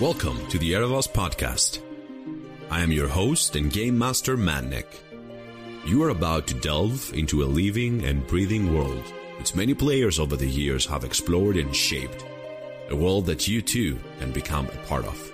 Welcome 0.00 0.46
to 0.50 0.58
the 0.58 0.74
Erevos 0.74 1.08
podcast. 1.08 1.80
I 2.70 2.82
am 2.82 2.92
your 2.92 3.08
host 3.08 3.56
and 3.56 3.68
game 3.68 3.98
master 3.98 4.36
Mannek. 4.36 4.86
You 5.84 6.04
are 6.04 6.10
about 6.10 6.46
to 6.46 6.54
delve 6.54 7.12
into 7.14 7.42
a 7.42 7.50
living 7.50 8.04
and 8.04 8.24
breathing 8.28 8.72
world 8.72 9.02
which 9.38 9.56
many 9.56 9.74
players 9.74 10.20
over 10.20 10.36
the 10.36 10.46
years 10.46 10.86
have 10.86 11.02
explored 11.02 11.56
and 11.56 11.74
shaped. 11.74 12.24
A 12.90 12.94
world 12.94 13.26
that 13.26 13.48
you 13.48 13.60
too 13.60 13.98
can 14.20 14.30
become 14.30 14.66
a 14.66 14.86
part 14.86 15.04
of. 15.04 15.32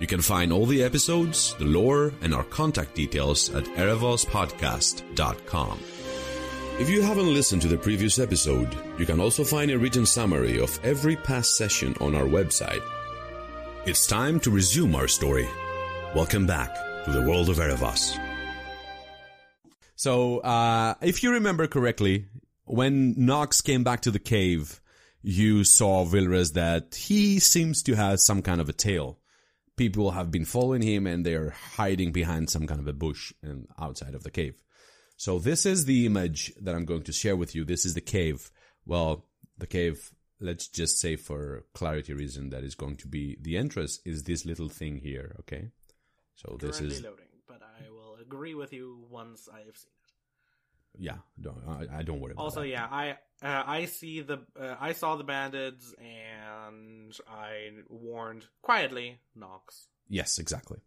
You 0.00 0.08
can 0.08 0.20
find 0.20 0.52
all 0.52 0.66
the 0.66 0.82
episodes, 0.82 1.54
the 1.60 1.64
lore, 1.64 2.12
and 2.22 2.34
our 2.34 2.42
contact 2.42 2.96
details 2.96 3.54
at 3.54 3.66
erevospodcast.com. 3.66 5.78
If 6.80 6.90
you 6.90 7.02
haven't 7.02 7.32
listened 7.32 7.62
to 7.62 7.68
the 7.68 7.78
previous 7.78 8.18
episode, 8.18 8.76
you 8.98 9.06
can 9.06 9.20
also 9.20 9.44
find 9.44 9.70
a 9.70 9.78
written 9.78 10.06
summary 10.06 10.58
of 10.58 10.76
every 10.82 11.14
past 11.14 11.56
session 11.56 11.94
on 12.00 12.16
our 12.16 12.24
website. 12.24 12.82
It's 13.86 14.06
time 14.06 14.38
to 14.40 14.50
resume 14.50 14.94
our 14.94 15.08
story. 15.08 15.48
Welcome 16.14 16.46
back 16.46 16.74
to 17.06 17.10
the 17.12 17.22
world 17.22 17.48
of 17.48 17.56
Erevos. 17.56 18.14
So, 19.96 20.40
uh, 20.40 20.96
if 21.00 21.22
you 21.22 21.32
remember 21.32 21.66
correctly, 21.66 22.26
when 22.66 23.14
Nox 23.16 23.62
came 23.62 23.82
back 23.82 24.02
to 24.02 24.10
the 24.10 24.18
cave, 24.18 24.82
you 25.22 25.64
saw 25.64 26.04
Vilrus 26.04 26.52
that 26.52 26.94
he 26.94 27.38
seems 27.38 27.82
to 27.84 27.94
have 27.94 28.20
some 28.20 28.42
kind 28.42 28.60
of 28.60 28.68
a 28.68 28.74
tail. 28.74 29.18
People 29.78 30.10
have 30.10 30.30
been 30.30 30.44
following 30.44 30.82
him 30.82 31.06
and 31.06 31.24
they're 31.24 31.54
hiding 31.76 32.12
behind 32.12 32.50
some 32.50 32.66
kind 32.66 32.80
of 32.80 32.86
a 32.86 32.92
bush 32.92 33.32
and 33.42 33.66
outside 33.78 34.14
of 34.14 34.24
the 34.24 34.30
cave. 34.30 34.62
So 35.16 35.38
this 35.38 35.64
is 35.64 35.86
the 35.86 36.04
image 36.04 36.52
that 36.60 36.74
I'm 36.74 36.84
going 36.84 37.04
to 37.04 37.12
share 37.12 37.34
with 37.34 37.54
you. 37.54 37.64
This 37.64 37.86
is 37.86 37.94
the 37.94 38.02
cave. 38.02 38.50
Well, 38.84 39.24
the 39.56 39.66
cave, 39.66 40.12
let's 40.40 40.68
just 40.68 40.98
say 40.98 41.16
for 41.16 41.64
clarity 41.74 42.12
reason 42.14 42.50
that 42.50 42.64
is 42.64 42.74
going 42.74 42.96
to 42.96 43.08
be 43.08 43.36
the 43.40 43.56
entrance 43.56 44.00
is 44.04 44.24
this 44.24 44.44
little 44.46 44.68
thing 44.68 44.98
here, 44.98 45.36
okay? 45.40 45.68
So 46.34 46.56
this 46.58 46.78
Currently 46.78 46.96
is 46.96 47.02
loading, 47.02 47.26
but 47.46 47.62
I 47.62 47.90
will 47.90 48.16
agree 48.20 48.54
with 48.54 48.72
you 48.72 49.04
once 49.10 49.48
I 49.52 49.58
have 49.66 49.76
seen 49.76 49.92
it. 50.04 50.12
yeah, 50.98 51.18
don't 51.40 51.62
I, 51.68 51.98
I 51.98 52.02
don't 52.02 52.20
worry 52.20 52.32
about 52.32 52.42
Also, 52.44 52.62
yeah, 52.62 52.86
I 52.90 53.10
uh, 53.42 53.62
I 53.66 53.84
see 53.86 54.20
the 54.22 54.40
uh, 54.58 54.76
I 54.80 54.92
saw 54.92 55.16
the 55.16 55.24
bandits 55.24 55.94
and 55.98 57.14
I 57.28 57.70
warned 57.88 58.46
quietly 58.62 59.20
Nox. 59.34 59.88
Yes, 60.08 60.38
exactly. 60.38 60.78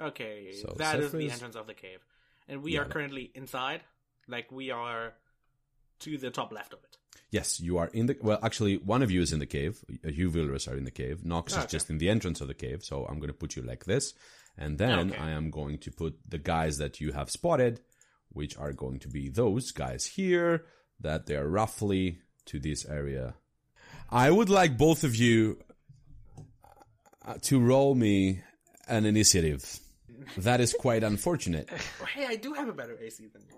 Okay, 0.00 0.52
So 0.52 0.74
that 0.78 1.00
is 1.00 1.10
the 1.10 1.30
entrance 1.30 1.56
of 1.56 1.66
the 1.66 1.74
cave, 1.74 2.04
and 2.46 2.62
we 2.62 2.74
Yeah, 2.74 2.82
are 2.82 2.84
currently 2.84 3.32
inside. 3.34 3.82
Like 4.28 4.52
we 4.52 4.70
are 4.70 5.14
to 6.00 6.18
the 6.18 6.30
top 6.30 6.52
left 6.52 6.72
of 6.72 6.80
it. 6.84 6.96
Yes, 7.30 7.60
you 7.60 7.76
are 7.78 7.88
in 7.88 8.06
the. 8.06 8.16
Well, 8.22 8.38
actually, 8.42 8.76
one 8.78 9.02
of 9.02 9.10
you 9.10 9.20
is 9.20 9.32
in 9.32 9.38
the 9.38 9.46
cave. 9.46 9.84
Uh, 10.04 10.08
You, 10.08 10.30
Vilrus, 10.30 10.66
are 10.70 10.76
in 10.76 10.84
the 10.84 10.90
cave. 10.90 11.24
Nox 11.24 11.54
is 11.56 11.66
just 11.66 11.90
in 11.90 11.98
the 11.98 12.08
entrance 12.08 12.40
of 12.40 12.48
the 12.48 12.54
cave. 12.54 12.82
So 12.82 13.04
I'm 13.04 13.18
going 13.18 13.28
to 13.28 13.34
put 13.38 13.54
you 13.56 13.62
like 13.62 13.84
this. 13.84 14.14
And 14.56 14.78
then 14.78 15.10
Okay. 15.12 15.18
I 15.18 15.30
am 15.30 15.50
going 15.50 15.78
to 15.78 15.90
put 15.90 16.18
the 16.28 16.38
guys 16.38 16.78
that 16.78 17.00
you 17.00 17.12
have 17.12 17.30
spotted, 17.30 17.80
which 18.30 18.56
are 18.56 18.72
going 18.72 18.98
to 19.00 19.08
be 19.08 19.28
those 19.28 19.72
guys 19.72 20.06
here, 20.06 20.64
that 21.00 21.26
they 21.26 21.36
are 21.36 21.46
roughly 21.46 22.20
to 22.46 22.58
this 22.58 22.86
area. 22.86 23.34
I 24.10 24.30
would 24.30 24.48
like 24.48 24.78
both 24.78 25.04
of 25.04 25.14
you 25.14 25.58
uh, 27.26 27.34
to 27.42 27.60
roll 27.60 27.94
me 27.94 28.42
an 28.88 29.04
initiative. 29.04 29.78
That 30.38 30.60
is 30.60 30.72
quite 30.72 31.04
unfortunate. 31.04 31.68
Hey, 32.14 32.26
I 32.26 32.36
do 32.36 32.54
have 32.54 32.68
a 32.68 32.72
better 32.72 32.96
AC 32.98 33.26
than 33.32 33.42
you. 33.48 33.54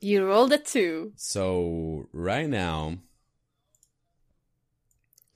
You 0.00 0.26
rolled 0.26 0.52
a 0.52 0.58
two. 0.58 1.12
So 1.16 2.06
right 2.12 2.48
now, 2.48 2.98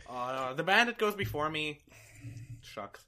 Uh, 0.09 0.55
the 0.55 0.63
bandit 0.63 0.97
goes 0.99 1.15
before 1.15 1.51
me. 1.51 1.81
Shucks. 2.63 3.05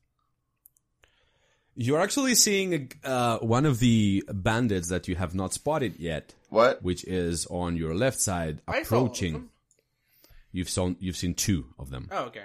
You're 1.77 2.01
actually 2.01 2.35
seeing 2.35 2.91
uh, 3.05 3.39
one 3.39 3.65
of 3.67 3.79
the 3.79 4.25
bandits 4.33 4.89
that 4.89 5.07
you 5.09 5.15
have 5.17 5.35
not 5.35 5.53
spotted 5.53 5.97
yet, 5.99 6.35
What? 6.49 6.83
which 6.83 7.05
is 7.05 7.47
on 7.47 7.77
your 7.77 7.95
left 7.95 8.19
side, 8.21 8.61
I 8.67 8.83
saw 8.83 8.97
all 8.97 9.01
of 9.03 9.07
approaching. 9.09 9.51
You've 10.53 10.71
seen 10.71 10.97
you've 11.01 11.17
seen 11.19 11.35
two 11.35 11.67
of 11.79 11.91
them. 11.91 12.09
Oh, 12.11 12.25
okay. 12.25 12.45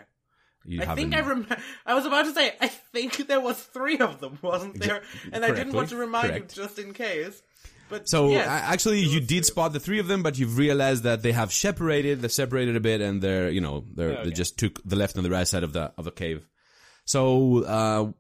You 0.66 0.82
I 0.84 0.96
think 0.96 1.16
I 1.16 1.22
rem- 1.22 1.48
I 1.86 1.96
was 1.96 2.06
about 2.06 2.26
to 2.26 2.34
say 2.34 2.54
I 2.60 2.68
think 2.68 3.26
there 3.28 3.40
was 3.40 3.58
three 3.58 3.98
of 4.00 4.20
them, 4.20 4.38
wasn't 4.42 4.80
there? 4.80 5.02
And 5.32 5.44
I 5.46 5.52
didn't 5.52 5.74
want 5.74 5.90
to 5.90 5.96
remind 5.96 6.28
correct. 6.28 6.56
you 6.58 6.64
just 6.64 6.78
in 6.78 6.94
case. 6.94 7.42
But 7.92 8.10
So 8.10 8.30
yes, 8.30 8.48
actually, 8.48 9.02
you 9.02 9.20
did 9.20 9.46
spot 9.46 9.74
the 9.74 9.80
three 9.80 10.00
of 10.00 10.08
them, 10.08 10.24
but 10.24 10.40
you've 10.40 10.58
realized 10.58 11.04
that 11.04 11.22
they 11.22 11.34
have 11.34 11.52
separated. 11.54 12.22
They've 12.22 12.32
separated 12.32 12.76
a 12.76 12.80
bit, 12.80 13.02
and 13.02 13.22
they're 13.22 13.50
you 13.52 13.62
know 13.62 13.84
they're 13.94 14.12
Okay. 14.14 14.24
they 14.26 14.32
just 14.32 14.58
took 14.58 14.82
the 14.84 14.96
left 14.96 15.16
and 15.18 15.24
the 15.26 15.30
right 15.30 15.48
side 15.48 15.64
of 15.64 15.74
the 15.74 15.92
of 15.98 16.06
the 16.06 16.12
cave. 16.12 16.48
So 17.06 17.64
uh, 17.66 18.12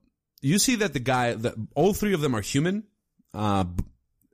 you 0.41 0.59
see 0.59 0.75
that 0.75 0.93
the 0.93 0.99
guy, 0.99 1.33
the, 1.33 1.55
all 1.75 1.93
three 1.93 2.13
of 2.13 2.21
them 2.21 2.35
are 2.35 2.41
human. 2.41 2.83
Uh, 3.33 3.65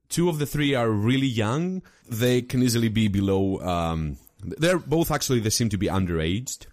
two 0.10 0.30
of 0.30 0.40
the 0.40 0.46
three 0.46 0.74
are 0.74 0.90
really 0.90 1.28
young. 1.28 1.84
They 2.10 2.42
can 2.42 2.64
easily 2.64 2.90
be 2.90 3.08
below. 3.08 3.60
Um, 3.60 4.18
they're 4.42 4.80
both 4.80 5.12
actually 5.12 5.40
they 5.42 5.50
seem 5.50 5.70
to 5.70 5.78
be 5.78 5.88
underaged, 5.88 6.66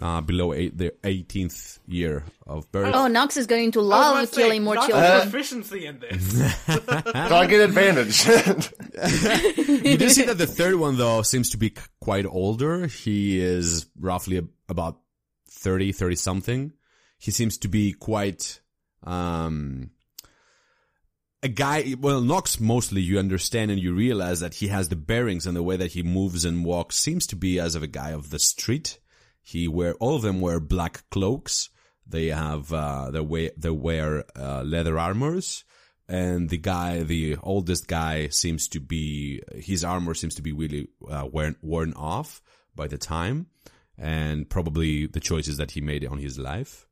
uh, 0.00 0.20
below 0.22 0.54
eight, 0.54 0.76
their 0.76 0.92
18th 1.02 1.78
year 1.86 2.24
of 2.46 2.70
birth. 2.72 2.94
Oh, 2.94 3.06
Nox 3.06 3.36
is 3.36 3.46
going 3.46 3.72
to 3.72 3.82
love 3.82 4.16
about 4.16 4.32
killing 4.32 4.64
more 4.64 4.76
not 4.76 4.88
children. 4.88 5.20
proficiency 5.22 5.86
in 5.86 6.00
this. 6.00 6.62
Target 7.12 7.60
advantage. 7.60 8.26
you 9.86 9.98
do 9.98 10.08
see 10.08 10.24
that 10.24 10.38
the 10.38 10.46
third 10.46 10.76
one 10.76 10.96
though 10.96 11.22
seems 11.22 11.50
to 11.50 11.58
be 11.58 11.74
quite 12.00 12.24
older. 12.24 12.86
He 12.86 13.40
is 13.40 13.86
roughly 13.98 14.40
about 14.68 14.98
30, 15.50 15.92
30 15.92 16.16
something. 16.16 16.72
He 17.18 17.30
seems 17.30 17.58
to 17.58 17.68
be 17.68 17.92
quite, 17.92 18.60
um, 19.04 19.90
a 21.42 21.48
guy, 21.48 21.94
well, 22.00 22.22
Nox 22.22 22.58
mostly 22.58 23.02
you 23.02 23.18
understand 23.18 23.70
and 23.70 23.80
you 23.80 23.94
realize 23.94 24.40
that 24.40 24.54
he 24.54 24.68
has 24.68 24.88
the 24.88 24.96
bearings 24.96 25.46
and 25.46 25.54
the 25.54 25.62
way 25.62 25.76
that 25.76 25.92
he 25.92 26.02
moves 26.02 26.46
and 26.46 26.64
walks 26.64 26.96
seems 26.96 27.26
to 27.28 27.36
be 27.36 27.60
as 27.60 27.74
of 27.74 27.82
a 27.82 27.86
guy 27.86 28.12
of 28.12 28.30
the 28.30 28.38
street. 28.38 28.98
He 29.42 29.68
wear, 29.68 29.94
all 29.94 30.16
of 30.16 30.22
them 30.22 30.40
wear 30.40 30.60
black 30.60 31.08
cloaks. 31.10 31.70
They 32.06 32.26
have, 32.26 32.72
uh, 32.72 33.10
they 33.10 33.20
wear, 33.20 33.50
they 33.56 33.70
wear, 33.70 34.24
uh, 34.36 34.62
leather 34.62 34.98
armors. 34.98 35.64
And 36.08 36.48
the 36.48 36.58
guy, 36.58 37.04
the 37.04 37.36
oldest 37.42 37.86
guy 37.86 38.28
seems 38.28 38.66
to 38.68 38.80
be, 38.80 39.42
his 39.54 39.84
armor 39.84 40.14
seems 40.14 40.34
to 40.36 40.42
be 40.42 40.52
really, 40.52 40.88
uh, 41.08 41.28
worn, 41.30 41.56
worn 41.62 41.92
off 41.94 42.42
by 42.74 42.88
the 42.88 42.98
time 42.98 43.46
and 43.96 44.48
probably 44.48 45.06
the 45.06 45.20
choices 45.20 45.58
that 45.58 45.72
he 45.72 45.80
made 45.80 46.04
on 46.04 46.18
his 46.18 46.38
life. 46.38 46.86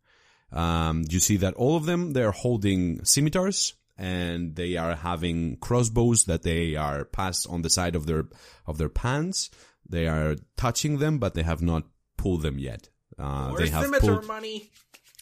Um, 0.52 1.04
you 1.08 1.20
see 1.20 1.36
that 1.38 1.54
all 1.54 1.76
of 1.76 1.86
them, 1.86 2.12
they're 2.12 2.30
holding 2.30 3.04
scimitars 3.04 3.74
and 3.96 4.54
they 4.54 4.76
are 4.76 4.94
having 4.94 5.56
crossbows 5.56 6.24
that 6.24 6.42
they 6.42 6.76
are 6.76 7.04
passed 7.04 7.46
on 7.48 7.62
the 7.62 7.70
side 7.70 7.96
of 7.96 8.06
their, 8.06 8.24
of 8.66 8.78
their 8.78 8.88
pants. 8.88 9.50
They 9.88 10.06
are 10.06 10.36
touching 10.56 10.98
them, 10.98 11.18
but 11.18 11.34
they 11.34 11.42
have 11.42 11.62
not 11.62 11.84
pulled 12.18 12.42
them 12.42 12.58
yet. 12.58 12.90
Uh, 13.18 13.54
they 13.54 13.68
have 13.68 13.84
scimitar 13.84 14.16
pulled, 14.16 14.26
money? 14.26 14.70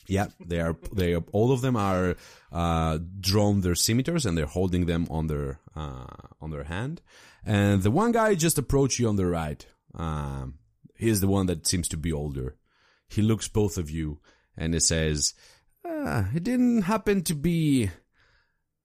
yeah, 0.09 0.27
they 0.45 0.61
are. 0.61 0.77
They 0.93 1.15
are, 1.15 1.25
all 1.33 1.53
of 1.53 1.61
them 1.61 1.77
are 1.77 2.17
uh, 2.53 2.99
drawn 3.21 3.61
their 3.61 3.75
scimitars 3.75 4.27
and 4.27 4.37
they're 4.37 4.47
holding 4.47 4.87
them 4.87 5.07
on 5.11 5.29
their 5.29 5.61
uh, 5.77 6.07
on 6.41 6.51
their 6.51 6.65
hand. 6.65 7.01
And 7.45 7.83
the 7.83 7.91
one 7.91 8.13
guy 8.13 8.35
just 8.35 8.59
approached 8.59 8.99
you 8.99 9.09
on 9.09 9.17
the 9.17 9.27
right. 9.27 9.65
Um, 9.95 10.59
he's 10.97 11.21
the 11.21 11.29
one 11.29 11.47
that 11.47 11.67
seems 11.67 11.89
to 11.89 11.97
be 11.97 12.13
older. 12.13 12.57
He 13.09 13.23
looks 13.23 13.49
both 13.49 13.79
of 13.79 13.89
you 13.89 14.19
and 14.57 14.75
he 14.75 14.81
says, 14.81 15.35
ah, 15.87 16.29
"It 16.35 16.43
didn't 16.43 16.83
happen 16.83 17.23
to 17.23 17.35
be 17.35 17.91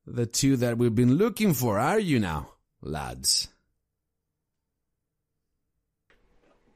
the 0.05 0.25
two 0.25 0.57
that 0.57 0.77
we've 0.77 0.95
been 0.95 1.15
looking 1.15 1.53
for, 1.53 1.79
are 1.79 1.99
you 1.99 2.19
now, 2.19 2.53
lads?" 2.81 3.49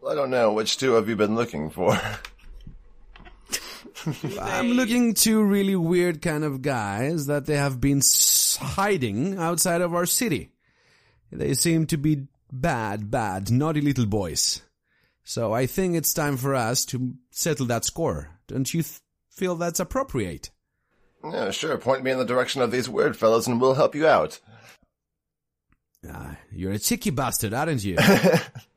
I 0.07 0.13
don't 0.15 0.29
know. 0.29 0.53
Which 0.53 0.77
two 0.77 0.93
have 0.93 1.09
you 1.09 1.15
been 1.15 1.35
looking 1.35 1.69
for? 1.69 1.99
I'm 4.39 4.71
looking 4.71 5.13
to 5.15 5.43
really 5.43 5.75
weird 5.75 6.21
kind 6.21 6.43
of 6.43 6.61
guys 6.61 7.25
that 7.25 7.45
they 7.45 7.57
have 7.57 7.81
been 7.81 8.01
hiding 8.59 9.37
outside 9.39 9.81
of 9.81 9.95
our 9.95 10.05
city. 10.05 10.51
They 11.31 11.53
seem 11.55 11.87
to 11.87 11.97
be 11.97 12.27
bad, 12.51 13.09
bad, 13.09 13.49
naughty 13.51 13.81
little 13.81 14.05
boys. 14.05 14.61
So 15.23 15.53
I 15.53 15.65
think 15.65 15.95
it's 15.95 16.13
time 16.13 16.37
for 16.37 16.53
us 16.53 16.85
to 16.85 17.15
settle 17.31 17.65
that 17.67 17.83
score. 17.83 18.29
Don't 18.47 18.71
you 18.71 18.83
th- 18.83 18.99
feel 19.31 19.55
that's 19.55 19.79
appropriate? 19.79 20.51
yeah, 21.23 21.49
sure. 21.49 21.77
Point 21.77 22.03
me 22.03 22.11
in 22.11 22.19
the 22.19 22.25
direction 22.25 22.61
of 22.61 22.69
these 22.69 22.87
weird 22.87 23.17
fellows 23.17 23.47
and 23.47 23.59
we'll 23.59 23.73
help 23.73 23.95
you 23.95 24.05
out. 24.07 24.39
Ah, 26.07 26.37
you're 26.51 26.73
a 26.73 26.79
cheeky 26.79 27.09
bastard, 27.09 27.55
aren't 27.55 27.83
you? 27.83 27.97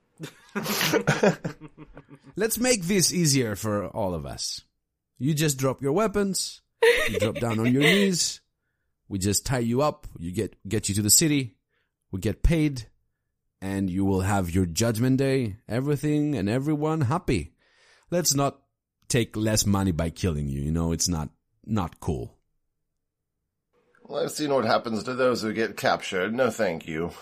Let's 2.37 2.58
make 2.58 2.82
this 2.84 3.12
easier 3.12 3.56
for 3.56 3.88
all 3.88 4.14
of 4.14 4.26
us. 4.26 4.62
You 5.19 5.34
just 5.34 5.58
drop 5.58 5.82
your 5.82 5.93
weapons. 5.93 6.60
You 7.08 7.19
drop 7.19 7.37
down 7.37 7.58
on 7.58 7.72
your 7.72 7.82
knees. 7.82 8.40
We 9.08 9.19
just 9.19 9.46
tie 9.46 9.58
you 9.58 9.82
up. 9.82 10.06
You 10.19 10.32
get 10.32 10.56
get 10.69 10.88
you 10.88 10.94
to 10.96 11.02
the 11.02 11.10
city. 11.10 11.56
We 12.10 12.20
get 12.20 12.43
paid, 12.43 12.87
and 13.60 13.90
you 13.90 14.05
will 14.05 14.20
have 14.20 14.50
your 14.50 14.66
judgment 14.66 15.19
day. 15.19 15.56
Everything 15.69 16.37
and 16.37 16.49
everyone 16.49 17.02
happy. 17.02 17.54
Let's 18.11 18.34
not 18.34 18.61
take 19.08 19.37
less 19.37 19.66
money 19.66 19.93
by 19.93 20.11
killing 20.11 20.49
you. 20.49 20.61
You 20.61 20.70
know, 20.70 20.93
it's 20.93 21.08
not 21.08 21.31
not 21.64 22.00
cool. 22.00 22.37
Well, 24.04 24.22
I've 24.22 24.31
seen 24.31 24.54
what 24.54 24.64
happens 24.64 25.04
to 25.04 25.14
those 25.14 25.43
who 25.43 25.52
get 25.52 25.76
captured. 25.76 26.34
No 26.34 26.50
thank 26.50 26.87
you. 26.87 27.12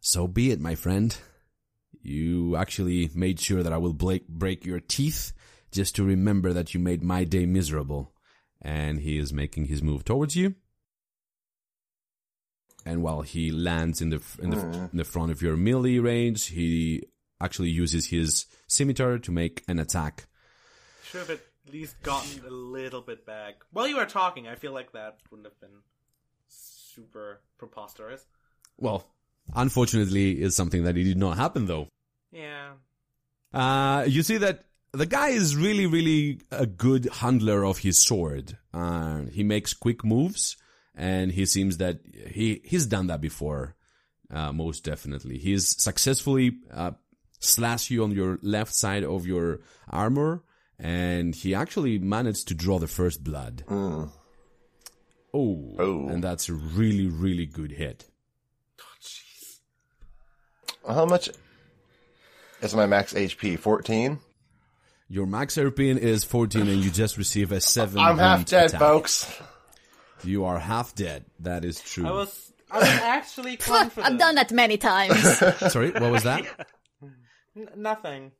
So 0.00 0.26
be 0.26 0.50
it, 0.50 0.60
my 0.60 0.74
friend. 0.74 1.16
You 2.00 2.56
actually 2.56 3.10
made 3.14 3.40
sure 3.40 3.62
that 3.62 3.72
I 3.72 3.78
will 3.78 3.92
break 3.92 4.28
break 4.28 4.64
your 4.64 4.80
teeth 4.80 5.32
just 5.70 5.96
to 5.96 6.04
remember 6.04 6.52
that 6.52 6.72
you 6.74 6.80
made 6.80 7.02
my 7.02 7.24
day 7.24 7.46
miserable. 7.46 8.12
And 8.62 9.00
he 9.00 9.18
is 9.18 9.32
making 9.32 9.66
his 9.66 9.82
move 9.82 10.04
towards 10.04 10.34
you. 10.34 10.54
And 12.84 13.02
while 13.02 13.22
he 13.22 13.50
lands 13.50 14.00
in 14.00 14.10
the 14.10 14.22
in 14.40 14.50
the, 14.50 14.56
hmm. 14.56 14.84
in 14.92 14.96
the 14.96 15.04
front 15.04 15.30
of 15.30 15.42
your 15.42 15.56
melee 15.56 15.98
range, 15.98 16.46
he 16.46 17.04
actually 17.40 17.70
uses 17.70 18.06
his 18.06 18.46
scimitar 18.66 19.18
to 19.18 19.30
make 19.30 19.62
an 19.68 19.78
attack. 19.78 20.26
Should 21.04 21.20
have 21.20 21.30
at 21.30 21.40
least 21.70 22.00
gotten 22.02 22.44
a 22.46 22.50
little 22.50 23.00
bit 23.00 23.26
back. 23.26 23.56
While 23.72 23.88
you 23.88 23.96
were 23.96 24.06
talking, 24.06 24.48
I 24.48 24.54
feel 24.54 24.72
like 24.72 24.92
that 24.92 25.18
wouldn't 25.30 25.46
have 25.46 25.60
been 25.60 25.82
super 26.48 27.42
preposterous. 27.58 28.24
Well, 28.78 29.06
unfortunately, 29.54 30.40
is 30.40 30.54
something 30.56 30.84
that 30.84 30.96
it 30.96 31.04
did 31.04 31.18
not 31.18 31.36
happen 31.36 31.66
though. 31.66 31.88
Yeah. 32.32 32.72
Uh, 33.52 34.04
you 34.06 34.22
see 34.22 34.36
that 34.38 34.64
the 34.92 35.06
guy 35.06 35.28
is 35.30 35.56
really, 35.56 35.86
really 35.86 36.40
a 36.50 36.66
good 36.66 37.06
handler 37.12 37.64
of 37.64 37.78
his 37.78 37.98
sword. 37.98 38.56
Uh, 38.74 39.22
he 39.32 39.42
makes 39.42 39.72
quick 39.74 40.04
moves, 40.04 40.56
and 40.94 41.32
he 41.32 41.46
seems 41.46 41.78
that 41.78 42.00
he 42.30 42.60
he's 42.64 42.86
done 42.86 43.06
that 43.08 43.20
before. 43.20 43.74
Uh, 44.30 44.52
most 44.52 44.84
definitely, 44.84 45.38
he's 45.38 45.80
successfully 45.82 46.58
uh, 46.72 46.90
slashed 47.40 47.90
you 47.90 48.04
on 48.04 48.10
your 48.12 48.38
left 48.42 48.74
side 48.74 49.04
of 49.04 49.26
your 49.26 49.60
armor, 49.88 50.42
and 50.78 51.34
he 51.34 51.54
actually 51.54 51.98
managed 51.98 52.48
to 52.48 52.54
draw 52.54 52.78
the 52.78 52.86
first 52.86 53.24
blood. 53.24 53.64
Oh, 53.70 54.12
Oh. 55.78 56.08
and 56.08 56.22
that's 56.24 56.48
a 56.48 56.54
really, 56.54 57.06
really 57.06 57.46
good 57.46 57.72
hit. 57.72 58.08
How 60.88 61.04
much 61.04 61.28
is 62.62 62.74
my 62.74 62.86
max 62.86 63.12
HP? 63.14 63.58
14? 63.58 64.18
Your 65.10 65.26
max 65.26 65.56
HP 65.56 65.96
is 65.96 66.24
14, 66.24 66.68
and 66.68 66.82
you 66.84 66.90
just 66.90 67.16
receive 67.16 67.52
a 67.52 67.60
seven. 67.60 67.98
I'm 67.98 68.18
half 68.18 68.44
dead, 68.44 68.66
attack. 68.70 68.80
folks. 68.80 69.40
You 70.24 70.44
are 70.44 70.58
half 70.58 70.94
dead. 70.94 71.24
That 71.40 71.64
is 71.64 71.80
true. 71.80 72.06
I 72.06 72.10
was 72.10 72.52
I 72.70 72.78
was 72.78 72.88
actually 72.88 73.56
confident. 73.58 74.06
I've 74.12 74.18
done 74.18 74.34
that 74.34 74.50
many 74.52 74.76
times. 74.76 75.22
Sorry, 75.72 75.90
what 75.92 76.10
was 76.10 76.24
that? 76.24 76.44
N- 77.56 77.68
nothing. 77.76 78.32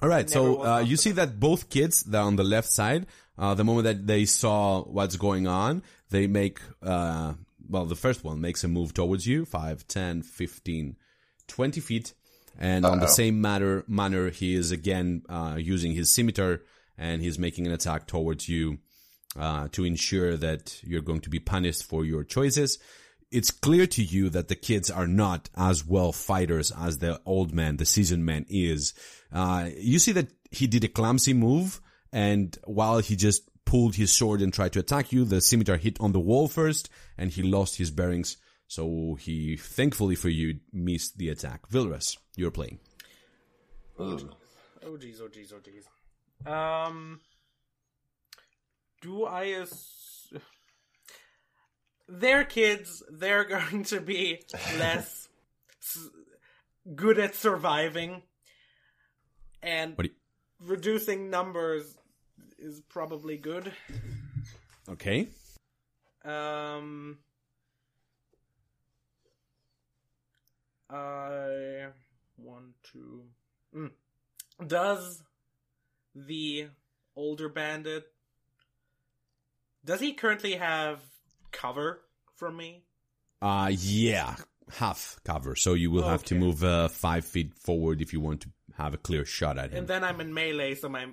All 0.00 0.08
right, 0.08 0.28
so 0.28 0.64
uh, 0.64 0.78
you 0.80 0.96
see 0.96 1.12
that 1.12 1.38
both 1.38 1.70
kids, 1.70 2.02
they're 2.02 2.20
on 2.20 2.34
the 2.36 2.42
left 2.44 2.68
side. 2.68 3.06
Uh, 3.38 3.54
the 3.54 3.62
moment 3.64 3.84
that 3.84 4.06
they 4.06 4.24
saw 4.24 4.82
what's 4.82 5.16
going 5.16 5.46
on, 5.46 5.82
they 6.10 6.26
make, 6.26 6.58
uh, 6.82 7.34
well, 7.68 7.86
the 7.86 7.94
first 7.96 8.24
one 8.24 8.40
makes 8.40 8.64
a 8.64 8.68
move 8.68 8.92
towards 8.94 9.26
you, 9.28 9.44
5, 9.44 9.86
10, 9.86 10.22
15, 10.22 10.96
20 11.52 11.80
feet. 11.80 12.14
And 12.58 12.84
on 12.84 13.00
the 13.00 13.06
same 13.06 13.40
matter, 13.40 13.84
manner, 13.88 14.30
he 14.30 14.54
is 14.54 14.72
again 14.72 15.22
uh, 15.28 15.56
using 15.58 15.92
his 15.92 16.12
scimitar 16.12 16.60
and 16.98 17.22
he's 17.22 17.38
making 17.38 17.66
an 17.66 17.72
attack 17.72 18.06
towards 18.06 18.48
you 18.48 18.78
uh, 19.38 19.68
to 19.72 19.84
ensure 19.84 20.36
that 20.36 20.78
you're 20.82 21.00
going 21.00 21.20
to 21.22 21.30
be 21.30 21.38
punished 21.38 21.84
for 21.84 22.04
your 22.04 22.24
choices. 22.24 22.78
It's 23.30 23.50
clear 23.50 23.86
to 23.86 24.02
you 24.02 24.28
that 24.30 24.48
the 24.48 24.54
kids 24.54 24.90
are 24.90 25.06
not 25.06 25.48
as 25.56 25.86
well 25.86 26.12
fighters 26.12 26.70
as 26.70 26.98
the 26.98 27.20
old 27.24 27.54
man, 27.54 27.78
the 27.78 27.86
seasoned 27.86 28.26
man 28.26 28.44
is. 28.48 28.92
Uh, 29.32 29.70
you 29.78 29.98
see 29.98 30.12
that 30.12 30.28
he 30.50 30.66
did 30.66 30.84
a 30.84 30.88
clumsy 30.88 31.32
move 31.32 31.80
and 32.12 32.58
while 32.64 32.98
he 32.98 33.16
just 33.16 33.48
pulled 33.64 33.94
his 33.94 34.12
sword 34.12 34.42
and 34.42 34.52
tried 34.52 34.74
to 34.74 34.80
attack 34.80 35.12
you, 35.12 35.24
the 35.24 35.40
scimitar 35.40 35.78
hit 35.78 35.98
on 36.00 36.12
the 36.12 36.20
wall 36.20 36.48
first 36.48 36.90
and 37.16 37.30
he 37.30 37.42
lost 37.42 37.78
his 37.78 37.90
bearings. 37.90 38.36
So 38.72 39.16
he, 39.20 39.58
thankfully 39.58 40.14
for 40.14 40.30
you, 40.30 40.58
missed 40.72 41.18
the 41.18 41.28
attack. 41.28 41.68
Vilrus, 41.68 42.16
you're 42.36 42.50
playing. 42.50 42.78
Ooh. 44.00 44.30
Oh 44.82 44.96
jeez, 44.96 45.20
oh 45.20 45.28
jeez, 45.28 45.52
oh 45.52 45.60
jeez. 45.60 46.50
Um, 46.50 47.20
do 49.02 49.24
I 49.26 49.48
as 49.50 50.32
they're 52.08 52.44
kids? 52.44 53.02
They're 53.12 53.44
going 53.56 53.84
to 53.84 54.00
be 54.00 54.40
less 54.78 55.28
s- 55.82 56.08
good 56.94 57.18
at 57.18 57.34
surviving, 57.34 58.22
and 59.62 59.98
What 59.98 60.06
do 60.06 60.12
reducing 60.64 61.28
numbers 61.28 61.84
is 62.58 62.80
probably 62.88 63.36
good. 63.36 63.70
okay. 64.88 65.28
Um, 66.24 67.18
I 70.92 71.86
one 72.36 72.74
two. 72.82 73.22
Mm. 73.74 73.90
Does 74.66 75.22
the 76.14 76.68
older 77.16 77.48
bandit? 77.48 78.04
Does 79.84 80.00
he 80.00 80.12
currently 80.12 80.54
have 80.54 81.00
cover 81.50 82.02
from 82.36 82.56
me? 82.56 82.84
Uh, 83.40 83.70
yeah, 83.72 84.36
half 84.74 85.18
cover. 85.24 85.56
So 85.56 85.74
you 85.74 85.90
will 85.90 86.06
have 86.08 86.22
to 86.24 86.34
move 86.34 86.62
uh, 86.62 86.88
five 86.88 87.24
feet 87.24 87.54
forward 87.54 88.00
if 88.00 88.12
you 88.12 88.20
want 88.20 88.42
to 88.42 88.48
have 88.76 88.94
a 88.94 88.98
clear 88.98 89.24
shot 89.24 89.58
at 89.58 89.70
him. 89.72 89.78
And 89.78 89.88
then 89.88 90.04
I'm 90.04 90.20
in 90.20 90.32
melee, 90.32 90.74
so 90.76 90.88
my 90.88 91.06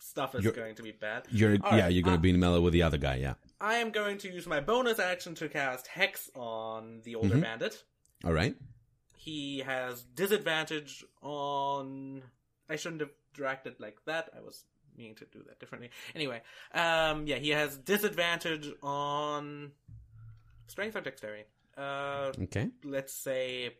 stuff 0.00 0.34
is 0.34 0.42
You're- 0.44 0.56
going 0.56 0.74
to 0.76 0.82
be 0.82 0.90
bad. 0.92 1.24
You're 1.30 1.56
All 1.62 1.76
yeah, 1.76 1.84
right, 1.84 1.92
you're 1.92 2.02
gonna 2.02 2.16
uh, 2.16 2.20
be 2.20 2.30
in 2.30 2.40
melee 2.40 2.58
with 2.60 2.72
the 2.72 2.82
other 2.82 2.98
guy. 2.98 3.16
Yeah. 3.16 3.34
I 3.60 3.74
am 3.76 3.90
going 3.90 4.18
to 4.18 4.32
use 4.32 4.46
my 4.46 4.60
bonus 4.60 4.98
action 4.98 5.34
to 5.36 5.48
cast 5.48 5.86
Hex 5.88 6.30
on 6.34 7.00
the 7.04 7.14
older 7.16 7.36
Mhm. 7.36 7.42
bandit. 7.42 7.84
All 8.24 8.32
right. 8.32 8.56
He 9.18 9.58
has 9.60 10.02
disadvantage 10.14 11.04
on 11.22 12.22
I 12.70 12.76
shouldn't 12.76 13.00
have 13.00 13.10
directed 13.34 13.80
like 13.80 13.98
that. 14.06 14.30
I 14.36 14.40
was 14.40 14.64
meaning 14.96 15.14
to 15.16 15.24
do 15.26 15.42
that 15.46 15.58
differently. 15.60 15.90
Anyway, 16.14 16.40
um 16.72 17.26
yeah, 17.26 17.36
he 17.36 17.50
has 17.50 17.76
disadvantage 17.78 18.68
on 18.82 19.72
strength 20.68 20.96
or 20.96 21.00
dexterity. 21.00 21.44
Uh 21.76 22.32
Okay. 22.42 22.68
let's 22.84 23.12
say 23.12 23.74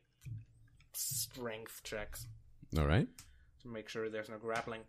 strength 0.93 1.81
checks 1.85 2.27
All 2.79 2.87
right. 2.87 3.09
to 3.63 3.69
make 3.69 3.89
sure 3.89 4.09
there's 4.09 4.29
no 4.29 4.39
grappling. 4.39 4.83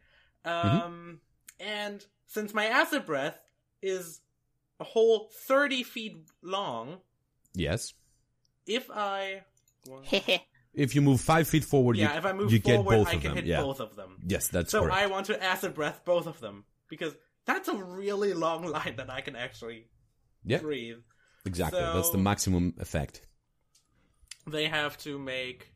Um 0.46 1.20
and 1.60 2.06
since 2.28 2.54
my 2.54 2.66
acid 2.66 3.06
breath 3.06 3.40
is 3.82 4.22
a 4.80 4.84
whole 4.84 5.30
30 5.48 5.84
feet 5.84 6.18
long, 6.42 7.00
Yes. 7.54 7.94
if 8.66 8.90
I. 8.92 9.42
If 10.72 10.94
you 10.94 11.02
move 11.02 11.20
five 11.20 11.48
feet 11.48 11.66
forward, 11.66 11.98
yeah, 11.98 12.12
you, 12.12 12.18
if 12.20 12.26
I 12.26 12.32
move 12.32 12.54
you 12.54 12.62
forward, 12.62 12.84
get 12.84 12.98
both 12.98 13.08
I 13.08 13.14
of 13.14 13.22
can 13.22 13.30
them. 13.30 13.36
hit 13.38 13.46
yeah. 13.48 13.62
both 13.62 13.80
of 13.80 13.96
them. 13.96 14.18
Yes, 14.26 14.50
that's 14.50 14.72
so 14.72 14.84
correct. 14.84 14.98
I 14.98 15.08
want 15.08 15.26
to 15.26 15.44
acid 15.44 15.74
breath 15.74 16.02
both 16.06 16.28
of 16.28 16.40
them 16.40 16.64
because 16.88 17.16
that's 17.46 17.68
a 17.68 17.76
really 17.76 18.36
long 18.36 18.68
line 18.68 18.94
that 18.98 19.10
I 19.10 19.22
can 19.22 19.36
actually 19.36 19.88
yeah, 20.46 20.60
breathe. 20.60 21.00
exactly. 21.44 21.82
That's 21.82 22.12
the 22.12 22.20
maximum 22.20 22.76
effect. 22.80 23.26
They 24.46 24.68
have 24.68 24.96
to 25.00 25.18
make 25.18 25.74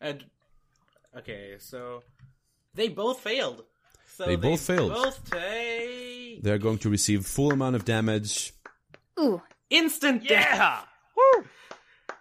and 0.00 0.24
Okay, 1.16 1.56
so 1.58 2.02
they 2.74 2.88
both 2.88 3.20
failed. 3.20 3.64
So 4.16 4.26
They 4.26 4.36
both 4.36 4.60
failed. 4.60 4.92
Both 4.92 5.30
take 5.30 6.42
They're 6.42 6.58
going 6.58 6.78
to 6.78 6.90
receive 6.90 7.26
full 7.26 7.52
amount 7.52 7.76
of 7.76 7.84
damage, 7.84 8.52
Ooh. 9.20 9.42
instant 9.70 10.26
death. 10.26 10.86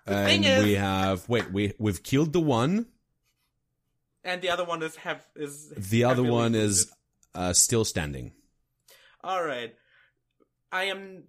Yeah. 0.08 0.18
and 0.18 0.28
thing 0.28 0.44
is- 0.44 0.64
we 0.64 0.74
have 0.74 1.28
wait, 1.30 1.52
we 1.52 1.74
we've 1.78 2.02
killed 2.04 2.34
the 2.34 2.40
one. 2.42 2.88
and 4.24 4.42
the 4.42 4.50
other 4.50 4.64
one 4.66 4.84
is 4.84 4.96
have 4.98 5.26
is 5.36 5.70
The 5.70 6.04
other 6.04 6.24
one 6.24 6.54
wounded. 6.54 6.62
is 6.64 6.92
uh, 7.34 7.54
still 7.54 7.86
standing. 7.86 8.34
All 9.24 9.44
right. 9.44 9.76
I 10.72 10.84
am. 10.86 11.24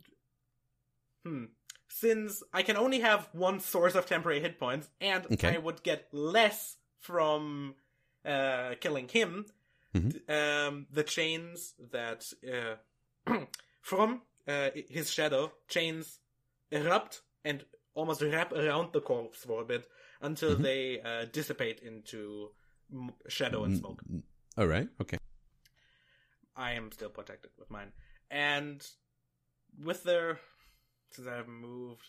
Hmm. 1.24 1.44
Since 1.88 2.42
I 2.52 2.62
can 2.62 2.76
only 2.76 3.00
have 3.00 3.28
one 3.32 3.60
source 3.60 3.94
of 3.94 4.06
temporary 4.06 4.40
hit 4.40 4.58
points, 4.58 4.88
and 5.00 5.26
Okay. 5.32 5.54
I 5.54 5.58
would 5.58 5.82
get 5.82 6.08
less 6.12 6.76
from 6.98 7.74
uh, 8.24 8.74
killing 8.80 9.08
him, 9.08 9.46
Mhm. 9.94 10.12
th- 10.12 10.28
um, 10.30 10.86
the 10.90 11.02
chains 11.04 11.74
that 11.90 12.32
uh, 12.48 12.76
from 13.82 14.22
uh, 14.48 14.70
his 14.88 15.12
shadow 15.12 15.52
chains 15.68 16.18
erupt 16.70 17.22
and 17.44 17.64
almost 17.94 18.22
wrap 18.22 18.52
around 18.52 18.92
the 18.92 19.00
corpse 19.00 19.44
for 19.44 19.62
a 19.62 19.64
bit 19.64 19.88
until 20.20 20.56
Mhm. 20.56 20.62
they 20.62 21.00
uh, 21.00 21.24
dissipate 21.26 21.80
into 21.80 22.50
m- 22.92 23.12
shadow 23.28 23.64
and 23.64 23.76
smoke. 23.76 24.02
All 24.56 24.66
right. 24.66 24.88
Okay. 25.00 25.18
I 26.56 26.72
am 26.72 26.92
still 26.92 27.10
protected 27.10 27.50
with 27.58 27.70
mine. 27.70 27.92
And 28.30 28.86
with 29.82 30.02
their 30.04 30.38
since 31.10 31.26
I've 31.28 31.48
moved 31.48 32.06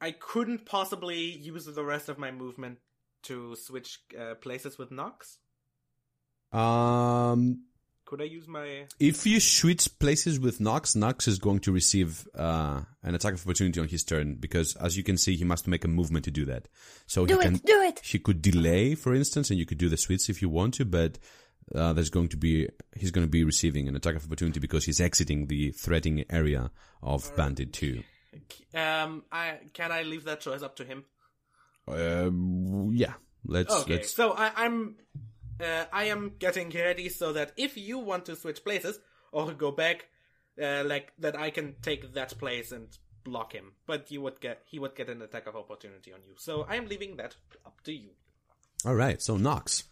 I 0.00 0.10
couldn't 0.12 0.66
possibly 0.66 1.18
use 1.38 1.64
the 1.64 1.84
rest 1.84 2.08
of 2.10 2.18
my 2.18 2.30
movement 2.30 2.78
to 3.22 3.56
switch 3.56 4.00
uh, 4.18 4.34
places 4.34 4.76
with 4.76 4.90
Nox. 4.90 5.38
Um, 6.52 7.64
Could 8.14 8.22
I 8.22 8.26
use 8.26 8.46
my? 8.46 8.86
if 9.00 9.26
you 9.26 9.40
switch 9.40 9.88
places 9.98 10.38
with 10.38 10.60
Nox, 10.60 10.94
Nox 10.94 11.26
is 11.26 11.40
going 11.40 11.58
to 11.60 11.72
receive 11.72 12.28
uh, 12.38 12.82
an 13.02 13.16
attack 13.16 13.34
of 13.34 13.44
opportunity 13.44 13.80
on 13.80 13.88
his 13.88 14.04
turn 14.04 14.36
because, 14.36 14.76
as 14.76 14.96
you 14.96 15.02
can 15.02 15.16
see, 15.18 15.34
he 15.34 15.42
must 15.42 15.66
make 15.66 15.84
a 15.84 15.88
movement 15.88 16.24
to 16.26 16.30
do 16.30 16.44
that. 16.44 16.68
So 17.08 17.26
Do 17.26 17.34
he 17.34 17.40
it, 17.40 17.42
can 17.42 17.54
do 17.56 17.80
it. 17.82 17.98
he 18.04 18.20
could 18.20 18.40
delay, 18.40 18.94
for 18.94 19.16
instance, 19.16 19.50
and 19.50 19.58
you 19.58 19.66
could 19.66 19.78
do 19.78 19.88
the 19.88 19.96
switch 19.96 20.30
if 20.30 20.40
you 20.40 20.48
want 20.48 20.74
to, 20.74 20.84
but 20.84 21.18
uh, 21.74 21.92
there's 21.92 22.08
going 22.10 22.28
to 22.28 22.36
be 22.36 22.68
he's 22.96 23.10
going 23.10 23.26
to 23.26 23.30
be 23.30 23.42
receiving 23.42 23.88
an 23.88 23.96
attack 23.96 24.14
of 24.14 24.24
opportunity 24.24 24.60
because 24.60 24.84
he's 24.84 25.00
exiting 25.00 25.48
the 25.48 25.72
threatening 25.72 26.24
area 26.30 26.70
of 27.02 27.34
Bandit 27.34 27.72
Two. 27.72 28.04
Um, 28.74 29.24
I 29.32 29.58
can 29.72 29.90
I 29.90 30.02
leave 30.02 30.22
that 30.24 30.40
choice 30.40 30.62
up 30.62 30.76
to 30.76 30.84
him? 30.84 31.04
Uh, 31.88 32.30
yeah, 32.92 33.14
let's 33.44 33.74
Okay, 33.74 33.96
let's. 33.96 34.14
so 34.14 34.30
I, 34.32 34.52
I'm, 34.54 34.98
uh, 35.60 35.84
I 35.92 36.04
am 36.04 36.32
getting 36.38 36.70
ready 36.70 37.08
so 37.08 37.32
that 37.32 37.52
if 37.56 37.76
you 37.76 37.98
want 37.98 38.26
to 38.26 38.36
switch 38.36 38.64
places 38.64 38.98
or 39.32 39.52
go 39.52 39.70
back, 39.70 40.06
uh, 40.60 40.82
like 40.84 41.12
that, 41.18 41.38
I 41.38 41.50
can 41.50 41.74
take 41.82 42.14
that 42.14 42.38
place 42.38 42.72
and 42.72 42.88
block 43.24 43.52
him. 43.52 43.72
But 43.86 44.10
you 44.10 44.20
would 44.22 44.40
get, 44.40 44.62
he 44.66 44.78
would 44.78 44.94
get 44.94 45.08
an 45.08 45.22
attack 45.22 45.46
of 45.46 45.56
opportunity 45.56 46.12
on 46.12 46.20
you. 46.26 46.34
So 46.36 46.66
I 46.68 46.76
am 46.76 46.86
leaving 46.86 47.16
that 47.16 47.36
up 47.64 47.80
to 47.84 47.92
you. 47.92 48.10
All 48.86 48.94
right, 48.94 49.20
so 49.22 49.36
Nox, 49.36 49.84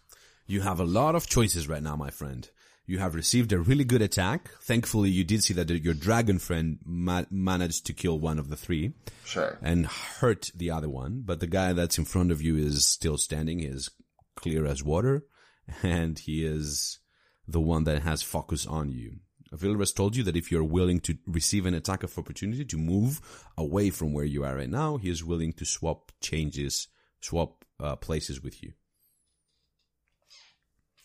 you 0.45 0.61
have 0.61 0.79
a 0.79 0.85
lot 0.85 1.15
of 1.15 1.27
choices 1.27 1.67
right 1.67 1.81
now, 1.81 1.95
my 1.95 2.09
friend. 2.11 2.49
You 2.85 2.99
have 2.99 3.15
received 3.15 3.53
a 3.53 3.59
really 3.59 3.85
good 3.85 4.01
attack. 4.01 4.49
Thankfully, 4.61 5.09
you 5.09 5.23
did 5.23 5.41
see 5.41 5.53
that 5.53 5.69
your 5.69 5.93
dragon 5.93 6.37
friend 6.37 6.79
ma- 6.85 7.23
managed 7.31 7.85
to 7.85 7.93
kill 7.93 8.19
one 8.19 8.37
of 8.37 8.49
the 8.49 8.57
three. 8.57 8.93
Sure. 9.25 9.57
and 9.61 9.85
hurt 9.87 10.51
the 10.53 10.69
other 10.69 10.89
one, 10.89 11.23
but 11.25 11.39
the 11.39 11.47
guy 11.47 11.71
that's 11.71 11.97
in 11.97 12.05
front 12.05 12.29
of 12.29 12.41
you 12.41 12.57
is 12.57 12.85
still 12.85 13.17
standing. 13.17 13.59
He 13.59 13.65
is 13.65 13.89
clear 14.35 14.65
as 14.65 14.83
water, 14.83 15.25
and 15.83 16.19
he 16.19 16.45
is 16.45 16.99
the 17.47 17.61
one 17.61 17.83
that 17.83 18.01
has 18.03 18.21
focus 18.21 18.65
on 18.65 18.91
you. 18.91 19.17
Vilrus 19.53 19.95
told 19.95 20.15
you 20.15 20.23
that 20.23 20.35
if 20.35 20.51
you're 20.51 20.63
willing 20.63 20.99
to 21.01 21.17
receive 21.27 21.65
an 21.65 21.75
attack 21.75 22.03
of 22.03 22.17
opportunity 22.17 22.65
to 22.65 22.77
move 22.77 23.21
away 23.57 23.89
from 23.91 24.11
where 24.11 24.25
you 24.25 24.43
are 24.43 24.55
right 24.55 24.69
now, 24.69 24.97
he 24.97 25.09
is 25.09 25.23
willing 25.23 25.53
to 25.53 25.65
swap 25.65 26.11
changes, 26.19 26.87
swap 27.21 27.63
uh, 27.79 27.95
places 27.95 28.41
with 28.41 28.63
you. 28.63 28.73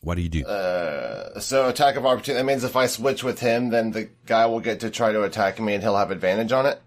What 0.00 0.14
do 0.14 0.22
you 0.22 0.28
do? 0.28 0.44
Uh, 0.44 1.40
so 1.40 1.68
attack 1.68 1.96
of 1.96 2.06
opportunity. 2.06 2.40
That 2.40 2.46
means 2.46 2.64
if 2.64 2.76
I 2.76 2.86
switch 2.86 3.24
with 3.24 3.40
him, 3.40 3.70
then 3.70 3.90
the 3.90 4.08
guy 4.26 4.46
will 4.46 4.60
get 4.60 4.80
to 4.80 4.90
try 4.90 5.12
to 5.12 5.24
attack 5.24 5.60
me, 5.60 5.74
and 5.74 5.82
he'll 5.82 5.96
have 5.96 6.12
advantage 6.12 6.52
on 6.52 6.66
it. 6.66 6.80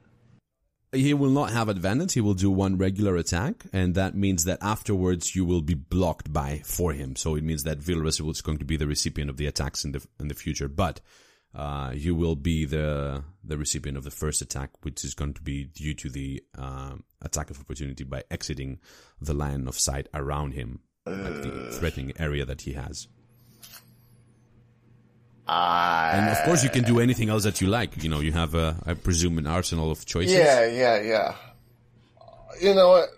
He 0.93 1.13
will 1.13 1.29
not 1.29 1.51
have 1.51 1.69
advantage. 1.69 2.13
He 2.13 2.21
will 2.21 2.33
do 2.33 2.51
one 2.51 2.77
regular 2.77 3.15
attack, 3.15 3.63
and 3.71 3.95
that 3.95 4.13
means 4.13 4.43
that 4.43 4.57
afterwards 4.61 5.35
you 5.35 5.45
will 5.45 5.61
be 5.61 5.73
blocked 5.73 6.33
by 6.33 6.61
for 6.65 6.91
him. 6.91 7.15
So 7.15 7.35
it 7.35 7.45
means 7.45 7.63
that 7.63 7.79
Vilrus 7.79 8.19
is 8.29 8.41
going 8.41 8.57
to 8.57 8.65
be 8.65 8.75
the 8.75 8.87
recipient 8.87 9.29
of 9.29 9.37
the 9.37 9.47
attacks 9.47 9.85
in 9.85 9.93
the 9.93 10.05
in 10.19 10.27
the 10.27 10.33
future, 10.33 10.67
but 10.67 10.99
uh, 11.55 11.91
you 11.95 12.13
will 12.13 12.35
be 12.35 12.65
the 12.65 13.23
the 13.41 13.57
recipient 13.57 13.97
of 13.97 14.03
the 14.03 14.11
first 14.11 14.41
attack, 14.41 14.71
which 14.81 15.05
is 15.05 15.13
going 15.13 15.33
to 15.33 15.41
be 15.41 15.63
due 15.63 15.93
to 15.93 16.09
the 16.09 16.43
um, 16.57 17.05
attack 17.21 17.49
of 17.49 17.59
opportunity 17.61 18.03
by 18.03 18.23
exiting 18.29 18.79
the 19.21 19.33
line 19.33 19.67
of 19.69 19.79
sight 19.79 20.07
around 20.13 20.53
him, 20.53 20.81
like 21.05 21.41
the 21.41 21.71
threatening 21.79 22.11
area 22.19 22.43
that 22.45 22.61
he 22.61 22.73
has. 22.73 23.07
I 25.47 26.11
And 26.15 26.29
of 26.29 26.43
course, 26.45 26.63
you 26.63 26.69
can 26.69 26.83
do 26.83 26.99
anything 26.99 27.29
else 27.29 27.43
that 27.43 27.61
you 27.61 27.67
like. 27.67 28.01
You 28.03 28.09
know, 28.09 28.19
you 28.19 28.31
have 28.31 28.55
a, 28.55 28.75
I 28.85 28.93
presume, 28.93 29.37
an 29.37 29.47
arsenal 29.47 29.91
of 29.91 30.05
choices. 30.05 30.33
Yeah, 30.35 30.65
yeah, 30.67 31.01
yeah. 31.01 31.35
You 32.61 32.73
know 32.75 32.89
what? 32.89 33.09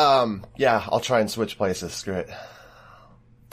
Um, 0.00 0.46
yeah, 0.56 0.84
I'll 0.90 1.00
try 1.00 1.20
and 1.20 1.30
switch 1.30 1.56
places. 1.58 1.92
Screw 1.92 2.14
it. 2.14 2.30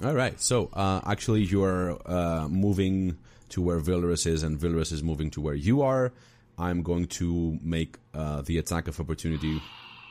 All 0.04 0.14
right. 0.14 0.40
So 0.40 0.70
uh, 0.74 1.02
actually, 1.06 1.42
you 1.42 1.64
are 1.64 1.98
uh, 2.06 2.48
moving 2.48 3.18
to 3.50 3.62
where 3.62 3.80
Vilrus 3.80 4.28
is, 4.28 4.44
and 4.44 4.58
Vilrus 4.60 4.92
is 4.94 5.02
moving 5.02 5.32
to 5.32 5.42
where 5.42 5.56
you 5.56 5.82
are. 5.82 6.14
I'm 6.60 6.84
going 6.84 7.08
to 7.08 7.58
make 7.62 7.98
uh, 8.14 8.42
the 8.42 8.58
attack 8.58 8.88
of 8.88 9.00
opportunity, 9.00 9.62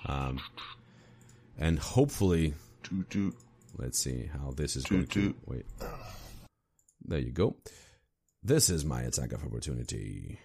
um, 0.07 0.41
and 1.59 1.79
hopefully, 1.79 2.55
Toot, 2.85 3.11
toot. 3.11 3.35
let's 3.79 3.99
see 3.99 4.29
how 4.33 4.53
this 4.53 4.77
is 4.77 4.85
going 4.85 5.07
Toot, 5.07 5.11
to. 5.11 5.21
toot. 5.29 5.37
Wait. 5.47 5.67
There 7.07 7.19
you 7.19 7.33
go. 7.33 7.57
This 8.43 8.69
is 8.71 8.85
my 8.85 9.03
attack 9.03 9.33
of 9.33 9.45
opportunity. 9.45 10.39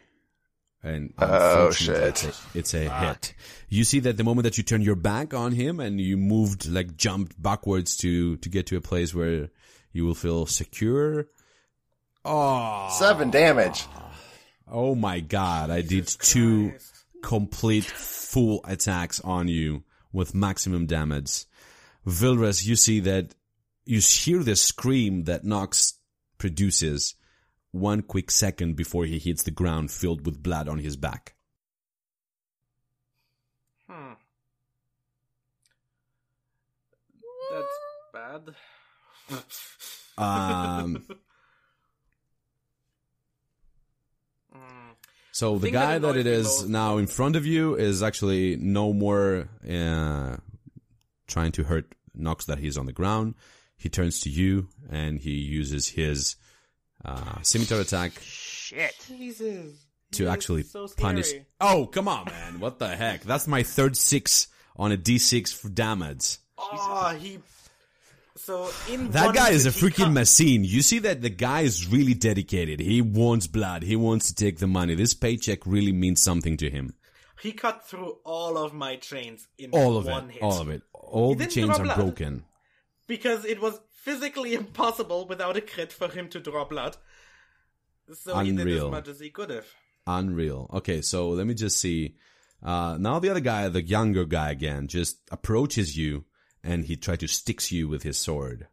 And 0.83 1.13
Oh, 1.19 1.25
unfortunately, 1.67 2.03
it's 2.09 2.21
shit. 2.21 2.35
a, 2.55 2.57
it's 2.57 2.73
a 2.73 2.87
ah. 2.87 2.99
hit. 3.09 3.33
You 3.69 3.83
see 3.83 3.99
that 4.01 4.17
the 4.17 4.23
moment 4.23 4.45
that 4.45 4.57
you 4.57 4.63
turn 4.63 4.81
your 4.81 4.95
back 4.95 5.33
on 5.33 5.51
him 5.51 5.79
and 5.79 6.01
you 6.01 6.17
moved, 6.17 6.67
like 6.67 6.97
jumped 6.97 7.39
backwards 7.41 7.95
to, 7.97 8.37
to 8.37 8.49
get 8.49 8.65
to 8.67 8.77
a 8.77 8.81
place 8.81 9.13
where 9.13 9.49
you 9.93 10.05
will 10.05 10.15
feel 10.15 10.45
secure. 10.47 11.27
Oh, 12.25 12.89
Seven 12.99 13.29
damage. 13.29 13.85
oh 14.67 14.95
my 14.95 15.19
god, 15.19 15.69
I 15.69 15.81
did 15.81 16.07
two 16.07 16.73
complete 17.23 17.83
full 17.85 18.61
attacks 18.65 19.19
on 19.21 19.47
you 19.47 19.83
with 20.13 20.33
maximum 20.35 20.85
damage. 20.87 21.45
Vilrus, 22.07 22.65
you 22.65 22.75
see 22.75 22.99
that 23.01 23.35
you 23.85 23.99
hear 23.99 24.43
the 24.43 24.55
scream 24.55 25.25
that 25.25 25.43
Nox 25.43 25.93
produces 26.41 27.13
one 27.71 28.01
quick 28.01 28.31
second 28.31 28.75
before 28.75 29.05
he 29.05 29.19
hits 29.19 29.43
the 29.43 29.51
ground 29.51 29.91
filled 29.91 30.25
with 30.25 30.41
blood 30.41 30.67
on 30.67 30.79
his 30.79 30.97
back. 30.97 31.35
Hmm. 33.87 34.13
That's 37.51 37.77
bad. 38.13 38.55
Um, 40.17 41.05
Mm. 44.53 44.95
so 45.31 45.53
the 45.57 45.67
thing 45.67 45.73
that 45.75 45.79
guy 45.79 45.97
that 45.99 46.17
it 46.17 46.27
is 46.27 46.27
it 46.27 46.29
me 46.29 46.35
is 46.39 46.45
most- 46.63 46.69
now 46.69 46.97
in 46.97 47.07
front 47.07 47.35
of 47.37 47.45
you 47.45 47.75
is 47.75 48.03
actually 48.03 48.57
no 48.57 48.91
more 48.91 49.47
uh, 49.69 50.35
trying 51.27 51.53
to 51.53 51.63
hurt 51.63 51.95
Nox 52.13 52.43
that 52.47 52.57
he's 52.59 52.77
on 52.77 52.85
the 52.85 52.91
ground. 52.91 53.35
He 53.81 53.89
turns 53.89 54.21
to 54.21 54.29
you 54.29 54.67
and 54.91 55.19
he 55.19 55.31
uses 55.31 55.87
his 55.87 56.35
uh, 57.03 57.41
scimitar 57.41 57.79
attack 57.81 58.11
Shit. 58.21 58.93
Jesus. 59.07 59.73
to 60.11 60.23
He 60.23 60.29
actually 60.29 60.63
so 60.63 60.87
punish. 60.87 61.31
Oh, 61.59 61.87
come 61.87 62.07
on, 62.07 62.25
man! 62.25 62.59
What 62.59 62.77
the 62.79 62.89
heck? 62.95 63.23
That's 63.23 63.47
my 63.47 63.63
third 63.63 63.97
six 63.97 64.47
on 64.75 64.91
a 64.91 64.97
d6 64.97 65.53
for 65.55 65.69
damage. 65.69 66.37
Oh, 66.57 67.15
he. 67.19 67.39
So 68.35 68.69
in 68.89 69.11
That 69.11 69.35
guy 69.35 69.49
is 69.49 69.65
a 69.65 69.71
freaking 69.71 70.05
cut- 70.05 70.11
machine. 70.13 70.63
You 70.63 70.81
see 70.81 70.99
that 70.99 71.21
the 71.21 71.29
guy 71.29 71.61
is 71.61 71.87
really 71.87 72.13
dedicated. 72.13 72.79
He 72.79 73.01
wants 73.01 73.47
blood. 73.47 73.83
He 73.83 73.95
wants 73.95 74.27
to 74.27 74.35
take 74.35 74.59
the 74.59 74.67
money. 74.67 74.95
This 74.95 75.13
paycheck 75.13 75.65
really 75.65 75.91
means 75.91 76.21
something 76.21 76.55
to 76.57 76.69
him. 76.69 76.93
He 77.41 77.51
cut 77.51 77.87
through 77.87 78.17
all 78.23 78.57
of 78.57 78.73
my 78.73 78.95
chains 78.97 79.47
in 79.57 79.71
All 79.71 79.97
of 79.97 80.05
one 80.05 80.29
it. 80.29 80.33
hit. 80.33 80.43
All 80.43 80.61
of 80.61 80.69
it. 80.69 80.83
All 80.93 81.33
the 81.35 81.47
chains 81.47 81.77
are 81.79 81.83
blood. 81.83 81.97
broken. 81.97 82.43
Because 83.11 83.43
it 83.43 83.61
was 83.61 83.77
physically 83.91 84.53
impossible 84.53 85.27
without 85.27 85.57
a 85.57 85.61
crit 85.61 85.91
for 85.91 86.07
him 86.07 86.29
to 86.29 86.39
draw 86.39 86.63
blood. 86.63 86.95
So 88.13 88.39
he 88.39 88.51
did 88.51 88.61
Unreal. 88.61 88.85
as 88.85 88.91
much 88.91 89.07
as 89.09 89.19
he 89.19 89.29
could 89.29 89.49
have. 89.49 89.67
Unreal. 90.07 90.69
Okay, 90.75 91.01
so 91.01 91.31
let 91.31 91.45
me 91.45 91.53
just 91.53 91.77
see. 91.77 92.15
Uh, 92.63 92.95
now 92.97 93.19
the 93.19 93.29
other 93.29 93.41
guy, 93.41 93.67
the 93.67 93.83
younger 93.83 94.23
guy 94.23 94.51
again, 94.51 94.87
just 94.87 95.17
approaches 95.29 95.97
you 95.97 96.23
and 96.63 96.85
he 96.85 96.95
tries 96.95 97.17
to 97.17 97.27
sticks 97.27 97.69
you 97.69 97.89
with 97.89 98.03
his 98.03 98.17
sword. 98.17 98.67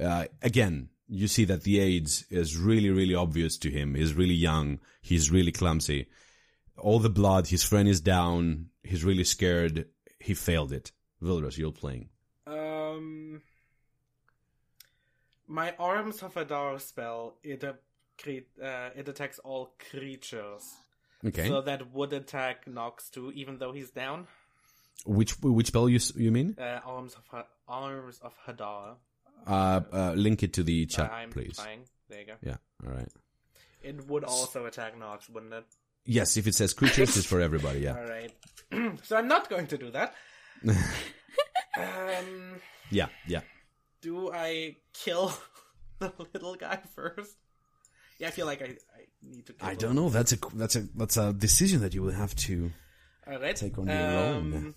Uh, 0.00 0.24
again, 0.40 0.88
you 1.06 1.28
see 1.28 1.44
that 1.44 1.64
the 1.64 1.78
AIDS 1.78 2.24
is 2.30 2.56
really, 2.56 2.88
really 2.88 3.14
obvious 3.14 3.58
to 3.58 3.70
him. 3.70 3.94
He's 3.94 4.14
really 4.14 4.34
young. 4.34 4.78
He's 5.02 5.30
really 5.30 5.52
clumsy. 5.52 6.06
All 6.78 6.98
the 6.98 7.10
blood, 7.10 7.48
his 7.48 7.62
friend 7.62 7.88
is 7.90 8.00
down. 8.00 8.70
He's 8.82 9.04
really 9.04 9.24
scared. 9.24 9.84
He 10.18 10.32
failed 10.32 10.72
it. 10.72 10.92
Vilrus, 11.22 11.58
you're 11.58 11.72
playing. 11.72 12.08
Um, 12.46 13.42
my 15.48 15.74
Arms 15.78 16.22
of 16.22 16.36
Adar 16.36 16.78
spell 16.78 17.36
it 17.42 17.64
uh, 17.64 17.72
cre- 18.22 18.46
uh, 18.62 18.90
it 18.94 19.08
attacks 19.08 19.38
all 19.40 19.74
creatures. 19.90 20.62
Okay. 21.26 21.48
So 21.48 21.62
that 21.62 21.90
would 21.92 22.12
attack 22.12 22.66
Nox 22.68 23.10
too, 23.10 23.32
even 23.34 23.58
though 23.58 23.72
he's 23.72 23.90
down. 23.90 24.26
which 25.04 25.32
which 25.42 25.68
spell 25.68 25.88
you 25.88 25.98
you 26.16 26.30
mean? 26.30 26.54
Uh, 26.58 26.80
Arms 26.84 27.14
of 27.14 27.22
ha- 27.30 27.46
Arms 27.66 28.20
of 28.22 28.34
Hadar. 28.46 28.96
Uh, 29.46 29.80
uh, 29.92 30.12
link 30.16 30.42
it 30.42 30.52
to 30.54 30.62
the 30.62 30.82
Uh, 30.84 30.94
chat, 30.96 31.12
I'm 31.12 31.30
please. 31.30 31.56
trying. 31.56 31.84
There 32.08 32.20
you 32.20 32.26
go. 32.26 32.34
Yeah. 32.42 32.56
All 32.86 32.92
right. 32.92 33.08
It 33.82 34.06
would 34.08 34.24
also 34.24 34.66
attack 34.66 34.98
Nox, 34.98 35.28
wouldn't 35.30 35.54
it? 35.54 35.64
Yes, 36.04 36.36
if 36.36 36.46
it 36.46 36.54
says 36.54 36.74
creatures, 36.74 37.16
it's 37.16 37.26
for 37.26 37.40
everybody. 37.40 37.80
Yeah. 37.80 37.96
All 37.98 38.08
right. 38.08 38.32
so 39.04 39.16
I'm 39.16 39.28
not 39.28 39.48
going 39.48 39.66
to 39.68 39.78
do 39.78 39.90
that. 39.92 40.14
um, 41.76 42.60
Yeah. 42.90 43.08
Yeah. 43.26 43.40
Do 44.00 44.30
I 44.32 44.76
kill 44.92 45.32
the 45.98 46.12
little 46.32 46.54
guy 46.54 46.80
first? 46.94 47.36
Yeah, 48.18 48.28
I 48.28 48.30
feel 48.30 48.46
like 48.46 48.62
I, 48.62 48.66
I 48.66 49.06
need 49.22 49.46
to. 49.46 49.52
Kill 49.52 49.68
I 49.68 49.74
don't 49.74 49.94
know. 49.94 50.08
That's 50.08 50.32
a 50.32 50.38
that's 50.54 50.76
a 50.76 50.80
that's 50.96 51.16
a 51.16 51.32
decision 51.32 51.80
that 51.80 51.94
you 51.94 52.02
will 52.02 52.12
have 52.12 52.34
to. 52.36 52.72
Right. 53.26 53.54
Take 53.54 53.78
on 53.78 53.86
your 53.86 53.96
own. 53.96 54.54
Um, 54.54 54.74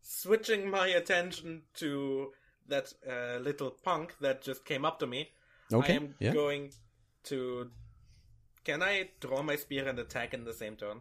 Switching 0.00 0.70
my 0.70 0.86
attention 0.86 1.62
to 1.74 2.30
that 2.68 2.92
uh, 3.08 3.38
little 3.40 3.70
punk 3.70 4.14
that 4.20 4.42
just 4.42 4.64
came 4.64 4.84
up 4.84 5.00
to 5.00 5.06
me, 5.06 5.28
Okay. 5.72 5.94
I 5.94 5.96
am 5.96 6.14
yeah. 6.20 6.32
going 6.32 6.70
to. 7.24 7.70
Can 8.64 8.82
I 8.82 9.10
draw 9.20 9.42
my 9.42 9.56
spear 9.56 9.88
and 9.88 9.98
attack 9.98 10.34
in 10.34 10.44
the 10.44 10.52
same 10.52 10.76
turn? 10.76 11.00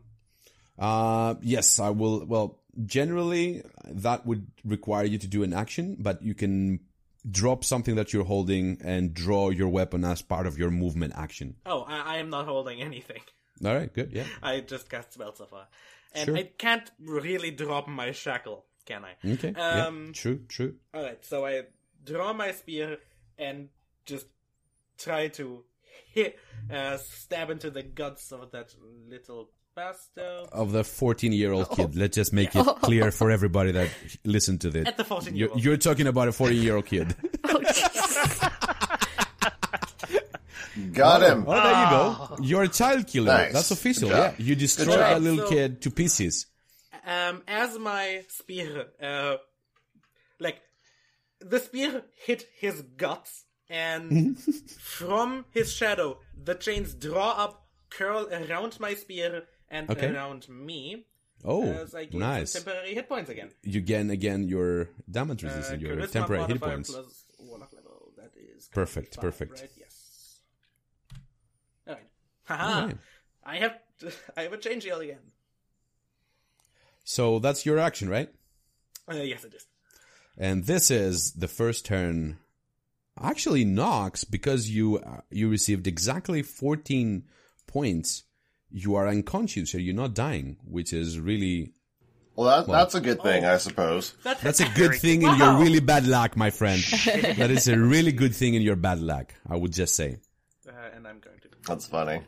Uh, 0.78 1.36
yes, 1.42 1.80
I 1.80 1.90
will. 1.90 2.26
Well, 2.26 2.60
generally, 2.86 3.64
that 3.86 4.26
would 4.26 4.48
require 4.64 5.06
you 5.06 5.18
to 5.18 5.28
do 5.28 5.44
an 5.44 5.54
action, 5.54 5.96
but 6.00 6.22
you 6.22 6.34
can 6.34 6.82
drop 7.30 7.64
something 7.64 7.96
that 7.96 8.14
you're 8.14 8.26
holding 8.26 8.78
and 8.84 9.14
draw 9.14 9.50
your 9.50 9.70
weapon 9.70 10.04
as 10.04 10.22
part 10.22 10.46
of 10.46 10.58
your 10.58 10.70
movement 10.70 11.14
action. 11.16 11.56
Oh, 11.66 11.82
I, 11.82 12.16
I 12.16 12.18
am 12.18 12.30
not 12.30 12.46
holding 12.46 12.82
anything. 12.82 13.22
All 13.66 13.74
right, 13.74 13.92
good. 13.92 14.12
Yeah. 14.12 14.26
I 14.44 14.60
just 14.60 14.90
cast 14.90 15.14
spell 15.14 15.34
so 15.34 15.46
far, 15.46 15.68
and 16.14 16.26
Sure. 16.26 16.38
I 16.38 16.44
can't 16.58 16.90
really 17.00 17.52
drop 17.52 17.88
my 17.88 18.12
shackle, 18.12 18.66
can 18.86 19.04
I? 19.06 19.16
Okay. 19.34 19.54
Um, 19.54 20.08
yeah. 20.08 20.12
True. 20.14 20.40
True. 20.50 20.76
All 20.94 21.02
right, 21.04 21.24
so 21.24 21.46
I 21.46 21.64
draw 22.04 22.34
my 22.34 22.52
spear 22.52 22.98
and 23.40 23.70
just 24.06 24.28
try 24.98 25.30
to 25.30 25.64
hit, 26.14 26.38
uh, 26.72 26.98
stab 26.98 27.50
into 27.50 27.70
the 27.72 27.82
guts 27.84 28.32
of 28.32 28.52
that 28.52 28.74
little 29.10 29.50
bastard. 29.76 30.48
Of 30.52 30.72
the 30.72 30.84
14 30.84 31.32
year 31.34 31.52
old 31.52 31.68
Oh. 31.72 31.76
kid. 31.76 31.96
Let's 31.96 32.16
just 32.16 32.34
make 32.34 32.56
it 32.56 32.66
clear 32.82 33.12
for 33.12 33.30
everybody 33.32 33.72
that 33.72 33.90
listen 34.24 34.58
to 34.60 34.70
this. 34.70 34.88
At 34.88 34.98
the 34.98 35.04
14 35.04 35.36
year 35.36 35.48
You're, 35.50 35.58
you're 35.60 35.78
talking 35.78 36.08
about 36.08 36.28
a 36.28 36.32
14 36.32 36.62
year 36.62 36.76
old 36.78 36.86
kid. 36.86 37.16
Oh, 37.48 37.62
Got 40.92 41.22
him. 41.24 41.46
Oh, 41.48 41.54
there 41.54 41.84
you 41.84 41.90
go. 41.90 42.38
You're 42.42 42.64
a 42.64 42.68
child 42.68 43.08
killer. 43.08 43.28
Nice. 43.32 43.54
That's 43.54 43.72
official. 43.72 44.10
Yeah. 44.10 44.34
You 44.38 44.56
destroy 44.56 44.98
a 45.18 45.20
little 45.20 45.46
So- 45.46 45.50
kid 45.50 45.82
to 45.84 45.92
pieces. 45.92 46.48
Um, 47.08 47.44
as 47.48 47.78
my 47.78 48.24
spear, 48.30 48.88
uh, 49.02 49.36
like, 50.40 50.58
the 51.40 51.60
spear 51.60 52.02
hit 52.26 52.46
his 52.60 52.82
guts, 52.98 53.46
and 53.70 54.38
from 54.40 55.46
his 55.52 55.72
shadow, 55.72 56.20
the 56.36 56.56
chains 56.56 56.94
draw 56.96 57.32
up, 57.32 57.68
curl 57.90 58.28
around 58.32 58.80
my 58.80 58.96
spear 58.96 59.44
and 59.70 59.90
Okay. 59.90 60.08
around 60.14 60.48
me, 60.50 61.06
Oh, 61.44 61.64
as 61.72 61.94
I 61.94 62.06
gain 62.06 62.20
nice. 62.22 62.54
temporary 62.54 62.94
hit 62.94 63.08
points 63.10 63.30
again. 63.30 63.52
You 63.64 63.82
gain 63.82 64.10
again 64.10 64.48
your 64.48 64.90
damage 65.10 65.44
Uh, 65.44 65.48
resistance, 65.48 65.82
your 65.82 66.08
temporary 66.08 66.46
hit 66.46 66.62
points. 66.62 66.90
plus 66.92 67.26
warlock 67.38 67.72
level. 67.74 68.14
That 68.18 68.32
is 68.36 68.68
Perfect, 68.70 69.16
five, 69.16 69.22
perfect. 69.22 69.60
Right? 69.62 69.72
Yes. 69.78 70.40
All 71.88 71.94
right. 71.94 72.10
Haha. 72.46 72.92
I 73.44 73.58
have 73.58 73.80
I 74.38 74.42
have 74.44 74.54
a 74.54 74.58
change 74.58 74.84
shield 74.84 75.02
again. 75.02 75.32
So 77.04 77.40
that's 77.40 77.66
your 77.66 77.78
action, 77.78 78.10
right? 78.10 78.30
Uh, 79.08 79.16
yes, 79.16 79.44
it 79.44 79.54
is. 79.54 79.68
And 80.38 80.66
this 80.66 80.90
is 80.90 81.34
the 81.34 81.48
first 81.48 81.86
turn. 81.86 82.40
Actually, 83.22 83.64
Nox, 83.64 84.24
because 84.26 84.70
you 84.70 84.98
uh, 84.98 85.22
you 85.30 85.48
received 85.50 85.88
exactly 85.88 86.42
14 86.42 87.24
points, 87.68 88.24
you 88.76 88.96
are 88.96 89.08
unconscious, 89.08 89.72
so 89.72 89.78
you're 89.78 89.96
not 89.96 90.14
dying, 90.14 90.58
which 90.68 90.92
is 90.92 91.18
really 91.18 91.72
Well, 92.36 92.66
that, 92.66 92.70
that's 92.70 92.94
a 92.94 93.00
good 93.00 93.22
thing, 93.22 93.46
I 93.46 93.56
suppose. 93.56 94.14
That's, 94.22 94.42
that's 94.42 94.60
a 94.60 94.70
good 94.76 94.96
thing 94.96 95.22
in 95.22 95.34
your 95.38 95.58
really 95.58 95.80
bad 95.80 96.06
luck, 96.06 96.36
my 96.36 96.50
friend. 96.50 96.82
that 97.06 97.52
is 97.52 97.70
a 97.70 97.80
really 97.80 98.12
good 98.12 98.36
thing 98.36 98.54
in 98.54 98.62
your 98.62 98.76
bad 98.76 99.00
luck. 99.00 99.34
I 99.48 99.56
would 99.56 99.72
just 99.72 99.96
say. 99.96 100.18
Uh, 100.68 100.72
and 100.94 101.08
I'm 101.08 101.20
going 101.20 101.40
to. 101.40 101.48
That's 101.66 101.88
funny. 101.88 102.22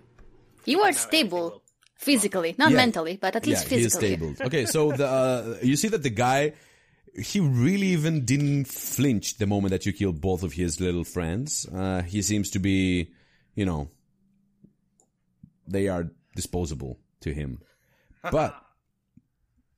You 0.63 0.81
are 0.83 0.93
stable 0.93 1.63
physically, 1.95 2.55
not 2.57 2.71
Yeah. 2.71 2.77
mentally, 2.77 3.17
but 3.17 3.35
at 3.35 3.45
least 3.45 3.63
yeah, 3.63 3.77
he 3.77 3.83
is 3.83 3.93
physically. 3.95 4.15
stable. 4.15 4.33
Okay, 4.47 4.65
so 4.65 4.91
the 4.93 5.05
uh, 5.05 5.57
you 5.61 5.75
see 5.75 5.89
that 5.89 6.03
the 6.03 6.09
guy 6.09 6.53
he 7.21 7.39
really 7.41 7.87
even 7.87 8.23
didn't 8.23 8.65
flinch 8.65 9.37
the 9.37 9.47
moment 9.47 9.71
that 9.71 9.85
you 9.85 9.91
killed 9.91 10.21
both 10.21 10.43
of 10.43 10.53
his 10.53 10.79
little 10.79 11.03
friends. 11.03 11.67
Uh, 11.67 12.03
he 12.03 12.21
seems 12.21 12.51
to 12.51 12.59
be, 12.59 13.11
you 13.55 13.65
know, 13.65 13.89
they 15.67 15.87
are 15.89 16.11
disposable 16.37 16.93
to 17.21 17.33
him. 17.33 17.59
But 18.31 18.53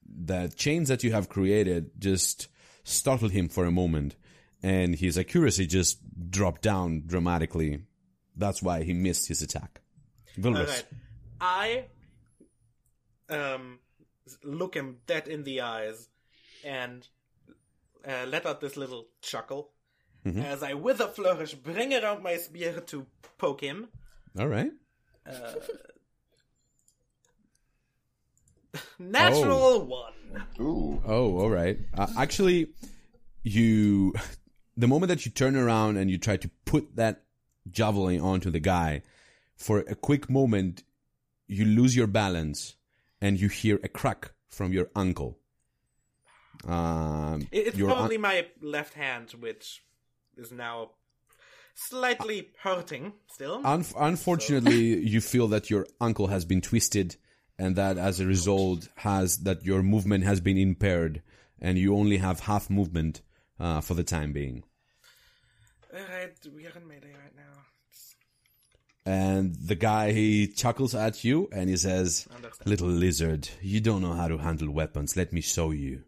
the 0.05 0.51
chains 0.55 0.87
that 0.89 1.03
you 1.03 1.11
have 1.11 1.29
created 1.29 1.91
just 1.99 2.47
startled 2.83 3.31
him 3.31 3.47
for 3.49 3.65
a 3.65 3.71
moment, 3.71 4.15
and 4.63 4.95
his 4.95 5.17
accuracy 5.17 5.65
just 5.67 5.97
dropped 6.37 6.61
down 6.61 7.03
dramatically. 7.05 7.71
That's 8.35 8.61
why 8.63 8.83
he 8.83 8.93
missed 8.93 9.27
his 9.27 9.41
attack. 9.41 9.81
Vilrus. 10.37 10.69
Alright. 10.69 10.85
I 11.41 11.85
um 13.29 13.79
look 14.43 14.73
him 14.75 14.97
dead 15.07 15.27
in 15.27 15.43
the 15.43 15.61
eyes 15.61 16.07
and 16.63 17.07
uh, 18.07 18.25
let 18.27 18.45
out 18.45 18.59
this 18.61 18.77
little 18.77 19.05
chuckle 19.21 19.71
Mm-hmm. 20.25 20.41
as 20.41 20.63
I, 20.63 20.73
with 20.73 20.99
a 20.99 21.07
flourish, 21.07 21.53
bring 21.53 21.93
around 21.93 22.23
my 22.23 22.35
spear 22.37 22.81
to 22.91 23.05
poke 23.37 23.61
him. 23.61 23.87
All 24.37 24.49
right. 24.49 24.71
Natural 28.99 29.57
Oh. 29.57 29.79
one. 29.79 30.13
Ooh. 30.59 31.01
Oh, 31.05 31.37
all 31.39 31.49
right. 31.49 31.79
Uh, 31.97 32.07
actually, 32.17 32.67
you, 33.43 34.13
the 34.77 34.87
moment 34.87 35.09
that 35.09 35.25
you 35.25 35.31
turn 35.31 35.55
around 35.55 35.97
and 35.97 36.09
you 36.11 36.17
try 36.17 36.37
to 36.37 36.49
put 36.65 36.95
that 36.95 37.23
javelin 37.71 38.19
onto 38.21 38.49
the 38.51 38.59
guy, 38.59 39.01
for 39.55 39.79
a 39.79 39.95
quick 39.95 40.29
moment, 40.29 40.83
you 41.47 41.65
lose 41.65 41.95
your 41.95 42.07
balance 42.07 42.75
and 43.21 43.39
you 43.39 43.49
hear 43.49 43.79
a 43.83 43.87
crack 43.89 44.31
from 44.49 44.71
your 44.71 44.89
ankle. 44.95 45.39
Um, 46.67 47.47
It's 47.51 47.77
your 47.77 47.89
un- 47.89 47.95
probably 47.95 48.17
my 48.17 48.45
left 48.61 48.93
hand, 48.93 49.31
which 49.39 49.83
is 50.37 50.51
now 50.51 50.91
slightly 51.75 52.49
hurting 52.61 53.13
still. 53.31 53.61
Un- 53.65 53.85
unfortunately, 53.97 54.99
you 54.99 55.21
feel 55.21 55.47
that 55.49 55.69
your 55.69 55.87
ankle 56.01 56.27
has 56.27 56.45
been 56.45 56.61
twisted, 56.61 57.15
and 57.59 57.75
that 57.75 57.97
as 57.97 58.19
a 58.19 58.25
result 58.25 58.87
has 58.95 59.39
that 59.39 59.65
your 59.65 59.83
movement 59.83 60.23
has 60.23 60.39
been 60.39 60.57
impaired, 60.57 61.21
and 61.59 61.77
you 61.77 61.95
only 61.95 62.17
have 62.17 62.39
half 62.39 62.69
movement 62.69 63.21
uh, 63.59 63.81
for 63.81 63.93
the 63.93 64.03
time 64.03 64.31
being. 64.31 64.63
Alright, 65.93 66.37
we 66.55 66.65
are 66.65 66.71
in 66.75 66.87
Mayday 66.87 67.11
right 67.11 67.35
now. 67.35 67.43
And 69.05 69.55
the 69.55 69.75
guy 69.75 70.11
he 70.11 70.47
chuckles 70.47 70.95
at 70.95 71.23
you 71.23 71.49
and 71.51 71.69
he 71.69 71.77
says. 71.77 72.27
"Little 72.65 72.87
lizard, 72.87 73.49
you 73.61 73.79
don't 73.81 74.01
know 74.01 74.13
how 74.13 74.27
to 74.27 74.37
handle 74.37 74.71
weapons. 74.71 75.17
Let 75.17 75.33
me 75.33 75.41
show 75.41 75.71
you." 75.71 76.03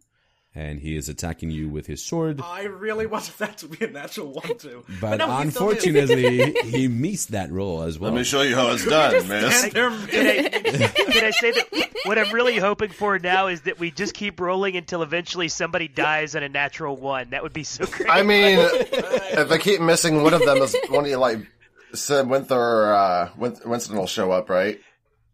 And 0.53 0.81
he 0.81 0.97
is 0.97 1.07
attacking 1.07 1.49
you 1.49 1.69
with 1.69 1.87
his 1.87 2.03
sword. 2.03 2.41
I 2.43 2.63
really 2.63 3.05
wanted 3.05 3.37
that 3.37 3.57
to 3.59 3.67
be 3.69 3.85
a 3.85 3.89
natural 3.89 4.33
one 4.33 4.57
too. 4.57 4.83
But 4.99 5.17
no, 5.17 5.27
he 5.43 5.49
still 5.49 5.69
did. 5.69 5.85
unfortunately, 5.85 6.53
he 6.69 6.87
missed 6.89 7.31
that 7.31 7.51
roll 7.51 7.83
as 7.83 7.97
well. 7.97 8.11
Let 8.11 8.17
me 8.17 8.23
show 8.25 8.41
you 8.41 8.55
how 8.55 8.71
it's 8.71 8.85
done, 8.85 9.27
man. 9.29 9.45
And 9.45 9.73
Can 10.11 10.27
I, 10.27 10.87
can 10.87 11.23
I 11.23 11.31
say 11.31 11.51
that 11.51 11.67
what 12.03 12.17
I'm 12.17 12.33
really 12.33 12.57
hoping 12.57 12.89
for 12.89 13.17
now 13.17 13.47
is 13.47 13.61
that 13.61 13.79
we 13.79 13.91
just 13.91 14.13
keep 14.13 14.41
rolling 14.41 14.75
until 14.75 15.03
eventually 15.03 15.47
somebody 15.47 15.87
dies 15.87 16.35
on 16.35 16.43
a 16.43 16.49
natural 16.49 16.97
one. 16.97 17.29
That 17.29 17.43
would 17.43 17.53
be 17.53 17.63
so 17.63 17.85
great. 17.85 18.09
I 18.09 18.23
mean, 18.23 18.59
if 18.59 19.51
I 19.51 19.57
keep 19.57 19.79
missing 19.79 20.21
one 20.21 20.33
of 20.33 20.43
them, 20.45 20.57
is 20.57 20.75
one 20.89 21.05
of 21.05 21.09
you 21.09 21.17
like 21.17 21.47
said 21.93 22.27
Winther, 22.27 22.93
uh, 22.93 23.29
Winston 23.37 23.95
will 23.97 24.07
show 24.07 24.31
up, 24.31 24.49
right? 24.49 24.79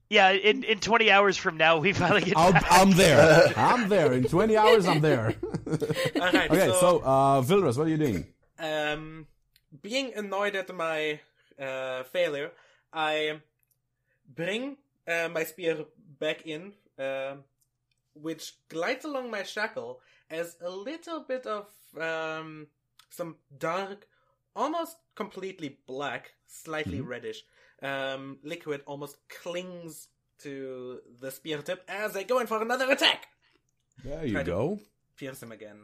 Yeah, 0.09 0.31
in, 0.31 0.63
in 0.63 0.79
20 0.79 1.11
hours 1.11 1.37
from 1.37 1.57
now, 1.57 1.77
we 1.77 1.93
finally 1.93 2.21
get 2.21 2.37
I'll, 2.37 2.51
back. 2.53 2.65
I'm 2.69 2.91
there. 2.91 3.53
I'm 3.57 3.89
there. 3.89 4.13
In 4.13 4.23
20 4.23 4.57
hours, 4.57 4.87
I'm 4.87 5.01
there. 5.01 5.35
Alright, 6.15 6.49
Okay, 6.51 6.67
so, 6.67 6.79
so, 6.79 6.99
uh, 7.03 7.41
Vilrus, 7.41 7.77
what 7.77 7.87
are 7.87 7.89
you 7.89 7.97
doing? 7.97 8.25
um, 8.59 9.27
being 9.81 10.13
annoyed 10.15 10.55
at 10.55 10.73
my 10.73 11.19
uh, 11.61 12.03
failure, 12.03 12.51
I 12.93 13.41
bring 14.33 14.77
uh, 15.07 15.29
my 15.31 15.43
spear 15.43 15.85
back 16.19 16.45
in, 16.45 16.73
um 16.99 17.43
which 18.19 18.55
glides 18.69 19.05
along 19.05 19.29
my 19.29 19.43
shackle 19.43 19.99
as 20.31 20.55
a 20.59 20.69
little 20.71 21.19
bit 21.19 21.45
of 21.45 21.67
um, 22.01 22.65
some 23.11 23.35
dark, 23.59 24.07
almost 24.55 24.97
completely 25.13 25.77
black, 25.85 26.33
slightly 26.47 26.99
reddish 26.99 27.43
um, 27.81 28.39
liquid 28.43 28.81
almost 28.85 29.17
clings 29.41 30.07
to 30.39 30.99
the 31.19 31.31
spear 31.31 31.61
tip 31.61 31.83
as 31.87 32.13
they 32.13 32.23
go 32.23 32.39
in 32.39 32.47
for 32.47 32.61
another 32.61 32.89
attack. 32.91 33.27
There 34.03 34.25
you 34.25 34.33
Try 34.33 34.43
to- 34.43 34.51
go. 34.51 34.79
Pierce 35.17 35.41
him 35.41 35.51
again. 35.51 35.79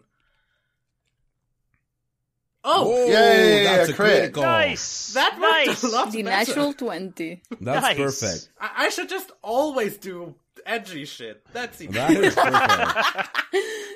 Oh, 2.66 2.94
Oh, 2.94 3.06
Yay, 3.08 3.64
that's 3.66 3.90
a 3.90 3.92
a 3.92 3.96
crit. 3.96 4.10
critical. 4.20 4.44
Nice. 4.44 5.14
that 5.14 5.34
worked 5.40 5.68
nice. 5.68 5.84
a 5.84 5.88
lot 5.90 6.12
The 6.12 6.24
better. 6.24 6.38
natural 6.52 6.74
20. 6.74 7.42
That's 7.60 7.82
Nice. 7.82 7.98
perfect. 7.98 8.50
I-, 8.60 8.86
I 8.86 8.90
should 8.90 9.10
just 9.10 9.32
always 9.42 9.98
do 9.98 10.36
edgy 10.66 11.04
shit. 11.06 11.44
That 11.54 11.76
seems. 11.76 11.94
That 11.96 12.12
is 12.12 12.34
perfect. 12.36 13.38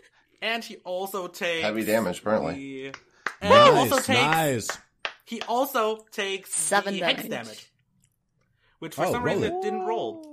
and 0.41 0.63
he 0.63 0.77
also 0.77 1.27
takes 1.27 1.61
Heavy 1.63 1.85
damage, 1.85 2.19
apparently. 2.19 2.91
the- 2.91 2.97
And 3.41 3.53
he 3.53 3.59
also 3.79 3.95
takes. 3.97 4.09
nice. 4.09 4.67
He 5.23 5.41
also 5.43 6.05
takes 6.11 6.53
Seven 6.53 6.93
the 6.95 7.01
hex 7.01 7.21
damage. 7.23 7.29
damage, 7.47 7.66
which 8.79 8.95
for 8.95 9.05
Oh, 9.05 9.11
some 9.11 9.23
reason 9.23 9.43
it. 9.43 9.53
it 9.53 9.61
didn't 9.61 9.81
roll. 9.85 10.23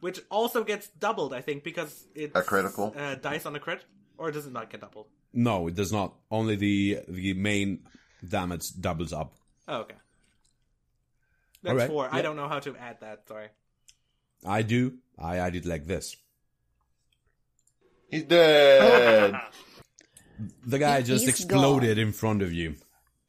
Which 0.00 0.20
also 0.30 0.64
gets 0.64 0.88
doubled, 0.88 1.32
I 1.32 1.40
think, 1.40 1.64
because 1.64 2.06
it's 2.14 2.36
A 2.36 2.42
critical? 2.42 2.94
uh, 2.96 3.14
dice 3.14 3.46
on 3.46 3.56
a 3.56 3.60
crit, 3.60 3.84
or 4.18 4.30
does 4.30 4.46
it 4.46 4.52
not 4.52 4.70
get 4.70 4.80
doubled? 4.82 5.06
No, 5.32 5.66
it 5.68 5.74
does 5.74 5.92
not. 5.92 6.14
Only 6.30 6.56
the 6.56 7.00
the 7.08 7.32
main 7.34 7.86
damage 8.28 8.62
doubles 8.78 9.12
up. 9.12 9.34
Oh, 9.66 9.78
okay. 9.78 9.94
That's 11.62 11.72
Alright, 11.72 11.88
four. 11.88 12.08
I 12.12 12.20
don't 12.20 12.36
know 12.36 12.48
how 12.48 12.58
to 12.60 12.76
add 12.76 13.00
that. 13.00 13.26
Sorry. 13.26 13.48
I 14.44 14.60
do. 14.62 14.98
I 15.18 15.38
add 15.38 15.56
it 15.56 15.64
like 15.64 15.86
this. 15.86 16.14
He's 18.10 18.24
dead. 18.24 19.34
The 20.66 20.78
guy 20.80 20.98
He- 20.98 21.04
just 21.06 21.24
he's 21.24 21.30
exploded 21.40 21.96
in 21.96 22.12
front 22.12 22.42
of 22.42 22.52
you. 22.52 22.74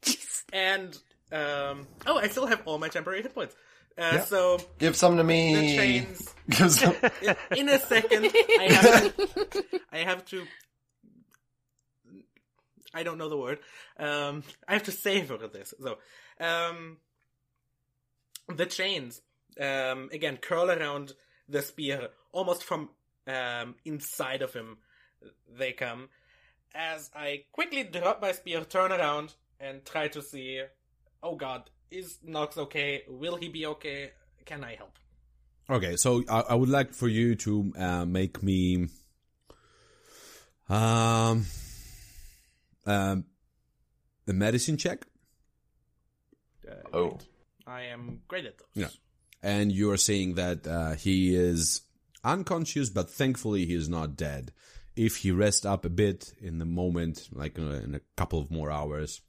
And 0.52 0.96
um, 1.32 1.86
oh, 2.06 2.18
I 2.18 2.28
still 2.28 2.46
have 2.46 2.62
all 2.66 2.78
my 2.78 2.88
temporary 2.88 3.20
hit 3.22 3.34
points. 3.34 3.54
Uh, 3.98 4.10
Yeah. 4.14 4.24
So 4.24 4.58
Give 4.78 4.94
some 4.96 5.16
to 5.16 5.24
me. 5.24 5.54
the 5.54 5.60
me. 5.60 5.76
chains. 5.76 6.34
Give 6.50 6.70
some- 6.70 6.94
In 7.56 7.68
a 7.68 7.78
second, 7.80 8.26
I 8.60 8.68
have 8.70 9.16
to. 9.16 9.80
I 9.92 9.98
have 9.98 10.24
to. 10.26 10.44
I 12.94 13.02
don't 13.02 13.18
know 13.18 13.28
the 13.28 13.36
word. 13.36 13.58
Um, 13.98 14.42
I 14.66 14.72
have 14.74 14.84
to 14.84 14.92
savor 14.92 15.36
this. 15.48 15.74
So, 15.82 15.98
um, 16.40 16.98
the 18.48 18.66
chains 18.66 19.20
um, 19.60 20.08
again 20.12 20.38
curl 20.38 20.70
around 20.70 21.12
the 21.48 21.62
spear, 21.62 22.08
almost 22.32 22.64
from 22.64 22.90
um, 23.26 23.74
inside 23.84 24.42
of 24.42 24.52
him. 24.54 24.78
They 25.58 25.72
come 25.72 26.08
as 26.74 27.10
I 27.14 27.44
quickly 27.52 27.82
drop 27.84 28.20
my 28.22 28.32
spear, 28.32 28.60
turn 28.64 28.92
around, 28.92 29.34
and 29.60 29.84
try 29.84 30.08
to 30.08 30.22
see. 30.22 30.62
Oh 31.22 31.34
God, 31.36 31.68
is 31.90 32.18
Nox 32.24 32.56
okay? 32.58 33.02
Will 33.08 33.36
he 33.36 33.48
be 33.48 33.66
okay? 33.66 34.10
Can 34.44 34.64
I 34.64 34.76
help? 34.76 34.92
Okay, 35.68 35.96
so 35.96 36.22
I, 36.28 36.40
I 36.50 36.54
would 36.54 36.68
like 36.68 36.94
for 36.94 37.08
you 37.08 37.34
to 37.36 37.72
uh, 37.78 38.04
make 38.06 38.42
me 38.42 38.88
um 40.68 41.46
um 42.86 43.24
a 44.28 44.32
medicine 44.32 44.76
check, 44.76 45.06
Uh, 46.68 46.74
oh. 46.96 47.18
I 47.66 47.82
am 47.82 48.20
great 48.28 48.44
at 48.44 48.58
those. 48.58 48.66
Yeah. 48.74 48.88
and 49.42 49.70
you 49.72 49.90
are 49.92 49.96
saying 49.96 50.34
that 50.34 50.66
uh, 50.66 50.94
he 50.94 51.34
is 51.34 51.82
unconscious, 52.24 52.90
but 52.90 53.08
thankfully 53.10 53.66
he 53.66 53.74
is 53.74 53.88
not 53.88 54.16
dead. 54.16 54.52
If 54.96 55.18
he 55.18 55.30
rests 55.30 55.64
up 55.64 55.84
a 55.84 55.88
bit 55.90 56.32
in 56.40 56.58
the 56.58 56.64
moment, 56.64 57.28
like 57.32 57.58
uh, 57.58 57.62
in 57.84 57.94
a 57.94 58.00
couple 58.16 58.40
of 58.40 58.50
more 58.50 58.70
hours, 58.70 59.20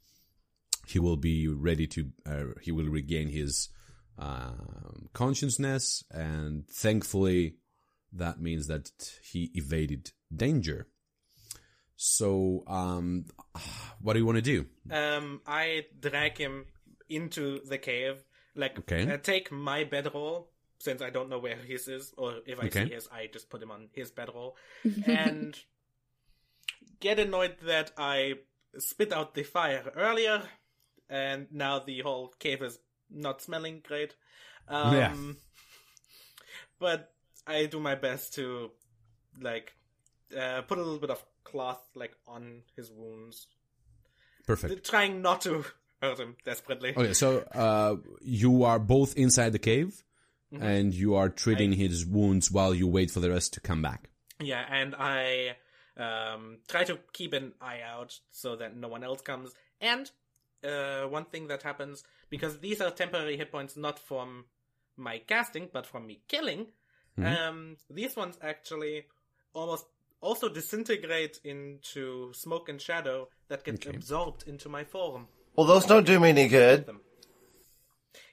he 0.88 1.00
will 1.00 1.18
be 1.18 1.48
ready 1.48 1.88
to. 1.88 2.12
Uh, 2.26 2.44
he 2.62 2.72
will 2.72 2.88
regain 2.90 3.30
his 3.30 3.70
um 4.18 5.10
consciousness, 5.14 6.04
and 6.12 6.68
thankfully, 6.68 7.56
that 8.12 8.40
means 8.42 8.68
that 8.68 8.90
he 9.22 9.52
evaded 9.54 10.12
danger. 10.36 10.88
So, 11.96 12.64
um, 12.68 13.26
what 14.02 14.14
do 14.14 14.20
you 14.20 14.26
want 14.26 14.38
to 14.38 14.42
do? 14.42 14.66
Um, 14.92 15.42
I 15.46 15.86
drag 16.00 16.38
him 16.38 16.66
into 17.10 17.60
the 17.66 17.78
cave. 17.78 18.24
Like, 18.56 18.78
Okay. 18.80 19.12
uh, 19.12 19.18
take 19.18 19.52
my 19.52 19.84
bedroll 19.84 20.50
since 20.80 21.02
I 21.02 21.10
don't 21.10 21.30
know 21.30 21.40
where 21.40 21.56
his 21.58 21.88
is, 21.88 22.14
or 22.18 22.36
if 22.46 22.60
I 22.60 22.68
Okay. 22.68 22.86
see 22.86 22.94
his, 22.94 23.08
I 23.12 23.28
just 23.32 23.50
put 23.50 23.62
him 23.62 23.72
on 23.72 23.90
his 23.94 24.12
bedroll, 24.12 24.56
and 25.08 25.58
get 27.00 27.20
annoyed 27.20 27.58
that 27.64 27.92
I 27.98 28.36
spit 28.78 29.12
out 29.12 29.34
the 29.34 29.44
fire 29.44 29.92
earlier, 29.96 30.44
and 31.10 31.48
now 31.52 31.80
the 31.80 32.02
whole 32.02 32.34
cave 32.40 32.62
is 32.62 32.80
not 33.10 33.42
smelling 33.42 33.82
great. 33.86 34.16
Um, 34.68 34.94
Yeah. 34.96 35.16
But 36.80 37.12
I 37.48 37.66
do 37.66 37.80
my 37.80 37.96
best 37.96 38.34
to, 38.36 38.72
like, 39.42 39.74
uh, 40.38 40.62
put 40.62 40.78
a 40.78 40.82
little 40.82 41.00
bit 41.00 41.10
of 41.10 41.24
cloth 41.44 41.82
like 41.96 42.14
on 42.28 42.62
his 42.76 42.92
wounds, 42.92 43.48
Perfect. 44.46 44.86
trying 44.86 45.22
not 45.22 45.42
to 45.42 45.66
hurt 46.02 46.20
him 46.20 46.36
desperately. 46.46 46.94
Okay, 46.96 47.14
so 47.14 47.40
uh, 47.54 47.96
you 48.22 48.64
are 48.64 48.80
both 48.80 49.16
inside 49.16 49.54
the 49.54 49.60
cave, 49.60 50.04
and 50.52 50.94
you 50.94 51.16
are 51.16 51.30
treating 51.30 51.74
his 51.74 52.06
wounds 52.06 52.50
while 52.52 52.74
you 52.74 52.88
wait 52.88 53.12
for 53.12 53.20
the 53.20 53.30
rest 53.30 53.54
to 53.54 53.60
come 53.60 53.82
back. 53.82 54.10
Yeah, 54.40 54.64
and 54.70 54.96
I 54.96 55.56
um, 55.98 56.60
try 56.68 56.84
to 56.86 57.00
keep 57.12 57.34
an 57.34 57.54
eye 57.62 57.82
out 57.86 58.20
so 58.32 58.56
that 58.56 58.76
no 58.76 58.88
one 58.88 59.04
else 59.04 59.22
comes. 59.22 59.52
And 59.82 60.10
uh, 60.64 61.04
one 61.04 61.26
thing 61.26 61.48
that 61.48 61.64
happens 61.64 62.04
because 62.30 62.60
these 62.60 62.82
are 62.82 62.92
temporary 62.92 63.38
hit 63.38 63.52
points, 63.52 63.76
not 63.78 64.00
from 64.00 64.46
my 64.96 65.20
casting, 65.20 65.70
but 65.72 65.86
from 65.86 66.08
me 66.08 66.22
killing. 66.28 66.68
Um, 67.24 67.78
these 67.90 68.16
ones 68.16 68.38
actually 68.44 69.06
almost 69.54 69.86
also 70.22 70.50
disintegrate 70.50 71.40
into 71.44 72.32
smoke 72.34 72.70
and 72.70 72.80
shadow 72.80 73.28
that 73.48 73.64
get 73.64 73.88
absorbed 73.88 74.48
into 74.48 74.70
my 74.70 74.84
form. 74.84 75.28
Well, 75.56 75.66
those 75.66 75.86
don't 75.86 76.06
do 76.06 76.20
me 76.20 76.30
any 76.30 76.48
good. 76.48 76.86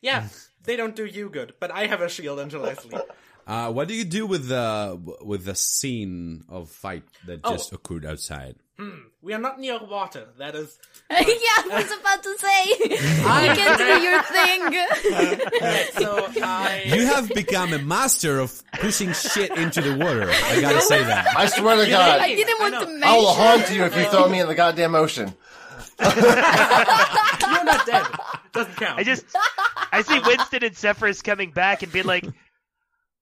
Yeah, 0.02 0.28
they 0.64 0.76
don't 0.76 0.94
do 0.94 1.06
you 1.06 1.30
good, 1.30 1.54
but 1.60 1.70
I 1.70 1.86
have 1.86 2.02
a 2.02 2.08
shield 2.10 2.38
until 2.40 2.64
I 2.66 2.74
sleep. 2.74 3.00
Uh, 3.46 3.70
what 3.72 3.88
do 3.88 3.94
you 3.94 4.04
do 4.04 4.26
with 4.26 4.48
the 4.48 4.98
with 5.22 5.44
the 5.44 5.54
scene 5.54 6.44
of 6.48 6.70
fight 6.70 7.04
that 7.26 7.40
Oh. 7.44 7.52
just 7.52 7.72
occurred 7.72 8.04
outside? 8.06 8.56
Hmm. 8.78 8.90
We 9.22 9.32
are 9.32 9.38
not 9.38 9.60
near 9.60 9.78
water. 9.78 10.26
That 10.38 10.54
is 10.56 10.78
yeah, 11.10 11.16
I 11.18 11.82
was 11.82 11.92
about 11.92 12.22
to 12.24 12.36
say. 12.38 12.64
you 12.80 13.54
can 13.54 13.78
do 13.78 14.02
your 14.02 14.22
thing. 14.34 14.62
Uh, 15.12 15.64
uh, 15.64 15.84
so. 16.00 16.42
I 16.42 16.82
You 16.86 17.06
have 17.06 17.28
become 17.28 17.72
a 17.72 17.78
master 17.78 18.40
of 18.40 18.62
pushing 18.80 19.12
shit 19.12 19.56
into 19.56 19.80
the 19.80 19.96
water. 19.96 20.28
I 20.28 20.60
gotta 20.60 20.80
say 20.80 21.02
that. 21.04 21.36
I 21.36 21.46
swear 21.46 21.84
to 21.84 21.90
God. 21.90 22.18
I 22.20 22.28
God, 22.30 22.36
didn't 22.36 22.60
want 22.60 22.74
I 22.74 22.80
to 22.80 22.86
mention. 22.86 23.02
I 23.04 23.16
will 23.16 23.32
haunt 23.32 23.70
you 23.70 23.84
if 23.84 23.96
you 23.96 24.04
throw 24.06 24.28
me 24.28 24.40
in 24.40 24.48
the 24.48 24.54
goddamn 24.54 24.94
ocean. 24.94 25.32
You're 26.00 26.10
not 27.64 27.86
dead. 27.86 28.06
Doesn't 28.52 28.76
count. 28.76 28.98
I 28.98 29.04
just 29.04 29.24
I 29.92 30.02
see 30.02 30.18
Winston 30.18 30.64
and 30.64 30.76
Zephyrus 30.76 31.22
coming 31.22 31.50
back 31.52 31.82
and 31.82 31.92
being 31.92 32.06
like, 32.06 32.24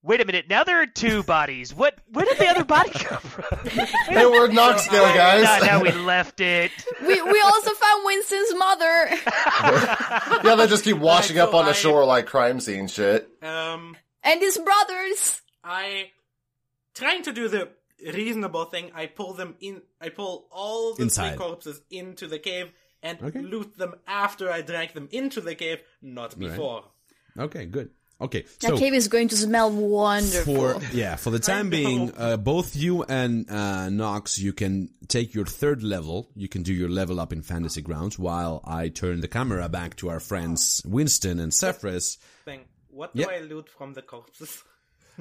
"Wait 0.03 0.21
a 0.21 0.25
minute! 0.25 0.45
Now 0.49 0.63
there 0.63 0.81
are 0.81 0.85
two 0.85 1.23
bodies. 1.23 1.73
What? 1.73 1.95
Where 2.11 2.25
did 2.25 2.37
the 2.37 2.47
other 2.47 2.63
body 2.63 2.89
come 2.93 3.17
from? 3.21 3.57
they 4.13 4.25
were 4.25 4.47
Knoxville, 4.49 5.05
Not 5.05 5.15
guys. 5.15 5.63
how 5.63 5.81
we 5.81 5.91
left 5.91 6.39
it. 6.41 6.71
We 7.01 7.21
we 7.21 7.41
also 7.41 7.71
found 7.71 8.05
Winston's 8.05 8.53
mother. 8.55 9.09
Yeah, 10.43 10.55
they 10.55 10.67
just 10.67 10.83
keep 10.83 10.97
washing 10.97 11.39
up 11.39 11.53
on 11.53 11.65
the 11.65 11.73
shore 11.73 12.03
like 12.05 12.25
crime 12.27 12.59
scene 12.59 12.87
shit. 12.87 13.29
um, 13.41 13.95
and 14.23 14.41
his 14.41 14.57
brothers. 14.57 15.41
I 15.63 16.11
trying 16.93 17.23
to 17.23 17.31
do 17.31 17.47
the 17.47 17.69
reasonable 18.13 18.65
thing. 18.65 18.91
I 18.93 19.05
pull 19.07 19.33
them 19.33 19.55
in. 19.61 19.81
I 20.01 20.09
pull 20.09 20.47
all 20.51 20.93
the 20.95 21.03
Inside. 21.03 21.29
three 21.29 21.37
corpses 21.37 21.81
into 21.89 22.27
the 22.27 22.39
cave 22.39 22.71
and 23.01 23.21
Okay. 23.21 23.39
loot 23.41 23.77
them 23.77 23.95
after 24.07 24.51
I 24.51 24.61
drag 24.61 24.93
them 24.93 25.07
into 25.11 25.39
the 25.41 25.55
cave, 25.55 25.79
not 26.01 26.37
before. 26.37 26.83
Okay, 27.37 27.65
good. 27.65 27.89
Okay, 28.23 28.43
That 28.61 28.69
so 28.69 28.77
cave 28.77 28.93
is 28.93 29.07
going 29.09 29.27
to 29.29 29.35
smell 29.35 29.69
wonderful. 29.69 30.79
for 30.79 30.81
yeah, 30.95 31.15
for 31.17 31.29
the 31.29 31.39
time 31.51 31.69
being, 31.69 32.11
uh, 32.17 32.37
both 32.37 32.75
you 32.75 33.03
and 33.03 33.49
uh, 33.49 33.89
Nox, 33.89 34.39
you 34.39 34.53
can 34.53 34.89
take 35.07 35.33
your 35.33 35.45
third 35.45 35.83
level. 35.83 36.29
You 36.35 36.47
can 36.47 36.63
do 36.63 36.73
your 36.73 36.89
level 36.89 37.19
up 37.19 37.33
in 37.33 37.41
Fantasy 37.41 37.81
Grounds 37.81 38.17
while 38.17 38.61
I 38.65 38.87
turn 38.89 39.19
the 39.21 39.27
camera 39.27 39.67
back 39.69 39.97
to 39.97 40.09
our 40.09 40.19
friends 40.21 40.81
Winston 40.85 41.39
and 41.39 41.53
Zephyrus. 41.53 42.17
Thing. 42.45 42.61
What 42.89 43.13
do 43.15 43.21
Yep. 43.21 43.29
I 43.29 43.39
loot 43.41 43.69
from 43.69 43.93
the 43.93 44.01
corpses? 44.01 44.63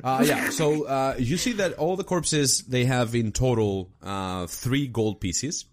Uh, 0.03 0.25
yeah, 0.27 0.51
so 0.51 0.85
uh, 0.97 1.15
you 1.19 1.37
see 1.37 1.53
that 1.55 1.75
all 1.75 1.97
the 1.97 2.05
corpses 2.05 2.63
they 2.63 2.85
have 2.85 3.15
in 3.15 3.33
total 3.33 3.91
uh, 4.03 4.47
three 4.47 4.87
gold 4.87 5.21
pieces, 5.21 5.65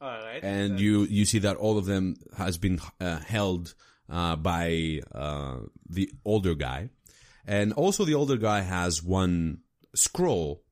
All 0.00 0.08
right. 0.10 0.42
and 0.42 0.80
you 0.80 1.02
you 1.04 1.24
see 1.24 1.40
that 1.40 1.56
all 1.56 1.78
of 1.78 1.86
them 1.86 2.16
has 2.36 2.58
been 2.58 2.80
uh, 3.00 3.18
held 3.20 3.74
uh, 4.08 4.36
by 4.36 5.00
uh, 5.14 5.58
the 5.88 6.10
older 6.24 6.54
guy, 6.54 6.90
and 7.46 7.72
also 7.72 8.04
the 8.04 8.14
older 8.14 8.36
guy 8.36 8.60
has 8.60 9.02
one 9.02 9.58
scroll 9.94 10.62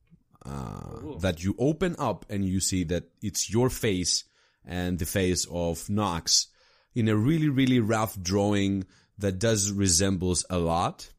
uh, 0.45 1.17
that 1.21 1.43
you 1.45 1.55
open 1.59 1.95
up 1.99 2.27
and 2.29 2.45
you 2.45 2.61
see 2.61 2.85
that 2.85 3.05
it's 3.23 3.51
your 3.51 3.71
face 3.71 4.25
and 4.65 4.99
the 4.99 5.07
face 5.07 5.47
of 5.51 5.89
Nox 5.89 6.49
in 6.95 7.09
a 7.09 7.17
really 7.17 7.49
really 7.49 7.81
rough 7.81 8.21
drawing 8.21 8.85
that 9.19 9.39
does 9.39 9.71
resembles 9.71 10.45
a 10.51 10.59
lot. 10.59 11.11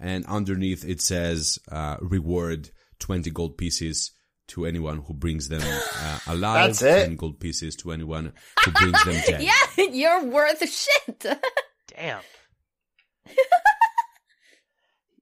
And 0.00 0.24
underneath 0.26 0.84
it 0.84 1.00
says 1.00 1.58
uh, 1.70 1.96
reward 2.00 2.70
20 3.00 3.30
gold 3.30 3.58
pieces 3.58 4.12
to 4.48 4.66
anyone 4.66 4.98
who 5.06 5.14
brings 5.14 5.48
them 5.48 5.62
uh, 5.62 6.18
alive 6.26 6.68
That's 6.78 6.82
it? 6.82 7.06
10 7.06 7.16
gold 7.16 7.38
pieces 7.40 7.76
to 7.76 7.92
anyone 7.92 8.32
who 8.64 8.70
brings 8.72 9.04
them 9.04 9.14
dead 9.26 9.42
Yeah, 9.42 9.84
you're 9.92 10.24
worth 10.24 10.68
shit. 10.68 11.26
Damn. 11.96 12.20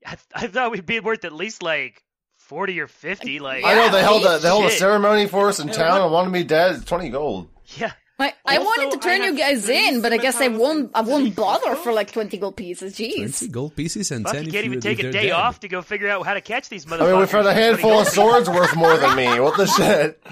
I, 0.07 0.17
I 0.35 0.47
thought 0.47 0.71
we'd 0.71 0.87
be 0.87 1.01
worth 1.01 1.25
at 1.25 1.33
least 1.33 1.63
like 1.63 2.03
forty 2.39 2.79
or 2.81 2.87
fifty. 2.87 3.41
Like, 3.41 3.65
I 3.65 3.75
know 3.75 3.91
they 3.91 4.03
held 4.03 4.25
a 4.25 4.39
they 4.39 4.47
held 4.47 4.67
a 4.67 4.71
ceremony 4.71 5.27
for 5.27 5.49
us 5.49 5.59
in 5.59 5.69
town 5.69 6.01
and 6.01 6.13
wanted 6.13 6.31
me 6.31 6.45
dead. 6.45 6.87
Twenty 6.87 7.09
gold. 7.09 7.49
yeah. 7.77 7.93
I, 8.19 8.33
I 8.47 8.57
Also, 8.57 8.65
wanted 8.67 8.93
to 8.93 8.99
turn 8.99 9.23
you 9.23 9.37
guys 9.37 9.69
in, 9.69 10.01
but 10.01 10.13
I 10.13 10.17
guess 10.17 10.41
I 10.41 10.49
won't. 10.49 10.91
I 10.95 11.03
won't 11.03 11.35
bother 11.37 11.75
for 11.77 11.93
like 11.93 12.13
twenty 12.13 12.39
gold 12.39 12.57
pieces. 12.57 12.95
Jeez. 12.97 13.17
Twenty 13.39 13.49
gold 13.49 13.77
pieces 13.77 14.11
and 14.11 14.25
Fuck, 14.25 14.33
ten. 14.35 14.45
you 14.47 14.53
can't 14.53 14.65
even 14.65 14.81
take 14.81 14.99
a 15.01 15.13
day 15.13 15.25
dead. 15.25 15.33
off 15.33 15.61
to 15.61 15.69
go 15.69 15.83
figure 15.83 16.09
out 16.09 16.25
how 16.25 16.33
to 16.33 16.41
catch 16.41 16.71
these 16.71 16.87
motherfuckers. 16.87 17.03
I 17.03 17.11
mean, 17.11 17.19
we've 17.21 17.31
had 17.31 17.45
a 17.47 17.53
handful 17.53 18.01
of 18.01 18.09
swords 18.09 18.49
worth 18.49 18.75
more 18.75 18.97
than 18.97 19.17
me. 19.17 19.39
What 19.39 19.59
the 19.59 19.67
shit? 19.77 20.23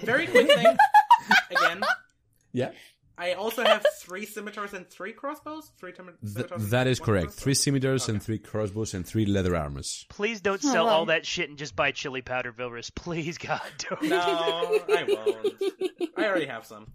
Very 0.00 0.26
quick 0.28 0.46
thing. 0.50 0.76
Again, 1.50 1.82
Yeah, 2.52 2.70
I 3.16 3.34
also 3.34 3.62
have 3.64 3.84
three 3.98 4.26
scimitars 4.26 4.72
and 4.72 4.88
three 4.88 5.12
crossbows. 5.12 5.70
Three 5.78 5.92
tim- 5.92 6.06
Th- 6.06 6.32
scimitars. 6.34 6.62
and 6.62 6.70
that 6.72 6.86
is 6.86 6.98
correct. 7.00 7.26
crossbow? 7.26 7.40
Three 7.42 7.54
scimitars 7.54 8.08
and 8.08 8.22
three 8.22 8.38
crossbows 8.38 8.92
and 8.94 9.06
three 9.06 9.24
leather 9.26 9.54
armors. 9.56 10.04
Please 10.08 10.40
don't 10.40 10.64
Oh, 10.64 10.72
sell 10.72 10.86
wow. 10.86 10.92
all 10.92 11.06
that 11.06 11.24
shit 11.24 11.48
and 11.48 11.56
just 11.58 11.76
buy 11.76 11.92
chili 11.92 12.22
powder, 12.22 12.52
Vilrus. 12.52 12.94
Please, 12.94 13.38
God, 13.38 13.60
don't. 13.78 14.02
No, 14.02 14.18
I 14.20 15.04
won't. 15.08 16.12
I 16.16 16.24
already 16.26 16.46
have 16.46 16.66
some. 16.66 16.92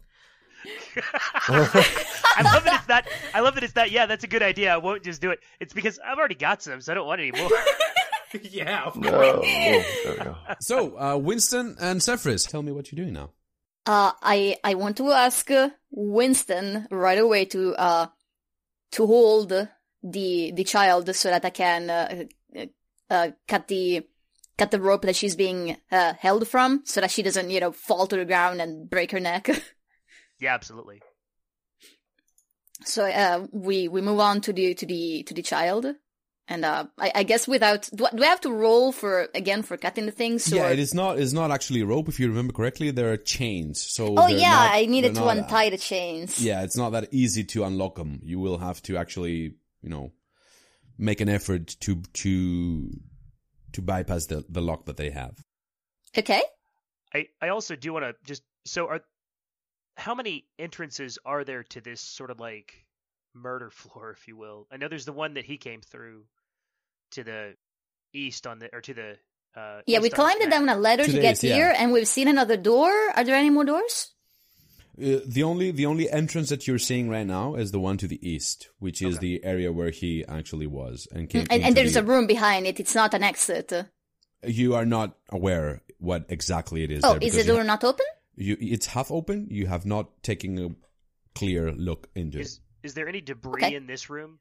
I 0.98 2.42
love 2.44 2.64
that 2.66 2.74
it's 2.76 2.86
that. 2.88 3.08
I 3.34 3.40
love 3.40 3.56
that 3.56 3.64
it's 3.64 3.74
that. 3.74 3.92
Yeah, 3.92 4.06
that's 4.06 4.24
a 4.24 4.28
good 4.28 4.44
idea. 4.44 4.74
I 4.74 4.78
won't 4.78 5.04
just 5.04 5.22
do 5.22 5.32
it. 5.32 5.40
It's 5.60 5.74
because 5.74 6.00
I've 6.06 6.18
already 6.18 6.36
got 6.36 6.62
some, 6.62 6.82
so 6.82 6.92
I 6.92 6.96
don't 6.96 7.08
want 7.08 7.22
any 7.22 7.32
more. 7.32 7.50
yeah, 8.42 8.84
of 8.84 8.96
No. 8.98 9.10
Oh, 9.10 9.42
there 9.42 9.84
we 10.18 10.18
go. 10.24 10.36
So, 10.60 11.00
uh, 11.00 11.18
Winston 11.18 11.78
and 11.80 12.02
Zephyrus, 12.02 12.46
tell 12.46 12.62
me 12.62 12.72
what 12.72 12.92
you're 12.92 13.02
doing 13.04 13.14
now. 13.14 13.32
Uh, 13.90 14.12
I 14.22 14.56
I 14.64 14.76
want 14.76 14.98
to 14.98 15.10
ask 15.10 15.50
Winston 15.90 16.86
right 16.92 17.18
away 17.18 17.46
to 17.46 17.74
uh 17.74 18.08
to 18.92 19.08
hold 19.08 19.50
the 19.50 20.52
the 20.52 20.64
child 20.64 21.16
so 21.16 21.32
that 21.32 21.44
I 21.44 21.50
can 21.50 21.90
uh, 21.90 22.24
uh, 22.56 22.66
uh, 23.10 23.32
cut 23.48 23.68
the 23.68 24.08
cut 24.60 24.70
the 24.70 24.80
rope 24.80 25.02
that 25.02 25.16
she's 25.16 25.36
being 25.36 25.76
uh, 25.92 26.14
held 26.20 26.48
from, 26.48 26.84
so 26.86 27.02
that 27.02 27.10
she 27.10 27.24
doesn't 27.24 27.50
you 27.50 27.60
know 27.60 27.72
fall 27.72 28.06
to 28.06 28.16
the 28.16 28.26
ground 28.26 28.62
and 28.62 28.88
break 28.88 29.10
her 29.10 29.20
neck. 29.20 29.50
yeah, 30.40 30.54
absolutely. 30.54 31.02
so 32.86 33.06
uh, 33.06 33.48
we 33.52 33.88
we 33.88 34.02
move 34.02 34.20
on 34.20 34.40
to 34.42 34.54
the 34.54 34.76
to 34.76 34.86
the 34.86 35.24
to 35.24 35.34
the 35.34 35.42
child, 35.42 35.88
and 36.50 36.66
uh, 36.66 36.88
I, 36.98 37.12
I 37.16 37.24
guess 37.24 37.48
without 37.48 37.90
do 37.94 38.08
I, 38.08 38.10
do 38.10 38.24
I 38.24 38.28
have 38.28 38.42
to 38.42 38.52
roll 38.52 38.92
for 38.92 39.30
again 39.36 39.62
for 39.62 39.78
cutting 39.78 40.08
the 40.08 40.12
things? 40.12 40.52
Yeah, 40.52 40.68
or- 40.68 40.72
it 40.72 40.80
is 40.80 40.94
not. 40.94 41.20
It's 41.20 41.32
not 41.32 41.52
actually 41.52 41.82
a 41.82 41.86
rope. 41.86 42.10
If 42.10 42.20
you 42.20 42.28
remember 42.28 42.52
correctly, 42.54 42.90
there 42.92 43.14
are 43.14 43.18
chains. 43.18 43.82
So. 43.82 44.16
Oh 44.18 44.28
yeah, 44.28 44.50
not- 44.50 44.74
I 44.74 44.86
needed 44.86 45.14
to 45.16 45.22
not, 45.22 45.38
untie 45.38 45.70
the 45.70 45.78
chains. 45.78 46.44
Yeah, 46.44 46.64
it's 46.64 46.76
not 46.76 46.90
that 46.92 47.10
easy 47.12 47.44
to 47.46 47.64
unlock 47.64 47.96
them. 47.96 48.20
You 48.24 48.40
will 48.40 48.58
have 48.58 48.82
to 48.84 48.98
actually, 48.98 49.54
you 49.82 49.90
know, 49.90 50.12
make 50.98 51.22
an 51.22 51.30
effort 51.30 51.68
to 51.82 52.02
to 52.14 52.90
to 53.74 53.82
bypass 53.82 54.26
the 54.26 54.44
the 54.50 54.62
lock 54.62 54.86
that 54.86 54.98
they 54.98 55.12
have. 55.12 55.38
Okay. 56.18 56.42
I 57.14 57.28
I 57.42 57.50
also 57.50 57.76
do 57.76 57.94
want 57.94 58.06
to 58.06 58.16
just 58.26 58.42
so 58.66 58.88
are 58.88 59.02
how 59.98 60.16
many 60.16 60.46
entrances 60.58 61.20
are 61.26 61.44
there 61.44 61.64
to 61.64 61.82
this 61.82 62.02
sort 62.02 62.32
of 62.32 62.40
like 62.40 62.74
murder 63.36 63.70
floor, 63.72 64.12
if 64.12 64.28
you 64.28 64.36
will? 64.36 64.68
I 64.72 64.78
know 64.78 64.88
there's 64.88 65.06
the 65.06 65.14
one 65.14 65.36
that 65.36 65.46
he 65.46 65.58
came 65.58 65.82
through 65.82 66.24
to 67.12 67.24
the 67.24 67.54
east 68.14 68.48
on 68.48 68.60
the 68.60 68.70
or 68.74 68.82
to 68.82 68.94
the 68.94 69.18
uh 69.56 69.82
Yeah, 69.88 70.00
we 70.00 70.10
climbed 70.10 70.40
this 70.42 70.48
it 70.48 70.52
down 70.52 70.70
a 70.70 70.76
ladder 70.76 71.06
to 71.06 71.12
Two 71.12 71.22
get 71.22 71.36
days, 71.36 71.44
yeah. 71.44 71.56
here, 71.56 71.74
and 71.78 71.92
we've 71.92 72.08
seen 72.08 72.28
another 72.28 72.58
door. 72.58 72.92
Are 73.16 73.24
there 73.24 73.36
any 73.36 73.50
more 73.50 73.66
doors? 73.66 74.12
Uh, 75.02 75.20
the 75.26 75.44
only 75.44 75.72
the 75.72 75.86
only 75.86 76.10
entrance 76.10 76.50
that 76.50 76.68
you're 76.68 76.78
seeing 76.78 77.10
right 77.10 77.26
now 77.26 77.56
is 77.56 77.72
the 77.72 77.80
one 77.80 77.98
to 77.98 78.08
the 78.08 78.20
east, 78.28 78.70
which 78.80 79.02
is 79.02 79.16
Okay. 79.16 79.28
the 79.40 79.46
area 79.46 79.72
where 79.72 79.92
he 79.92 80.26
actually 80.28 80.68
was 80.68 81.08
and 81.12 81.30
came. 81.30 81.46
Mm, 81.46 81.54
And, 81.54 81.64
and 81.64 81.76
there's 81.78 81.94
the- 81.94 82.02
a 82.02 82.04
room 82.04 82.28
behind 82.28 82.68
it. 82.68 82.80
It's 82.80 82.96
not 82.96 83.14
an 83.14 83.24
exit. 83.24 83.72
You 84.46 84.76
are 84.76 84.86
not 84.86 85.18
aware 85.30 85.82
what 86.00 86.26
exactly 86.30 86.84
it 86.84 86.92
is. 86.92 87.04
Oh, 87.04 87.14
there 87.14 87.24
is 87.24 87.34
because 87.34 87.46
the 87.46 87.54
door 87.54 87.64
not 87.64 87.84
open? 87.84 88.06
You, 88.36 88.56
it's 88.60 88.86
half 88.88 89.12
open. 89.12 89.48
You 89.50 89.68
have 89.68 89.86
not 89.86 90.22
taken 90.24 90.58
a 90.60 90.70
clear 91.36 91.72
look 91.72 92.10
into 92.16 92.40
Is 92.40 92.60
is 92.84 92.94
there 92.94 93.08
any 93.10 93.20
debris 93.22 93.64
Okay. 93.66 93.76
in 93.76 93.86
this 93.88 94.10
room? 94.10 94.40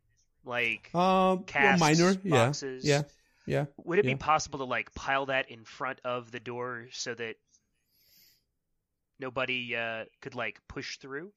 Like 0.49 0.91
it. 0.93 0.99
Um, 0.99 1.45
well, 1.55 1.79
minor, 1.79 2.17
yeah, 2.25 2.47
boxes. 2.47 2.85
yeah, 2.85 3.03
yeah. 3.47 3.67
would 3.85 3.99
it 3.99 4.07
yeah. 4.07 4.13
be 4.15 4.17
possible 4.17 4.61
to 4.61 4.65
like 4.65 4.95
pile 4.95 5.27
that 5.27 5.51
in 5.51 5.65
front 5.65 6.01
of 6.05 6.31
the 6.31 6.41
door 6.41 6.87
so 6.91 7.15
that 7.15 7.37
nobody 9.21 9.77
uh 9.77 10.05
could 10.23 10.35
like 10.35 10.61
push 10.69 10.99
through? 10.99 11.33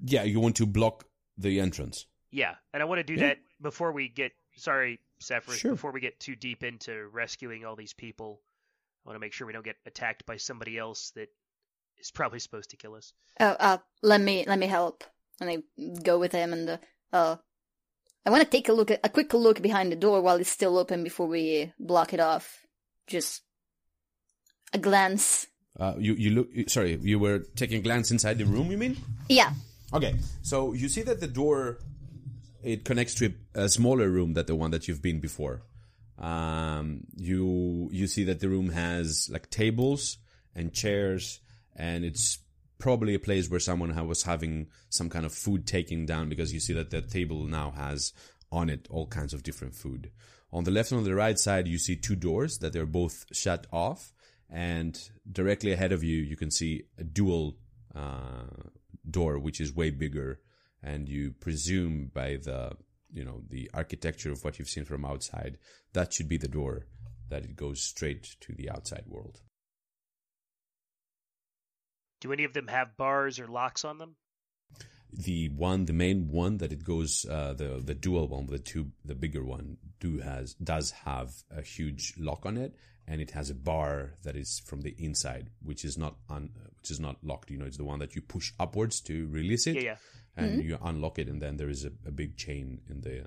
Yeah, 0.00 0.22
you 0.22 0.40
want 0.40 0.56
to 0.56 0.66
block 0.66 1.04
the 1.36 1.60
entrance. 1.60 2.06
Yeah, 2.30 2.54
and 2.72 2.82
I 2.82 2.86
want 2.86 3.00
to 3.00 3.04
do 3.04 3.14
Yeah. 3.14 3.28
that 3.28 3.38
before 3.60 3.92
we 3.92 4.08
get 4.08 4.32
sorry, 4.56 5.00
Zephyrus, 5.20 5.58
Sure. 5.58 5.72
before 5.72 5.90
we 5.90 6.00
get 6.00 6.20
too 6.20 6.36
deep 6.36 6.62
into 6.62 7.08
rescuing 7.08 7.64
all 7.64 7.76
these 7.76 7.92
people. 7.92 8.40
I 9.04 9.08
want 9.08 9.16
to 9.16 9.20
make 9.20 9.32
sure 9.32 9.46
we 9.46 9.52
don't 9.52 9.64
get 9.64 9.76
attacked 9.84 10.24
by 10.26 10.36
somebody 10.36 10.78
else 10.78 11.10
that 11.10 11.28
is 11.98 12.10
probably 12.10 12.38
supposed 12.38 12.70
to 12.70 12.76
kill 12.76 12.94
us. 12.94 13.12
Uh, 13.38 13.56
uh, 13.58 13.78
let 14.02 14.20
me 14.20 14.44
let 14.46 14.58
me 14.58 14.66
help. 14.66 15.04
And 15.40 15.50
I 15.50 15.62
go 16.02 16.18
with 16.20 16.30
him, 16.32 16.52
and 16.52 16.68
uh, 16.70 16.76
uh 17.12 17.36
I 18.26 18.30
want 18.30 18.42
to 18.42 18.48
take 18.48 18.68
a 18.68 18.72
look, 18.72 18.90
at, 18.90 19.00
a 19.04 19.08
quick 19.08 19.34
look 19.34 19.60
behind 19.60 19.92
the 19.92 19.96
door 19.96 20.20
while 20.20 20.36
it's 20.36 20.50
still 20.50 20.78
open 20.78 21.04
before 21.04 21.26
we 21.26 21.72
block 21.78 22.14
it 22.14 22.20
off. 22.20 22.64
Just 23.06 23.42
a 24.72 24.78
glance. 24.78 25.46
Uh, 25.78 25.94
you 25.98 26.14
you 26.14 26.30
look. 26.30 26.70
Sorry, 26.70 26.98
you 27.02 27.18
were 27.18 27.40
taking 27.56 27.78
a 27.78 27.82
glance 27.82 28.10
inside 28.10 28.38
the 28.38 28.46
room. 28.46 28.70
You 28.70 28.78
mean? 28.78 28.96
Yeah. 29.28 29.52
Okay, 29.92 30.14
so 30.42 30.72
you 30.72 30.88
see 30.88 31.02
that 31.02 31.20
the 31.20 31.26
door 31.26 31.78
it 32.62 32.84
connects 32.84 33.14
to 33.16 33.32
a, 33.54 33.64
a 33.64 33.68
smaller 33.68 34.08
room 34.08 34.32
than 34.32 34.46
the 34.46 34.54
one 34.54 34.70
that 34.70 34.88
you've 34.88 35.02
been 35.02 35.20
before. 35.20 35.62
Um, 36.18 37.04
you 37.16 37.88
you 37.92 38.06
see 38.06 38.24
that 38.24 38.40
the 38.40 38.48
room 38.48 38.70
has 38.70 39.28
like 39.30 39.50
tables 39.50 40.18
and 40.54 40.72
chairs, 40.72 41.40
and 41.76 42.04
it's 42.04 42.38
probably 42.84 43.14
a 43.14 43.18
place 43.18 43.48
where 43.48 43.58
someone 43.58 44.06
was 44.06 44.24
having 44.24 44.66
some 44.90 45.08
kind 45.08 45.24
of 45.24 45.32
food 45.32 45.66
taken 45.66 46.04
down 46.04 46.28
because 46.28 46.52
you 46.52 46.60
see 46.60 46.74
that 46.74 46.90
the 46.90 47.00
table 47.00 47.44
now 47.44 47.70
has 47.70 48.12
on 48.52 48.68
it 48.68 48.86
all 48.90 49.06
kinds 49.06 49.32
of 49.32 49.42
different 49.42 49.74
food. 49.74 50.10
On 50.52 50.64
the 50.64 50.70
left 50.70 50.90
and 50.90 50.98
on 50.98 51.04
the 51.04 51.14
right 51.14 51.38
side, 51.38 51.66
you 51.66 51.78
see 51.78 51.96
two 51.96 52.14
doors 52.14 52.58
that 52.58 52.74
they're 52.74 52.84
both 52.84 53.24
shut 53.32 53.66
off, 53.72 54.12
and 54.50 55.00
directly 55.32 55.72
ahead 55.72 55.92
of 55.92 56.04
you, 56.04 56.18
you 56.18 56.36
can 56.36 56.50
see 56.50 56.82
a 56.98 57.04
dual 57.04 57.56
uh, 57.94 58.68
door, 59.10 59.38
which 59.38 59.62
is 59.62 59.74
way 59.74 59.88
bigger, 59.88 60.40
and 60.82 61.08
you 61.08 61.32
presume 61.40 62.10
by 62.12 62.36
the 62.36 62.76
you 63.10 63.24
know 63.24 63.40
the 63.48 63.70
architecture 63.72 64.30
of 64.30 64.44
what 64.44 64.58
you've 64.58 64.68
seen 64.68 64.84
from 64.84 65.06
outside, 65.06 65.56
that 65.94 66.12
should 66.12 66.28
be 66.28 66.36
the 66.36 66.48
door 66.48 66.84
that 67.30 67.44
it 67.44 67.56
goes 67.56 67.80
straight 67.80 68.36
to 68.40 68.52
the 68.52 68.68
outside 68.68 69.04
world. 69.06 69.40
Do 72.24 72.32
any 72.32 72.44
of 72.44 72.54
them 72.54 72.68
have 72.68 72.96
bars 72.96 73.38
or 73.38 73.46
locks 73.46 73.84
on 73.84 73.98
them? 73.98 74.16
The 75.12 75.50
one, 75.50 75.84
the 75.84 75.92
main 75.92 76.28
one 76.28 76.56
that 76.56 76.72
it 76.72 76.82
goes, 76.82 77.26
uh, 77.26 77.52
the 77.52 77.82
the 77.84 77.94
dual 77.94 78.28
one, 78.28 78.46
the 78.46 78.58
two, 78.58 78.92
the 79.04 79.14
bigger 79.14 79.44
one, 79.44 79.76
do 80.00 80.20
has 80.20 80.54
does 80.54 80.92
have 81.04 81.34
a 81.54 81.60
huge 81.60 82.14
lock 82.16 82.46
on 82.46 82.56
it, 82.56 82.76
and 83.06 83.20
it 83.20 83.32
has 83.32 83.50
a 83.50 83.54
bar 83.54 84.14
that 84.22 84.36
is 84.36 84.62
from 84.64 84.80
the 84.80 84.94
inside, 84.96 85.50
which 85.62 85.84
is 85.84 85.98
not 85.98 86.16
un, 86.30 86.48
which 86.78 86.90
is 86.90 86.98
not 86.98 87.22
locked. 87.22 87.50
You 87.50 87.58
know, 87.58 87.66
it's 87.66 87.76
the 87.76 87.84
one 87.84 87.98
that 87.98 88.16
you 88.16 88.22
push 88.22 88.54
upwards 88.58 89.02
to 89.02 89.26
release 89.26 89.66
it. 89.66 89.76
Yeah, 89.76 89.82
yeah. 89.82 89.96
and 90.44 90.64
you 90.64 90.78
unlock 90.82 91.18
it, 91.18 91.28
and 91.28 91.42
then 91.42 91.58
there 91.58 91.68
is 91.68 91.84
a, 91.84 91.92
a 92.06 92.10
big 92.10 92.38
chain 92.38 92.80
in 92.88 93.02
the. 93.02 93.20
Uh, 93.20 93.26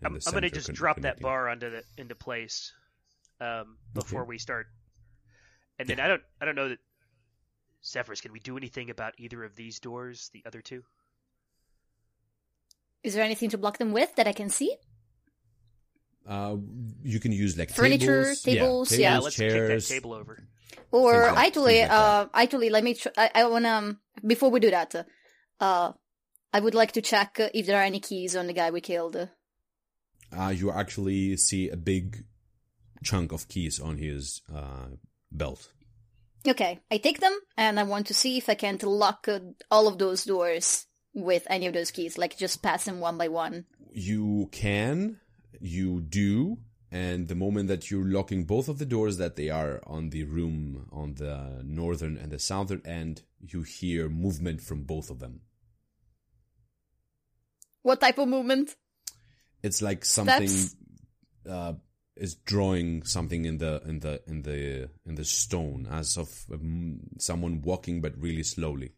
in 0.00 0.06
I'm, 0.06 0.12
the 0.14 0.22
I'm 0.28 0.32
gonna 0.34 0.48
just 0.48 0.68
con- 0.68 0.76
drop 0.76 1.00
that 1.00 1.18
bar 1.18 1.48
onto 1.48 1.70
the 1.70 1.82
into 1.98 2.14
place 2.14 2.72
um, 3.40 3.78
before 3.92 4.20
Okay. 4.20 4.28
we 4.28 4.38
start. 4.38 4.68
And 5.80 5.88
then 5.88 5.98
I 5.98 6.06
don't 6.06 6.22
I 6.40 6.44
don't 6.44 6.54
know 6.54 6.68
that 6.68 6.78
Zephyrus, 7.84 8.20
can 8.20 8.32
we 8.32 8.40
do 8.40 8.56
anything 8.56 8.90
about 8.90 9.14
either 9.18 9.42
of 9.44 9.56
these 9.56 9.80
doors, 9.80 10.30
the 10.32 10.42
other 10.46 10.60
two? 10.60 10.82
Is 13.02 13.14
there 13.14 13.24
anything 13.24 13.50
to 13.50 13.58
block 13.58 13.78
them 13.78 13.92
with 13.92 14.14
that 14.16 14.28
I 14.28 14.32
can 14.32 14.48
see? 14.48 14.76
Uh, 16.26 16.56
you 17.02 17.18
can 17.18 17.32
use 17.32 17.58
like 17.58 17.70
Furniture, 17.70 18.22
tables, 18.24 18.42
tables, 18.42 18.92
yeah, 18.92 18.98
yeah. 18.98 19.14
Yeah, 19.14 19.18
let's 19.18 19.36
chairs. 19.36 19.52
kick 19.52 19.88
that 19.88 19.94
table 19.94 20.12
over. 20.14 20.46
Or 20.92 21.12
Things 21.24 21.36
like- 21.36 21.46
actually, 21.46 21.80
like 21.80 21.90
uh, 21.90 22.26
actually, 22.32 22.70
let 22.70 22.84
me. 22.84 22.94
Tr- 22.94 23.08
I, 23.16 23.30
I 23.34 23.46
wanna 23.46 23.68
um, 23.70 23.98
before 24.24 24.50
we 24.50 24.60
do 24.60 24.70
that, 24.70 24.94
uh, 25.58 25.92
I 26.52 26.60
would 26.60 26.74
like 26.76 26.92
to 26.92 27.02
check 27.02 27.40
uh, 27.40 27.48
if 27.52 27.66
there 27.66 27.76
are 27.76 27.82
any 27.82 27.98
keys 27.98 28.36
on 28.36 28.46
the 28.46 28.52
guy 28.52 28.70
we 28.70 28.80
killed. 28.80 29.28
Uh, 30.36 30.48
you 30.48 30.70
actually 30.70 31.36
see 31.36 31.68
a 31.68 31.76
big 31.76 32.24
chunk 33.02 33.32
of 33.32 33.48
keys 33.48 33.80
on 33.80 33.98
his 33.98 34.42
uh, 34.54 34.94
belt. 35.32 35.72
Okay, 36.46 36.80
I 36.90 36.98
take 36.98 37.20
them 37.20 37.38
and 37.56 37.78
I 37.78 37.84
want 37.84 38.08
to 38.08 38.14
see 38.14 38.36
if 38.36 38.48
I 38.48 38.54
can't 38.54 38.82
lock 38.82 39.28
uh, 39.28 39.40
all 39.70 39.86
of 39.86 39.98
those 39.98 40.24
doors 40.24 40.86
with 41.14 41.46
any 41.48 41.66
of 41.66 41.74
those 41.74 41.90
keys, 41.90 42.18
like 42.18 42.36
just 42.36 42.62
pass 42.62 42.84
them 42.84 43.00
one 43.00 43.16
by 43.16 43.28
one. 43.28 43.66
You 43.92 44.48
can, 44.50 45.20
you 45.60 46.00
do, 46.00 46.58
and 46.90 47.28
the 47.28 47.34
moment 47.34 47.68
that 47.68 47.90
you're 47.90 48.04
locking 48.04 48.44
both 48.44 48.68
of 48.68 48.78
the 48.78 48.86
doors 48.86 49.18
that 49.18 49.36
they 49.36 49.50
are 49.50 49.80
on 49.86 50.10
the 50.10 50.24
room 50.24 50.88
on 50.90 51.14
the 51.14 51.62
northern 51.64 52.16
and 52.16 52.32
the 52.32 52.38
southern 52.38 52.82
end, 52.84 53.22
you 53.40 53.62
hear 53.62 54.08
movement 54.08 54.60
from 54.60 54.82
both 54.82 55.10
of 55.10 55.18
them. 55.20 55.40
What 57.82 58.00
type 58.00 58.18
of 58.18 58.28
movement? 58.28 58.76
It's 59.62 59.80
like 59.80 60.04
something 60.04 60.50
uh, 61.48 61.74
is 62.16 62.34
drawing 62.34 63.02
something 63.04 63.44
in 63.44 63.58
the 63.58 63.82
in 63.86 64.00
the 64.00 64.22
in 64.26 64.42
the 64.42 64.90
in 65.06 65.14
the 65.14 65.24
stone 65.24 65.86
as 65.90 66.16
of 66.16 66.44
um, 66.52 67.00
someone 67.18 67.62
walking 67.62 68.00
but 68.00 68.12
really 68.18 68.42
slowly 68.42 68.92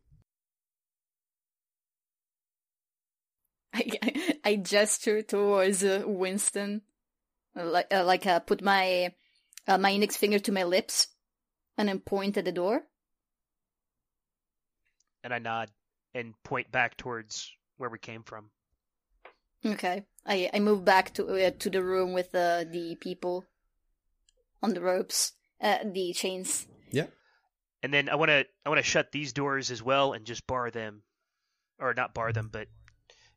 I, 3.75 4.37
I 4.45 4.57
gesture 4.57 5.23
towards 5.23 5.83
uh, 5.83 6.05
Winston, 6.07 6.83
uh, 7.59 7.65
like 7.65 7.93
uh, 7.93 8.05
like 8.05 8.25
uh, 8.25 8.39
put 8.39 8.63
my 8.63 9.13
uh, 9.67 9.79
my 9.79 9.91
index 9.91 10.17
finger 10.17 10.39
to 10.39 10.53
my 10.53 10.63
lips, 10.63 11.09
and 11.77 11.89
then 11.89 11.99
point 11.99 12.37
at 12.37 12.45
the 12.45 12.53
door. 12.53 12.83
And 15.25 15.35
I 15.35 15.39
nod 15.39 15.71
and 16.15 16.35
point 16.45 16.71
back 16.71 16.97
towards 16.97 17.51
where 17.79 17.91
we 17.91 17.99
came 17.99 18.23
from. 18.23 18.51
Okay, 19.67 20.05
I 20.27 20.51
I 20.53 20.61
move 20.61 20.85
back 20.85 21.15
to 21.15 21.27
uh, 21.47 21.51
to 21.59 21.71
the 21.71 21.83
room 21.83 22.13
with 22.13 22.35
uh, 22.35 22.65
the 22.71 22.97
people 23.01 23.45
on 24.63 24.75
the 24.75 24.81
ropes, 24.81 25.33
uh, 25.61 25.79
the 25.85 26.13
chains. 26.13 26.67
Yeah. 26.91 27.07
And 27.83 27.93
then 27.93 28.09
I 28.09 28.15
want 28.17 28.31
to 28.31 28.47
I 28.65 28.69
want 28.69 28.79
to 28.79 28.83
shut 28.83 29.11
these 29.13 29.33
doors 29.33 29.71
as 29.71 29.83
well 29.83 30.13
and 30.13 30.25
just 30.27 30.47
bar 30.47 30.71
them, 30.71 31.03
or 31.79 31.95
not 31.95 32.15
bar 32.15 32.33
them, 32.33 32.49
but 32.53 32.69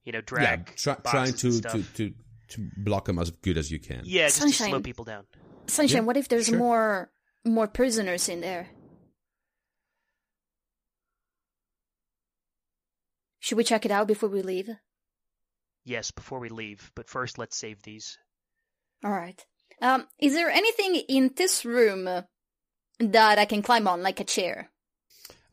you 0.04 0.12
know 0.12 0.22
drag. 0.22 0.68
yeah, 0.70 0.74
try, 0.76 0.94
boxes 0.96 1.12
trying 1.12 1.28
and 1.30 1.38
to, 1.38 1.52
stuff. 1.52 1.72
to, 1.96 2.10
to, 2.10 2.14
to 2.50 2.70
block 2.78 3.06
them 3.06 3.20
as 3.20 3.32
good 3.32 3.58
as 3.58 3.72
you 3.72 3.80
can. 3.80 4.02
yeah, 4.06 4.28
just 4.28 4.42
to 4.42 4.50
slow 4.52 4.66
Sunshine. 4.66 4.84
people 4.84 5.06
down. 5.06 5.26
Sunshine, 5.68 6.04
Yeah, 6.04 6.06
what 6.08 6.18
if 6.18 6.28
there's 6.30 6.48
sure. 6.48 6.58
more 6.58 7.12
more 7.46 7.68
prisoners 7.68 8.28
in 8.30 8.42
there? 8.42 8.68
Should 13.40 13.58
we 13.58 13.64
check 13.64 13.86
it 13.86 13.92
out 13.92 14.08
before 14.08 14.30
we 14.30 14.42
leave? 14.42 14.70
Yes, 15.88 16.12
before 16.12 16.40
we 16.40 16.50
leave, 16.50 16.92
but 16.96 17.08
first 17.10 17.38
let's 17.38 17.56
save 17.56 17.82
these. 17.82 18.18
All 19.06 19.12
right. 19.12 19.40
Um, 19.82 20.06
is 20.20 20.34
there 20.34 20.50
anything 20.50 20.96
in 21.08 21.32
this 21.36 21.64
room 21.64 22.08
uh, 22.08 22.24
that 23.00 23.40
I 23.40 23.46
can 23.46 23.62
climb 23.62 23.88
on, 23.88 24.04
like 24.04 24.20
a 24.20 24.26
chair? 24.26 24.70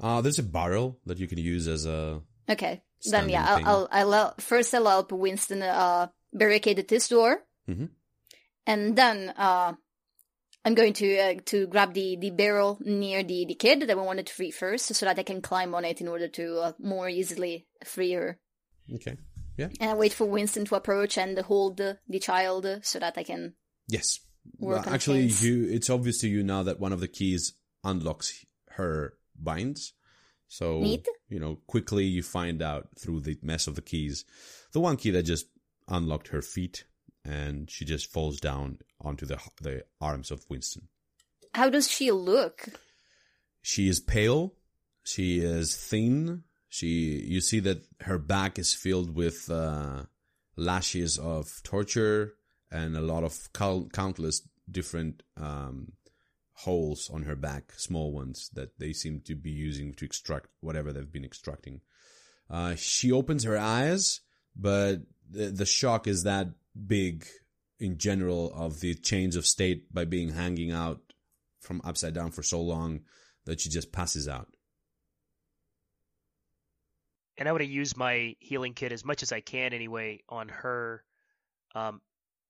Uh, 0.00 0.20
there's 0.22 0.40
a 0.40 0.42
barrel 0.42 0.98
that 1.06 1.18
you 1.20 1.28
can 1.28 1.38
use 1.38 1.68
as 1.68 1.86
a. 1.86 2.20
Okay. 2.50 2.82
Then 3.08 3.28
yeah, 3.28 3.44
Standing 3.44 3.66
I'll, 3.68 3.76
I'll, 3.76 3.88
I'll 3.92 4.12
help- 4.12 4.40
first 4.40 4.74
I'll 4.74 4.86
help 4.88 5.12
Winston 5.12 5.62
uh 5.62 6.08
barricade 6.32 6.82
this 6.88 7.08
door, 7.08 7.38
Mhm. 7.68 7.90
and 8.66 8.96
then 8.96 9.28
uh 9.36 9.74
I'm 10.64 10.74
going 10.74 10.94
to 10.94 11.18
uh, 11.18 11.34
to 11.52 11.66
grab 11.68 11.92
the 11.94 12.16
the 12.16 12.30
barrel 12.30 12.78
near 12.80 13.22
the 13.22 13.44
the 13.44 13.54
kid 13.54 13.82
that 13.86 13.96
we 13.96 14.02
wanted 14.02 14.26
to 14.26 14.32
free 14.34 14.50
first, 14.50 14.94
so 14.94 15.04
that 15.06 15.18
I 15.18 15.22
can 15.22 15.42
climb 15.42 15.74
on 15.76 15.84
it 15.84 16.00
in 16.00 16.08
order 16.08 16.26
to 16.28 16.44
uh, 16.60 16.72
more 16.80 17.08
easily 17.08 17.66
free 17.84 18.12
her. 18.12 18.38
Okay. 18.94 19.16
Yeah. 19.56 19.68
And 19.80 19.90
I 19.90 19.94
wait 19.94 20.12
for 20.12 20.24
Winston 20.24 20.64
to 20.66 20.74
approach 20.74 21.16
and 21.16 21.38
hold 21.38 21.76
the, 21.76 21.98
child 22.20 22.66
so 22.82 22.98
that 22.98 23.16
I 23.16 23.22
can. 23.22 23.54
Yes. 23.88 24.20
Work 24.58 24.86
Well, 24.86 24.94
actually, 24.94 25.26
you. 25.26 25.68
It's 25.70 25.88
obvious 25.88 26.20
to 26.20 26.28
you 26.28 26.42
now 26.42 26.62
that 26.64 26.80
one 26.80 26.92
of 26.92 27.00
the 27.00 27.08
keys 27.08 27.54
unlocks 27.82 28.44
her 28.70 29.14
binds. 29.38 29.92
So 30.48 30.80
Neat. 30.80 31.06
you 31.28 31.40
know, 31.40 31.58
quickly 31.66 32.04
you 32.04 32.22
find 32.22 32.62
out 32.62 32.88
through 32.98 33.20
the 33.20 33.38
mess 33.42 33.66
of 33.66 33.74
the 33.74 33.82
keys, 33.82 34.24
the 34.72 34.80
one 34.80 34.96
key 34.96 35.10
that 35.10 35.22
just 35.22 35.46
unlocked 35.88 36.28
her 36.28 36.42
feet, 36.42 36.84
and 37.24 37.70
she 37.70 37.84
just 37.84 38.12
falls 38.12 38.38
down 38.40 38.78
onto 39.00 39.26
the 39.26 39.38
the 39.60 39.84
arms 40.00 40.30
of 40.30 40.44
Winston. 40.48 40.88
How 41.54 41.70
does 41.70 41.90
she 41.90 42.10
look? 42.10 42.66
She 43.62 43.88
is 43.88 44.00
pale. 44.00 44.54
She 45.04 45.38
is 45.38 45.76
thin. 45.76 46.44
She, 46.74 47.22
you 47.24 47.40
see 47.40 47.60
that 47.60 47.86
her 48.00 48.18
back 48.18 48.58
is 48.58 48.74
filled 48.74 49.14
with 49.14 49.48
uh, 49.48 50.06
lashes 50.56 51.18
of 51.18 51.62
torture 51.62 52.34
and 52.68 52.96
a 52.96 53.00
lot 53.00 53.22
of 53.22 53.48
count- 53.52 53.92
countless 53.92 54.42
different 54.68 55.22
um, 55.36 55.92
holes 56.54 57.08
on 57.14 57.22
her 57.22 57.36
back, 57.36 57.74
small 57.76 58.10
ones 58.10 58.50
that 58.54 58.76
they 58.80 58.92
seem 58.92 59.20
to 59.20 59.36
be 59.36 59.52
using 59.52 59.94
to 59.94 60.04
extract 60.04 60.48
whatever 60.62 60.92
they've 60.92 61.12
been 61.12 61.24
extracting. 61.24 61.80
Uh, 62.50 62.74
she 62.74 63.12
opens 63.12 63.44
her 63.44 63.56
eyes, 63.56 64.22
but 64.56 64.96
the, 65.30 65.52
the 65.52 65.66
shock 65.66 66.08
is 66.08 66.24
that 66.24 66.48
big 66.88 67.24
in 67.78 67.98
general 67.98 68.52
of 68.52 68.80
the 68.80 68.96
change 68.96 69.36
of 69.36 69.46
state 69.46 69.94
by 69.94 70.04
being 70.04 70.30
hanging 70.30 70.72
out 70.72 71.12
from 71.60 71.80
upside 71.84 72.14
down 72.14 72.32
for 72.32 72.42
so 72.42 72.60
long 72.60 73.02
that 73.44 73.60
she 73.60 73.68
just 73.68 73.92
passes 73.92 74.26
out. 74.26 74.48
And 77.36 77.48
I 77.48 77.52
want 77.52 77.62
to 77.62 77.68
use 77.68 77.96
my 77.96 78.36
healing 78.38 78.74
kit 78.74 78.92
as 78.92 79.04
much 79.04 79.22
as 79.22 79.32
I 79.32 79.40
can 79.40 79.72
anyway 79.72 80.20
on 80.28 80.48
her, 80.48 81.02
um, 81.74 82.00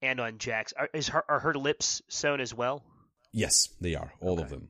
and 0.02 0.20
on 0.20 0.38
Jax. 0.38 0.74
Are, 0.74 0.90
is 0.92 1.08
her 1.08 1.24
are 1.28 1.40
her 1.40 1.54
lips 1.54 2.02
sewn 2.08 2.40
as 2.40 2.52
well? 2.52 2.84
Yes, 3.32 3.68
they 3.80 3.94
are 3.94 4.12
all 4.20 4.40
of 4.40 4.50
them. 4.50 4.68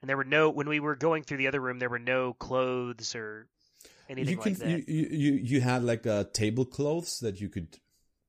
And 0.00 0.08
there 0.08 0.16
were 0.16 0.24
no 0.24 0.50
when 0.50 0.68
we 0.68 0.80
were 0.80 0.96
going 0.96 1.22
through 1.22 1.38
the 1.38 1.46
other 1.46 1.60
room. 1.60 1.78
There 1.78 1.88
were 1.88 1.98
no 1.98 2.34
clothes 2.34 3.14
or 3.14 3.46
anything 4.08 4.32
you 4.32 4.36
can 4.36 4.52
like 4.52 4.58
that. 4.58 4.68
you, 4.68 4.84
you 4.86 5.08
you 5.10 5.32
you 5.34 5.60
had 5.60 5.82
like 5.82 6.06
uh, 6.06 6.24
tablecloths 6.32 7.20
that 7.20 7.40
you 7.40 7.48
could 7.48 7.78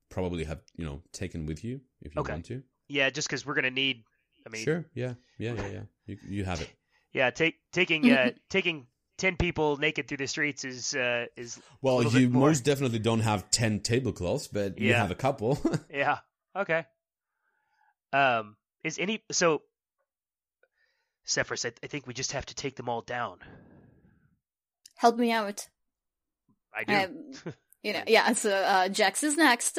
probably 0.08 0.44
have 0.44 0.60
you 0.76 0.86
know 0.86 1.02
taken 1.12 1.44
with 1.44 1.64
you 1.64 1.80
if 2.00 2.14
you 2.14 2.20
Okay. 2.22 2.32
want 2.32 2.46
to. 2.46 2.62
Yeah, 2.88 3.10
just 3.10 3.28
because 3.28 3.44
we're 3.44 3.54
gonna 3.54 3.70
need. 3.70 4.04
I 4.46 4.48
mean, 4.48 4.62
sure. 4.62 4.86
Yeah. 4.94 5.14
Yeah. 5.38 5.54
Yeah. 5.54 5.66
Yeah. 5.72 5.82
You 6.06 6.16
you 6.28 6.44
have 6.44 6.60
it. 6.62 6.70
Yeah, 7.16 7.30
take 7.30 7.56
taking 7.72 8.12
uh, 8.12 8.32
taking 8.50 8.86
ten 9.16 9.36
people 9.36 9.78
naked 9.78 10.06
through 10.06 10.18
the 10.18 10.26
streets 10.26 10.64
is 10.64 10.94
uh, 10.94 11.24
is 11.34 11.58
Well, 11.80 11.96
little 11.96 12.12
you 12.12 12.28
bit 12.28 12.32
more. 12.34 12.48
most 12.48 12.62
definitely 12.62 12.98
don't 12.98 13.20
have 13.20 13.50
ten 13.50 13.80
tablecloths, 13.80 14.48
but 14.48 14.78
you 14.78 14.92
have 14.92 15.10
a 15.10 15.14
couple. 15.14 15.58
yeah 15.90 16.18
okay. 16.54 16.84
Um, 18.12 18.56
is 18.84 18.98
any 18.98 19.24
so? 19.32 19.62
Cephas, 21.24 21.64
I, 21.64 21.72
I 21.82 21.86
think 21.88 22.06
we 22.06 22.14
just 22.14 22.32
have 22.32 22.46
to 22.46 22.54
take 22.54 22.76
them 22.76 22.88
all 22.88 23.00
down. 23.00 23.38
Help 24.96 25.16
me 25.16 25.32
out. 25.32 25.66
I 26.72 26.84
do. 26.84 26.94
Um, 26.94 27.54
you 27.82 27.94
know, 27.94 28.02
yeah. 28.06 28.32
So 28.34 28.54
uh, 28.54 28.88
Jax 28.90 29.24
is 29.24 29.36
next, 29.36 29.78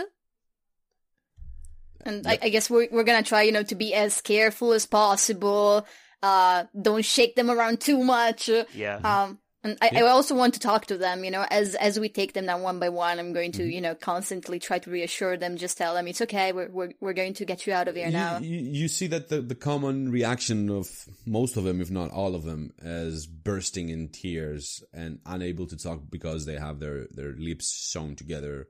and 2.02 2.28
I, 2.28 2.40
I 2.42 2.50
guess 2.50 2.68
we're 2.70 2.88
we're 2.92 3.04
gonna 3.04 3.22
try, 3.24 3.44
you 3.44 3.52
know, 3.52 3.64
to 3.64 3.76
be 3.76 3.94
as 3.94 4.22
careful 4.22 4.74
as 4.74 4.88
possible. 4.88 5.86
Uh, 6.24 6.66
don't 6.80 7.06
shake 7.06 7.36
them 7.36 7.50
around 7.52 7.80
too 7.80 8.04
much. 8.04 8.50
yeah. 8.74 8.96
Um, 9.04 9.40
and 9.64 9.78
I, 9.82 9.90
I 9.96 10.02
also 10.04 10.34
want 10.36 10.54
to 10.54 10.60
talk 10.60 10.86
to 10.86 10.98
them. 10.98 11.24
You 11.26 11.32
know, 11.32 11.46
as 11.50 11.76
as 11.76 12.00
we 12.00 12.10
take 12.10 12.34
them 12.34 12.46
down 12.46 12.62
one 12.62 12.80
by 12.80 12.90
one, 12.90 13.20
I'm 13.20 13.34
going 13.34 13.52
to, 13.54 13.64
Mm-hmm. 13.64 13.72
you 13.72 13.82
know, 13.82 13.96
constantly 13.96 14.60
try 14.60 14.80
to 14.80 14.90
reassure 14.90 15.36
them. 15.36 15.58
Just 15.58 15.78
tell 15.78 15.94
them 15.96 16.08
it's 16.08 16.22
okay. 16.22 16.52
We're 16.54 16.70
we're 16.70 16.92
we're 17.02 17.14
going 17.14 17.34
to 17.36 17.46
get 17.46 17.66
you 17.68 17.74
out 17.74 17.88
of 17.88 17.96
here 17.96 18.06
you, 18.08 18.14
now. 18.14 18.38
you, 18.38 18.56
you 18.58 18.88
see 18.88 19.08
that 19.08 19.30
the, 19.30 19.42
the 19.42 19.56
common 19.56 20.10
reaction 20.12 20.70
of 20.70 20.88
most 21.26 21.58
of 21.58 21.64
them, 21.66 21.82
if 21.82 21.90
not 21.92 22.12
all 22.12 22.34
of 22.36 22.44
them, 22.44 22.72
is 22.82 23.26
bursting 23.28 23.90
in 23.90 24.10
tears 24.10 24.84
and 24.94 25.20
unable 25.26 25.66
to 25.68 25.76
talk 25.78 26.02
because 26.10 26.46
they 26.46 26.56
have 26.58 26.80
their, 26.80 27.08
their 27.12 27.34
lips 27.38 27.68
sewn 27.92 28.16
together. 28.16 28.68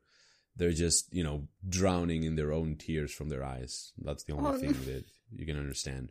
They're 0.56 0.72
just, 0.72 1.14
you 1.14 1.24
know, 1.24 1.48
drowning 1.68 2.24
in 2.24 2.36
their 2.36 2.52
own 2.52 2.78
tears 2.78 3.14
from 3.14 3.30
their 3.30 3.44
eyes. 3.44 3.92
That's 4.00 4.24
the 4.24 4.34
only 4.34 4.50
Oh, 4.52 4.58
thing 4.58 4.74
that 4.86 5.04
you 5.36 5.46
can 5.46 5.58
understand. 5.60 6.10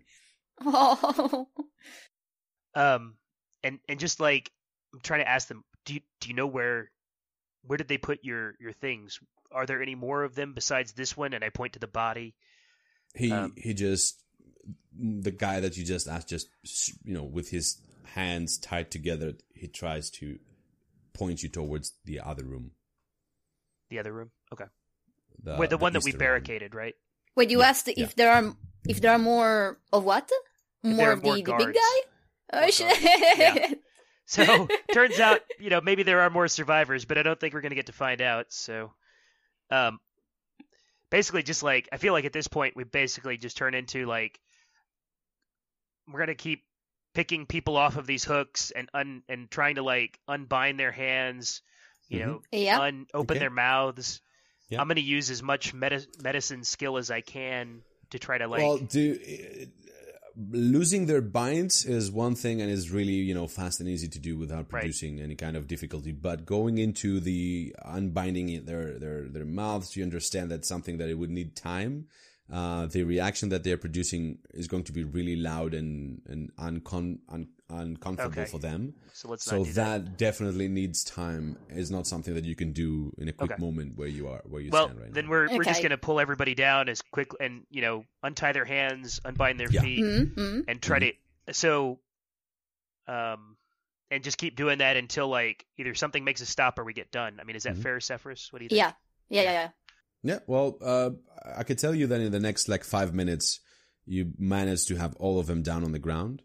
Oh, 0.64 1.49
Um, 2.75 3.14
and 3.62 3.79
and 3.88 3.99
just 3.99 4.21
like 4.21 4.51
I'm 4.92 5.01
trying 5.01 5.21
to 5.21 5.29
ask 5.29 5.49
them, 5.49 5.64
do 5.87 5.95
you 5.95 6.01
do 6.21 6.29
you 6.29 6.35
know 6.35 6.47
where 6.47 6.90
where 7.62 7.79
did 7.79 7.88
they 7.88 7.97
put 7.99 8.19
your 8.23 8.55
your 8.61 8.73
things? 8.73 9.19
Are 9.51 9.64
there 9.64 9.81
any 9.81 9.95
more 9.95 10.25
of 10.25 10.35
them 10.35 10.53
besides 10.53 10.92
this 10.92 11.16
one? 11.16 11.33
And 11.33 11.42
I 11.42 11.49
point 11.49 11.73
to 11.73 11.79
the 11.79 11.87
body. 11.87 12.35
He 13.14 13.33
Um, 13.33 13.55
he 13.57 13.73
just 13.73 14.23
the 14.99 15.31
guy 15.31 15.61
that 15.61 15.77
you 15.77 15.85
just 15.85 16.07
asked, 16.07 16.29
just 16.29 16.49
you 17.05 17.14
know, 17.14 17.25
with 17.25 17.49
his 17.51 17.81
hands 18.14 18.59
tied 18.59 18.90
together, 18.90 19.35
he 19.55 19.69
tries 19.69 20.11
to 20.11 20.38
point 21.14 21.42
you 21.42 21.49
towards 21.49 21.95
the 22.05 22.21
other 22.21 22.45
room. 22.45 22.73
The 23.88 23.99
other 24.01 24.12
room. 24.12 24.31
Okay. 24.53 24.66
The, 25.42 25.57
Wait, 25.57 25.71
the, 25.71 25.79
one 25.79 25.92
that 25.95 26.03
we 26.05 26.11
eastern 26.11 26.19
one. 26.19 26.27
barricaded, 26.27 26.75
right? 26.75 26.95
wait, 27.37 27.51
you 27.51 27.61
Yeah, 27.61 27.69
asked 27.69 27.88
yeah. 27.88 28.05
if 28.05 28.16
there 28.16 28.33
are 28.33 28.55
if 28.88 29.01
there 29.01 29.12
are 29.12 29.18
more 29.18 29.79
of 29.92 30.05
what? 30.05 30.31
More 30.83 31.09
are 31.09 31.12
of 31.12 31.20
the, 31.22 31.27
more 31.29 31.37
the 31.37 31.42
big 31.64 31.75
guy? 31.75 32.01
Oh 32.53 32.70
shit! 32.70 33.38
guards. 33.38 33.75
So 34.29 34.66
turns 34.92 35.20
out, 35.20 35.38
you 35.61 35.70
know, 35.70 35.81
maybe 35.81 36.03
there 36.03 36.20
are 36.22 36.31
more 36.31 36.49
survivors, 36.49 37.05
but 37.05 37.16
I 37.16 37.22
don't 37.22 37.38
think 37.38 37.55
we're 37.55 37.61
gonna 37.61 37.77
get 37.77 37.87
to 37.87 37.92
find 37.92 38.20
out. 38.20 38.46
So, 38.49 38.92
um, 39.70 40.01
basically, 41.11 41.44
just 41.44 41.62
like 41.62 41.88
I 41.92 41.96
feel 41.99 42.12
like 42.12 42.25
at 42.25 42.33
this 42.33 42.49
point, 42.49 42.75
we 42.75 42.83
basically 42.83 43.37
just 43.37 43.57
turn 43.57 43.74
into 43.74 44.05
like 44.05 44.41
we're 46.11 46.18
gonna 46.18 46.34
keep 46.34 46.64
picking 47.14 47.47
people 47.47 47.76
off 47.76 47.97
of 47.97 48.07
these 48.09 48.24
hooks 48.24 48.72
and 48.72 48.89
un 48.93 49.22
and 49.28 49.49
trying 49.49 49.76
to 49.76 49.82
like 49.84 50.18
unbind 50.28 50.80
their 50.80 50.91
hands, 50.93 51.62
you 52.09 52.18
Mhm. 52.18 52.26
know, 52.26 52.43
yeah. 52.51 52.80
un 52.80 53.07
open 53.14 53.34
Okay. 53.37 53.39
their 53.39 53.51
mouths. 53.51 54.20
Yeah. 54.68 54.80
I'm 54.80 54.89
gonna 54.89 55.01
use 55.03 55.30
as 55.30 55.41
much 55.43 55.72
medi- 55.72 56.09
medicine 56.20 56.64
skill 56.64 56.97
as 56.97 57.12
I 57.12 57.20
can 57.20 57.82
to 58.11 58.19
try 58.19 58.39
to 58.39 58.47
like. 58.47 58.61
well, 58.61 58.79
do 58.79 59.19
uh, 59.23 59.65
losing 60.51 61.07
their 61.07 61.23
binds 61.23 61.85
is 61.85 62.11
one 62.11 62.35
thing, 62.35 62.61
and 62.61 62.71
is 62.71 62.91
really 62.91 63.13
you 63.15 63.35
know 63.35 63.47
fast 63.47 63.81
and 63.81 63.89
easy 63.89 64.09
to 64.09 64.19
do 64.19 64.37
without 64.39 64.71
Right. 64.73 64.81
producing 64.83 65.21
any 65.21 65.35
kind 65.35 65.57
of 65.57 65.67
difficulty. 65.67 66.13
But 66.13 66.45
going 66.47 66.79
into 66.79 67.21
the 67.21 67.75
unbinding 67.85 68.65
their 68.65 68.99
their 68.99 69.29
their 69.29 69.45
mouths, 69.45 69.97
you 69.97 70.03
understand 70.03 70.51
that's 70.51 70.69
something 70.69 70.99
that 70.99 71.09
it 71.09 71.15
would 71.15 71.31
need 71.31 71.57
time. 71.57 72.07
Uh, 72.53 72.87
the 72.87 73.03
reaction 73.03 73.49
that 73.49 73.65
they're 73.65 73.77
producing 73.77 74.39
is 74.55 74.69
going 74.69 74.85
to 74.85 74.93
be 74.93 75.03
really 75.03 75.35
loud 75.37 75.75
and 75.75 76.21
and 76.27 76.55
uncon 76.57 77.19
un, 77.29 77.49
uncomfortable 77.69 78.43
Okay. 78.43 78.51
for 78.51 78.59
them. 78.59 78.95
So 79.12 79.29
let's 79.31 79.45
So 79.45 79.64
that, 79.64 79.75
that. 80.05 80.17
definitely 80.19 80.69
needs 80.69 81.03
time. 81.03 81.59
It's 81.69 81.91
not 81.91 82.07
something 82.07 82.35
that 82.35 82.45
you 82.45 82.55
can 82.55 82.73
do 82.73 83.12
in 83.19 83.29
a 83.29 83.33
quick 83.33 83.53
Okay. 83.53 83.61
moment 83.61 83.97
where 83.97 84.09
you 84.09 84.29
are 84.29 84.43
where 84.45 84.61
you 84.62 84.71
Well, 84.71 84.87
stand 84.87 85.01
right 85.01 85.09
now. 85.09 85.14
then 85.14 85.25
now. 85.25 85.31
we're 85.31 85.57
we're 85.57 85.64
just 85.64 85.83
gonna 85.83 85.99
pull 85.99 86.21
everybody 86.21 86.55
down 86.55 86.89
as 86.89 87.03
quick 87.03 87.31
and 87.41 87.67
you 87.71 87.83
know 87.83 88.05
untie 88.23 88.53
their 88.53 88.64
hands, 88.64 89.21
unbind 89.25 89.59
their 89.59 89.71
Yeah. 89.71 89.81
feet, 89.81 90.05
Mm-hmm. 90.05 90.61
and 90.69 90.81
try 90.83 90.99
to 91.01 91.12
so, 91.53 91.99
um, 93.09 93.57
and 94.11 94.23
just 94.23 94.39
keep 94.39 94.57
doing 94.57 94.79
that 94.79 94.97
until 94.97 95.29
like 95.29 95.64
either 95.79 95.95
something 95.95 96.25
makes 96.25 96.41
a 96.41 96.47
stop 96.47 96.79
or 96.79 96.85
we 96.85 96.93
get 96.93 97.11
done. 97.11 97.39
I 97.41 97.45
mean, 97.45 97.57
is 97.57 97.64
that 97.64 97.75
Mhm. 97.77 97.83
fair, 97.83 98.01
Zephyrus? 98.01 98.53
What 98.53 98.61
do 98.61 98.64
you 98.64 98.69
think? 98.69 98.79
Yeah. 98.79 98.93
Yeah, 99.29 99.43
yeah, 99.43 99.53
yeah. 99.53 99.71
Yeah, 100.23 100.39
well, 100.47 100.79
uh, 100.81 101.11
I 101.57 101.62
could 101.64 101.79
tell 101.79 101.95
you 101.95 102.07
that 102.09 102.21
in 102.21 102.33
the 102.33 102.41
next 102.41 102.69
like 102.69 102.85
five 102.85 103.14
minutes, 103.14 103.61
you 104.07 104.33
manage 104.39 104.87
to 104.87 104.97
have 104.97 105.14
all 105.17 105.39
of 105.39 105.47
them 105.47 105.62
down 105.62 105.83
on 105.85 105.93
the 105.93 105.99
ground. 105.99 106.43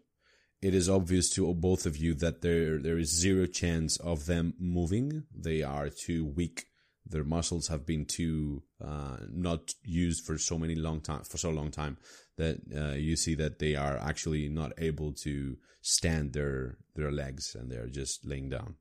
It 0.62 0.74
is 0.74 0.88
obvious 0.88 1.28
to 1.30 1.52
both 1.54 1.86
of 1.86 1.96
you 1.96 2.14
that 2.14 2.40
there 2.40 2.78
there 2.78 2.96
is 2.96 3.10
zero 3.10 3.46
chance 3.46 3.96
of 3.96 4.26
them 4.26 4.54
moving. 4.58 5.24
They 5.34 5.62
are 5.62 5.88
too 5.88 6.24
weak. 6.24 6.66
Their 7.04 7.24
muscles 7.24 7.66
have 7.66 7.84
been 7.84 8.04
too 8.04 8.62
uh, 8.82 9.16
not 9.28 9.74
used 9.82 10.24
for 10.24 10.38
so 10.38 10.56
many 10.56 10.76
long 10.76 11.00
time 11.00 11.24
for 11.24 11.36
so 11.36 11.50
long 11.50 11.72
time 11.72 11.98
that 12.36 12.60
uh, 12.74 12.94
you 12.94 13.16
see 13.16 13.34
that 13.34 13.58
they 13.58 13.74
are 13.74 13.98
actually 13.98 14.48
not 14.48 14.72
able 14.78 15.12
to 15.24 15.56
stand 15.80 16.32
their 16.32 16.78
their 16.94 17.10
legs 17.10 17.56
and 17.56 17.70
they're 17.70 17.88
just 17.88 18.24
laying 18.24 18.48
down. 18.48 18.76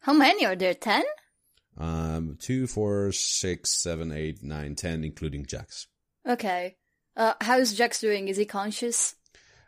How 0.00 0.12
many 0.12 0.44
are 0.44 0.56
there? 0.56 0.74
Ten? 0.74 1.04
Um, 1.78 2.36
two, 2.40 2.66
four, 2.66 3.12
six, 3.12 3.70
seven, 3.70 4.10
eight, 4.10 4.42
nine, 4.42 4.74
ten, 4.74 5.04
including 5.04 5.46
Jax. 5.46 5.86
Okay. 6.28 6.76
Uh, 7.16 7.34
how's 7.40 7.72
Jax 7.74 8.00
doing? 8.00 8.26
Is 8.26 8.36
he 8.36 8.44
conscious? 8.44 9.14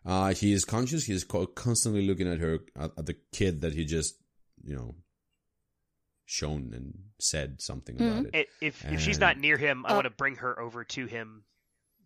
Uh, 0.05 0.35
he 0.35 0.53
is 0.53 0.65
conscious. 0.65 1.05
He 1.05 1.13
is 1.15 1.25
co- 1.25 1.47
constantly 1.47 2.07
looking 2.07 2.31
at 2.31 2.39
her, 2.39 2.59
at, 2.77 2.91
at 2.99 3.07
the 3.07 3.17
kid 3.33 3.63
that 3.63 3.73
he 3.75 3.85
just, 3.85 4.17
you 4.63 4.75
know, 4.75 4.95
shown 6.27 6.73
and 6.75 6.99
said 7.21 7.61
something 7.63 7.97
about 7.97 8.27
it. 8.27 8.31
I- 8.35 8.47
If 8.65 8.85
if 8.85 9.01
she's 9.01 9.19
not 9.19 9.39
near 9.39 9.57
him, 9.57 9.85
I 9.87 9.93
Oh. 9.93 9.95
want 9.97 10.05
to 10.05 10.11
bring 10.11 10.37
her 10.37 10.59
over 10.61 10.85
to 10.85 11.07
him 11.07 11.45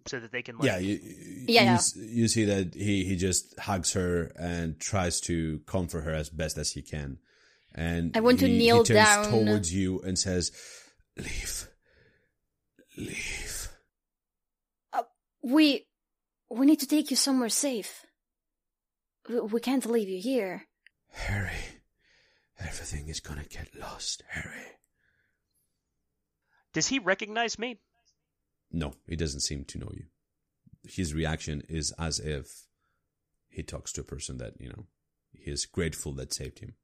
so 0.07 0.21
that 0.21 0.31
they 0.33 0.43
can. 0.43 0.59
Like, 0.59 0.67
yeah, 0.67 0.79
you, 0.79 0.99
Yeah, 1.03 1.63
you, 1.63 1.79
yeah. 1.79 1.79
you 1.97 2.29
see 2.29 2.45
that 2.45 2.75
he, 2.75 3.05
he 3.05 3.17
just 3.17 3.59
hugs 3.59 3.93
her 3.95 4.33
and 4.39 4.79
tries 4.81 5.21
to 5.23 5.61
comfort 5.67 6.03
her 6.03 6.13
as 6.13 6.31
best 6.31 6.57
as 6.59 6.71
he 6.73 6.83
can. 6.83 7.19
And 7.75 8.17
I 8.17 8.21
want 8.21 8.39
to 8.41 8.49
kneel 8.49 8.79
he 8.79 8.85
turns 8.95 9.07
down. 9.07 9.25
towards 9.31 9.73
you 9.75 10.01
and 10.01 10.19
says, 10.19 10.51
"Leave, 11.17 11.69
leave." 12.97 13.69
We 15.43 15.87
we 16.51 16.67
need 16.67 16.81
to 16.81 16.87
take 16.87 17.11
you 17.11 17.17
somewhere 17.17 17.49
safe. 17.49 18.05
We, 19.29 19.41
we 19.41 19.61
can't 19.61 19.85
leave 19.87 20.09
you 20.09 20.21
here. 20.21 20.67
Harry, 21.11 21.51
everything 22.59 23.09
is 23.09 23.21
gonna 23.21 23.45
get 23.45 23.75
lost, 23.79 24.23
Harry. 24.29 24.67
Does 26.73 26.89
he 26.89 26.99
recognize 26.99 27.59
me? 27.59 27.81
No, 28.71 28.95
he 29.09 29.17
doesn't 29.17 29.41
seem 29.41 29.65
to 29.67 29.79
know 29.79 29.91
you. 29.95 30.05
His 30.85 31.15
reaction 31.15 31.63
is 31.69 31.93
as 31.99 32.21
if 32.21 32.67
he 33.49 33.63
talks 33.63 33.93
to 33.93 34.03
a 34.03 34.05
person 34.05 34.37
that, 34.39 34.55
you 34.61 34.69
know, 34.69 34.87
he 35.33 35.51
is 35.51 35.67
grateful 35.67 36.13
that 36.15 36.33
saved 36.33 36.59
him. 36.61 36.75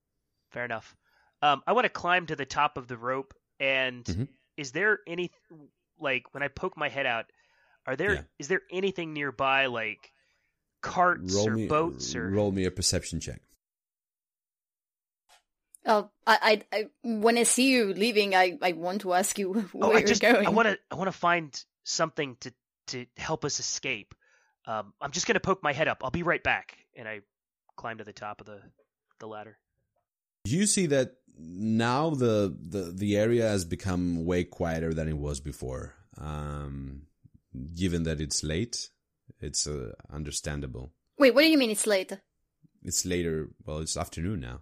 Fair 0.51 0.65
enough. 0.65 0.97
Um, 1.43 1.62
I 1.67 1.73
want 1.73 1.85
to 1.85 1.91
climb 1.91 2.27
to 2.27 2.37
the 2.37 2.47
top 2.47 2.77
of 2.79 2.89
the 2.89 2.97
rope, 2.97 3.35
and 3.61 4.05
Mhm. 4.05 4.29
is 4.57 4.73
there 4.73 5.01
any 5.07 5.31
like 5.99 6.33
when 6.33 6.43
I 6.43 6.49
poke 6.49 6.77
my 6.77 6.89
head 6.89 7.07
out? 7.07 7.31
Are 7.87 7.97
there 7.97 8.12
is 8.39 8.47
Yeah. 8.47 8.47
there 8.49 8.62
anything 8.70 9.12
nearby 9.12 9.66
like 9.66 10.12
carts 10.80 11.35
Roll 11.35 11.49
or 11.49 11.55
me, 11.55 11.66
boats 11.66 12.14
or? 12.14 12.28
roll 12.30 12.53
me 12.53 12.64
a 12.64 12.70
perception 12.70 13.20
check. 13.20 13.41
Oh, 15.87 16.09
I, 16.26 16.62
I, 16.72 16.78
I 16.78 16.87
when 17.03 17.37
I 17.37 17.43
see 17.43 17.70
you 17.70 17.93
leaving, 17.93 18.35
I, 18.35 18.59
I 18.62 18.72
want 18.72 19.03
to 19.03 19.12
ask 19.12 19.39
you 19.39 19.53
where 19.72 19.91
oh, 19.91 19.91
I 19.93 19.99
you're 19.99 20.09
just 20.09 20.22
going. 20.22 20.47
I 20.47 20.51
want 20.51 20.68
to 20.68 20.78
I 20.91 20.95
want 20.95 21.09
to 21.09 21.18
find 21.18 21.62
something 21.85 22.37
to 22.41 22.53
to 22.89 23.07
help 23.16 23.45
us 23.45 23.61
escape. 23.61 24.14
Um, 24.66 24.95
I'm 25.01 25.11
just 25.11 25.26
gonna 25.26 25.41
poke 25.41 25.62
my 25.62 25.74
head 25.74 25.89
up. 25.89 26.03
I'll 26.03 26.11
be 26.11 26.22
right 26.22 26.43
back, 26.43 26.76
and 26.97 27.07
I 27.07 27.20
climb 27.76 27.99
to 27.99 28.05
the 28.05 28.14
top 28.14 28.41
of 28.41 28.47
the 28.47 28.61
the 29.20 29.26
ladder. 29.26 29.59
You 30.47 30.66
see 30.66 30.87
that 30.87 31.16
now 31.39 32.11
the, 32.11 32.55
the, 32.61 32.93
the 32.95 33.16
area 33.16 33.49
has 33.49 33.64
become 33.64 34.24
way 34.26 34.45
quieter 34.45 34.93
than 34.93 35.09
it 35.09 35.16
was 35.16 35.41
before. 35.41 35.95
Um, 36.18 37.07
given 37.74 38.02
that 38.05 38.20
it's 38.20 38.42
late, 38.42 38.90
it's 39.40 39.66
uh, 39.66 39.92
understandable. 40.12 40.92
Wait, 41.18 41.34
what 41.34 41.42
do 41.42 41.48
you 41.48 41.59
mean 41.59 41.70
it's 41.70 41.86
late? 41.86 42.12
It's 42.82 43.05
later, 43.07 43.50
well, 43.64 43.78
it's 43.78 43.96
afternoon 43.96 44.40
now. 44.40 44.61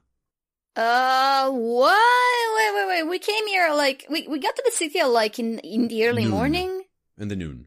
Uh, 0.75 1.51
what? 1.51 2.57
Wait, 2.57 2.75
wait, 2.75 2.89
wait. 2.89 3.11
We 3.11 3.19
came 3.19 3.47
here 3.47 3.73
like 3.75 4.07
we, 4.09 4.27
we 4.29 4.39
got 4.39 4.57
to 4.57 4.63
the 4.65 4.73
city 4.73 5.03
like 5.03 5.39
in 5.39 5.59
in 5.59 5.89
the 5.89 6.07
early 6.07 6.23
Noon. 6.23 6.31
morning. 6.31 6.83
In 7.19 7.29
the 7.29 7.37
noon. 7.37 7.67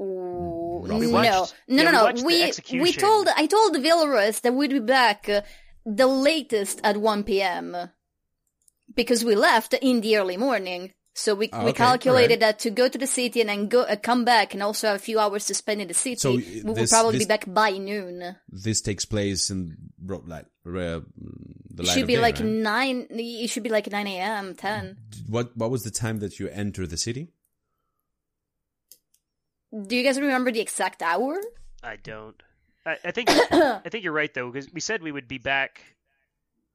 Ooh, 0.00 0.84
no, 0.86 0.98
watched- 1.10 1.54
no, 1.66 1.82
yeah, 1.82 1.90
no, 1.90 2.02
watched 2.04 2.22
no. 2.22 2.28
the 2.28 2.62
We 2.74 2.80
we 2.82 2.92
told 2.92 3.28
I 3.34 3.46
told 3.46 3.74
Vilrus 3.76 4.42
that 4.42 4.54
we'd 4.54 4.70
be 4.70 4.80
back 4.80 5.28
uh, 5.28 5.40
the 5.86 6.06
latest 6.06 6.80
at 6.84 6.96
one 6.98 7.24
p.m. 7.24 7.74
because 8.94 9.24
we 9.24 9.34
left 9.34 9.72
in 9.74 10.02
the 10.02 10.16
early 10.18 10.36
morning. 10.36 10.92
So 11.18 11.34
we 11.34 11.48
Ah, 11.52 11.64
we 11.64 11.70
okay, 11.70 11.78
calculated 11.78 12.40
alright. 12.42 12.58
that 12.58 12.58
to 12.60 12.70
go 12.70 12.88
to 12.88 12.96
the 12.96 13.06
city 13.08 13.40
and 13.40 13.48
then 13.50 13.66
go 13.66 13.82
uh, 13.82 13.96
come 13.96 14.24
back 14.24 14.54
and 14.54 14.62
also 14.62 14.86
have 14.86 14.96
a 14.96 15.00
few 15.02 15.18
hours 15.18 15.46
to 15.46 15.54
spend 15.54 15.80
in 15.82 15.88
the 15.88 15.94
city. 15.94 16.14
So, 16.16 16.36
we 16.36 16.62
will 16.62 16.86
probably 16.86 17.18
this- 17.18 17.26
be 17.26 17.28
back 17.34 17.44
by 17.52 17.70
noon. 17.78 18.36
This 18.48 18.80
takes 18.80 19.04
place 19.04 19.50
in 19.50 19.76
bro- 19.98 20.22
like 20.26 20.46
uh, 20.66 20.70
the 20.70 21.02
It 21.82 21.86
light 21.86 21.94
should 21.94 22.02
of 22.02 22.06
be 22.06 22.14
day, 22.14 22.20
like 22.20 22.36
right? 22.38 22.44
nine. 22.70 23.06
It 23.10 23.50
should 23.50 23.64
be 23.64 23.70
like 23.70 23.90
nine 23.90 24.06
a.m. 24.06 24.54
ten. 24.54 24.96
What 25.26 25.56
what 25.56 25.70
was 25.70 25.82
the 25.82 25.90
time 25.90 26.20
that 26.20 26.38
you 26.38 26.46
enter 26.48 26.86
the 26.86 26.96
city? 26.96 27.32
Do 29.72 29.96
you 29.96 30.02
guys 30.02 30.18
remember 30.20 30.50
the 30.50 30.60
exact 30.60 31.02
hour? 31.02 31.40
I 31.82 31.96
don't. 31.96 32.40
I, 32.86 32.96
I 33.04 33.10
think 33.10 33.28
I 33.50 33.80
think 33.90 34.04
you're 34.04 34.12
right 34.12 34.32
though, 34.32 34.50
because 34.50 34.72
we 34.72 34.80
said 34.80 35.02
we 35.02 35.12
would 35.12 35.28
be 35.28 35.38
back. 35.38 35.82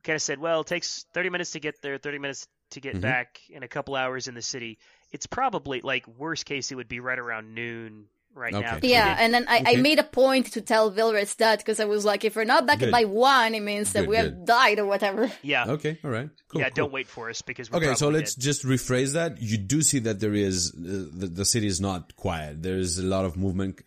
Kind 0.03 0.15
of 0.15 0.21
said, 0.21 0.37
well, 0.39 0.61
it 0.61 0.67
takes 0.67 1.05
30 1.13 1.29
minutes 1.29 1.51
to 1.51 1.61
get 1.61 1.81
there, 1.81 1.97
30 1.97 2.19
minutes 2.19 2.45
to 2.71 2.81
get 2.81 2.95
Mhm. 2.95 3.01
back, 3.01 3.39
in 3.49 3.63
a 3.63 3.67
couple 3.67 3.95
hours 3.95 4.27
in 4.27 4.35
the 4.35 4.41
city. 4.41 4.79
It's 5.11 5.27
probably 5.27 5.81
like 5.81 6.07
worst 6.07 6.45
case, 6.45 6.71
it 6.71 6.75
would 6.75 6.87
be 6.87 6.99
right 6.99 7.19
around 7.19 7.53
noon 7.53 8.05
right 8.35 8.51
now. 8.51 8.57
Okay. 8.59 8.67
'cause 8.69 8.81
we 8.81 8.89
Yeah, 8.89 9.15
and 9.19 9.31
then 9.31 9.45
I, 9.47 9.61
I 9.67 9.75
made 9.75 9.99
a 9.99 10.03
point 10.03 10.53
to 10.53 10.61
tell 10.61 10.91
Vilrus 10.91 11.35
that 11.37 11.59
because 11.59 11.79
I 11.79 11.85
was 11.85 12.03
like, 12.03 12.25
if 12.25 12.35
we're 12.35 12.45
not 12.45 12.65
back 12.65 12.79
Good. 12.79 12.89
by 12.91 13.05
one, 13.05 13.53
it 13.53 13.61
means 13.61 13.93
that 13.93 14.01
Good, 14.01 14.09
we 14.09 14.15
have 14.15 14.45
died 14.45 14.79
or 14.79 14.87
whatever. 14.87 15.31
yeah, 15.43 15.65
Okay, 15.67 15.99
all 16.03 16.09
right. 16.09 16.29
Cool, 16.47 16.61
yeah. 16.61 16.69
cool. 16.69 16.75
Don't 16.85 16.91
wait 16.93 17.07
for 17.07 17.29
us 17.29 17.43
because 17.43 17.69
we're 17.69 17.77
Okay, 17.77 17.93
so 17.93 18.09
let's 18.09 18.33
dead. 18.33 18.41
just 18.43 18.65
rephrase 18.65 19.13
that. 19.13 19.39
You 19.39 19.59
do 19.59 19.83
see 19.83 19.99
that 19.99 20.19
there 20.19 20.33
is 20.33 20.73
uh, 20.73 21.05
the, 21.13 21.27
the 21.27 21.45
city 21.45 21.67
is 21.67 21.79
not 21.79 22.15
quiet. 22.15 22.63
There's 22.63 22.97
a 22.97 23.03
lot 23.03 23.25
of 23.25 23.37
movement 23.37 23.81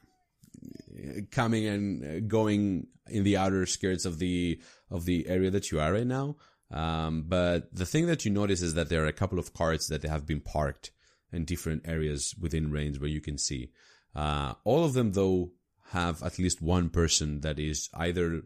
uh, 0.96 1.22
coming 1.32 1.66
and 1.66 2.04
uh, 2.04 2.20
going 2.20 2.86
in 3.08 3.24
the 3.24 3.36
outer 3.36 3.66
skirts 3.66 4.04
of 4.04 4.18
the 4.20 4.60
of 4.90 5.04
the 5.06 5.26
area 5.28 5.50
that 5.50 5.70
you 5.72 5.80
are 5.80 5.92
right 5.92 6.06
now. 6.06 6.36
Um, 6.70 7.24
but 7.28 7.74
the 7.74 7.86
thing 7.86 8.06
that 8.06 8.24
you 8.24 8.30
notice 8.30 8.60
is 8.62 8.74
that 8.74 8.88
there 8.88 9.04
are 9.04 9.08
a 9.08 9.12
couple 9.12 9.38
of 9.38 9.54
carts 9.54 9.86
that 9.88 10.02
have 10.02 10.26
been 10.26 10.40
parked 10.40 10.90
in 11.32 11.44
different 11.44 11.86
areas 11.86 12.34
within 12.40 12.70
range 12.70 12.98
where 12.98 13.10
you 13.10 13.20
can 13.20 13.38
see. 13.38 13.70
Uh, 14.14 14.54
all 14.64 14.84
of 14.84 14.94
them, 14.94 15.12
though, 15.12 15.52
have 15.90 16.22
at 16.22 16.38
least 16.38 16.60
one 16.60 16.88
person 16.88 17.40
that 17.42 17.58
is 17.58 17.88
either 17.94 18.42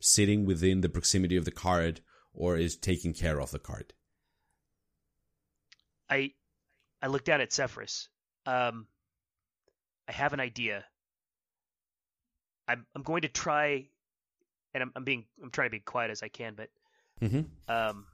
sitting 0.00 0.44
within 0.44 0.80
the 0.80 0.88
proximity 0.88 1.36
of 1.36 1.44
the 1.44 1.50
cart 1.50 2.00
or 2.34 2.56
is 2.56 2.76
taking 2.76 3.12
care 3.12 3.40
of 3.40 3.50
the 3.50 3.58
cart. 3.58 3.92
I 6.10 6.32
I 7.00 7.06
look 7.06 7.24
down 7.24 7.40
at 7.40 7.52
Zephyrus. 7.52 8.08
Um, 8.46 8.86
I 10.08 10.12
have 10.12 10.32
an 10.32 10.40
idea. 10.40 10.84
I'm 12.66 12.86
I'm 12.94 13.02
going 13.02 13.22
to 13.22 13.28
try, 13.28 13.86
and 14.74 14.82
I'm 14.82 14.92
I'm 14.96 15.04
being 15.04 15.24
I'm 15.42 15.50
trying 15.50 15.68
to 15.68 15.72
be 15.72 15.80
quiet 15.80 16.10
as 16.10 16.22
I 16.22 16.28
can, 16.28 16.54
but 16.54 16.68
Mm-hmm. 17.22 17.72
um, 17.72 18.06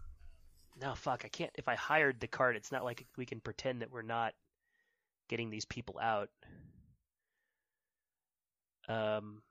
no 0.80 0.94
fuck, 0.94 1.22
I 1.24 1.28
can't. 1.28 1.50
If 1.54 1.66
I 1.66 1.74
hired 1.74 2.20
the 2.20 2.28
cart, 2.28 2.56
it's 2.56 2.70
not 2.70 2.84
like 2.84 3.06
we 3.16 3.26
can 3.26 3.40
pretend 3.40 3.80
that 3.82 3.90
we're 3.90 4.02
not 4.02 4.34
getting 5.28 5.50
these 5.50 5.64
people 5.64 5.98
out. 6.00 6.28
Um, 8.88 9.42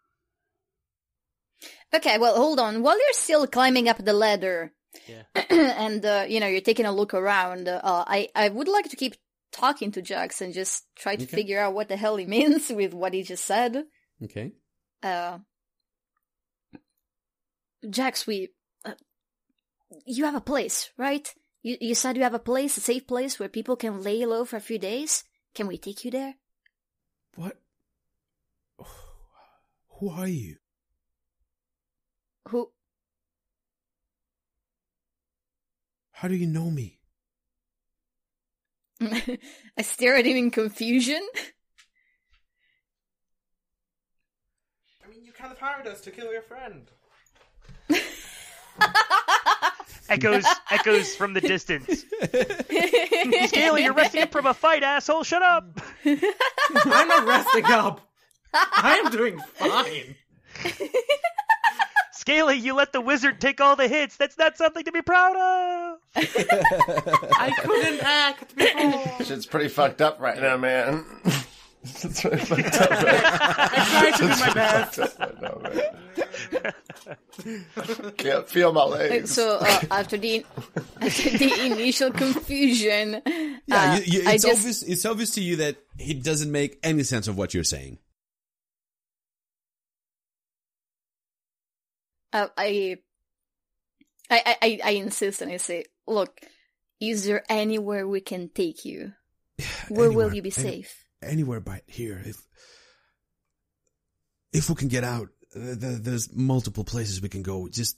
Okay, 1.93 2.18
well, 2.20 2.36
hold 2.36 2.60
on. 2.60 2.84
While 2.84 2.97
you're 2.97 3.14
still 3.14 3.47
climbing 3.47 3.89
up 3.89 3.97
the 4.03 4.14
ladder, 4.14 4.74
Yeah. 5.08 5.24
and 5.49 6.05
uh, 6.05 6.26
you 6.28 6.39
know 6.39 6.47
you're 6.47 6.62
taking 6.62 6.86
a 6.86 6.91
look 6.91 7.14
around, 7.14 7.68
uh, 7.68 7.82
I 7.84 8.30
I 8.36 8.49
would 8.49 8.68
like 8.68 8.89
to 8.89 8.95
keep 8.95 9.16
talking 9.51 9.91
to 9.93 10.01
Jax 10.01 10.41
and 10.41 10.53
just 10.53 10.86
try 10.95 11.16
to 11.16 11.24
Okay. 11.24 11.36
figure 11.36 11.60
out 11.60 11.74
what 11.74 11.88
the 11.88 11.97
hell 11.97 12.16
he 12.18 12.26
means 12.26 12.70
with 12.76 12.93
what 12.93 13.14
he 13.14 13.24
just 13.24 13.45
said. 13.45 13.86
Okay. 14.24 14.51
Uh, 15.01 15.39
Jax, 17.89 18.28
we, 18.28 18.49
you 20.05 20.25
have 20.25 20.35
a 20.35 20.41
place, 20.41 20.89
right? 20.97 21.33
You 21.63 21.77
you 21.79 21.95
said 21.95 22.17
you 22.17 22.23
have 22.23 22.33
a 22.33 22.39
place, 22.39 22.77
a 22.77 22.81
safe 22.81 23.07
place 23.07 23.39
where 23.39 23.49
people 23.49 23.75
can 23.75 24.03
lay 24.03 24.25
low 24.25 24.45
for 24.45 24.57
a 24.57 24.61
few 24.61 24.79
days. 24.79 25.23
Can 25.53 25.67
we 25.67 25.77
take 25.77 26.05
you 26.05 26.11
there? 26.11 26.35
What? 27.35 27.57
Who 29.99 30.09
are 30.09 30.27
you? 30.27 30.57
Who? 32.49 32.71
How 36.11 36.27
do 36.27 36.35
you 36.35 36.47
know 36.47 36.69
me? 36.69 36.99
I 39.01 39.81
stare 39.81 40.15
at 40.15 40.25
him 40.25 40.38
in 40.38 40.51
confusion. 40.51 41.27
I 45.05 45.09
mean, 45.09 45.23
you 45.23 45.31
kind 45.31 45.51
of 45.51 45.59
hired 45.59 45.88
us 45.88 46.01
to 46.01 46.11
kill 46.11 46.31
your 46.31 46.41
friend. 46.41 46.89
Echoes 50.10 50.45
echoes 50.72 51.16
from 51.16 51.34
the 51.34 51.41
distance. 51.41 52.05
Scaly, 53.49 53.84
you're 53.84 53.93
resting 53.93 54.24
up 54.24 54.32
from 54.32 54.45
a 54.45 54.53
fight, 54.53 54.84
asshole. 54.84 55.24
Shut 55.24 55.41
up. 55.41 55.80
I'm 56.05 57.08
not 57.08 57.28
resting 57.28 57.66
up. 57.66 58.01
I 58.53 59.01
am 59.03 59.12
doing 59.12 59.39
fine. 59.39 60.16
Scaly, 62.14 62.58
you 62.58 62.74
let 62.74 62.91
the 62.91 63.01
wizard 63.01 63.39
take 63.39 63.62
all 63.62 63.76
the 63.76 63.88
hits. 63.88 64.18
That's 64.18 64.38
not 64.38 64.58
something 64.58 64.84
to 64.84 64.91
be 64.91 65.01
proud 65.01 65.36
of. 65.36 65.99
I 66.16 67.53
couldn't 67.62 67.99
act 68.03 68.55
before. 68.55 69.26
Shit's 69.26 69.45
pretty 69.45 69.70
fucked 69.70 70.01
up 70.01 70.20
right 70.20 70.41
now, 70.41 70.58
man. 70.58 71.05
It's 72.03 72.25
really 72.25 72.38
fucked 72.38 72.81
up. 72.81 72.89
Right? 72.91 73.21
I 73.23 73.85
tried 73.89 74.11
to 74.17 74.23
do 74.23 74.29
my 74.39 74.53
best. 74.53 74.97
right 75.19 75.41
now, 75.41 75.61
man. 75.63 75.81
Can't 78.17 78.47
feel 78.49 78.73
my 78.73 78.83
legs. 78.83 79.31
so 79.33 79.57
uh, 79.61 79.81
after 79.91 80.17
the 80.17 80.45
after 81.01 81.29
the 81.38 81.65
initial 81.65 82.11
confusion, 82.11 83.21
Yeah, 83.25 83.59
uh, 83.93 83.99
you, 84.03 84.21
you, 84.21 84.29
it's 84.29 84.43
just 84.43 84.59
obvious. 84.59 84.83
It's 84.83 85.05
obvious 85.05 85.31
to 85.31 85.41
you 85.41 85.55
that 85.57 85.77
he 85.97 86.13
doesn't 86.15 86.51
make 86.51 86.79
any 86.83 87.03
sense 87.03 87.27
of 87.27 87.38
what 87.38 87.53
you're 87.53 87.63
saying. 87.63 87.99
uh, 92.33 92.47
I, 92.57 92.97
I 94.29 94.55
I 94.61 94.79
I 94.83 94.89
insist 94.91 95.41
and 95.41 95.51
I 95.51 95.57
say, 95.57 95.85
look, 96.05 96.39
is 96.99 97.25
there 97.25 97.43
anywhere 97.49 98.07
we 98.07 98.21
can 98.21 98.49
take 98.49 98.85
you? 98.85 99.13
Where 99.89 100.11
will 100.11 100.33
you 100.33 100.41
be 100.41 100.51
any- 100.57 100.83
safe? 100.83 101.03
Anywhere 101.22 101.59
but 101.59 101.84
here. 101.88 102.22
If 102.26 102.38
if 104.53 104.70
we 104.70 104.76
can 104.76 104.88
get 104.88 105.03
out, 105.03 105.30
uh, 105.55 105.76
th- 105.76 106.01
there's 106.01 106.34
multiple 106.34 106.84
places 106.84 107.22
we 107.22 107.30
can 107.30 107.43
go. 107.43 107.68
Just 107.68 107.97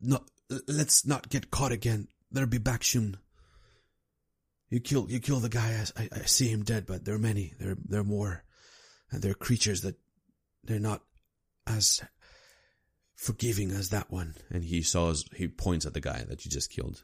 not. 0.00 0.24
Let's 0.68 1.06
not 1.06 1.28
get 1.28 1.50
caught 1.50 1.72
again. 1.72 2.08
They'll 2.30 2.46
be 2.46 2.58
back 2.58 2.84
soon. 2.84 3.16
You 4.68 4.80
kill 4.80 5.06
you 5.08 5.20
kill 5.20 5.40
the 5.40 5.48
guy. 5.48 5.84
I, 5.96 6.02
I, 6.02 6.08
I 6.12 6.24
see 6.24 6.48
him 6.48 6.62
dead, 6.62 6.86
but 6.86 7.04
there 7.04 7.14
are 7.14 7.18
many. 7.18 7.54
There 7.58 7.76
there 7.84 8.00
are 8.00 8.04
more, 8.04 8.44
and 9.10 9.22
there 9.22 9.32
are 9.32 9.34
creatures 9.34 9.82
that 9.82 9.96
they're 10.64 10.78
not 10.78 11.02
as 11.66 12.00
forgiving 13.14 13.70
as 13.70 13.88
that 13.90 14.10
one. 14.10 14.34
And 14.50 14.64
he 14.64 14.82
saws 14.82 15.24
he 15.34 15.48
points 15.48 15.86
at 15.86 15.94
the 15.94 16.00
guy 16.00 16.24
that 16.28 16.44
you 16.44 16.50
just 16.50 16.70
killed. 16.70 17.02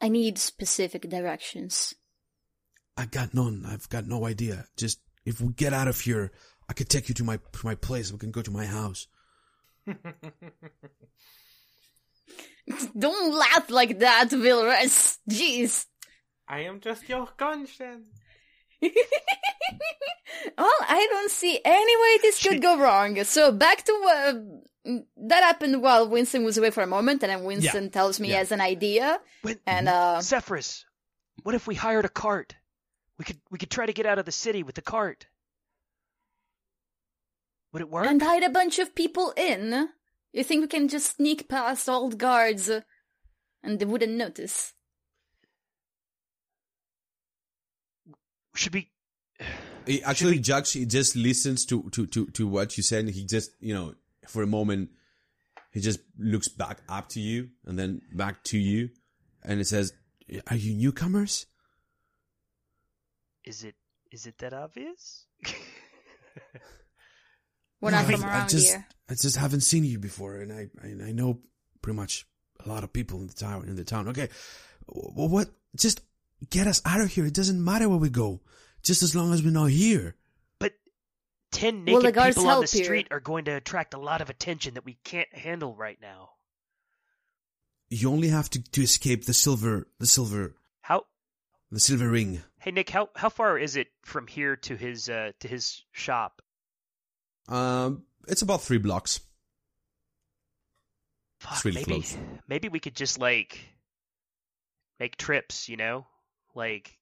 I 0.00 0.08
need 0.08 0.38
specific 0.38 1.08
directions. 1.08 1.94
I 2.96 3.06
got 3.06 3.34
none. 3.34 3.64
I've 3.66 3.88
got 3.88 4.06
no 4.06 4.26
idea. 4.26 4.64
Just 4.76 5.00
if 5.24 5.40
we 5.40 5.52
get 5.52 5.72
out 5.72 5.88
of 5.88 6.00
here, 6.00 6.32
I 6.68 6.72
could 6.72 6.88
take 6.88 7.08
you 7.08 7.14
to 7.16 7.24
my 7.24 7.36
to 7.52 7.66
my 7.66 7.74
place. 7.74 8.10
We 8.12 8.18
can 8.18 8.30
go 8.30 8.42
to 8.42 8.50
my 8.50 8.66
house. 8.66 9.06
Don't 12.98 13.34
laugh 13.34 13.70
like 13.70 14.00
that, 14.00 14.28
Vilrus. 14.30 15.18
Jeez. 15.30 15.86
I 16.48 16.60
am 16.60 16.80
just 16.80 17.08
your 17.08 17.26
conscience. 17.26 18.06
well, 18.82 18.92
I 20.58 21.06
don't 21.10 21.30
see 21.30 21.58
any 21.64 21.96
way 21.96 22.18
this 22.22 22.42
could 22.42 22.60
go 22.60 22.78
wrong. 22.78 23.22
So 23.24 23.52
back 23.52 23.84
to 23.84 23.92
uh, 24.12 24.32
that 25.16 25.42
happened 25.44 25.80
while 25.82 26.08
Winston 26.08 26.44
was 26.44 26.58
away 26.58 26.70
for 26.70 26.82
a 26.82 26.86
moment, 26.86 27.22
and 27.22 27.30
then 27.30 27.44
Winston 27.44 27.90
tells 27.90 28.20
me 28.20 28.30
Yeah. 28.30 28.40
as 28.40 28.52
an 28.52 28.60
idea, 28.60 29.20
When, 29.42 29.58
and 29.66 29.88
uh, 29.88 30.20
Zephyrus, 30.20 30.84
what 31.42 31.54
if 31.54 31.66
we 31.66 31.74
hired 31.74 32.04
a 32.04 32.08
cart? 32.08 32.54
We 33.18 33.24
could 33.24 33.40
we 33.50 33.58
could 33.58 33.70
try 33.70 33.86
to 33.86 33.92
get 33.92 34.06
out 34.06 34.18
of 34.18 34.26
the 34.26 34.32
city 34.32 34.62
with 34.62 34.74
the 34.74 34.82
cart. 34.82 35.26
Would 37.72 37.82
it 37.82 37.90
work? 37.90 38.06
and 38.06 38.22
hide 38.22 38.42
a 38.42 38.50
bunch 38.50 38.78
of 38.78 38.94
people 38.94 39.32
in. 39.36 39.88
You 40.32 40.44
think 40.44 40.62
we 40.62 40.68
can 40.68 40.88
just 40.88 41.16
sneak 41.16 41.48
past 41.48 41.88
all 41.88 42.10
the 42.10 42.16
guards, 42.16 42.70
and 43.62 43.78
they 43.78 43.84
wouldn't 43.84 44.12
notice? 44.12 44.74
Should 48.54 48.74
we? 48.74 48.90
Actually, 50.04 50.38
Judge, 50.40 50.72
he 50.72 50.86
just 50.86 51.14
listens 51.14 51.64
to, 51.66 51.88
to, 51.90 52.06
to, 52.06 52.26
to 52.26 52.46
what 52.46 52.76
you 52.76 52.82
said. 52.82 53.04
And 53.04 53.14
he 53.14 53.24
just, 53.24 53.50
you 53.60 53.72
know, 53.72 53.94
for 54.26 54.42
a 54.42 54.46
moment, 54.46 54.90
he 55.70 55.80
just 55.80 56.00
looks 56.18 56.48
back 56.48 56.80
up 56.88 57.08
to 57.10 57.20
you 57.20 57.50
and 57.64 57.78
then 57.78 58.00
back 58.12 58.42
to 58.44 58.58
you. 58.58 58.88
And 59.44 59.60
it 59.60 59.66
says, 59.66 59.92
are 60.48 60.56
you 60.56 60.74
newcomers? 60.74 61.46
Is 63.46 63.64
it 63.64 63.74
is 64.12 64.26
it 64.26 64.38
that 64.38 64.52
obvious? 64.52 65.26
We're 67.80 67.90
not 67.90 68.08
No, 68.08 68.16
from 68.16 68.24
I- 68.24 68.28
around 68.28 68.44
I 68.44 68.48
just, 68.48 68.66
here. 68.72 68.86
I 69.08 69.14
just 69.14 69.36
haven't 69.36 69.60
seen 69.60 69.84
you 69.84 69.98
before. 69.98 70.36
And 70.36 70.52
I, 70.52 70.68
I, 70.82 71.08
I 71.08 71.12
know 71.12 71.40
pretty 71.82 71.96
much 71.96 72.26
a 72.64 72.68
lot 72.68 72.84
of 72.84 72.92
people 72.92 73.20
in 73.20 73.26
the 73.26 73.34
town, 73.34 73.68
in 73.68 73.76
the 73.76 73.84
town. 73.84 74.08
Okay. 74.08 74.28
Well, 74.88 75.28
what, 75.28 75.48
just 75.76 76.00
get 76.48 76.66
us 76.66 76.80
out 76.84 77.00
of 77.00 77.10
here. 77.10 77.26
It 77.26 77.34
doesn't 77.34 77.62
matter 77.62 77.88
where 77.88 77.98
we 77.98 78.08
go. 78.08 78.40
Just 78.82 79.02
as 79.02 79.14
long 79.14 79.32
as 79.32 79.42
we're 79.42 79.50
not 79.50 79.70
here. 79.70 80.14
But 80.58 80.72
ten 81.52 81.84
naked 81.84 82.02
the 82.04 82.12
guards 82.12 82.36
people 82.36 82.48
on 82.50 82.60
the 82.60 82.66
help 82.66 82.70
here? 82.70 82.84
street 82.84 83.08
are 83.10 83.20
going 83.20 83.44
to 83.46 83.52
attract 83.52 83.94
a 83.94 83.98
lot 83.98 84.20
of 84.20 84.30
attention 84.30 84.74
that 84.74 84.84
we 84.84 84.96
can't 85.04 85.32
handle 85.34 85.74
right 85.74 85.98
now. 86.00 86.30
You 87.90 88.10
only 88.10 88.28
have 88.28 88.48
to, 88.50 88.62
to 88.72 88.82
escape 88.82 89.26
the 89.26 89.34
silver, 89.34 89.86
the 89.98 90.06
silver, 90.06 90.54
How? 90.82 91.04
the 91.70 91.78
silver 91.80 92.08
ring. 92.08 92.42
Hey 92.66 92.72
Nick, 92.72 92.90
how 92.90 93.10
how 93.14 93.28
far 93.28 93.56
is 93.56 93.76
it 93.76 93.86
from 94.02 94.26
here 94.26 94.56
to 94.56 94.74
his 94.74 95.08
uh 95.08 95.30
to 95.38 95.46
his 95.46 95.84
shop? 95.92 96.42
Um, 97.48 98.02
it's 98.26 98.42
about 98.42 98.60
three 98.60 98.78
blocks. 98.78 99.20
Fuck, 101.38 101.64
really 101.64 101.76
maybe 101.76 101.84
close. 101.84 102.16
maybe 102.48 102.68
we 102.68 102.80
could 102.80 102.96
just 102.96 103.20
like 103.20 103.60
make 104.98 105.16
trips, 105.16 105.68
you 105.68 105.76
know, 105.76 106.08
like 106.56 106.98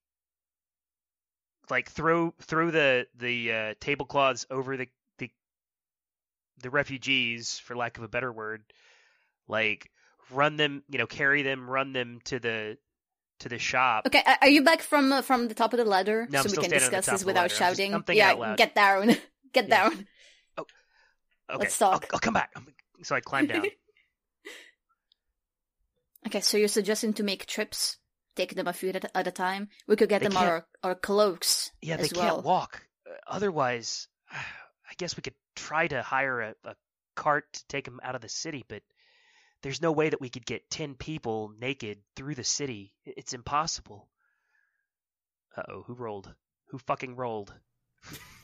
like 1.71 1.89
throw 1.89 2.35
throw 2.43 2.71
the 2.71 3.07
the 3.17 3.51
uh, 3.51 3.75
tablecloths 3.81 4.45
over 4.51 4.77
the 4.77 4.89
the 5.17 5.31
the 6.59 6.69
refugees, 6.69 7.59
for 7.59 7.75
lack 7.75 7.97
of 7.97 8.05
a 8.05 8.09
better 8.09 8.31
word, 8.31 8.65
like 9.49 9.91
run 10.31 10.59
them, 10.59 10.83
you 10.91 10.99
know, 10.99 11.07
carry 11.07 11.41
them, 11.41 11.71
run 11.71 11.95
them 11.95 12.21
to 12.25 12.39
the 12.39 12.77
to 13.41 13.49
the 13.49 13.59
shop. 13.59 14.07
Okay, 14.07 14.23
are 14.43 14.49
you 14.49 14.63
back 14.63 14.81
from 14.81 15.13
uh, 15.13 15.23
from 15.23 15.49
the 15.49 15.55
top 15.55 15.73
of 15.73 15.79
the 15.79 15.85
ladder 15.85 16.27
No, 16.31 16.43
so 16.43 16.51
we 16.51 16.57
can 16.57 16.65
standing 16.65 16.83
on 16.83 16.91
the 16.91 16.97
discuss 16.99 17.07
this 17.21 17.25
without 17.25 17.43
ladder. 17.43 17.45
I'm 17.45 17.49
just- 17.49 17.79
shouting? 17.81 18.17
Yeah, 18.17 18.55
get 18.57 18.75
down, 18.75 19.07
get 19.53 19.69
Yeah. 19.69 19.89
down. 19.91 20.07
Okay, 20.59 21.59
let's 21.59 21.81
I'll, 21.83 21.93
talk. 21.93 22.07
I'll 22.15 22.21
come 22.21 22.35
back. 22.35 22.55
So 23.03 23.15
I 23.15 23.21
climb 23.21 23.47
down. 23.47 23.65
Okay, 26.27 26.41
so 26.41 26.57
you're 26.57 26.69
suggesting 26.69 27.13
to 27.15 27.23
make 27.23 27.45
trips, 27.45 27.99
take 28.35 28.55
them 28.55 28.67
a 28.67 28.73
few 28.73 28.89
at, 28.91 29.11
at 29.15 29.27
a 29.27 29.31
time. 29.31 29.69
We 29.87 29.97
could 29.97 30.09
get 30.09 30.23
They 30.23 30.29
them 30.29 30.37
our 30.39 30.67
our 30.83 30.95
cloaks 30.95 31.71
Yeah, 31.83 31.97
they 31.99 32.09
well. 32.17 32.37
can't 32.37 32.45
walk. 32.47 32.83
Uh, 33.07 33.13
Otherwise, 33.27 34.09
I 34.33 34.95
guess 34.97 35.17
we 35.17 35.23
could 35.23 35.35
try 35.55 35.87
to 35.87 36.01
hire 36.03 36.41
a, 36.41 36.55
a 36.65 36.75
cart 37.15 37.45
to 37.53 37.67
take 37.69 37.85
them 37.85 38.01
out 38.03 38.15
of 38.15 38.23
the 38.23 38.29
city, 38.31 38.65
but 38.69 38.83
there's 39.65 39.81
no 39.83 39.91
way 39.93 40.11
that 40.11 40.21
we 40.21 40.29
could 40.29 40.45
get 40.47 40.69
10 40.71 40.95
people 40.95 41.51
naked 41.59 41.99
through 42.15 42.35
the 42.37 42.45
city. 42.45 42.93
It's 43.05 43.33
impossible. 43.33 44.09
Uh 45.57 45.63
oh, 45.69 45.83
who 45.87 45.95
rolled? 45.95 46.33
Who 46.69 46.79
fucking 46.79 47.17
rolled? 47.17 47.55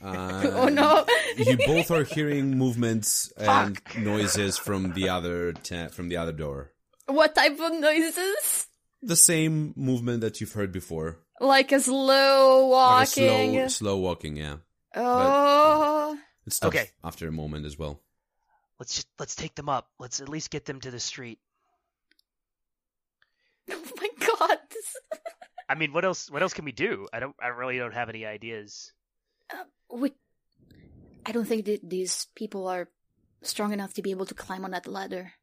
Uh, 0.01 0.41
oh 0.55 0.69
no! 0.69 1.05
you 1.37 1.55
both 1.67 1.91
are 1.91 2.03
hearing 2.03 2.57
movements 2.57 3.31
and 3.37 3.79
noises 3.97 4.57
from 4.57 4.93
the 4.93 5.09
other 5.09 5.53
ta- 5.53 5.89
from 5.89 6.09
the 6.09 6.17
other 6.17 6.31
door. 6.31 6.71
what 7.05 7.35
type 7.35 7.59
of 7.59 7.73
noises? 7.79 8.67
The 9.03 9.15
same 9.15 9.73
movement 9.75 10.21
that 10.21 10.41
you've 10.41 10.53
heard 10.53 10.71
before. 10.71 11.19
Like 11.39 11.71
a 11.71 11.79
slow 11.79 12.69
Like 12.69 13.15
a 13.17 13.27
walking. 13.27 13.53
slow, 13.53 13.67
slow 13.67 13.97
walking. 13.97 14.37
Yeah, 14.37 14.57
oh, 14.95 16.17
it 16.47 16.53
stops 16.53 16.75
Okay. 16.75 16.89
after 17.03 17.27
a 17.27 17.31
moment 17.31 17.65
as 17.67 17.77
well. 17.77 18.01
Let's 18.81 18.95
just 18.95 19.07
let's 19.19 19.35
take 19.35 19.53
them 19.53 19.69
up. 19.69 19.87
Let's 19.99 20.21
at 20.21 20.27
least 20.27 20.49
get 20.49 20.65
them 20.65 20.81
to 20.81 20.89
the 20.89 20.99
street. 20.99 21.37
oh 23.71 23.79
my 23.95 24.09
god! 24.25 24.57
I 25.69 25.75
mean, 25.75 25.93
what 25.93 26.03
else 26.03 26.31
what 26.31 26.41
else 26.41 26.55
can 26.55 26.65
we 26.65 26.71
do? 26.71 27.07
I 27.13 27.19
don't 27.19 27.35
I 27.39 27.49
really 27.49 27.77
don't 27.77 27.93
have 27.93 28.09
any 28.09 28.25
ideas. 28.25 28.91
Um, 29.53 29.99
we, 29.99 30.13
I 31.23 31.31
don't 31.31 31.45
think 31.45 31.65
that 31.65 31.87
these 31.87 32.25
people 32.33 32.67
are 32.67 32.89
strong 33.43 33.71
enough 33.71 33.93
to 33.93 34.01
be 34.01 34.09
able 34.09 34.25
to 34.25 34.33
climb 34.33 34.65
on 34.65 34.71
that 34.71 34.87
ladder. 34.87 35.33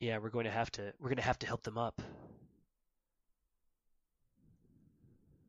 Yeah, 0.00 0.16
we're 0.22 0.30
going 0.30 0.46
to 0.46 0.50
have 0.50 0.70
to 0.70 0.94
we're 0.98 1.10
going 1.10 1.16
to 1.18 1.22
have 1.22 1.40
to 1.40 1.46
help 1.46 1.64
them 1.64 1.76
up. 1.76 2.00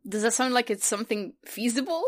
Does 0.05 0.23
that 0.23 0.33
sound 0.33 0.53
like 0.53 0.69
it's 0.69 0.85
something 0.85 1.31
feasible? 1.45 2.03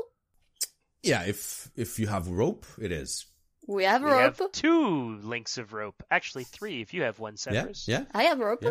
Yeah, 1.03 1.23
if 1.23 1.69
if 1.75 1.99
you 1.99 2.07
have 2.07 2.27
rope, 2.29 2.65
it 2.81 2.91
is. 2.91 3.25
We 3.67 3.83
have 3.85 4.01
We 4.03 4.09
rope. 4.11 4.37
have 4.39 4.51
two 4.51 5.17
links 5.23 5.57
of 5.57 5.73
rope. 5.73 6.03
Actually, 6.11 6.43
three 6.45 6.81
if 6.81 6.93
you 6.93 7.03
have 7.03 7.19
one, 7.19 7.33
Yeah, 7.45 7.53
Zephyrus. 7.53 7.87
yeah. 7.87 8.05
I 8.13 8.23
have 8.23 8.39
rope. 8.39 8.63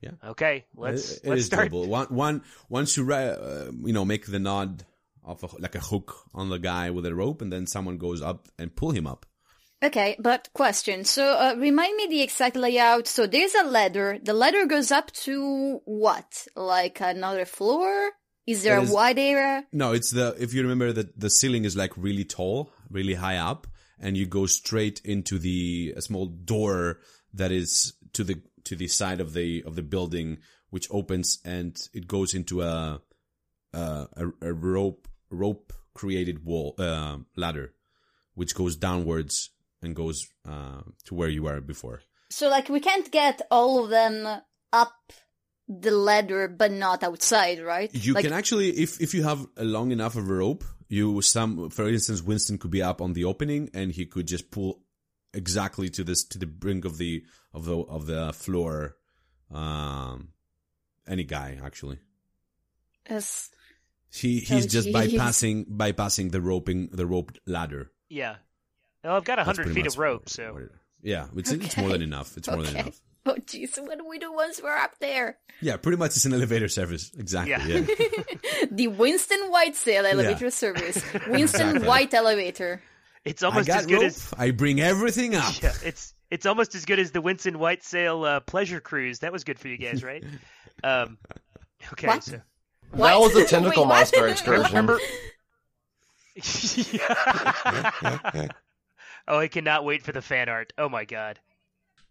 Yeah. 0.00 0.10
Okay, 0.24 0.64
let's 0.76 1.12
It- 1.12 1.24
it 1.24 1.30
let's 1.30 1.46
start. 1.46 1.72
doable. 1.72 1.86
One, 1.88 2.06
one, 2.06 2.44
once 2.68 2.96
you, 2.96 3.12
uh, 3.12 3.70
you 3.84 3.92
know, 3.92 4.04
make 4.04 4.26
the 4.26 4.38
nod 4.38 4.84
of 5.24 5.42
a, 5.42 5.48
like 5.60 5.74
a 5.74 5.80
hook 5.80 6.14
on 6.34 6.50
the 6.50 6.58
guy 6.58 6.90
with 6.90 7.04
a 7.06 7.14
rope, 7.14 7.42
and 7.42 7.52
then 7.52 7.66
someone 7.66 7.98
goes 7.98 8.22
up 8.22 8.48
and 8.58 8.74
pull 8.76 8.92
him 8.92 9.06
up. 9.08 9.26
Okay, 9.82 10.16
but 10.20 10.48
question. 10.54 11.04
So, 11.04 11.24
uh, 11.34 11.54
remind 11.56 11.96
me 11.96 12.06
the 12.08 12.22
exact 12.22 12.54
layout. 12.56 13.06
So 13.08 13.26
there's 13.26 13.54
a 13.54 13.64
ladder. 13.64 14.18
The 14.22 14.34
ladder 14.34 14.66
goes 14.66 14.90
up 14.92 15.10
to 15.26 15.80
what? 15.84 16.46
Like 16.56 17.00
another 17.00 17.44
floor? 17.44 18.12
Is 18.48 18.62
there 18.62 18.78
It 18.78 18.88
a 18.88 18.92
wide 18.92 19.18
area? 19.18 19.66
No, 19.72 19.92
it's 19.92 20.10
the 20.10 20.34
if 20.40 20.54
you 20.54 20.62
remember 20.62 20.90
that 20.90 21.20
the 21.20 21.28
ceiling 21.28 21.66
is 21.66 21.76
like 21.76 21.92
really 21.98 22.24
tall, 22.24 22.72
really 22.90 23.14
high 23.14 23.36
up, 23.36 23.66
and 24.00 24.16
you 24.16 24.24
go 24.24 24.46
straight 24.46 25.02
into 25.04 25.38
the 25.38 25.92
a 25.94 26.00
small 26.00 26.24
door 26.24 27.00
that 27.34 27.52
is 27.52 27.92
to 28.14 28.24
the 28.24 28.40
to 28.64 28.74
the 28.74 28.88
side 28.88 29.20
of 29.20 29.34
the 29.34 29.62
of 29.66 29.74
the 29.76 29.82
building, 29.82 30.38
which 30.70 30.88
opens 30.90 31.40
and 31.44 31.76
it 31.92 32.08
goes 32.08 32.32
into 32.32 32.62
a 32.62 33.02
a, 33.74 34.06
a, 34.16 34.26
a 34.40 34.52
rope 34.54 35.08
rope 35.30 35.74
created 35.92 36.42
wall 36.42 36.74
uh, 36.78 37.18
ladder, 37.36 37.74
which 38.34 38.54
goes 38.54 38.76
downwards 38.76 39.50
and 39.82 39.94
goes 39.94 40.26
uh, 40.48 40.80
to 41.04 41.14
where 41.14 41.28
you 41.28 41.42
were 41.42 41.60
before. 41.60 42.00
So, 42.30 42.48
like, 42.48 42.68
we 42.68 42.80
can't 42.80 43.10
get 43.10 43.42
all 43.50 43.84
of 43.84 43.90
them 43.90 44.26
up 44.72 45.12
the 45.68 45.90
ladder, 45.90 46.48
but 46.48 46.72
not 46.72 47.02
outside, 47.04 47.60
right? 47.60 47.90
You 47.94 48.14
like, 48.14 48.24
can 48.24 48.32
actually, 48.32 48.70
if 48.70 49.00
if 49.00 49.14
you 49.14 49.22
have 49.24 49.46
a 49.56 49.64
long 49.64 49.90
enough 49.92 50.16
of 50.16 50.28
a 50.28 50.32
rope, 50.32 50.64
you 50.88 51.20
some, 51.22 51.68
for 51.70 51.88
instance, 51.88 52.22
Winston 52.22 52.58
could 52.58 52.70
be 52.70 52.82
up 52.82 53.00
on 53.02 53.12
the 53.12 53.24
opening 53.24 53.68
and 53.74 53.92
he 53.92 54.06
could 54.06 54.26
just 54.26 54.50
pull 54.50 54.80
exactly 55.34 55.90
to 55.90 56.02
this 56.04 56.24
to 56.24 56.38
the 56.38 56.46
brink 56.46 56.84
of 56.84 56.96
the 56.98 57.22
of 57.52 57.64
the 57.66 57.78
of 57.78 58.06
the 58.06 58.32
floor. 58.32 58.96
Um, 59.50 60.28
any 61.06 61.24
guy 61.24 61.58
actually, 61.62 61.98
Yes. 63.08 63.50
he 64.10 64.40
he's 64.40 64.64
Oh, 64.66 64.68
just 64.68 64.88
bypassing 64.88 65.66
bypassing 65.76 66.30
the 66.32 66.40
roping 66.40 66.88
the 66.92 67.06
roped 67.06 67.38
ladder. 67.46 67.90
Yeah. 68.08 68.36
Well, 69.04 69.16
I've 69.16 69.24
got 69.24 69.38
a 69.38 69.44
hundred 69.44 69.72
feet 69.74 69.86
of 69.86 69.96
rope, 69.98 70.28
so 70.28 70.56
it- 70.56 70.72
yeah, 71.00 71.28
it's, 71.36 71.52
it's 71.52 71.76
more 71.76 71.90
than 71.90 72.02
enough. 72.02 72.36
It's 72.36 72.48
more 72.48 72.62
than 72.62 72.76
enough. 72.76 73.00
Oh, 73.28 73.34
jeez, 73.46 73.78
what 73.80 73.98
do 73.98 74.06
we 74.08 74.18
do 74.18 74.32
once 74.32 74.60
we're 74.62 74.76
up 74.76 74.98
there? 75.00 75.36
Yeah, 75.60 75.76
pretty 75.76 75.98
much 75.98 76.12
it's 76.16 76.24
an 76.24 76.32
elevator 76.32 76.68
service. 76.68 77.10
Exactly. 77.18 77.50
Yeah. 77.52 77.84
Yeah. 77.86 78.66
The 78.70 78.86
Winston 78.88 79.40
Whitesail 79.50 80.06
elevator 80.06 80.46
Yeah. 80.46 80.50
service. 80.50 80.96
Winston 81.28 81.36
Exactly. 81.68 81.86
White 81.86 82.14
elevator. 82.14 82.80
it's 83.24 83.42
I 83.42 83.46
almost 83.48 83.66
got 83.68 83.78
as 83.80 83.86
good 83.86 83.94
rope. 83.96 84.04
as 84.04 84.34
I 84.38 84.50
bring 84.52 84.80
everything 84.80 85.34
up. 85.34 85.60
yeah, 85.62 85.72
it's 85.84 86.14
it's 86.30 86.46
almost 86.46 86.74
as 86.74 86.84
good 86.84 86.98
as 86.98 87.10
the 87.10 87.20
Winston 87.20 87.58
Whitesail 87.58 88.24
uh, 88.24 88.40
pleasure 88.40 88.80
cruise. 88.80 89.18
That 89.20 89.32
was 89.32 89.44
good 89.44 89.58
for 89.58 89.68
you 89.68 89.78
guys, 89.78 90.02
right? 90.04 90.22
um, 90.84 91.18
okay, 91.92 92.06
What? 92.06 92.24
so 92.24 92.40
That 92.94 93.18
was 93.18 93.34
a 93.36 93.44
tentacle 93.46 93.82
Wait, 93.84 93.88
what? 93.88 93.96
monster 93.98 94.28
excursion. 94.28 94.64
remember. 94.68 94.98
oh, 99.26 99.38
I 99.38 99.48
cannot 99.48 99.84
wait 99.84 100.02
for 100.02 100.12
the 100.12 100.22
fan 100.22 100.48
art. 100.48 100.72
Oh 100.78 100.88
my 100.88 101.04
god. 101.04 101.40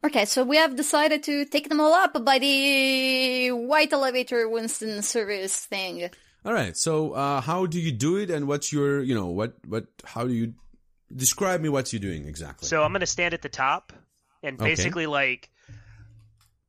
Okay, 0.03 0.25
so 0.25 0.43
we 0.43 0.57
have 0.57 0.75
decided 0.75 1.23
to 1.23 1.45
take 1.45 1.69
them 1.69 1.81
all 1.81 1.93
up 1.93 2.23
by 2.23 2.37
the 2.39 3.51
white 3.51 3.91
elevator 3.91 4.47
Winston 4.47 5.01
service 5.01 5.65
thing. 5.65 6.09
All 6.45 6.53
right. 6.53 6.77
So, 6.77 7.13
uh, 7.13 7.41
how 7.41 7.65
do 7.65 7.79
you 7.79 7.91
do 7.91 8.17
it, 8.17 8.29
and 8.29 8.47
what's 8.47 8.71
your, 8.71 9.01
you 9.01 9.15
know, 9.15 9.27
what, 9.27 9.55
what, 9.67 9.87
how 10.05 10.25
do 10.25 10.33
you 10.33 10.53
describe 11.13 11.61
me? 11.61 11.69
What 11.69 11.91
you're 11.91 11.99
doing 11.99 12.27
exactly? 12.27 12.67
So 12.67 12.83
I'm 12.83 12.93
gonna 12.93 13.05
stand 13.07 13.33
at 13.33 13.41
the 13.41 13.49
top 13.49 13.91
and 14.43 14.59
Okay. 14.59 14.69
basically 14.69 15.07
like 15.07 15.49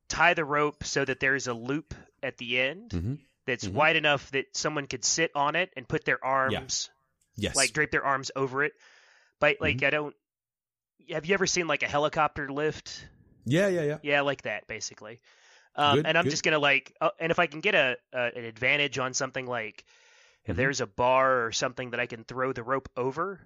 tie 0.08 0.34
the 0.34 0.44
rope 0.44 0.84
so 0.84 1.04
that 1.04 1.20
there's 1.20 1.46
a 1.48 1.54
loop 1.54 1.94
at 2.22 2.38
the 2.38 2.58
end 2.60 2.90
Mhm. 2.92 3.18
that's 3.46 3.66
Mhm. 3.66 3.72
wide 3.72 3.96
enough 3.96 4.30
that 4.30 4.56
someone 4.56 4.86
could 4.86 5.04
sit 5.04 5.30
on 5.34 5.54
it 5.54 5.70
and 5.76 5.86
put 5.86 6.04
their 6.04 6.24
arms 6.24 6.88
yes. 7.36 7.54
like 7.54 7.72
drape 7.72 7.90
their 7.90 8.04
arms 8.04 8.30
over 8.34 8.64
it. 8.64 8.72
But 9.38 9.58
like 9.60 9.76
Mm-hmm. 9.76 9.86
I 9.86 9.90
don't 9.90 10.16
have 11.12 11.26
you 11.26 11.34
ever 11.34 11.46
seen 11.46 11.66
like 11.66 11.82
a 11.82 11.88
helicopter 11.88 12.50
lift? 12.50 13.06
Yeah, 13.48 13.68
yeah, 13.68 13.82
yeah. 13.82 13.98
Yeah, 14.02 14.20
like 14.22 14.42
that 14.42 14.66
basically. 14.66 15.20
Um, 15.74 15.96
Good, 15.96 16.06
and 16.06 16.18
I'm 16.18 16.24
good. 16.24 16.30
just 16.30 16.42
gonna 16.42 16.58
like, 16.58 16.94
uh, 17.00 17.10
and 17.20 17.30
if 17.30 17.38
I 17.38 17.46
can 17.46 17.60
get 17.60 17.74
a, 17.74 17.96
a 18.12 18.30
an 18.36 18.44
advantage 18.44 18.98
on 18.98 19.14
something 19.14 19.46
like 19.46 19.84
if 20.44 20.54
Mhm. 20.54 20.56
there's 20.56 20.80
a 20.80 20.86
bar 20.86 21.44
or 21.44 21.52
something 21.52 21.90
that 21.90 22.00
I 22.00 22.06
can 22.06 22.24
throw 22.24 22.52
the 22.52 22.62
rope 22.62 22.88
over, 22.96 23.40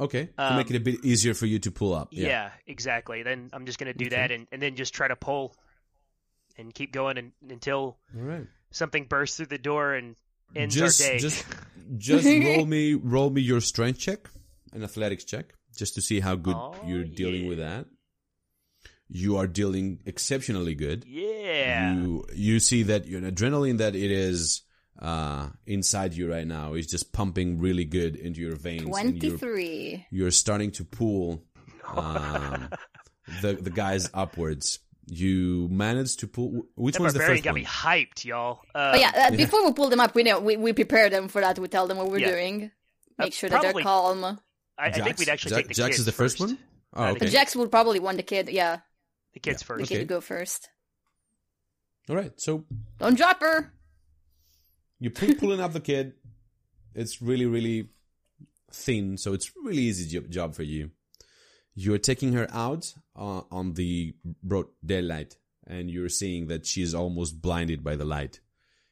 Okay. 0.00 0.24
to 0.36 0.54
make 0.56 0.70
Um, 0.70 0.74
it 0.74 0.76
a 0.76 0.80
bit 0.80 1.04
easier 1.04 1.34
for 1.34 1.46
you 1.46 1.58
to 1.60 1.70
pull 1.70 1.94
up. 1.94 2.08
yeah, 2.12 2.26
Yeah. 2.28 2.50
exactly. 2.66 3.22
Then 3.22 3.50
I'm 3.52 3.64
just 3.66 3.78
gonna 3.78 3.94
do 3.94 4.06
Okay. 4.06 4.16
that 4.16 4.30
and, 4.32 4.46
and 4.52 4.60
then 4.60 4.74
just 4.76 4.92
try 4.94 5.08
to 5.08 5.16
pull 5.16 5.54
and 6.58 6.74
keep 6.74 6.92
going 6.92 7.16
and, 7.18 7.32
until 7.48 7.96
right. 8.14 8.46
something 8.70 9.04
bursts 9.06 9.36
through 9.36 9.46
the 9.46 9.58
door 9.58 9.94
and 9.94 10.16
ends 10.54 10.74
just, 10.74 11.00
our 11.00 11.12
day. 11.12 11.18
just, 11.20 11.46
just 11.98 12.44
roll 12.44 12.66
me, 12.66 12.94
roll 13.02 13.30
me 13.30 13.40
your 13.40 13.60
strength 13.60 13.98
check, 13.98 14.28
an 14.72 14.82
athletics 14.82 15.24
check, 15.24 15.54
just 15.76 15.94
to 15.94 16.02
see 16.02 16.20
how 16.20 16.34
good 16.34 16.56
Oh, 16.56 16.74
you're 16.88 17.04
dealing 17.04 17.42
yeah. 17.44 17.48
with 17.48 17.58
that. 17.58 17.86
You 19.14 19.36
are 19.36 19.46
dealing 19.46 20.00
exceptionally 20.06 20.74
good. 20.74 21.04
yeah. 21.06 21.92
You 21.94 22.24
you 22.34 22.60
see 22.60 22.84
that 22.84 23.06
your 23.06 23.20
adrenaline 23.20 23.78
that 23.78 23.94
it 23.94 24.10
is 24.10 24.62
uh 24.98 25.48
inside 25.66 26.14
you 26.14 26.30
right 26.30 26.46
now 26.46 26.74
is 26.74 26.86
just 26.86 27.12
pumping 27.12 27.58
really 27.58 27.84
good 27.84 28.16
into 28.16 28.40
your 28.40 28.56
veins. 28.56 28.82
and 28.96 29.22
you're- 29.22 29.36
23. 29.38 30.06
you're 30.10 30.30
starting 30.30 30.70
to 30.72 30.84
pull 30.84 31.44
um, 31.88 32.68
the 33.42 33.54
the 33.54 33.70
guys 33.70 34.08
upwards. 34.14 34.78
You 35.06 35.68
managed 35.70 36.20
to 36.20 36.26
pull. 36.28 36.62
Which 36.76 36.94
that 36.94 37.00
one's 37.02 37.12
the 37.12 37.18
barbarian 37.18 37.38
first 37.42 37.44
got 37.44 37.52
one? 37.52 37.60
me 37.60 37.66
hyped, 37.66 38.24
y'all. 38.24 38.60
Uh, 38.74 38.92
Oh 38.94 38.98
yeah, 38.98 39.10
uh, 39.32 39.36
before 39.36 39.64
we 39.64 39.72
pull 39.72 39.88
them 39.90 39.98
up, 40.00 40.14
we 40.14 40.22
know 40.22 40.38
we, 40.40 40.56
we 40.56 40.72
prepare 40.72 41.10
them 41.10 41.26
for 41.28 41.40
that. 41.40 41.58
We 41.58 41.66
tell 41.68 41.86
them 41.88 41.98
what 41.98 42.08
we're 42.08 42.18
Yeah. 42.20 42.30
doing. 42.30 42.70
Uh, 43.18 43.24
Make 43.24 43.34
sure 43.34 43.50
that 43.50 43.60
probably- 43.60 43.82
they're 43.82 43.92
calm. 43.92 44.24
I, 44.24 44.86
I 44.86 44.90
think 44.92 45.18
we'd 45.18 45.28
actually 45.28 45.50
Jax- 45.50 45.58
take 45.62 45.68
the 45.68 45.74
Jax 45.74 45.88
kids 45.88 45.98
is 46.00 46.06
the 46.06 46.12
first 46.12 46.40
one? 46.40 46.56
Oh, 46.94 47.06
the 47.06 47.10
okay. 47.12 47.28
Jax 47.28 47.54
would 47.56 47.70
probably 47.70 47.98
want 48.00 48.16
the 48.16 48.22
kid. 48.22 48.48
Yeah, 48.48 48.78
The 49.34 49.40
kids 49.40 49.62
Yeah. 49.62 49.66
first. 49.66 49.78
the 49.78 49.84
Okay. 49.84 49.94
kid 49.94 50.08
to 50.08 50.14
go 50.14 50.20
first. 50.20 50.68
All 52.08 52.16
right, 52.16 52.32
so 52.40 52.64
Don't 52.98 53.16
drop 53.16 53.40
her. 53.40 53.72
you 54.98 55.10
pull, 55.10 55.34
pulling 55.34 55.60
up 55.60 55.72
the 55.72 55.80
kid. 55.80 56.14
It's 56.94 57.22
really 57.22 57.46
really 57.46 57.88
thin, 58.72 59.16
so 59.16 59.32
it's 59.32 59.52
really 59.56 59.82
easy 59.82 60.08
job, 60.08 60.30
job 60.30 60.54
for 60.54 60.62
you. 60.62 60.90
You're 61.74 61.98
taking 61.98 62.32
her 62.34 62.48
out 62.50 62.92
uh, 63.16 63.42
on 63.50 63.74
the 63.74 64.14
broad 64.42 64.66
daylight, 64.84 65.36
and 65.66 65.90
you're 65.90 66.08
seeing 66.10 66.48
that 66.48 66.66
she's 66.66 66.94
almost 66.94 67.40
blinded 67.40 67.82
by 67.82 67.96
the 67.96 68.04
light. 68.04 68.40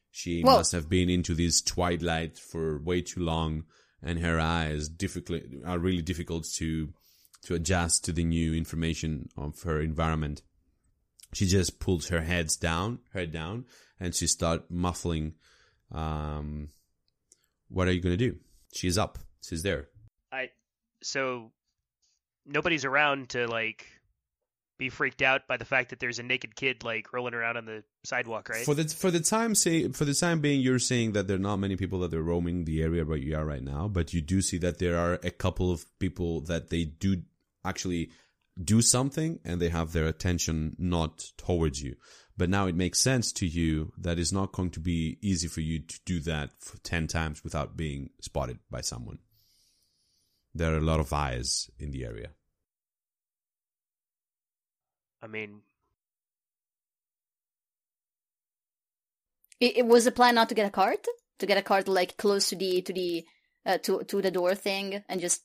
She 0.09 0.41
Whoa. 0.41 0.57
must 0.57 0.71
have 0.71 0.89
been 0.89 1.09
into 1.09 1.33
this 1.35 1.61
twilight 1.61 2.37
for 2.39 2.79
way 2.81 3.01
too 3.01 3.21
long, 3.21 3.65
and 4.01 4.19
her 4.19 4.39
eyes 4.39 4.89
difficult 4.89 5.41
are 5.65 5.77
really 5.79 6.01
difficult 6.01 6.47
to 6.55 6.93
to 7.43 7.55
adjust 7.55 8.05
to 8.05 8.11
the 8.11 8.23
new 8.23 8.53
information 8.53 9.29
of 9.37 9.61
her 9.63 9.81
environment. 9.81 10.41
She 11.33 11.45
just 11.45 11.79
pulls 11.79 12.09
her 12.09 12.21
heads 12.21 12.57
down, 12.57 12.99
head 13.13 13.31
down, 13.31 13.65
and 13.99 14.13
she 14.13 14.27
start 14.27 14.69
muffling. 14.69 15.33
Um, 15.91 16.69
what 17.69 17.87
are 17.87 17.91
you 17.91 18.01
gonna 18.01 18.17
do? 18.17 18.37
She's 18.73 18.97
up. 18.97 19.17
She's 19.41 19.63
there. 19.63 19.87
I 20.31 20.49
so 21.01 21.51
nobody's 22.45 22.85
around 22.85 23.29
to 23.29 23.47
like 23.47 23.85
be 24.81 24.89
freaked 24.89 25.21
out 25.21 25.47
by 25.47 25.57
the 25.57 25.65
fact 25.65 25.91
that 25.91 25.99
there's 25.99 26.17
a 26.17 26.23
naked 26.23 26.55
kid 26.55 26.83
like 26.83 27.13
rolling 27.13 27.35
around 27.35 27.55
on 27.55 27.65
the 27.65 27.83
sidewalk, 28.03 28.49
right? 28.49 28.65
For 28.65 28.73
the 28.73 28.85
for 28.85 29.11
the 29.11 29.19
time 29.19 29.53
say 29.53 29.87
for 29.89 30.05
the 30.05 30.13
time 30.13 30.41
being, 30.41 30.59
you're 30.59 30.79
saying 30.79 31.11
that 31.13 31.27
there 31.27 31.35
are 31.35 31.39
not 31.39 31.57
many 31.57 31.75
people 31.75 31.99
that 31.99 32.13
are 32.13 32.23
roaming 32.23 32.65
the 32.65 32.81
area 32.81 33.05
where 33.05 33.17
you 33.17 33.37
are 33.37 33.45
right 33.45 33.61
now, 33.61 33.87
but 33.87 34.11
you 34.13 34.21
do 34.21 34.41
see 34.41 34.57
that 34.57 34.79
there 34.79 34.97
are 34.97 35.19
a 35.23 35.29
couple 35.29 35.71
of 35.71 35.85
people 35.99 36.41
that 36.41 36.69
they 36.69 36.83
do 36.83 37.21
actually 37.63 38.11
do 38.61 38.81
something 38.81 39.39
and 39.45 39.61
they 39.61 39.69
have 39.69 39.91
their 39.91 40.05
attention 40.05 40.75
not 40.77 41.23
towards 41.37 41.81
you. 41.81 41.95
But 42.37 42.49
now 42.49 42.67
it 42.67 42.75
makes 42.75 42.99
sense 42.99 43.31
to 43.33 43.45
you 43.45 43.93
that 43.97 44.17
it's 44.17 44.31
not 44.31 44.51
going 44.51 44.71
to 44.71 44.79
be 44.79 45.17
easy 45.21 45.47
for 45.47 45.61
you 45.61 45.79
to 45.79 45.99
do 46.05 46.19
that 46.21 46.51
for 46.59 46.77
10 46.77 47.07
times 47.07 47.43
without 47.43 47.77
being 47.77 48.09
spotted 48.21 48.59
by 48.69 48.81
someone. 48.81 49.19
There 50.53 50.73
are 50.73 50.77
a 50.77 50.81
lot 50.81 50.99
of 50.99 51.13
eyes 51.13 51.69
in 51.77 51.91
the 51.91 52.03
area. 52.03 52.29
I 55.21 55.27
mean, 55.27 55.61
It, 59.61 59.77
it 59.77 59.85
was 59.85 60.05
the 60.05 60.11
plan 60.11 60.35
not 60.35 60.49
to 60.49 60.55
get 60.55 60.65
a 60.65 60.71
cart, 60.71 61.05
to 61.39 61.45
get 61.45 61.57
a 61.57 61.61
cart 61.61 61.87
like 61.87 62.17
close 62.17 62.49
to 62.49 62.55
the 62.55 62.81
to 62.81 62.91
the 62.91 63.23
uh, 63.65 63.77
to 63.83 64.03
to 64.05 64.21
the 64.21 64.31
door 64.31 64.55
thing 64.55 65.03
and 65.07 65.21
just 65.21 65.43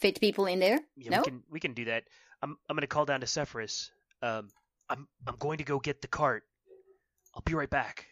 fit 0.00 0.20
people 0.20 0.46
in 0.46 0.58
there. 0.60 0.80
yeah, 0.96 1.10
no, 1.10 1.18
we 1.18 1.24
can 1.24 1.42
we 1.50 1.60
can 1.60 1.74
do 1.74 1.84
that. 1.86 2.04
I'm 2.42 2.56
I'm 2.68 2.76
gonna 2.76 2.86
call 2.86 3.04
down 3.04 3.20
to 3.20 3.26
Zephyrus. 3.26 3.90
Um, 4.22 4.48
I'm 4.88 5.06
I'm 5.26 5.36
going 5.38 5.58
to 5.58 5.64
go 5.64 5.78
get 5.78 6.02
the 6.02 6.08
cart. 6.08 6.44
I'll 7.34 7.42
be 7.42 7.54
right 7.54 7.70
back. 7.70 8.06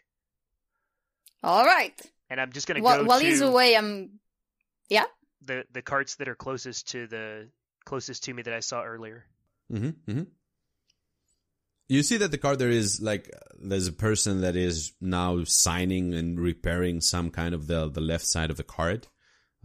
all 1.42 1.64
right. 1.64 1.92
And 2.30 2.40
I'm 2.40 2.52
just 2.52 2.66
gonna 2.66 2.80
While, 2.82 2.98
go 2.98 3.04
while 3.04 3.20
he's 3.20 3.40
away, 3.40 3.76
I'm. 3.76 4.20
Yeah. 4.88 5.04
the 5.42 5.64
the 5.72 5.82
carts 5.82 6.16
that 6.16 6.28
are 6.28 6.34
closest 6.34 6.88
to 6.92 7.06
the 7.06 7.48
closest 7.84 8.24
to 8.24 8.34
me 8.34 8.42
that 8.42 8.54
I 8.54 8.60
saw 8.60 8.82
earlier. 8.82 9.24
Mm-hmm, 9.72 10.10
mm-hmm. 10.10 10.22
You 11.88 12.02
see 12.02 12.18
that 12.18 12.30
the 12.30 12.38
cart 12.38 12.58
there 12.58 12.70
is 12.70 13.00
like 13.00 13.30
there's 13.58 13.86
a 13.86 13.92
person 13.92 14.42
that 14.42 14.56
is 14.56 14.92
now 15.00 15.44
signing 15.44 16.12
and 16.14 16.38
repairing 16.38 17.00
some 17.00 17.30
kind 17.30 17.54
of 17.54 17.66
the 17.66 17.88
the 17.88 18.00
left 18.02 18.26
side 18.26 18.50
of 18.50 18.56
the 18.58 18.62
cart. 18.62 19.08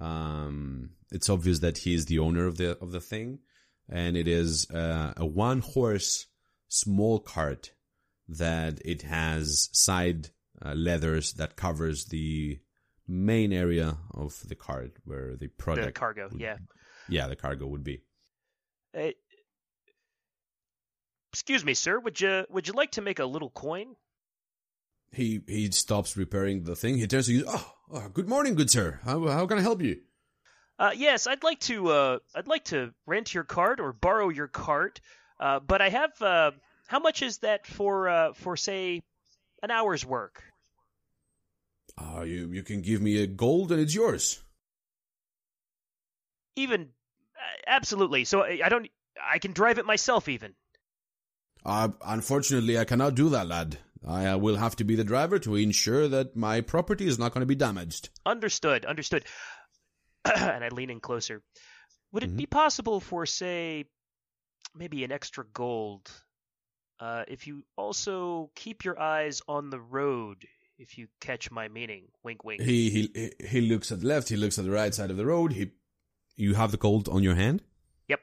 Um, 0.03 0.89
it's 1.11 1.29
obvious 1.29 1.59
that 1.59 1.77
he 1.79 1.93
is 1.93 2.05
the 2.07 2.19
owner 2.19 2.45
of 2.45 2.57
the 2.57 2.77
of 2.79 2.91
the 2.91 2.99
thing, 2.99 3.39
and 3.89 4.17
it 4.17 4.27
is 4.27 4.69
uh, 4.71 5.13
a 5.17 5.25
one 5.25 5.59
horse 5.61 6.27
small 6.67 7.19
cart 7.19 7.71
that 8.27 8.81
it 8.83 9.03
has 9.03 9.69
side 9.71 10.29
uh, 10.65 10.73
leathers 10.73 11.33
that 11.33 11.55
covers 11.55 12.05
the 12.05 12.59
main 13.07 13.53
area 13.53 13.97
of 14.13 14.39
the 14.47 14.55
cart 14.55 14.97
where 15.05 15.31
the 15.31 15.47
The 15.47 15.47
product 15.47 15.95
cargo, 15.95 16.29
would- 16.31 16.41
yeah. 16.41 16.57
yeah 17.09 17.27
the 17.27 17.35
cargo 17.35 17.67
would 17.67 17.83
be. 17.83 18.01
Uh, 18.97 19.11
excuse 21.31 21.63
me, 21.65 21.73
sir. 21.73 21.99
Would 21.99 22.19
you 22.21 22.45
would 22.49 22.67
you 22.67 22.73
like 22.73 22.91
to 22.91 23.01
make 23.01 23.19
a 23.19 23.25
little 23.25 23.49
coin? 23.49 23.95
He 25.11 25.41
he 25.47 25.69
stops 25.71 26.17
repairing 26.17 26.63
the 26.63 26.75
thing. 26.75 26.97
He 26.97 27.07
turns 27.07 27.27
to 27.27 27.33
you. 27.33 27.45
Oh, 27.47 27.71
oh, 27.93 28.09
good 28.09 28.27
morning, 28.27 28.55
good 28.55 28.69
sir. 28.69 28.99
How 29.03 29.27
how 29.27 29.45
can 29.45 29.57
I 29.57 29.61
help 29.61 29.81
you? 29.81 30.01
Uh, 30.79 30.91
yes, 30.95 31.27
I'd 31.27 31.43
like 31.43 31.59
to. 31.61 31.89
Uh, 31.89 32.19
I'd 32.35 32.47
like 32.47 32.65
to 32.65 32.93
rent 33.05 33.33
your 33.33 33.43
cart 33.43 33.79
or 33.79 33.93
borrow 33.93 34.29
your 34.29 34.47
cart. 34.47 34.99
Uh, 35.39 35.59
but 35.59 35.81
I 35.81 35.89
have. 35.89 36.21
Uh, 36.21 36.51
how 36.87 36.99
much 36.99 37.21
is 37.21 37.37
that 37.39 37.67
for? 37.67 38.09
Uh, 38.09 38.33
for 38.33 38.57
say, 38.57 39.01
an 39.61 39.71
hour's 39.71 40.05
work? 40.05 40.43
Uh, 41.97 42.21
you 42.21 42.49
you 42.51 42.63
can 42.63 42.81
give 42.81 43.01
me 43.01 43.21
a 43.21 43.27
gold 43.27 43.71
and 43.71 43.79
it's 43.79 43.93
yours. 43.93 44.41
Even, 46.55 46.81
uh, 46.81 47.61
absolutely. 47.67 48.25
So 48.25 48.41
I, 48.41 48.59
I 48.65 48.69
don't. 48.69 48.89
I 49.21 49.39
can 49.39 49.53
drive 49.53 49.77
it 49.77 49.85
myself. 49.85 50.27
Even. 50.27 50.53
Uh, 51.63 51.89
unfortunately, 52.05 52.77
I 52.77 52.83
cannot 52.83 53.15
do 53.15 53.29
that, 53.29 53.47
lad. 53.47 53.77
I 54.05 54.25
uh, 54.27 54.37
will 54.37 54.57
have 54.57 54.75
to 54.77 54.83
be 54.83 54.95
the 54.95 55.03
driver 55.03 55.39
to 55.39 55.55
ensure 55.55 56.07
that 56.09 56.35
my 56.35 56.61
property 56.61 57.07
is 57.07 57.17
not 57.17 57.33
going 57.33 57.41
to 57.41 57.45
be 57.47 57.55
damaged. 57.55 58.09
Understood. 58.25 58.85
Understood. 58.85 59.25
and 60.25 60.63
I 60.63 60.69
lean 60.69 60.89
in 60.89 60.99
closer. 60.99 61.41
Would 62.11 62.23
it 62.23 62.31
Mhm. 62.31 62.37
be 62.37 62.45
possible 62.45 62.99
for, 62.99 63.25
say, 63.25 63.85
maybe 64.75 65.03
an 65.03 65.11
extra 65.11 65.45
gold, 65.53 66.11
uh, 66.99 67.23
if 67.27 67.47
you 67.47 67.63
also 67.77 68.51
keep 68.55 68.83
your 68.85 68.99
eyes 68.99 69.41
on 69.47 69.69
the 69.69 69.79
road? 69.79 70.45
If 70.77 70.97
you 70.97 71.07
catch 71.21 71.49
my 71.51 71.67
meaning, 71.69 72.07
wink, 72.23 72.43
wink. 72.43 72.61
He 72.61 72.89
he 72.89 73.31
he 73.47 73.61
looks 73.61 73.91
at 73.91 74.01
the 74.01 74.07
left. 74.07 74.27
He 74.29 74.35
looks 74.35 74.57
at 74.57 74.65
the 74.65 74.71
right 74.71 74.93
side 74.93 75.11
of 75.11 75.17
the 75.17 75.25
road. 75.25 75.53
He, 75.53 75.71
you 76.35 76.55
have 76.55 76.71
the 76.71 76.77
gold 76.77 77.07
on 77.07 77.21
your 77.23 77.35
hand. 77.35 77.61
Yep. 78.09 78.19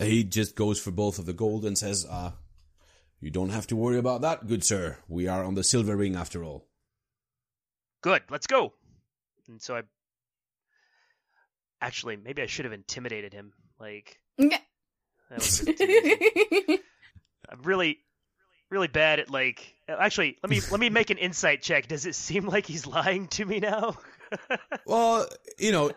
He 0.00 0.24
just 0.24 0.56
goes 0.56 0.80
for 0.80 0.90
both 0.90 1.18
of 1.18 1.26
the 1.26 1.32
gold 1.32 1.64
and 1.64 1.78
says, 1.78 2.04
"Uh, 2.04 2.32
you 3.20 3.30
don't 3.30 3.50
have 3.50 3.66
to 3.68 3.76
worry 3.76 3.98
about 3.98 4.20
that, 4.22 4.46
good 4.46 4.64
sir. 4.64 4.98
We 5.08 5.28
are 5.28 5.44
on 5.44 5.54
the 5.54 5.64
silver 5.64 5.96
ring 5.96 6.16
after 6.16 6.44
all." 6.44 6.66
Good. 8.02 8.22
Let's 8.30 8.46
go. 8.46 8.72
And 9.48 9.60
so 9.62 9.76
I. 9.76 9.82
Actually, 11.80 12.16
maybe 12.16 12.42
I 12.42 12.46
should 12.46 12.64
have 12.64 12.72
intimidated 12.72 13.32
him. 13.32 13.52
Like 13.78 14.18
that 14.38 14.62
was 15.30 15.60
too 15.60 15.74
easy. 15.78 16.80
I'm 17.50 17.62
really, 17.62 17.98
really 18.70 18.88
bad 18.88 19.20
at 19.20 19.30
like. 19.30 19.74
Actually, 19.88 20.38
let 20.42 20.50
me 20.50 20.60
let 20.70 20.80
me 20.80 20.88
make 20.90 21.10
an 21.10 21.18
insight 21.18 21.62
check. 21.62 21.88
Does 21.88 22.06
it 22.06 22.14
seem 22.14 22.46
like 22.46 22.66
he's 22.66 22.86
lying 22.86 23.28
to 23.28 23.44
me 23.44 23.60
now? 23.60 23.96
Well, 24.86 25.28
you 25.58 25.70
know, 25.70 25.92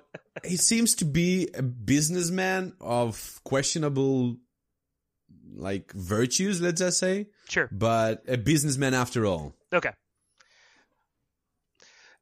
he 0.45 0.57
seems 0.57 0.95
to 0.95 1.05
be 1.05 1.49
a 1.55 1.63
businessman 1.63 2.74
of 2.80 3.41
questionable, 3.43 4.38
like 5.55 5.91
virtues. 5.93 6.61
Let's 6.61 6.79
just 6.81 6.99
say, 6.99 7.27
sure. 7.49 7.69
but 7.71 8.23
a 8.27 8.37
businessman 8.37 8.93
after 8.93 9.25
all. 9.25 9.55
Okay. 9.73 9.91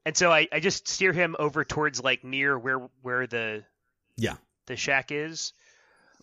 And 0.06 0.16
so 0.16 0.32
I, 0.32 0.48
I 0.52 0.60
just 0.60 0.88
steer 0.88 1.14
him 1.14 1.36
over 1.40 1.64
towards 1.66 2.04
like 2.04 2.24
near 2.24 2.58
where 2.58 2.88
where 3.02 3.26
the 3.28 3.64
Yeah. 4.18 4.36
the 4.68 4.76
shack 4.76 5.12
is. 5.12 5.54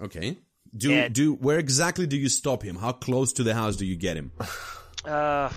Okay. 0.01 0.39
Do 0.77 0.93
And- 0.93 1.15
do 1.15 1.35
where 1.35 1.59
exactly 1.59 2.07
do 2.07 2.17
you 2.17 2.29
stop 2.29 2.63
him? 2.63 2.77
How 2.77 2.93
close 2.93 3.33
to 3.35 3.43
the 3.43 3.55
house 3.55 3.77
do 3.77 3.85
you 3.87 3.97
get 3.97 4.17
him? 4.17 4.33
Uh, 5.05 5.51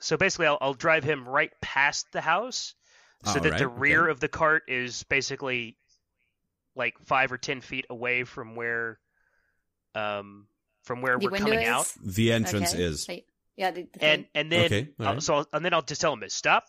so 0.00 0.16
basically, 0.16 0.48
I'll, 0.48 0.58
I'll 0.60 0.74
drive 0.74 1.04
him 1.04 1.28
right 1.28 1.52
past 1.62 2.10
the 2.10 2.20
house, 2.20 2.74
so 3.24 3.34
All 3.34 3.40
that 3.40 3.50
right, 3.50 3.58
the 3.60 3.68
rear 3.68 4.02
okay. 4.06 4.10
of 4.10 4.18
the 4.18 4.26
cart 4.26 4.64
is 4.66 5.04
basically 5.04 5.76
like 6.74 6.94
five 7.04 7.30
or 7.30 7.38
ten 7.38 7.60
feet 7.60 7.86
away 7.88 8.24
from 8.24 8.56
where, 8.56 8.98
um, 9.94 10.48
from 10.86 11.02
where 11.02 11.18
the 11.18 11.28
we're 11.28 11.36
coming 11.38 11.60
is? 11.60 11.68
out. 11.68 11.92
The 12.02 12.32
entrance 12.32 12.72
Okay. 12.72 12.82
is. 12.82 13.06
Right. 13.08 13.26
Yeah, 13.56 13.70
the, 13.72 13.86
the 13.92 14.04
And 14.04 14.26
and 14.34 14.50
then 14.50 14.64
Okay, 14.66 14.88
all 14.98 15.06
I'll- 15.06 15.12
right. 15.14 15.22
so 15.22 15.34
I'll, 15.36 15.46
and 15.52 15.64
then 15.64 15.74
I'll 15.74 15.82
just 15.82 16.00
tell 16.00 16.12
him 16.12 16.20
to 16.20 16.30
stop. 16.30 16.64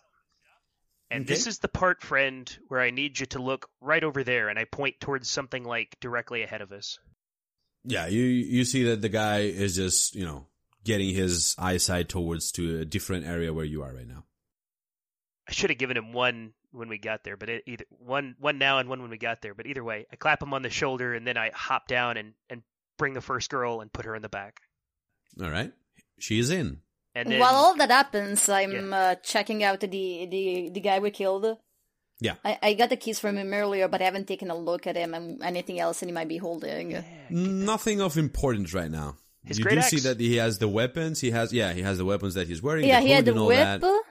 And 1.10 1.26
this 1.26 1.46
is 1.46 1.58
the 1.58 1.68
part, 1.68 2.02
friend, 2.02 2.54
where 2.68 2.82
I 2.82 2.90
need 2.90 3.18
you 3.18 3.24
to 3.26 3.38
look 3.40 3.70
right 3.80 4.04
over 4.04 4.22
there, 4.24 4.50
and 4.50 4.58
I 4.58 4.64
point 4.64 5.00
towards 5.00 5.26
something 5.30 5.64
like 5.64 5.96
directly 6.00 6.42
ahead 6.42 6.60
of 6.60 6.70
us. 6.70 6.98
Yeah, 7.84 8.08
you 8.08 8.22
you 8.22 8.64
see 8.66 8.84
that 8.84 9.00
the 9.00 9.08
guy 9.08 9.38
is 9.40 9.74
just 9.76 10.14
you 10.14 10.26
know 10.26 10.46
getting 10.84 11.14
his 11.14 11.54
eyesight 11.58 12.10
towards 12.10 12.52
to 12.52 12.80
a 12.80 12.84
different 12.84 13.26
area 13.26 13.54
where 13.54 13.64
you 13.64 13.82
are 13.82 13.92
right 13.94 14.06
now. 14.06 14.24
I 15.48 15.52
should 15.52 15.70
have 15.70 15.78
given 15.78 15.96
him 15.96 16.12
one 16.12 16.52
when 16.72 16.88
we 16.90 16.98
got 16.98 17.24
there, 17.24 17.38
but 17.38 17.48
it, 17.48 17.62
either 17.66 17.84
one 17.90 18.36
one 18.38 18.58
now 18.58 18.78
and 18.78 18.88
one 18.90 19.00
when 19.00 19.10
we 19.10 19.16
got 19.16 19.40
there. 19.40 19.54
But 19.54 19.66
either 19.66 19.82
way, 19.84 20.06
I 20.12 20.16
clap 20.16 20.42
him 20.42 20.52
on 20.52 20.60
the 20.60 20.68
shoulder 20.70 21.14
and 21.14 21.26
then 21.26 21.38
I 21.38 21.50
hop 21.54 21.88
down 21.88 22.18
and 22.18 22.34
and 22.50 22.62
bring 22.98 23.14
the 23.14 23.20
first 23.22 23.48
girl 23.50 23.80
and 23.80 23.92
put 23.92 24.04
her 24.04 24.14
in 24.14 24.22
the 24.22 24.28
back. 24.28 24.60
All 25.42 25.50
right, 25.50 25.72
she 26.18 26.38
is 26.38 26.50
in. 26.50 26.80
And 27.14 27.30
then 27.30 27.40
While 27.40 27.54
all 27.54 27.74
that 27.76 27.90
happens, 27.90 28.48
I'm 28.48 28.92
uh, 28.92 29.14
checking 29.16 29.64
out 29.64 29.80
the 29.80 29.86
the 29.88 30.70
the 30.72 30.80
guy 30.80 30.98
we 30.98 31.10
killed. 31.10 31.56
Yeah. 32.20 32.34
I, 32.44 32.58
I 32.62 32.74
got 32.74 32.90
the 32.90 32.96
keys 32.96 33.20
from 33.20 33.36
him 33.36 33.52
earlier, 33.54 33.86
but 33.86 34.02
I 34.02 34.04
haven't 34.04 34.26
taken 34.26 34.50
a 34.50 34.56
look 34.56 34.86
at 34.88 34.96
him 34.96 35.14
and 35.14 35.40
anything 35.42 35.78
else 35.78 36.00
that 36.00 36.06
he 36.06 36.12
might 36.12 36.26
be 36.28 36.36
holding. 36.38 37.02
Nothing 37.30 38.00
of 38.00 38.18
importance 38.18 38.74
right 38.74 38.90
now. 38.90 39.16
His 39.44 39.58
you 39.58 39.64
great 39.64 39.76
do 39.76 39.82
see 39.82 40.00
that 40.00 40.18
he 40.18 40.36
has 40.36 40.58
the 40.58 40.68
weapons. 40.68 41.20
He 41.20 41.30
has 41.30 41.52
yeah, 41.52 41.72
he 41.72 41.82
has 41.82 41.98
the 41.98 42.04
weapons 42.04 42.34
that 42.34 42.48
he's 42.48 42.60
wearing. 42.62 42.86
Yeah, 42.86 43.00
the 43.00 43.06
he 43.06 43.12
had 43.12 43.24
the 43.24 43.44
whip, 43.44 43.80
that. 43.80 44.02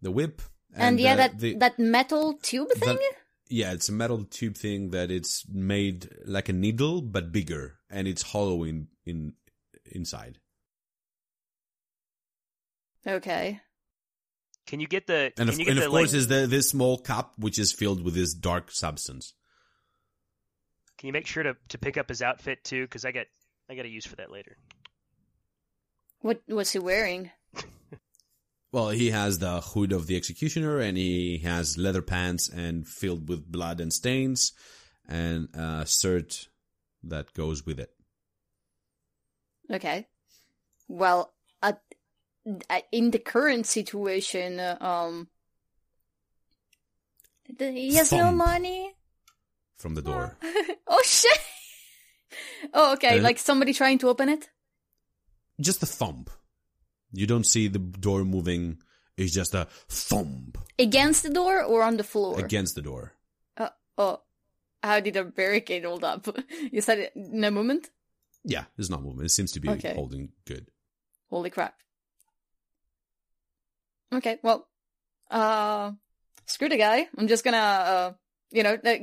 the 0.00 0.10
whip, 0.10 0.40
and, 0.74 1.00
yeah, 1.00 1.14
uh, 1.14 1.16
that 1.16 1.38
the- 1.38 1.56
that 1.56 1.78
metal 1.78 2.34
tube 2.40 2.70
thing. 2.70 2.94
that- 2.96 3.14
yeah, 3.50 3.72
it's 3.72 3.88
a 3.88 3.92
metal 3.92 4.24
tube 4.24 4.56
thing 4.56 4.90
that 4.90 5.10
it's 5.10 5.44
made 5.48 6.08
like 6.26 6.48
a 6.48 6.52
needle 6.52 7.02
but 7.02 7.32
bigger, 7.32 7.77
and 7.90 8.06
it's 8.08 8.22
hollow 8.22 8.64
in 8.64 8.88
in 9.06 9.34
inside. 9.86 10.38
Okay. 13.06 13.60
can 14.66 14.80
you 14.80 14.86
get 14.86 15.06
the 15.06 15.32
And 15.38 15.48
can 15.48 15.48
of, 15.48 15.58
you 15.58 15.64
get 15.64 15.70
and 15.70 15.78
the 15.78 15.86
of 15.86 15.90
course, 15.90 16.12
like, 16.12 16.18
is 16.18 16.28
the 16.28 16.46
this 16.46 16.68
small 16.68 16.98
cup 16.98 17.34
which 17.38 17.58
is 17.58 17.72
filled 17.72 18.02
with 18.04 18.14
this 18.14 18.34
dark 18.34 18.70
substance. 18.70 19.34
can 20.98 21.06
you 21.06 21.12
make 21.12 21.26
sure 21.26 21.42
to 21.42 21.56
to 21.68 21.78
pick 21.78 21.96
up 21.96 22.08
his 22.08 22.22
outfit 22.22 22.64
too? 22.64 22.84
Because 22.84 23.04
I 23.04 23.12
got 23.12 23.26
I 23.70 23.74
got 23.74 23.86
a 23.86 23.88
use 23.88 24.06
for 24.06 24.16
that 24.16 24.30
later. 24.30 24.56
What 26.20 26.42
was 26.48 26.72
he 26.72 26.78
wearing? 26.78 27.30
Well, 28.70 28.90
he 28.90 29.10
has 29.10 29.38
the 29.38 29.62
hood 29.62 29.92
of 29.92 30.06
the 30.06 30.16
executioner, 30.16 30.78
and 30.78 30.98
he 30.98 31.38
has 31.38 31.78
leather 31.78 32.02
pants 32.02 32.50
and 32.50 32.86
filled 32.86 33.26
with 33.26 33.50
blood 33.50 33.80
and 33.80 33.90
stains, 33.90 34.52
and 35.08 35.48
a 35.54 35.86
shirt 35.86 36.48
that 37.04 37.32
goes 37.34 37.64
with 37.66 37.78
it. 37.80 37.90
Okay. 39.70 40.06
Well, 40.88 41.32
in 42.92 43.10
the 43.10 43.18
current 43.18 43.66
situation, 43.66 44.58
um, 44.80 45.28
he 47.58 47.94
has 47.96 48.12
no 48.12 48.32
money. 48.32 48.94
from 49.76 49.94
the 49.94 50.02
door. 50.02 50.36
oh 50.86 51.02
shit! 51.04 51.40
Oh, 52.72 52.92
okay. 52.94 53.18
Uh, 53.18 53.22
like 53.22 53.38
somebody 53.38 53.72
trying 53.72 53.98
to 53.98 54.08
open 54.08 54.28
it. 54.28 54.48
Just 55.60 55.82
a 55.82 55.86
thump. 55.86 56.30
You 57.12 57.26
don't 57.26 57.44
see 57.46 57.68
the 57.68 57.78
door 57.78 58.24
moving. 58.24 58.78
It's 59.16 59.32
just 59.34 59.52
a 59.54 59.66
thump 59.88 60.58
Against 60.78 61.24
the 61.24 61.30
door 61.30 61.62
or 61.64 61.82
on 61.82 61.96
the 61.96 62.04
floor? 62.04 62.38
against 62.38 62.76
the 62.76 62.82
door. 62.82 63.14
Uh, 63.56 63.70
oh, 63.96 64.20
how 64.82 65.00
did 65.00 65.16
a 65.16 65.24
barricade 65.24 65.84
hold 65.84 66.04
up? 66.04 66.26
you 66.72 66.80
said 66.80 66.98
it, 66.98 67.12
no 67.16 67.50
movement? 67.50 67.90
Yeah, 68.44 68.64
it's 68.78 68.90
not 68.90 69.02
moving. 69.02 69.24
It 69.24 69.30
seems 69.30 69.52
to 69.52 69.60
be 69.60 69.68
Okay. 69.68 69.94
holding 69.94 70.30
good. 70.46 70.70
Holy 71.30 71.50
crap. 71.50 71.74
Okay, 74.12 74.38
well, 74.42 74.66
uh, 75.30 75.92
screw 76.46 76.68
the 76.68 76.78
guy. 76.78 77.06
I'm 77.16 77.28
just 77.28 77.44
gonna, 77.44 77.56
uh, 77.58 78.12
you 78.50 78.62
know, 78.62 78.78
uh, 78.82 78.96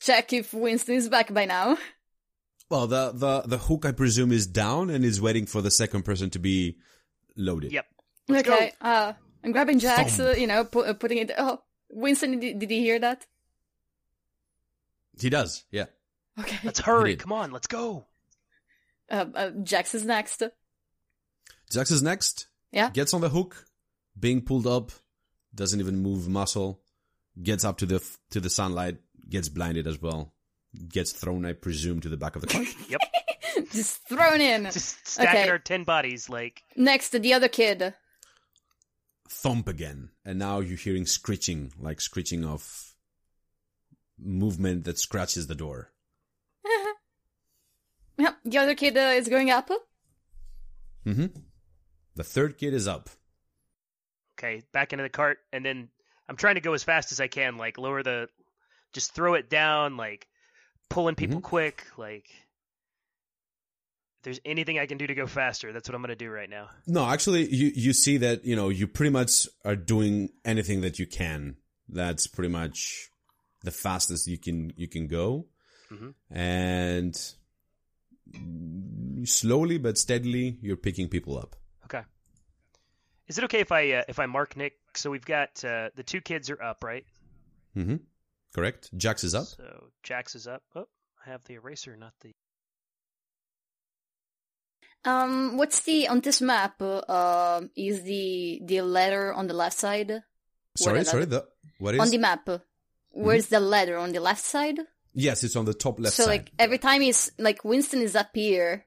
check 0.00 0.32
if 0.32 0.54
Winston 0.54 0.94
is 0.94 1.08
back 1.08 1.32
by 1.32 1.44
now. 1.44 1.76
Well, 2.68 2.88
the, 2.88 3.12
the, 3.14 3.42
the 3.42 3.58
hook, 3.58 3.84
I 3.86 3.92
presume, 3.92 4.32
is 4.32 4.44
down 4.44 4.90
and 4.90 5.04
is 5.04 5.20
waiting 5.20 5.46
for 5.46 5.62
the 5.62 5.70
second 5.70 6.02
person 6.04 6.30
to 6.30 6.40
be 6.40 6.78
loaded. 7.36 7.70
Yep. 7.70 7.86
Let's 8.26 8.48
okay, 8.48 8.72
uh, 8.80 9.12
I'm 9.44 9.52
grabbing 9.52 9.78
Jax, 9.78 10.18
uh, 10.18 10.34
you 10.36 10.48
know, 10.48 10.64
pu- 10.64 10.80
uh, 10.80 10.94
putting 10.94 11.18
it. 11.18 11.30
Oh, 11.38 11.60
Winston, 11.90 12.40
did, 12.40 12.58
did 12.58 12.68
he 12.72 12.80
hear 12.80 12.98
that? 12.98 13.24
He 15.18 15.30
does. 15.30 15.64
Yeah. 15.70 15.86
Okay. 16.38 16.58
Let's 16.64 16.80
hurry. 16.80 17.16
Come 17.16 17.32
on, 17.32 17.50
let's 17.50 17.66
go. 17.66 18.06
Uh, 19.10 19.24
uh, 19.34 19.50
Jax 19.62 19.94
is 19.94 20.04
next. 20.04 20.42
Jax 21.70 21.90
is 21.90 22.02
next. 22.02 22.48
Yeah. 22.72 22.90
Gets 22.90 23.14
on 23.14 23.20
the 23.20 23.28
hook, 23.28 23.64
being 24.18 24.42
pulled 24.42 24.66
up, 24.66 24.92
doesn't 25.54 25.80
even 25.80 26.02
move 26.02 26.28
muscle. 26.28 26.80
Gets 27.42 27.64
up 27.64 27.78
to 27.78 27.86
the 27.86 28.02
to 28.30 28.40
the 28.40 28.50
sunlight, 28.50 28.98
gets 29.28 29.48
blinded 29.48 29.86
as 29.86 30.00
well. 30.00 30.32
Gets 30.88 31.12
thrown, 31.12 31.46
I 31.46 31.52
presume, 31.54 32.00
to 32.00 32.08
the 32.08 32.16
back 32.16 32.36
of 32.36 32.42
the 32.42 32.48
car. 32.48 32.62
Yep. 32.88 33.00
Just 33.72 34.06
thrown 34.08 34.40
in. 34.40 34.64
Just 34.64 35.06
stacking 35.08 35.40
Okay. 35.42 35.48
our 35.50 35.58
ten 35.58 35.84
bodies 35.84 36.28
like 36.28 36.62
Next, 36.76 37.10
the 37.10 37.32
other 37.34 37.48
kid. 37.48 37.94
Thump 39.28 39.66
again, 39.68 40.10
and 40.24 40.38
now 40.38 40.60
you're 40.60 40.76
hearing 40.76 41.04
screeching, 41.06 41.72
like 41.80 42.00
screeching 42.00 42.44
of 42.44 42.85
movement 44.18 44.84
that 44.84 44.98
scratches 44.98 45.46
the 45.46 45.54
door. 45.54 45.90
Yeah, 48.18 48.32
the 48.46 48.56
other 48.56 48.74
kid 48.74 48.96
uh, 48.96 49.12
is 49.14 49.28
going 49.28 49.50
up. 49.50 49.68
Mm-hmm. 51.04 51.26
The 52.14 52.24
third 52.24 52.56
kid 52.56 52.72
is 52.72 52.88
up. 52.88 53.10
okay, 54.38 54.62
back 54.72 54.94
into 54.94 55.02
the 55.02 55.10
cart, 55.10 55.36
and 55.52 55.62
then 55.62 55.88
I'm 56.26 56.36
trying 56.36 56.54
to 56.54 56.62
go 56.62 56.72
as 56.72 56.82
fast 56.82 57.12
as 57.12 57.20
I 57.20 57.28
can, 57.28 57.58
like 57.58 57.76
lower 57.76 58.02
the, 58.02 58.28
just 58.94 59.12
throw 59.14 59.34
it 59.34 59.50
down, 59.50 59.98
like 59.98 60.26
pulling 60.88 61.14
people 61.14 61.40
quick, 61.42 61.84
like. 61.98 62.26
There's 64.22 64.40
anything 64.44 64.78
I 64.78 64.86
can 64.86 64.96
do 64.98 65.06
to 65.06 65.14
go 65.14 65.26
faster, 65.26 65.72
that's 65.74 65.86
what 65.88 65.94
I'm 65.94 66.00
gonna 66.00 66.16
do 66.16 66.30
right 66.30 66.48
now. 66.50 66.68
No, 66.86 67.04
actually, 67.06 67.46
you 67.54 67.70
you 67.74 67.92
see 67.92 68.16
that 68.16 68.44
you 68.46 68.56
know 68.56 68.70
you 68.70 68.88
pretty 68.88 69.10
much 69.10 69.46
are 69.64 69.76
doing 69.76 70.30
anything 70.44 70.80
that 70.80 70.98
you 70.98 71.06
can. 71.06 71.56
That's 71.88 72.26
pretty 72.26 72.48
much 72.48 73.10
the 73.66 73.70
fastest 73.84 74.26
you 74.32 74.38
can 74.38 74.72
you 74.76 74.88
can 74.88 75.06
go, 75.08 75.46
Mhm. 75.90 76.14
and 76.30 77.14
slowly 79.28 79.78
but 79.78 79.98
steadily 79.98 80.58
you're 80.62 80.76
picking 80.88 81.08
people 81.08 81.36
up. 81.38 81.56
Okay. 81.84 82.02
Is 83.28 83.38
it 83.38 83.44
okay 83.44 83.60
if 83.60 83.72
I 83.72 83.82
uh, 83.98 84.04
if 84.08 84.18
I 84.18 84.26
mark 84.26 84.56
Nick? 84.56 84.74
So 84.94 85.10
we've 85.10 85.24
got 85.36 85.62
uh, 85.64 85.90
the 85.98 86.02
two 86.02 86.20
kids 86.20 86.48
are 86.50 86.62
up, 86.62 86.82
right? 86.84 87.04
Mm-hmm. 87.76 87.96
Correct. 88.54 88.90
Jax 88.96 89.24
is 89.24 89.34
up. 89.34 89.46
So 89.46 89.90
Jax 90.02 90.34
is 90.34 90.46
up. 90.46 90.62
Oh, 90.74 90.86
I 91.26 91.30
have 91.30 91.42
the 91.44 91.54
eraser, 91.54 91.96
not 91.96 92.14
the. 92.22 92.32
Um, 95.04 95.56
what's 95.56 95.80
the 95.80 96.08
on 96.08 96.20
this 96.20 96.40
map? 96.40 96.80
Uh, 96.82 97.62
is 97.76 98.02
the 98.02 98.60
the 98.64 98.80
letter 98.82 99.32
on 99.32 99.46
the 99.46 99.54
left 99.54 99.76
side? 99.78 100.22
Sorry, 100.76 101.04
sorry. 101.04 101.26
The 101.26 101.46
what 101.78 101.94
is? 101.94 102.00
on 102.00 102.10
the 102.10 102.18
map, 102.18 102.48
where's 103.16 103.46
the 103.46 103.60
letter 103.60 103.96
on 103.96 104.12
the 104.12 104.20
left 104.20 104.44
side? 104.44 104.78
yes, 105.12 105.42
it's 105.44 105.56
on 105.56 105.64
the 105.64 105.74
top 105.74 105.98
left 105.98 106.14
side. 106.14 106.22
so 106.24 106.28
side. 106.28 106.30
like 106.38 106.50
every 106.58 106.78
time 106.78 107.00
he's 107.00 107.30
like 107.38 107.64
Winston 107.64 108.02
is 108.02 108.14
up 108.14 108.30
here, 108.34 108.84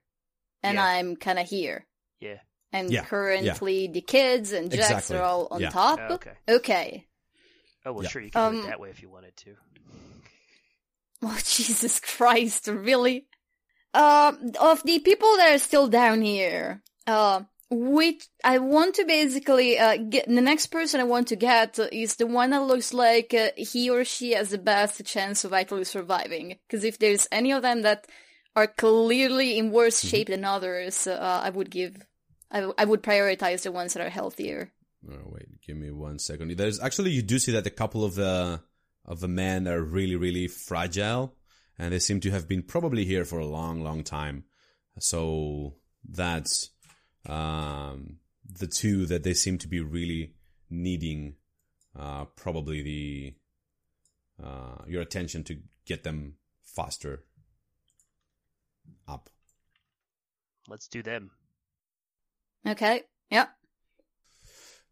and 0.64 0.76
Yeah. 0.76 0.86
I'm 0.86 1.16
kind 1.16 1.40
of 1.40 1.48
here, 1.50 1.88
Yeah. 2.20 2.40
and 2.72 2.92
Yeah, 2.92 3.06
currently 3.06 3.88
the 3.88 4.02
kids 4.02 4.52
and 4.54 4.70
Jax 4.72 4.90
Exactly, 4.92 5.18
are 5.18 5.24
all 5.24 5.48
on 5.52 5.62
yeah. 5.62 5.70
top. 5.70 6.00
Oh, 6.02 6.14
okay. 6.16 6.34
Okay. 6.48 7.08
Oh 7.86 7.94
well, 7.94 8.04
Yeah. 8.04 8.10
sure 8.10 8.22
you 8.22 8.30
can 8.32 8.54
do 8.54 8.58
Um, 8.60 8.66
it 8.66 8.68
that 8.70 8.80
way 8.80 8.90
if 8.92 9.02
you 9.02 9.10
wanted 9.10 9.36
to. 9.38 9.56
Oh 11.22 11.38
Jesus 11.44 12.00
Christ! 12.00 12.68
Really? 12.68 13.28
Um, 13.94 14.52
of 14.60 14.84
the 14.84 15.00
people 15.00 15.36
that 15.38 15.54
are 15.56 15.60
still 15.60 15.88
down 15.88 16.22
here, 16.22 16.82
uh, 17.08 17.42
which 17.72 18.28
I 18.44 18.58
want 18.58 18.96
to 18.96 19.06
basically 19.06 19.78
uh 19.78 19.98
get 19.98 20.28
the 20.28 20.42
next 20.42 20.68
person 20.68 21.00
I 21.00 21.04
want 21.04 21.28
to 21.28 21.36
get 21.36 21.78
is 21.92 22.16
the 22.16 22.28
one 22.28 22.50
that 22.50 22.64
looks 22.64 22.94
like 22.94 23.34
uh, 23.34 23.50
he 23.56 23.90
or 23.90 24.04
she 24.04 24.32
has 24.32 24.50
the 24.50 24.58
best 24.58 25.06
chance 25.06 25.44
of 25.44 25.54
actually 25.54 25.86
surviving. 25.86 26.58
Because 26.68 26.84
if 26.84 26.98
there's 26.98 27.28
any 27.32 27.52
of 27.52 27.62
them 27.62 27.84
that 27.84 28.08
are 28.56 28.68
clearly 28.68 29.58
in 29.58 29.72
worse 29.72 30.02
shape 30.04 30.28
than 30.28 30.44
others, 30.44 31.08
uh, 31.08 31.42
I 31.44 31.50
would 31.50 31.70
give, 31.70 31.96
I 32.52 32.84
would 32.84 33.04
prioritize 33.04 33.64
the 33.64 33.72
ones 33.72 33.94
that 33.94 34.06
are 34.06 34.10
healthier. 34.10 34.72
Oh, 35.10 35.16
wait, 35.28 35.62
give 35.66 35.78
me 35.78 35.92
one 35.92 36.20
second. 36.20 36.52
There's 36.58 36.80
actually 36.80 37.12
you 37.12 37.22
do 37.22 37.40
see 37.40 37.54
that 37.54 37.68
a 37.68 37.72
couple 37.72 38.04
of 38.04 38.16
the 38.16 38.62
of 39.06 39.22
the 39.22 39.28
men 39.28 39.68
are 39.68 39.82
really 39.82 40.16
really 40.16 40.48
fragile, 40.48 41.36
and 41.78 41.94
they 41.94 42.00
seem 42.00 42.20
to 42.22 42.32
have 42.32 42.48
been 42.48 42.64
probably 42.64 43.06
here 43.06 43.24
for 43.24 43.40
a 43.40 43.46
long 43.46 43.82
long 43.82 44.04
time. 44.04 44.44
So 45.00 45.76
that's 46.04 46.72
um, 47.30 48.18
the 48.52 48.68
two 48.68 49.06
that 49.06 49.24
they 49.24 49.34
seem 49.34 49.58
to 49.60 49.68
be 49.68 49.80
really 49.80 50.34
needing 50.70 51.36
uh, 51.98 52.26
probably 52.36 52.82
the 52.82 53.34
uh, 54.44 54.84
your 54.88 55.02
attention 55.02 55.44
to 55.46 55.58
get 55.86 56.04
them 56.04 56.36
faster 56.64 57.24
up. 59.08 59.30
Let's 60.68 60.88
do 60.88 61.02
them. 61.04 61.32
Okay. 62.68 63.04
Yeah. 63.30 63.48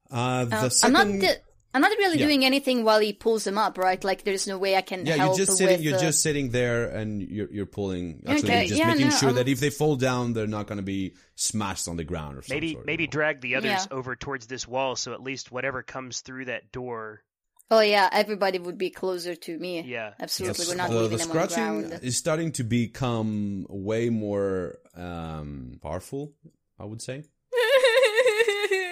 Uh, 0.10 0.46
the 0.46 0.56
Um, 0.58 0.64
I'm 0.64 0.70
second, 0.70 0.94
not. 0.94 1.22
Di- 1.22 1.42
I'm 1.74 1.82
not 1.82 1.92
really 1.98 2.18
Yeah. 2.18 2.26
doing 2.26 2.46
anything 2.46 2.84
while 2.84 3.00
he 3.00 3.14
pulls 3.14 3.44
them 3.44 3.58
up, 3.58 3.78
right? 3.78 4.02
Like, 4.04 4.24
there's 4.24 4.48
no 4.48 4.58
way 4.58 4.76
I 4.76 4.82
can 4.82 5.06
yeah, 5.06 5.16
help 5.18 5.38
you're 5.38 5.46
just 5.46 5.58
sitting. 5.58 5.82
You're 5.84 5.98
uh, 5.98 6.02
just 6.02 6.22
sitting 6.24 6.50
there, 6.50 6.88
and 6.90 7.22
you're 7.22 7.52
you're 7.52 7.66
pulling. 7.66 8.24
Actually, 8.26 8.50
Okay, 8.50 8.60
you're 8.60 8.68
just 8.70 8.80
yeah, 8.80 8.88
making 8.94 9.10
no, 9.10 9.16
sure 9.16 9.30
um, 9.30 9.36
that 9.36 9.48
if 9.48 9.60
they 9.60 9.70
fall 9.70 9.96
down, 9.96 10.34
they're 10.34 10.48
not 10.48 10.66
going 10.68 10.78
to 10.78 10.84
be 10.84 11.14
smashed 11.36 11.88
on 11.88 11.98
the 11.98 12.04
ground 12.04 12.38
or 12.38 12.42
some 12.42 12.56
Maybe 12.56 12.74
sort, 12.74 12.86
maybe 12.86 13.04
you 13.04 13.08
know. 13.08 13.12
drag 13.12 13.42
the 13.42 13.56
others 13.56 13.72
Yeah. 13.72 13.86
over 13.92 14.16
towards 14.16 14.48
this 14.48 14.68
wall, 14.68 14.96
so 14.96 15.14
at 15.14 15.22
least 15.22 15.52
whatever 15.52 15.84
comes 15.84 16.22
through 16.22 16.46
that 16.46 16.72
door. 16.72 17.22
Oh 17.70 17.82
yeah, 17.82 18.08
everybody 18.14 18.60
would 18.60 18.78
be 18.78 18.90
closer 18.90 19.36
to 19.36 19.60
me. 19.60 19.82
Yeah. 19.82 20.14
Absolutely, 20.22 20.60
Yes, 20.64 20.70
we're 20.70 20.76
not 20.78 20.90
the, 20.90 20.96
leaving 21.02 21.18
the 21.18 21.24
them 21.26 21.32
on 21.32 21.38
the 21.38 21.48
scratching 21.50 21.90
ground. 21.90 22.04
is 22.04 22.16
starting 22.18 22.52
to 22.54 22.64
become 22.64 23.66
way 23.70 24.10
more 24.10 24.78
um, 24.96 25.80
powerful. 25.84 26.34
I 26.80 26.86
would 26.86 27.02
say. 27.02 27.24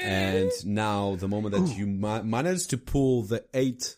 And 0.05 0.51
now, 0.65 1.15
the 1.15 1.27
moment 1.27 1.55
that 1.55 1.77
you 1.77 1.87
ma- 1.87 2.21
manage 2.21 2.67
to 2.67 2.77
pull 2.77 3.23
the 3.23 3.45
eight 3.53 3.97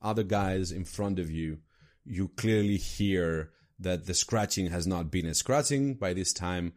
other 0.00 0.22
guys 0.22 0.72
in 0.72 0.84
front 0.84 1.18
of 1.18 1.30
you, 1.30 1.58
you 2.04 2.28
clearly 2.28 2.76
hear 2.76 3.50
that 3.78 4.06
the 4.06 4.14
scratching 4.14 4.66
has 4.66 4.86
not 4.86 5.10
been 5.10 5.26
a 5.26 5.34
scratching 5.34 5.94
by 5.94 6.12
this 6.12 6.32
time. 6.32 6.74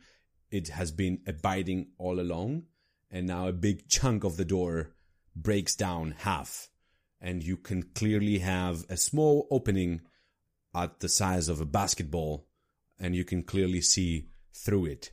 It 0.50 0.70
has 0.70 0.92
been 0.92 1.22
a 1.28 1.34
biting 1.34 1.88
all 1.98 2.20
along. 2.20 2.64
And 3.12 3.28
now 3.28 3.48
a 3.48 3.54
big 3.54 3.88
chunk 3.90 4.24
of 4.24 4.38
the 4.38 4.46
door 4.46 4.92
breaks 5.36 5.76
down 5.76 6.16
half. 6.20 6.70
And 7.22 7.44
you 7.44 7.58
can 7.58 7.84
clearly 7.84 8.40
have 8.40 8.86
a 8.90 8.98
small 8.98 9.48
opening 9.52 10.02
at 10.74 11.00
the 11.00 11.10
size 11.10 11.48
of 11.48 11.62
a 11.62 11.66
basketball. 11.66 12.48
And 13.00 13.16
you 13.16 13.24
can 13.24 13.44
clearly 13.44 13.82
see 13.82 14.30
through 14.54 14.86
it. 14.86 15.12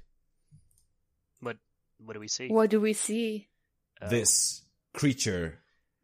What 1.41 1.57
what 1.99 2.15
do 2.15 2.21
we 2.21 2.29
see? 2.29 2.49
what 2.49 2.71
do 2.71 2.81
we 2.81 2.93
see? 2.93 3.49
Oh. 4.03 4.09
this 4.09 4.63
creature 4.95 5.59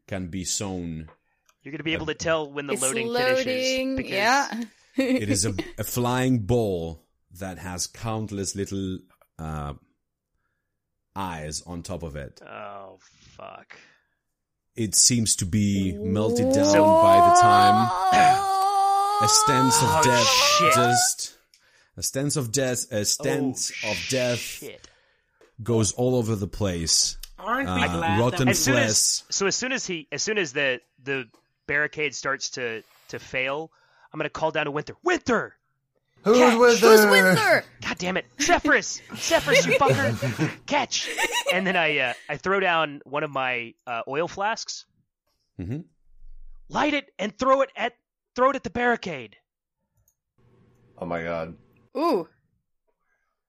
can 0.06 0.28
be 0.28 0.44
sown. 0.44 1.08
You're 1.62 1.72
gonna 1.72 1.82
be 1.84 1.94
able 1.94 2.06
to 2.06 2.14
tell 2.14 2.50
when 2.50 2.66
the 2.66 2.74
it's 2.74 2.82
loading, 2.82 3.08
loading. 3.08 3.44
finishes. 3.44 3.96
Because 3.96 4.12
yeah. 4.12 4.62
It 4.98 5.28
is 5.28 5.44
a, 5.44 5.54
a 5.78 5.84
flying 5.84 6.40
ball 6.40 7.02
that 7.38 7.58
has 7.58 7.86
countless 7.86 8.54
little 8.56 8.98
uh, 9.38 9.74
eyes 11.14 11.62
on 11.66 11.82
top 11.82 12.02
of 12.02 12.16
it. 12.16 12.40
Oh 12.42 12.98
fuck. 13.36 13.76
It 14.74 14.94
seems 14.94 15.36
to 15.36 15.46
be 15.46 15.92
melted 15.94 16.52
down 16.52 16.74
by 16.74 17.28
the 17.34 17.40
time. 17.40 18.42
A 19.22 19.28
stance 19.28 19.82
of 19.82 19.88
Oh, 19.90 20.02
death, 20.04 20.26
shit. 20.26 20.74
just 20.74 21.38
a 21.96 22.02
stench 22.02 22.36
of 22.36 22.52
death, 22.52 22.92
a 22.92 23.02
stench 23.06 23.72
Oh, 23.82 23.92
of 23.92 24.06
death 24.10 24.38
Shit. 24.38 24.86
goes 25.62 25.92
all 25.92 26.16
over 26.16 26.36
the 26.36 26.46
place. 26.46 27.16
Aren't 27.46 27.68
we 27.74 27.82
Uh, 27.82 27.88
glad 27.98 28.20
rotten 28.20 28.44
that 28.46 28.50
As 28.50 28.58
soon 28.58 28.76
as 28.76 29.24
so 29.30 29.46
as 29.46 29.54
soon 29.56 29.72
as 29.72 29.86
he 29.86 30.08
as 30.12 30.22
soon 30.22 30.36
as 30.38 30.52
the 30.52 30.80
the 31.04 31.28
barricade 31.66 32.14
starts 32.14 32.50
to 32.50 32.82
to 33.08 33.18
fail, 33.18 33.70
I'm 34.12 34.18
gonna 34.18 34.28
call 34.30 34.50
down 34.50 34.64
to 34.66 34.70
Winter. 34.70 34.96
Winter! 35.04 35.56
Who's 36.22 36.38
Catch. 36.38 36.58
with 36.58 36.80
Who's? 36.80 37.06
Winter? 37.06 37.64
God 37.82 37.98
damn 37.98 38.16
it, 38.16 38.26
Zephyrus! 38.40 39.00
Zephyrus, 39.14 39.64
you 39.64 39.74
fucker! 39.78 40.50
Catch! 40.66 41.08
And 41.52 41.64
then 41.64 41.76
I 41.76 41.98
uh, 41.98 42.12
I 42.28 42.36
throw 42.36 42.58
down 42.58 43.00
one 43.04 43.22
of 43.22 43.30
my 43.30 43.74
uh, 43.86 44.02
oil 44.08 44.26
flasks, 44.26 44.84
Mm-hmm. 45.60 45.80
light 46.68 46.94
it, 46.94 47.10
and 47.18 47.36
throw 47.38 47.60
it 47.62 47.70
at 47.76 47.92
throw 48.34 48.50
it 48.50 48.56
at 48.56 48.64
the 48.64 48.70
barricade. 48.70 49.36
Oh 50.98 51.06
my 51.06 51.22
god. 51.22 51.54
Ooh. 51.96 52.28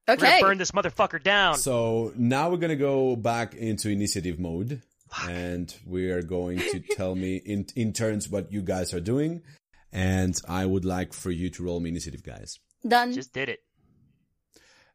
We're 0.08 0.14
Okay. 0.14 0.40
gonna 0.40 0.42
burn 0.42 0.58
this 0.58 0.72
motherfucker 0.72 1.22
down. 1.22 1.58
So 1.58 2.14
now 2.16 2.50
we're 2.50 2.58
gonna 2.58 2.76
go 2.78 3.16
back 3.16 3.56
into 3.56 3.90
initiative 3.90 4.40
mode, 4.40 4.82
and 5.28 5.74
we 5.86 6.10
are 6.12 6.22
going 6.22 6.60
to 6.60 6.80
tell 6.96 7.14
me 7.16 7.36
in 7.38 7.66
in 7.76 7.92
turns 7.94 8.30
what 8.30 8.52
you 8.52 8.62
guys 8.62 8.94
are 8.94 9.02
doing, 9.02 9.44
and 9.92 10.40
I 10.48 10.66
would 10.66 10.86
like 10.86 11.14
for 11.14 11.30
you 11.32 11.50
to 11.52 11.64
roll 11.64 11.80
me 11.82 11.90
initiative, 11.90 12.24
guys. 12.24 12.58
Done. 12.88 13.14
Just 13.14 13.34
did 13.34 13.50
it. 13.50 13.60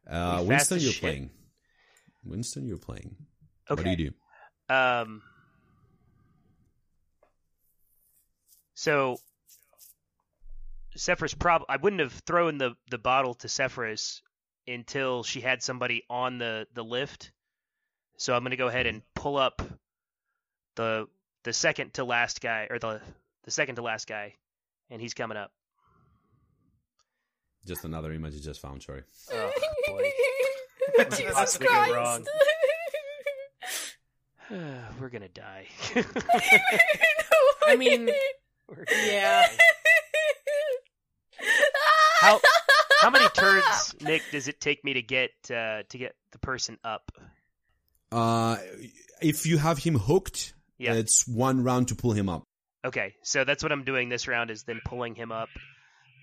Uh, 0.09 0.39
We 0.41 0.47
Winston, 0.49 0.79
you're 0.79 0.91
shit. 0.91 1.01
playing. 1.01 1.29
Winston, 2.25 2.65
you're 2.67 2.77
playing. 2.77 3.15
Okay. 3.69 3.75
What 3.81 3.83
do 3.97 4.03
you 4.03 4.11
do? 4.69 4.73
Um. 4.73 5.21
So, 8.75 9.17
Zephyrus 10.97 11.33
prob 11.35 11.63
I 11.69 11.77
wouldn't 11.77 12.01
have 12.01 12.13
thrown 12.25 12.57
the 12.57 12.75
the 12.89 12.97
bottle 12.97 13.33
to 13.35 13.47
Zephyrus 13.47 14.21
until 14.67 15.23
she 15.23 15.41
had 15.41 15.61
somebody 15.61 16.03
on 16.09 16.37
the 16.37 16.67
the 16.73 16.83
lift. 16.83 17.31
So 18.17 18.35
I'm 18.35 18.43
gonna 18.43 18.55
go 18.55 18.67
ahead 18.67 18.87
and 18.87 18.99
mm-hmm. 18.99 19.21
pull 19.21 19.37
up 19.37 19.61
the 20.75 21.07
the 21.43 21.53
second 21.53 21.93
to 21.95 22.03
last 22.03 22.41
guy 22.41 22.67
or 22.69 22.79
the 22.79 23.01
the 23.43 23.51
second 23.51 23.75
to 23.75 23.81
last 23.81 24.07
guy, 24.07 24.35
and 24.89 25.01
he's 25.01 25.13
coming 25.13 25.37
up. 25.37 25.51
Just 27.65 27.85
another 27.85 28.11
image 28.11 28.33
you 28.33 28.41
just 28.41 28.59
found. 28.59 28.83
Sorry. 28.83 29.03
Oh 29.31 29.51
boy, 29.87 30.11
Jesus 31.11 31.33
Possibly 31.33 31.67
Christ. 31.67 31.93
wrong. 31.93 32.25
we're 34.99 35.09
gonna 35.09 35.29
die. 35.29 35.67
I 37.67 37.75
mean, 37.75 38.09
Yeah. 39.05 39.47
How 42.19 42.39
how 43.03 43.09
many 43.09 43.27
turns, 43.33 43.95
Nick, 44.01 44.21
does 44.31 44.47
it 44.47 44.59
take 44.59 44.83
me 44.83 44.93
to 44.93 45.01
get 45.01 45.31
uh, 45.51 45.83
to 45.89 45.97
get 45.97 46.15
the 46.31 46.39
person 46.39 46.77
up? 46.83 47.11
Uh, 48.11 48.57
if 49.21 49.45
you 49.45 49.57
have 49.57 49.77
him 49.79 49.95
hooked, 49.95 50.53
Yeah. 50.77 50.93
it's 50.93 51.27
one 51.27 51.63
round 51.63 51.87
to 51.89 51.95
pull 51.95 52.11
him 52.13 52.29
up. 52.29 52.43
Okay, 52.85 53.13
so 53.23 53.43
that's 53.43 53.63
what 53.63 53.71
I'm 53.71 53.83
doing 53.83 54.09
this 54.09 54.27
round 54.27 54.51
is 54.51 54.63
then 54.63 54.81
pulling 54.85 55.15
him 55.15 55.31
up. 55.31 55.49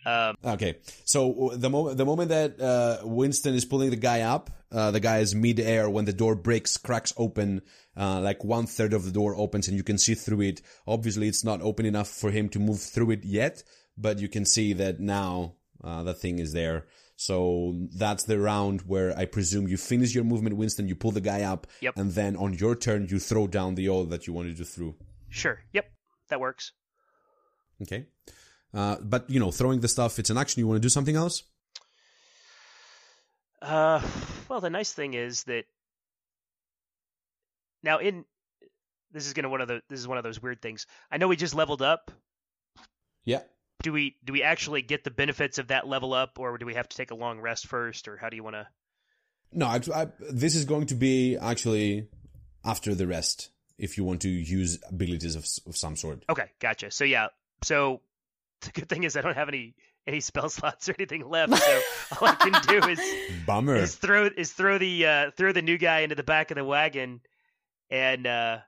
Um, 0.06 0.34
Okay, 0.44 0.76
so 1.04 1.52
the 1.56 1.68
moment 1.68 1.98
the 1.98 2.04
moment 2.06 2.28
that 2.30 2.60
uh, 2.60 2.98
Winston 3.04 3.54
is 3.54 3.64
pulling 3.64 3.90
the 3.90 3.96
guy 3.96 4.22
up, 4.22 4.50
uh, 4.72 4.90
the 4.90 5.00
guy 5.00 5.18
is 5.18 5.34
mid-air 5.34 5.90
when 5.90 6.04
the 6.06 6.12
door 6.12 6.34
breaks, 6.34 6.76
cracks 6.76 7.12
open, 7.16 7.60
uh, 7.96 8.20
like 8.20 8.42
one 8.44 8.66
third 8.66 8.92
of 8.94 9.04
the 9.04 9.10
door 9.10 9.34
opens 9.36 9.68
and 9.68 9.76
you 9.76 9.82
can 9.82 9.98
see 9.98 10.14
through 10.14 10.40
it. 10.42 10.62
Obviously, 10.86 11.28
it's 11.28 11.44
not 11.44 11.60
open 11.60 11.84
enough 11.86 12.08
for 12.08 12.30
him 12.30 12.48
to 12.50 12.58
move 12.58 12.80
through 12.80 13.10
it 13.10 13.24
yet, 13.24 13.62
but 13.98 14.18
you 14.20 14.28
can 14.28 14.44
see 14.46 14.72
that 14.74 15.00
now 15.00 15.56
uh, 15.82 16.02
the 16.02 16.14
thing 16.14 16.38
is 16.38 16.52
there. 16.52 16.86
So 17.16 17.76
that's 17.96 18.24
the 18.24 18.38
round 18.38 18.82
where 18.82 19.16
I 19.16 19.26
presume 19.26 19.68
you 19.68 19.76
finish 19.76 20.14
your 20.14 20.24
movement, 20.24 20.56
Winston. 20.56 20.88
You 20.88 20.96
pull 20.96 21.10
the 21.10 21.20
guy 21.20 21.42
up, 21.42 21.66
Yep. 21.80 21.96
and 21.96 22.12
then 22.12 22.36
on 22.36 22.54
your 22.54 22.74
turn 22.74 23.06
you 23.10 23.18
throw 23.18 23.46
down 23.46 23.74
the 23.74 23.88
oil 23.90 24.04
that 24.06 24.26
you 24.26 24.32
wanted 24.32 24.56
to 24.56 24.64
throw. 24.64 24.94
sure, 25.28 25.60
yep, 25.72 25.90
that 26.28 26.40
works. 26.40 26.72
Okay. 27.82 28.06
Uh, 28.72 28.96
but 29.02 29.28
you 29.28 29.38
know, 29.40 29.50
throwing 29.50 29.80
the 29.80 29.88
stuff, 29.88 30.18
it's 30.18 30.30
an 30.30 30.38
action. 30.38 30.60
You 30.60 30.66
want 30.66 30.76
to 30.76 30.80
do 30.80 30.88
something 30.88 31.16
else? 31.16 31.42
Uh, 33.60 34.00
well, 34.48 34.60
the 34.60 34.70
nice 34.70 34.92
thing 34.92 35.14
is 35.14 35.44
that 35.44 35.64
now 37.82 37.98
in 37.98 38.24
this 39.12 39.26
is 39.26 39.32
gonna 39.34 39.48
one 39.48 39.60
of 39.60 39.68
the 39.68 39.82
this 39.88 40.00
is 40.00 40.08
one 40.08 40.18
of 40.18 40.24
those 40.24 40.40
weird 40.40 40.62
things. 40.62 40.86
I 41.10 41.18
know 41.18 41.28
we 41.28 41.36
just 41.36 41.54
leveled 41.54 41.82
up. 41.82 42.10
Yeah. 43.24 43.40
Do 43.82 43.92
we 43.92 44.16
do 44.24 44.32
we 44.32 44.42
actually 44.42 44.82
get 44.82 45.04
the 45.04 45.10
benefits 45.10 45.58
of 45.58 45.68
that 45.68 45.86
level 45.88 46.12
up, 46.12 46.38
or 46.38 46.58
do 46.58 46.66
we 46.66 46.74
have 46.74 46.88
to 46.88 46.96
take 46.96 47.10
a 47.10 47.14
long 47.14 47.40
rest 47.40 47.66
first, 47.66 48.08
or 48.08 48.16
how 48.16 48.28
do 48.28 48.36
you 48.36 48.44
want 48.44 48.56
to? 48.56 48.66
No, 49.52 49.66
I, 49.66 49.80
I, 49.94 50.08
this 50.30 50.54
is 50.54 50.64
going 50.64 50.86
to 50.86 50.94
be 50.94 51.36
actually 51.36 52.08
after 52.64 52.94
the 52.94 53.06
rest 53.06 53.50
if 53.78 53.96
you 53.96 54.04
want 54.04 54.22
to 54.22 54.28
use 54.28 54.78
abilities 54.88 55.34
of, 55.34 55.46
of 55.66 55.76
some 55.76 55.96
sort. 55.96 56.24
Okay, 56.28 56.46
gotcha. 56.60 56.90
So 56.90 57.04
yeah, 57.04 57.28
so 57.62 58.00
the 58.62 58.70
good 58.72 58.88
thing 58.88 59.04
is 59.04 59.16
I 59.16 59.22
don't 59.22 59.36
have 59.36 59.48
any 59.48 59.74
any 60.06 60.20
spell 60.20 60.48
slots 60.50 60.88
or 60.88 60.94
anything 60.98 61.28
left, 61.28 61.56
so 61.56 61.80
all 62.20 62.28
I 62.28 62.34
can 62.34 62.52
do 62.66 62.88
is 62.88 63.00
Bummer. 63.46 63.76
is 63.76 63.94
throw 63.94 64.26
is 64.26 64.52
throw 64.52 64.78
the 64.78 65.06
uh, 65.06 65.30
throw 65.36 65.52
the 65.52 65.62
new 65.62 65.78
guy 65.78 66.00
into 66.00 66.14
the 66.14 66.22
back 66.22 66.50
of 66.50 66.56
the 66.56 66.64
wagon, 66.64 67.20
and 67.90 68.26
uh, 68.26 68.58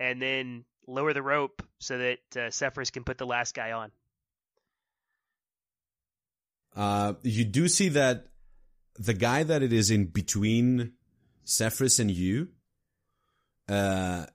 and 0.00 0.20
then 0.20 0.64
lower 0.86 1.12
the 1.12 1.22
rope 1.22 1.62
so 1.78 1.98
that 1.98 2.18
uh, 2.36 2.50
Cephas 2.50 2.90
can 2.90 3.04
put 3.04 3.18
the 3.18 3.26
last 3.26 3.54
guy 3.54 3.72
on. 3.72 3.90
Uh, 6.78 7.14
you 7.22 7.44
do 7.44 7.66
see 7.66 7.88
that 7.90 8.26
the 8.94 9.14
guy 9.14 9.42
that 9.42 9.62
it 9.64 9.72
is 9.72 9.90
in 9.90 10.06
between 10.06 10.92
Cephas 11.44 11.98
and 11.98 12.08
you, 12.10 12.48
uh, 13.68 14.26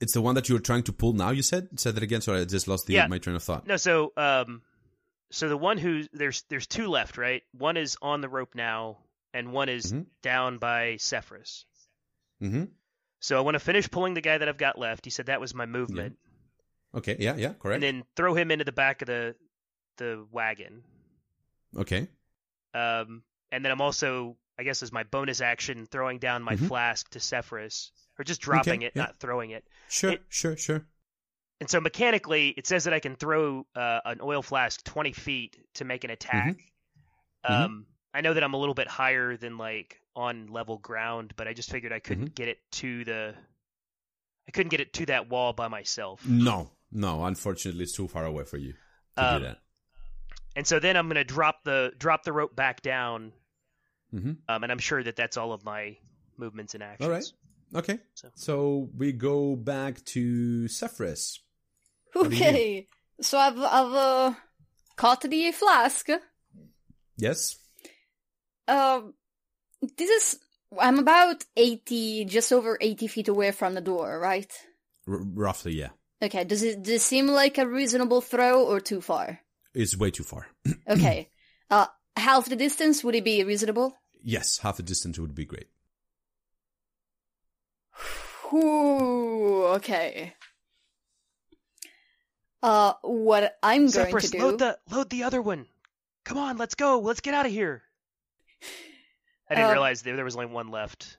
it's 0.00 0.12
the 0.12 0.20
one 0.20 0.34
that 0.34 0.48
you 0.48 0.54
were 0.56 0.60
trying 0.60 0.82
to 0.82 0.92
pull 0.92 1.12
now, 1.12 1.30
you 1.30 1.42
said? 1.42 1.68
Said 1.78 1.94
that 1.94 2.02
again? 2.02 2.20
Sorry, 2.20 2.40
I 2.40 2.44
just 2.44 2.66
lost 2.68 2.86
the, 2.86 2.94
Yeah. 2.94 3.06
my 3.06 3.18
train 3.18 3.36
of 3.36 3.42
thought. 3.44 3.66
No, 3.66 3.76
so 3.76 4.12
um, 4.16 4.62
so 5.30 5.48
the 5.48 5.56
one 5.56 5.78
who 5.78 6.02
there's 6.12 6.42
there's 6.48 6.66
two 6.66 6.88
left, 6.88 7.16
right? 7.16 7.42
One 7.52 7.76
is 7.76 7.96
on 8.02 8.20
the 8.20 8.28
rope 8.28 8.54
now, 8.56 8.98
and 9.32 9.52
one 9.52 9.68
is 9.68 9.92
Mhm. 9.92 10.06
down 10.22 10.58
by 10.58 10.96
Cephas. 10.96 11.64
hmm 12.40 12.64
So 13.20 13.38
I 13.38 13.40
want 13.40 13.54
to 13.54 13.60
finish 13.60 13.88
pulling 13.90 14.14
the 14.14 14.20
guy 14.20 14.36
that 14.36 14.48
I've 14.48 14.58
got 14.58 14.78
left. 14.78 15.04
He 15.06 15.10
said 15.10 15.26
that 15.26 15.40
was 15.40 15.54
my 15.54 15.64
movement, 15.66 16.18
Okay, 16.92 17.16
yeah, 17.20 17.36
yeah, 17.36 17.52
correct. 17.54 17.76
and 17.76 17.82
then 17.82 18.04
throw 18.16 18.34
him 18.34 18.50
into 18.50 18.64
the 18.64 18.72
back 18.72 19.00
of 19.00 19.06
the 19.06 19.36
the 19.96 20.26
wagon. 20.32 20.82
Okay. 21.76 22.08
Um, 22.74 23.22
and 23.52 23.64
then 23.64 23.70
I'm 23.72 23.80
also, 23.80 24.36
I 24.58 24.62
guess, 24.62 24.82
as 24.82 24.92
my 24.92 25.02
bonus 25.04 25.40
action, 25.40 25.86
throwing 25.86 26.18
down 26.18 26.42
my 26.42 26.56
Mhm. 26.56 26.68
flask 26.68 27.08
to 27.10 27.20
Zephyrus, 27.20 27.92
or 28.18 28.24
just 28.24 28.40
dropping 28.40 28.80
Okay, 28.80 28.86
it, 28.86 28.92
yeah. 28.96 29.02
not 29.02 29.16
throwing 29.20 29.50
it. 29.50 29.64
Sure, 29.88 30.12
It- 30.12 30.24
sure, 30.28 30.56
sure. 30.56 30.86
And 31.60 31.70
so 31.70 31.80
mechanically, 31.80 32.48
it 32.50 32.66
says 32.66 32.84
that 32.84 32.92
I 32.92 33.00
can 33.00 33.14
throw 33.16 33.66
uh, 33.74 34.00
an 34.04 34.20
oil 34.20 34.42
flask 34.42 34.82
20 34.84 35.12
feet 35.12 35.56
to 35.74 35.84
make 35.84 36.04
an 36.04 36.10
attack. 36.10 36.56
Mhm. 37.48 37.50
Um, 37.50 37.86
I 38.12 38.20
know 38.20 38.34
that 38.34 38.42
I'm 38.42 38.54
a 38.54 38.58
little 38.58 38.74
bit 38.74 38.88
higher 38.88 39.36
than 39.36 39.56
like 39.56 40.00
on 40.16 40.48
level 40.48 40.78
ground, 40.78 41.34
but 41.36 41.46
I 41.48 41.52
just 41.54 41.70
figured 41.70 41.92
I 41.92 42.00
couldn't 42.00 42.26
Mm-hmm. 42.26 42.34
get 42.34 42.48
it 42.48 42.58
to 42.72 43.04
the, 43.04 43.34
I 44.48 44.50
couldn't 44.50 44.70
get 44.70 44.80
it 44.80 44.92
to 44.94 45.06
that 45.06 45.28
wall 45.28 45.52
by 45.52 45.68
myself. 45.68 46.24
No, 46.26 46.72
no, 46.90 47.24
unfortunately, 47.24 47.84
it's 47.84 47.92
too 47.92 48.08
far 48.08 48.24
away 48.26 48.44
for 48.44 48.56
you 48.58 48.74
to 49.16 49.24
Um, 49.34 49.42
do 49.42 49.48
that. 49.48 49.58
And 50.56 50.66
so 50.66 50.78
then 50.78 50.96
I'm 50.96 51.08
gonna 51.08 51.24
drop 51.24 51.64
the 51.64 51.92
drop 51.98 52.22
the 52.24 52.32
rope 52.32 52.54
back 52.54 52.80
down, 52.82 53.32
hmm 54.10 54.32
um, 54.48 54.62
and 54.62 54.70
I'm 54.70 54.78
sure 54.78 55.02
that 55.02 55.16
that's 55.16 55.36
all 55.36 55.52
of 55.52 55.64
my 55.64 55.96
movements 56.36 56.74
and 56.74 56.82
actions. 56.82 57.06
All 57.06 57.12
right. 57.12 57.24
Okay. 57.74 57.98
So- 58.14 58.30
So 58.34 58.90
we 58.96 59.12
go 59.12 59.56
back 59.56 60.04
to 60.06 60.68
Zephyrus. 60.68 61.40
do 62.14 62.20
you 62.22 62.28
do? 62.30 62.36
Okay, 62.36 62.86
so 63.20 63.36
I've 63.38 63.58
I've 63.58 63.92
uh, 63.92 64.34
caught 64.96 65.22
the 65.22 65.50
flask. 65.52 66.08
Yes? 67.16 67.56
Um, 68.68 69.14
this 69.96 70.10
is 70.10 70.40
I'm 70.80 70.98
about 71.00 71.44
eighty, 71.56 72.24
just 72.24 72.52
over 72.52 72.78
eighty 72.80 73.06
feet 73.08 73.28
away 73.28 73.50
from 73.50 73.74
the 73.74 73.80
door, 73.80 74.18
right? 74.20 74.52
R- 75.08 75.18
roughly, 75.22 75.72
yeah. 75.74 75.90
Okay, 76.22 76.44
does 76.44 76.62
it 76.62 76.82
does 76.84 76.94
it 76.94 77.00
seem 77.00 77.26
like 77.26 77.58
a 77.58 77.66
reasonable 77.66 78.20
throw 78.20 78.64
or 78.64 78.80
too 78.80 79.00
far? 79.00 79.40
It's 79.74 79.96
way 79.96 80.10
too 80.10 80.24
far. 80.24 80.46
Okay, 80.88 81.28
uh, 81.70 81.86
half 82.16 82.46
the 82.48 82.56
distance 82.56 83.02
would 83.02 83.14
it 83.14 83.24
be 83.24 83.42
reasonable? 83.44 83.96
yes, 84.22 84.58
half 84.58 84.76
the 84.76 84.82
distance 84.82 85.18
would 85.18 85.34
be 85.34 85.44
great. 85.44 85.68
Ooh, 88.52 89.64
okay. 89.76 90.34
Uh, 92.62 92.94
what 93.02 93.58
I'm 93.62 93.88
going 93.90 94.16
to 94.18 94.28
do? 94.30 94.38
load 94.38 94.58
the 94.58 94.78
load 94.90 95.10
the 95.10 95.24
other 95.24 95.42
one. 95.42 95.66
Come 96.24 96.38
on, 96.38 96.56
let's 96.56 96.74
go. 96.74 97.00
Let's 97.00 97.20
get 97.20 97.34
out 97.34 97.44
of 97.46 97.52
here. 97.52 97.82
I 99.50 99.54
didn't 99.56 99.68
Uh, 99.68 99.72
realize 99.72 100.02
there, 100.02 100.16
there 100.16 100.24
was 100.24 100.36
only 100.36 100.46
one 100.52 100.68
left. 100.70 101.18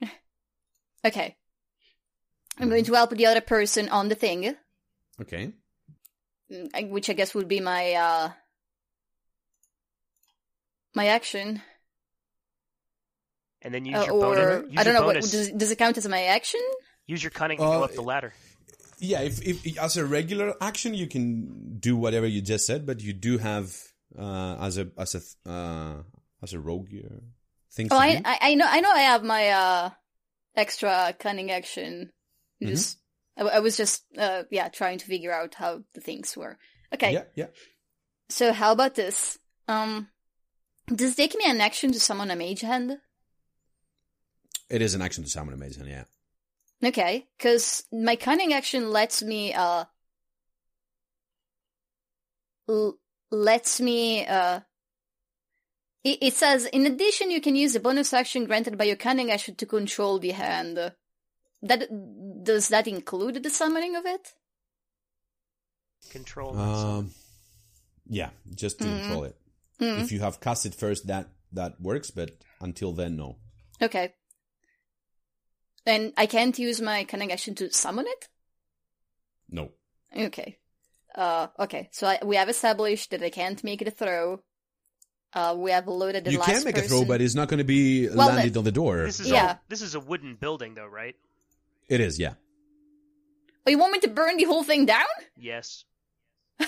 Okay, 1.06 1.36
I'm 2.58 2.70
going 2.70 2.84
to 2.84 2.94
help 2.94 3.10
the 3.10 3.26
other 3.26 3.42
person 3.42 3.90
on 3.90 4.08
the 4.08 4.14
thing, 4.14 4.56
Okay. 5.20 5.52
Which 6.94 7.08
I 7.10 7.14
guess 7.14 7.34
would 7.34 7.48
be 7.48 7.60
my 7.60 7.92
uh 7.92 8.28
my 10.94 11.06
action. 11.08 11.62
And 13.62 13.72
then 13.74 13.84
use 13.84 13.96
Uh, 13.98 14.04
your 14.06 14.14
or 14.14 14.20
bonus. 14.20 14.70
Use 14.70 14.78
I 14.80 14.84
don't 14.84 14.94
know. 14.94 15.06
What, 15.06 15.14
does, 15.20 15.50
does 15.50 15.70
it 15.70 15.78
count 15.78 15.96
as 15.98 16.06
my 16.06 16.24
action? 16.24 16.60
Use 17.06 17.22
your 17.22 17.30
cunning 17.30 17.58
to 17.58 17.64
go 17.64 17.82
Uh, 17.82 17.84
up 17.86 17.94
the 17.94 18.02
ladder. 18.02 18.32
Yeah, 18.98 19.20
if, 19.22 19.42
if 19.42 19.78
as 19.78 19.96
a 19.96 20.04
regular 20.04 20.54
action 20.60 20.94
you 20.94 21.08
can 21.08 21.78
do 21.78 21.96
whatever 21.96 22.26
you 22.26 22.40
just 22.40 22.66
said, 22.66 22.86
but 22.86 23.00
you 23.02 23.12
do 23.12 23.38
have 23.38 23.74
uh, 24.18 24.56
as 24.60 24.78
a 24.78 24.90
as 24.96 25.14
a 25.18 25.50
uh, 25.50 26.02
as 26.42 26.52
a 26.54 26.60
rogue 26.60 26.88
uh, 26.94 27.20
things 27.72 27.88
Oh, 27.90 27.96
to 27.96 28.02
I, 28.02 28.16
do. 28.16 28.22
I 28.24 28.38
I 28.40 28.54
know 28.54 28.66
I 28.68 28.80
know 28.80 28.90
I 28.90 29.00
have 29.00 29.24
my 29.24 29.48
uh 29.48 29.90
extra 30.54 31.14
cunning 31.18 31.50
action. 31.50 32.12
Mhm. 32.62 32.68
Just 32.68 32.98
I, 33.36 33.42
I 33.42 33.58
was 33.60 33.76
just 33.76 34.04
uh 34.18 34.44
yeah 34.50 34.68
trying 34.68 34.98
to 34.98 35.06
figure 35.06 35.32
out 35.32 35.54
how 35.54 35.82
the 35.94 36.00
things 36.00 36.36
were. 36.36 36.58
Okay, 36.94 37.12
Yeah, 37.12 37.24
yeah. 37.34 37.46
so 38.28 38.52
how 38.52 38.72
about 38.72 38.94
this? 38.94 39.38
Um, 39.66 40.08
does 40.86 41.12
it 41.12 41.16
take 41.16 41.34
me 41.34 41.44
an 41.46 41.60
action 41.60 41.92
to 41.92 42.00
summon 42.00 42.30
a 42.30 42.36
mage 42.36 42.60
hand? 42.60 42.98
It 44.70 44.82
is 44.82 44.94
an 44.94 45.02
action 45.02 45.24
to 45.24 45.30
summon 45.30 45.54
a 45.54 45.56
mage 45.56 45.76
hand, 45.76 45.88
yeah. 45.88 46.04
Okay, 46.88 47.26
because 47.38 47.84
my 47.92 48.16
cunning 48.16 48.52
action 48.52 48.90
lets 48.90 49.22
me 49.22 49.52
uh 49.54 49.84
l- 52.68 52.98
lets 53.30 53.80
me 53.80 54.26
uh. 54.26 54.60
It, 56.02 56.18
it 56.20 56.34
says, 56.34 56.66
in 56.66 56.84
addition, 56.86 57.30
you 57.30 57.40
can 57.40 57.56
use 57.56 57.74
a 57.74 57.80
bonus 57.80 58.12
action 58.12 58.44
granted 58.44 58.76
by 58.76 58.84
your 58.84 58.96
cunning 58.96 59.30
action 59.30 59.54
to 59.56 59.66
control 59.66 60.18
the 60.18 60.32
hand. 60.32 60.92
That 61.62 61.88
does 62.44 62.68
that 62.68 62.86
include 62.86 63.42
the 63.42 63.50
summoning 63.50 63.96
of 63.96 64.06
it? 64.06 64.32
Control. 66.10 66.58
Um, 66.58 67.10
Yeah, 68.06 68.30
just 68.54 68.78
to 68.78 68.84
Mm-hmm. 68.84 68.98
control 69.00 69.24
it. 69.24 69.36
If 69.80 70.12
you 70.12 70.20
have 70.20 70.40
cast 70.40 70.64
it 70.66 70.74
first, 70.74 71.06
that 71.08 71.28
that 71.52 71.80
works, 71.80 72.10
but 72.10 72.30
until 72.60 72.92
then, 72.92 73.16
no. 73.16 73.36
Okay. 73.82 74.14
And 75.86 76.12
I 76.16 76.26
can't 76.26 76.58
use 76.58 76.80
my 76.80 77.04
cunning 77.04 77.32
action 77.32 77.54
to 77.56 77.70
summon 77.72 78.06
it? 78.06 78.28
No. 79.50 79.70
Okay. 80.16 80.58
Uh, 81.14 81.48
okay. 81.58 81.88
So 81.92 82.06
I, 82.06 82.18
we 82.24 82.36
have 82.36 82.48
established 82.48 83.10
that 83.10 83.22
I 83.22 83.30
can't 83.30 83.62
make 83.62 83.82
it 83.82 83.88
a 83.88 83.90
throw. 83.90 84.40
Uh, 85.34 85.54
we 85.58 85.70
have 85.72 85.86
loaded 85.88 86.24
the 86.24 86.32
you 86.32 86.38
last 86.38 86.50
can 86.50 86.64
make 86.64 86.78
a 86.78 86.82
throw, 86.82 87.04
but 87.04 87.20
it's 87.20 87.34
not 87.34 87.48
going 87.48 87.58
to 87.58 87.64
be 87.64 88.08
Well, 88.08 88.28
landed 88.28 88.54
the- 88.54 88.58
on 88.60 88.64
the 88.64 88.72
door. 88.72 89.04
This 89.04 89.20
is 89.20 89.28
Yeah. 89.28 89.46
all, 89.48 89.60
this 89.68 89.82
is 89.82 89.94
a 89.94 90.00
wooden 90.00 90.34
building 90.36 90.74
though, 90.74 90.86
right? 90.86 91.16
It 91.88 92.00
is, 92.00 92.18
yeah. 92.18 92.34
Oh, 93.66 93.70
you 93.70 93.78
want 93.78 93.92
me 93.92 94.00
to 94.00 94.08
burn 94.08 94.36
the 94.36 94.44
whole 94.44 94.62
thing 94.64 94.86
down? 94.86 95.06
Yes. 95.36 95.84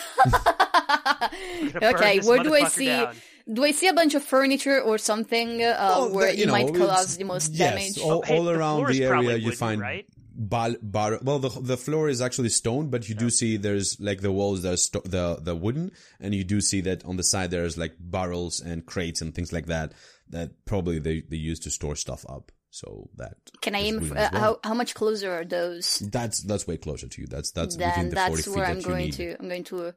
Okay, 1.83 2.21
where 2.21 2.43
do 2.43 2.55
I 2.55 2.69
see? 2.69 2.87
down. 2.87 3.15
Do 3.53 3.65
I 3.65 3.71
see 3.71 3.87
a 3.87 3.93
bunch 3.95 4.15
of 4.15 4.25
furniture 4.25 4.81
or 4.81 4.99
something 4.99 5.63
uh, 5.63 5.77
Well, 5.79 6.11
where 6.13 6.27
that- 6.33 6.39
it 6.41 6.49
might 6.49 6.69
it's- 6.69 6.79
cause 6.79 7.17
the 7.17 7.25
most 7.25 7.53
yes, 7.53 7.71
damage? 7.95 7.99
All, 7.99 8.23
Hey, 8.23 8.37
all 8.37 8.45
the 8.45 8.55
around 8.55 8.79
floor 8.79 8.93
the 8.93 9.05
area, 9.05 9.37
you 9.37 9.53
find 9.53 9.81
right? 9.81 10.07
bar, 10.35 10.71
bar, 10.83 11.19
well, 11.23 11.39
the 11.39 11.49
the 11.61 11.77
floor 11.77 12.09
is 12.09 12.21
actually 12.21 12.49
stone, 12.49 12.89
but 12.91 13.09
you 13.09 13.15
do 13.15 13.31
see 13.31 13.57
there's 13.57 13.99
like 14.01 14.21
the 14.21 14.33
walls 14.33 14.63
that 14.63 14.73
are 14.75 14.77
sto- 14.77 15.03
the 15.05 15.39
the 15.41 15.55
wooden, 15.55 15.93
and 16.21 16.35
you 16.35 16.43
do 16.45 16.61
see 16.61 16.81
that 16.83 17.05
on 17.05 17.17
the 17.17 17.23
side 17.25 17.51
there's 17.51 17.79
like 17.79 17.95
barrels 18.01 18.61
and 18.61 18.85
crates 18.85 19.21
and 19.21 19.35
things 19.35 19.53
like 19.53 19.67
that 19.67 19.93
that 20.31 20.65
probably 20.65 20.99
they 20.99 21.21
they 21.21 21.37
use 21.37 21.61
to 21.61 21.71
store 21.71 21.95
stuff 21.97 22.25
up. 22.29 22.51
So 22.71 23.09
that 23.17 23.37
Can 23.63 23.75
I 23.75 23.79
aim? 23.79 24.01
wooden 24.01 24.17
f- 24.17 24.33
as 24.33 24.35
uh, 24.35 24.39
how 24.39 24.61
how 24.65 24.75
much 24.75 24.95
closer 24.95 25.33
are 25.33 25.45
those? 25.45 25.99
That's 26.01 26.41
that's 26.43 26.67
way 26.67 26.77
closer 26.77 27.09
to 27.09 27.21
you. 27.21 27.27
That's 27.27 27.51
that's 27.53 27.77
then 27.77 27.89
within 27.89 28.11
the 28.11 28.17
forty 28.17 28.43
that's 28.43 28.45
feet 28.47 28.55
where 28.57 28.67
that 28.67 28.71
I'm 28.73 28.79
you 28.79 28.83
going 28.85 29.05
need. 29.07 29.13
to. 29.15 29.37
I'm 29.41 29.49
going 29.49 29.65
to. 29.65 29.95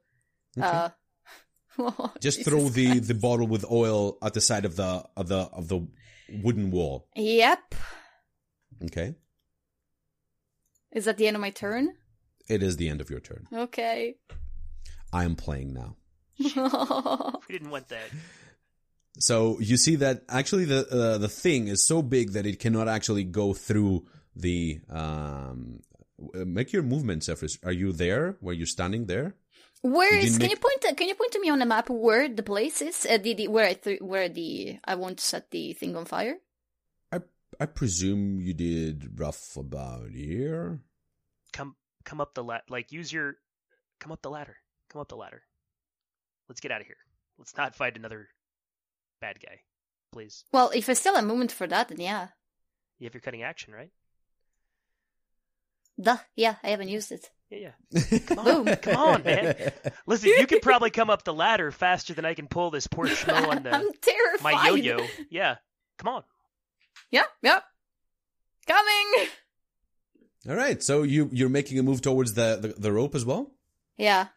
Uh, 0.61 0.89
oh, 1.79 2.13
Just 2.21 2.37
Jesus 2.39 2.53
throw 2.53 2.69
the 2.69 2.85
Christ. 2.87 3.07
the 3.07 3.13
bottle 3.15 3.47
with 3.47 3.65
oil 3.69 4.17
at 4.21 4.33
the 4.33 4.41
side 4.41 4.65
of 4.65 4.75
the 4.75 5.03
of 5.17 5.27
the 5.27 5.39
of 5.51 5.67
the 5.67 5.87
wooden 6.43 6.71
wall. 6.71 7.07
Yep. 7.15 7.75
Okay, 8.85 9.15
Is 10.93 11.03
that 11.05 11.17
the 11.17 11.27
end 11.27 11.35
of 11.35 11.41
my 11.41 11.49
turn? 11.49 11.95
it 12.47 12.63
is 12.63 12.77
the 12.77 12.87
end 12.89 13.01
of 13.01 13.09
your 13.09 13.19
turn. 13.19 13.45
Okay. 13.53 14.15
I 15.11 15.23
am 15.25 15.35
playing 15.35 15.73
now. 15.73 15.97
We 16.39 17.53
didn't 17.57 17.71
want 17.71 17.89
that. 17.89 18.09
So 19.17 19.59
you 19.59 19.77
see 19.77 19.95
that 19.97 20.23
actually 20.29 20.65
the 20.65 20.87
uh, 20.87 21.17
the 21.17 21.27
thing 21.29 21.67
is 21.67 21.83
so 21.83 22.01
big 22.01 22.33
that 22.33 22.45
it 22.45 22.59
cannot 22.59 22.87
actually 22.87 23.23
go 23.23 23.53
through 23.53 24.05
the. 24.35 24.79
Um, 24.89 25.79
uh, 26.35 26.45
make 26.45 26.73
your 26.73 26.83
movement, 26.83 27.23
Zephyrus. 27.23 27.57
Are 27.63 27.71
you 27.71 27.91
there? 27.91 28.37
Where 28.41 28.53
you're 28.53 28.67
standing 28.67 29.05
there? 29.05 29.35
Where 29.81 30.13
You 30.13 30.19
is? 30.27 30.37
Can 30.37 30.43
make- 30.43 30.51
you 30.51 30.57
point? 30.57 30.81
To, 30.81 30.95
can 30.95 31.07
you 31.07 31.15
point 31.15 31.31
to 31.31 31.39
me 31.39 31.49
on 31.49 31.59
the 31.59 31.65
map 31.65 31.89
where 31.89 32.27
the 32.27 32.43
place 32.43 32.81
is? 32.81 33.05
Uh, 33.09 33.17
the, 33.17 33.33
the 33.33 33.47
where 33.47 33.65
I 33.67 33.73
th- 33.73 34.01
where 34.01 34.29
the 34.29 34.79
I 34.85 34.95
want 34.95 35.17
to 35.17 35.23
set 35.23 35.51
the 35.51 35.73
thing 35.73 35.95
on 35.95 36.05
fire. 36.05 36.35
I 37.11 37.19
I 37.59 37.65
presume 37.65 38.41
you 38.41 38.53
did 38.53 39.19
rough 39.19 39.55
about 39.55 40.11
here. 40.11 40.79
Come 41.53 41.75
come 42.03 42.19
up 42.21 42.33
the 42.33 42.43
ladder. 42.43 42.63
Like 42.69 42.91
use 42.91 43.11
your 43.11 43.35
come 43.99 44.11
up 44.11 44.21
the 44.21 44.29
ladder. 44.29 44.57
Come 44.89 45.01
up 45.01 45.07
the 45.07 45.15
ladder. 45.17 45.41
Let's 46.49 46.59
get 46.61 46.71
out 46.71 46.81
of 46.81 46.87
here. 46.87 46.97
Let's 47.37 47.55
not 47.55 47.75
fight 47.75 47.95
another 47.95 48.27
bad 49.21 49.39
guy, 49.41 49.59
please. 50.11 50.43
Well, 50.51 50.71
if 50.73 50.85
there's 50.85 50.99
still 50.99 51.15
a 51.15 51.21
moment 51.21 51.51
for 51.51 51.67
that, 51.67 51.89
then 51.89 51.99
yeah. 51.99 52.23
If 52.23 52.29
You 52.99 53.05
have 53.07 53.13
your 53.13 53.21
cunning 53.21 53.43
action, 53.43 53.73
right? 53.73 53.91
Duh. 56.01 56.17
Yeah, 56.35 56.55
I 56.63 56.69
haven't 56.69 56.89
used 56.89 57.11
it. 57.11 57.29
Yeah, 57.49 57.71
yeah. 57.91 58.19
Come 58.27 58.39
on, 58.39 58.75
come 58.77 58.95
on, 58.95 59.23
man. 59.23 59.55
Listen, 60.05 60.29
you 60.29 60.45
can 60.45 60.59
probably 60.59 60.91
come 60.91 61.09
up 61.09 61.23
the 61.23 61.33
ladder 61.33 61.71
faster 61.71 62.13
than 62.13 62.23
I 62.23 62.35
can 62.35 62.47
pull 62.47 62.69
this 62.69 62.85
poor 62.85 63.07
schmo 63.07 63.47
on 63.47 63.57
I'm 63.57 63.63
the 63.63 63.93
terrified. 64.01 64.53
my 64.53 64.67
yo-yo. 64.69 64.99
Yeah, 65.31 65.55
come 65.97 66.13
on. 66.13 66.23
Yeah. 67.09 67.23
Yep. 67.41 67.63
Coming. 68.67 69.27
All 70.47 70.55
right. 70.55 70.83
So 70.83 71.01
you 71.01 71.27
you're 71.31 71.49
making 71.49 71.79
a 71.79 71.83
move 71.83 72.01
towards 72.03 72.35
the 72.35 72.57
the, 72.61 72.67
the 72.77 72.91
rope 72.91 73.15
as 73.15 73.25
well. 73.25 73.51
Yeah. 73.97 74.27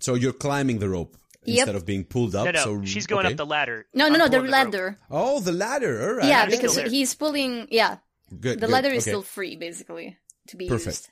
So 0.00 0.14
you're 0.14 0.32
climbing 0.32 0.78
the 0.78 0.88
rope 0.88 1.16
Yep. 1.46 1.58
instead 1.58 1.74
of 1.76 1.86
being 1.86 2.04
pulled 2.04 2.34
up. 2.34 2.44
No, 2.46 2.50
no, 2.52 2.60
so 2.64 2.84
she's 2.84 3.06
going 3.06 3.26
okay. 3.26 3.32
up 3.34 3.36
the 3.38 3.46
ladder. 3.46 3.86
No, 3.94 4.08
no, 4.08 4.16
no. 4.18 4.24
The 4.24 4.38
pulling 4.38 4.44
rope. 4.44 4.52
ladder. 4.52 4.98
Oh, 5.10 5.40
the 5.40 5.52
ladder. 5.52 6.08
All 6.10 6.14
right. 6.16 6.26
yeah, 6.28 6.46
because 6.46 6.76
he's 6.76 7.14
pulling. 7.14 7.68
Yeah, 7.70 7.98
good. 8.30 8.56
the 8.60 8.66
good. 8.66 8.70
ladder 8.70 8.88
is 8.88 9.04
Okay. 9.04 9.10
still 9.10 9.22
free, 9.22 9.56
basically, 9.56 10.16
to 10.48 10.56
be 10.56 10.68
Perfect. 10.68 10.86
used. 10.86 11.08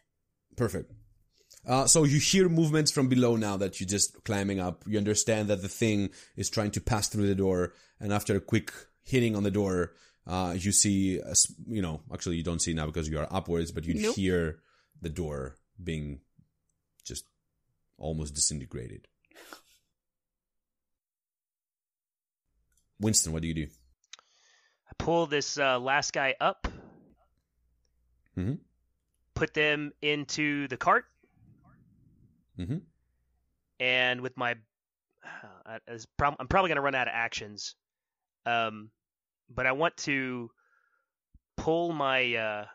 Perfect. 0.57 0.93
Uh, 1.67 1.87
so 1.87 2.05
you 2.05 2.19
hear 2.21 2.49
movements 2.49 2.91
from 2.93 3.09
below 3.09 3.37
now 3.37 3.57
that 3.57 3.81
you're 3.81 3.89
just 3.89 4.23
climbing 4.25 4.61
up. 4.61 4.85
You 4.87 4.99
understand 4.99 5.49
that 5.49 5.63
the 5.63 5.69
thing 5.69 6.11
is 6.37 6.51
trying 6.51 6.73
to 6.73 6.81
pass 6.81 7.09
through 7.09 7.27
the 7.27 7.35
door, 7.35 7.73
and 8.01 8.13
after 8.13 8.37
a 8.37 8.41
quick 8.41 8.71
hitting 9.03 9.35
on 9.35 9.45
the 9.45 9.51
door, 9.51 9.93
uh, 10.27 10.55
you 10.59 10.73
see, 10.73 11.19
a 11.19 11.31
s 11.31 11.53
you 11.67 11.81
know, 11.83 12.01
actually 12.13 12.37
you 12.37 12.43
don't 12.43 12.61
see 12.61 12.75
now 12.75 12.87
because 12.87 13.09
you 13.09 13.19
are 13.19 13.29
upwards, 13.31 13.73
but 13.73 13.85
you 13.85 13.95
Nope. 13.95 14.15
hear 14.17 14.59
the 15.01 15.09
door 15.09 15.57
being 15.83 16.21
just 17.05 17.25
almost 17.99 18.35
disintegrated. 18.35 19.09
Winston, 23.05 23.35
what 23.35 23.43
do 23.43 23.49
you 23.49 23.53
do? 23.55 23.67
I 24.89 24.93
pull 24.97 25.27
this 25.27 25.59
uh, 25.59 25.79
last 25.79 26.15
guy 26.15 26.35
up, 26.41 26.67
Mhm. 28.35 28.59
put 29.35 29.53
them 29.53 29.93
into 30.01 30.67
the 30.69 30.79
cart, 30.79 31.05
Mm-hmm. 32.59 32.79
and 33.79 34.21
with 34.23 34.39
my, 34.39 34.57
uh, 35.23 35.81
as 35.87 36.07
prob- 36.17 36.37
I'm 36.41 36.49
probably 36.49 36.71
going 36.71 36.77
to 36.77 36.83
run 36.83 36.95
out 36.95 37.07
of 37.07 37.13
actions, 37.15 37.75
um, 38.47 38.91
but 39.51 39.67
I 39.67 39.73
want 39.73 39.99
to 39.99 40.51
pull 41.59 41.93
my 41.93 42.35
uh, 42.35 42.67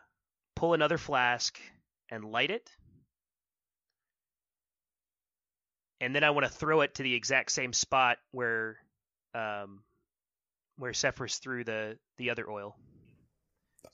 pull 0.54 0.74
another 0.74 0.96
flask 0.98 1.60
and 2.08 2.24
light 2.24 2.52
it, 2.52 2.70
and 6.00 6.14
then 6.14 6.22
I 6.22 6.30
want 6.30 6.46
to 6.46 6.52
throw 6.52 6.82
it 6.82 6.94
to 6.94 7.02
the 7.02 7.14
exact 7.14 7.50
same 7.50 7.72
spot 7.72 8.18
where, 8.30 8.78
um, 9.34 9.82
where 10.80 10.94
Cephas 10.94 11.36
threw 11.36 11.62
the 11.62 11.98
the 12.16 12.30
other 12.30 12.50
oil. 12.50 12.76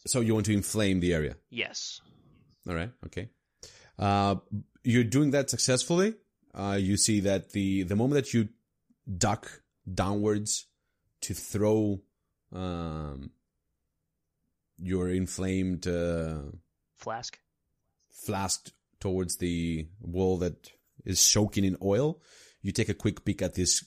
So 0.07 0.20
you 0.20 0.34
want 0.34 0.47
to 0.47 0.53
inflame 0.53 1.01
the 1.01 1.12
area. 1.12 1.37
Yes. 1.51 2.01
All 2.68 2.74
right. 2.74 2.91
Okay. 3.07 3.28
Uh, 3.99 4.37
you're 4.84 5.05
doing 5.05 5.32
that 5.32 5.51
successfully. 5.51 6.14
Uh, 6.55 6.78
you 6.80 6.97
see 6.97 7.20
that 7.20 7.51
the 7.51 7.82
the 7.82 7.97
moment 7.97 8.14
that 8.14 8.32
you 8.32 8.49
duck 9.18 9.62
downwards 9.93 10.66
to 11.22 11.34
throw 11.34 12.01
um, 12.53 13.30
your 14.79 15.08
inflamed 15.08 15.87
uh, 15.87 16.38
Flask. 16.96 17.38
flask 18.11 18.71
towards 19.00 19.37
the 19.37 19.88
wall 20.00 20.38
that 20.38 20.71
is 21.04 21.21
soaking 21.21 21.64
in 21.64 21.76
oil, 21.83 22.21
you 22.63 22.72
take 22.72 22.88
a 22.88 22.95
quick 22.95 23.25
peek 23.25 23.42
at 23.42 23.54
this 23.54 23.84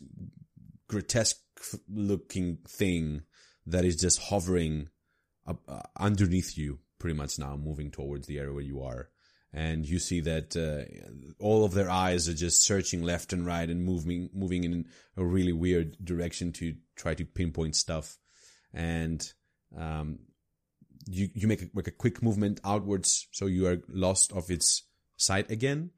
grotesque 0.87 1.37
looking 1.87 2.57
thing 2.67 3.23
that 3.65 3.85
is 3.85 3.95
just 3.95 4.21
hovering 4.21 4.89
up, 5.45 5.61
uh, 5.67 5.81
underneath 5.97 6.57
you, 6.57 6.79
pretty 6.97 7.15
much 7.15 7.39
now, 7.39 7.55
moving 7.55 7.91
towards 7.91 8.27
the 8.27 8.39
area 8.39 8.53
where 8.53 8.63
you 8.63 8.81
are. 8.81 9.09
And 9.51 9.85
you 9.85 9.97
see 9.97 10.19
that 10.21 10.55
uh, 10.55 10.85
all 11.39 11.65
of 11.65 11.73
their 11.73 11.89
eyes 11.89 12.29
are 12.29 12.35
just 12.35 12.63
searching 12.63 13.01
left 13.01 13.33
and 13.33 13.45
right 13.45 13.67
and 13.67 13.83
moving, 13.83 14.29
moving 14.31 14.63
in 14.63 14.85
a 15.17 15.25
really 15.25 15.53
weird 15.53 15.97
direction 16.03 16.51
to 16.53 16.75
try 16.95 17.15
to 17.15 17.25
pinpoint 17.25 17.75
stuff. 17.75 18.19
And 18.73 19.27
um, 19.75 20.19
you 21.07 21.29
you 21.33 21.47
make 21.47 21.63
a, 21.63 21.69
make 21.73 21.87
a 21.87 21.91
quick 21.91 22.21
movement 22.21 22.59
outwards, 22.63 23.27
so 23.31 23.47
you 23.47 23.67
are 23.67 23.81
lost 23.87 24.31
of 24.33 24.51
its 24.51 24.83
sight 25.17 25.49
again. 25.49 25.91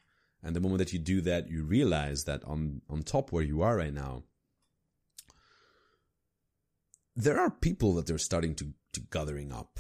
And 0.44 0.56
the 0.56 0.62
moment 0.62 0.80
that 0.80 0.94
you 0.94 1.00
do 1.00 1.22
that, 1.22 1.50
you 1.50 1.64
realize 1.64 2.24
that 2.24 2.44
on 2.46 2.82
on 2.90 3.04
top 3.04 3.32
where 3.32 3.44
you 3.44 3.62
are 3.62 3.76
right 3.76 3.94
now, 3.94 4.24
there 7.16 7.40
are 7.40 7.50
people 7.52 7.94
that 7.96 8.08
they're 8.08 8.18
starting 8.18 8.56
to 8.56 8.74
to 8.94 9.00
gathering 9.12 9.52
up 9.52 9.80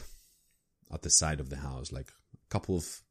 at 0.93 1.01
the 1.01 1.09
side 1.09 1.39
of 1.39 1.49
the 1.49 1.57
house, 1.57 1.91
like 1.91 2.09
a 2.33 2.49
couple 2.49 2.75
of 2.75 3.01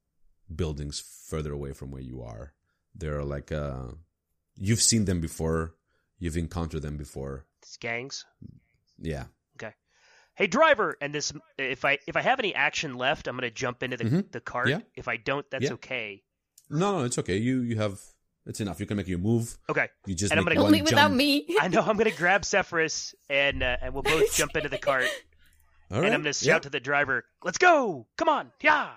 buildings 0.55 1.01
further 1.29 1.53
away 1.53 1.73
from 1.73 1.91
where 1.91 2.03
you 2.03 2.23
are. 2.23 2.53
There 2.95 3.19
are 3.19 3.25
like 3.25 3.53
uh, 3.53 3.93
you've 4.57 4.83
seen 4.83 5.05
them 5.05 5.21
before, 5.21 5.75
you've 6.19 6.37
encountered 6.37 6.83
them 6.83 6.97
before. 6.97 7.47
It's 7.63 7.77
gangs. 7.77 8.25
Yeah, 8.99 9.25
Okay. 9.57 9.73
Hey 10.35 10.47
driver, 10.47 10.97
and 11.01 11.15
this 11.15 11.33
if 11.59 11.85
I 11.85 11.99
if 12.07 12.17
I 12.17 12.23
have 12.23 12.39
any 12.39 12.55
action 12.55 12.95
left, 12.95 13.29
I'm 13.29 13.37
gonna 13.37 13.51
jump 13.51 13.83
into 13.83 13.97
the 13.97 14.05
Mhm. 14.05 14.33
the 14.33 14.41
cart. 14.41 14.69
Yeah. 14.69 14.81
If 14.95 15.09
I 15.09 15.17
don't, 15.17 15.49
that's 15.51 15.65
Yeah. 15.65 15.73
okay. 15.75 16.23
no, 16.69 16.99
no, 16.99 17.05
it's 17.05 17.19
okay. 17.19 17.37
You 17.37 17.61
you 17.61 17.77
have 17.77 18.01
it's 18.47 18.61
enough. 18.61 18.81
You 18.81 18.87
can 18.87 18.97
make 18.97 19.09
your 19.09 19.19
move. 19.19 19.57
Okay. 19.69 19.89
You 20.07 20.15
just 20.15 20.33
And 20.33 20.41
I'm 20.41 20.47
gonna- 20.47 20.61
one 20.61 20.67
Only 20.67 20.83
without 20.83 20.97
jump. 21.09 21.15
me. 21.17 21.47
I 21.61 21.69
know 21.69 21.81
I'm 21.83 21.97
gonna 21.97 22.11
grab 22.11 22.45
Cephas 22.45 23.15
and 23.29 23.63
uh, 23.63 23.77
and 23.83 23.95
we'll 23.95 24.03
both 24.03 24.35
jump 24.37 24.57
into 24.57 24.69
the 24.69 24.79
cart. 24.79 25.07
All 25.91 25.99
and. 26.05 26.15
I'm 26.15 26.21
gonna 26.23 26.33
shout 26.33 26.47
yeah. 26.47 26.59
to 26.61 26.71
the 26.71 26.81
driver, 26.81 27.25
"Let's 27.45 27.59
go! 27.59 28.07
Come 28.17 28.29
on, 28.29 28.51
yeah!" 28.63 28.91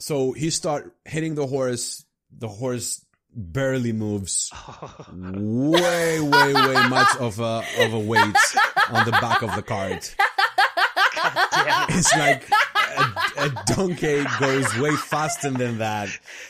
So 0.00 0.32
he 0.32 0.50
start 0.50 0.94
hitting 1.04 1.34
the 1.34 1.46
horse. 1.46 2.04
The 2.36 2.48
horse 2.48 3.04
barely 3.34 3.92
moves. 3.92 4.50
way, 5.12 6.20
way, 6.20 6.52
way 6.54 6.88
much 6.88 7.16
of 7.18 7.38
a 7.40 7.62
of 7.78 7.92
a 7.94 7.98
weight 7.98 8.36
on 8.90 9.04
the 9.06 9.12
back 9.12 9.42
of 9.42 9.54
the 9.54 9.62
cart. 9.62 10.14
Damn 11.52 11.88
it. 11.90 11.96
It's 11.96 12.16
like 12.16 12.48
a, 13.42 13.46
a 13.46 13.64
donkey 13.74 14.24
goes 14.40 14.78
way 14.78 14.94
faster 14.96 15.50
than 15.50 15.78
that. 15.78 16.08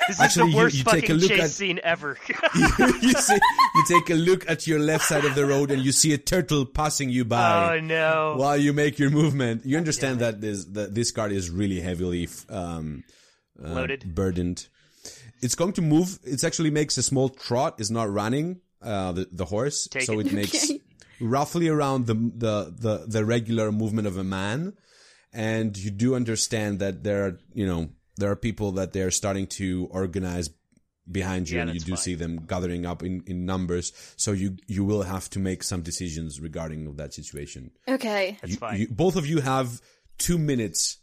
This 0.09 0.20
Actually, 0.20 0.27
is 0.27 0.36
you- 0.36 0.52
the 0.52 0.56
worst 0.56 0.77
you 0.78 0.85
take 0.85 1.10
a 1.10 1.14
look 1.14 1.31
chase 1.31 1.40
at- 1.43 1.51
scene 1.51 1.81
ever. 1.82 2.19
you 3.01 3.12
see, 3.12 3.35
you 3.74 3.85
take 3.89 4.10
a 4.10 4.14
look 4.14 4.48
at 4.48 4.66
your 4.66 4.78
left 4.78 5.05
side 5.05 5.24
of 5.24 5.35
the 5.35 5.47
road 5.47 5.70
and 5.70 5.82
you 5.85 5.93
see 5.93 6.12
a 6.12 6.19
turtle 6.19 6.64
passing 6.66 7.09
you 7.10 7.24
by. 7.24 7.77
oh 7.77 7.81
no. 7.81 8.35
while 8.36 8.56
you 8.56 8.73
make 8.73 8.98
your 8.98 9.10
movement. 9.10 9.64
You 9.64 9.77
understand 9.77 10.20
that 10.20 10.40
this 10.40 10.64
that 10.66 10.94
this 10.94 11.10
card 11.10 11.32
is 11.32 11.51
really 11.51 11.81
heavily 11.81 12.28
um, 12.48 13.05
uh, 13.62 13.69
Loaded. 13.69 14.14
burdened. 14.14 14.66
It's 15.40 15.55
going 15.56 15.73
to 15.74 15.82
move. 15.82 16.19
It 16.24 16.44
actually 16.44 16.70
makes 16.70 16.97
a 16.98 17.02
small 17.02 17.28
trot. 17.28 17.77
It's 17.78 17.90
not 17.90 18.10
running 18.12 18.60
uh, 18.81 19.12
the 19.12 19.28
the 19.32 19.44
horse, 19.44 19.89
Take 19.89 20.02
so 20.02 20.20
it. 20.20 20.27
it 20.28 20.32
makes 20.32 20.70
roughly 21.20 21.69
around 21.69 22.06
the, 22.06 22.14
the 22.14 22.73
the 22.77 23.05
the 23.09 23.24
regular 23.24 23.73
movement 23.73 24.06
of 24.06 24.16
a 24.16 24.24
man. 24.24 24.74
And 25.33 25.77
you 25.77 25.91
do 25.91 26.15
understand 26.15 26.79
that 26.81 27.03
there 27.05 27.25
are 27.27 27.39
you 27.55 27.67
know 27.67 27.91
there 28.17 28.31
are 28.31 28.37
people 28.37 28.73
that 28.73 28.93
they're 28.93 29.11
starting 29.11 29.47
to 29.59 29.89
organize 29.91 30.51
behind 31.11 31.49
you 31.51 31.57
Yeah, 31.57 31.63
and 31.65 31.75
you 31.75 31.81
do 31.81 31.93
fine. 31.93 31.97
see 31.99 32.15
them 32.15 32.45
gathering 32.47 32.87
up 32.87 33.03
in, 33.03 33.25
in 33.27 33.45
numbers 33.45 33.93
so 34.17 34.31
you 34.31 34.57
you 34.69 34.85
will 34.85 35.03
have 35.03 35.29
to 35.31 35.41
make 35.41 35.65
some 35.65 35.83
decisions 35.83 36.39
regarding 36.41 36.95
that 36.97 37.13
situation 37.13 37.73
Okay. 37.89 38.39
That's 38.41 38.53
you, 38.53 38.59
fine. 38.59 38.81
you- 38.81 38.89
both 38.89 39.17
of 39.17 39.27
you 39.27 39.41
have 39.41 39.81
two 40.19 40.39
minutes 40.39 40.99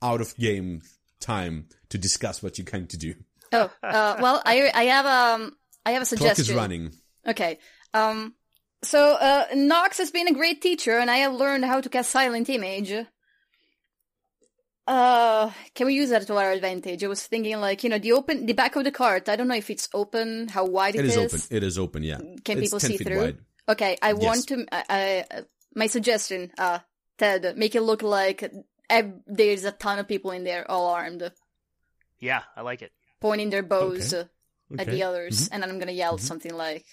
out 0.00 0.20
of 0.22 0.34
game 0.36 0.80
time 1.20 1.66
to 1.90 1.98
discuss 1.98 2.42
what 2.42 2.56
you're 2.56 2.64
going 2.64 2.86
to 2.88 2.96
do. 2.96 3.14
Oh, 3.52 3.70
uh, 3.82 4.16
well, 4.20 4.40
I 4.46 4.70
I 4.74 4.84
have 4.84 5.06
um 5.06 5.56
I 5.84 5.90
have 5.92 6.02
a 6.02 6.06
suggestion 6.06 6.26
Clock 6.34 6.36
suggestion. 6.36 6.54
is 6.54 6.60
running. 6.62 6.92
Okay. 7.26 7.58
Um. 7.92 8.34
So 8.82 9.14
uh, 9.14 9.44
Nox 9.54 9.98
has 9.98 10.10
been 10.10 10.26
a 10.28 10.32
great 10.32 10.62
teacher, 10.62 10.98
and 10.98 11.10
I 11.10 11.18
have 11.18 11.34
learned 11.34 11.64
how 11.66 11.80
to 11.82 11.88
cast 11.88 12.10
Silent 12.10 12.48
Image. 12.48 12.92
Uh, 14.86 15.50
can 15.74 15.86
we 15.86 15.94
use 15.94 16.10
that 16.10 16.26
to 16.26 16.36
our 16.36 16.50
advantage? 16.50 17.04
I 17.04 17.06
was 17.06 17.24
thinking, 17.26 17.58
like, 17.60 17.84
you 17.84 17.90
know, 17.90 17.98
the 17.98 18.12
open, 18.12 18.46
the 18.46 18.52
back 18.52 18.74
of 18.76 18.84
the 18.84 18.90
cart. 18.90 19.28
I 19.28 19.36
don't 19.36 19.48
know 19.48 19.54
if 19.54 19.70
it's 19.70 19.88
open, 19.94 20.48
how 20.48 20.64
wide 20.66 20.96
It 20.96 21.04
is 21.04 21.16
is. 21.16 21.18
open. 21.34 21.56
It 21.56 21.62
is 21.62 21.78
open. 21.78 22.02
Yeah. 22.02 22.18
Can 22.44 22.58
It's 22.58 22.66
people 22.66 22.80
10 22.80 22.90
see 22.90 22.96
feet 22.98 23.06
through? 23.06 23.18
wide. 23.20 23.38
Okay, 23.68 23.96
I 24.02 24.08
Yes. 24.12 24.22
want 24.22 24.48
to. 24.48 24.66
I, 24.72 24.84
I, 25.30 25.36
uh, 25.38 25.42
my 25.74 25.86
suggestion, 25.86 26.50
uh, 26.58 26.80
Ted, 27.16 27.56
make 27.56 27.74
it 27.76 27.82
look 27.82 28.02
like 28.02 28.42
ev- 28.90 29.20
there's 29.26 29.64
a 29.64 29.70
ton 29.72 30.00
of 30.00 30.08
people 30.08 30.32
in 30.32 30.42
there, 30.42 30.68
all 30.68 30.88
armed, 30.88 31.30
yeah, 32.18 32.42
I 32.56 32.62
like 32.62 32.82
it. 32.82 32.90
pointing 33.20 33.50
their 33.50 33.62
bows 33.62 34.12
Okay. 34.12 34.28
uh, 34.76 34.80
at 34.80 34.88
the 34.88 35.04
others, 35.04 35.48
and 35.52 35.62
then 35.62 35.70
I'm 35.70 35.78
gonna 35.78 35.92
yell 35.92 36.18
something 36.18 36.52
like, 36.52 36.84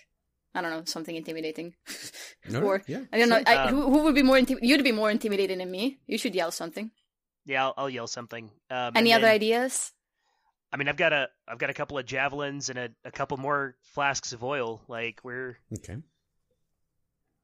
I 0.53 0.61
don't 0.61 0.69
know, 0.71 0.83
something 0.85 1.15
intimidating. 1.15 1.73
All 2.53 2.63
or 2.63 2.83
yeah, 2.87 3.01
I 3.11 3.17
don't 3.19 3.29
know. 3.29 3.41
I, 3.45 3.55
Um, 3.55 3.73
who, 3.73 3.81
who 3.91 4.03
would 4.03 4.15
be 4.15 4.23
more? 4.23 4.37
Intim- 4.37 4.59
you'd 4.61 4.83
be 4.83 4.91
more 4.91 5.09
intimidating 5.11 5.57
than 5.59 5.69
me. 5.71 5.99
You 6.07 6.17
should 6.17 6.35
yell 6.35 6.51
something. 6.51 6.91
Yeah, 7.49 7.65
I'll, 7.65 7.73
I'll 7.77 7.89
yell 7.89 8.05
something. 8.05 8.51
Um, 8.69 8.91
Any 8.95 9.11
other 9.11 9.23
then- 9.23 9.33
ideas? 9.33 9.91
I 10.71 10.77
mean, 10.77 10.87
I've 10.87 10.97
got 10.97 11.13
a 11.13 11.29
I've 11.47 11.57
got 11.57 11.71
a 11.71 11.73
couple 11.73 11.97
of 11.97 12.05
javelins 12.05 12.69
and 12.69 12.77
a, 12.77 12.89
a 13.03 13.09
couple 13.09 13.37
more 13.37 13.75
flasks 13.95 14.33
of 14.33 14.43
oil. 14.43 14.79
Like 14.87 15.19
we're 15.23 15.57
Okay. 15.79 15.97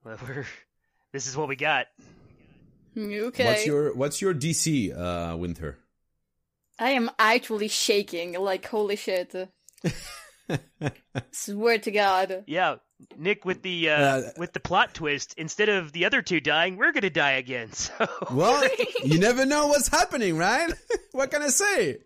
we're 0.04 0.46
this 1.12 1.26
is 1.26 1.36
what 1.36 1.48
we 1.48 1.56
got. 1.56 1.88
Okay. 2.96 3.46
What's 3.46 3.66
your 3.66 3.96
What's 3.96 4.22
your 4.22 4.36
DC, 4.36 4.96
uh, 4.96 5.36
Winter? 5.38 5.80
I 6.78 6.92
am 6.92 7.10
actually 7.18 7.68
shaking. 7.68 8.34
Like 8.40 8.64
holy 8.68 8.96
shit. 8.96 9.34
Swear 11.32 11.80
to 11.80 11.92
God. 11.92 12.44
Yeah, 12.46 12.76
Nick 13.18 13.44
with 13.46 13.62
the 13.62 13.90
uh, 13.90 13.94
Uh, 13.98 14.22
with 14.38 14.54
the 14.54 14.60
plot 14.60 14.94
twist. 14.94 15.34
Instead 15.38 15.70
of 15.70 15.92
the 15.92 16.06
other 16.06 16.22
two 16.22 16.40
dying, 16.40 16.78
we're 16.78 16.92
gonna 16.94 17.10
die 17.10 17.34
again. 17.34 17.70
So 17.74 18.08
well, 18.32 18.68
you 19.04 19.20
never 19.20 19.46
know 19.46 19.68
what's 19.68 19.88
happening, 19.90 20.38
right? 20.38 20.72
what 21.12 21.32
can 21.32 21.42
I 21.42 21.48
say? 21.50 21.98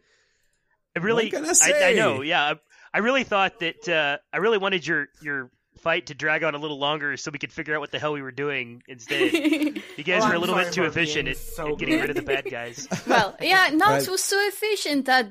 I 0.96 1.00
really, 1.00 1.26
What 1.26 1.34
can 1.34 1.46
I 1.46 1.54
say? 1.54 1.72
I, 1.76 1.92
say? 1.92 1.96
know. 1.96 2.22
Yeah, 2.22 2.42
I, 2.44 2.56
I 2.94 2.98
really 3.00 3.24
thought 3.24 3.60
that 3.60 3.88
uh, 3.88 4.18
I 4.34 4.38
really 4.38 4.58
wanted 4.58 4.86
your 4.86 5.08
your 5.22 5.52
fight 5.78 6.08
to 6.08 6.14
drag 6.16 6.44
on 6.44 6.56
a 6.56 6.58
little 6.58 6.80
longer 6.80 7.16
so 7.16 7.32
we 7.32 7.40
could 7.40 7.54
figure 7.54 7.74
out 7.76 7.80
what 7.80 7.92
the 7.92 8.00
hell 8.00 8.12
we 8.12 8.22
were 8.22 8.32
doing 8.34 8.82
instead. 8.90 9.32
You 9.32 10.04
guys 10.04 10.24
Oh, 10.24 10.28
were 10.28 10.34
a 10.34 10.36
I'm 10.36 10.42
little 10.42 10.56
bit 10.56 10.74
too 10.74 10.84
efficient 10.84 11.26
being 11.26 11.38
at, 11.38 11.38
so 11.38 11.70
at 11.74 11.78
getting 11.78 12.02
rid 12.02 12.10
of 12.10 12.16
the 12.18 12.22
bad 12.24 12.50
guys. 12.52 12.86
well, 13.08 13.38
yeah, 13.40 13.70
Nox 13.72 14.04
Right. 14.06 14.10
was 14.10 14.22
so 14.24 14.38
efficient 14.48 15.08
at 15.08 15.30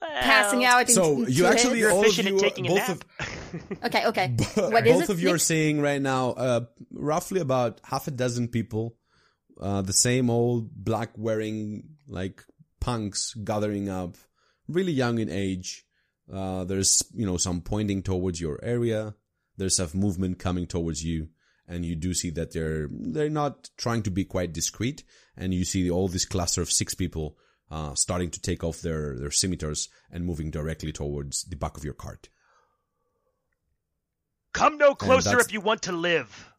passing 0.00 0.60
Well, 0.60 0.76
out. 0.78 0.88
in- 0.88 0.94
So 0.94 1.18
into 1.20 1.32
you 1.32 1.46
actually 1.46 1.78
You're 1.80 1.90
all 1.92 2.00
of 2.00 2.06
efficient 2.06 2.28
you, 2.28 2.36
at 2.36 2.40
taking 2.42 2.66
a 2.66 2.68
both 2.70 2.88
nap. 2.88 3.04
of 3.20 3.84
Okay, 3.84 4.06
okay. 4.06 4.36
What 4.56 4.86
is 4.86 4.92
both 4.94 5.02
it? 5.04 5.10
of 5.10 5.20
you 5.20 5.30
are 5.32 5.38
seeing 5.38 5.80
right 5.80 6.00
now, 6.02 6.30
uh, 6.30 6.60
roughly 6.92 7.40
about 7.40 7.80
half 7.84 8.06
a 8.06 8.10
dozen 8.10 8.48
people, 8.48 8.96
uh, 9.60 9.82
the 9.82 9.92
same 9.92 10.28
old 10.30 10.70
black 10.74 11.10
wearing 11.16 11.84
like 12.08 12.42
punks 12.80 13.34
gathering 13.34 13.88
up, 13.88 14.16
really 14.68 14.92
young 14.92 15.18
in 15.18 15.30
age. 15.30 15.84
Uh, 16.32 16.64
there's 16.64 17.02
you 17.14 17.24
know 17.24 17.36
some 17.36 17.60
pointing 17.60 18.02
towards 18.02 18.40
your 18.40 18.58
area. 18.62 19.14
There's 19.56 19.76
some 19.76 19.90
movement 19.94 20.38
coming 20.38 20.66
towards 20.66 21.02
you, 21.02 21.28
and 21.66 21.84
you 21.86 21.94
do 21.96 22.12
see 22.12 22.30
that 22.30 22.52
they're 22.52 22.88
they're 22.90 23.30
not 23.30 23.70
trying 23.78 24.02
to 24.02 24.10
be 24.10 24.24
quite 24.24 24.52
discreet. 24.52 25.04
And 25.36 25.54
you 25.54 25.64
see 25.64 25.88
all 25.90 26.08
this 26.08 26.24
cluster 26.26 26.60
of 26.62 26.70
six 26.70 26.94
people 26.94 27.36
uh, 27.70 27.94
starting 27.94 28.30
to 28.30 28.40
take 28.40 28.62
off 28.62 28.80
their 28.80 29.16
their 29.18 29.30
scimitars 29.30 29.88
and 30.10 30.24
moving 30.24 30.50
directly 30.50 30.92
towards 30.92 31.44
the 31.44 31.56
back 31.56 31.76
of 31.76 31.84
your 31.84 31.94
cart. 31.94 32.28
Come 34.52 34.78
no 34.78 34.94
closer 34.94 35.38
if 35.38 35.52
you 35.52 35.60
want 35.60 35.82
to 35.82 35.92
live. 35.92 36.52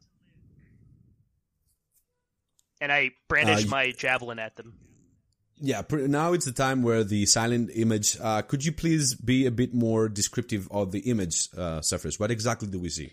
And 2.80 2.92
I 2.92 3.12
brandish 3.28 3.66
Uh, 3.66 3.70
my 3.70 3.92
javelin 3.92 4.38
at 4.38 4.56
them. 4.56 4.78
Yeah, 5.60 5.82
now 5.90 6.34
it's 6.34 6.46
the 6.46 6.52
time 6.52 6.84
where 6.84 7.04
the 7.04 7.26
silent 7.26 7.72
image. 7.74 8.16
Uh, 8.22 8.44
could 8.44 8.64
you 8.64 8.72
please 8.72 9.16
be 9.16 9.48
a 9.48 9.52
bit 9.52 9.74
more 9.74 10.08
descriptive 10.08 10.68
of 10.70 10.92
the 10.92 11.00
image, 11.00 11.50
uh, 11.58 11.82
Cephas? 11.82 12.20
What 12.20 12.30
exactly 12.30 12.68
do 12.68 12.80
we 12.80 12.90
see? 12.90 13.12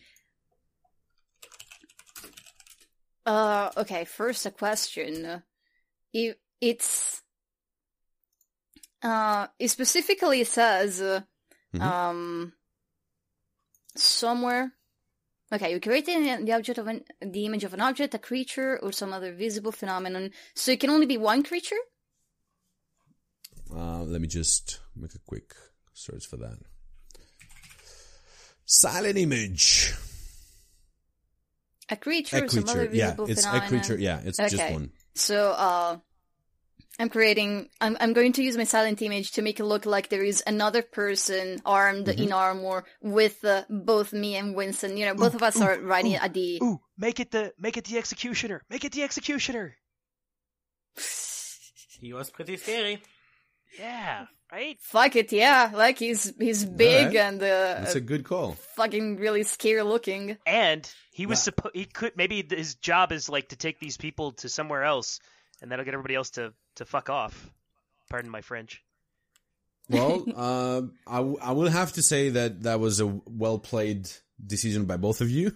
Uh, 3.24 3.70
okay. 3.78 4.04
First, 4.04 4.44
a 4.44 4.50
question. 4.50 5.42
If 6.12 6.36
it's 6.60 7.22
uh, 9.04 9.46
it 9.58 9.68
specifically 9.68 10.42
says 10.44 11.00
uh, 11.00 11.20
Mhm. 11.74 11.82
um 11.82 12.52
somewhere. 13.96 14.72
Okay, 15.52 15.70
you 15.72 15.80
create 15.80 16.06
the 16.06 16.42
the 16.44 16.52
object 16.52 16.78
of 16.78 16.86
an, 16.88 17.04
the 17.20 17.44
image 17.46 17.64
of 17.64 17.74
an 17.74 17.80
object, 17.80 18.14
a 18.14 18.18
creature, 18.18 18.78
or 18.82 18.90
some 18.92 19.12
other 19.12 19.32
visible 19.32 19.72
phenomenon. 19.72 20.30
So 20.54 20.72
it 20.72 20.80
can 20.80 20.90
only 20.90 21.06
be 21.06 21.18
one 21.18 21.42
creature. 21.42 21.78
Uh, 23.70 24.02
let 24.04 24.20
me 24.20 24.28
just 24.28 24.80
make 24.94 25.14
a 25.14 25.18
quick 25.26 25.54
search 25.92 26.26
for 26.26 26.36
that. 26.38 26.58
Silent 28.66 29.18
image. 29.18 29.94
A 31.90 31.96
creature, 31.96 32.38
A 32.38 32.44
or 32.44 32.48
some 32.48 32.68
other 32.68 32.86
creature. 32.86 32.96
Yeah, 32.96 33.10
visible 33.10 33.28
it's 33.28 33.44
a 33.44 33.60
creature. 33.68 33.98
Yeah, 33.98 34.20
it's 34.24 34.38
just 34.38 34.70
one. 34.70 34.90
So, 35.14 35.52
uh, 35.52 35.98
I'm 36.98 37.08
creating, 37.08 37.68
I'm, 37.80 37.96
I'm 38.00 38.12
going 38.12 38.32
to 38.34 38.42
use 38.42 38.56
my 38.56 38.64
silent 38.64 39.02
image 39.02 39.32
to 39.32 39.42
make 39.42 39.58
it 39.58 39.64
look 39.64 39.84
like 39.84 40.08
there 40.10 40.22
is 40.22 40.42
another 40.46 40.80
person 40.82 41.60
armed 41.66 42.06
Mm-hmm. 42.06 42.22
in 42.22 42.32
armor 42.32 42.84
with 43.02 43.44
uh, 43.44 43.64
both 43.68 44.12
me 44.12 44.36
and 44.36 44.54
Winston. 44.54 44.96
You 44.96 45.06
know, 45.06 45.14
both 45.14 45.34
of 45.34 45.42
us 45.42 45.60
are 45.60 45.78
riding 45.80 46.14
at 46.14 46.32
the. 46.34 46.60
Ooh, 46.62 46.78
make 46.96 47.18
it 47.18 47.30
the 47.32 47.52
make 47.58 47.76
it 47.76 47.84
the 47.84 47.98
executioner. 47.98 48.62
Make 48.70 48.84
it 48.84 48.92
the 48.92 49.02
executioner. 49.02 49.74
He 52.00 52.12
was 52.12 52.28
pretty 52.30 52.56
scary. 52.58 53.00
Yeah, 53.78 54.26
right. 54.52 54.78
Fuck 54.80 55.16
it, 55.16 55.32
yeah. 55.32 55.70
Like 55.74 55.98
he's 55.98 56.32
he's 56.38 56.64
big 56.64 57.06
Alright. 57.06 57.16
and 57.16 57.42
uh, 57.42 57.46
That's 57.80 57.94
a 57.94 58.00
good 58.00 58.24
call. 58.24 58.52
fucking 58.76 59.16
really 59.16 59.42
scary 59.42 59.82
looking. 59.82 60.36
And 60.44 60.88
he 61.12 61.26
was 61.26 61.38
Wow. 61.38 61.42
supposed 61.44 61.74
he 61.76 61.84
could 61.86 62.12
maybe 62.16 62.46
his 62.48 62.74
job 62.74 63.10
is 63.10 63.28
like 63.28 63.48
to 63.48 63.56
take 63.56 63.80
these 63.80 63.96
people 63.96 64.32
to 64.32 64.48
somewhere 64.48 64.84
else, 64.84 65.18
and 65.62 65.70
that'll 65.70 65.84
get 65.84 65.94
everybody 65.94 66.14
else 66.14 66.30
to 66.30 66.52
to 66.76 66.84
fuck 66.84 67.10
off. 67.10 67.50
Pardon 68.10 68.30
my 68.30 68.40
French. 68.40 68.82
Well, 69.88 70.24
uh, 70.36 70.82
I, 71.06 71.16
w- 71.18 71.38
I 71.40 71.52
will 71.52 71.68
have 71.68 71.92
to 71.92 72.02
say 72.02 72.30
that 72.30 72.62
that 72.62 72.80
was 72.80 73.00
a 73.00 73.06
well 73.26 73.58
played 73.58 74.10
decision 74.44 74.86
by 74.86 74.96
both 74.96 75.20
of 75.20 75.30
you. 75.30 75.54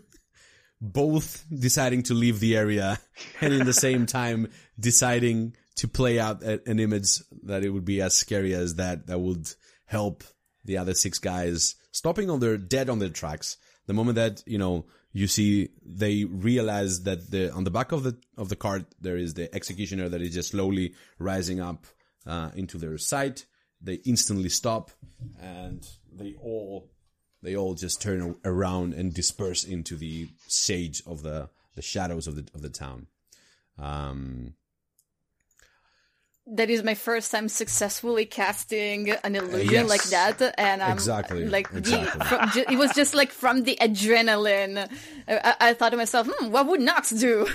Both 0.80 1.44
deciding 1.52 2.04
to 2.04 2.14
leave 2.14 2.38
the 2.38 2.56
area 2.56 3.00
and 3.40 3.52
in 3.52 3.66
the 3.66 3.72
same 3.72 4.06
time 4.06 4.50
deciding 4.78 5.56
to 5.76 5.88
play 5.88 6.20
out 6.20 6.42
a, 6.42 6.60
an 6.68 6.78
image 6.78 7.18
that 7.44 7.64
it 7.64 7.70
would 7.70 7.84
be 7.84 8.00
as 8.00 8.14
scary 8.14 8.54
as 8.54 8.76
that, 8.76 9.06
that 9.08 9.18
would 9.18 9.48
help 9.86 10.22
the 10.64 10.78
other 10.78 10.94
six 10.94 11.18
guys 11.18 11.74
stopping 11.90 12.30
on 12.30 12.40
their 12.40 12.56
dead 12.56 12.88
on 12.88 12.98
their 12.98 13.08
tracks. 13.08 13.56
The 13.86 13.94
moment 13.94 14.16
that, 14.16 14.42
you 14.46 14.58
know, 14.58 14.84
you 15.12 15.26
see 15.26 15.70
they 15.84 16.24
realize 16.24 17.02
that 17.02 17.30
the, 17.30 17.52
on 17.52 17.64
the 17.64 17.70
back 17.70 17.92
of 17.92 18.02
the, 18.02 18.16
of 18.36 18.48
the 18.48 18.56
cart, 18.56 18.84
there 19.00 19.16
is 19.16 19.34
the 19.34 19.52
executioner 19.54 20.08
that 20.08 20.22
is 20.22 20.34
just 20.34 20.50
slowly 20.50 20.94
rising 21.18 21.60
up, 21.60 21.86
uh, 22.26 22.50
into 22.54 22.76
their 22.76 22.98
sight 22.98 23.46
they 23.80 23.94
instantly 24.04 24.48
stop 24.48 24.90
and 25.40 25.86
they 26.12 26.34
all 26.40 26.90
they 27.42 27.56
all 27.56 27.74
just 27.74 28.02
turn 28.02 28.34
around 28.44 28.94
and 28.94 29.14
disperse 29.14 29.64
into 29.64 29.96
the 29.96 30.28
sage 30.46 31.02
of 31.06 31.22
the 31.22 31.48
the 31.74 31.82
shadows 31.82 32.26
of 32.26 32.34
the 32.34 32.46
of 32.54 32.62
the 32.62 32.70
town. 32.70 33.06
Um, 33.78 34.54
that 36.54 36.70
is 36.70 36.82
my 36.82 36.94
first 36.94 37.30
time 37.30 37.48
successfully 37.48 38.24
casting 38.26 39.10
an 39.10 39.36
illusion 39.36 39.72
yes. 39.72 39.88
like 39.88 40.02
that, 40.04 40.54
and 40.58 40.82
I'm 40.82 40.92
Exactly, 40.92 41.46
like 41.46 41.70
the, 41.70 41.78
exactly. 41.78 42.26
from, 42.26 42.50
ju- 42.50 42.64
it 42.70 42.76
was 42.76 42.92
just 42.94 43.14
like 43.14 43.30
from 43.30 43.62
the 43.64 43.76
adrenaline. 43.80 44.90
I, 45.26 45.36
I- 45.36 45.56
I 45.68 45.74
thought 45.74 45.90
to 45.90 45.96
myself, 45.96 46.28
hmm, 46.30 46.50
what 46.50 46.66
would 46.66 46.80
Nox 46.80 47.10
do? 47.10 47.46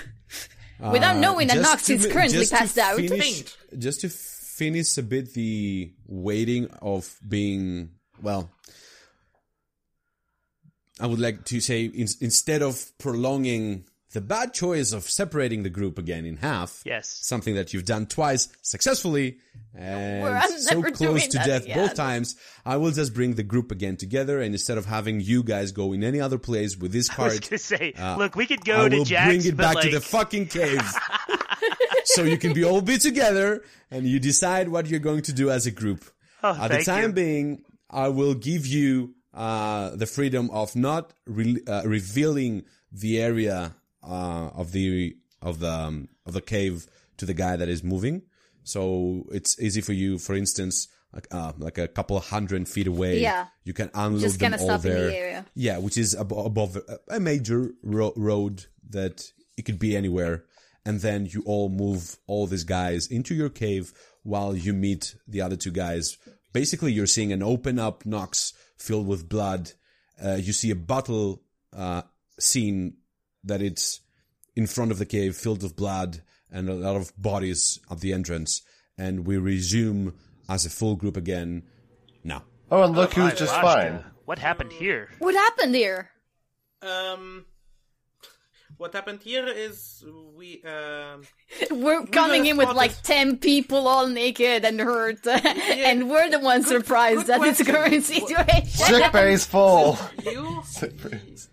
Without 0.80 1.16
uh, 1.16 1.20
knowing 1.20 1.48
that 1.48 1.60
Nox 1.60 1.90
is 1.90 2.08
currently 2.08 2.46
passed 2.46 2.78
out. 2.78 2.98
Finish, 2.98 3.44
just 3.78 4.02
to 4.02 4.10
finish 4.10 4.98
a 4.98 5.04
bit 5.04 5.34
the 5.34 5.92
waiting 6.06 6.68
of 6.82 7.18
being 7.28 7.92
well. 8.22 8.50
I 11.00 11.08
would 11.08 11.20
like 11.20 11.46
to 11.46 11.60
say 11.60 11.86
in, 11.86 12.08
instead 12.22 12.62
of 12.62 12.92
prolonging 12.98 13.86
the 14.14 14.22
bad 14.22 14.54
choice 14.54 14.94
of 14.94 15.04
separating 15.10 15.64
the 15.64 15.70
group 15.70 15.98
again 15.98 16.26
in 16.26 16.38
half, 16.38 16.82
Yes. 16.86 17.20
something 17.22 17.56
that 17.56 17.74
you've 17.74 17.86
done 17.86 18.06
twice 18.06 18.48
successfully 18.62 19.38
and 19.76 20.62
so 20.62 20.82
close 20.84 21.28
to 21.28 21.38
death 21.40 21.64
again. 21.64 21.78
both 21.78 21.96
times, 21.96 22.36
I 22.66 22.78
will 22.78 22.92
just 22.92 23.14
bring 23.14 23.34
the 23.36 23.44
group 23.44 23.72
again 23.72 23.98
together 23.98 24.40
and 24.42 24.54
instead 24.54 24.78
of 24.78 24.86
having 24.86 25.20
you 25.20 25.44
guys 25.44 25.72
go 25.72 25.94
in 25.94 26.04
any 26.04 26.20
other 26.22 26.38
place 26.38 26.78
with 26.78 26.92
this 26.92 27.10
I 27.10 27.24
was 27.24 27.40
card, 27.40 27.50
gonna 27.50 27.58
say, 27.58 27.94
uh, 27.98 28.18
look, 28.18 28.36
we 28.36 28.46
could 28.46 28.62
I 28.62 28.64
go 28.64 28.90
to 28.90 28.98
will 28.98 29.06
Jack's, 29.06 29.28
bring 29.44 29.46
it 29.54 29.58
back 29.58 29.76
like, 29.76 29.86
to 29.86 29.92
the 29.92 30.02
fucking 30.02 30.48
cave. 30.48 30.82
so 32.06 32.24
you 32.24 32.38
can 32.38 32.54
be 32.54 32.64
all 32.64 32.82
be 32.82 32.98
together 32.98 33.64
and 33.92 34.06
you 34.06 34.20
decide 34.20 34.70
what 34.70 34.88
you're 34.88 35.00
going 35.00 35.24
to 35.24 35.34
do 35.34 35.50
as 35.50 35.66
a 35.66 35.72
group. 35.72 36.06
Oh, 36.44 36.56
At 36.60 36.72
the 36.72 36.84
time 36.84 37.10
you. 37.10 37.14
being, 37.14 37.62
I 37.90 38.10
will 38.10 38.34
give 38.34 38.66
you 38.68 39.16
uh, 39.34 39.96
the 39.96 40.06
freedom 40.06 40.50
of 40.52 40.76
not 40.76 41.14
re- 41.26 41.62
uh, 41.68 41.84
revealing 41.86 42.66
the 42.92 43.20
area 43.22 43.76
uh, 44.04 44.50
of 44.56 44.72
the 44.72 45.16
of 45.42 45.60
the 45.60 45.72
um, 45.72 46.10
of 46.26 46.34
the 46.34 46.42
cave 46.42 46.88
to 47.18 47.26
the 47.26 47.34
guy 47.34 47.56
that 47.56 47.70
is 47.70 47.84
moving. 47.84 48.24
So 48.64 49.26
it's 49.32 49.60
easy 49.60 49.82
for 49.82 49.94
you. 49.94 50.18
For 50.18 50.36
instance, 50.36 50.88
like, 51.14 51.28
uh, 51.32 51.54
like 51.58 51.78
a 51.78 51.88
couple 51.88 52.20
hundred 52.20 52.68
feet 52.68 52.88
away, 52.88 53.20
Yeah. 53.20 53.48
you 53.66 53.74
can 53.74 53.90
unload 53.94 54.22
Just 54.22 54.40
them 54.40 54.54
all 54.60 54.78
the 54.78 54.90
there. 54.90 55.12
area. 55.12 55.46
Yeah, 55.54 55.78
which 55.80 55.98
is 55.98 56.16
abo- 56.16 56.46
above 56.46 56.78
a, 57.10 57.20
major 57.20 57.72
ro- 57.84 58.14
road 58.16 58.66
that 58.90 59.32
it 59.58 59.64
could 59.66 59.80
be 59.80 59.96
anywhere. 59.96 60.46
And 60.86 61.02
then 61.02 61.26
you 61.28 61.44
all 61.46 61.70
move 61.70 62.18
all 62.26 62.48
these 62.48 62.64
guys 62.64 63.08
into 63.08 63.36
your 63.36 63.50
cave 63.50 63.94
while 64.24 64.56
you 64.56 64.74
meet 64.74 65.16
the 65.28 65.42
other 65.42 65.56
two 65.56 65.72
guys. 65.72 66.18
Basically, 66.52 66.92
you're 66.92 67.06
seeing 67.08 67.32
an 67.32 67.44
open 67.44 67.80
up 67.80 68.06
Nox 68.06 68.54
filled 68.78 69.08
with 69.08 69.30
blood. 69.30 69.72
Uh, 70.24 70.36
you 70.42 70.52
see 70.54 70.72
a 70.72 70.76
bottle 70.76 71.42
uh, 71.74 72.02
scene 72.40 72.96
that 73.44 73.62
it's 73.62 74.02
in 74.56 74.68
front 74.68 74.92
of 74.92 74.98
the 75.00 75.06
cave 75.06 75.36
filled 75.36 75.64
with 75.64 75.76
blood 75.76 76.22
and 76.52 76.70
a 76.70 76.74
lot 76.74 76.96
of 76.96 77.12
bodies 77.22 77.80
at 77.90 78.00
the 78.00 78.14
entrance. 78.14 78.62
And 78.98 79.26
we 79.26 79.38
resume 79.38 80.14
as 80.48 80.66
a 80.66 80.70
full 80.70 80.96
group 80.96 81.18
again 81.18 81.64
now. 82.24 82.44
Oh, 82.72 82.84
and 82.84 82.96
look 82.96 83.14
who's 83.14 83.34
just 83.34 83.54
Rashta, 83.54 83.62
fine. 83.62 84.04
What 84.26 84.40
happened 84.40 84.72
here? 84.72 85.10
What 85.20 85.34
happened 85.36 85.74
here? 85.76 86.10
Um, 86.82 87.46
what 88.78 88.94
happened 88.94 89.22
here 89.24 89.48
is 89.48 90.04
we 90.36 90.62
um 90.64 91.24
We're 91.72 92.06
coming 92.08 92.44
were 92.44 92.50
in 92.50 92.58
with 92.58 92.66
spotted- 92.66 92.78
like 92.78 93.02
10 93.04 93.38
people 93.38 93.88
all 93.88 94.08
naked 94.08 94.66
and 94.66 94.80
hurt, 94.80 95.26
and 95.28 96.10
we're 96.10 96.30
the 96.30 96.40
ones 96.40 96.68
surprised 96.68 97.28
good 97.28 97.36
at 97.36 97.42
this 97.42 97.64
current 97.68 98.04
situation. 98.16 98.68
Sick 98.68 99.12
bay's 99.12 99.46
full. 99.46 99.98
you. 100.24 100.62
Sick 100.66 100.94
bay's. 101.02 101.50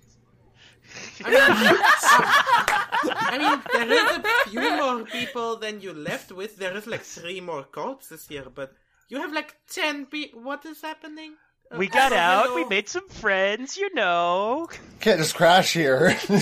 I 1.24 2.98
mean, 3.38 3.62
there 3.72 3.92
is 3.92 4.18
a 4.18 4.22
few 4.50 4.76
more 4.76 5.04
people 5.04 5.56
than 5.56 5.80
you 5.80 5.92
left 5.92 6.32
with. 6.32 6.56
There 6.56 6.76
is 6.76 6.86
like 6.86 7.02
three 7.02 7.40
more 7.40 7.62
corpses 7.64 8.26
here, 8.28 8.46
but 8.54 8.72
you 9.08 9.18
have 9.20 9.32
like 9.32 9.54
ten 9.72 10.06
people. 10.06 10.42
What 10.42 10.64
is 10.66 10.80
happening? 10.82 11.34
Uh, 11.70 11.76
We 11.78 11.88
got 11.88 12.12
out. 12.12 12.54
We 12.54 12.64
made 12.64 12.88
some 12.88 13.08
friends, 13.08 13.76
you 13.76 13.92
know. 13.94 14.68
Can't 15.00 15.18
just 15.18 15.34
crash 15.34 15.72
here. 15.72 16.16
you 16.28 16.40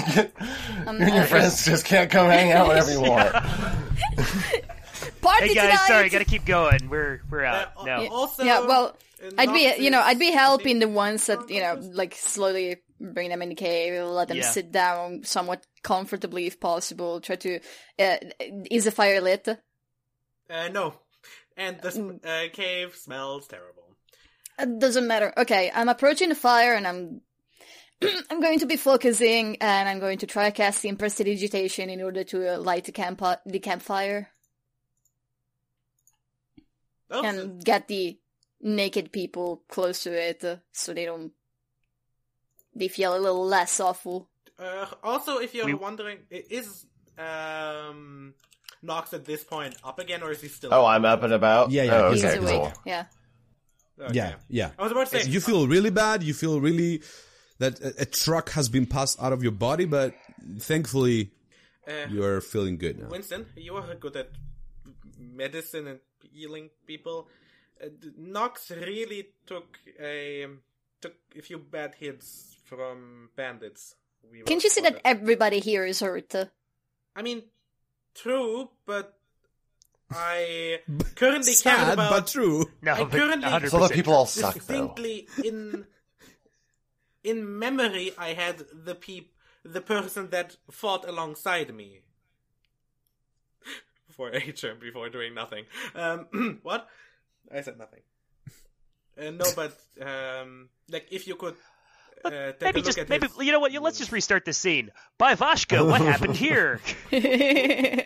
and 0.86 1.14
your 1.14 1.24
friends 1.24 1.64
just 1.64 1.84
can't 1.84 2.10
come 2.10 2.26
hang 2.28 2.52
out 2.52 2.68
whenever 2.68 2.92
you 2.92 3.00
want. 3.02 3.32
Party 5.20 5.48
Hey 5.48 5.54
guys, 5.54 5.64
tonight! 5.70 5.86
sorry, 5.88 6.08
gotta 6.08 6.24
keep 6.24 6.44
going. 6.44 6.88
We're 6.88 7.20
we're 7.30 7.44
Uh, 7.44 7.66
out. 7.76 7.86
No. 7.86 8.06
Also, 8.08 8.44
yeah, 8.44 8.60
well, 8.60 8.96
uh, 9.22 9.30
I'd 9.36 9.52
be, 9.52 9.72
you 9.82 9.90
know, 9.90 10.00
I'd 10.00 10.18
be 10.18 10.30
helping 10.30 10.78
the 10.78 10.88
ones 10.88 11.26
that, 11.26 11.50
you 11.50 11.60
know, 11.60 11.78
like 11.92 12.14
slowly 12.14 12.76
bring 13.00 13.30
them 13.30 13.42
in 13.42 13.50
the 13.50 13.54
cave, 13.54 14.02
let 14.04 14.28
them 14.28 14.38
Yeah. 14.38 14.50
sit 14.50 14.72
down 14.72 15.24
somewhat 15.24 15.66
comfortably 15.82 16.46
if 16.46 16.58
possible, 16.60 17.20
try 17.20 17.36
to, 17.36 17.60
uh, 17.98 18.16
is 18.70 18.84
the 18.84 18.90
fire 18.90 19.20
lit? 19.20 19.48
Uh, 19.48 20.68
no, 20.68 20.94
and 21.56 21.80
the 21.80 21.90
Mm. 21.90 22.24
uh, 22.24 22.48
cave 22.52 22.96
smells 22.96 23.46
terrible. 23.46 23.96
It 24.58 24.78
doesn't 24.80 25.06
matter. 25.06 25.32
Okay, 25.36 25.70
I'm 25.72 25.88
approaching 25.88 26.30
the 26.30 26.34
fire 26.34 26.74
and 26.74 26.86
I'm 26.86 27.20
I'm 28.30 28.40
going 28.40 28.60
to 28.60 28.66
be 28.66 28.76
focusing 28.76 29.56
and 29.60 29.88
I'm 29.88 29.98
going 30.00 30.18
to 30.18 30.26
try 30.26 30.50
casting 30.50 30.96
prestidigitation 30.96 31.90
in 31.90 32.00
order 32.00 32.24
to 32.24 32.54
uh, 32.54 32.58
light 32.58 32.84
the 32.84 32.92
camp 32.92 33.22
the 33.44 33.58
campfire 33.58 34.30
Oh, 37.10 37.24
and 37.24 37.64
get 37.64 37.88
the 37.88 38.18
naked 38.60 39.12
people 39.12 39.62
close 39.68 40.02
to 40.02 40.12
it 40.12 40.44
uh, 40.44 40.56
so 40.72 40.92
they 40.92 41.04
don't 41.06 41.32
they 42.78 42.88
feel 42.88 43.12
a 43.16 43.20
little 43.26 43.46
less 43.46 43.80
awful. 43.80 44.28
uh, 44.58 44.86
also, 45.02 45.38
if 45.38 45.54
you're 45.54 45.66
We- 45.66 45.74
wondering, 45.74 46.18
i- 46.32 46.44
is 46.58 46.86
um 47.18 48.34
Nox 48.82 49.12
at 49.12 49.24
this 49.24 49.42
point 49.44 49.74
up 49.84 49.98
again, 49.98 50.22
or 50.22 50.30
is 50.30 50.40
he 50.40 50.48
still? 50.48 50.72
Oh, 50.72 50.84
I'm 50.86 51.04
up 51.04 51.22
and 51.22 51.32
about. 51.32 51.70
Yeah, 51.70 51.82
yeah, 51.84 51.94
Oh, 52.04 52.10
he's 52.12 52.22
He's 52.22 52.30
okay, 52.32 52.38
awake. 52.38 52.72
cool. 52.74 52.82
Yeah. 52.86 53.04
Okay. 54.00 54.14
Yeah, 54.14 54.34
yeah. 54.48 54.70
I 54.78 54.82
was 54.84 54.92
about 54.92 55.08
to 55.10 55.20
say 55.22 55.28
You 55.30 55.40
feel 55.40 55.66
really 55.66 55.90
bad. 55.90 56.22
You 56.22 56.32
feel 56.34 56.60
really 56.60 57.02
that 57.58 57.80
a, 57.80 58.02
a 58.02 58.04
truck 58.06 58.50
has 58.50 58.68
been 58.68 58.86
passed 58.86 59.20
out 59.20 59.32
of 59.32 59.42
your 59.42 59.50
body, 59.52 59.84
but 59.86 60.14
thankfully 60.60 61.32
uh, 61.88 62.06
you 62.08 62.22
are 62.22 62.40
feeling 62.40 62.78
good 62.78 62.98
now. 63.00 63.08
Winston, 63.08 63.46
you 63.56 63.74
are 63.74 63.94
good 63.96 64.14
at 64.16 64.30
medicine 65.18 65.88
and 65.88 65.98
healing 66.32 66.70
people. 66.86 67.28
Uh, 67.82 67.88
d- 68.00 68.12
Nox 68.16 68.70
really 68.70 69.30
took 69.46 69.78
a 70.00 70.46
took 71.00 71.14
a 71.36 71.42
few 71.42 71.58
bad 71.58 71.94
hits 71.98 72.57
from 72.68 73.30
bandits. 73.36 73.94
We 74.30 74.42
Can't 74.42 74.62
you 74.62 74.70
see 74.70 74.82
that 74.82 75.00
everybody 75.04 75.58
here 75.60 75.84
is 75.86 76.00
hurt? 76.00 76.34
I 77.16 77.22
mean, 77.22 77.42
true, 78.14 78.68
but 78.86 79.16
I 80.10 80.80
currently 81.16 81.54
care 81.62 81.76
Sad, 81.76 81.94
about 81.94 82.10
but 82.10 82.26
true. 82.26 82.66
No, 82.82 82.92
I 82.92 82.98
but 83.04 83.10
currently- 83.12 83.48
100%. 83.48 83.70
So 83.70 83.86
the 83.88 83.94
people 83.94 84.12
all 84.14 84.26
suck, 84.26 84.54
though. 84.54 84.58
distinctly 84.58 85.28
in 85.44 85.86
in 87.24 87.58
memory. 87.58 88.12
I 88.18 88.34
had 88.34 88.64
the 88.72 88.94
peop 88.94 89.32
the 89.64 89.80
person 89.80 90.30
that 90.30 90.56
fought 90.70 91.08
alongside 91.08 91.74
me 91.74 92.00
before 94.06 94.30
HM 94.30 94.78
before 94.80 95.08
doing 95.08 95.34
nothing. 95.34 95.64
Um, 95.94 96.58
what? 96.62 96.88
I 97.52 97.62
said 97.62 97.78
nothing. 97.78 98.00
Uh, 99.18 99.30
no, 99.30 99.44
but 99.56 99.76
um, 100.00 100.68
like 100.90 101.06
if 101.10 101.26
you 101.26 101.34
could 101.34 101.56
uh, 102.24 102.52
Maybe 102.60 102.82
just 102.82 102.98
maybe 103.08 103.26
his- 103.28 103.36
you 103.46 103.52
know 103.52 103.60
what? 103.60 103.72
Let's 103.72 103.98
just 103.98 104.12
restart 104.12 104.44
the 104.44 104.52
scene. 104.52 104.90
By 105.18 105.34
Vashka, 105.34 105.86
what 105.86 106.00
happened 106.12 106.36
here? 106.36 106.80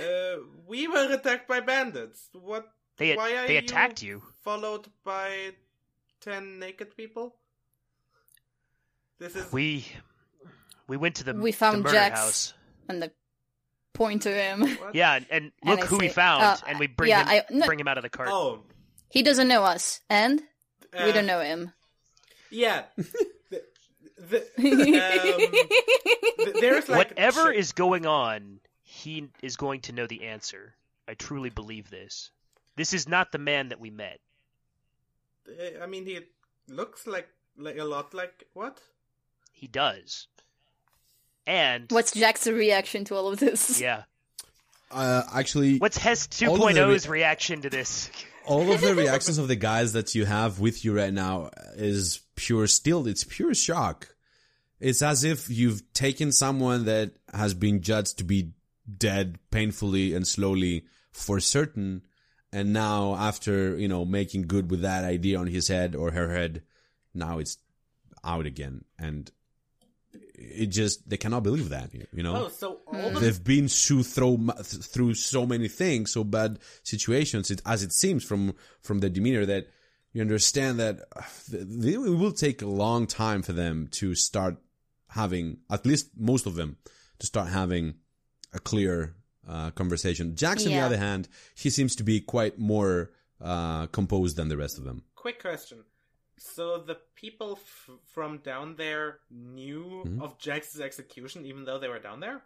Uh, 0.00 0.36
we 0.66 0.88
were 0.88 1.12
attacked 1.12 1.46
by 1.46 1.60
bandits. 1.60 2.28
What? 2.32 2.66
They 2.96 3.14
Why 3.16 3.32
are 3.36 3.46
they 3.46 3.56
attacked 3.58 4.02
you. 4.02 4.22
Followed 4.42 4.86
by 5.04 5.50
ten 6.20 6.58
naked 6.58 6.96
people. 6.96 7.34
This 9.18 9.36
is 9.36 9.52
We 9.52 9.86
we 10.88 10.96
went 10.96 11.16
to 11.16 11.24
the 11.24 11.34
We 11.34 11.50
the 11.50 11.56
found 11.56 11.82
murder 11.82 11.94
Jax. 11.94 12.18
house. 12.20 12.54
and 12.88 13.02
the 13.02 13.12
point 13.92 14.22
to 14.22 14.30
him. 14.32 14.60
what? 14.76 14.94
Yeah, 14.94 15.14
and, 15.16 15.26
and 15.30 15.52
And 15.62 15.70
look 15.70 15.84
I 15.84 15.86
who 15.86 15.98
we 15.98 16.08
found, 16.08 16.42
uh, 16.42 16.56
and 16.66 16.78
we 16.78 16.86
bring 16.86 17.10
yeah, 17.10 17.20
him 17.28 17.28
I- 17.50 17.54
no- 17.54 17.66
bring 17.66 17.78
him 17.80 17.88
out 17.88 17.98
of 17.98 18.02
the 18.02 18.08
cart. 18.10 18.30
Oh, 18.32 18.62
He 19.10 19.22
doesn't 19.22 19.48
know 19.48 19.64
us, 19.64 20.00
and 20.08 20.40
we 20.94 20.98
uh, 20.98 21.12
don't 21.12 21.26
know 21.26 21.40
him. 21.40 21.72
Yeah. 22.50 22.84
the, 22.96 23.62
the, 24.18 24.38
um, 24.38 26.44
th- 26.44 26.56
there's 26.60 26.88
like 26.88 27.10
Whatever 27.10 27.52
is 27.52 27.72
going 27.72 28.06
on, 28.06 28.60
he 28.82 29.28
is 29.42 29.56
going 29.56 29.80
to 29.82 29.92
know 29.92 30.06
the 30.06 30.24
answer. 30.24 30.74
I 31.08 31.14
truly 31.14 31.50
believe 31.50 31.90
this. 31.90 32.30
This 32.76 32.92
is 32.94 33.08
not 33.08 33.32
the 33.32 33.38
man 33.38 33.68
that 33.70 33.80
we 33.80 33.90
met. 33.90 34.20
Uh, 35.48 35.82
I 35.82 35.86
mean, 35.86 36.06
he 36.06 36.20
looks 36.68 37.06
like 37.06 37.28
like 37.56 37.78
a 37.78 37.84
lot 37.84 38.14
like 38.14 38.44
what? 38.54 38.78
He 39.52 39.66
does. 39.66 40.26
And 41.46 41.86
What's 41.90 42.12
Jax 42.12 42.46
reaction 42.46 43.04
to 43.06 43.16
all 43.16 43.28
of 43.28 43.40
this? 43.40 43.80
yeah, 43.80 44.02
Uh, 44.90 45.22
actually, 45.34 45.78
what's 45.78 45.98
Hess 45.98 46.28
All 46.46 46.54
of 46.54 46.60
the 46.74 46.80
2.0's 46.80 47.08
re- 47.08 47.18
reaction 47.20 47.62
to 47.62 47.70
this? 47.70 48.10
all 48.46 48.72
of 48.72 48.80
the 48.80 48.94
reactions 49.04 49.38
of 49.38 49.48
the 49.48 49.56
guys 49.56 49.94
that 49.94 50.14
you 50.14 50.24
have 50.26 50.60
with 50.60 50.84
you 50.84 50.96
right 50.96 51.12
now 51.12 51.50
is 51.74 52.20
pure 52.40 52.66
still, 52.66 53.06
it's 53.06 53.24
pure 53.24 53.54
shock. 53.54 54.14
It's 54.80 55.02
as 55.02 55.24
if 55.24 55.50
you've 55.50 55.92
taken 55.92 56.32
someone 56.32 56.86
that 56.86 57.12
has 57.34 57.52
been 57.52 57.82
judged 57.82 58.18
to 58.18 58.24
be 58.24 58.52
dead 58.96 59.38
painfully 59.50 60.14
and 60.14 60.26
slowly 60.26 60.86
for 61.12 61.38
certain. 61.38 62.02
And 62.50 62.72
now 62.72 63.14
after, 63.14 63.76
you 63.76 63.88
know, 63.88 64.04
making 64.06 64.42
good 64.46 64.70
with 64.70 64.80
that 64.80 65.04
idea 65.04 65.38
on 65.38 65.48
his 65.48 65.68
head 65.68 65.94
or 65.94 66.12
her 66.12 66.34
head, 66.34 66.62
now 67.14 67.38
it's 67.38 67.58
out 68.24 68.46
again. 68.46 68.84
And 68.98 69.30
it 70.34 70.68
just, 70.68 71.08
they 71.08 71.18
cannot 71.18 71.42
believe 71.42 71.68
that, 71.68 71.90
you 71.92 72.22
know? 72.22 72.44
Oh, 72.44 72.48
so 72.48 72.80
the 72.90 73.20
they've 73.20 73.44
been 73.44 73.68
through 73.68 74.04
through 74.04 74.48
through 74.62 75.14
so 75.14 75.44
many 75.44 75.68
things, 75.68 76.12
so 76.12 76.24
bad 76.24 76.58
situations. 76.82 77.50
It, 77.50 77.60
as 77.66 77.82
it 77.82 77.92
seems 77.92 78.24
from 78.24 78.54
from 78.80 79.00
the 79.00 79.10
demeanor 79.10 79.44
that 79.44 79.68
you 80.12 80.20
understand 80.22 80.78
that 80.80 81.00
it 81.52 81.98
will 81.98 82.32
take 82.32 82.62
a 82.62 82.66
long 82.66 83.06
time 83.06 83.42
for 83.42 83.52
them 83.52 83.88
to 83.92 84.14
start 84.14 84.56
having, 85.08 85.58
at 85.70 85.86
least 85.86 86.10
most 86.16 86.46
of 86.46 86.54
them, 86.54 86.76
to 87.18 87.26
start 87.26 87.48
having 87.48 87.94
a 88.52 88.58
clear 88.58 89.14
uh, 89.48 89.70
conversation. 89.72 90.36
Jax, 90.36 90.64
on 90.66 90.72
the 90.72 90.78
other 90.80 90.96
hand, 90.98 91.28
he 91.54 91.70
seems 91.70 91.96
to 91.96 92.02
be 92.04 92.20
quite 92.20 92.58
more 92.58 93.10
uh, 93.40 93.86
composed 93.86 94.36
than 94.36 94.48
the 94.48 94.56
rest 94.56 94.78
of 94.78 94.84
them. 94.84 95.02
quick 95.14 95.40
question. 95.40 95.78
So 96.38 96.78
the 96.78 96.96
people 97.14 97.58
f- 97.60 97.90
from 98.14 98.38
down 98.38 98.76
there 98.76 99.18
knew 99.30 100.02
Mhm. 100.06 100.22
of 100.22 100.38
Jax's 100.38 100.80
execution, 100.80 101.44
even 101.44 101.64
though 101.64 101.78
they 101.78 101.88
were 101.88 101.98
down 101.98 102.20
there. 102.20 102.42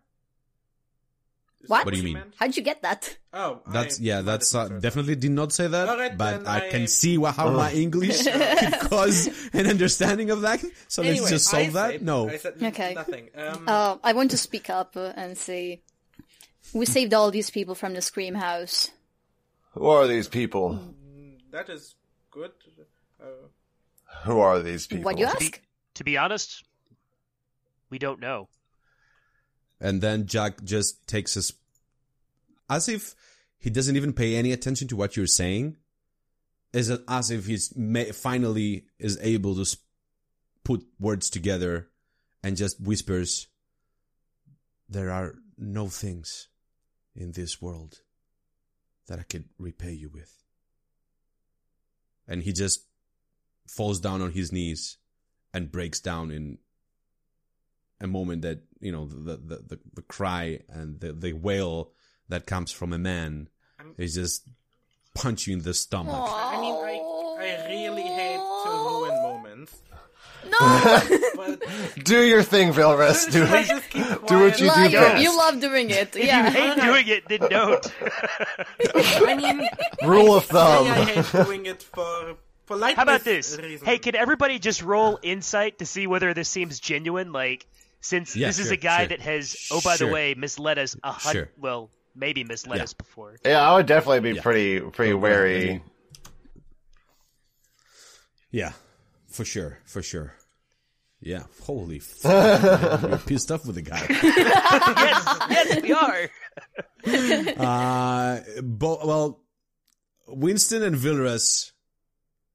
Is 1.64 1.70
What? 1.70 1.84
What 1.86 1.94
do 1.94 1.98
you 2.00 2.04
mean? 2.14 2.22
How'd 2.36 2.56
you 2.56 2.62
get 2.62 2.82
that? 2.82 3.16
Oh, 3.32 3.60
That's 3.66 3.98
I 3.98 4.02
yeah. 4.04 4.20
That's 4.20 4.54
uh, 4.54 4.68
definitely 4.68 5.16
did 5.16 5.30
not 5.32 5.52
say 5.52 5.66
that, 5.66 5.88
Alright, 5.88 6.16
but 6.16 6.44
then 6.44 6.46
I 6.46 6.68
can 6.68 6.86
see 6.86 7.16
wha- 7.18 7.32
how 7.32 7.50
my 7.50 7.72
English 7.84 8.22
could 8.24 8.74
cause 8.90 9.26
an 9.52 9.66
understanding 9.66 10.30
of 10.30 10.42
that. 10.42 10.62
So 10.88 11.02
Anyway, 11.02 11.18
let's 11.20 11.30
just 11.30 11.54
I 11.54 11.62
solve 11.62 11.72
that. 11.74 11.90
said- 11.92 12.02
no, 12.02 12.28
I 12.28 12.36
said 12.36 12.54
Okay. 12.62 12.94
nothing. 12.94 13.30
Um, 13.34 13.64
Uh, 13.66 13.96
I 14.04 14.12
want 14.12 14.30
to 14.32 14.38
speak 14.38 14.68
up 14.70 14.94
uh, 14.96 15.12
and 15.16 15.36
say 15.38 15.80
we 16.72 16.86
saved 16.86 17.14
all 17.14 17.30
these 17.30 17.50
people 17.50 17.74
from 17.74 17.94
the 17.94 18.02
Scream 18.02 18.34
House. 18.34 18.90
Who 19.72 19.86
are 19.86 20.06
these 20.06 20.28
people? 20.28 20.78
that 21.50 21.68
is 21.68 21.94
good. 22.30 22.52
Uh, 23.20 23.48
Who 24.24 24.38
are 24.40 24.60
these 24.60 24.86
people? 24.86 25.04
What 25.04 25.18
you 25.18 25.26
To 25.26 25.38
be, 25.38 25.44
ask? 25.46 25.60
to 25.94 26.04
be 26.04 26.16
honest, 26.18 26.62
we 27.90 27.98
don't 27.98 28.20
know. 28.20 28.48
And 29.80 30.00
then 30.00 30.26
Jax 30.26 30.62
just 30.62 31.06
takes 31.06 31.36
us 31.36 31.52
as 32.68 32.88
if 32.88 33.14
he 33.58 33.70
doesn't 33.70 33.96
even 33.96 34.12
pay 34.12 34.36
any 34.36 34.52
attention 34.52 34.88
to 34.88 34.96
what 34.96 35.16
you're 35.16 35.26
saying. 35.26 35.76
Is 36.72 36.90
it 36.90 37.02
as 37.08 37.30
if 37.30 37.46
he's 37.46 37.74
ma- 37.76 38.12
finally 38.12 38.86
is 38.98 39.18
able 39.20 39.54
to 39.54 39.62
s- 39.62 39.76
put 40.64 40.86
words 40.98 41.30
together 41.30 41.88
and 42.42 42.56
just 42.56 42.80
whispers, 42.80 43.46
"There 44.88 45.10
are 45.10 45.36
no 45.56 45.88
things 45.88 46.48
in 47.14 47.32
this 47.32 47.62
world 47.62 48.02
that 49.06 49.18
I 49.18 49.22
could 49.22 49.48
repay 49.58 49.92
you 49.92 50.08
with." 50.08 50.44
And 52.26 52.42
he 52.42 52.52
just 52.52 52.86
falls 53.66 54.00
down 54.00 54.20
on 54.20 54.32
his 54.32 54.50
knees 54.50 54.98
and 55.52 55.70
breaks 55.70 56.00
down 56.00 56.30
in 56.30 56.58
a 58.00 58.06
moment 58.06 58.42
that 58.42 58.62
you 58.84 58.92
know 58.92 59.06
the 59.06 59.36
the 59.36 59.56
the, 59.70 59.78
the 59.94 60.02
cry 60.02 60.60
and 60.68 61.00
the 61.00 61.12
the 61.12 61.32
wail 61.32 61.90
that 62.28 62.46
comes 62.46 62.70
from 62.70 62.92
a 62.92 62.98
man 62.98 63.48
I'm- 63.80 63.94
is 63.98 64.14
just 64.14 64.44
punch 65.14 65.46
you 65.46 65.54
in 65.56 65.62
the 65.62 65.74
stomach. 65.74 66.14
I 66.14 66.60
mean, 66.60 66.74
I, 66.74 67.00
I 67.40 67.66
really 67.68 68.02
hate 68.02 68.36
to 68.64 68.70
ruin 68.70 69.14
moments, 69.22 69.72
No, 70.50 71.56
Do 72.04 72.22
your 72.24 72.42
thing, 72.42 72.72
Vilrus. 72.72 73.30
Do 73.36 73.44
it. 73.48 73.68
Do 74.28 74.40
what 74.40 74.60
you 74.60 74.66
do 74.66 74.72
Liar, 74.72 74.90
best. 74.90 75.22
you 75.22 75.36
love 75.36 75.60
doing 75.60 75.90
it. 75.90 76.14
If 76.16 76.26
you 76.26 76.42
hate 76.50 76.76
doing 76.80 77.08
it, 77.08 77.28
then 77.28 77.40
don't. 77.48 77.86
I 79.28 79.34
mean, 79.34 79.68
Rule 80.04 80.34
of 80.36 80.44
say 80.44 80.58
I 80.58 80.84
thumb. 80.84 81.06
hate 81.06 81.44
doing 81.44 81.66
it 81.66 81.82
for 81.82 82.36
politeness 82.66 82.96
How 82.96 83.02
about 83.02 83.24
this? 83.24 83.56
reasons. 83.58 83.82
Hey, 83.82 83.98
can 83.98 84.14
everybody 84.16 84.58
just 84.58 84.82
roll 84.82 85.18
insight 85.22 85.78
to 85.78 85.86
see 85.86 86.06
whether 86.06 86.34
this 86.34 86.48
seems 86.48 86.80
genuine? 86.80 87.32
Like, 87.32 87.66
since 88.04 88.36
Yeah, 88.36 88.48
this 88.48 88.58
is 88.58 88.70
a 88.70 88.76
guy 88.76 88.98
sure. 89.00 89.06
that 89.08 89.20
has, 89.20 89.68
oh, 89.70 89.80
by 89.82 89.96
the 89.96 90.06
way, 90.06 90.34
misled 90.34 90.78
us 90.78 90.94
a 91.02 91.12
hundred. 91.12 91.38
Sure. 91.38 91.48
Well, 91.58 91.90
maybe 92.14 92.44
misled 92.44 92.76
Yeah. 92.78 92.84
us 92.84 92.92
before. 92.92 93.36
Yeah, 93.44 93.60
I 93.68 93.74
would 93.76 93.86
definitely 93.86 94.20
be 94.20 94.36
Yeah. 94.36 94.42
pretty 94.42 94.80
pretty 94.80 95.12
Go 95.12 95.18
wary. 95.18 95.82
Yeah, 98.50 98.72
for 99.28 99.44
sure, 99.44 99.78
for 99.84 100.02
sure. 100.02 100.34
Yeah, 101.20 101.44
holy 101.62 101.98
fuck, 102.00 102.30
man, 102.62 103.08
you're 103.10 103.18
pissed 103.18 103.50
off 103.50 103.64
with 103.64 103.76
the 103.76 103.82
guy. 103.82 104.04
yes, 104.10 105.38
yes, 105.50 105.82
we 105.82 105.92
are. 105.92 106.28
Uh, 107.56 108.40
bo- 108.62 109.00
well, 109.06 109.40
Winston 110.28 110.82
and 110.82 110.94
Vilrus, 110.96 111.72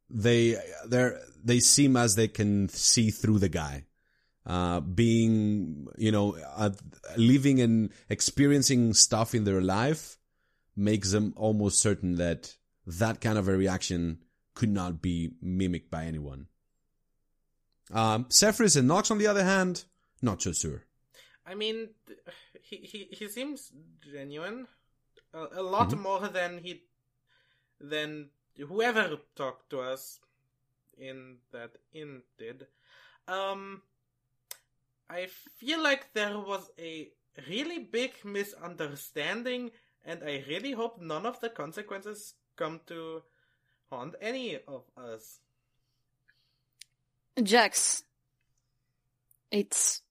they 0.10 0.56
they 0.88 1.10
they 1.44 1.60
seem 1.60 1.98
as 1.98 2.16
they 2.16 2.28
can 2.28 2.70
see 2.70 3.10
through 3.10 3.40
the 3.40 3.50
guy. 3.50 3.86
Uh, 4.46 4.80
being 4.80 5.86
you 5.98 6.12
know 6.12 6.36
uh, 6.56 6.72
living 7.18 7.60
and 7.62 7.92
experiencing 8.10 8.94
stuff 8.94 9.36
in 9.36 9.44
their 9.44 9.62
life 9.62 10.18
makes 10.76 11.12
them 11.12 11.34
almost 11.36 11.82
certain 11.82 12.16
that 12.16 12.56
that 12.88 13.22
kind 13.22 13.38
of 13.38 13.48
a 13.48 13.56
reaction 13.56 14.18
could 14.56 14.70
not 14.70 15.02
be 15.02 15.32
mimicked 15.42 15.92
by 15.92 16.06
anyone. 16.06 16.48
Um, 17.92 18.28
Zephyrus 18.32 18.76
and 18.76 18.88
Nox, 18.88 19.12
on 19.12 19.18
the 19.18 19.28
other 19.28 19.44
hand, 19.44 19.86
not 20.22 20.42
so 20.42 20.52
sure. 20.54 20.86
I 21.46 21.56
mean, 21.56 21.90
he 22.62 22.78
he 22.78 23.08
he 23.12 23.28
seems 23.28 23.72
genuine, 24.12 24.68
a, 25.34 25.48
a 25.60 25.64
lot 25.64 25.90
Mm-hmm. 25.90 26.02
more 26.02 26.28
than 26.28 26.60
he 26.64 26.84
than 27.82 28.30
whoever 28.58 29.18
talked 29.36 29.70
to 29.72 29.80
us 29.82 30.20
in 30.98 31.38
that 31.52 31.72
inn 31.94 32.22
did. 32.38 32.68
Um, 33.28 33.82
I 35.10 35.28
feel 35.58 35.82
like 35.82 36.14
there 36.14 36.38
was 36.38 36.70
a 36.80 37.10
really 37.48 37.80
big 37.80 38.12
misunderstanding, 38.24 39.72
and 40.06 40.24
I 40.24 40.44
really 40.48 40.72
hope 40.72 41.02
none 41.02 41.26
of 41.26 41.40
the 41.40 41.50
consequences 41.50 42.36
come 42.56 42.82
to 42.88 43.24
haunt 43.90 44.16
any 44.22 44.58
of 44.68 44.84
us. 44.98 45.40
Jax, 47.42 48.04
it's 49.52 50.02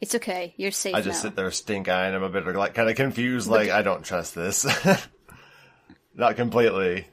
it's 0.00 0.14
okay. 0.14 0.54
You're 0.56 0.70
safe 0.70 0.94
I 0.94 1.00
just 1.00 1.24
now. 1.24 1.28
sit 1.30 1.36
there 1.36 1.50
stink 1.50 1.88
eyeing. 1.88 2.14
I'm 2.14 2.22
a 2.22 2.28
bit 2.28 2.46
like 2.54 2.74
kind 2.74 2.88
of 2.88 2.96
confused. 2.96 3.48
Like 3.48 3.70
I 3.70 3.82
don't 3.82 4.04
trust 4.04 4.34
this. 4.34 4.66
Not 6.14 6.36
completely. 6.36 7.06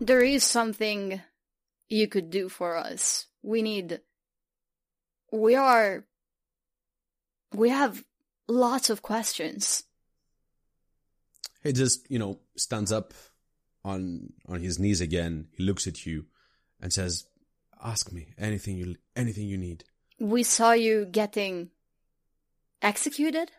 There 0.00 0.22
is 0.22 0.44
something 0.44 1.20
you 1.88 2.08
could 2.08 2.30
do 2.30 2.48
for 2.48 2.76
us. 2.76 3.26
We 3.42 3.62
need. 3.62 4.00
We 5.32 5.54
are. 5.54 6.04
We 7.52 7.70
have 7.70 8.04
lots 8.48 8.90
of 8.90 9.02
questions. 9.02 9.84
He 11.62 11.72
just, 11.72 12.08
you 12.10 12.18
know, 12.18 12.40
stands 12.56 12.92
up 12.92 13.12
on 13.84 14.32
on 14.46 14.60
his 14.60 14.78
knees 14.78 15.00
again. 15.00 15.48
He 15.52 15.64
looks 15.64 15.86
at 15.86 16.06
you 16.06 16.26
and 16.80 16.92
says, 16.92 17.26
"Ask 17.82 18.12
me 18.12 18.34
anything 18.38 18.76
you 18.76 18.96
anything 19.14 19.48
you 19.48 19.58
need." 19.58 19.84
We 20.18 20.42
saw 20.44 20.72
you 20.72 21.06
getting 21.06 21.70
executed 22.82 23.50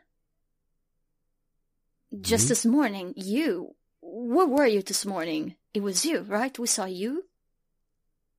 just 2.22 2.45
Mhm. 2.45 2.49
this 2.49 2.65
morning. 2.65 3.14
You. 3.15 3.76
Where 4.02 4.48
were 4.48 4.65
you 4.65 4.81
this 4.81 5.06
morning? 5.06 5.56
It 5.73 5.81
was 5.81 6.06
you, 6.06 6.22
right? 6.22 6.57
We 6.57 6.68
saw 6.68 6.85
you. 6.85 7.27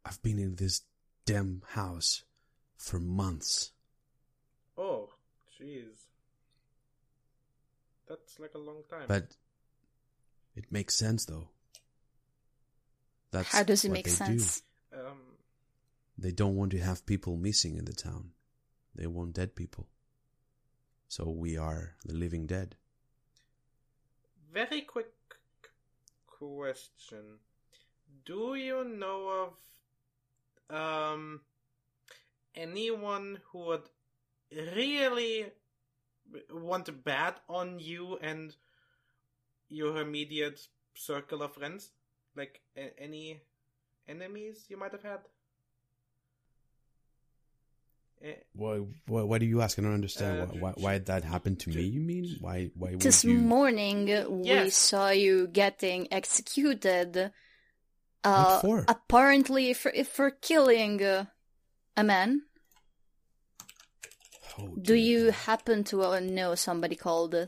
I've 0.05 0.23
been 0.23 0.39
in 0.39 0.57
this 0.57 0.83
damn 1.27 1.63
house 1.69 2.25
for 2.79 2.99
months. 2.99 3.73
Oh, 4.79 5.11
jeez, 5.61 6.07
that's 8.09 8.39
like 8.39 8.55
a 8.55 8.59
long 8.59 8.83
time. 8.89 9.05
But 9.09 9.37
it 10.57 10.71
makes 10.71 10.95
sense 10.95 11.27
though. 11.27 11.49
That's 13.31 13.53
How 13.53 13.63
does 13.65 13.85
it 13.85 13.91
make 13.91 14.09
sense? 14.09 14.63
Do. 14.91 14.99
um, 15.01 15.19
They 16.17 16.31
don't 16.33 16.57
want 16.57 16.71
to 16.73 16.79
have 16.79 17.05
people 17.05 17.37
missing 17.37 17.77
in 17.77 17.85
the 17.85 17.93
town. 17.93 18.31
They 18.95 19.07
want 19.07 19.35
dead 19.35 19.55
people. 19.55 19.87
So 21.09 21.29
we 21.29 21.57
are 21.59 21.95
the 22.07 22.15
living 22.15 22.47
dead. 22.47 22.77
Very 24.53 24.81
quick 24.83 25.13
question. 26.27 27.39
Do 28.25 28.55
you 28.55 28.85
know 28.85 29.53
of 30.71 30.75
um 30.77 31.41
anyone 32.59 33.39
who 33.53 33.59
would 33.67 33.89
really 34.75 35.47
want 36.51 36.87
to 36.87 36.93
bet 36.93 37.39
on 37.49 37.79
you 37.79 38.19
and 38.21 38.55
your 39.69 40.01
immediate 40.01 40.61
circle 40.95 41.43
of 41.43 41.55
friends? 41.55 41.93
Like 42.35 42.61
a- 42.77 42.99
any 43.01 43.41
enemies 44.09 44.67
you 44.69 44.77
might 44.77 44.93
have 44.93 45.03
had? 45.03 45.21
Eh, 48.21 48.35
Why, 48.53 48.79
why, 49.07 49.23
why 49.23 49.39
do 49.39 49.47
you 49.47 49.63
ask? 49.63 49.79
I 49.79 49.83
don't 49.83 49.95
understand. 49.95 50.41
Uh, 50.41 50.47
why, 50.47 50.59
why, 50.61 50.73
why 50.77 50.99
that 50.99 51.23
happened 51.23 51.61
to 51.61 51.71
me? 51.71 51.83
You 51.83 52.01
mean? 52.01 52.37
Why? 52.41 52.71
Why 52.75 52.97
This 52.97 53.25
you? 53.25 53.35
morning 53.35 54.13
uh, 54.13 54.29
we 54.29 54.71
saw 54.71 55.11
you 55.11 55.47
getting 55.47 56.13
executed. 56.13 57.31
Uh, 58.25 58.61
for? 58.61 58.85
Apparently 58.89 59.73
for 59.73 59.93
for 60.05 60.31
killing 60.33 61.01
uh, 61.03 61.27
a 61.97 62.03
man. 62.03 62.43
Oh, 64.59 64.75
Do 64.81 64.95
you 64.95 65.31
happen 65.31 65.85
to 65.85 66.03
uh, 66.03 66.21
know 66.21 66.55
somebody 66.55 66.97
called? 66.97 67.35
Uh, 67.35 67.47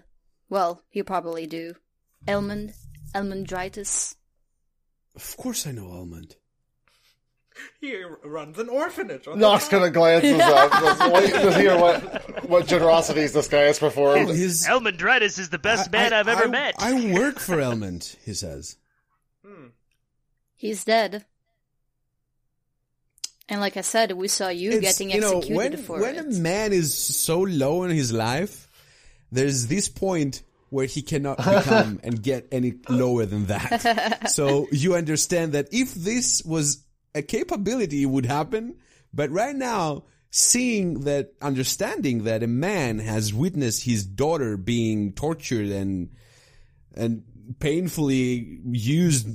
well, 0.48 0.82
you 0.92 1.04
probably 1.04 1.46
do. 1.46 1.74
Elmond, 2.26 2.72
Elmondritis. 3.14 4.14
Of 5.16 5.36
course, 5.36 5.66
I 5.66 5.72
know 5.72 5.86
Elmond. 5.86 6.36
he 7.80 8.02
runs 8.24 8.58
an 8.58 8.68
orphanage. 8.68 9.26
On 9.26 9.38
Nox 9.38 9.68
kind 9.68 9.84
of 9.84 9.92
glances 9.92 10.40
up, 10.40 10.70
just 11.10 11.32
to 11.34 11.54
hear 11.58 11.76
what 11.78 12.48
what 12.48 12.66
generosities 12.66 13.32
this 13.32 13.48
guy 13.48 13.62
has 13.62 13.78
performed. 13.78 14.28
His 14.28 14.66
Elmondritis 14.66 15.38
is 15.38 15.50
the 15.50 15.58
best 15.58 15.88
I- 15.88 15.92
man 15.98 16.12
I- 16.12 16.16
have 16.18 16.28
ever 16.28 16.44
I- 16.44 16.48
met. 16.48 16.74
I 16.78 17.12
work 17.12 17.38
for 17.38 17.56
Elmond. 17.56 18.16
He 18.24 18.34
says. 18.34 18.76
Hmm. 19.44 19.68
He's 20.54 20.84
dead. 20.84 21.24
And 23.50 23.60
like 23.60 23.76
I 23.76 23.80
said, 23.82 24.12
we 24.12 24.28
saw 24.28 24.48
you 24.48 24.70
It's- 24.70 24.82
getting 24.82 25.10
you 25.10 25.20
know, 25.20 25.38
executed 25.38 25.56
when, 25.56 25.76
for 25.82 26.00
when 26.00 26.14
it. 26.16 26.26
a 26.26 26.38
man 26.38 26.72
is 26.72 26.94
so 26.94 27.40
low 27.40 27.82
in 27.82 27.90
his 27.90 28.12
life, 28.12 28.68
there's 29.32 29.66
this 29.66 29.88
point 29.88 30.42
where 30.70 30.86
he 30.86 31.02
cannot 31.02 31.36
become 31.38 32.00
and 32.04 32.22
get 32.22 32.46
any 32.52 32.74
lower 32.88 33.26
than 33.26 33.46
that. 33.46 34.30
so 34.30 34.68
you 34.70 34.94
understand 34.94 35.52
that 35.52 35.68
if 35.72 35.92
this 35.94 36.42
was 36.44 36.84
a 37.14 37.22
capability, 37.22 38.02
it 38.02 38.06
would 38.06 38.26
happen. 38.26 38.76
But 39.12 39.30
right 39.30 39.56
now, 39.56 40.04
seeing 40.30 41.00
that, 41.00 41.32
understanding 41.42 42.22
that 42.24 42.44
a 42.44 42.46
man 42.46 43.00
has 43.00 43.34
witnessed 43.34 43.82
his 43.82 44.04
daughter 44.06 44.56
being 44.56 45.12
tortured 45.12 45.66
and 45.66 46.10
and 46.94 47.22
painfully 47.58 48.60
used 48.70 49.28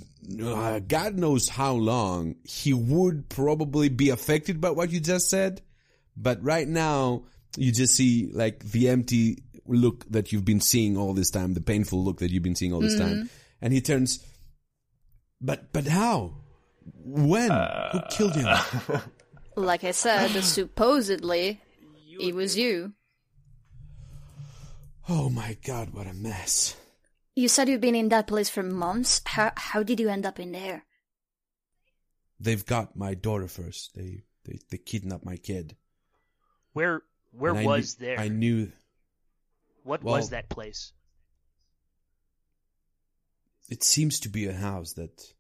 uh, 0.44 0.80
God 0.80 1.16
knows 1.16 1.50
how 1.50 1.74
long, 1.74 2.36
he 2.44 2.74
would 2.74 3.30
probably 3.30 3.90
be 3.90 4.10
affected 4.10 4.60
by 4.60 4.72
what 4.72 4.90
you 4.90 5.00
just 5.00 5.30
said. 5.30 5.62
But 6.18 6.44
right 6.44 6.68
now, 6.68 7.26
you 7.58 7.72
just 7.72 7.96
see 7.96 8.30
like 8.34 8.60
the 8.64 8.90
empty 8.90 9.44
look 9.68 10.10
that 10.12 10.32
you've 10.32 10.46
been 10.46 10.62
seeing 10.62 10.98
all 10.98 11.14
this 11.14 11.30
time, 11.30 11.54
the 11.54 11.62
painful 11.62 12.04
look 12.04 12.20
that 12.20 12.32
you've 12.32 12.44
been 12.44 12.56
seeing 12.56 12.74
all 12.74 12.82
this 12.82 12.98
time. 12.98 13.30
And 13.62 13.74
he 13.74 13.82
turns, 13.82 14.24
but, 15.42 15.72
but 15.74 15.88
how? 15.88 16.36
When? 17.04 17.52
Who 17.92 18.00
killed 18.10 18.36
him? 18.36 18.48
Like 19.58 19.86
I 19.86 19.92
said, 19.92 20.32
supposedly 20.42 21.62
it 22.20 22.36
was 22.36 22.58
you. 22.58 22.92
Oh 25.08 25.30
my 25.30 25.56
God, 25.66 25.94
what 25.94 26.08
a 26.08 26.14
mess. 26.14 26.76
You 27.36 27.48
said 27.50 27.68
you've 27.68 27.82
been 27.82 27.96
in 27.96 28.10
that 28.10 28.28
place 28.28 28.50
for 28.50 28.64
months. 28.64 29.22
How 29.26 29.52
how 29.58 29.84
did 29.84 30.00
you 30.00 30.10
end 30.10 30.26
up 30.26 30.40
in 30.40 30.52
there? 30.54 30.86
They've 32.40 32.66
got 32.66 32.96
my 32.96 33.14
daughter 33.14 33.48
first. 33.48 33.94
They, 33.96 34.24
they, 34.46 34.60
they 34.70 34.78
kidnapped 34.78 35.26
my 35.26 35.38
kid. 35.38 35.76
Where 36.74 37.02
where 37.32 37.52
And 37.52 37.60
I 37.60 37.66
was 37.66 38.00
knew- 38.00 38.06
there? 38.08 38.20
I 38.20 38.28
knew 38.30 38.72
what 39.84 40.04
well- 40.04 40.16
was 40.16 40.30
that 40.30 40.50
place? 40.50 40.92
it 43.68 43.84
seems 43.84 44.20
to 44.20 44.30
be 44.30 44.46
a 44.46 44.54
house 44.54 44.94
that 44.94 45.34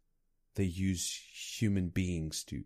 they 0.56 0.64
use 0.64 1.22
human 1.60 1.90
beings 1.90 2.44
to 2.44 2.64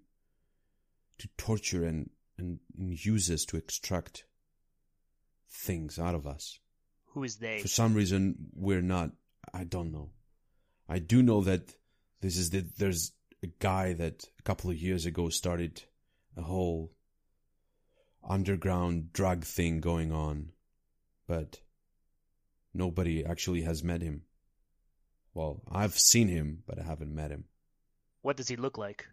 to 1.17 1.27
torture 1.37 1.83
and, 1.83 2.09
and, 2.37 2.59
and 2.77 3.05
use 3.05 3.29
us 3.29 3.43
to 3.43 3.57
extract 3.57 4.23
things 5.49 5.99
out 5.99 6.15
of 6.15 6.25
us. 6.25 6.59
Who 7.13 7.23
is 7.23 7.37
they? 7.37 7.59
For 7.61 7.67
some 7.67 7.93
reason, 7.93 8.35
we're 8.53 8.81
not. 8.81 9.11
I 9.53 9.63
don't 9.63 9.91
know. 9.91 10.11
I 10.87 10.99
do 10.99 11.21
know 11.21 11.41
that 11.41 11.73
this 12.21 12.37
is 12.37 12.49
the, 12.49 12.65
there's 12.77 13.11
a 13.43 13.47
guy 13.59 13.93
that 13.93 14.25
a 14.37 14.43
couple 14.43 14.69
of 14.69 14.77
years 14.77 15.05
ago 15.05 15.29
started 15.29 15.83
a 16.35 16.41
whole 16.41 16.91
underground 18.27 19.13
drug 19.13 19.43
thing 19.43 19.79
going 19.79 20.11
on, 20.11 20.51
but 21.27 21.59
nobody 22.73 23.25
actually 23.25 23.61
has 23.61 23.83
met 23.83 24.01
him. 24.01 24.23
Well, 25.33 25.61
I've 25.71 25.97
seen 25.97 26.27
him, 26.27 26.63
but 26.67 26.79
I 26.79 26.83
haven't 26.83 27.13
met 27.13 27.31
him. 27.31 27.45
What 28.21 28.35
does 28.35 28.47
he 28.47 28.55
look 28.55 28.77
like? 28.77 29.07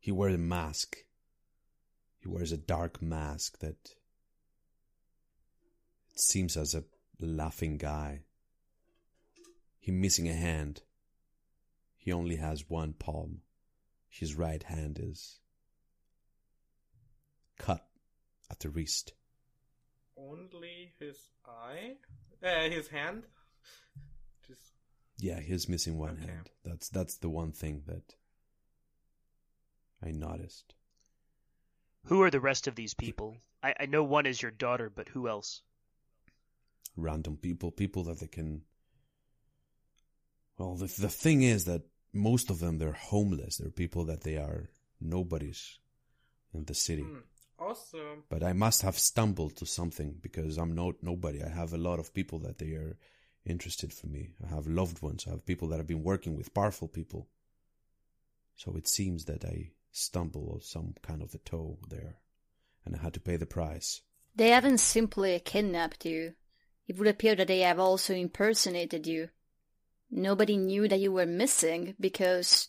He 0.00 0.12
wears 0.12 0.34
a 0.34 0.38
mask. 0.38 0.96
He 2.20 2.28
wears 2.28 2.52
a 2.52 2.56
dark 2.56 3.02
mask 3.02 3.58
that 3.58 3.94
seems 6.20 6.56
as 6.56 6.74
a 6.74 6.84
laughing 7.20 7.76
guy. 7.78 8.22
He 9.78 9.92
missing 9.92 10.28
a 10.28 10.34
hand. 10.34 10.82
He 11.96 12.12
only 12.12 12.36
has 12.36 12.68
one 12.68 12.92
palm. 12.92 13.40
His 14.08 14.34
right 14.34 14.62
hand 14.62 14.98
is 15.02 15.40
cut 17.58 17.86
at 18.50 18.60
the 18.60 18.70
wrist. 18.70 19.12
Only 20.16 20.92
his 20.98 21.16
eye, 21.46 21.96
uh, 22.42 22.68
his 22.70 22.88
hand. 22.88 23.24
Just 24.46 24.72
Yeah, 25.18 25.40
he's 25.40 25.68
missing 25.68 25.98
one 25.98 26.18
Okay. 26.20 26.26
hand. 26.32 26.50
That's 26.64 26.88
that's 26.88 27.18
the 27.18 27.28
one 27.30 27.52
thing 27.52 27.82
that 27.86 28.14
I 30.02 30.10
noticed. 30.12 30.74
Who 32.04 32.22
are 32.22 32.30
the 32.30 32.40
rest 32.40 32.66
of 32.66 32.74
these 32.74 32.94
people? 32.94 33.36
I, 33.62 33.74
I 33.80 33.86
know 33.86 34.02
one 34.04 34.26
is 34.26 34.40
your 34.40 34.50
daughter, 34.50 34.90
but 34.90 35.08
who 35.08 35.28
else? 35.28 35.62
Random 36.98 37.36
people, 37.36 37.70
people 37.70 38.04
that 38.04 38.20
they 38.20 38.26
can. 38.26 38.62
Well, 40.58 40.74
the 40.74 40.86
the 40.86 41.08
thing 41.08 41.42
is 41.42 41.64
that 41.64 41.82
most 42.12 42.50
of 42.50 42.58
them 42.60 42.78
they're 42.78 42.92
homeless. 42.92 43.56
They're 43.56 43.70
people 43.70 44.04
that 44.06 44.22
they 44.22 44.36
are 44.36 44.70
nobodies 45.00 45.78
in 46.52 46.64
the 46.64 46.74
city. 46.74 47.02
hmm. 47.02 47.18
also 47.58 48.24
But 48.28 48.42
I 48.42 48.52
must 48.52 48.82
have 48.82 48.98
stumbled 48.98 49.56
to 49.56 49.66
something 49.66 50.16
because 50.20 50.58
I'm 50.58 50.74
not 50.74 51.02
nobody. 51.02 51.42
I 51.42 51.48
have 51.48 51.72
a 51.72 51.78
lot 51.78 51.98
of 51.98 52.14
people 52.14 52.38
that 52.40 52.58
they 52.58 52.72
are 52.72 52.96
interested 53.44 53.92
for 53.92 54.06
me. 54.06 54.30
I 54.44 54.54
have 54.54 54.66
loved 54.66 55.02
ones. 55.02 55.24
I 55.26 55.30
have 55.30 55.46
people 55.46 55.68
that 55.68 55.80
I've 55.80 55.86
been 55.86 56.04
working 56.04 56.36
with, 56.36 56.54
powerful 56.54 56.88
people. 56.88 57.28
So 58.56 58.76
it 58.76 58.88
seems 58.88 59.24
that 59.26 59.44
I 59.44 59.70
stumble 59.92 60.50
on 60.52 60.60
some 60.60 60.94
kind 61.02 61.22
of 61.22 61.34
a 61.34 61.38
toe 61.38 61.78
there, 61.88 62.16
and 62.84 62.94
I 62.96 62.98
had 62.98 63.14
to 63.14 63.20
pay 63.20 63.36
the 63.36 63.46
price. 63.46 64.02
They 64.34 64.50
haven't 64.50 64.78
simply 64.78 65.40
kidnapped 65.40 66.04
you. 66.04 66.34
It 66.88 66.98
would 66.98 67.06
appear 67.06 67.36
that 67.36 67.46
they 67.48 67.60
have 67.60 67.78
also 67.78 68.14
impersonated 68.14 69.06
you. 69.06 69.28
Nobody 70.10 70.56
knew 70.56 70.88
that 70.88 71.00
you 71.00 71.12
were 71.12 71.26
missing 71.26 71.94
because 72.00 72.68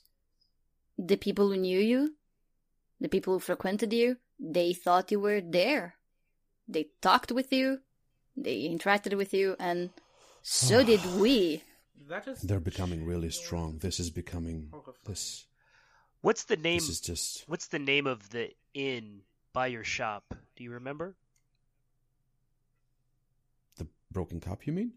the 0.97 1.15
people 1.15 1.47
who 1.47 1.57
knew 1.57 1.79
you, 1.79 2.15
the 2.99 3.07
people 3.07 3.33
who 3.33 3.39
frequented 3.39 3.93
you, 3.93 4.17
they 4.37 4.73
thought 4.73 5.11
you 5.11 5.21
were 5.21 5.39
there. 5.39 5.95
They 6.67 6.89
talked 7.01 7.31
with 7.31 7.53
you, 7.53 7.79
they 8.35 8.67
interacted 8.67 9.15
with 9.15 9.33
you, 9.33 9.55
and 9.57 9.89
so 10.41 10.81
ah. 10.81 10.83
did 10.83 11.03
we. 11.17 11.63
that 12.09 12.27
is. 12.27 12.41
They're 12.41 12.59
becoming 12.59 13.05
really 13.05 13.31
strong. 13.31 13.79
This 13.79 13.99
is 13.99 14.09
becoming 14.09 14.67
Horrifying. 14.71 14.97
this. 15.05 15.45
What's 16.21 16.43
the 16.43 16.57
name? 16.57 16.79
This 16.79 16.89
is 16.89 17.01
just 17.01 17.45
What's 17.47 17.67
the 17.67 17.79
name 17.79 18.05
of 18.05 18.29
the 18.29 18.51
inn 18.73 19.21
by 19.53 19.67
your 19.67 19.85
shop? 19.85 20.35
Do 20.57 20.63
you 20.63 20.71
remember? 20.71 21.15
The 24.09 24.13
broken 24.13 24.39
cup. 24.39 24.65
You 24.65 24.73
mean? 24.73 24.93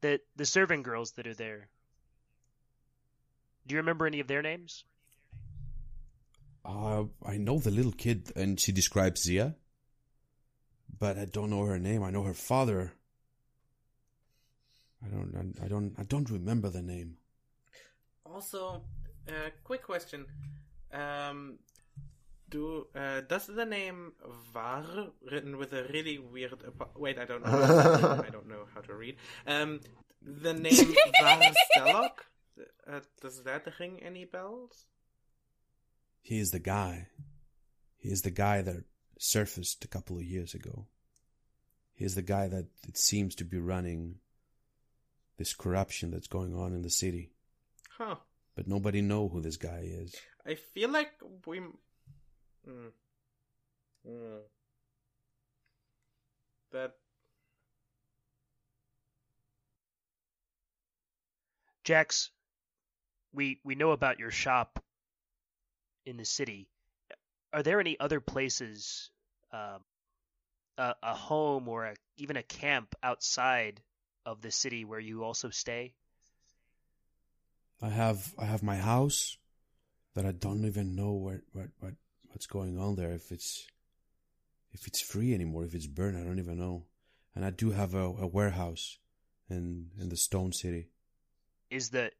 The 0.00 0.20
the 0.36 0.46
serving 0.46 0.82
girls 0.82 1.12
that 1.12 1.26
are 1.26 1.34
there. 1.34 1.68
Do 3.66 3.74
you 3.74 3.80
remember 3.80 4.06
any 4.06 4.20
of 4.20 4.26
their 4.26 4.42
names? 4.42 4.84
Uh, 6.64 7.04
I 7.24 7.36
know 7.36 7.58
the 7.58 7.70
little 7.70 7.92
kid, 7.92 8.32
and 8.36 8.60
she 8.60 8.72
describes 8.72 9.22
Zia, 9.22 9.56
but 10.98 11.18
I 11.18 11.24
don't 11.24 11.50
know 11.50 11.64
her 11.64 11.78
name. 11.78 12.02
I 12.02 12.10
know 12.10 12.22
her 12.22 12.34
father. 12.34 12.92
I 15.04 15.08
don't. 15.08 15.54
I 15.62 15.68
don't. 15.68 15.94
I 15.98 16.02
don't 16.04 16.30
remember 16.30 16.68
the 16.68 16.82
name. 16.82 17.16
Also, 18.24 18.82
uh, 19.28 19.50
quick 19.64 19.82
question. 19.82 20.26
Um, 20.92 21.58
do 22.50 22.86
uh, 22.94 23.20
does 23.22 23.46
the 23.46 23.64
name 23.64 24.12
Var, 24.52 24.84
written 25.30 25.56
with 25.58 25.72
a 25.72 25.84
really 25.92 26.18
weird 26.18 26.62
apo- 26.66 26.90
wait, 26.96 27.18
I 27.18 27.24
don't 27.24 27.44
know. 27.44 28.22
I 28.26 28.30
don't 28.30 28.48
know 28.48 28.66
how 28.74 28.80
to 28.82 28.94
read. 28.94 29.16
Um, 29.46 29.80
the 30.22 30.54
name 30.54 30.94
Var 31.20 31.40
Stellok, 31.76 32.10
uh, 32.90 33.00
does 33.20 33.42
that 33.44 33.66
ring 33.78 34.00
any 34.02 34.24
bells? 34.24 34.86
He 36.20 36.38
is 36.38 36.50
the 36.50 36.58
guy. 36.58 37.08
He 37.96 38.10
is 38.10 38.22
the 38.22 38.30
guy 38.30 38.62
that 38.62 38.84
surfaced 39.18 39.84
a 39.84 39.88
couple 39.88 40.16
of 40.16 40.24
years 40.24 40.54
ago. 40.54 40.86
He 41.94 42.04
is 42.04 42.14
the 42.14 42.22
guy 42.22 42.46
that 42.48 42.66
it 42.86 42.96
seems 42.96 43.34
to 43.36 43.44
be 43.44 43.58
running 43.58 44.16
this 45.36 45.54
corruption 45.54 46.10
that's 46.10 46.28
going 46.28 46.54
on 46.54 46.72
in 46.72 46.82
the 46.82 46.90
city. 46.90 47.32
Huh. 47.96 48.16
but 48.54 48.68
nobody 48.68 49.00
know 49.00 49.28
who 49.28 49.40
this 49.40 49.56
guy 49.56 49.82
is. 49.84 50.14
I 50.46 50.54
feel 50.54 50.90
like 50.90 51.10
we. 51.46 51.60
Mm. 52.68 52.92
Mm. 54.06 54.40
That 56.72 56.94
Jax, 61.84 62.30
we 63.32 63.60
we 63.64 63.74
know 63.74 63.92
about 63.92 64.18
your 64.18 64.30
shop 64.30 64.82
in 66.04 66.18
the 66.18 66.24
city. 66.24 66.68
Are 67.52 67.62
there 67.62 67.80
any 67.80 67.98
other 67.98 68.20
places, 68.20 69.10
um, 69.52 69.80
a, 70.76 70.94
a 71.02 71.14
home 71.14 71.68
or 71.68 71.86
a, 71.86 71.94
even 72.18 72.36
a 72.36 72.42
camp 72.42 72.94
outside 73.02 73.80
of 74.26 74.42
the 74.42 74.50
city 74.50 74.84
where 74.84 75.00
you 75.00 75.24
also 75.24 75.48
stay? 75.48 75.94
I 77.80 77.88
have 77.88 78.34
I 78.38 78.44
have 78.44 78.62
my 78.62 78.76
house 78.76 79.38
that 80.14 80.26
I 80.26 80.32
don't 80.32 80.64
even 80.66 80.94
know 80.94 81.12
what 81.12 81.40
what 81.52 81.68
what 81.80 81.94
what's 82.38 82.46
going 82.46 82.78
on 82.78 82.94
there. 82.94 83.10
If 83.10 83.32
it's 83.32 83.66
if 84.72 84.86
it's 84.86 85.00
free 85.00 85.34
anymore, 85.34 85.64
if 85.64 85.74
it's 85.74 85.88
burned, 85.88 86.16
I 86.16 86.22
don't 86.22 86.38
even 86.38 86.56
know. 86.56 86.84
And 87.34 87.44
I 87.44 87.50
do 87.50 87.72
have 87.72 87.94
a, 87.94 88.04
a 88.04 88.28
warehouse 88.28 88.98
in 89.50 89.90
in 90.00 90.08
the 90.08 90.16
Stone 90.16 90.52
City. 90.52 90.86
Is 91.68 91.90
the 91.90 92.12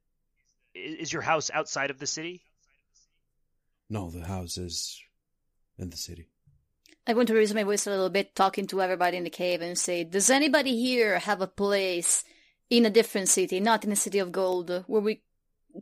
is 0.74 1.12
your 1.12 1.22
house 1.22 1.52
outside 1.54 1.90
of 1.90 2.00
the 2.00 2.06
city? 2.06 2.42
No, 3.88 4.10
the 4.10 4.24
house 4.24 4.58
is 4.58 5.00
in 5.78 5.90
the 5.90 5.96
city. 5.96 6.26
I 7.06 7.14
want 7.14 7.28
to 7.28 7.34
raise 7.34 7.54
my 7.54 7.62
voice 7.62 7.86
a 7.86 7.90
little 7.90 8.10
bit, 8.10 8.34
talking 8.34 8.66
to 8.66 8.82
everybody 8.82 9.18
in 9.18 9.24
the 9.24 9.30
cave, 9.30 9.62
and 9.62 9.78
say, 9.78 10.02
"Does 10.02 10.30
anybody 10.30 10.76
here 10.76 11.20
have 11.20 11.40
a 11.40 11.46
place 11.46 12.24
in 12.68 12.84
a 12.84 12.90
different 12.90 13.28
city, 13.28 13.60
not 13.60 13.84
in 13.84 13.90
the 13.90 13.96
city 13.96 14.18
of 14.18 14.32
gold, 14.32 14.82
where 14.88 15.00
we 15.00 15.22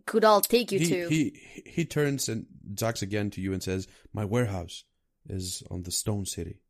could 0.04 0.24
all 0.24 0.40
take 0.40 0.72
you 0.72 0.78
he, 0.78 0.86
to?" 0.88 1.08
he 1.08 1.40
he 1.64 1.84
turns 1.84 2.28
and 2.28 2.46
Jax 2.74 3.02
again 3.02 3.30
to 3.30 3.40
you 3.40 3.52
and 3.52 3.62
says, 3.62 3.86
"My 4.12 4.24
warehouse 4.24 4.84
is 5.28 5.62
on 5.70 5.82
the 5.84 5.90
Stone 5.90 6.26
City." 6.26 6.60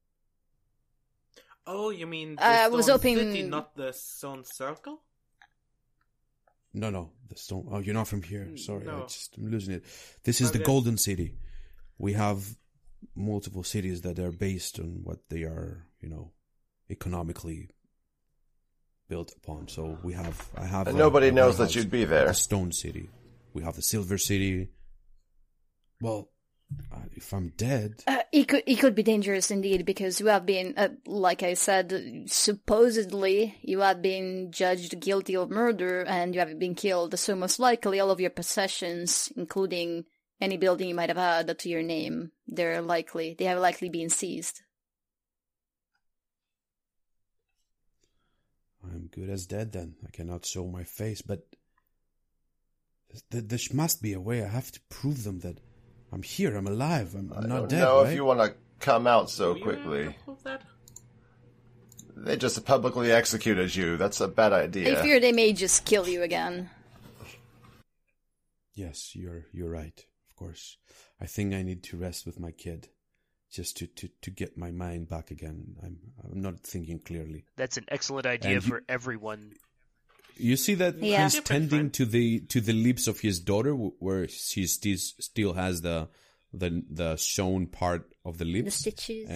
Oh, 1.66 1.90
you 1.90 2.06
mean 2.06 2.36
the 2.36 2.44
I 2.44 2.68
was 2.68 2.88
hoping- 2.88 3.16
City, 3.16 3.42
not 3.42 3.74
the 3.76 3.92
Stone 3.92 4.44
Circle? 4.44 5.02
No, 6.72 6.90
no, 6.90 7.10
the 7.28 7.36
Stone. 7.36 7.68
Oh, 7.70 7.78
you're 7.78 7.94
not 7.94 8.06
from 8.06 8.22
here. 8.22 8.44
Mm, 8.52 8.58
Sorry, 8.58 8.86
I 8.86 9.00
just, 9.02 9.36
I'm 9.38 9.50
losing 9.50 9.74
it. 9.74 9.84
This 10.24 10.40
is 10.40 10.52
the 10.52 10.58
Golden 10.58 10.98
City. 10.98 11.38
We 11.98 12.12
have 12.12 12.56
multiple 13.14 13.64
cities 13.64 14.02
that 14.02 14.18
are 14.18 14.30
based 14.30 14.78
on 14.78 15.00
what 15.02 15.20
they 15.30 15.42
are, 15.44 15.86
you 16.00 16.08
know, 16.08 16.32
economically 16.90 17.70
built 19.08 19.32
upon. 19.36 19.68
So 19.68 19.98
we 20.02 20.12
have, 20.12 20.50
I 20.54 20.66
have. 20.66 20.86
And 20.86 20.96
a- 20.96 20.98
nobody 20.98 21.28
a 21.28 21.32
knows 21.32 21.56
that 21.58 21.74
you'd 21.74 21.90
be 21.90 22.04
there. 22.04 22.26
The 22.26 22.34
Stone 22.34 22.72
City. 22.72 23.08
We 23.56 23.62
have 23.62 23.76
the 23.76 23.80
Silver 23.80 24.18
City. 24.18 24.68
Well, 26.02 26.28
uh, 26.92 27.08
if 27.12 27.32
I'm 27.32 27.54
dead, 27.56 28.04
Uh, 28.06 28.22
it 28.30 28.48
could 28.48 28.64
it 28.66 28.76
could 28.76 28.94
be 28.94 29.02
dangerous 29.02 29.50
indeed 29.50 29.86
because 29.86 30.20
you 30.20 30.26
have 30.26 30.44
been, 30.44 30.74
uh, 30.76 30.90
like 31.06 31.42
I 31.42 31.54
said, 31.54 32.26
supposedly 32.26 33.56
you 33.62 33.80
have 33.80 34.02
been 34.02 34.52
judged 34.52 35.00
guilty 35.00 35.36
of 35.36 35.48
murder 35.48 36.04
and 36.04 36.34
you 36.34 36.40
have 36.40 36.58
been 36.58 36.74
killed. 36.74 37.18
So 37.18 37.34
most 37.34 37.58
likely 37.58 37.98
all 37.98 38.10
of 38.10 38.20
your 38.20 38.28
possessions, 38.28 39.32
including 39.38 40.04
any 40.38 40.58
building 40.58 40.90
you 40.90 40.94
might 40.94 41.08
have 41.08 41.16
had 41.16 41.58
to 41.58 41.68
your 41.70 41.82
name, 41.82 42.32
they're 42.46 42.82
likely 42.82 43.36
they 43.38 43.46
have 43.46 43.58
likely 43.58 43.88
been 43.88 44.10
seized. 44.10 44.60
I'm 48.84 49.06
good 49.06 49.30
as 49.30 49.46
dead. 49.46 49.72
Then 49.72 49.96
I 50.06 50.10
cannot 50.10 50.44
show 50.44 50.66
my 50.66 50.84
face, 50.84 51.22
but 51.22 51.46
there 53.30 53.58
must 53.72 54.02
be 54.02 54.12
a 54.12 54.20
way. 54.20 54.42
I 54.44 54.48
have 54.48 54.70
to 54.72 54.80
prove 54.88 55.24
them 55.24 55.40
that 55.40 55.58
I'm 56.12 56.22
here. 56.22 56.56
I'm 56.56 56.66
alive. 56.66 57.14
I'm, 57.14 57.32
I'm 57.34 57.44
I 57.44 57.46
not 57.48 57.56
don't 57.60 57.68
dead. 57.68 57.80
know 57.80 58.02
right? 58.02 58.08
if 58.10 58.14
you 58.14 58.24
want 58.24 58.40
to 58.40 58.54
come 58.80 59.06
out 59.06 59.30
so 59.30 59.52
Were 59.54 59.58
quickly. 59.60 60.04
to 60.06 60.14
prove 60.24 60.42
that? 60.44 60.62
They 62.16 62.36
just 62.36 62.64
publicly 62.64 63.12
executed 63.12 63.74
you. 63.76 63.96
That's 63.98 64.20
a 64.20 64.28
bad 64.28 64.52
idea. 64.52 64.98
I 64.98 65.02
fear 65.02 65.20
they 65.20 65.32
may 65.32 65.52
just 65.52 65.84
kill 65.84 66.08
you 66.08 66.22
again. 66.22 66.70
Yes, 68.74 69.14
you're 69.14 69.46
you're 69.52 69.70
right. 69.70 70.04
Of 70.30 70.36
course, 70.36 70.76
I 71.20 71.26
think 71.26 71.54
I 71.54 71.62
need 71.62 71.82
to 71.84 71.96
rest 71.96 72.26
with 72.26 72.38
my 72.38 72.50
kid, 72.50 72.88
just 73.50 73.76
to 73.78 73.86
to 73.86 74.08
to 74.22 74.30
get 74.30 74.56
my 74.58 74.70
mind 74.70 75.08
back 75.08 75.30
again. 75.30 75.76
I'm 75.82 75.98
I'm 76.24 76.40
not 76.42 76.60
thinking 76.60 76.98
clearly. 77.00 77.44
That's 77.56 77.76
an 77.78 77.84
excellent 77.88 78.26
idea 78.26 78.56
And 78.56 78.62
you- 78.64 78.68
for 78.70 78.82
everyone. 78.88 79.52
You 80.36 80.56
see 80.56 80.74
that 80.74 80.98
Yeah. 81.02 81.24
he's 81.24 81.32
Different 81.34 81.46
tending 81.46 81.68
friend. 81.90 81.94
to 81.94 82.04
the 82.06 82.40
to 82.40 82.60
the 82.60 82.72
lips 82.72 83.06
of 83.08 83.20
his 83.20 83.40
daughter, 83.40 83.72
where 83.72 84.28
she 84.28 84.66
still 84.66 84.96
still 84.98 85.52
has 85.54 85.80
the 85.82 86.08
the 86.52 86.82
the 86.90 87.16
shown 87.16 87.66
part 87.66 88.14
of 88.24 88.38
the 88.38 88.44
lips, 88.44 88.82
The 88.82 88.90
stitches. 88.90 89.28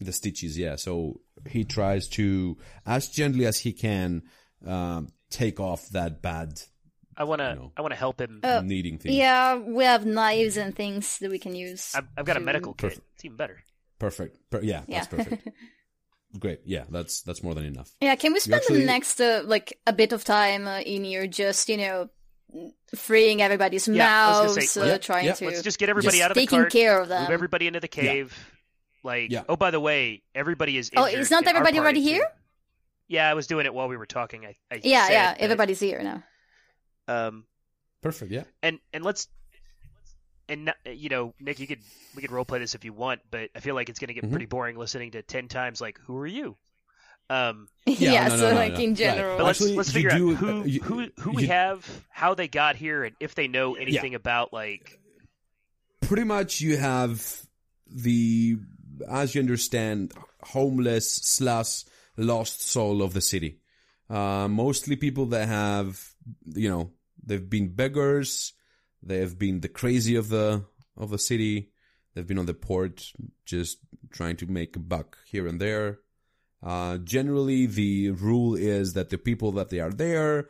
and 0.00 0.06
the 0.06 0.12
stitches. 0.12 0.56
Yeah, 0.58 0.76
so 0.76 1.20
he 1.48 1.64
tries 1.64 2.08
to 2.10 2.56
as 2.86 3.08
gently 3.08 3.46
as 3.46 3.58
he 3.58 3.72
can 3.72 4.22
um, 4.66 5.12
take 5.30 5.60
off 5.60 5.88
that 5.90 6.20
bad 6.22 6.60
I 7.16 7.24
wanna 7.24 7.54
know. 7.56 7.72
I 7.76 7.82
wanna 7.82 7.96
help 7.96 8.20
him. 8.20 8.40
Uh, 8.44 8.60
kneading 8.60 8.98
thing. 8.98 9.12
Yeah, 9.12 9.56
we 9.56 9.84
have 9.84 10.06
knives 10.06 10.56
and 10.56 10.74
things 10.74 11.18
that 11.18 11.30
we 11.30 11.38
can 11.40 11.54
use. 11.54 11.92
I've, 11.94 12.06
I've 12.16 12.24
got 12.24 12.36
a 12.36 12.40
medical 12.40 12.74
kit. 12.74 12.90
Perfect. 12.90 13.06
It's 13.16 13.24
even 13.24 13.36
better. 13.36 13.58
Perfect. 13.98 14.38
Per- 14.50 14.62
yeah, 14.62 14.82
Yeah. 14.86 15.00
that's 15.04 15.08
perfect. 15.08 15.48
Great. 16.38 16.60
Yeah, 16.64 16.84
that's 16.90 17.22
that's 17.22 17.42
more 17.42 17.54
than 17.54 17.64
enough. 17.64 17.90
Yeah, 18.00 18.14
can 18.16 18.32
we 18.32 18.40
spend 18.40 18.56
actually- 18.62 18.80
the 18.80 18.86
next 18.86 19.20
uh, 19.20 19.42
like 19.44 19.78
a 19.86 19.92
bit 19.92 20.12
of 20.12 20.24
time 20.24 20.66
uh, 20.66 20.80
in 20.80 21.04
here 21.04 21.26
just 21.26 21.68
you 21.68 21.76
know 21.78 22.10
freeing 22.94 23.40
everybody's 23.42 23.86
Yeah, 23.88 24.28
I 24.28 24.42
was 24.42 24.56
mouths, 24.56 24.70
say, 24.70 24.80
uh, 24.80 24.84
let- 24.84 25.02
trying 25.02 25.26
yeah, 25.26 25.32
to 25.34 25.44
Let's 25.46 25.62
just 25.62 25.78
get 25.78 25.88
everybody 25.88 26.18
Just 26.18 26.24
out 26.24 26.30
of 26.30 26.34
the 26.34 26.40
taking 26.40 26.58
cart. 26.60 26.72
care 26.72 27.00
of 27.00 27.08
them. 27.08 27.22
Move 27.22 27.30
everybody 27.30 27.66
into 27.66 27.80
the 27.80 27.88
cave. 27.88 28.36
Like, 29.04 29.30
Yeah. 29.30 29.44
oh, 29.48 29.56
by 29.56 29.70
the 29.70 29.80
way, 29.80 30.22
everybody 30.34 30.76
is. 30.76 30.90
Oh, 30.96 31.04
is 31.04 31.30
not 31.30 31.46
everybody 31.46 31.76
party, 31.76 31.78
already 31.80 32.00
too. 32.02 32.08
here? 32.14 32.26
Yeah, 33.06 33.30
I 33.30 33.34
was 33.34 33.46
doing 33.46 33.64
it 33.64 33.72
while 33.72 33.88
we 33.88 33.96
were 33.96 34.06
talking. 34.06 34.44
I, 34.44 34.56
I 34.70 34.80
yeah, 34.82 35.06
said 35.06 35.12
yeah, 35.12 35.32
that, 35.34 35.40
everybody's 35.40 35.80
here 35.80 36.02
now. 36.02 36.24
Um, 37.06 37.44
Perfect. 38.02 38.32
Yeah. 38.32 38.44
and 38.62 38.78
and 38.92 39.02
let's 39.04 39.28
and 40.48 40.72
you 40.86 41.08
know, 41.08 41.34
Nick, 41.40 41.58
you 41.60 41.66
could 41.66 41.80
we 42.16 42.22
could 42.22 42.30
role 42.30 42.44
play 42.44 42.58
this 42.58 42.74
if 42.74 42.84
you 42.84 42.92
want, 42.92 43.20
but 43.30 43.50
I 43.54 43.60
feel 43.60 43.74
like 43.74 43.88
it's 43.88 43.98
going 43.98 44.08
to 44.08 44.14
get 44.14 44.24
Mhm. 44.24 44.30
pretty 44.30 44.46
boring 44.46 44.76
listening 44.76 45.10
to 45.12 45.22
ten 45.22 45.48
times 45.48 45.80
like, 45.80 45.98
"Who 46.06 46.16
are 46.18 46.26
you?" 46.26 46.56
Um, 47.30 47.68
Yeah, 47.86 48.28
no, 48.28 48.30
no, 48.30 48.36
so 48.40 48.50
no, 48.50 48.56
like 48.56 48.72
no. 48.74 48.78
in 48.80 48.90
Right. 48.90 48.96
general. 48.96 49.36
but 49.38 49.44
let's 49.44 49.60
Actually, 49.60 49.76
let's 49.76 49.92
figure 49.92 50.10
do- 50.10 50.30
out 50.32 50.36
who 50.36 50.60
uh, 50.60 50.64
you- 50.64 50.80
who 50.82 51.06
who 51.20 51.30
we 51.32 51.42
you- 51.42 51.48
have, 51.48 52.04
how 52.10 52.34
they 52.34 52.48
got 52.48 52.76
here, 52.76 53.04
and 53.04 53.14
if 53.20 53.34
they 53.34 53.48
know 53.48 53.74
anything 53.74 54.14
about 54.14 54.52
like 54.52 54.98
Pretty 56.00 56.24
much, 56.24 56.60
you 56.60 56.76
have 56.78 57.42
the, 57.86 58.56
as 59.10 59.34
you 59.34 59.40
understand, 59.42 60.12
homeless 60.42 61.12
slash 61.16 61.84
lost 62.16 62.62
soul 62.62 63.02
of 63.02 63.12
the 63.12 63.20
city. 63.20 63.58
Uh, 64.08 64.48
mostly 64.48 64.96
people 64.96 65.26
that 65.26 65.48
have, 65.48 66.02
you 66.46 66.70
know, 66.70 66.92
they've 67.22 67.50
been 67.50 67.68
beggars. 67.74 68.54
They've 69.02 69.38
been 69.38 69.60
the 69.60 69.68
crazy 69.68 70.16
of 70.16 70.28
the 70.28 70.64
of 70.96 71.10
the 71.10 71.18
city. 71.18 71.70
They've 72.14 72.26
been 72.26 72.38
on 72.38 72.46
the 72.46 72.54
port, 72.54 73.12
just 73.44 73.78
trying 74.10 74.36
to 74.36 74.46
make 74.46 74.74
a 74.76 74.80
buck 74.80 75.18
here 75.26 75.46
and 75.46 75.60
there. 75.60 76.00
Uh, 76.62 76.98
generally, 76.98 77.66
the 77.66 78.10
rule 78.10 78.56
is 78.56 78.94
that 78.94 79.10
the 79.10 79.18
people 79.18 79.52
that 79.52 79.70
they 79.70 79.78
are 79.78 79.92
there, 79.92 80.48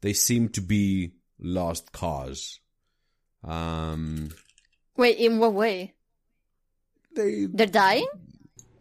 they 0.00 0.14
seem 0.14 0.48
to 0.50 0.62
be 0.62 1.12
lost 1.38 1.92
cause. 1.92 2.60
Um, 3.44 4.30
Wait, 4.96 5.18
in 5.18 5.38
what 5.38 5.52
way? 5.52 5.94
they 7.14 7.46
They're 7.46 7.66
dying? 7.66 8.06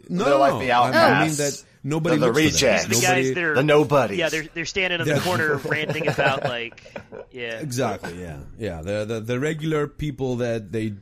No, 0.09 0.25
They're 0.25 0.35
like 0.37 0.59
the 0.59 0.71
I- 0.71 1.21
I 1.21 1.27
mean 1.27 1.35
that 1.37 1.63
nobody 1.83 2.17
They're 2.17 2.31
the 2.33 2.39
looks 2.41 2.59
for 2.59 2.65
them. 2.65 2.73
rejects. 2.73 2.85
the 2.85 2.93
Nobody- 2.95 3.23
guys 3.23 3.35
that 3.35 3.43
are 3.43 3.55
the 3.55 3.63
nobodies. 3.63 4.17
yeah, 4.17 4.29
they're 4.29 4.47
they're 4.53 4.65
standing 4.65 4.99
in 4.99 5.07
the 5.07 5.19
corner 5.21 5.55
ranting 5.65 6.07
about 6.07 6.43
like 6.43 6.83
yeah, 7.31 7.59
exactly 7.59 8.19
yeah 8.21 8.39
yeah 8.57 8.81
they're 8.81 9.05
the, 9.05 9.19
the 9.21 9.39
regular 9.39 9.87
people 9.87 10.37
that 10.37 10.71
they 10.71 10.93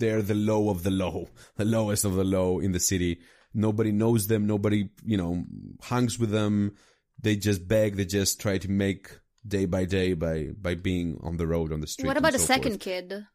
they're 0.00 0.22
the 0.22 0.34
low 0.34 0.70
of 0.70 0.82
the 0.82 0.90
low 0.90 1.28
the 1.56 1.64
lowest 1.64 2.04
of 2.04 2.14
the 2.14 2.24
low 2.24 2.58
in 2.58 2.72
the 2.72 2.80
city 2.80 3.20
nobody 3.54 3.92
knows 3.92 4.26
them 4.28 4.46
nobody 4.46 4.88
you 5.04 5.16
know 5.16 5.44
hangs 5.82 6.18
with 6.18 6.30
them 6.30 6.74
they 7.20 7.34
just 7.36 7.66
beg 7.68 7.96
they 7.96 8.04
just 8.04 8.40
try 8.40 8.58
to 8.58 8.68
make 8.70 9.18
day 9.46 9.64
by 9.66 9.84
day 9.84 10.14
by 10.14 10.48
by 10.60 10.74
being 10.74 11.18
on 11.22 11.36
the 11.36 11.46
road 11.46 11.72
on 11.72 11.80
the 11.80 11.86
street 11.86 12.06
What 12.06 12.16
and 12.16 12.24
about 12.24 12.32
the 12.32 12.38
so 12.38 12.46
second 12.46 12.72
forth. 12.72 12.80
kid? 12.80 13.26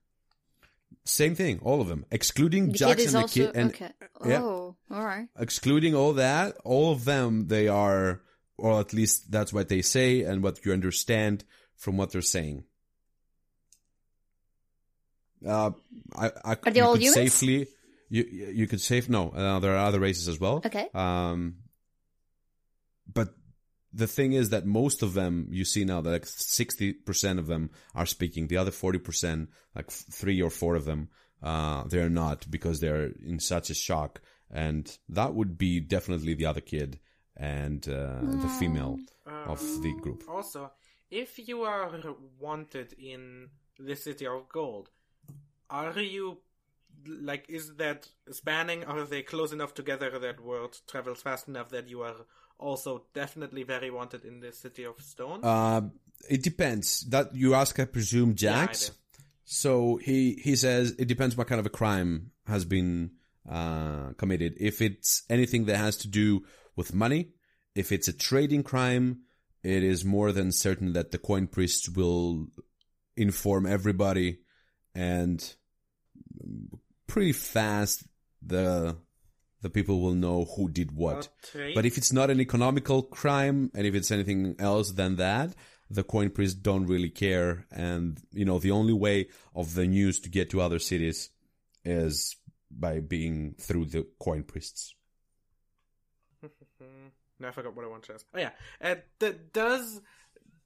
Same 1.05 1.35
thing 1.35 1.59
all 1.61 1.81
of 1.81 1.87
them 1.87 2.05
excluding 2.11 2.71
The 2.71 2.77
Jackson 2.77 3.11
the 3.11 3.19
also 3.19 3.33
kid 3.33 3.55
and 3.55 3.69
okay. 3.71 3.89
yeah. 4.25 4.41
Oh, 4.41 4.75
all 4.91 5.03
right. 5.03 5.27
excluding 5.37 5.95
all 5.95 6.13
that, 6.13 6.57
all 6.63 6.91
of 6.91 7.05
them, 7.05 7.47
they 7.47 7.67
are, 7.67 8.21
or 8.57 8.79
at 8.79 8.93
least 8.93 9.31
that's 9.31 9.51
what 9.51 9.69
they 9.69 9.81
say 9.81 10.21
and 10.21 10.43
what 10.43 10.65
you 10.65 10.73
understand 10.73 11.43
from 11.75 11.97
what 11.97 12.11
they're 12.11 12.21
saying. 12.21 12.63
Uh, 15.45 15.71
I, 16.15 16.31
I, 16.45 16.51
Are 16.65 16.71
they 16.71 16.79
all 16.79 16.93
could 16.93 17.01
humans? 17.01 17.15
safely, 17.15 17.67
you, 18.09 18.23
you 18.23 18.67
could 18.67 18.79
safe, 18.79 19.09
no, 19.09 19.29
uh, 19.29 19.59
there 19.59 19.73
are 19.73 19.85
other 19.85 19.99
races 19.99 20.27
as 20.27 20.39
well. 20.39 20.61
Okay. 20.65 20.87
Um, 20.93 21.55
but 23.11 23.33
the 23.93 24.07
thing 24.07 24.33
is 24.33 24.49
that 24.49 24.65
most 24.65 25.03
of 25.03 25.13
them 25.13 25.47
you 25.51 25.65
see 25.65 25.85
now 25.85 26.01
that 26.01 26.09
like 26.09 26.25
60% 26.25 27.39
of 27.39 27.47
them 27.47 27.69
are 27.93 28.05
speaking. 28.05 28.47
The 28.47 28.57
other 28.57 28.71
40% 28.71 29.47
like 29.75 29.91
three 29.91 30.41
or 30.41 30.49
four 30.49 30.75
of 30.75 30.85
them 30.85 31.09
uh 31.41 31.83
they're 31.87 32.09
not 32.09 32.49
because 32.49 32.79
they're 32.79 33.11
in 33.25 33.39
such 33.39 33.69
a 33.69 33.75
shock. 33.75 34.21
And 34.49 34.95
that 35.09 35.33
would 35.33 35.57
be 35.57 35.79
definitely 35.79 36.35
the 36.35 36.45
other 36.45 36.61
kid 36.61 36.99
and 37.35 37.87
uh, 37.87 38.19
the 38.21 38.55
female 38.59 38.99
of 39.25 39.59
the 39.81 39.93
group. 40.01 40.23
Also, 40.29 40.71
if 41.09 41.47
you 41.47 41.63
are 41.63 41.89
wanted 42.39 42.93
in 42.93 43.49
the 43.79 43.95
City 43.95 44.27
of 44.27 44.47
Gold, 44.49 44.89
are 45.69 45.99
you 45.99 46.37
like 47.05 47.45
is 47.49 47.75
that 47.75 48.07
spanning? 48.31 48.83
Are 48.85 49.03
they 49.03 49.21
close 49.23 49.51
enough 49.51 49.73
together 49.73 50.17
that 50.19 50.39
word 50.39 50.77
travels 50.87 51.21
fast 51.21 51.47
enough 51.47 51.69
that 51.69 51.89
you 51.89 52.01
are 52.01 52.15
also 52.59 53.05
definitely 53.13 53.63
very 53.63 53.89
wanted 53.91 54.25
in 54.25 54.39
the 54.39 54.51
City 54.51 54.84
of 54.84 54.99
Stone? 55.01 55.41
uh 55.43 55.81
it 56.30 56.41
depends 56.41 57.01
that 57.09 57.35
you 57.35 57.53
ask 57.53 57.80
i 57.80 57.85
presume 57.85 58.34
jax 58.35 58.89
do. 58.89 58.95
so 59.43 59.97
he 59.97 60.39
he 60.41 60.55
says 60.55 60.95
it 60.97 61.07
depends 61.07 61.35
what 61.35 61.47
kind 61.47 61.59
of 61.59 61.65
a 61.65 61.69
crime 61.69 62.31
has 62.47 62.63
been 62.65 63.11
uh 63.49 64.13
committed 64.17 64.55
if 64.57 64.81
it's 64.81 65.23
anything 65.30 65.65
that 65.65 65.77
has 65.77 65.97
to 65.97 66.07
do 66.07 66.43
with 66.75 66.93
money 66.93 67.30
if 67.75 67.91
it's 67.91 68.07
a 68.07 68.13
trading 68.13 68.63
crime 68.63 69.19
it 69.63 69.84
is 69.84 70.05
more 70.05 70.31
than 70.31 70.51
certain 70.51 70.93
that 70.93 71.11
the 71.11 71.17
coin 71.17 71.47
priests 71.47 71.89
will 71.89 72.47
inform 73.15 73.65
everybody 73.65 74.39
and 74.95 75.55
pretty 77.07 77.31
fast 77.34 78.03
the 78.41 78.95
the 79.64 79.69
people 79.69 79.99
will 80.02 80.14
know 80.14 80.45
who 80.56 80.69
did 80.69 80.91
what 80.91 81.30
trade? 81.41 81.73
but 81.73 81.85
if 81.85 81.98
it's 81.98 82.14
not 82.14 82.30
an 82.30 82.40
economical 82.40 83.02
crime 83.02 83.72
and 83.73 83.88
if 83.88 83.95
it's 83.95 84.11
anything 84.11 84.56
else 84.60 84.91
than 84.91 85.15
that 85.15 85.56
the 85.90 86.03
coin 86.03 86.30
priests 86.30 86.56
don't 86.56 86.85
really 86.85 87.10
care 87.10 87.65
and 87.72 88.22
you 88.31 88.45
know 88.45 88.60
the 88.60 88.72
only 88.72 88.94
way 88.94 89.27
of 89.56 89.73
the 89.73 89.88
news 89.88 90.19
to 90.19 90.30
get 90.30 90.49
to 90.52 90.61
other 90.61 90.80
cities 90.80 91.30
is 91.84 92.35
by 92.69 92.99
being 92.99 93.56
through 93.60 93.85
the 93.85 94.06
coin 94.19 94.44
priests 94.44 94.94
No, 97.40 97.48
I 97.48 97.52
forgot 97.52 97.76
what 97.76 97.84
I 97.84 97.90
wanted 97.90 98.06
to 98.06 98.14
ask. 98.14 98.26
Oh 98.34 98.40
yeah, 98.40 98.52
uh, 98.81 98.95
d- 99.19 99.34
does 99.52 99.99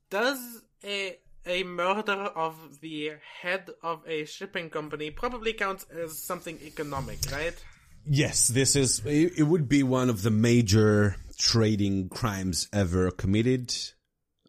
does 0.09 0.61
a 0.83 1.17
a 1.45 1.63
murder 1.63 2.11
of 2.35 2.81
the 2.81 3.13
head 3.41 3.69
of 3.81 4.03
a 4.05 4.25
shipping 4.25 4.69
company 4.69 5.09
probably 5.09 5.53
counts 5.53 5.85
as 5.85 6.19
something 6.19 6.59
economic, 6.61 7.19
right? 7.31 7.55
Yes, 8.09 8.47
this 8.47 8.75
is. 8.75 9.01
It, 9.05 9.39
it 9.39 9.43
would 9.43 9.67
be 9.67 9.83
one 9.83 10.09
of 10.09 10.21
the 10.21 10.31
major 10.31 11.17
trading 11.37 12.09
crimes 12.09 12.67
ever 12.73 13.11
committed. 13.11 13.75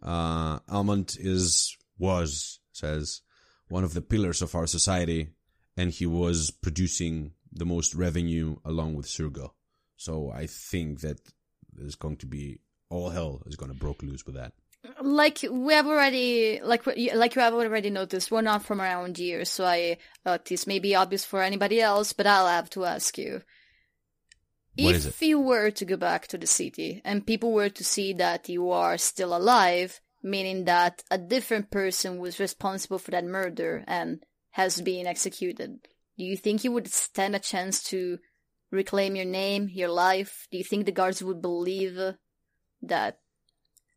Uh, 0.02 0.60
Almond 0.68 1.16
is 1.18 1.76
was 1.98 2.60
says 2.72 3.22
one 3.68 3.84
of 3.84 3.94
the 3.94 4.02
pillars 4.02 4.42
of 4.42 4.54
our 4.54 4.66
society, 4.66 5.30
and 5.76 5.90
he 5.90 6.06
was 6.06 6.50
producing 6.50 7.32
the 7.52 7.66
most 7.66 7.94
revenue 7.94 8.56
along 8.64 8.94
with 8.94 9.06
Surgo. 9.06 9.50
So 9.96 10.30
I 10.30 10.46
think 10.46 11.00
that 11.00 11.18
there's 11.72 11.96
going 11.96 12.16
to 12.18 12.26
be 12.26 12.60
all 12.90 13.10
hell 13.10 13.42
is 13.46 13.56
going 13.56 13.72
to 13.72 13.78
broke 13.78 14.02
loose 14.02 14.24
with 14.24 14.36
that. 14.36 14.52
Like 15.00 15.44
we 15.50 15.74
have 15.74 15.86
already 15.86 16.60
like 16.62 16.86
like 16.86 17.34
you 17.34 17.42
have 17.42 17.54
already 17.54 17.90
noticed 17.90 18.30
we're 18.30 18.40
not 18.40 18.64
from 18.64 18.80
around 18.80 19.16
here 19.16 19.44
so 19.44 19.64
i 19.64 19.96
uh, 20.26 20.38
this 20.46 20.66
may 20.66 20.78
be 20.78 20.94
obvious 20.94 21.24
for 21.24 21.42
anybody 21.42 21.80
else 21.80 22.12
but 22.12 22.26
i'll 22.26 22.48
have 22.48 22.70
to 22.70 22.84
ask 22.84 23.18
you. 23.18 23.42
What 24.80 24.94
if 24.94 25.20
you 25.22 25.40
were 25.40 25.72
to 25.72 25.84
go 25.84 25.96
back 25.96 26.28
to 26.28 26.38
the 26.38 26.46
city 26.46 27.02
and 27.04 27.26
people 27.26 27.52
were 27.52 27.68
to 27.68 27.84
see 27.84 28.12
that 28.14 28.48
you 28.48 28.70
are 28.70 28.96
still 28.96 29.36
alive 29.36 30.00
meaning 30.22 30.64
that 30.64 31.02
a 31.10 31.18
different 31.18 31.70
person 31.70 32.18
was 32.18 32.38
responsible 32.38 32.98
for 32.98 33.10
that 33.10 33.24
murder 33.24 33.84
and 33.88 34.22
has 34.50 34.80
been 34.80 35.06
executed 35.06 35.80
do 36.16 36.24
you 36.24 36.36
think 36.36 36.64
you 36.64 36.72
would 36.72 36.88
stand 36.88 37.36
a 37.36 37.40
chance 37.40 37.82
to 37.84 38.18
reclaim 38.70 39.16
your 39.16 39.24
name 39.24 39.68
your 39.72 39.88
life? 39.88 40.46
Do 40.50 40.58
you 40.58 40.64
think 40.64 40.84
the 40.84 40.92
guards 40.92 41.22
would 41.22 41.40
believe 41.40 41.98
that 42.82 43.18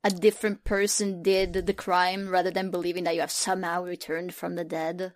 a 0.03 0.09
different 0.09 0.63
person 0.63 1.21
did 1.21 1.53
the 1.53 1.73
crime 1.73 2.29
rather 2.29 2.51
than 2.51 2.71
believing 2.71 3.03
that 3.03 3.15
you 3.15 3.21
have 3.21 3.31
somehow 3.31 3.83
returned 3.83 4.33
from 4.33 4.55
the 4.55 4.63
dead. 4.63 5.13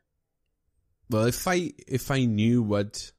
Well, 1.10 1.26
if 1.26 1.48
I 1.48 1.74
if 1.88 2.12
I 2.12 2.26
knew 2.26 2.62
what 2.62 3.12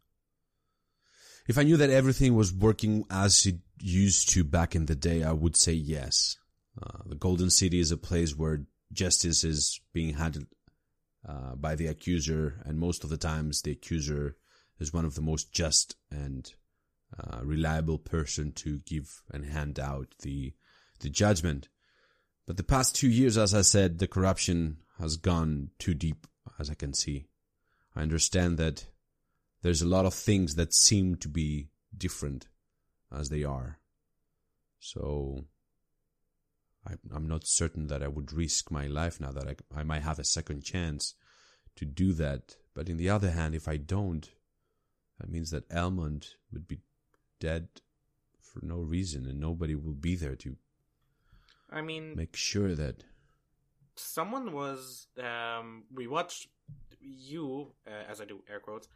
if 1.47 1.59
I 1.59 1.63
knew 1.63 1.77
that 1.77 1.91
everything 1.91 2.35
was 2.35 2.53
working 2.53 3.05
as 3.11 3.47
it 3.47 3.57
used 3.79 4.31
to 4.31 4.45
back 4.45 4.75
in 4.75 4.87
the 4.87 4.97
day, 4.97 5.23
I 5.23 5.33
would 5.33 5.57
say 5.57 5.73
yes. 5.73 6.37
Uh, 6.81 6.99
the 7.07 7.15
Golden 7.15 7.51
City 7.51 7.81
is 7.81 7.91
a 7.91 7.97
place 7.97 8.37
where 8.37 8.67
justice 8.93 9.45
is 9.45 9.81
being 9.93 10.15
handled 10.15 10.47
uh, 11.27 11.55
by 11.55 11.75
the 11.75 11.87
accuser, 11.87 12.63
and 12.65 12.79
most 12.79 13.05
of 13.05 13.11
the 13.11 13.17
times 13.17 13.63
the 13.63 13.73
accuser 13.73 14.37
is 14.79 14.93
one 14.93 15.05
of 15.05 15.15
the 15.15 15.23
most 15.23 15.53
just 15.53 15.97
and 16.11 16.53
uh, 17.19 17.39
reliable 17.43 17.99
person 17.99 18.53
to 18.53 18.79
give 18.81 19.23
and 19.33 19.45
hand 19.45 19.79
out 19.79 20.09
the 20.23 20.53
the 21.01 21.09
judgment. 21.09 21.69
But 22.47 22.57
the 22.57 22.63
past 22.63 22.95
two 22.95 23.09
years, 23.09 23.37
as 23.37 23.55
I 23.55 23.63
said, 23.63 23.99
the 23.99 24.07
corruption 24.07 24.79
has 24.99 25.17
gone 25.17 25.71
too 25.79 25.95
deep, 25.95 26.27
as 26.59 26.71
I 26.71 26.75
can 26.75 26.95
see. 26.95 27.27
I 27.95 28.03
understand 28.03 28.59
that 28.59 28.87
there's 29.63 29.83
a 29.83 29.89
lot 29.89 30.07
of 30.07 30.15
things 30.15 30.55
that 30.55 30.75
seem 30.75 31.17
to 31.17 31.29
be 31.29 31.71
different 31.97 32.47
as 33.13 33.29
they 33.29 33.43
are. 33.43 33.79
So 34.79 35.47
I, 36.87 36.95
I'm 37.13 37.27
not 37.27 37.47
certain 37.47 37.89
that 37.89 38.03
I 38.03 38.09
would 38.09 38.33
risk 38.33 38.71
my 38.71 38.87
life 38.87 39.21
now 39.21 39.33
that 39.33 39.49
I, 39.49 39.81
I 39.81 39.83
might 39.83 40.03
have 40.03 40.19
a 40.19 40.25
second 40.25 40.63
chance 40.63 41.15
to 41.77 41.85
do 41.85 42.13
that. 42.15 42.57
But 42.75 42.89
in 42.89 42.97
the 42.97 43.11
other 43.11 43.31
hand, 43.31 43.55
if 43.55 43.67
I 43.67 43.77
don't, 43.77 44.31
that 45.19 45.31
means 45.31 45.51
that 45.51 45.69
Elmond 45.71 46.35
would 46.53 46.69
be 46.69 46.81
dead 47.41 47.69
for 48.41 48.65
no 48.65 48.79
reason 48.79 49.27
and 49.27 49.41
nobody 49.41 49.75
will 49.75 49.95
be 49.95 50.15
there 50.15 50.37
to 50.37 50.57
I 51.71 51.81
mean, 51.83 52.15
make 52.17 52.37
sure 52.37 52.75
that 52.75 53.05
someone 53.97 54.53
was 54.53 55.07
um 55.19 55.85
we 55.95 56.07
watched 56.07 56.49
you 57.01 57.73
uh, 57.87 58.11
as 58.11 58.21
i 58.21 58.25
do 58.25 58.43
air 58.51 58.61
quotes 58.61 58.89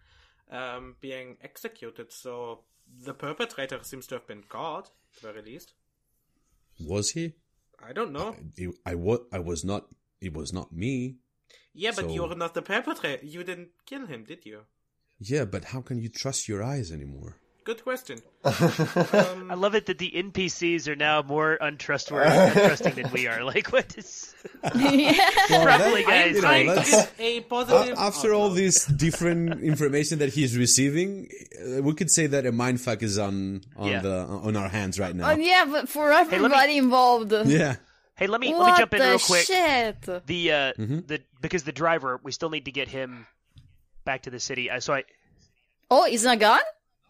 um 0.51 0.97
being 1.01 1.37
executed 1.43 2.13
so 2.13 2.65
the 3.05 3.15
perpetrator 3.15 3.79
seems 3.83 4.07
to 4.09 4.17
have 4.17 4.27
been 4.27 4.43
caught 4.43 4.91
at 5.17 5.23
the 5.23 5.33
very 5.33 5.43
least. 5.43 5.75
Was 6.81 7.11
he? 7.13 7.35
I 7.89 7.93
don't 7.93 8.13
know. 8.13 8.35
I, 8.59 8.91
I, 8.93 8.95
wa- 8.97 9.25
I 9.33 9.39
was 9.39 9.65
not 9.65 9.87
it 10.21 10.35
was 10.35 10.53
not 10.53 10.73
me. 10.73 11.17
Yeah 11.73 11.93
but 11.95 12.07
so- 12.07 12.13
you're 12.15 12.35
not 12.35 12.55
the 12.55 12.63
perpetrator. 12.63 13.25
You 13.25 13.45
didn't 13.45 13.69
kill 13.87 14.07
him 14.07 14.25
did 14.25 14.45
you? 14.45 14.63
Yeah 15.21 15.45
but 15.45 15.67
how 15.67 15.81
can 15.83 15.99
you 16.03 16.09
trust 16.09 16.49
your 16.49 16.63
eyes 16.65 16.91
anymore 16.91 17.37
good 17.65 17.83
question 17.85 18.19
I 18.45 19.55
love 19.55 19.75
it 19.75 19.87
that 19.87 19.99
the 19.99 20.11
NPCs 20.11 20.89
are 20.89 20.97
now 20.97 21.21
more 21.23 21.59
untrustworthy, 21.61 22.31
and 22.31 22.55
untrusting 22.55 22.95
than 22.95 23.13
we 23.13 23.27
are. 23.27 23.45
Like, 23.45 23.71
what 23.71 23.95
is? 23.99 24.35
yeah. 24.75 25.13
Probably, 25.47 26.05
that- 26.05 26.33
guys. 26.33 26.37
you 26.37 26.43
know, 26.43 26.49
I 26.49 27.05
a 27.19 27.37
A- 27.37 27.41
positive 27.43 27.99
after 27.99 28.33
all 28.33 28.45
outlook. 28.45 28.57
this 28.57 28.87
different 28.87 29.61
information 29.63 30.21
that 30.21 30.31
he's 30.33 30.57
receiving, 30.57 31.29
uh, 31.61 31.83
we 31.83 31.93
could 31.95 32.11
say 32.11 32.27
that 32.29 32.47
a 32.47 32.53
mindfuck 32.53 33.03
is 33.03 33.19
on 33.19 33.61
on 33.77 33.91
Yeah. 33.91 34.01
the 34.01 34.17
on 34.25 34.57
our 34.57 34.69
hands 34.71 34.99
right 34.99 35.15
now. 35.15 35.31
Oh, 35.33 35.37
yeah, 35.37 35.67
but 35.67 35.89
for 35.91 36.11
everybody 36.11 36.79
involved. 36.79 37.33
yeah, 37.45 37.77
Hey, 38.17 38.27
let 38.27 38.41
me 38.41 38.53
what 38.55 38.61
let 38.61 38.73
me 38.73 38.79
jump 38.79 38.95
in 38.95 39.01
real 39.03 39.19
quick. 39.19 39.45
shit? 39.47 40.01
The 40.03 40.53
uh, 40.53 40.73
Mm-hmm. 40.81 40.99
the 41.09 41.21
because 41.43 41.65
the 41.65 41.73
driver, 41.73 42.19
we 42.23 42.33
still 42.33 42.49
need 42.51 42.65
to 42.65 42.73
get 42.73 42.89
him 42.89 43.27
back 44.07 44.23
to 44.23 44.31
the 44.31 44.41
city. 44.41 44.71
Uh, 44.71 44.81
so 44.81 44.95
I. 44.95 45.05
Oh, 45.91 46.05
he's 46.07 46.25
not 46.25 46.39
gone? 46.39 46.61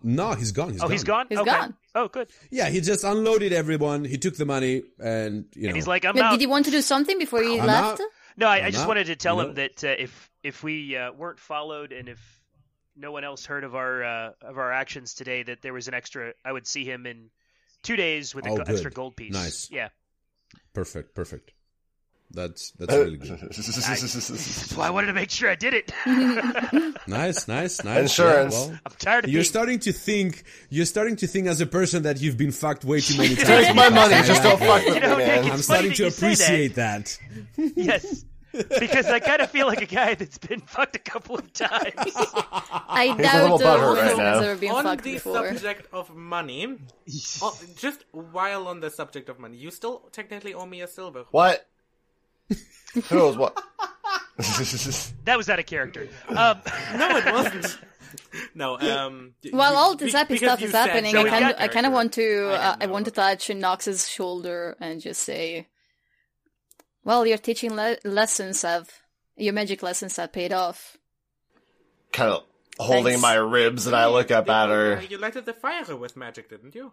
No, 0.02 0.32
he's 0.32 0.52
gone. 0.52 0.72
He's 0.72 0.81
Oh, 0.81 0.85
gone. 0.85 0.90
he's 0.93 1.05
gone. 1.05 1.27
He's 1.28 1.39
Okay. 1.39 1.51
gone. 1.51 1.74
Oh, 1.94 2.09
good. 2.09 2.28
Yeah, 2.51 2.68
he 2.68 2.81
just 2.81 3.05
unloaded 3.05 3.52
everyone. 3.52 4.05
He 4.05 4.16
took 4.18 4.36
the 4.36 4.47
money, 4.47 4.82
and 4.98 5.47
you 5.55 5.62
know, 5.62 5.68
And 5.68 5.77
he's 5.77 5.86
like, 5.86 6.05
I'm 6.05 6.14
But 6.14 6.22
out. 6.24 6.31
did 6.32 6.40
he 6.40 6.47
want 6.47 6.64
to 6.66 6.70
do 6.70 6.81
something 6.82 7.18
before 7.18 7.43
he 7.43 7.59
I'm 7.59 7.66
left? 7.66 8.01
out. 8.01 8.06
No, 8.36 8.47
I, 8.47 8.66
I 8.66 8.70
just 8.70 8.82
not- 8.82 8.89
wanted 8.89 9.05
to 9.09 9.16
tell 9.16 9.36
you 9.43 9.48
him 9.48 9.55
that 9.55 9.85
uh, 9.85 9.89
if 9.98 10.31
if 10.43 10.62
we 10.62 10.97
uh, 10.97 11.12
weren't 11.12 11.39
followed 11.39 11.93
and 11.93 12.09
if 12.09 12.20
no 12.97 13.12
one 13.12 13.24
else 13.24 13.44
heard 13.44 13.64
of 13.64 13.74
our 13.74 14.02
uh, 14.05 14.31
of 14.43 14.56
our 14.59 14.72
actions 14.72 15.14
today, 15.14 15.43
that 15.43 15.62
there 15.62 15.72
was 15.72 15.89
an 15.89 15.94
extra. 15.94 16.32
I 16.44 16.52
would 16.52 16.66
see 16.66 16.85
him 16.85 17.06
in 17.06 17.31
two 17.82 17.97
days 17.97 18.35
with 18.35 18.47
an 18.47 18.52
Oh, 18.52 18.56
go- 18.59 18.62
extra 18.72 18.90
gold 18.90 19.16
piece. 19.16 19.32
Nice. 19.35 19.68
Yeah, 19.70 19.89
perfect, 20.72 21.14
perfect. 21.14 21.52
That's 22.32 22.70
that's 22.78 22.94
really 22.94 23.16
Uh, 23.20 23.36
good. 23.36 23.40
that's 23.51 24.77
why 24.77 24.86
I 24.86 24.90
wanted 24.90 25.09
to 25.09 25.12
make 25.15 25.31
sure 25.31 25.51
I 25.51 25.57
did 25.57 25.74
it. 25.74 25.93
Nice, 27.07 27.48
nice, 27.48 27.82
nice. 27.82 28.02
Insurance. 28.02 28.55
Yeah, 28.55 28.66
well, 28.70 28.78
I'm 28.86 28.93
tired 28.98 29.24
of 29.24 29.31
you're 29.31 29.39
being. 29.39 29.44
starting 29.44 29.78
to 29.81 29.93
think. 29.93 30.44
You're 30.69 30.85
starting 30.86 31.16
to 31.16 31.27
think 31.27 31.48
as 31.48 31.61
a 31.61 31.66
person 31.66 32.05
that 32.05 32.20
you've 32.20 32.36
been 32.36 32.52
fucked 32.52 32.85
way 32.85 33.01
too 33.01 33.16
many 33.19 33.35
times. 33.35 33.66
Take 33.66 33.74
my 33.74 33.89
money, 33.89 34.15
past. 34.15 34.28
just 34.28 34.43
don't 34.44 34.59
fuck 34.61 34.85
with 34.85 34.94
You 34.94 35.01
know, 35.01 35.16
me, 35.16 35.24
Nick, 35.24 35.27
man. 35.27 35.44
it's 35.47 35.52
I'm 35.55 35.62
starting 35.62 35.93
to 35.93 36.05
you 36.05 36.11
say 36.11 36.35
that. 36.35 36.36
appreciate 36.36 36.74
that. 36.77 37.19
yes. 37.77 38.24
because 38.52 39.07
I 39.07 39.19
kind 39.20 39.40
of 39.43 39.51
feel 39.51 39.66
like 39.66 39.81
a 39.82 39.86
guy 39.86 40.15
that's 40.15 40.39
been 40.39 40.61
fucked 40.61 40.94
a 40.97 40.98
couple 41.01 41.36
of 41.36 41.52
times. 41.52 41.94
I 41.97 43.15
He's 43.16 43.27
doubt 43.27 43.61
right 43.61 44.07
has 44.09 44.19
now. 44.19 44.40
ever 44.40 44.57
been 44.57 44.70
on 44.73 44.85
fucked 44.85 45.05
the 45.05 45.12
before. 45.15 45.48
subject 45.48 45.86
of 45.93 46.15
money, 46.15 46.77
oh, 47.43 47.59
just 47.77 48.05
while 48.12 48.66
on 48.69 48.81
the 48.81 48.90
subject 48.90 49.28
of 49.28 49.39
money, 49.39 49.57
you 49.57 49.70
still 49.70 50.01
technically 50.12 50.52
owe 50.55 50.66
me 50.66 50.81
a 50.82 50.89
silver. 50.89 51.24
What? 51.31 51.65
Who 53.09 53.16
knows 53.16 53.36
what? 53.36 53.55
that 55.24 55.36
was 55.36 55.48
out 55.48 55.59
of 55.59 55.66
character. 55.66 56.09
Um, 56.28 56.60
No, 56.97 57.16
it 57.16 57.32
wasn't. 57.32 57.78
no, 58.55 58.78
um. 58.78 59.35
While 59.51 59.72
you- 59.72 59.78
all 59.78 59.97
this 59.97 60.12
be- 60.12 60.18
happy 60.18 60.36
stuff 60.36 60.62
is 60.62 60.72
happening, 60.72 61.16
I 61.16 61.28
kind 61.28 61.44
of, 61.44 61.55
I 61.59 61.68
kind 61.68 61.86
of 61.86 61.93
want 61.93 62.12
to, 62.14 62.48
I 62.51 62.55
uh, 62.55 62.77
I 62.81 62.86
want 62.86 63.05
to 63.06 63.10
touch 63.10 63.48
Nox's 63.51 64.09
shoulder 64.09 64.77
and 64.81 65.01
just 65.01 65.22
say, 65.22 65.68
"Well, 67.05 67.27
your 67.27 67.39
teaching 67.39 67.74
le- 67.74 67.98
lessons 68.05 68.62
have, 68.62 68.90
your 69.36 69.52
magic 69.52 69.82
lessons 69.82 70.16
have 70.16 70.32
paid 70.32 70.52
off." 70.52 70.97
kind 72.12 72.32
of 72.32 72.43
holding 72.78 73.05
Thanks. 73.05 73.22
my 73.22 73.35
ribs, 73.35 73.86
and 73.86 73.94
I 73.94 74.09
look 74.09 74.31
up 74.32 74.48
at 74.51 74.68
her. 74.68 75.01
You 75.09 75.18
lighted 75.18 75.47
the 75.47 75.52
fire 75.52 75.94
with 75.97 76.16
magic, 76.16 76.48
didn't 76.51 76.74
you? 76.74 76.93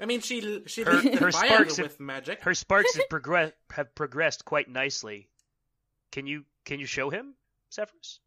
I 0.00 0.06
mean, 0.06 0.20
she 0.20 0.62
she 0.66 0.82
Her- 0.82 1.00
her 1.16 1.32
fire 1.32 1.48
sparks 1.48 1.76
have- 1.76 1.86
with 1.86 2.00
magic. 2.00 2.42
her 2.42 2.54
sparks 2.54 2.94
have, 2.96 3.08
progress- 3.10 3.52
have 3.70 3.94
progressed 3.94 4.44
quite 4.44 4.68
nicely. 4.68 5.28
Can 6.12 6.26
you 6.26 6.44
can 6.64 6.78
you 6.80 6.86
show 6.86 7.10
him, 7.10 7.34
Zephyrus? 7.72 8.20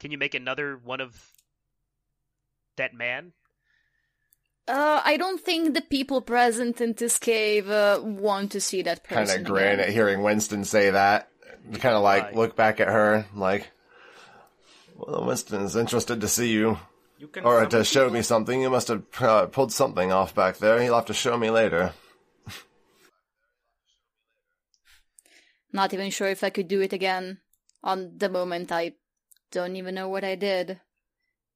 Can 0.00 0.10
you 0.10 0.18
make 0.18 0.34
another 0.34 0.76
one 0.76 1.00
of 1.00 1.14
that 2.76 2.94
man? 2.94 3.32
Uh, 4.68 5.00
I 5.04 5.16
don't 5.16 5.40
think 5.40 5.74
the 5.74 5.80
people 5.80 6.20
present 6.20 6.80
in 6.80 6.92
this 6.94 7.18
cave 7.18 7.70
uh, 7.70 8.00
want 8.02 8.50
to 8.52 8.60
see 8.60 8.82
that 8.82 9.04
person. 9.04 9.26
Kind 9.26 9.40
of 9.40 9.46
grin 9.46 9.78
at 9.80 9.90
hearing 9.90 10.22
Winston 10.22 10.64
say 10.64 10.90
that. 10.90 11.30
Kind 11.74 11.94
of 11.94 12.02
like 12.02 12.24
Right. 12.24 12.34
look 12.36 12.56
back 12.56 12.80
at 12.80 12.88
her, 12.88 13.26
like, 13.34 13.70
well, 14.96 15.24
Winston's 15.24 15.76
interested 15.76 16.20
to 16.20 16.28
see 16.28 16.48
you 16.50 16.68
You 16.68 16.74
can 16.74 16.78
or 17.42 17.58
summon 17.58 17.70
to 17.70 17.84
show 17.84 18.04
people. 18.04 18.14
me 18.14 18.22
something. 18.22 18.62
You 18.62 18.70
must 18.70 18.88
have 18.88 19.02
uh, 19.20 19.46
pulled 19.46 19.72
something 19.72 20.12
off 20.12 20.34
back 20.34 20.58
there. 20.58 20.80
He'll 20.80 20.94
have 20.94 21.06
to 21.06 21.14
show 21.14 21.36
me 21.36 21.50
later. 21.50 21.92
Not 25.72 25.92
even 25.92 26.10
sure 26.10 26.28
if 26.28 26.42
I 26.42 26.50
could 26.50 26.68
do 26.68 26.80
it 26.80 26.92
again. 26.92 27.38
On 27.82 28.12
the 28.16 28.28
moment, 28.28 28.72
I 28.72 28.94
don't 29.50 29.76
even 29.76 29.94
know 29.94 30.08
what 30.08 30.24
I 30.24 30.34
did. 30.34 30.80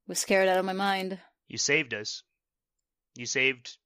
Was 0.06 0.18
scared 0.18 0.48
out 0.48 0.58
of 0.58 0.64
my 0.64 0.72
mind. 0.72 1.18
You 1.48 1.58
saved 1.58 1.94
us. 1.94 2.22
You 3.16 3.26
saved 3.26 3.78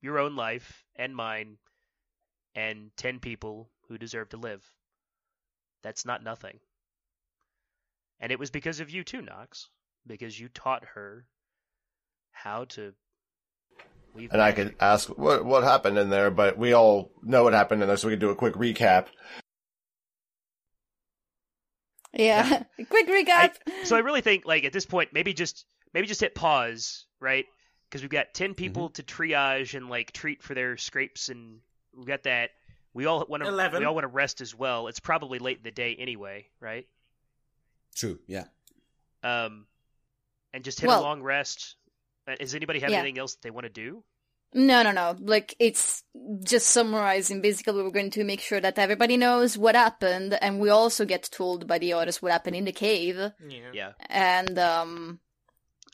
your 0.00 0.18
own 0.18 0.36
life 0.36 0.84
and 0.96 1.14
mine 1.14 1.58
and 2.54 2.90
10 2.96 3.20
people 3.20 3.70
who 3.88 3.98
deserve 3.98 4.28
to 4.30 4.36
live. 4.36 4.64
That's 5.82 6.04
not 6.04 6.22
nothing. 6.22 6.58
And 8.20 8.32
it 8.32 8.38
was 8.38 8.50
because 8.50 8.80
of 8.80 8.90
you 8.90 9.04
too, 9.04 9.22
Nox. 9.22 9.68
Because 10.06 10.38
you 10.38 10.48
taught 10.48 10.84
her 10.94 11.26
how 12.32 12.64
to 12.64 12.94
weave 14.14 14.30
And 14.32 14.40
I 14.40 14.50
magic. 14.50 14.66
could 14.66 14.76
ask 14.80 15.08
what 15.08 15.44
what 15.44 15.64
happened 15.64 15.98
in 15.98 16.08
there, 16.10 16.30
but 16.30 16.56
we 16.56 16.72
all 16.72 17.10
know 17.22 17.44
what 17.44 17.52
happened 17.52 17.82
in 17.82 17.88
there, 17.88 17.96
so 17.96 18.08
we 18.08 18.12
can 18.14 18.20
do 18.20 18.30
a 18.30 18.34
quick 18.36 18.54
recap. 18.54 19.06
Yeah. 22.14 22.62
Quick 22.88 23.06
recap. 23.06 23.54
I, 23.66 23.84
so 23.84 23.94
I 23.96 24.00
really 24.00 24.22
think 24.22 24.46
like 24.46 24.64
at 24.64 24.72
this 24.72 24.86
point 24.86 25.10
maybe 25.12 25.34
just 25.34 25.66
maybe 25.92 26.06
just 26.06 26.20
hit 26.20 26.34
pause, 26.34 27.04
right? 27.20 27.44
Because 27.88 28.02
we've 28.02 28.10
got 28.10 28.32
ten 28.34 28.54
people 28.54 28.88
to 28.90 29.02
triage 29.02 29.74
and 29.74 29.88
like 29.90 30.12
treat 30.12 30.42
for 30.42 30.54
their 30.54 30.76
scrapes, 30.78 31.28
and 31.28 31.58
we've 31.94 32.06
got 32.06 32.22
that. 32.24 32.50
We 32.94 33.04
all 33.06 33.24
want 33.28 33.42
to. 33.42 33.48
Eleven. 33.48 33.80
We 33.80 33.86
all 33.86 33.94
want 33.94 34.04
to 34.04 34.08
rest 34.08 34.40
as 34.40 34.54
well. 34.54 34.88
It's 34.88 35.00
probably 35.00 35.38
late 35.38 35.58
in 35.58 35.62
the 35.64 35.70
day 35.70 35.94
anyway, 35.98 36.46
right? 36.60 36.86
True. 37.94 38.18
Yeah. 38.26 38.44
Um, 39.22 39.66
and 40.52 40.64
just 40.64 40.80
hit 40.80 40.86
Well- 40.88 41.00
a 41.00 41.02
long 41.02 41.22
rest. 41.22 41.76
Uh, 42.26 42.34
Does 42.36 42.54
anybody 42.54 42.80
have 42.80 42.90
Yeah. 42.90 42.98
anything 42.98 43.18
else 43.18 43.36
they 43.36 43.50
want 43.50 43.64
to 43.64 43.70
do? 43.72 44.04
No, 44.54 44.82
no, 44.82 44.92
no. 44.92 45.14
Like, 45.18 45.54
it's 45.58 46.02
just 46.42 46.68
summarizing. 46.68 47.42
Basically, 47.42 47.82
we're 47.82 47.90
going 47.90 48.10
to 48.12 48.24
make 48.24 48.40
sure 48.40 48.60
that 48.60 48.78
everybody 48.78 49.16
knows 49.18 49.58
what 49.58 49.74
happened, 49.74 50.32
and 50.40 50.58
we 50.58 50.70
also 50.70 51.04
get 51.04 51.24
told 51.30 51.66
by 51.66 51.78
the 51.78 51.92
others 51.92 52.22
what 52.22 52.32
happened 52.32 52.56
in 52.56 52.64
the 52.64 52.72
cave. 52.72 53.16
Yeah. 53.46 53.70
Yeah. 53.74 53.92
And, 54.08 54.58
um, 54.58 55.20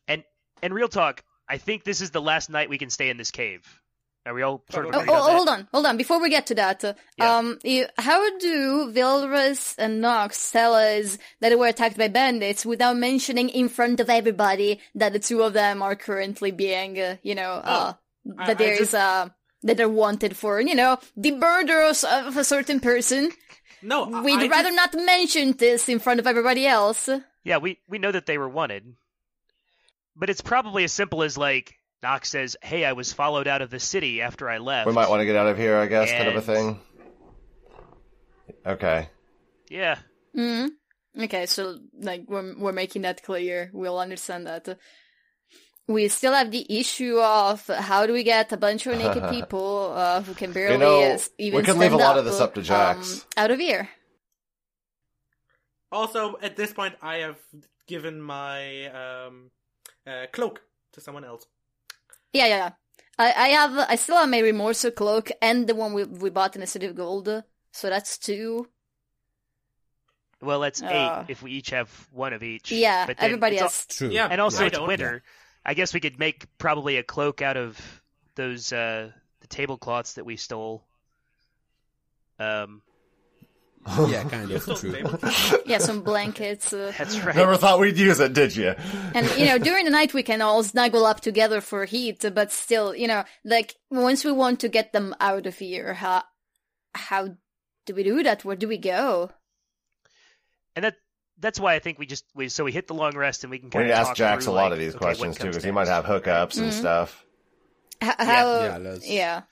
And 0.06 0.22
and 0.62 0.72
real 0.72 0.88
talk, 0.88 1.24
I 1.48 1.58
think 1.58 1.82
this 1.84 2.00
is 2.00 2.10
the 2.12 2.22
last 2.22 2.48
night 2.48 2.68
we 2.68 2.78
can 2.78 2.90
stay 2.90 3.10
in 3.10 3.16
this 3.16 3.30
cave. 3.32 3.80
Are 4.26 4.32
we 4.32 4.40
all 4.42 4.64
sort 4.70 4.86
of 4.86 4.94
oh, 4.94 5.04
oh, 5.06 5.36
hold 5.36 5.48
on, 5.50 5.68
hold 5.70 5.84
on. 5.84 5.98
Before 5.98 6.18
we 6.20 6.30
get 6.30 6.46
to 6.46 6.54
that, 6.54 6.82
uh, 6.82 6.94
Yeah. 7.18 7.36
um, 7.36 7.58
you, 7.62 7.86
how 7.98 8.38
do 8.38 8.90
Vilrus 8.90 9.74
and 9.76 10.00
Nox 10.00 10.50
tell 10.50 10.74
us 10.74 11.18
that 11.40 11.50
they 11.50 11.56
were 11.56 11.66
attacked 11.66 11.98
by 11.98 12.08
bandits 12.08 12.64
without 12.64 12.96
mentioning 12.96 13.50
in 13.50 13.68
front 13.68 14.00
of 14.00 14.08
everybody 14.08 14.80
that 14.94 15.12
the 15.12 15.18
two 15.18 15.42
of 15.42 15.52
them 15.52 15.82
are 15.82 15.94
currently 15.94 16.52
being, 16.52 16.98
uh, 16.98 17.16
you 17.22 17.34
know, 17.34 17.52
uh, 17.52 17.92
I- 18.40 18.46
that 18.46 18.50
I 18.52 18.54
there 18.54 18.72
is 18.72 18.78
just- 18.78 18.94
uh, 18.94 19.28
that 19.62 19.76
they're 19.76 19.88
wanted 19.90 20.36
for, 20.38 20.58
you 20.60 20.74
know, 20.74 20.98
the 21.16 21.32
murders 21.32 22.02
of 22.04 22.36
a 22.38 22.44
certain 22.44 22.80
person? 22.80 23.30
No, 23.82 24.06
We'd 24.06 24.38
I 24.40 24.48
rather 24.48 24.70
just- 24.70 24.94
not 24.94 25.04
mention 25.04 25.52
this 25.52 25.90
in 25.90 25.98
front 25.98 26.18
of 26.20 26.26
everybody 26.26 26.66
else. 26.66 27.10
Yeah, 27.44 27.58
we 27.58 27.78
we 27.88 27.98
know 27.98 28.10
that 28.12 28.24
they 28.24 28.38
were 28.38 28.48
wanted, 28.48 28.96
but 30.16 30.30
it's 30.30 30.40
probably 30.40 30.84
as 30.84 30.92
simple 30.92 31.22
as 31.22 31.36
like 31.36 31.74
Nox 32.04 32.28
says, 32.28 32.54
"Hey, 32.62 32.84
I 32.84 32.92
was 32.92 33.14
followed 33.14 33.48
out 33.48 33.62
of 33.62 33.70
the 33.70 33.80
city 33.80 34.20
after 34.20 34.50
I 34.50 34.58
left." 34.58 34.86
We 34.86 34.92
might 34.92 35.08
want 35.08 35.20
to 35.22 35.24
get 35.24 35.36
out 35.36 35.46
of 35.46 35.56
here, 35.56 35.78
I 35.78 35.86
guess, 35.86 36.12
kind 36.12 36.28
of 36.28 36.36
a 36.36 36.42
thing. 36.42 36.78
Okay. 38.66 39.08
Yeah, 39.70 39.96
hmm 40.34 40.66
Okay, 41.18 41.46
so 41.46 41.78
like 41.98 42.24
we're 42.28 42.58
we're 42.58 42.72
making 42.72 43.02
that 43.02 43.22
clear. 43.22 43.70
We'll 43.72 43.98
understand 43.98 44.46
that. 44.46 44.78
We 45.88 46.08
still 46.08 46.34
have 46.34 46.50
the 46.50 46.66
issue 46.68 47.18
of 47.20 47.66
how 47.68 48.06
do 48.06 48.12
we 48.12 48.22
get 48.22 48.52
a 48.52 48.58
bunch 48.58 48.86
of 48.86 48.98
naked 48.98 49.26
people 49.30 49.92
uh, 49.96 50.20
who 50.20 50.34
can 50.34 50.52
barely 50.52 50.78
know, 50.78 51.02
uh, 51.14 51.18
even 51.38 51.58
we 51.58 51.64
can 51.64 51.78
leave 51.78 51.92
a 51.92 51.96
stand 51.96 52.08
lot 52.08 52.18
of 52.18 52.24
this 52.26 52.40
up 52.40 52.54
to 52.54 52.60
um, 52.74 53.02
out 53.38 53.50
of 53.50 53.58
here. 53.58 53.88
Also, 55.90 56.36
at 56.42 56.56
this 56.56 56.72
point, 56.74 56.96
I 57.00 57.16
have 57.24 57.38
given 57.86 58.20
my 58.20 58.86
um, 58.88 59.50
uh, 60.06 60.26
cloak 60.32 60.60
to 60.92 61.00
someone 61.00 61.24
else. 61.24 61.46
Yeah, 62.34 62.46
yeah, 62.46 62.56
yeah. 62.56 62.70
I, 63.18 63.32
I 63.32 63.48
have 63.48 63.78
I 63.88 63.96
still 63.96 64.16
have 64.18 64.28
my 64.28 64.40
remorse 64.40 64.84
cloak 64.96 65.30
and 65.40 65.66
the 65.66 65.74
one 65.74 65.94
we 65.94 66.04
we 66.04 66.28
bought 66.30 66.54
in 66.54 66.60
the 66.60 66.66
city 66.66 66.86
of 66.86 66.96
gold. 66.96 67.28
So 67.72 67.88
that's 67.88 68.18
two. 68.18 68.68
well, 70.40 70.60
that's 70.60 70.82
Uh, 70.82 70.88
eight 70.90 71.16
if 71.28 71.42
we 71.42 71.52
each 71.52 71.70
have 71.70 71.90
one 72.12 72.32
of 72.32 72.42
each. 72.42 72.72
Yeah, 72.72 73.06
but 73.06 73.18
everybody 73.20 73.56
it's 73.56 73.62
al- 73.62 73.68
has. 73.68 73.86
True. 73.86 74.10
Yeah, 74.10 74.28
and 74.30 74.40
also 74.40 74.64
I 74.64 74.66
it's 74.66 74.78
don't. 74.78 74.86
winter. 74.86 75.22
I 75.64 75.74
guess 75.74 75.94
we 75.94 76.00
could 76.00 76.18
make 76.18 76.46
probably 76.58 76.96
a 76.98 77.02
cloak 77.02 77.42
out 77.42 77.56
of 77.56 78.02
those 78.34 78.72
uh 78.72 79.10
the 79.40 79.46
tablecloths 79.48 80.14
that 80.14 80.24
we 80.26 80.36
stole. 80.36 80.84
Um, 82.38 82.82
Yeah, 84.08 84.24
kind 84.24 84.50
of. 84.50 84.62
Still 84.62 84.76
True. 84.76 85.18
Yeah, 85.66 85.78
some 85.78 86.02
blankets. 86.02 86.72
Uh, 86.72 86.92
that's 86.96 87.18
right. 87.20 87.36
Never 87.36 87.56
thought 87.56 87.78
we'd 87.80 87.98
use 87.98 88.18
it, 88.20 88.32
did 88.32 88.56
you? 88.56 88.74
and 89.14 89.28
you 89.38 89.46
know 89.46 89.58
during 89.68 89.84
the 89.84 89.90
night 89.90 90.14
we 90.14 90.22
can 90.22 90.40
all 90.42 90.62
snuggle 90.62 91.04
up 91.04 91.20
together 91.20 91.60
for 91.60 91.84
heat 91.84 92.24
but 92.34 92.50
still 92.52 92.94
you 92.94 93.06
know 93.06 93.24
like 93.44 93.74
once 93.90 94.24
we 94.24 94.32
want 94.32 94.60
to 94.60 94.68
get 94.68 94.92
them 94.92 95.14
out 95.20 95.46
of 95.46 95.56
here 95.58 95.94
how 95.94 96.22
how 96.94 97.28
do 97.86 97.94
we 97.94 98.02
do 98.02 98.22
that 98.22 98.44
where 98.44 98.56
do 98.56 98.66
we 98.68 98.78
go 98.78 99.30
and 100.76 100.84
that 100.84 100.96
that's 101.38 101.60
why 101.60 101.74
I 101.74 101.78
think 101.78 101.98
we 101.98 102.06
just 102.06 102.24
we 102.34 102.48
so 102.48 102.64
we 102.64 102.72
hit 102.72 102.86
the 102.86 102.94
long 102.94 103.16
rest 103.16 103.44
and 103.44 103.50
we 103.50 103.58
can 103.58 103.68
We 103.68 103.72
kind 103.72 103.86
need 103.86 103.92
of 103.92 103.98
to 104.04 104.08
ask 104.08 104.16
Jax 104.16 104.46
a 104.46 104.52
lot 104.52 104.72
of 104.72 104.78
these 104.78 104.94
okay, 104.94 105.04
questions 105.04 105.36
too, 105.36 105.48
because 105.48 105.64
he 105.64 105.70
might 105.72 105.88
have 105.88 106.04
hookups 106.04 106.58
and 106.58 106.70
Mhm. 106.70 106.72
stuff. 106.72 107.24
H- 108.02 108.14
how 108.18 108.60
Yeah, 108.62 108.78
let's- 108.78 109.08
yeah 109.08 109.42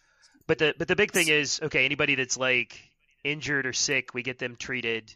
But 0.46 0.58
the 0.58 0.74
but 0.78 0.88
the 0.88 0.96
big 0.96 1.12
thing 1.12 1.28
is 1.28 1.60
okay. 1.62 1.84
Anybody 1.84 2.14
that's 2.14 2.36
like 2.36 2.78
injured 3.24 3.66
or 3.66 3.72
sick, 3.72 4.14
we 4.14 4.22
get 4.22 4.38
them 4.38 4.56
treated. 4.56 5.14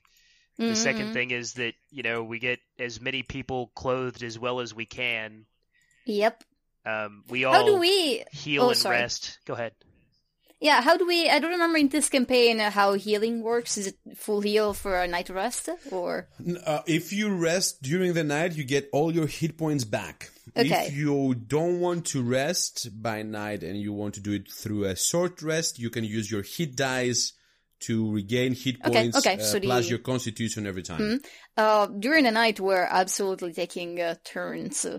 The 0.58 0.74
second 0.74 1.08
Mhm. 1.10 1.12
thing 1.12 1.30
is 1.32 1.54
that 1.54 1.74
you 1.90 2.02
know 2.02 2.22
we 2.24 2.38
get 2.38 2.60
as 2.78 3.00
many 3.00 3.22
people 3.22 3.70
clothed 3.74 4.22
as 4.22 4.38
well 4.38 4.60
as 4.60 4.72
we 4.74 4.86
can. 4.86 5.46
yep 6.06 6.44
Um, 6.86 7.24
we 7.28 7.44
all 7.44 7.52
how 7.52 7.66
do 7.66 7.76
we 7.78 8.24
heal 8.32 8.62
Oh, 8.62 8.68
and 8.70 8.78
sorry. 8.78 8.98
rest. 8.98 9.38
Go 9.44 9.54
ahead. 9.54 9.72
yeah 10.60 10.80
how 10.80 10.96
do 10.96 11.04
we 11.06 11.28
i 11.28 11.38
don't 11.38 11.50
remember 11.58 11.76
in 11.78 11.88
this 11.88 12.08
campaign 12.08 12.58
how 12.60 12.94
healing 12.94 13.42
works 13.42 13.76
is 13.76 13.88
it 13.88 13.98
full 14.16 14.40
heal 14.40 14.72
for 14.72 14.92
a 15.02 15.06
night 15.06 15.28
rest 15.28 15.68
or 15.90 16.28
Uh, 16.64 16.80
if 16.86 17.12
you 17.12 17.28
rest 17.28 17.82
during 17.82 18.14
the 18.14 18.24
night, 18.24 18.54
you 18.56 18.64
get 18.64 18.88
all 18.92 19.12
your 19.12 19.26
hit 19.26 19.58
points 19.58 19.84
back. 19.84 20.30
Okay. 20.56 20.86
If 20.86 20.94
you 20.96 21.34
don't 21.34 21.80
want 21.80 22.06
to 22.12 22.22
rest 22.22 22.88
by 23.02 23.20
night 23.22 23.62
and 23.62 23.76
you 23.84 23.92
want 23.92 24.14
to 24.14 24.20
do 24.20 24.32
it 24.32 24.46
through 24.50 24.84
a 24.84 24.96
short 24.96 25.42
rest, 25.42 25.78
you 25.78 25.90
can 25.90 26.04
use 26.04 26.30
your 26.30 26.42
hit 26.42 26.74
dice 26.76 27.32
to 27.80 28.10
regain 28.12 28.54
hit 28.54 28.76
Okay, 28.84 29.02
points 29.02 29.18
okay, 29.18 29.34
uh, 29.36 29.42
so 29.42 29.58
the- 29.58 29.66
plus 29.66 29.88
your 29.88 29.98
constitution 29.98 30.66
every 30.66 30.82
time. 30.82 31.20
uh 31.56 31.86
during 31.86 32.24
the 32.24 32.30
night 32.30 32.58
we're 32.60 32.84
absolutely 32.88 33.52
taking 33.52 34.00
uh, 34.00 34.14
turns 34.24 34.84
uh, 34.84 34.98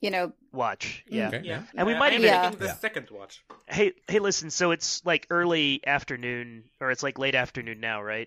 you 0.00 0.10
know 0.10 0.32
Watch. 0.52 1.04
Yeah. 1.06 1.28
Okay. 1.28 1.42
Yeah, 1.44 1.64
And 1.74 1.86
we 1.86 1.92
might 1.92 2.14
I'm 2.14 2.20
even- 2.24 2.32
taking 2.32 2.58
the 2.60 2.66
Yeah. 2.66 2.76
second 2.76 3.10
watch. 3.10 3.44
hey, 3.68 3.92
hey, 4.08 4.20
listen. 4.20 4.48
So 4.50 4.70
it's 4.70 5.04
like 5.04 5.26
early 5.28 5.86
afternoon, 5.86 6.64
or 6.80 6.90
it's 6.90 7.02
like 7.02 7.18
late 7.18 7.34
afternoon 7.34 7.78
now, 7.78 8.00
right? 8.02 8.26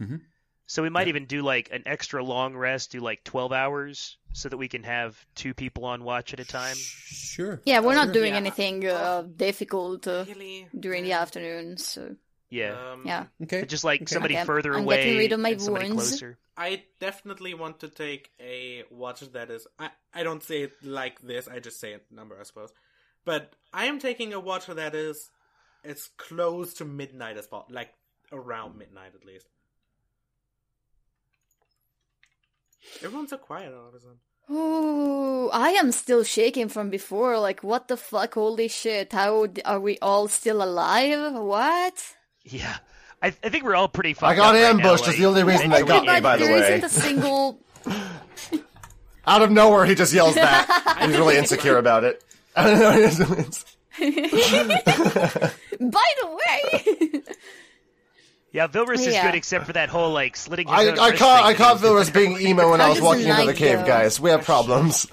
Mm-hmm. 0.00 0.16
So 0.66 0.82
we 0.82 0.88
might 0.88 1.08
even 1.08 1.26
do 1.26 1.42
like 1.42 1.68
an 1.72 1.82
extra 1.84 2.24
long 2.24 2.56
rest, 2.56 2.92
do 2.92 3.00
like 3.00 3.22
twelve 3.24 3.52
hours, 3.52 4.16
so 4.32 4.48
that 4.48 4.56
we 4.56 4.68
can 4.68 4.82
have 4.84 5.18
two 5.34 5.52
people 5.52 5.84
on 5.84 6.04
watch 6.04 6.32
at 6.32 6.40
a 6.40 6.44
time. 6.46 6.76
Sure. 6.78 7.60
Yeah, 7.66 7.80
we're 7.80 7.94
not 7.96 8.06
Sure. 8.06 8.12
doing 8.14 8.32
Yeah. 8.32 8.38
anything 8.38 8.86
uh, 8.86 9.22
difficult 9.36 10.06
uh, 10.06 10.24
Really? 10.26 10.68
during 10.78 11.04
the 11.04 11.12
afternoon, 11.12 11.76
so 11.76 12.16
Yeah, 12.50 12.92
Um, 12.92 13.02
yeah. 13.06 13.26
Okay. 13.44 13.60
But 13.60 13.68
just 13.68 13.84
like 13.84 14.02
Okay. 14.02 14.12
somebody 14.12 14.34
Okay, 14.34 14.44
further 14.44 14.74
I'm 14.74 14.82
away, 14.82 14.96
getting 14.96 15.18
rid 15.18 15.32
of 15.32 15.40
my 15.40 15.50
and 15.50 15.62
somebody 15.62 15.86
wounds. 15.88 16.10
closer. 16.10 16.38
I 16.56 16.82
definitely 16.98 17.54
want 17.54 17.80
to 17.80 17.88
take 17.88 18.30
a 18.40 18.82
watch 18.90 19.20
that 19.20 19.50
is. 19.50 19.66
I, 19.78 19.90
I 20.12 20.24
don't 20.24 20.42
say 20.42 20.62
it 20.62 20.72
like 20.82 21.20
this, 21.22 21.46
I 21.48 21.60
just 21.60 21.78
say 21.80 21.92
a 21.94 22.00
number, 22.12 22.36
I 22.38 22.42
suppose. 22.42 22.72
But 23.24 23.54
I 23.72 23.86
am 23.86 23.98
taking 24.00 24.32
a 24.32 24.40
watch 24.40 24.66
that 24.66 24.94
is 24.94 25.30
as 25.84 26.08
close 26.16 26.74
to 26.74 26.84
midnight 26.84 27.36
as 27.36 27.46
possible. 27.46 27.72
Like, 27.74 27.90
around 28.32 28.76
midnight 28.78 29.12
at 29.14 29.24
least. 29.24 29.46
Everyone's 33.02 33.30
so 33.30 33.38
quiet 33.38 33.72
all 33.72 33.88
of 33.88 33.94
a 33.94 34.00
sudden. 34.00 34.18
Ooh, 34.50 35.48
I 35.50 35.70
am 35.70 35.92
still 35.92 36.24
shaking 36.24 36.68
from 36.68 36.90
before. 36.90 37.38
Like, 37.38 37.62
what 37.62 37.86
the 37.88 37.96
fuck? 37.96 38.34
Holy 38.34 38.66
shit! 38.68 39.12
How 39.12 39.46
d- 39.46 39.62
are 39.64 39.78
we 39.78 39.98
all 40.02 40.26
still 40.28 40.62
alive? 40.62 41.34
What? 41.34 42.16
Yeah, 42.44 42.76
I, 43.22 43.28
I 43.28 43.48
think 43.50 43.64
we're 43.64 43.74
all 43.76 43.88
pretty. 43.88 44.14
Fucked 44.14 44.32
I 44.32 44.36
got 44.36 44.48
up 44.48 44.54
right 44.54 44.64
ambushed. 44.70 45.02
now, 45.04 45.06
That's 45.06 45.18
the 45.18 45.26
only 45.26 45.44
reason 45.44 45.70
like, 45.70 45.84
they 45.86 45.88
got 45.88 46.06
me, 46.06 46.20
by 46.20 46.36
the 46.36 46.44
there 46.44 46.60
way. 46.60 46.74
isn't 46.74 46.84
a 46.84 46.88
single. 46.88 47.58
Out 49.26 49.42
of 49.42 49.50
nowhere, 49.50 49.84
he 49.84 49.94
just 49.94 50.12
yells 50.12 50.34
that. 50.34 50.96
He's 51.06 51.16
really 51.16 51.36
insecure 51.36 51.78
about 51.78 52.04
it. 52.04 52.24
I 52.56 52.70
don't 52.70 52.80
know. 52.80 53.34
it's- 53.34 53.64
By 54.00 54.06
the 56.20 56.28
way, 56.28 57.22
Yeah, 58.52 58.66
Vilrus 58.66 59.06
is 59.06 59.14
good 59.14 59.34
except 59.36 59.66
for 59.66 59.74
that 59.74 59.90
whole 59.90 60.12
like 60.12 60.36
slitting 60.36 60.66
his 60.66 60.76
I, 60.76 60.86
own 60.88 60.98
I 60.98 61.10
caught 61.12 61.18
thing 61.18 61.28
I 61.46 61.52
that 61.52 61.56
caught 61.58 61.80
he 61.80 61.88
was 61.90 62.10
Vilrus 62.10 62.14
being 62.14 62.40
emo 62.40 62.70
when 62.70 62.80
I 62.80 62.88
was 62.88 63.00
walking 63.00 63.28
into 63.28 63.46
the 63.46 63.54
cave, 63.54 63.80
go? 63.80 63.86
guys. 63.86 64.18
We 64.18 64.30
have 64.30 64.44
problems. 64.44 65.06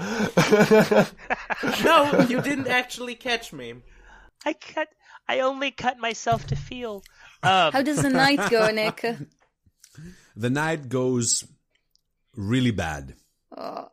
No, 1.83 2.25
you 2.29 2.41
didn't 2.41 2.67
actually 2.67 3.15
catch 3.15 3.51
me. 3.53 3.75
I 4.45 4.53
cut. 4.53 4.87
I 5.27 5.41
only 5.41 5.71
cut 5.71 5.99
myself 5.99 6.47
to 6.47 6.55
feel. 6.55 7.03
Um, 7.43 7.71
how 7.71 7.81
does 7.81 8.01
the 8.01 8.09
night 8.09 8.49
go, 8.49 8.69
Nick? 8.71 9.05
The 10.35 10.49
night 10.49 10.89
goes 10.89 11.43
really 12.35 12.71
bad. 12.71 13.13
Oh, 13.55 13.87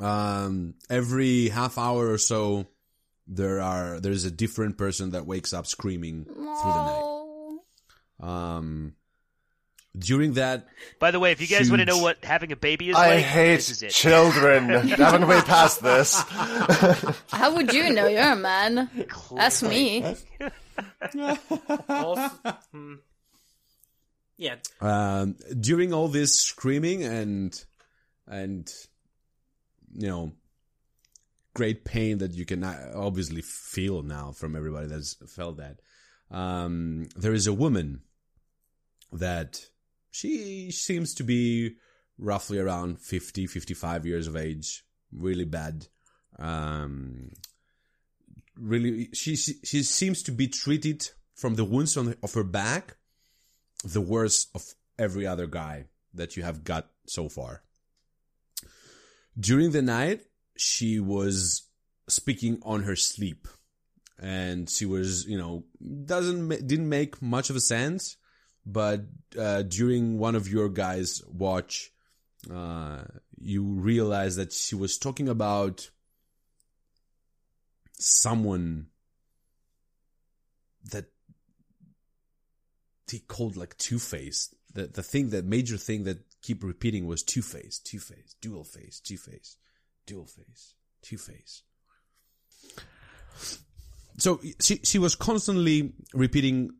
Um, 0.00 0.74
every 0.90 1.48
half 1.48 1.78
hour 1.78 2.10
or 2.10 2.18
so, 2.18 2.66
there 3.26 3.60
are 3.60 4.00
there's 4.00 4.24
a 4.24 4.30
different 4.30 4.76
person 4.78 5.10
that 5.10 5.26
wakes 5.26 5.52
up 5.52 5.66
screaming 5.66 6.24
through 6.24 6.34
the 6.44 6.84
night. 6.84 7.10
Um, 8.20 8.94
during 9.98 10.34
that, 10.34 10.66
by 10.98 11.10
the 11.10 11.20
way, 11.20 11.30
if 11.32 11.40
you 11.40 11.46
guys 11.46 11.70
want 11.70 11.80
to 11.80 11.86
know 11.86 11.98
what 11.98 12.24
having 12.24 12.50
a 12.52 12.56
baby 12.56 12.90
is 12.90 12.96
I 12.96 13.16
like, 13.16 13.24
hate 13.24 13.56
this 13.56 13.70
is 13.70 13.82
it. 13.82 13.90
children. 13.90 14.68
Haven't 14.88 15.28
we 15.28 15.40
passed 15.42 15.82
this? 15.82 16.20
How 17.30 17.54
would 17.54 17.72
you 17.72 17.90
know? 17.92 18.06
You're 18.06 18.32
a 18.32 18.36
man. 18.36 18.90
That's 19.34 19.62
me. 19.62 20.16
Hmm. 22.72 22.94
Yeah, 24.36 24.56
um, 24.80 25.36
during 25.60 25.92
all 25.92 26.08
this 26.08 26.40
screaming 26.40 27.04
and 27.04 27.64
and 28.26 28.72
you 29.92 30.08
know 30.08 30.32
great 31.54 31.84
pain 31.84 32.18
that 32.18 32.34
you 32.34 32.44
can 32.44 32.64
obviously 32.64 33.42
feel 33.42 34.02
now 34.02 34.32
from 34.32 34.56
everybody 34.56 34.88
that's 34.88 35.14
felt 35.32 35.58
that 35.58 35.78
um, 36.30 37.06
there 37.16 37.32
is 37.32 37.46
a 37.46 37.52
woman 37.52 38.00
that 39.12 39.60
she 40.10 40.72
seems 40.72 41.14
to 41.14 41.22
be 41.22 41.76
roughly 42.18 42.58
around 42.58 43.00
50 43.00 43.46
55 43.46 44.04
years 44.04 44.26
of 44.26 44.36
age 44.36 44.84
really 45.12 45.44
bad 45.44 45.86
um, 46.40 47.30
really 48.56 49.08
she, 49.12 49.36
she 49.36 49.54
she 49.64 49.82
seems 49.82 50.22
to 50.22 50.32
be 50.32 50.46
treated 50.48 51.08
from 51.34 51.54
the 51.54 51.64
wounds 51.64 51.96
on 51.96 52.14
of 52.22 52.34
her 52.34 52.44
back 52.44 52.96
the 53.84 54.00
worst 54.00 54.48
of 54.54 54.74
every 54.98 55.26
other 55.26 55.46
guy 55.46 55.86
that 56.14 56.36
you 56.36 56.42
have 56.42 56.64
got 56.64 56.88
so 57.06 57.28
far. 57.28 57.62
During 59.38 59.72
the 59.72 59.82
night, 59.82 60.22
she 60.56 61.00
was 61.00 61.68
speaking 62.08 62.60
on 62.62 62.84
her 62.84 62.96
sleep, 62.96 63.48
and 64.18 64.70
she 64.70 64.86
was, 64.86 65.26
you 65.26 65.36
know, 65.36 65.64
doesn't 66.04 66.48
didn't 66.66 66.88
make 66.88 67.20
much 67.20 67.50
of 67.50 67.56
a 67.56 67.60
sense. 67.60 68.16
But 68.66 69.02
uh, 69.38 69.62
during 69.62 70.18
one 70.18 70.34
of 70.34 70.48
your 70.48 70.70
guys' 70.70 71.22
watch, 71.26 71.90
uh, 72.50 73.02
you 73.38 73.62
realize 73.62 74.36
that 74.36 74.52
she 74.52 74.74
was 74.74 74.96
talking 74.96 75.28
about 75.28 75.90
someone 77.98 78.86
that 80.90 81.06
he 83.10 83.18
called 83.20 83.56
like 83.56 83.76
Two 83.78 83.98
Face. 83.98 84.54
The 84.72 84.86
the 84.86 85.02
thing 85.02 85.30
that 85.30 85.44
major 85.44 85.76
thing 85.76 86.04
that 86.04 86.18
keep 86.42 86.62
repeating 86.62 87.06
was 87.06 87.22
Two 87.22 87.42
Face, 87.42 87.78
Two 87.78 87.98
Face, 87.98 88.34
Dual 88.40 88.64
Face, 88.64 89.00
Two 89.00 89.16
Face, 89.16 89.56
Dual 90.06 90.26
Face, 90.26 90.74
Two 91.02 91.18
Face. 91.18 91.62
So 94.18 94.40
she 94.60 94.80
she 94.82 94.98
was 94.98 95.14
constantly 95.14 95.92
repeating 96.12 96.70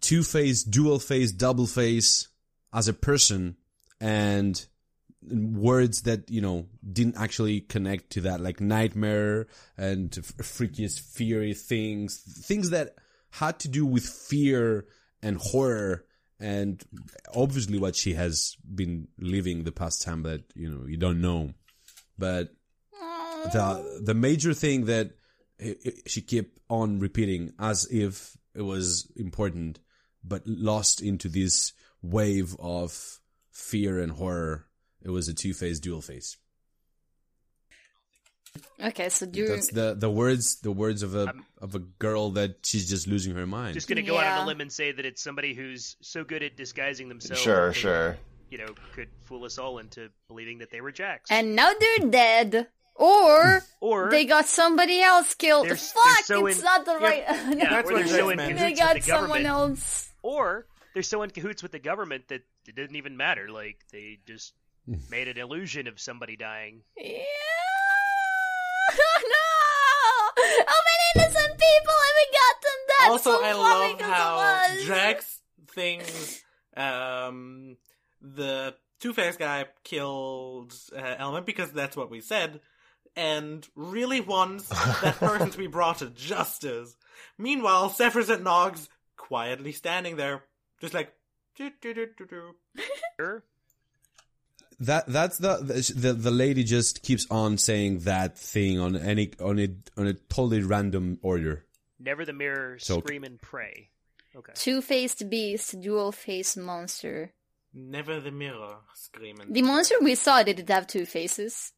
Two 0.00 0.22
Face, 0.22 0.62
Dual 0.62 0.98
Face, 0.98 1.32
Double 1.32 1.66
Face 1.66 2.28
as 2.72 2.88
a 2.88 2.92
person, 2.92 3.56
and 4.00 4.66
words 5.30 6.02
that 6.02 6.30
you 6.30 6.40
know 6.40 6.66
didn't 6.92 7.16
actually 7.16 7.60
connect 7.60 8.10
to 8.10 8.22
that, 8.22 8.40
like 8.40 8.60
nightmare 8.60 9.46
and 9.76 10.16
f- 10.18 10.36
freakiest 10.38 11.00
fury 11.00 11.54
things, 11.54 12.18
things 12.18 12.70
that 12.70 12.96
had 13.30 13.58
to 13.60 13.68
do 13.68 13.86
with 13.86 14.04
fear 14.04 14.86
and 15.22 15.38
horror 15.38 16.04
and 16.42 16.82
obviously 17.34 17.78
what 17.78 17.94
she 17.94 18.14
has 18.14 18.56
been 18.74 19.06
living 19.16 19.62
the 19.62 19.72
past 19.72 20.02
time 20.02 20.24
that 20.24 20.42
you 20.54 20.68
know 20.68 20.86
you 20.86 20.96
don't 20.96 21.20
know. 21.20 21.50
But 22.18 22.52
the 23.52 24.00
the 24.02 24.14
major 24.14 24.52
thing 24.52 24.86
that 24.86 25.12
she 26.06 26.20
kept 26.20 26.58
on 26.68 26.98
repeating 26.98 27.52
as 27.58 27.86
if 27.90 28.36
it 28.54 28.62
was 28.62 29.10
important 29.16 29.78
but 30.24 30.42
lost 30.46 31.00
into 31.00 31.28
this 31.28 31.72
wave 32.02 32.56
of 32.58 33.20
fear 33.50 34.00
and 34.00 34.12
horror 34.12 34.66
it 35.04 35.10
was 35.10 35.28
a 35.28 35.34
two 35.34 35.52
phase 35.54 35.80
dual 35.80 36.00
phase. 36.00 36.36
Okay, 38.82 39.08
so 39.08 39.24
during 39.24 39.50
that's 39.52 39.72
the 39.72 39.94
the 39.94 40.10
words 40.10 40.60
the 40.60 40.72
words 40.72 41.02
of 41.02 41.14
a 41.14 41.32
of 41.58 41.74
a 41.74 41.78
girl 41.78 42.30
that 42.32 42.56
she's 42.64 42.88
just 42.88 43.06
losing 43.06 43.34
her 43.34 43.46
mind 43.46 43.74
Just 43.74 43.88
gonna 43.88 44.02
go 44.02 44.18
out 44.18 44.40
on 44.40 44.44
a 44.44 44.46
limb 44.48 44.60
and 44.60 44.70
say 44.70 44.92
that 44.92 45.06
it's 45.06 45.22
somebody 45.22 45.54
who's 45.54 45.96
so 46.02 46.22
good 46.24 46.42
at 46.42 46.56
disguising 46.56 47.08
themselves. 47.08 47.40
Sure, 47.42 47.68
they, 47.68 47.78
sure. 47.78 48.16
You 48.50 48.58
know, 48.58 48.74
could 48.94 49.08
fool 49.24 49.44
us 49.44 49.56
all 49.56 49.78
into 49.78 50.10
believing 50.28 50.58
that 50.58 50.70
they 50.70 50.82
were 50.82 50.92
Jax. 50.92 51.30
and 51.30 51.56
now 51.56 51.70
they're 51.80 52.10
dead, 52.10 52.66
or 52.94 53.62
or 53.80 54.10
they 54.10 54.26
got 54.26 54.46
somebody 54.46 55.00
else 55.00 55.34
killed. 55.34 55.68
They're- 55.68 55.76
Fuck, 55.76 56.26
they're 56.26 56.36
so 56.38 56.46
it's 56.46 56.58
in- 56.58 56.64
not 56.64 56.84
the 56.84 56.98
right. 56.98 57.24
yeah, 57.26 57.54
That's 57.70 57.88
or 57.90 57.94
what 57.94 58.04
they're 58.04 58.08
so 58.18 58.28
in 58.30 58.38
X-Men 58.40 58.56
they 58.58 58.70
with 58.72 58.78
got 58.78 58.96
the 58.96 59.00
someone 59.02 59.46
else. 59.46 60.10
or 60.22 60.66
they're 60.92 61.02
so 61.02 61.22
in 61.22 61.30
cahoots 61.30 61.62
with 61.62 61.72
the 61.72 61.78
government 61.78 62.28
that 62.28 62.42
it 62.68 62.74
didn't 62.76 62.96
even 62.96 63.16
matter. 63.16 63.48
Like 63.50 63.78
they 63.92 64.18
just 64.26 64.52
made 65.10 65.28
an 65.28 65.38
illusion 65.38 65.86
of 65.86 66.00
somebody 66.00 66.36
dying. 66.36 66.82
Yeah. 66.96 67.04
no! 68.94 70.42
How 70.66 70.80
many 70.88 71.06
innocent 71.16 71.52
people 71.52 71.94
have 72.04 72.16
we 72.16 72.26
gotten 72.32 72.78
dead? 72.88 73.10
also, 73.10 73.32
so 73.32 73.44
I 73.44 73.52
love 73.52 74.00
how? 74.00 74.84
Drax 74.84 75.40
thinks 75.68 76.42
um, 76.76 77.76
the 78.20 78.74
Two 79.00 79.12
Face 79.12 79.36
guy 79.36 79.66
killed 79.84 80.74
uh, 80.96 81.14
Element 81.18 81.46
because 81.46 81.72
that's 81.72 81.96
what 81.96 82.10
we 82.10 82.20
said, 82.20 82.60
and 83.16 83.66
really 83.74 84.20
wants 84.20 84.68
that 84.68 85.16
person 85.20 85.50
to 85.50 85.58
be 85.58 85.66
brought 85.66 85.98
to 85.98 86.10
justice. 86.10 86.96
Meanwhile, 87.38 87.90
Zephyrus 87.90 88.28
and 88.28 88.44
Nox 88.44 88.88
quietly 89.16 89.72
standing 89.72 90.16
there, 90.16 90.44
just 90.80 90.94
like. 90.94 91.12
"Do, 91.56 91.70
do, 91.82 91.92
do, 91.94 92.06
do, 92.16 92.26
do." 92.26 92.82
Sure. 93.20 93.44
That 94.86 95.06
that's 95.06 95.38
the, 95.38 95.56
the 95.96 96.12
the 96.12 96.30
lady 96.30 96.64
just 96.64 97.02
keeps 97.02 97.26
on 97.30 97.58
saying 97.58 98.00
that 98.00 98.38
thing 98.38 98.78
on 98.78 98.96
any 98.96 99.32
on 99.40 99.58
a 99.58 99.68
on 99.96 100.06
a 100.06 100.14
totally 100.14 100.62
random 100.62 101.18
order. 101.22 101.64
Never 101.98 102.24
the 102.24 102.32
mirror, 102.32 102.78
So- 102.78 103.00
scream 103.00 103.24
and 103.24 103.40
pray. 103.40 103.88
Okay. 104.34 104.52
Two-faced 104.54 105.28
beast, 105.28 105.78
dual-faced 105.80 106.56
monster. 106.56 107.32
Never 107.74 108.18
the 108.18 108.30
mirror 108.32 108.76
scream 108.94 109.36
screaming. 109.36 109.52
The 109.52 109.62
monster 109.62 109.94
we 110.00 110.14
saw 110.14 110.42
did 110.42 110.58
it 110.58 110.68
have 110.70 110.86
two 110.86 111.04
faces? 111.06 111.72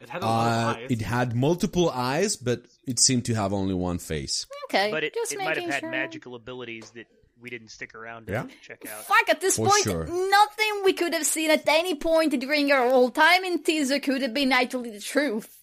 It 0.00 0.08
had 0.08 0.22
a 0.22 0.26
lot 0.26 0.46
Uh, 0.46 0.70
of 0.70 0.76
eyes. 0.76 0.90
it 0.90 1.02
had 1.02 1.34
multiple 1.36 1.88
eyes, 1.90 2.36
but 2.36 2.66
it 2.86 2.98
seemed 3.00 3.24
to 3.26 3.34
have 3.34 3.52
only 3.52 3.74
one 3.74 3.98
face. 3.98 4.46
Okay, 4.66 4.90
But 4.90 5.02
it, 5.04 5.14
just 5.14 5.32
it 5.32 5.38
might 5.38 5.56
have 5.56 5.70
had 5.70 5.80
sure. 5.80 5.90
magical 5.90 6.34
abilities 6.34 6.90
that 6.96 7.06
we 7.40 7.50
didn't 7.50 7.68
stick 7.68 7.94
around 7.94 8.26
to 8.26 8.32
Yeah. 8.32 8.46
check 8.62 8.84
out. 8.86 9.04
Fuck, 9.06 9.28
at 9.28 9.40
this 9.40 9.56
For 9.56 9.66
point, 9.68 9.84
sure. 9.84 10.06
nothing 10.06 10.82
we 10.84 10.92
could 10.92 11.14
have 11.14 11.26
seen 11.26 11.50
at 11.50 11.66
any 11.68 11.94
point 11.94 12.38
during 12.38 12.72
our 12.72 12.88
whole 12.90 13.10
time 13.10 13.44
in 13.44 13.62
teaser 13.62 13.98
could 14.00 14.22
have 14.22 14.34
been 14.34 14.52
actually 14.52 14.90
the 14.90 15.00
truth. 15.00 15.54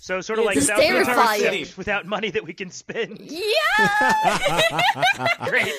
So 0.00 0.20
sort 0.20 0.38
of 0.38 0.44
Yeah, 0.44 0.48
like 0.48 0.56
it's 0.58 0.66
South 0.66 0.76
Park, 0.78 0.88
terrifying. 0.88 1.54
except 1.62 1.78
without 1.78 2.06
money 2.06 2.30
that 2.30 2.44
we 2.44 2.54
can 2.54 2.70
spend. 2.70 3.18
Yeah! 3.20 5.38
Great. 5.48 5.72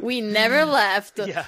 we 0.00 0.20
never 0.20 0.64
left. 0.64 1.18
Yeah. 1.18 1.46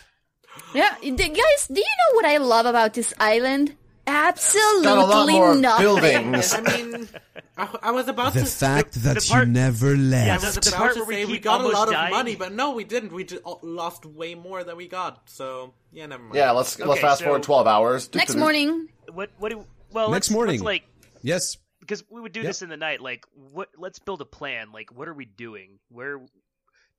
Yeah, 0.74 0.94
the- 1.02 1.10
guys, 1.12 1.68
do 1.68 1.80
you 1.80 1.84
know 1.84 2.14
what 2.16 2.24
I 2.24 2.38
love 2.38 2.66
about 2.66 2.94
this 2.94 3.14
island? 3.18 3.76
Absolutely 4.06 4.84
Got 4.84 4.98
a 4.98 5.06
lot 5.06 5.28
more 5.28 5.54
nothing. 5.56 5.84
buildings. 5.84 6.54
I 6.54 6.60
mean, 6.60 7.08
I, 7.56 7.76
I 7.82 7.90
was 7.90 8.06
about 8.08 8.34
The 8.34 8.40
to. 8.40 8.46
fact 8.46 8.92
the 8.92 9.00
that 9.00 9.26
part- 9.26 9.46
you 9.48 9.52
never 9.52 9.92
I 9.94 9.96
left. 9.96 10.44
was 10.44 10.54
the 10.54 10.68
about 10.68 10.78
part 10.78 10.92
to 10.94 10.98
where 11.00 11.08
we 11.08 11.14
say 11.14 11.24
we 11.24 11.32
keep 11.34 11.42
got 11.42 11.54
a 11.54 11.64
almost 11.64 11.74
lot 11.74 11.88
of 11.88 11.94
dying. 11.94 12.14
money, 12.14 12.36
but 12.36 12.52
no, 12.52 12.72
we 12.72 12.84
didn't. 12.84 13.12
We 13.12 13.24
just 13.24 13.42
uh, 13.44 13.54
lost 13.62 14.06
way 14.06 14.34
more 14.36 14.62
than 14.62 14.76
we 14.76 14.86
got. 14.86 15.28
So 15.28 15.74
yeah, 15.92 16.06
never 16.06 16.22
mind. 16.22 16.36
Yeah, 16.36 16.52
let's 16.52 16.78
let's 16.78 16.90
Okay, 16.92 17.00
fast 17.00 17.18
so- 17.18 17.24
forward 17.24 17.42
twelve 17.42 17.66
hours. 17.66 18.12
Next 18.14 18.36
morning, 18.36 18.88
What? 19.12 19.30
What 19.38 19.50
do? 19.50 19.64
Well, 19.92 20.10
Next 20.10 20.28
let's, 20.28 20.30
morning. 20.30 20.54
Let's 20.60 20.64
like 20.64 20.84
yes. 21.22 21.56
because 21.80 22.04
we 22.08 22.20
would 22.20 22.32
do 22.32 22.40
Yep. 22.40 22.46
this 22.48 22.62
in 22.62 22.68
the 22.68 22.76
night. 22.76 23.00
Like, 23.00 23.24
what? 23.52 23.70
Let's 23.76 23.98
build 23.98 24.20
a 24.20 24.24
plan. 24.26 24.70
Like, 24.72 24.90
what 24.96 25.08
are 25.08 25.14
we 25.14 25.24
doing? 25.24 25.78
Where 25.90 26.20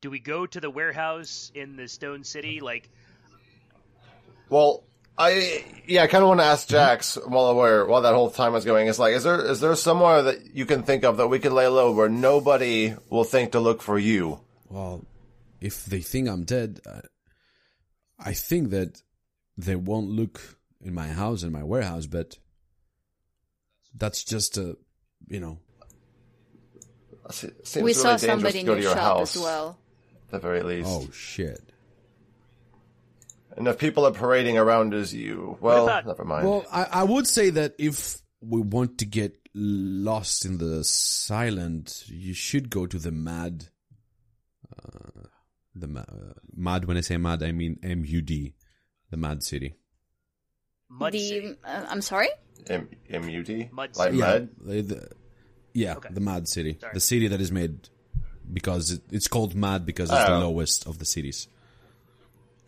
do 0.02 0.10
we 0.10 0.20
go 0.20 0.46
to 0.46 0.60
the 0.60 0.70
warehouse 0.70 1.52
in 1.56 1.76
the 1.78 1.88
Stone 1.88 2.24
City? 2.26 2.60
Like, 2.60 2.90
Well, 4.50 4.84
I 5.18 5.64
yeah, 5.88 6.04
I 6.04 6.08
kind 6.08 6.24
of 6.24 6.28
want 6.28 6.42
to 6.42 6.46
ask 6.46 6.68
Jax 6.68 7.18
while 7.26 7.56
we're 7.56 7.86
while 7.86 8.02
that 8.04 8.14
whole 8.14 8.30
time 8.30 8.54
is 8.56 8.66
going. 8.66 8.88
Is 8.88 9.00
like, 9.00 9.14
is 9.16 9.24
there 9.24 9.44
is 9.44 9.60
there 9.60 9.76
somewhere 9.76 10.22
that 10.24 10.56
you 10.56 10.66
can 10.66 10.84
think 10.84 11.04
of 11.04 11.18
that 11.18 11.28
we 11.28 11.40
could 11.40 11.54
lay 11.54 11.68
low 11.68 11.92
where 11.92 12.10
nobody 12.10 12.94
will 13.10 13.24
think 13.24 13.54
to 13.54 13.60
look 13.60 13.82
for 13.82 13.98
you? 13.98 14.40
Well, 14.70 15.06
if 15.60 15.86
they 15.86 16.02
think 16.02 16.30
I'm 16.30 16.44
dead, 16.44 16.82
uh, 16.86 17.02
I 18.20 18.34
think 18.34 18.70
that 18.72 19.02
they 19.58 19.76
won't 19.76 20.10
look 20.10 20.58
in 20.82 20.94
my 20.94 21.08
house 21.08 21.42
and 21.42 21.52
my 21.52 21.64
warehouse, 21.64 22.06
but 22.06 22.38
that's 23.96 24.24
just 24.24 24.58
a, 24.58 24.78
you 25.28 25.40
know, 25.40 25.58
Seems 27.32 27.76
we 27.76 27.82
really 27.82 27.94
saw 27.94 28.16
somebody 28.18 28.54
to 28.54 28.60
in 28.60 28.66
your 28.68 28.76
to 28.76 28.82
your 28.82 28.94
shop 28.94 29.18
house 29.18 29.36
as 29.36 29.42
well. 29.42 29.78
at 30.26 30.30
the 30.32 30.40
very 30.40 30.62
least. 30.62 30.88
oh 30.90 31.10
shit. 31.12 31.62
And 33.58 33.68
if 33.68 33.78
people 33.80 34.06
are 34.06 34.12
parading 34.12 34.58
around 34.58 34.94
as 34.94 35.14
you, 35.14 35.58
well, 35.60 35.86
about- 35.86 36.06
never 36.06 36.24
mind. 36.24 36.48
Well, 36.48 36.66
I, 36.72 36.84
I 36.92 37.04
would 37.04 37.28
say 37.28 37.50
that 37.50 37.74
if 37.80 38.22
we 38.40 38.62
want 38.62 39.00
to 39.00 39.06
get 39.06 39.36
lost 39.56 40.46
in 40.46 40.60
the 40.60 40.84
silent, 40.84 42.04
you 42.08 42.34
should 42.36 42.70
go 42.70 42.86
to 42.86 43.00
the 43.00 43.12
mad. 43.12 43.66
Uh, 44.72 45.22
the 45.76 45.88
ma- 45.88 46.02
uh, 46.02 46.34
mad. 46.56 46.86
When 46.86 46.98
I 46.98 47.02
say 47.02 47.18
mad, 47.18 47.42
I 47.44 47.52
mean 47.52 47.80
M 47.84 48.04
U 48.06 48.22
D, 48.22 48.54
the 49.10 49.18
mad 49.18 49.44
city. 49.44 49.76
Mud 50.90 51.14
the 51.14 51.20
City. 51.20 51.56
uh, 51.66 51.86
I'm 51.90 52.02
sorry. 52.02 52.30
M- 52.70 52.90
MUD? 53.12 53.70
Mud 53.72 53.96
like 53.98 54.14
Yeah, 54.14 54.20
mud? 54.20 54.50
the, 54.66 54.82
the- 54.82 55.10
yeah, 55.74 55.96
Okay. 55.96 56.10
the 56.12 56.22
mad 56.22 56.48
city, 56.48 56.78
Sorry. 56.80 56.94
the 56.94 57.00
city 57.00 57.28
that 57.28 57.40
is 57.42 57.52
made 57.52 57.90
because 58.52 58.92
it, 58.92 59.02
it's 59.12 59.28
called 59.28 59.54
mad 59.56 59.86
because 59.86 60.10
it's 60.10 60.26
the 60.26 60.36
Oh. 60.36 60.40
lowest 60.40 60.88
of 60.88 60.98
the 61.00 61.06
cities. 61.06 61.48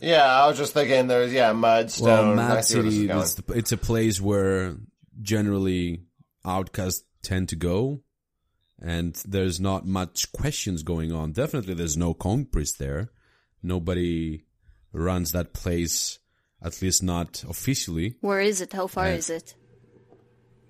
Yeah, 0.02 0.24
I 0.26 0.48
was 0.48 0.58
just 0.58 0.74
thinking 0.74 1.08
there's, 1.08 1.34
yeah, 1.34 1.52
mud, 1.54 1.92
stone. 1.92 2.28
Well, 2.28 2.36
Mad 2.36 2.64
see 2.66 2.76
where 2.76 2.84
this 2.84 2.94
is 2.94 3.00
City 3.00 3.08
going. 3.08 3.24
is 3.24 3.36
the, 3.36 3.54
it's 3.54 3.72
a 3.72 3.78
place 3.78 4.22
where 4.22 4.76
generally 5.22 6.04
outcasts 6.46 7.04
tend 7.22 7.50
to 7.50 7.56
go, 7.58 8.02
and 8.82 9.14
there's 9.28 9.60
not 9.60 9.86
much 9.86 10.32
questions 10.32 10.84
going 10.84 11.12
on. 11.12 11.34
Definitely, 11.34 11.74
there's 11.74 11.98
no 11.98 12.14
coin 12.14 12.46
priest 12.46 12.80
there. 12.80 13.12
Nobody 13.62 14.46
runs 14.94 15.34
that 15.34 15.52
place, 15.54 16.20
at 16.64 16.82
least 16.82 17.04
not 17.04 17.44
officially. 17.50 18.16
Where 18.22 18.40
is 18.40 18.62
it? 18.62 18.72
How 18.72 18.88
far 18.88 19.08
Yeah. 19.08 19.16
is 19.16 19.30
it? 19.30 19.54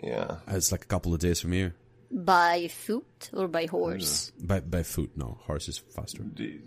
Yeah. 0.04 0.38
It's 0.48 0.72
like 0.72 0.84
a 0.86 0.88
couple 0.88 1.14
of 1.14 1.20
days 1.20 1.40
from 1.42 1.52
here. 1.52 1.76
By 2.12 2.68
foot 2.70 3.30
or 3.34 3.48
by 3.48 3.68
horse? 3.68 4.32
By 4.42 4.62
by 4.62 4.82
foot, 4.82 5.12
no. 5.16 5.38
Horse 5.46 5.68
is 5.70 5.78
faster. 5.78 6.24
Do, 6.24 6.60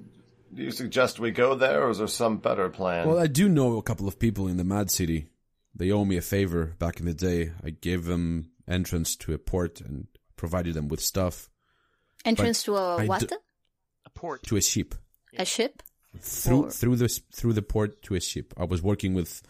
do 0.54 0.62
you 0.62 0.70
suggest 0.70 1.18
we 1.20 1.30
go 1.30 1.54
there, 1.54 1.84
or 1.86 1.90
is 1.90 1.98
there 1.98 2.06
some 2.06 2.38
better 2.38 2.68
plan? 2.68 3.08
Well, 3.08 3.18
I 3.18 3.26
do 3.26 3.48
know 3.48 3.76
a 3.78 3.82
couple 3.82 4.06
of 4.08 4.18
people 4.18 4.48
in 4.48 4.56
the 4.56 4.64
Mad 4.64 4.90
City. 4.90 5.26
They 5.74 5.90
owe 5.90 6.04
me 6.04 6.16
a 6.18 6.22
favor 6.22 6.74
back 6.78 7.00
in 7.00 7.06
the 7.06 7.14
day. 7.14 7.52
I 7.64 7.70
gave 7.70 8.04
them 8.04 8.50
entrance 8.68 9.16
to 9.16 9.32
a 9.32 9.38
port 9.38 9.80
and 9.80 10.06
provided 10.36 10.74
them 10.74 10.88
with 10.88 11.00
stuff 11.00 11.48
Entrance 12.24 12.62
to 12.64 12.76
a 12.76 12.96
I 12.98 13.06
what? 13.06 13.20
d- 13.28 13.36
A 14.06 14.10
port. 14.10 14.42
to 14.44 14.56
a 14.56 14.60
ship. 14.60 14.94
a 15.36 15.44
ship? 15.44 15.82
through 16.20 16.64
Or- 16.66 16.70
through 16.70 16.96
the 16.96 17.08
through 17.34 17.54
the 17.54 17.62
port 17.62 18.02
to 18.02 18.14
a 18.14 18.20
ship. 18.20 18.52
I 18.56 18.64
was 18.64 18.82
working 18.82 19.14
with 19.14 19.42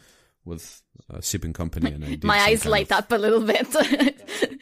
with 0.45 0.83
a 1.11 1.21
shipping 1.23 1.53
company, 1.53 1.91
and 1.93 2.05
I 2.05 2.09
did 2.11 2.25
My 2.25 2.39
eyes 2.39 2.65
light 2.65 2.91
of- 2.93 2.99
up 2.99 3.13
a 3.13 3.17
little 3.17 3.41
bit. 3.45 3.67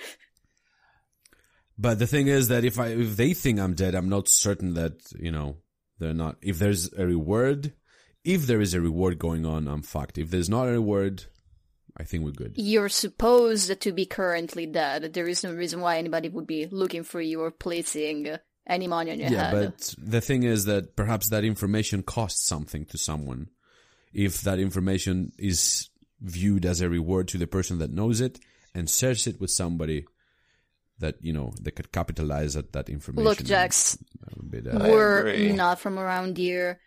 But 1.78 1.98
the 1.98 2.06
thing 2.06 2.26
is 2.28 2.48
that 2.48 2.64
if 2.64 2.78
I 2.78 2.88
if 2.88 3.16
they 3.16 3.32
think 3.32 3.58
I'm 3.58 3.74
dead, 3.74 3.94
I'm 3.94 4.08
not 4.08 4.28
certain 4.28 4.74
that 4.74 4.94
you 5.18 5.30
know 5.30 5.56
they're 6.00 6.14
not. 6.14 6.36
If 6.42 6.58
there's 6.58 6.92
a 6.94 7.06
reward, 7.06 7.72
if 8.24 8.46
there 8.46 8.60
is 8.60 8.74
a 8.74 8.80
reward 8.80 9.18
going 9.18 9.46
on, 9.46 9.68
I'm 9.68 9.82
fucked. 9.82 10.18
If 10.18 10.30
there's 10.30 10.48
not 10.48 10.66
a 10.66 10.72
reward, 10.72 11.24
I 11.96 12.02
think 12.04 12.24
we're 12.24 12.32
good. 12.32 12.54
You're 12.56 12.88
supposed 12.88 13.80
to 13.80 13.92
be 13.92 14.06
currently 14.06 14.66
dead. 14.66 15.12
There 15.14 15.28
is 15.28 15.44
no 15.44 15.52
reason 15.52 15.80
why 15.80 15.98
anybody 15.98 16.28
would 16.28 16.46
be 16.46 16.66
looking 16.66 17.04
for 17.04 17.20
you 17.20 17.40
or 17.42 17.50
placing 17.50 18.36
any 18.66 18.86
money 18.88 19.10
on 19.12 19.18
your 19.20 19.30
Yeah, 19.30 19.50
head. 19.50 19.72
but 19.76 19.94
the 19.98 20.20
thing 20.20 20.42
is 20.42 20.64
that 20.64 20.96
perhaps 20.96 21.28
that 21.30 21.44
information 21.44 22.02
costs 22.02 22.44
something 22.46 22.84
to 22.86 22.98
someone. 22.98 23.48
If 24.12 24.40
that 24.42 24.58
information 24.58 25.32
is 25.38 25.88
viewed 26.20 26.66
as 26.66 26.80
a 26.80 26.88
reward 26.88 27.28
to 27.28 27.38
the 27.38 27.46
person 27.46 27.78
that 27.78 27.90
knows 27.92 28.20
it 28.20 28.38
and 28.74 28.88
shares 28.90 29.26
it 29.26 29.40
with 29.40 29.50
somebody 29.50 30.04
that 30.98 31.16
you 31.22 31.32
know 31.32 31.52
they 31.60 31.70
could 31.70 31.90
capitalize 31.92 32.56
at 32.56 32.72
that 32.72 32.88
information. 32.90 33.24
Look, 33.24 33.42
Jax, 33.42 33.96
that 34.58 34.72
be 34.72 34.78
that. 34.78 34.90
We're 34.90 35.52
not 35.54 35.80
from 35.80 35.98
around 35.98 36.36
here. 36.36 36.80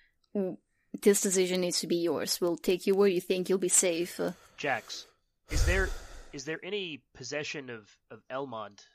This 1.02 1.22
decision 1.22 1.62
needs 1.62 1.80
to 1.80 1.88
be 1.88 1.98
yours. 1.98 2.40
We'll 2.40 2.58
take 2.58 2.86
you 2.86 2.96
where 2.96 3.08
you 3.08 3.22
think 3.22 3.50
you'll 3.50 3.58
be 3.58 3.70
safe. 3.70 4.20
Jax, 4.58 5.08
is 5.52 5.66
there 5.66 5.90
is 6.32 6.46
there 6.46 6.60
any 6.64 7.04
possession 7.14 7.70
of 7.70 7.90
of 8.12 8.22
Elmont 8.32 8.86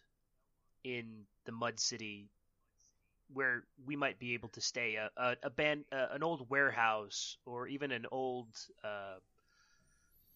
in 0.85 1.25
the 1.45 1.53
Mud 1.53 1.81
City 1.81 2.29
where 3.33 3.65
we 3.85 3.97
might 3.97 4.19
be 4.19 4.35
able 4.35 4.49
to 4.51 4.61
stay? 4.61 4.97
A 4.97 5.11
a, 5.17 5.37
a 5.45 5.51
ban, 5.51 5.85
uh, 5.93 6.07
an 6.13 6.23
old 6.23 6.49
warehouse 6.49 7.37
or 7.45 7.67
even 7.67 7.91
an 7.93 8.07
old 8.11 8.49
uh, 8.85 9.19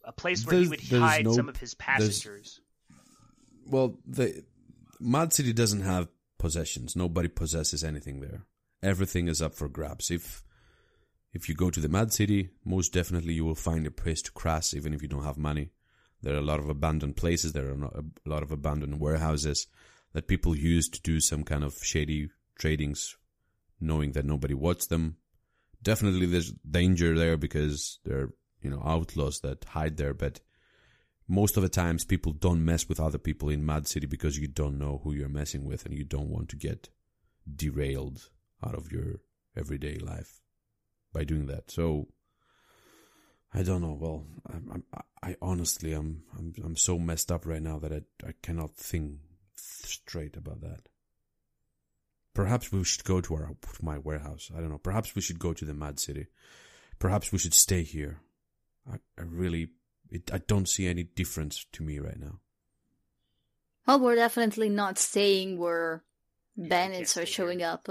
a 0.05 0.13
place 0.13 0.45
where 0.45 0.57
he 0.59 0.69
would 0.69 0.81
hide 0.81 1.25
no- 1.25 1.33
some 1.33 1.49
of 1.49 1.57
his 1.57 1.75
passengers. 1.75 2.61
Well, 3.67 3.97
the 4.07 4.43
Mad 4.99 5.33
City 5.33 5.53
doesn't 5.53 5.83
have 5.83 6.09
possessions. 6.43 6.97
Nobody 6.97 7.29
possesses 7.29 7.85
anything 7.85 8.21
there. 8.21 8.43
Everything 8.83 9.29
is 9.29 9.41
up 9.41 9.55
for 9.55 9.69
grabs. 9.69 10.11
If 10.11 10.43
if 11.33 11.49
you 11.49 11.55
go 11.55 11.71
to 11.71 11.81
the 11.81 11.89
Mad 11.89 12.13
City, 12.13 12.51
most 12.65 12.93
definitely 12.93 13.33
you 13.35 13.45
will 13.45 13.55
find 13.55 13.87
a 13.87 13.91
place 13.91 14.21
to 14.23 14.33
crash, 14.33 14.75
even 14.75 14.93
if 14.93 15.01
you 15.01 15.09
don't 15.09 15.25
have 15.25 15.39
money. 15.39 15.71
There 16.21 16.35
are 16.35 16.45
a 16.45 16.51
lot 16.51 16.61
of 16.61 16.69
abandoned 16.69 17.17
places. 17.17 17.53
There 17.53 17.71
are 17.71 17.85
a 17.85 18.29
lot 18.29 18.43
of 18.43 18.51
abandoned 18.51 19.01
warehouses 19.01 19.69
that 20.13 20.27
people 20.27 20.55
use 20.57 20.89
to 20.91 21.01
do 21.01 21.21
some 21.21 21.45
kind 21.45 21.65
of 21.65 21.79
shady 21.83 22.29
tradings, 22.61 23.15
knowing 23.81 24.13
that 24.13 24.27
nobody 24.27 24.55
watches 24.55 24.89
them. 24.89 25.17
Definitely, 25.81 26.27
there's 26.27 26.53
danger 26.69 27.17
there 27.17 27.37
because 27.37 28.01
there 28.05 28.19
are 28.19 28.33
you 28.61 28.71
know 28.71 28.83
outlaws 28.85 29.41
that 29.41 29.65
hide 29.65 29.97
there, 29.97 30.15
but 30.15 30.41
most 31.33 31.57
of 31.57 31.63
the 31.63 31.69
times 31.71 32.05
people 32.05 32.33
don't 32.33 32.63
mess 32.63 32.91
with 32.91 33.01
other 33.01 33.17
people 33.17 33.49
in 33.49 33.65
Mad 33.65 33.89
City 33.89 34.07
because 34.07 34.39
you 34.39 34.47
don't 34.47 34.79
know 34.79 35.01
who 35.03 35.15
you're 35.15 35.31
messing 35.31 35.65
with 35.65 35.87
and 35.87 35.97
you 35.97 36.05
don't 36.05 36.29
want 36.29 36.51
to 36.51 36.57
get 36.57 36.91
derailed 37.57 38.29
out 38.63 38.75
of 38.75 38.93
your 38.93 39.21
everyday 39.57 39.97
life 39.97 40.43
by 41.11 41.25
doing 41.25 41.47
that. 41.47 41.71
So 41.71 42.09
I 43.55 43.63
don't 43.63 43.81
know. 43.81 43.97
Well, 43.99 44.27
I'm, 44.53 44.71
I'm, 44.75 45.03
I 45.23 45.37
honestly, 45.41 45.95
I'm, 45.95 46.23
I'm, 46.39 46.53
I'm 46.63 46.77
so 46.77 46.99
messed 46.99 47.33
up 47.33 47.47
right 47.47 47.63
now 47.63 47.79
that 47.79 47.93
I, 47.93 48.29
I 48.29 48.35
cannot 48.43 48.77
think 48.77 49.15
straight 49.57 50.37
about 50.37 50.61
that. 50.61 50.83
Perhaps 52.35 52.71
we 52.71 52.85
should 52.85 53.05
go 53.05 53.23
to 53.23 53.35
our 53.35 53.57
my 53.81 53.97
warehouse. 53.97 54.51
I 54.55 54.61
don't 54.61 54.71
know. 54.71 54.79
Perhaps 54.79 55.15
we 55.15 55.23
should 55.23 55.39
go 55.39 55.55
to 55.55 55.65
the 55.65 55.73
Mad 55.75 55.99
City. 55.99 56.27
Perhaps 56.99 57.33
we 57.33 57.39
should 57.39 57.55
stay 57.55 57.85
here. 57.85 58.21
I, 58.87 58.97
I 59.19 59.23
really, 59.25 59.69
it, 60.13 60.31
I 60.33 60.39
don't 60.39 60.69
see 60.69 60.87
any 60.87 61.05
difference 61.05 61.67
to 61.73 61.83
me 61.83 61.99
right 61.99 62.19
now. 62.19 62.39
well, 63.87 64.01
we're 64.01 64.15
definitely 64.15 64.69
not 64.69 64.99
staying 64.99 65.59
where 65.59 66.05
we 66.57 66.69
bandits 66.69 67.17
are 67.17 67.27
showing 67.27 67.61
here. 67.61 67.69
up. 67.69 67.89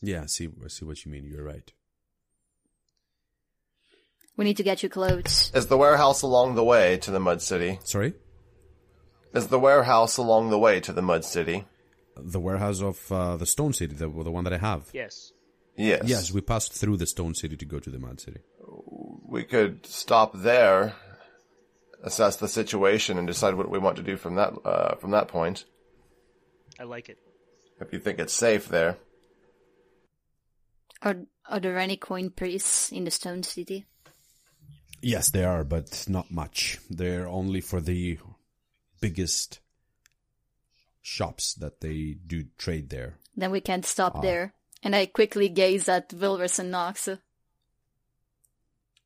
Yeah, 0.00 0.22
I 0.22 0.26
see. 0.26 0.48
I 0.64 0.68
see 0.68 0.84
what 0.84 1.04
you 1.04 1.10
mean. 1.10 1.24
You're 1.24 1.44
right. 1.44 1.72
We 4.36 4.44
need 4.44 4.56
to 4.56 4.62
get 4.62 4.82
you 4.82 4.88
clothes. 4.88 5.50
Is 5.54 5.66
the 5.66 5.76
warehouse 5.78 6.22
along 6.22 6.56
the 6.56 6.64
way 6.64 6.96
to 6.98 7.10
the 7.10 7.20
Mud 7.20 7.40
City? 7.40 7.78
Sorry? 7.84 8.14
Is 9.32 9.48
the 9.48 9.58
warehouse 9.58 10.16
along 10.16 10.50
the 10.50 10.58
way 10.58 10.80
to 10.80 10.92
the 10.92 11.02
Mud 11.02 11.24
City? 11.24 11.64
The 12.16 12.40
warehouse 12.40 12.80
of 12.80 13.10
uh, 13.10 13.36
the 13.36 13.46
Stone 13.46 13.72
City, 13.72 13.94
the, 13.94 14.08
the 14.08 14.30
one 14.30 14.44
that 14.44 14.52
I 14.52 14.58
have. 14.58 14.90
Yes. 14.92 15.32
Yes. 15.76 16.02
Yes, 16.06 16.32
we 16.32 16.40
passed 16.40 16.72
through 16.72 16.98
the 16.98 17.06
Stone 17.06 17.34
City 17.34 17.56
to 17.56 17.64
go 17.64 17.78
to 17.80 17.90
the 17.90 17.98
Mud 17.98 18.20
City. 18.20 18.40
We 19.26 19.44
could 19.44 19.86
stop 19.86 20.32
there, 20.34 20.94
assess 22.02 22.36
the 22.36 22.48
situation, 22.48 23.18
and 23.18 23.26
decide 23.26 23.54
what 23.54 23.70
we 23.70 23.78
want 23.78 23.96
to 23.96 24.02
do 24.02 24.16
from 24.16 24.36
that 24.36 24.52
uh, 24.64 24.96
from 24.96 25.10
that 25.12 25.28
point. 25.28 25.64
I 26.78 26.84
like 26.84 27.08
it. 27.08 27.18
If 27.80 27.92
you 27.92 27.98
think 27.98 28.18
it's 28.18 28.34
safe 28.34 28.68
there. 28.68 28.98
Are 31.02 31.16
are 31.48 31.60
there 31.60 31.78
any 31.78 31.96
coin 31.96 32.30
priests 32.30 32.92
in 32.92 33.04
the 33.04 33.10
Stone 33.10 33.42
City? 33.42 33.86
Yes, 35.02 35.30
they 35.30 35.44
are, 35.44 35.64
but 35.64 36.06
not 36.08 36.30
much. 36.30 36.78
They're 36.88 37.28
only 37.28 37.60
for 37.60 37.80
the 37.80 38.18
biggest 39.00 39.60
shops 41.02 41.52
that 41.54 41.82
they 41.82 42.16
do 42.26 42.46
trade 42.56 42.88
there. 42.88 43.18
Then 43.36 43.50
we 43.50 43.60
can't 43.60 43.84
stop 43.84 44.22
there. 44.22 44.54
And 44.82 44.96
I 44.96 45.06
quickly 45.06 45.48
gaze 45.48 45.88
at 45.88 46.08
Vilrus 46.08 46.58
and 46.58 46.70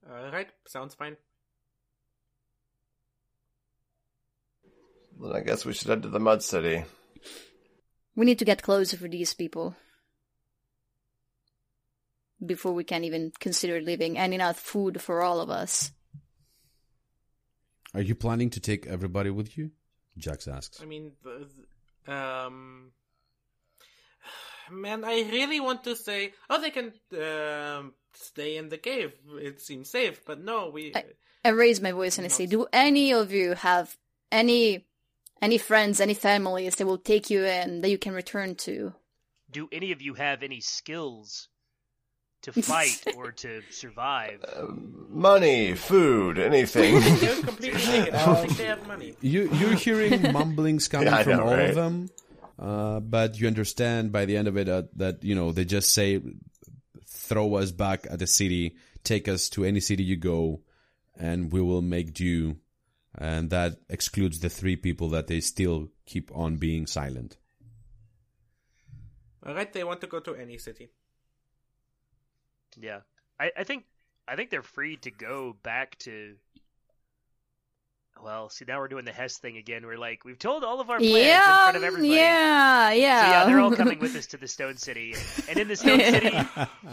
Nox. 0.08 0.24
Alright, 0.24 0.48
sounds 0.66 0.94
fine. 0.94 1.16
Then 5.20 5.32
I 5.32 5.40
guess 5.40 5.64
we 5.64 5.72
should 5.72 5.88
head 5.88 6.02
to 6.02 6.08
the 6.08 6.20
Mud 6.20 6.42
City. 6.42 6.84
We 8.14 8.24
need 8.24 8.38
to 8.38 8.44
get 8.44 8.62
closer 8.62 8.96
for 8.96 9.08
these 9.08 9.34
people. 9.34 9.74
Before 12.44 12.72
we 12.72 12.84
can 12.84 13.02
even 13.04 13.32
consider 13.40 13.80
living 13.80 14.16
and 14.16 14.32
enough 14.32 14.58
food 14.58 15.00
for 15.02 15.22
all 15.22 15.40
of 15.40 15.50
us. 15.50 15.90
Are 17.94 18.00
you 18.00 18.14
planning 18.14 18.50
to 18.50 18.60
take 18.60 18.86
everybody 18.86 19.30
with 19.30 19.58
you? 19.58 19.72
Jax 20.16 20.46
asks. 20.46 20.80
I 20.80 20.84
mean, 20.84 21.12
the, 21.24 21.48
the- 22.06 22.12
um, 22.12 22.92
man, 24.70 25.04
I 25.04 25.28
really 25.30 25.60
want 25.60 25.84
to 25.84 25.96
say, 25.96 26.32
oh, 26.50 26.60
they 26.60 26.70
can 26.70 26.92
um, 27.20 27.94
stay 28.14 28.56
in 28.56 28.68
the 28.68 28.78
cave. 28.78 29.12
It 29.40 29.60
seems 29.60 29.90
safe, 29.90 30.24
but 30.24 30.40
no, 30.42 30.70
we. 30.70 30.92
I- 30.94 31.04
I 31.44 31.50
raise 31.50 31.80
my 31.80 31.92
voice 31.92 32.18
and 32.18 32.24
I 32.24 32.28
say, 32.28 32.46
"Do 32.46 32.66
any 32.72 33.12
of 33.12 33.30
you 33.32 33.54
have 33.54 33.96
any 34.32 34.86
any 35.40 35.56
friends, 35.56 36.00
any 36.00 36.12
families 36.14 36.74
that 36.76 36.86
will 36.86 36.98
take 36.98 37.30
you 37.30 37.44
in 37.44 37.80
that 37.80 37.90
you 37.90 37.96
can 37.96 38.12
return 38.12 38.56
to?" 38.66 38.92
Do 39.50 39.68
any 39.70 39.92
of 39.92 40.02
you 40.02 40.14
have 40.14 40.42
any 40.42 40.60
skills 40.60 41.48
to 42.42 42.52
fight 42.70 43.02
or 43.16 43.30
to 43.32 43.62
survive? 43.70 44.44
Money, 45.08 45.74
food, 45.74 46.38
anything. 46.38 47.00
They're 47.20 47.36
completely 47.36 47.86
naked. 47.86 48.14
I 48.14 48.26
don't 48.26 48.36
think 48.40 48.56
they 48.58 48.64
have 48.64 48.86
money. 48.86 49.14
You 49.20 49.48
you're 49.54 49.74
hearing 49.74 50.32
mumblings 50.32 50.88
coming 50.88 51.06
Yeah, 51.06 51.22
from 51.22 51.36
know, 51.36 51.46
all 51.46 51.54
right? 51.56 51.70
of 51.70 51.76
them, 51.76 52.10
uh, 52.58 53.00
but 53.00 53.38
you 53.38 53.46
understand 53.46 54.12
by 54.12 54.24
the 54.24 54.36
end 54.36 54.48
of 54.48 54.56
it 54.56 54.68
uh, 54.68 54.82
that 54.96 55.22
you 55.22 55.34
know 55.34 55.52
they 55.52 55.64
just 55.64 55.92
say, 55.92 56.20
"Throw 57.06 57.54
us 57.54 57.70
back 57.70 58.06
at 58.10 58.18
the 58.18 58.26
city, 58.26 58.76
take 59.04 59.28
us 59.28 59.48
to 59.50 59.64
any 59.64 59.80
city 59.80 60.02
you 60.02 60.16
go, 60.16 60.62
and 61.16 61.52
we 61.52 61.60
will 61.60 61.82
make 61.82 62.14
do." 62.14 62.56
And 63.16 63.50
that 63.50 63.78
excludes 63.88 64.40
the 64.40 64.48
three 64.48 64.76
people 64.76 65.08
that 65.10 65.26
they 65.26 65.40
still 65.40 65.88
keep 66.06 66.30
on 66.34 66.56
being 66.56 66.86
silent. 66.86 67.36
Alright, 69.44 69.72
they 69.72 69.82
want 69.82 70.00
to 70.02 70.06
go 70.06 70.20
to 70.20 70.34
any 70.34 70.58
city. 70.58 70.88
Yeah, 72.76 73.00
I, 73.40 73.50
I 73.56 73.64
think 73.64 73.84
I 74.26 74.36
think 74.36 74.50
they're 74.50 74.62
free 74.62 74.96
to 74.98 75.10
go 75.10 75.56
back 75.62 75.98
to. 76.00 76.36
Well, 78.22 78.48
see 78.50 78.64
now 78.66 78.78
we're 78.78 78.88
doing 78.88 79.04
the 79.04 79.12
Hess 79.12 79.38
thing 79.38 79.56
again. 79.56 79.84
We're 79.86 79.96
like 79.98 80.24
we've 80.24 80.38
told 80.38 80.64
all 80.64 80.80
of 80.80 80.90
our 80.90 80.98
plans 80.98 81.14
in 81.14 81.22
Yeah, 81.26 81.62
front 81.64 81.76
of 81.76 81.82
everybody. 81.84 82.08
yeah, 82.14 82.90
yeah. 82.92 83.20
So 83.22 83.30
yeah, 83.30 83.44
they're 83.46 83.60
all 83.60 83.72
coming 83.74 83.98
with 84.00 84.14
us 84.16 84.26
to 84.28 84.36
the 84.36 84.48
Stone 84.48 84.76
City, 84.76 85.14
and 85.48 85.58
in 85.58 85.68
the 85.68 85.76
Stone 85.76 86.00
City, 86.00 86.36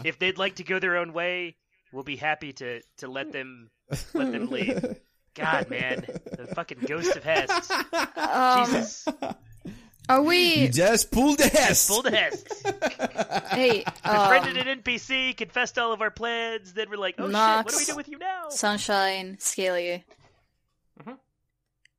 if 0.04 0.18
they'd 0.18 0.38
like 0.38 0.56
to 0.56 0.64
go 0.64 0.78
their 0.78 0.96
own 0.96 1.12
way, 1.12 1.56
we'll 1.92 2.04
be 2.04 2.16
happy 2.16 2.52
to 2.54 2.80
to 2.98 3.08
let 3.08 3.32
them 3.32 3.70
let 4.14 4.32
them 4.32 4.46
leave. 4.50 4.96
God, 5.34 5.68
man, 5.68 6.06
the 6.32 6.46
fucking 6.54 6.78
ghost 6.86 7.14
of 7.16 7.22
Hess. 7.22 7.70
Um, 8.16 8.64
Jesus, 8.66 9.06
are 10.08 10.18
You 10.20 10.22
we? 10.22 10.68
just 10.68 11.10
pulled 11.10 11.38
the 11.38 11.48
Hess. 11.48 11.88
pull 11.88 12.00
the 12.00 12.10
Hess. 12.10 12.42
hey, 13.50 13.84
um, 14.04 14.32
an 14.32 14.80
NPC, 14.80 15.36
confessed 15.36 15.78
all 15.78 15.92
of 15.92 16.00
our 16.00 16.10
plans. 16.10 16.72
Then 16.72 16.88
we're 16.88 16.96
like, 16.96 17.16
oh 17.18 17.26
shit, 17.26 17.34
what 17.34 17.68
do 17.68 17.74
we 17.76 17.80
Nox. 17.80 17.86
do 17.86 17.96
with 17.96 18.08
you 18.08 18.18
now? 18.18 18.48
Sunshine, 18.48 19.36
Scaly. 19.38 20.04
Mhm. 20.98 21.18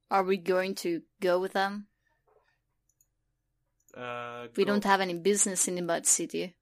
Are 0.09 0.23
we 0.23 0.37
going 0.37 0.75
to 0.75 1.01
go 1.19 1.39
with 1.39 1.53
them? 1.53 1.87
Uh, 3.93 4.47
We 4.55 4.63
go- 4.63 4.71
don't 4.71 4.83
have 4.83 5.01
any 5.01 5.13
business 5.15 5.67
in 5.67 5.75
the 5.75 5.81
Mud 5.81 6.05
City. 6.05 6.55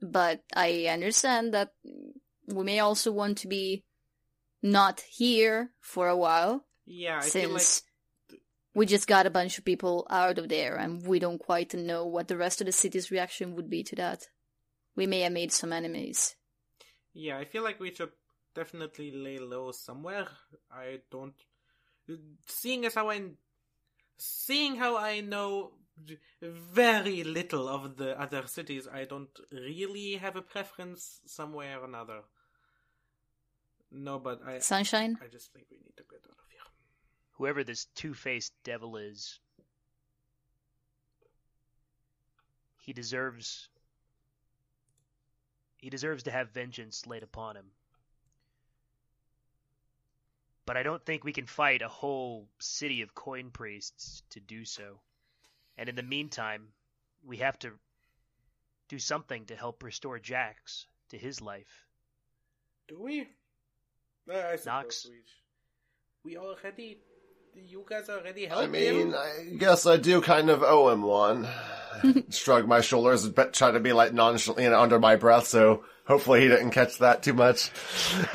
But 0.00 0.44
I 0.54 0.86
understand 0.86 1.54
that 1.54 1.74
we 2.46 2.62
may 2.64 2.80
also 2.80 3.10
want 3.12 3.38
to 3.38 3.48
be 3.48 3.84
not 4.62 5.00
here 5.00 5.72
for 5.80 6.08
a 6.08 6.16
while, 6.16 6.66
Yeah, 6.84 7.18
I 7.18 7.28
feel 7.28 7.50
like 7.50 7.62
since 7.62 7.82
we 8.74 8.84
just 8.86 9.06
got 9.08 9.26
a 9.26 9.30
bunch 9.30 9.58
of 9.58 9.64
people 9.64 10.06
out 10.10 10.38
of 10.38 10.48
there 10.48 10.76
and 10.76 11.06
we 11.06 11.18
don't 11.18 11.38
quite 11.38 11.72
know 11.74 12.04
what 12.06 12.28
the 12.28 12.36
rest 12.36 12.60
of 12.60 12.66
the 12.66 12.72
city's 12.72 13.10
reaction 13.10 13.54
would 13.56 13.70
be 13.70 13.82
to 13.84 13.96
that. 13.96 14.28
We 14.94 15.06
may 15.06 15.20
have 15.20 15.32
made 15.32 15.50
some 15.52 15.72
enemies. 15.72 16.36
Yeah, 17.14 17.38
I 17.38 17.44
feel 17.46 17.62
like 17.62 17.80
we 17.80 17.94
should 17.94 18.12
definitely 18.56 19.12
lay 19.12 19.38
low 19.38 19.70
somewhere. 19.70 20.26
I 20.72 21.00
don't. 21.10 21.34
Seeing 22.46 22.84
as 22.86 22.94
how 22.94 23.10
I, 23.10 23.20
seeing 24.16 24.76
how 24.76 24.96
I 24.96 25.20
know 25.20 25.72
very 26.42 27.22
little 27.22 27.68
of 27.68 27.96
the 27.96 28.20
other 28.20 28.46
cities, 28.46 28.88
I 28.92 29.04
don't 29.04 29.28
really 29.52 30.14
have 30.14 30.36
a 30.36 30.42
preference 30.42 31.20
somewhere 31.26 31.80
or 31.80 31.84
another. 31.84 32.20
No, 33.92 34.18
but 34.18 34.40
I, 34.46 34.58
Sunshine? 34.58 35.16
I 35.22 35.28
just 35.28 35.52
think 35.52 35.66
we 35.70 35.76
need 35.76 35.96
to 35.96 36.04
get 36.10 36.20
out 36.24 36.38
of 36.38 36.48
here. 36.50 36.60
Whoever 37.38 37.62
this 37.62 37.86
two-faced 37.94 38.52
devil 38.64 38.96
is, 38.96 39.38
he 42.82 42.92
deserves. 42.92 43.68
He 45.78 45.90
deserves 45.90 46.24
to 46.24 46.30
have 46.30 46.50
vengeance 46.50 47.06
laid 47.06 47.22
upon 47.22 47.56
him. 47.56 47.66
But 50.66 50.76
I 50.76 50.82
don't 50.82 51.04
think 51.04 51.24
we 51.24 51.32
can 51.32 51.46
fight 51.46 51.80
a 51.80 51.88
whole 51.88 52.48
city 52.58 53.02
of 53.02 53.14
coin 53.14 53.50
priests 53.50 54.22
to 54.30 54.40
do 54.40 54.64
so. 54.64 55.00
And 55.78 55.88
in 55.88 55.94
the 55.94 56.02
meantime, 56.02 56.68
we 57.24 57.38
have 57.38 57.58
to 57.60 57.70
do 58.88 58.98
something 58.98 59.46
to 59.46 59.56
help 59.56 59.82
restore 59.82 60.18
Jax 60.18 60.86
to 61.10 61.18
his 61.18 61.40
life. 61.40 61.86
Do 62.88 63.00
we? 63.00 63.28
I 64.28 64.56
suppose 64.56 64.66
Nox. 64.66 65.06
we. 65.08 66.32
We 66.32 66.36
already. 66.36 66.98
You 67.64 67.84
guys 67.88 68.08
already 68.08 68.46
helped 68.46 68.64
I 68.64 68.66
mean, 68.66 69.12
him. 69.12 69.14
I 69.14 69.56
guess 69.56 69.86
I 69.86 69.96
do 69.96 70.20
kind 70.20 70.50
of 70.50 70.62
owe 70.62 70.90
him 70.90 71.02
one. 71.02 71.48
Shrug 72.30 72.68
my 72.68 72.82
shoulders 72.82 73.24
and 73.24 73.34
try 73.52 73.70
to 73.70 73.80
be 73.80 73.92
like 73.94 74.12
nonchalant, 74.12 74.62
you 74.62 74.70
know, 74.70 74.80
under 74.80 74.98
my 75.00 75.16
breath. 75.16 75.46
So 75.46 75.84
hopefully 76.06 76.42
he 76.42 76.48
didn't 76.48 76.72
catch 76.72 76.98
that 76.98 77.22
too 77.22 77.32
much. 77.32 77.70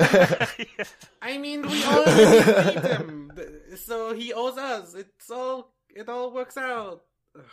I 1.22 1.38
mean, 1.38 1.62
we 1.62 1.84
already 1.84 2.42
beat 2.42 2.84
him, 2.84 3.32
so 3.76 4.12
he 4.14 4.32
owes 4.32 4.58
us. 4.58 4.94
It's 4.94 5.30
all. 5.30 5.72
It 5.94 6.08
all 6.08 6.32
works 6.32 6.56
out. 6.56 7.02
Ugh, 7.36 7.44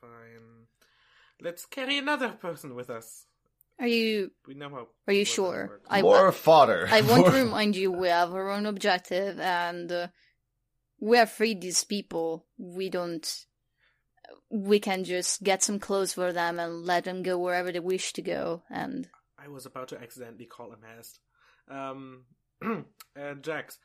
fine. 0.00 0.66
Let's 1.40 1.64
carry 1.66 1.98
another 1.98 2.30
person 2.30 2.74
with 2.74 2.90
us. 2.90 3.24
Are 3.78 3.86
you 3.86 4.32
We 4.48 4.54
know 4.54 4.70
how. 4.70 4.88
are 5.06 5.12
you 5.12 5.24
sure? 5.24 5.80
I, 5.88 6.02
More 6.02 6.32
fodder. 6.32 6.88
I 6.90 7.02
want 7.02 7.26
to 7.26 7.32
remind 7.32 7.76
you 7.76 7.92
we 7.92 8.08
have 8.08 8.32
our 8.34 8.50
own 8.50 8.66
objective 8.66 9.38
and 9.38 9.92
uh, 9.92 10.06
we 11.00 11.16
have 11.18 11.30
freed 11.30 11.60
these 11.60 11.84
people. 11.84 12.46
We 12.58 12.88
don't. 12.90 13.46
We 14.50 14.80
can 14.80 15.04
just 15.04 15.42
get 15.42 15.62
some 15.62 15.78
clothes 15.78 16.12
for 16.12 16.32
them 16.32 16.58
and 16.58 16.84
let 16.84 17.04
them 17.04 17.22
go 17.22 17.38
wherever 17.38 17.70
they 17.70 17.80
wish 17.80 18.12
to 18.14 18.22
go. 18.22 18.62
And 18.70 19.08
I 19.38 19.48
was 19.48 19.66
about 19.66 19.88
to 19.88 20.00
accidentally 20.00 20.46
call 20.46 20.72
him 20.72 20.80
Hast. 20.96 21.20
Um, 21.68 22.24
uh, 22.64 23.34
Jax, 23.40 23.78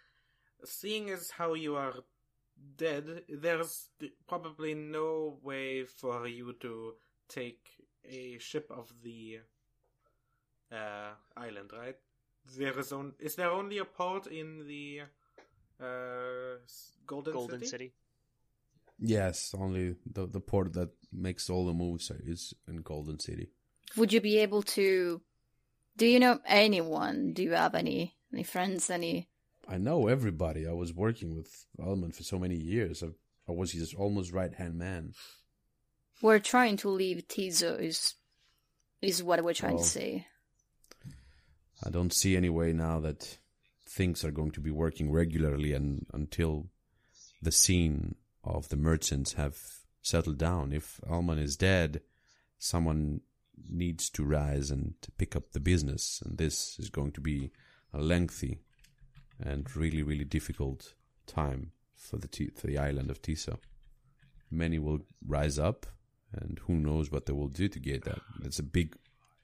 seeing 0.64 1.10
as 1.10 1.32
how 1.32 1.54
you 1.54 1.76
are 1.76 1.94
dead, 2.78 3.24
there's 3.30 3.90
probably 4.28 4.74
no 4.74 5.38
way 5.44 5.86
for 5.86 6.28
you 6.28 6.54
to 6.62 6.94
take 7.28 7.68
a 8.06 8.38
ship 8.40 8.70
of 8.70 8.92
the 9.04 9.40
uh, 10.72 11.12
island, 11.36 11.72
right? 11.78 11.96
There 12.58 12.78
is 12.80 12.92
on- 12.92 13.14
is 13.20 13.36
there 13.36 13.52
only 13.52 13.78
a 13.78 13.86
port 13.86 14.28
in 14.28 14.66
the 14.68 15.02
uh, 15.82 16.58
Golden, 17.08 17.34
Golden 17.34 17.60
City? 17.60 17.70
City. 17.70 17.94
Yes, 19.00 19.54
only 19.58 19.96
the 20.06 20.28
the 20.28 20.40
port 20.40 20.74
that 20.74 20.90
makes 21.12 21.50
all 21.50 21.66
the 21.66 21.74
moves 21.74 22.12
is 22.12 22.54
in 22.68 22.82
Golden 22.84 23.20
City. 23.20 23.50
would 23.98 24.14
you 24.14 24.22
be 24.22 24.38
able 24.40 24.62
to? 24.64 25.22
Do 25.98 26.06
you 26.06 26.20
know 26.20 26.40
anyone? 26.46 27.34
Do 27.34 27.44
you 27.44 27.52
have 27.54 27.76
any 27.76 28.16
Any 28.32 28.44
friends? 28.44 28.90
Any? 28.90 29.28
I 29.68 29.78
know 29.78 30.08
everybody. 30.08 30.68
I 30.68 30.74
was 30.74 30.94
working 30.94 31.36
with 31.36 31.66
Alman 31.80 32.12
for 32.12 32.24
so 32.24 32.38
many 32.40 32.56
years. 32.56 33.04
I, 33.04 33.08
I 33.48 33.52
was 33.54 33.72
his 33.72 33.94
almost 33.94 34.32
right 34.32 34.54
hand 34.54 34.76
man. 34.78 35.14
We're 36.22 36.40
trying 36.40 36.78
to 36.78 36.90
leave 36.90 37.28
Tizo. 37.28 37.80
Is 37.80 38.16
is 39.02 39.24
what 39.24 39.44
we're 39.44 39.54
trying 39.56 39.76
Well, 39.76 39.84
to 39.84 39.90
say. 39.90 40.28
I 41.84 41.90
don't 41.90 42.14
see 42.14 42.38
any 42.38 42.50
way 42.50 42.74
now 42.74 43.00
that 43.02 43.38
things 43.92 44.24
are 44.24 44.32
going 44.32 44.52
to 44.52 44.62
be 44.62 44.72
working 44.72 45.12
regularly 45.12 45.74
and 45.74 46.06
until 46.14 46.68
the 47.42 47.52
scene 47.52 48.16
of 48.44 48.70
the 48.70 48.78
merchants 48.78 49.34
have 49.34 49.58
settled 50.02 50.38
down. 50.38 50.72
If 50.72 51.00
Alman 51.10 51.40
is 51.40 51.58
dead, 51.58 52.02
someone 52.58 53.22
needs 53.70 54.10
to 54.12 54.24
rise 54.24 54.72
and 54.72 54.96
pick 55.18 55.36
up 55.36 55.52
the 55.52 55.60
business, 55.60 56.22
and 56.26 56.38
this 56.38 56.80
is 56.80 56.90
going 56.90 57.12
to 57.14 57.22
be 57.22 57.52
a 57.94 58.00
lengthy 58.00 58.60
and 59.40 59.76
really, 59.76 60.04
really 60.04 60.24
difficult 60.24 60.94
time 61.28 61.72
for 61.96 62.18
the 62.18 62.28
T- 62.28 62.52
for 62.56 62.68
the 62.68 62.78
island 62.78 63.12
of 63.12 63.22
Tiso. 63.22 63.60
Many 64.50 64.80
will 64.80 65.00
rise 65.26 65.60
up, 65.60 65.86
and 66.32 66.60
who 66.66 66.76
knows 66.76 67.12
what 67.12 67.26
they 67.26 67.34
will 67.34 67.50
do 67.50 67.68
to 67.68 67.80
get 67.80 68.06
that. 68.06 68.22
It's 68.44 68.60
a 68.60 68.64
big 68.64 68.96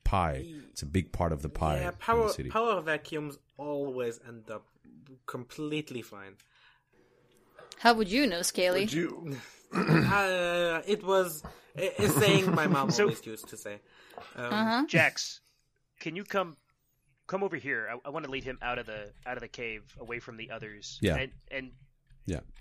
pie. 0.10 0.46
It's 0.72 0.82
a 0.84 0.86
big 0.86 1.12
part 1.12 1.32
of 1.32 1.42
the 1.42 1.50
pie 1.50 1.80
yeah, 1.82 1.92
power 2.00 2.32
the 2.32 2.50
power 2.50 2.82
vacuums 2.82 3.38
always 3.58 4.20
end 4.28 4.50
up 4.50 4.64
completely 5.26 6.02
fine. 6.02 6.36
How 7.80 7.94
would 7.94 8.10
you 8.10 8.26
know, 8.28 8.42
Scaly? 8.42 8.82
Would 8.82 8.94
you? 8.94 9.38
uh, 9.76 10.82
it 10.88 11.04
was 11.04 11.44
a, 11.78 11.90
a 12.06 12.08
saying 12.10 12.54
my 12.56 12.68
mom 12.68 12.90
So- 12.98 13.04
always 13.04 13.26
used 13.26 13.50
to 13.50 13.58
say. 13.58 13.76
Um, 14.36 14.46
Uh 14.54 14.66
huh. 14.66 14.84
Jax, 14.88 15.42
can 16.00 16.16
you 16.16 16.24
come 16.24 16.58
come 17.28 17.44
over 17.44 17.56
here? 17.58 17.88
I, 17.92 18.08
I 18.08 18.10
want 18.10 18.26
to 18.26 18.32
lead 18.32 18.44
him 18.44 18.58
out 18.62 18.80
of 18.80 18.86
the 18.86 19.12
out 19.26 19.38
of 19.38 19.42
the 19.42 19.48
cave, 19.62 19.84
away 20.00 20.20
from 20.20 20.38
the 20.38 20.52
others. 20.52 20.98
Yeah. 21.02 21.18
And, 21.18 21.32
and 21.52 21.72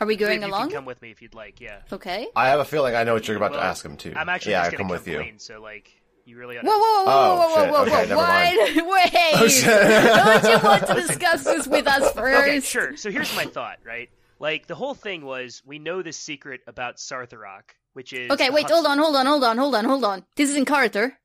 Are 0.00 0.06
we 0.06 0.16
three 0.16 0.26
going 0.26 0.42
of 0.42 0.48
you 0.48 0.54
along? 0.54 0.68
Can 0.68 0.76
come 0.78 0.84
with 0.84 1.00
me 1.00 1.10
if 1.10 1.22
you'd 1.22 1.34
like. 1.34 1.60
Yeah. 1.60 1.80
Okay. 1.92 2.28
I 2.36 2.48
have 2.48 2.60
a 2.60 2.64
feeling 2.64 2.94
I 2.94 3.04
know 3.04 3.14
what 3.14 3.26
you're 3.26 3.36
about 3.36 3.52
Well, 3.52 3.60
to 3.60 3.66
ask 3.66 3.84
him 3.84 3.96
too. 3.96 4.12
I'm 4.16 4.28
actually 4.28 4.52
yeah, 4.52 4.64
just 4.64 4.68
I 4.68 4.70
gonna 4.72 4.78
come 4.78 4.88
come 4.88 5.04
with 5.04 5.08
you. 5.32 5.38
so 5.38 5.60
like 5.62 5.90
you 6.26 6.36
really. 6.36 6.58
Ought 6.58 6.64
Whoa, 6.64 6.72
whoa, 6.72 7.04
whoa, 7.04 7.04
Oh, 7.06 7.36
whoa, 7.36 7.48
whoa, 7.48 7.62
shit. 7.62 7.70
whoa, 7.72 7.80
Okay, 7.82 7.90
whoa, 7.90 8.00
never 8.02 8.16
whoa! 8.16 8.26
mind. 8.26 8.58
Wait, 8.86 9.12
Oh, 9.34 10.40
don't 10.40 10.52
you 10.52 10.68
want 10.68 10.86
to 10.88 10.94
discuss 11.06 11.44
this 11.44 11.66
with 11.66 11.86
us 11.86 12.12
first? 12.14 12.42
Okay, 12.42 12.60
sure. 12.60 12.96
So 12.96 13.10
here's 13.10 13.34
my 13.36 13.44
thought, 13.46 13.78
right? 13.84 14.10
Like 14.38 14.66
the 14.66 14.74
whole 14.74 14.94
thing 14.94 15.24
was 15.24 15.62
we 15.64 15.78
know 15.78 16.02
this 16.02 16.16
secret 16.18 16.60
about 16.66 16.96
Sartharok, 16.96 17.70
which 17.94 18.12
is 18.12 18.30
Okay, 18.30 18.50
wait, 18.50 18.68
hold 18.68 18.86
on, 18.86 18.98
hold 18.98 19.16
on, 19.16 19.24
hold 19.26 19.44
on, 19.44 19.56
hold 19.56 19.74
on, 19.74 19.84
hold 19.84 20.04
on. 20.04 20.24
This 20.36 20.50
is 20.50 20.56
in 20.56 20.64
Carter. 20.66 21.18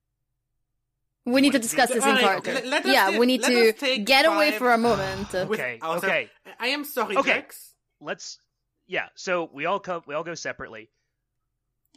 We 1.25 1.41
need 1.41 1.51
to 1.51 1.59
discuss 1.59 1.89
this 1.89 2.03
in 2.03 2.09
Alright, 2.09 2.23
Carter. 2.43 2.53
let- 2.53 2.65
let 2.65 2.85
yeah, 2.85 3.19
we 3.19 3.25
need 3.27 3.43
to 3.43 3.97
get 4.03 4.25
away 4.25 4.51
for 4.57 4.71
a 4.71 4.77
moment. 4.77 5.33
Okay, 5.35 5.77
okay. 5.83 6.29
I 6.59 6.67
am 6.67 6.83
sorry, 6.83 7.17
Okay. 7.17 7.43
Let's 7.99 8.39
yeah. 8.87 9.07
So 9.15 9.49
we 9.53 9.65
all 9.67 9.79
come. 9.79 10.01
We 10.07 10.15
all 10.15 10.23
go 10.23 10.33
separately. 10.33 10.89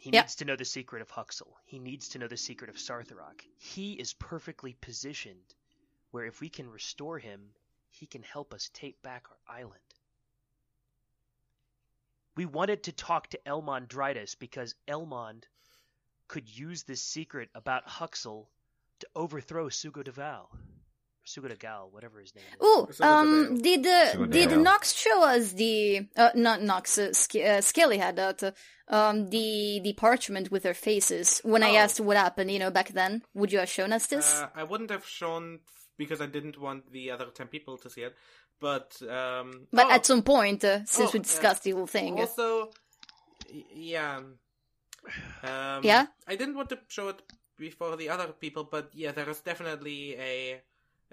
He 0.05 0.11
Yep. 0.11 0.25
needs 0.25 0.35
to 0.35 0.45
know 0.45 0.55
the 0.55 0.65
secret 0.65 1.01
of 1.01 1.09
Huxel. 1.09 1.51
He 1.65 1.79
needs 1.79 2.09
to 2.09 2.19
know 2.19 2.27
the 2.27 2.37
secret 2.37 2.69
of 2.69 2.75
Sartharok. 2.77 3.43
He 3.57 3.93
is 3.93 4.13
perfectly 4.13 4.73
positioned 4.73 5.55
where 6.11 6.25
if 6.25 6.39
we 6.39 6.47
can 6.47 6.69
restore 6.69 7.17
him, 7.17 7.55
he 7.89 8.05
can 8.05 8.21
help 8.21 8.53
us 8.53 8.69
take 8.71 9.01
back 9.01 9.25
our 9.31 9.55
island. 9.57 9.81
We 12.35 12.45
wanted 12.45 12.83
to 12.83 12.91
talk 12.91 13.29
to 13.29 13.39
Elmond 13.47 13.87
Drydas 13.87 14.37
because 14.37 14.75
Elmond 14.87 15.45
could 16.27 16.47
use 16.55 16.83
this 16.83 17.01
secret 17.01 17.49
about 17.55 17.87
Huxel 17.87 18.47
to 18.99 19.07
overthrow 19.15 19.69
Sugo 19.69 20.03
Deval. 20.03 20.55
Sugo 21.25 21.47
de 21.49 21.55
Gal, 21.55 21.89
whatever 21.91 22.19
his 22.19 22.35
name 22.35 22.45
is. 22.51 22.57
Oh, 22.61 22.87
um, 23.01 23.57
did 23.57 23.85
uh, 23.85 24.11
the 24.19 24.27
did 24.27 24.49
Dale. 24.49 24.59
Nox 24.61 24.93
show 24.93 25.23
us 25.23 25.53
the 25.53 26.07
uh, 26.15 26.29
not 26.35 26.61
Nox, 26.61 26.97
uh, 26.97 27.13
Sk- 27.13 27.37
uh, 27.37 27.61
Scaly 27.61 27.97
had 27.97 28.15
that 28.17 28.43
uh, 28.43 28.51
um 28.93 29.29
the 29.31 29.79
the 29.83 29.93
parchment 29.93 30.51
with 30.51 30.63
their 30.63 30.75
faces 30.75 31.41
when 31.43 31.63
I 31.63 31.71
Oh. 31.71 31.77
asked 31.77 31.99
what 31.99 32.15
happened, 32.17 32.51
you 32.51 32.59
know, 32.59 32.69
back 32.71 32.89
then. 32.89 33.23
Would 33.33 33.51
you 33.51 33.59
have 33.59 33.69
shown 33.69 33.91
us 33.91 34.05
this? 34.07 34.39
Uh, 34.39 34.49
I 34.55 34.63
wouldn't 34.63 34.91
have 34.91 35.05
shown 35.05 35.59
because 35.97 36.21
I 36.21 36.27
didn't 36.27 36.59
want 36.59 36.91
the 36.91 37.09
other 37.11 37.25
ten 37.33 37.47
people 37.47 37.77
to 37.79 37.89
see 37.89 38.01
it. 38.01 38.15
But 38.61 39.01
um, 39.09 39.67
but 39.73 39.87
oh, 39.87 39.91
at 39.91 40.05
some 40.05 40.21
point, 40.21 40.63
uh, 40.63 40.85
since 40.85 41.09
Oh, 41.09 41.13
we 41.13 41.19
uh, 41.19 41.23
discussed 41.23 41.63
the 41.63 41.71
whole 41.71 41.87
thing, 41.87 42.19
also, 42.19 42.69
yeah, 43.73 44.21
um, 45.43 45.81
Yeah? 45.83 46.05
I 46.27 46.35
didn't 46.35 46.55
want 46.55 46.69
to 46.69 46.79
show 46.87 47.09
it 47.09 47.21
before 47.57 47.95
the 47.97 48.09
other 48.09 48.27
people, 48.27 48.63
but 48.63 48.91
yeah, 48.93 49.11
there 49.11 49.29
is 49.29 49.41
definitely 49.41 50.15
a 50.17 50.61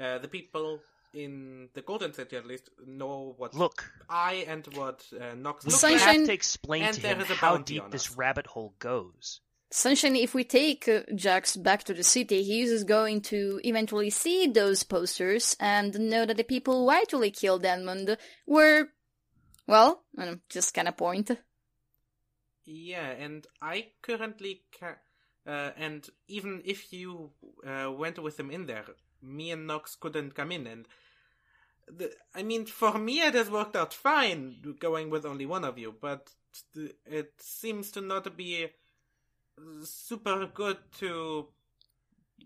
uh, 0.01 0.19
the 0.19 0.29
people 0.29 0.81
in 1.15 1.69
the 1.75 1.83
Golden 1.83 2.13
City 2.15 2.37
at 2.37 2.47
least 2.47 2.71
know 2.87 3.35
what 3.37 3.55
Look, 3.55 3.85
I 4.09 4.45
and 4.49 4.67
what 4.75 5.05
uh, 5.13 5.35
Nox 5.35 5.65
we 5.65 5.71
looks 5.71 5.81
Sunshine- 5.81 6.19
have 6.21 6.27
to 6.27 6.33
explain 6.33 6.83
and 6.85 6.95
to 6.95 7.01
him 7.07 7.21
a 7.21 7.25
how 7.25 7.55
bounty 7.57 7.75
deep 7.75 7.83
on 7.85 7.91
this 7.91 8.17
rabbit 8.17 8.47
hole 8.47 8.75
goes. 8.79 9.41
Sunshine, 9.71 10.17
if 10.17 10.35
we 10.35 10.45
take 10.45 10.87
uh, 10.87 11.01
Jax 11.15 11.57
back 11.57 11.85
to 11.85 11.95
the 11.95 12.03
city, 12.03 12.43
he 12.43 12.61
is 12.63 12.85
going 12.85 13.23
to 13.23 13.59
eventually 13.65 14.11
see 14.11 14.47
those 14.47 14.83
posters 14.83 15.57
and 15.61 15.99
know 15.99 16.27
that 16.27 16.37
the 16.37 16.45
people 16.45 16.85
who 16.85 16.91
actually 16.91 17.31
killed 17.31 17.65
Edmund 17.65 18.19
were, 18.47 18.89
well, 19.67 20.03
I 20.19 20.25
don't 20.27 20.35
know, 20.35 20.41
just 20.51 20.75
kind 20.75 20.89
of 20.89 20.97
point. 20.99 21.31
Yeah, 22.65 23.11
and 23.11 23.47
I 23.61 23.89
currently 24.03 24.63
ca- 24.79 24.99
uh, 25.47 25.71
and 25.77 26.09
even 26.29 26.63
if 26.65 26.93
you 26.93 27.31
uh, 27.67 27.91
went 27.91 28.19
with 28.23 28.39
him 28.39 28.51
in 28.51 28.67
there, 28.67 28.85
me 29.23 29.51
and 29.51 29.67
Nox 29.67 29.97
couldn't 29.97 30.35
come 30.35 30.53
in, 30.53 30.67
and 30.67 30.87
the, 31.89 32.13
I 32.35 32.43
mean, 32.43 32.67
for 32.67 32.99
me 32.99 33.21
it 33.21 33.35
has 33.35 33.51
worked 33.51 33.77
out 33.77 33.93
fine 33.95 34.57
going 34.79 35.11
with 35.11 35.25
only 35.25 35.47
one 35.47 35.65
of 35.65 35.79
you, 35.79 35.95
but 36.01 36.31
it 37.07 37.33
seems 37.39 37.91
to 37.93 38.01
not 38.01 38.37
be 38.37 38.69
super 39.83 40.47
good 40.47 40.79
to 40.99 41.49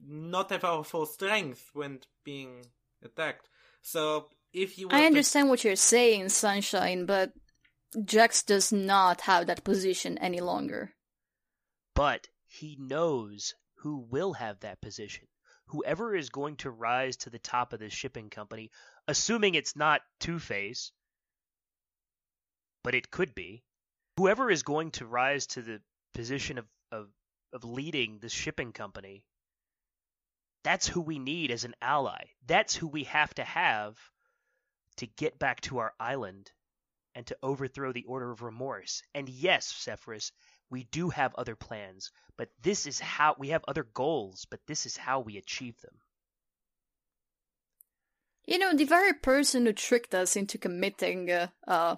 not 0.07 0.51
have 0.51 0.65
our 0.65 0.85
full 0.85 1.07
strength 1.07 1.71
when 1.73 2.01
being 2.25 2.67
attacked. 3.03 3.49
So 3.83 4.29
if 4.53 4.79
you, 4.79 4.89
were 4.89 4.95
I 4.95 5.01
to- 5.01 5.07
understand 5.07 5.49
what 5.49 5.65
you're 5.65 5.77
saying, 5.77 6.29
Sunshine, 6.31 7.07
but 7.07 7.33
Jax 8.05 8.43
does 8.43 8.73
not 8.73 9.23
have 9.23 9.47
that 9.47 9.65
position 9.65 10.19
any 10.19 10.41
longer. 10.41 10.93
But 11.95 12.29
he 12.47 12.77
knows 12.79 13.55
who 13.77 14.07
will 14.11 14.35
have 14.35 14.61
that 14.61 14.81
position. 14.81 15.27
Whoever 15.69 16.15
is 16.15 16.31
going 16.31 16.57
to 16.57 16.71
rise 16.71 17.17
to 17.19 17.31
the 17.31 17.39
top 17.39 17.73
of 17.73 17.81
this 17.81 17.93
shipping 17.93 18.31
company, 18.31 18.71
assuming 19.09 19.55
it's 19.55 19.77
not 19.77 20.03
Two 20.21 20.39
Face, 20.39 20.93
but 22.85 22.95
it 22.95 23.11
could 23.11 23.35
be. 23.35 23.65
Whoever 24.17 24.51
is 24.51 24.63
going 24.63 24.93
to 24.93 25.07
rise 25.07 25.47
to 25.49 25.63
the 25.63 25.83
position 26.15 26.59
of, 26.59 26.67
of, 26.93 27.09
of 27.53 27.65
leading 27.65 28.19
the 28.21 28.29
shipping 28.29 28.73
company, 28.73 29.25
that's 30.63 30.89
who 30.89 31.01
we 31.01 31.19
need 31.19 31.51
as 31.51 31.65
an 31.65 31.75
ally. 31.83 32.25
That's 32.47 32.75
who 32.75 32.89
we 32.89 33.05
have 33.05 33.35
to 33.35 33.45
have 33.45 33.99
to 34.97 35.07
get 35.07 35.39
back 35.39 35.61
to 35.63 35.79
our 35.79 35.95
island 36.01 36.51
and 37.15 37.27
to 37.27 37.37
overthrow 37.43 37.93
the 37.93 38.05
Order 38.05 38.31
of 38.31 38.43
Remorse. 38.43 39.03
And 39.15 39.29
yes, 39.29 39.73
Zephyrus, 39.83 40.33
we 40.71 40.85
do 40.85 41.11
have 41.11 41.35
other 41.35 41.57
plans, 41.57 42.11
but 42.37 42.49
this 42.63 42.87
is 42.87 43.01
how 43.01 43.37
we 43.39 43.49
have 43.49 43.65
other 43.69 43.85
goals, 43.85 44.47
but 44.51 44.61
this 44.67 44.87
is 44.87 44.97
how 44.97 45.21
we 45.21 45.37
achieve 45.37 45.81
them. 45.81 45.95
You 48.47 48.59
know, 48.59 48.75
the 48.75 48.85
very 48.85 49.13
person 49.13 49.67
who 49.67 49.73
tricked 49.73 50.15
us 50.15 50.37
into 50.37 50.59
committing 50.59 51.31
uh, 51.31 51.49
uh 51.67 51.97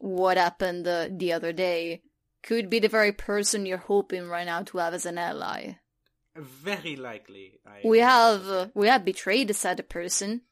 what 0.00 0.36
happened 0.36 0.86
uh, 0.86 1.08
the 1.10 1.32
other 1.32 1.52
day 1.52 2.02
could 2.42 2.70
be 2.70 2.78
the 2.78 2.88
very 2.88 3.12
person 3.12 3.66
you're 3.66 3.78
hoping 3.78 4.28
right 4.28 4.46
now 4.46 4.62
to 4.62 4.78
have 4.78 4.94
as 4.94 5.06
an 5.06 5.18
ally. 5.18 5.74
very 6.36 6.96
likely, 6.96 7.58
I 7.66 7.80
We 7.84 7.98
have 7.98 8.48
uh, 8.48 8.66
we 8.74 8.88
have 8.88 9.04
betrayed 9.04 9.48
the 9.48 9.54
said 9.54 9.88
person, 9.88 10.42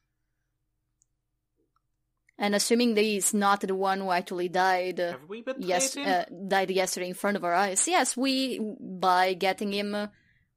and 2.37 2.55
assuming 2.55 2.93
that 2.95 3.03
he's 3.03 3.33
not 3.33 3.61
the 3.61 3.75
one 3.75 3.99
who 3.99 4.11
actually 4.11 4.49
died. 4.49 4.99
Uh, 4.99 5.11
have 5.11 5.29
we 5.29 5.41
betrayed 5.41 5.65
yes, 5.65 5.97
uh, 5.97 6.25
died 6.47 6.69
yesterday 6.69 7.09
in 7.09 7.13
front 7.15 7.37
of 7.37 7.43
our 7.43 7.53
eyes. 7.53 7.87
Yes, 7.87 8.15
we 8.15 8.59
by 8.79 9.33
getting 9.33 9.71
him, 9.71 9.95
uh, 9.95 10.07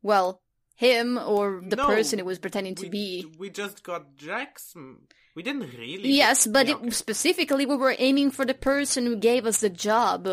well, 0.03 0.43
him 0.77 1.19
or 1.19 1.63
the 1.67 1.77
No, 1.77 1.87
person 1.87 2.19
he 2.19 2.23
was 2.23 2.39
pretending 2.39 2.75
to 2.77 2.83
we, 2.83 2.89
be. 2.89 3.27
We 3.39 3.51
just 3.51 3.83
got 3.83 4.17
Jackson. 4.17 4.99
We 5.35 5.43
didn't 5.43 5.71
really. 5.79 6.11
Yes, 6.11 6.47
but 6.47 6.67
Yeah, 6.69 6.77
it, 6.83 6.93
specifically, 6.95 7.67
we 7.67 7.77
were 7.77 7.95
aiming 7.99 8.31
for 8.33 8.45
the 8.45 8.55
person 8.55 9.07
who 9.07 9.17
gave 9.17 9.47
us 9.47 9.61
the 9.61 9.71
job. 9.71 10.27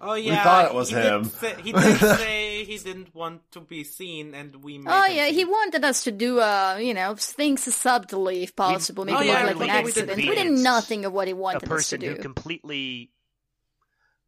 Oh 0.00 0.14
yeah, 0.14 0.30
we 0.32 0.36
thought 0.44 0.64
it 0.66 0.74
was 0.74 0.90
he 0.90 0.96
him. 0.96 1.22
Did 1.22 1.32
say, 1.32 1.54
he 1.62 1.72
did 1.72 1.98
say 2.18 2.64
he 2.64 2.78
didn't 2.78 3.14
want 3.14 3.50
to 3.52 3.60
be 3.60 3.84
seen, 3.84 4.34
and 4.34 4.62
we. 4.62 4.78
Made 4.78 4.90
Oh 4.92 5.04
him 5.04 5.16
yeah, 5.16 5.26
seen. 5.26 5.34
he 5.34 5.44
wanted 5.44 5.84
us 5.84 6.04
to 6.04 6.12
do, 6.12 6.40
uh, 6.40 6.76
you 6.80 6.92
know, 6.94 7.14
things 7.14 7.62
subtly 7.74 8.42
if 8.42 8.54
possible, 8.54 9.04
we 9.04 9.12
make 9.12 9.20
Oh, 9.20 9.22
it 9.22 9.26
yeah, 9.26 9.44
look 9.46 9.56
like 9.58 9.70
an 9.70 9.76
did- 9.76 9.84
we 9.84 9.92
did 9.92 10.10
accident. 10.10 10.28
We, 10.28 10.34
did 10.34 10.52
nothing 10.52 11.04
of 11.04 11.12
what 11.12 11.26
he 11.28 11.32
wanted 11.34 11.56
us 11.56 11.62
to 11.62 11.66
do. 11.68 11.72
A 11.72 11.76
person 11.76 12.00
do. 12.00 12.08
who 12.10 12.16
completely 12.16 13.10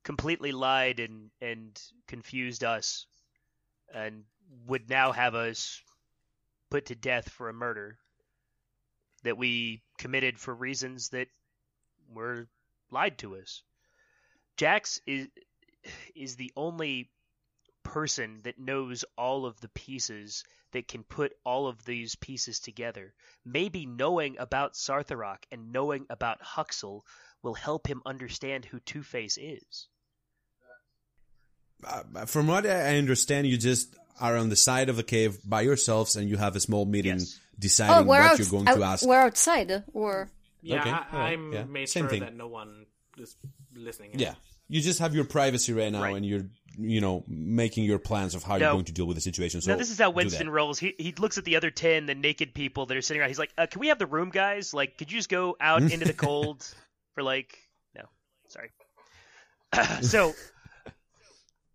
completely 0.05 0.53
lied 0.53 1.01
and 1.01 1.31
and 1.41 1.81
confused 2.07 2.63
us 2.65 3.07
and 3.93 4.23
would 4.69 4.89
now 4.89 5.13
have 5.13 5.35
us 5.35 5.83
put 6.71 6.87
to 6.87 6.95
death 6.95 7.29
for 7.29 7.49
a 7.49 7.53
murder. 7.53 7.99
that 9.25 9.37
we 9.37 9.83
committed 9.99 10.39
for 10.39 10.55
reasons 10.55 11.09
that 11.09 11.27
were 12.15 12.47
lied 12.93 13.19
to 13.19 13.37
us. 13.37 13.63
Jax 14.57 15.01
is 15.07 15.27
is 16.15 16.37
the 16.37 16.53
only 16.57 17.11
person 17.83 18.41
that 18.43 18.59
knows 18.59 19.05
all 19.17 19.47
of 19.47 19.61
the 19.61 19.69
pieces 19.69 20.43
that 20.73 20.89
can 20.89 21.05
put 21.05 21.33
all 21.45 21.69
of 21.69 21.85
these 21.85 22.17
pieces 22.17 22.59
together. 22.61 23.15
Maybe 23.45 23.87
knowing 23.87 24.37
about 24.39 24.75
Sartharok 24.75 25.39
and 25.53 25.73
knowing 25.73 26.07
about 26.11 26.43
Huxel 26.43 27.03
will 27.43 27.55
help 27.55 27.87
him 27.87 28.03
understand 28.05 28.65
who 28.65 28.81
Two 28.81 29.03
Face 29.03 29.39
is. 29.39 29.87
Uh, 31.85 32.27
from 32.27 32.47
what 32.47 32.67
I 32.67 32.97
understand, 32.99 33.47
you 33.47 33.57
just 33.59 33.95
are 34.21 34.37
on 34.37 34.49
the 34.49 34.57
side 34.57 34.89
of 34.89 34.97
the 34.97 35.03
cave 35.03 35.39
by 35.45 35.61
yourselves, 35.61 36.17
and 36.17 36.29
you 36.29 36.39
have 36.39 36.57
a 36.57 36.61
small 36.61 36.87
meeting 36.87 37.19
Yes. 37.19 37.39
deciding 37.59 38.05
Oh, 38.05 38.09
what 38.09 38.21
out, 38.21 38.39
you're 38.39 38.49
going 38.49 38.65
to 38.67 38.83
ask. 38.83 39.07
we're 39.07 39.21
outside, 39.21 39.85
or 39.93 40.31
Yeah, 40.63 40.81
Okay, 40.81 40.91
I, 40.91 40.95
alright, 41.13 41.39
I 41.39 41.43
yeah, 41.53 41.65
made 41.65 41.89
same 41.89 42.05
sure 42.05 42.11
thing. 42.11 42.21
that 42.21 42.35
no 42.35 42.49
one 42.49 42.87
is 43.19 43.37
listening. 43.75 44.13
in. 44.15 44.21
Yeah, 44.21 44.35
you 44.69 44.81
just 44.81 44.99
have 44.99 45.15
your 45.15 45.25
privacy 45.25 45.73
right 45.73 45.93
now, 45.93 46.03
Right. 46.03 46.17
and 46.17 46.27
you're, 46.27 46.47
you 46.79 47.01
know, 47.01 47.25
making 47.29 47.85
your 47.85 47.99
plans 47.99 48.35
of 48.35 48.43
how 48.43 48.57
you're 48.57 48.73
going 48.73 48.85
to 48.87 48.93
deal 48.93 49.07
with 49.07 49.17
the 49.17 49.21
situation. 49.21 49.61
So 49.61 49.71
now 49.73 49.77
this 49.79 49.91
is 49.91 49.99
how 49.99 50.11
Winston 50.11 50.51
rolls. 50.51 50.79
He 50.79 50.95
he 50.99 51.13
looks 51.13 51.39
at 51.39 51.45
the 51.45 51.57
other 51.57 51.71
ten, 51.71 52.07
the 52.07 52.15
naked 52.15 52.53
people 52.55 52.87
that 52.87 52.97
are 52.97 53.03
sitting 53.03 53.21
around. 53.21 53.31
He's 53.31 53.39
like, 53.39 53.53
uh, 53.57 53.67
"Can 53.67 53.81
we 53.81 53.89
have 53.89 53.99
the 53.99 54.07
room, 54.07 54.31
guys? 54.31 54.75
Like, 54.75 54.99
could 54.99 55.11
you 55.13 55.19
just 55.19 55.29
go 55.29 55.57
out 55.61 55.83
into 55.93 56.05
the 56.05 56.13
cold 56.13 56.67
for 57.15 57.23
like 57.23 57.59
no, 57.95 58.03
sorry." 58.49 58.71
so, 60.03 60.35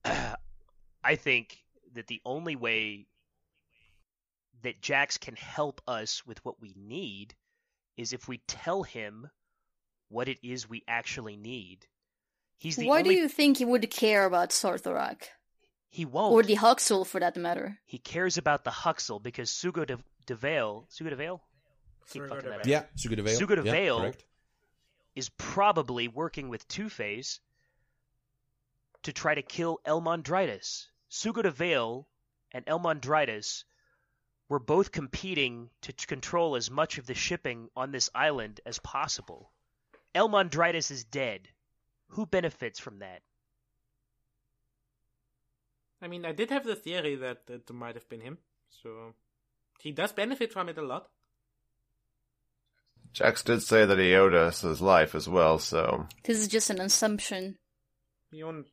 I 0.05 1.15
think 1.15 1.57
that 1.93 2.07
the 2.07 2.21
only 2.25 2.55
way 2.55 3.07
that 4.63 4.81
Jax 4.81 5.17
can 5.17 5.35
help 5.35 5.81
us 5.87 6.25
with 6.25 6.43
what 6.45 6.61
we 6.61 6.73
need 6.77 7.33
is 7.97 8.13
if 8.13 8.27
we 8.27 8.37
tell 8.47 8.83
him 8.83 9.29
what 10.09 10.27
it 10.27 10.37
is 10.43 10.69
we 10.69 10.83
actually 10.87 11.35
need. 11.37 11.85
He's 12.61 12.75
the 12.75 12.87
why 12.87 12.99
only 12.99 13.15
do 13.15 13.21
you 13.21 13.27
think 13.27 13.57
he 13.57 13.65
would 13.65 13.89
care 13.89 14.23
about 14.25 14.51
Sartharok? 14.51 15.23
he 15.89 16.05
won't 16.05 16.31
Or 16.31 16.43
the 16.43 16.55
Huxel, 16.55 17.05
for 17.05 17.19
that 17.19 17.35
matter? 17.35 17.79
he 17.85 17.97
cares 17.97 18.37
about 18.37 18.63
the 18.63 18.69
Huxel 18.71 19.19
because 19.21 19.49
Sugo 19.49 19.85
de, 19.85 19.97
de 20.27 20.35
Vale, 20.35 20.87
Sugo 20.91 21.09
de 21.09 21.15
Vale 21.15 21.41
Keep 22.11 22.27
fucking 22.27 22.49
that 22.49 22.59
up. 22.59 22.65
Yeah, 22.67 22.83
Suga 22.95 23.15
de 23.15 23.23
Vale. 23.23 23.39
Suga 23.39 23.55
de 23.55 23.63
Vale 23.63 23.99
correct. 23.99 24.25
is 25.15 25.29
probably 25.29 26.07
working 26.07 26.49
with 26.49 26.67
Two 26.67 26.87
Face 26.89 27.39
to 29.03 29.11
try 29.11 29.33
to 29.33 29.41
kill 29.41 29.79
Elmond 29.85 30.21
Drydas. 30.23 30.85
Sugo 31.09 31.41
de 31.41 31.51
Vale 31.51 32.07
and 32.51 32.63
Elmond 32.67 32.99
Drydas 33.01 33.63
were 34.49 34.59
both 34.59 34.91
competing 34.91 35.69
to 35.81 35.93
t- 35.93 36.05
control 36.05 36.55
as 36.55 36.69
much 36.69 36.99
of 36.99 37.07
the 37.07 37.15
shipping 37.15 37.69
on 37.75 37.91
this 37.91 38.09
island 38.13 38.59
as 38.67 38.77
possible. 38.79 39.51
Elmond 40.13 40.51
Drydas 40.51 40.91
is 40.91 41.03
dead. 41.05 41.47
Who 42.11 42.25
benefits 42.25 42.79
from 42.79 42.99
that? 42.99 43.21
I 46.01 46.07
mean, 46.07 46.25
I 46.25 46.31
did 46.31 46.49
have 46.49 46.65
the 46.65 46.75
theory 46.75 47.15
that 47.15 47.43
it 47.47 47.71
might 47.71 47.95
have 47.95 48.09
been 48.09 48.21
him, 48.21 48.39
so 48.83 49.13
he 49.79 49.91
does 49.91 50.11
benefit 50.11 50.51
from 50.51 50.67
it 50.69 50.77
a 50.77 50.81
lot. 50.81 51.09
Jax 53.13 53.43
did 53.43 53.61
say 53.61 53.85
that 53.85 53.99
he 53.99 54.15
owed 54.15 54.33
us 54.33 54.61
his 54.61 54.81
life 54.81 55.15
as 55.15 55.27
well, 55.27 55.59
so 55.59 56.07
This 56.23 56.39
is 56.39 56.47
just 56.47 56.69
an 56.69 56.79
assumption. 56.79 57.57
He 58.31 58.41
on... 58.41 58.65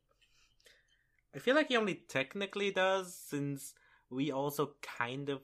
I 1.34 1.38
feel 1.38 1.54
like 1.54 1.68
he 1.68 1.76
only 1.76 1.94
technically 2.08 2.70
does, 2.70 3.14
since 3.14 3.74
we 4.10 4.32
also 4.32 4.74
kind 4.98 5.28
of 5.28 5.40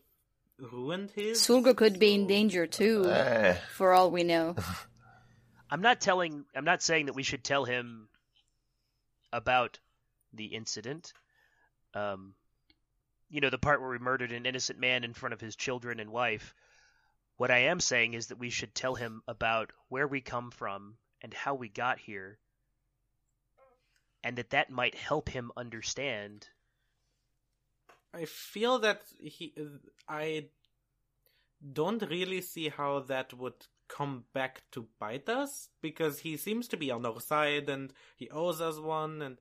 ruined 0.59 1.11
his. 1.11 1.41
Sulgur 1.41 1.77
could 1.77 1.99
be 1.99 2.15
in 2.15 2.27
danger 2.27 2.67
too, 2.67 3.05
eh. 3.11 3.57
for 3.73 3.93
all 3.93 4.11
we 4.11 4.23
know. 4.23 4.57
I'm 5.71 5.83
not 5.83 6.01
telling 6.01 6.45
I'm 6.55 6.65
not 6.65 6.83
saying 6.83 7.07
that 7.07 7.15
we 7.15 7.23
should 7.23 7.45
tell 7.45 7.65
him 7.65 8.09
about 9.33 9.79
the 10.33 10.47
incident. 10.47 11.13
Um 11.95 12.35
you 13.31 13.41
know, 13.41 13.51
the 13.51 13.59
part 13.59 13.81
where 13.81 13.91
we 13.91 13.99
murdered 13.99 14.33
an 14.33 14.47
innocent 14.47 14.79
man 14.79 15.03
in 15.03 15.15
front 15.15 15.33
of 15.33 15.41
his 15.41 15.57
children 15.57 15.99
and 15.99 16.11
wife. 16.11 16.55
What 17.37 17.51
I 17.51 17.59
am 17.59 17.81
saying 17.81 18.15
is 18.15 18.29
that 18.29 18.39
we 18.39 18.51
should 18.51 18.75
tell 18.75 18.95
him 18.95 19.23
about 19.27 19.73
where 19.89 20.07
we 20.07 20.21
come 20.21 20.51
from 20.53 20.97
and 21.21 21.35
how 21.35 21.55
we 21.55 21.69
got 21.69 21.99
here. 21.99 22.39
And 24.23 24.39
that 24.39 24.51
that 24.51 24.71
might 24.71 24.95
help 24.95 25.29
him 25.29 25.51
understand. 25.57 26.49
I 28.15 28.27
feel 28.27 28.79
that 28.79 29.03
he. 29.19 29.53
I 30.09 30.47
don't 31.73 32.03
really 32.03 32.41
see 32.41 32.69
how 32.69 33.01
that 33.01 33.35
would 33.35 33.67
come 33.89 34.25
back 34.33 34.63
to 34.73 34.87
bite 34.99 35.29
us 35.29 35.69
because 35.81 36.21
he 36.21 36.37
seems 36.37 36.69
to 36.69 36.77
be 36.77 36.91
on 36.91 37.05
our 37.07 37.21
side 37.21 37.69
and 37.69 37.93
he 38.17 38.29
owes 38.31 38.61
us 38.61 38.79
one, 38.79 39.23
and 39.23 39.39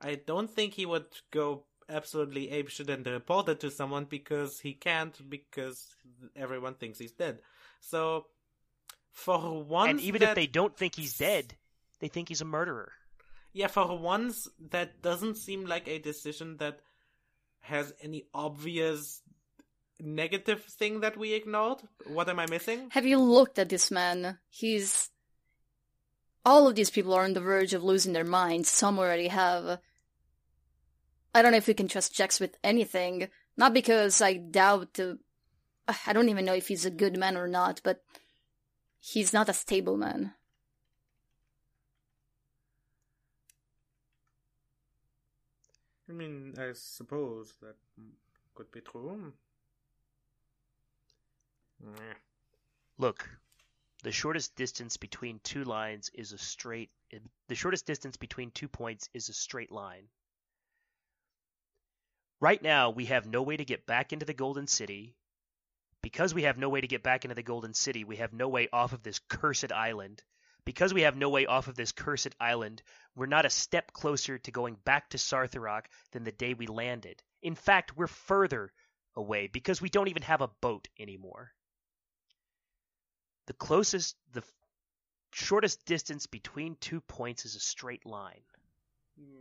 I 0.00 0.16
don't 0.16 0.50
think 0.50 0.74
he 0.74 0.86
would 0.86 1.06
go 1.30 1.64
absolutely 1.88 2.48
apeshit 2.48 2.88
and 2.88 3.06
report 3.06 3.48
it 3.48 3.60
to 3.60 3.70
someone 3.70 4.04
because 4.06 4.60
he 4.60 4.74
can't 4.74 5.30
because 5.30 5.94
everyone 6.34 6.74
thinks 6.74 6.98
he's 6.98 7.12
dead. 7.12 7.38
So, 7.80 8.26
for 9.12 9.62
once, 9.62 9.90
and 9.90 10.00
even 10.00 10.20
that- 10.20 10.30
if 10.30 10.34
they 10.34 10.46
don't 10.46 10.76
think 10.76 10.96
he's 10.96 11.16
dead, 11.18 11.56
they 12.00 12.08
think 12.08 12.28
he's 12.28 12.40
a 12.40 12.44
murderer. 12.44 12.92
yeah, 13.52 13.68
for 13.68 13.96
once, 13.98 14.48
that 14.70 15.00
doesn't 15.00 15.36
seem 15.36 15.64
like 15.64 15.88
a 15.88 15.98
decision 15.98 16.58
that 16.58 16.80
has 17.60 17.94
any 18.02 18.26
obvious 18.34 19.22
negative 20.00 20.62
thing 20.64 21.00
that 21.00 21.16
we 21.16 21.32
ignored. 21.34 21.78
What 22.06 22.28
am 22.28 22.38
I 22.38 22.46
missing? 22.46 22.88
Have 22.90 23.06
you 23.06 23.18
looked 23.18 23.58
at 23.58 23.68
this 23.68 23.90
man? 23.90 24.38
He's. 24.48 25.10
All 26.44 26.68
of 26.68 26.76
these 26.76 26.90
people 26.90 27.12
are 27.14 27.24
on 27.24 27.32
the 27.32 27.40
verge 27.40 27.74
of 27.74 27.82
losing 27.82 28.12
their 28.12 28.24
minds. 28.24 28.68
Some 28.68 28.98
already 28.98 29.28
have. 29.28 29.80
I 31.34 31.42
don't 31.42 31.50
know 31.50 31.58
if 31.58 31.66
we 31.66 31.74
can 31.74 31.88
trust 31.88 32.14
Jax 32.14 32.38
with 32.38 32.56
anything. 32.62 33.28
Not 33.56 33.74
because 33.74 34.20
I 34.22 34.34
doubt. 34.34 34.98
Uh, 34.98 35.14
I 36.06 36.12
don't 36.12 36.28
even 36.28 36.44
know 36.44 36.54
if 36.54 36.68
he's 36.68 36.86
a 36.86 36.90
good 36.90 37.16
man 37.16 37.36
or 37.36 37.48
not, 37.48 37.80
but 37.82 38.02
he's 38.98 39.32
not 39.32 39.48
a 39.48 39.54
stable 39.54 39.96
man. 39.96 40.34
I 46.08 46.12
mean, 46.12 46.54
I 46.58 46.70
suppose 46.74 47.54
that 47.60 47.74
could 48.54 48.70
be 48.70 48.80
true. 48.80 49.32
Look, 52.98 53.28
the 54.02 54.12
shortest 54.12 54.56
distance 54.56 54.96
between 54.96 55.40
two 55.40 55.64
lines 55.64 56.10
is 56.14 56.32
a 56.32 56.38
straight. 56.38 56.90
The 57.48 57.54
shortest 57.54 57.86
distance 57.86 58.16
between 58.16 58.50
two 58.50 58.68
points 58.68 59.10
is 59.12 59.28
a 59.28 59.32
straight 59.32 59.70
line. 59.70 60.08
Right 62.40 62.62
now, 62.62 62.90
we 62.90 63.06
have 63.06 63.26
no 63.26 63.42
way 63.42 63.56
to 63.56 63.64
get 63.64 63.86
back 63.86 64.12
into 64.12 64.26
the 64.26 64.34
Golden 64.34 64.66
City. 64.66 65.16
Because 66.02 66.34
we 66.34 66.44
have 66.44 66.58
no 66.58 66.68
way 66.68 66.80
to 66.80 66.86
get 66.86 67.02
back 67.02 67.24
into 67.24 67.34
the 67.34 67.42
Golden 67.42 67.74
City, 67.74 68.04
we 68.04 68.16
have 68.16 68.32
no 68.32 68.48
way 68.48 68.68
off 68.72 68.92
of 68.92 69.02
this 69.02 69.18
cursed 69.18 69.72
island. 69.72 70.22
Because 70.64 70.94
we 70.94 71.02
have 71.02 71.16
no 71.16 71.28
way 71.28 71.46
off 71.46 71.68
of 71.68 71.74
this 71.74 71.92
cursed 71.92 72.34
island, 72.38 72.82
we're 73.14 73.26
not 73.26 73.46
a 73.46 73.50
step 73.50 73.92
closer 73.92 74.38
to 74.38 74.50
going 74.50 74.76
back 74.84 75.10
to 75.10 75.18
Sartharok 75.18 75.86
than 76.12 76.24
the 76.24 76.32
day 76.32 76.54
we 76.54 76.66
landed. 76.66 77.22
In 77.42 77.54
fact, 77.54 77.96
we're 77.96 78.06
further 78.06 78.72
away 79.14 79.46
because 79.46 79.80
we 79.80 79.88
don't 79.88 80.08
even 80.08 80.22
have 80.22 80.42
a 80.42 80.50
boat 80.60 80.88
anymore. 80.98 81.52
The 83.46 83.52
closest, 83.54 84.16
the 84.32 84.42
shortest 85.32 85.84
distance 85.84 86.26
between 86.26 86.76
two 86.80 87.00
points 87.00 87.44
is 87.44 87.54
a 87.54 87.60
straight 87.60 88.04
line. 88.06 88.40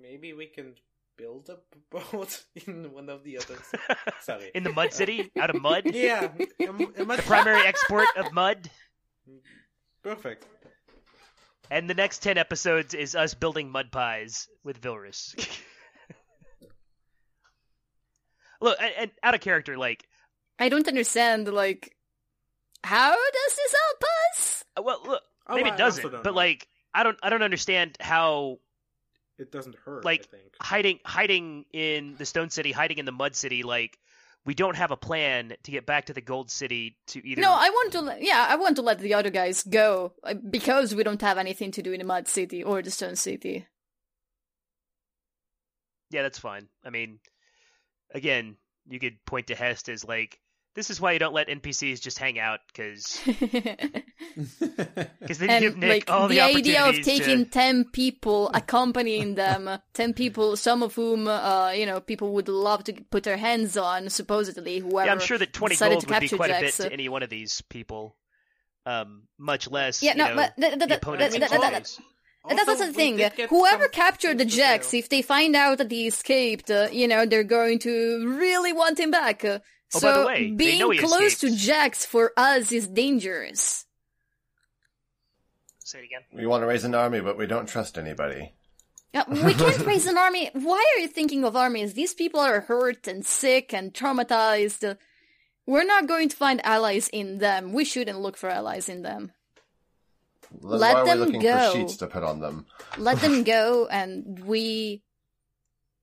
Maybe 0.01 0.33
we 0.33 0.45
can 0.47 0.75
build 1.17 1.49
a 1.49 1.57
boat 2.11 2.45
in 2.67 2.91
one 2.93 3.09
of 3.09 3.23
the 3.23 3.37
others. 3.37 3.71
Sorry. 4.21 4.51
In 4.53 4.63
the 4.63 4.71
Mud 4.73 4.93
City, 4.93 5.31
out 5.39 5.49
of 5.49 5.61
mud. 5.61 5.83
yeah, 5.93 6.29
a, 6.59 6.65
a 6.65 6.71
much- 7.05 7.17
The 7.17 7.23
primary 7.23 7.65
export 7.65 8.07
of 8.17 8.31
mud. 8.31 8.69
Perfect. 10.03 10.45
And 11.71 11.89
the 11.89 11.95
next 11.95 12.19
10 12.19 12.37
episodes 12.37 12.93
is 12.93 13.15
us 13.15 13.33
building 13.33 13.71
mud 13.71 13.91
pies 13.91 14.47
with 14.63 14.79
Vilrus. 14.81 15.33
Look, 18.61 18.77
and, 18.79 18.93
and 18.97 19.11
out 19.23 19.33
of 19.35 19.41
character, 19.41 19.77
like, 19.77 20.07
I 20.59 20.69
don't 20.69 20.87
understand, 20.87 21.47
like. 21.51 21.94
How 22.85 23.11
does 23.11 23.55
this 23.55 23.73
help 23.73 24.03
us? 24.31 24.63
uh, 24.77 24.81
well, 24.83 25.01
look, 25.05 25.21
Oh, 25.47 25.55
maybe 25.55 25.69
I 25.69 25.73
it 25.73 25.77
doesn't, 25.77 26.11
but 26.11 26.23
know. 26.25 26.31
like, 26.31 26.67
I 26.93 27.03
don't, 27.03 27.17
I 27.21 27.29
don't 27.29 27.43
understand 27.43 27.97
how 27.99 28.59
It 29.37 29.51
doesn't 29.51 29.75
hurt. 29.83 30.05
Like, 30.05 30.21
I 30.33 30.37
think. 30.37 30.53
hiding, 30.61 30.99
hiding 31.05 31.65
in 31.73 32.15
the 32.17 32.25
Stone 32.25 32.49
City, 32.51 32.71
hiding 32.71 32.97
in 32.99 33.05
the 33.05 33.11
Mud 33.11 33.35
City, 33.35 33.63
like, 33.63 33.97
we 34.45 34.53
don't 34.53 34.75
have 34.75 34.91
a 34.91 34.97
plan 34.97 35.53
to 35.63 35.71
get 35.71 35.85
back 35.87 36.05
to 36.05 36.13
the 36.13 36.21
Gold 36.21 36.51
City 36.51 36.95
to 37.07 37.27
either. 37.27 37.41
No, 37.41 37.51
I 37.51 37.69
want 37.69 37.91
to. 37.93 38.01
Let, 38.01 38.21
yeah, 38.21 38.45
I 38.47 38.55
want 38.57 38.75
to 38.75 38.83
let 38.83 38.99
the 38.99 39.15
other 39.15 39.31
guys 39.31 39.63
go 39.63 40.13
uh, 40.23 40.35
because 40.35 40.93
we 40.93 41.03
don't 41.03 41.21
have 41.21 41.39
anything 41.39 41.71
to 41.71 41.81
do 41.81 41.91
in 41.93 41.99
the 41.99 42.05
Mud 42.05 42.27
City 42.27 42.63
or 42.63 42.81
the 42.83 42.91
Stone 42.91 43.15
City. 43.15 43.65
Yeah, 46.11 46.21
that's 46.21 46.39
fine. 46.39 46.67
I 46.85 46.91
mean, 46.91 47.19
again, 48.13 48.57
you 48.87 48.99
could 48.99 49.17
point 49.25 49.47
to 49.47 49.55
Hest 49.55 49.89
as 49.89 50.05
like 50.05 50.39
This 50.75 50.89
is 50.89 50.99
why 50.99 51.13
you 51.13 51.19
don't 51.19 51.33
let 51.33 51.47
NPCs 51.47 52.01
just 52.01 52.19
hang 52.19 52.37
out, 52.37 52.59
because 52.67 53.21
because 53.25 55.37
then 55.39 55.49
and 55.49 55.61
give 55.61 55.77
Nick 55.77 55.89
like 55.89 56.11
all 56.11 56.27
the, 56.27 56.35
the 56.35 56.41
idea 56.41 56.85
of 56.85 57.01
taking 57.01 57.45
to- 57.45 57.51
10 57.51 57.85
people 57.91 58.49
accompanying 58.53 59.35
them 59.35 59.69
10 59.93 60.13
people 60.13 60.55
some 60.57 60.83
of 60.83 60.95
whom 60.95 61.27
uh 61.27 61.71
you 61.71 61.85
know 61.85 61.99
people 61.99 62.33
would 62.33 62.47
love 62.47 62.83
to 62.83 62.93
put 63.09 63.23
their 63.23 63.37
hands 63.37 63.77
on 63.77 64.09
supposedly 64.09 64.79
whoever 64.79 65.07
Yeah, 65.07 65.11
I'm 65.13 65.19
sure 65.19 65.37
that 65.37 65.53
20 65.53 65.75
decided 65.75 65.91
gold 65.93 66.01
to 66.01 66.07
would 66.07 66.19
be 66.19 66.27
capture 66.27 66.35
quite 66.37 66.51
a 66.51 66.59
bit 66.59 66.73
to 66.75 66.91
any 66.91 67.09
one 67.09 67.23
of 67.23 67.29
these 67.29 67.61
people. 67.61 68.15
Um, 68.87 69.23
much 69.39 69.67
less. 69.71 70.03
Yeah, 70.03 70.11
you 70.11 70.17
no, 70.19 70.27
know, 70.29 70.35
but 70.35 70.55
th- 70.57 70.69
th- 70.73 70.79
the 70.79 70.85
th- 70.87 70.97
opponent's 70.97 71.35
th- 71.35 71.49
th- 71.49 71.59
th- 71.59 71.71
that's, 71.71 71.99
that's 72.47 72.69
Also, 72.69 72.85
the 72.85 72.93
thing. 72.93 73.17
Whoever 73.49 73.87
captured 73.87 74.37
the 74.37 74.45
people 74.45 74.51
to 74.51 74.57
Jax, 74.57 74.91
jail. 74.91 74.99
if 74.99 75.09
they 75.09 75.23
find 75.23 75.55
out 75.55 75.79
that 75.79 75.89
he 75.89 76.05
escaped, 76.05 76.69
uh, 76.69 76.89
you 76.91 77.07
know, 77.07 77.25
they're 77.25 77.43
going 77.43 77.79
to 77.79 78.37
really 78.37 78.73
want 78.73 78.99
him 78.99 79.09
back. 79.09 79.43
Oh, 79.95 79.99
so 79.99 80.13
by 80.13 80.19
the 80.19 80.27
way, 80.27 80.49
they 80.49 80.55
being 80.55 80.79
know 80.79 80.89
he 80.91 80.99
close 80.99 81.39
to 81.39 81.47
escaped. 81.47 81.63
Jax 81.63 82.05
for 82.05 82.31
us 82.37 82.71
is 82.71 82.87
dangerous. 82.87 83.85
Say 85.79 85.99
it 85.99 86.05
again. 86.05 86.21
We 86.33 86.45
want 86.47 86.63
to 86.63 86.67
raise 86.67 86.83
an 86.83 86.95
army, 86.95 87.21
but 87.21 87.37
we 87.37 87.45
don't 87.45 87.67
trust 87.67 87.97
anybody. 87.97 88.53
Uh, 89.13 89.23
we 89.29 89.53
can't 89.53 89.85
raise 89.85 90.07
an 90.07 90.17
army. 90.17 90.49
Why 90.53 90.83
are 90.95 91.01
you 91.01 91.07
thinking 91.07 91.45
of 91.45 91.55
armies? 91.55 91.93
These 91.93 92.13
people 92.13 92.39
are 92.39 92.61
hurt 92.61 93.07
and 93.07 93.25
sick 93.25 93.73
and 93.73 93.93
traumatized. 93.93 94.97
We're 95.67 95.85
not 95.85 96.07
going 96.07 96.29
to 96.29 96.35
find 96.35 96.63
allies 96.65 97.07
in 97.07 97.37
them. 97.37 97.71
We 97.71 97.85
shouldn't 97.85 98.19
look 98.19 98.35
for 98.37 98.49
allies 98.49 98.89
in 98.89 99.03
them. 99.03 99.31
That's 100.51 100.63
Let 100.63 100.95
why 100.95 101.05
them 101.05 101.19
we're 101.19 101.25
looking 101.25 101.41
go. 101.41 101.71
for 101.71 101.77
sheets 101.77 101.97
to 101.97 102.07
put 102.07 102.23
on 102.23 102.39
them. 102.39 102.65
Let 102.97 103.19
them 103.19 103.43
go, 103.55 103.87
and 103.87 104.39
we 104.45 105.01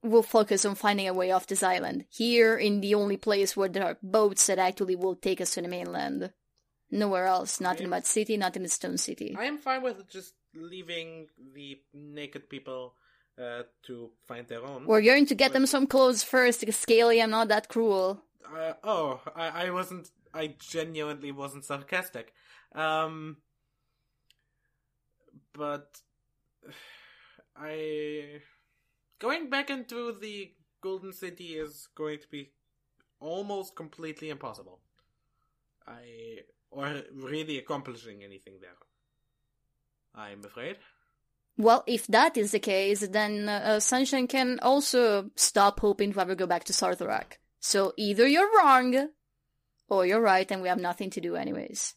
will 0.02 0.22
focus 0.22 0.64
on 0.64 0.74
finding 0.74 1.08
a 1.08 1.14
way 1.14 1.30
off 1.30 1.46
this 1.46 1.62
island. 1.62 2.04
Here, 2.10 2.56
in 2.56 2.80
the 2.80 2.94
only 2.94 3.16
place 3.16 3.56
where 3.56 3.68
there 3.68 3.84
are 3.84 3.98
boats 4.02 4.46
that 4.46 4.58
actually 4.58 4.96
will 4.96 5.14
take 5.14 5.40
us 5.40 5.54
to 5.54 5.62
the 5.62 5.68
mainland. 5.68 6.32
Nowhere 6.90 7.26
else. 7.26 7.60
Not 7.60 7.80
in 7.80 7.88
Mud 7.88 8.04
City, 8.04 8.36
not 8.36 8.56
in 8.56 8.64
the 8.64 8.68
Stone 8.68 8.98
City. 8.98 9.34
I 9.38 9.44
am 9.44 9.58
fine 9.58 9.82
with 9.82 10.08
just 10.10 10.34
leaving 10.54 11.28
the 11.54 11.80
naked 11.94 12.50
people 12.50 12.94
uh, 13.40 13.62
to 13.84 14.10
find 14.26 14.46
their 14.48 14.64
own. 14.64 14.86
We're 14.86 15.00
going 15.02 15.26
to 15.26 15.34
get 15.34 15.52
them 15.52 15.66
some 15.66 15.86
clothes 15.86 16.22
first, 16.22 16.60
because 16.60 16.76
Scaly, 16.76 17.22
I'm 17.22 17.30
not 17.30 17.48
that 17.48 17.68
cruel. 17.68 18.22
Uh, 18.54 18.74
oh, 18.84 19.20
I, 19.34 19.66
I 19.66 19.70
wasn't. 19.70 20.10
I 20.34 20.54
genuinely 20.58 21.32
wasn't 21.32 21.64
sarcastic. 21.64 22.32
Um, 22.74 23.38
but 25.54 26.00
I 27.56 28.40
going 29.22 29.48
back 29.48 29.70
into 29.70 30.18
the 30.20 30.50
Golden 30.80 31.12
City 31.12 31.54
is 31.54 31.88
going 31.94 32.18
to 32.18 32.28
be 32.28 32.50
almost 33.20 33.76
completely 33.76 34.30
impossible. 34.30 34.80
I 35.86 36.40
or 36.72 37.02
really 37.14 37.58
accomplishing 37.58 38.24
anything 38.24 38.54
there. 38.60 38.80
I'm 40.14 40.44
afraid. 40.44 40.78
Well, 41.56 41.84
if 41.86 42.06
that 42.08 42.36
is 42.36 42.50
the 42.50 42.58
case, 42.58 43.06
then 43.06 43.48
uh, 43.48 43.78
Sunshine 43.78 44.26
can 44.26 44.58
also 44.60 45.30
stop 45.36 45.78
hoping 45.80 46.12
to 46.12 46.20
ever 46.20 46.34
go 46.34 46.46
back 46.46 46.64
to 46.64 46.72
Sartharok. 46.72 47.38
So 47.60 47.92
either 47.96 48.26
you're 48.26 48.50
wrong, 48.56 49.10
or 49.88 50.06
you're 50.06 50.20
right, 50.20 50.50
and 50.50 50.62
we 50.62 50.68
have 50.68 50.80
nothing 50.80 51.10
to 51.10 51.20
do 51.20 51.36
anyways. 51.36 51.94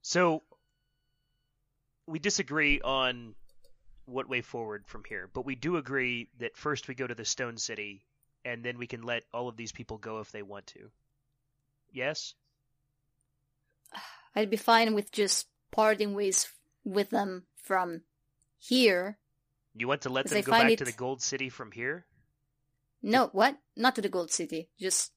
So 0.00 0.42
we 2.12 2.18
disagree 2.18 2.78
on 2.82 3.34
what 4.04 4.28
way 4.28 4.42
forward 4.42 4.84
from 4.86 5.02
here, 5.08 5.30
but 5.32 5.46
we 5.46 5.54
do 5.54 5.78
agree 5.78 6.28
that 6.40 6.58
first 6.58 6.86
we 6.86 6.94
go 6.94 7.06
to 7.06 7.14
the 7.14 7.24
Stone 7.24 7.56
City, 7.56 8.04
and 8.44 8.62
then 8.62 8.76
we 8.76 8.86
can 8.86 9.00
let 9.02 9.24
all 9.32 9.48
of 9.48 9.56
these 9.56 9.72
people 9.72 9.96
go 9.96 10.20
if 10.20 10.30
they 10.30 10.42
want 10.42 10.66
to. 10.66 10.90
Yes. 11.90 12.34
I'd 14.36 14.50
be 14.50 14.58
fine 14.58 14.94
with 14.94 15.10
just 15.10 15.46
parting 15.70 16.14
ways 16.14 16.48
with 16.84 17.08
them 17.08 17.44
from 17.56 18.02
here. 18.58 19.16
You 19.74 19.88
want 19.88 20.02
to 20.02 20.10
let 20.10 20.26
them 20.26 20.36
I 20.36 20.42
go 20.42 20.52
back 20.52 20.70
it- 20.70 20.78
to 20.80 20.84
the 20.84 20.92
Gold 20.92 21.22
City 21.22 21.48
from 21.48 21.72
here? 21.72 22.04
No, 23.02 23.28
what? 23.32 23.56
Not 23.74 23.94
to 23.94 24.02
the 24.02 24.10
Gold 24.10 24.30
City. 24.30 24.68
Just, 24.78 25.12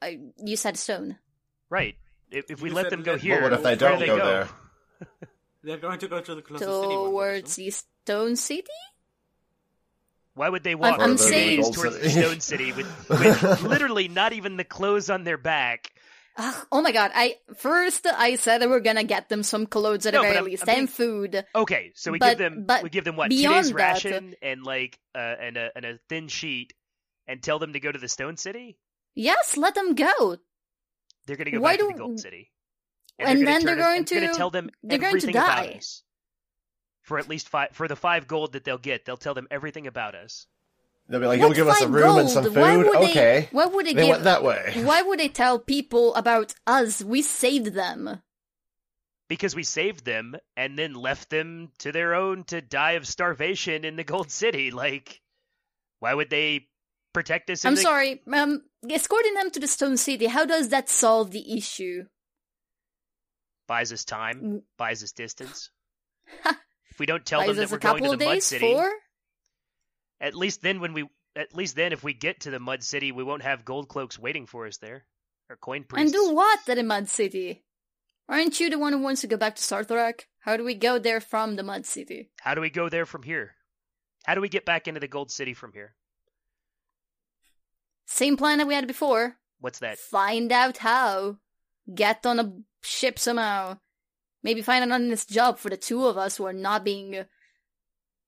I, 0.00 0.20
you 0.38 0.56
said 0.56 0.76
stone. 0.76 1.18
Right. 1.68 1.96
If, 2.30 2.52
if 2.52 2.62
we 2.62 2.70
let 2.70 2.88
them 2.90 3.02
go 3.02 3.18
here, 3.18 3.42
what 3.42 3.52
if 3.52 3.64
they 3.64 3.74
don't 3.74 3.98
do 3.98 4.06
go 4.06 4.16
there? 4.16 4.48
They're 5.64 5.78
going 5.78 5.98
to 6.00 6.08
go 6.08 6.20
to 6.20 6.34
the 6.34 6.42
closest 6.42 6.68
city. 6.70 6.94
Towards 6.94 7.56
the 7.56 7.70
Stone 7.70 8.36
City? 8.36 8.68
Why 10.34 10.48
would 10.48 10.62
they 10.64 10.74
walk 10.74 11.00
I'm 11.00 11.10
from 11.10 11.18
saying- 11.18 11.72
towards 11.72 12.00
the 12.00 12.10
Stone 12.10 12.40
City 12.40 12.72
with, 12.72 13.08
with 13.08 13.62
literally 13.62 14.08
not 14.08 14.32
even 14.32 14.56
the 14.56 14.64
clothes 14.64 15.08
on 15.10 15.24
their 15.24 15.38
back? 15.38 15.92
Ugh, 16.36 16.66
oh 16.72 16.82
my 16.82 16.90
god, 16.90 17.12
I, 17.14 17.36
first 17.56 18.06
I 18.08 18.34
said 18.34 18.58
that 18.60 18.68
we're 18.68 18.80
gonna 18.80 19.04
get 19.04 19.28
them 19.28 19.44
some 19.44 19.66
clothes 19.68 20.04
at 20.04 20.14
No, 20.14 20.18
the 20.18 20.22
but 20.22 20.26
very 20.30 20.36
I'm- 20.38 20.44
least, 20.46 20.62
I'm 20.62 20.66
being- 20.66 20.78
and 20.80 20.90
food. 20.90 21.44
Okay, 21.54 21.92
so 21.94 22.10
we 22.10 22.18
But- 22.18 22.30
give 22.30 22.38
them 22.38 22.64
but 22.66 22.82
we 22.82 22.90
give 22.90 23.04
them 23.04 23.14
what 23.14 23.30
two 23.30 23.36
days 23.36 23.68
that- 23.68 23.74
ration 23.74 24.34
and 24.42 24.64
like 24.64 24.98
uh, 25.14 25.18
and 25.18 25.56
a 25.56 25.70
and 25.76 25.84
a 25.84 25.98
thin 26.08 26.26
sheet, 26.26 26.72
and 27.28 27.40
tell 27.40 27.60
them 27.60 27.72
to 27.74 27.78
go 27.78 27.92
to 27.92 27.98
the 28.00 28.08
Stone 28.08 28.36
City. 28.38 28.76
Yes, 29.14 29.56
let 29.56 29.76
them 29.76 29.94
go. 29.94 30.38
They're 31.26 31.36
going 31.36 31.44
to 31.44 31.50
go 31.52 31.60
Why 31.60 31.74
back 31.76 31.80
to 31.80 31.86
the 31.86 31.98
Gold 31.98 32.18
City, 32.18 32.50
and 33.18 33.38
gonna 33.40 33.44
then 33.44 33.64
they're 33.64 33.74
turn 33.76 33.80
us- 33.80 34.10
going 34.10 34.20
gonna 34.22 34.34
tell 34.34 34.50
them 34.50 34.70
they're 34.82 34.98
going 34.98 35.12
to 35.12 35.16
everything 35.18 35.36
about 35.36 35.56
die. 35.56 35.74
us. 35.78 36.02
For 37.02 37.18
at 37.18 37.28
least 37.28 37.48
five 37.48 37.68
for 37.72 37.86
the 37.86 37.96
five 37.96 38.26
gold 38.26 38.52
that 38.52 38.64
they'll 38.64 38.78
get, 38.78 39.04
they'll 39.04 39.16
tell 39.16 39.34
them 39.34 39.46
everything 39.50 39.86
about 39.86 40.14
us. 40.14 40.46
They'll 41.06 41.20
be 41.20 41.26
like, 41.26 41.38
What 41.38 41.48
"You'll 41.48 41.54
give 41.54 41.68
us 41.68 41.80
a 41.82 41.84
five 41.84 41.92
room 41.94 42.18
and 42.18 42.30
some 42.30 42.44
food." 42.44 42.56
Why 42.56 42.76
would 42.78 42.86
they- 42.86 43.10
okay. 43.10 43.48
why 43.52 43.66
would 43.66 43.84
they 43.86 43.92
They 43.92 44.02
give- 44.02 44.10
went 44.10 44.24
that 44.24 44.42
way. 44.42 44.72
Why 44.84 45.02
would 45.02 45.18
they 45.18 45.28
tell 45.28 45.58
people 45.58 46.14
about 46.14 46.54
us? 46.66 47.04
We 47.04 47.20
saved 47.20 47.74
them. 47.74 48.22
Because 49.28 49.54
we 49.54 49.64
saved 49.64 50.04
them 50.04 50.36
and 50.56 50.78
then 50.78 50.94
left 50.94 51.28
them 51.30 51.72
to 51.78 51.92
their 51.92 52.14
own 52.14 52.44
to 52.44 52.60
die 52.62 52.92
of 52.92 53.06
starvation 53.06 53.84
in 53.84 53.96
the 53.96 54.04
Gold 54.04 54.30
City. 54.30 54.70
Like, 54.70 55.20
why 56.00 56.12
would 56.14 56.30
they 56.30 56.68
protect 57.14 57.48
us? 57.50 57.64
In 57.64 57.68
I'm 57.68 57.74
the... 57.74 57.80
sorry, 57.82 58.22
um, 58.32 58.62
escorting 58.88 59.34
them 59.34 59.50
to 59.50 59.60
the 59.60 59.66
Stone 59.66 59.96
City, 59.98 60.26
how 60.26 60.44
does 60.46 60.68
that 60.70 60.88
solve 60.90 61.30
the 61.32 61.54
issue? 61.56 62.04
Buys 63.66 63.92
us 63.92 64.04
time, 64.04 64.40
Mm. 64.40 64.62
buys 64.76 65.02
us 65.02 65.12
distance. 65.12 65.70
if 66.90 66.98
we 66.98 67.06
don't 67.06 67.24
tell 67.24 67.40
Buys 67.40 67.48
them 67.48 67.56
that 67.56 67.70
we're 67.70 67.78
going 67.78 68.04
to 68.04 68.16
the 68.16 68.24
Mud 68.24 68.42
City, 68.42 68.72
for? 68.74 68.90
at 70.20 70.34
least 70.34 70.62
then 70.62 70.80
when 70.80 70.92
we 70.92 71.08
at 71.36 71.54
least 71.54 71.74
then 71.74 71.92
if 71.92 72.04
we 72.04 72.12
get 72.14 72.40
to 72.40 72.50
the 72.50 72.60
Mud 72.60 72.82
City, 72.82 73.10
we 73.10 73.24
won't 73.24 73.42
have 73.42 73.64
gold 73.64 73.88
cloaks 73.88 74.18
waiting 74.18 74.46
for 74.46 74.66
us 74.66 74.76
there. 74.78 75.04
Or 75.50 75.56
coin 75.56 75.84
priests. 75.84 76.14
And 76.14 76.24
do 76.28 76.34
what 76.34 76.60
at 76.68 76.76
the 76.76 76.82
Mud 76.82 77.08
City? 77.08 77.64
Aren't 78.28 78.58
you 78.60 78.70
the 78.70 78.78
one 78.78 78.92
who 78.94 79.00
wants 79.00 79.20
to 79.22 79.26
go 79.26 79.36
back 79.36 79.56
to 79.56 79.62
Sartharok? 79.62 80.22
How 80.40 80.56
do 80.56 80.64
we 80.64 80.74
go 80.74 80.98
there 80.98 81.20
from 81.20 81.56
the 81.56 81.62
Mud 81.62 81.84
City? 81.84 82.30
How 82.40 82.54
do 82.54 82.60
we 82.62 82.70
go 82.70 82.88
there 82.88 83.04
from 83.04 83.22
here? 83.22 83.54
How 84.24 84.34
do 84.34 84.40
we 84.40 84.48
get 84.48 84.64
back 84.64 84.88
into 84.88 85.00
the 85.00 85.08
Gold 85.08 85.30
City 85.30 85.52
from 85.52 85.72
here? 85.74 85.94
Same 88.06 88.36
plan 88.36 88.58
that 88.58 88.66
we 88.66 88.74
had 88.74 88.86
before. 88.86 89.36
What's 89.60 89.80
that? 89.80 89.98
Find 89.98 90.52
out 90.52 90.78
how. 90.78 91.38
Get 91.92 92.24
on 92.24 92.40
a 92.40 92.52
ship 92.82 93.18
somehow. 93.18 93.78
Maybe 94.42 94.62
find 94.62 94.84
an 94.84 94.92
honest 94.92 95.28
job 95.30 95.58
for 95.58 95.70
the 95.70 95.76
two 95.76 96.06
of 96.06 96.18
us 96.18 96.36
who 96.36 96.44
are 96.44 96.52
not 96.52 96.84
being, 96.84 97.24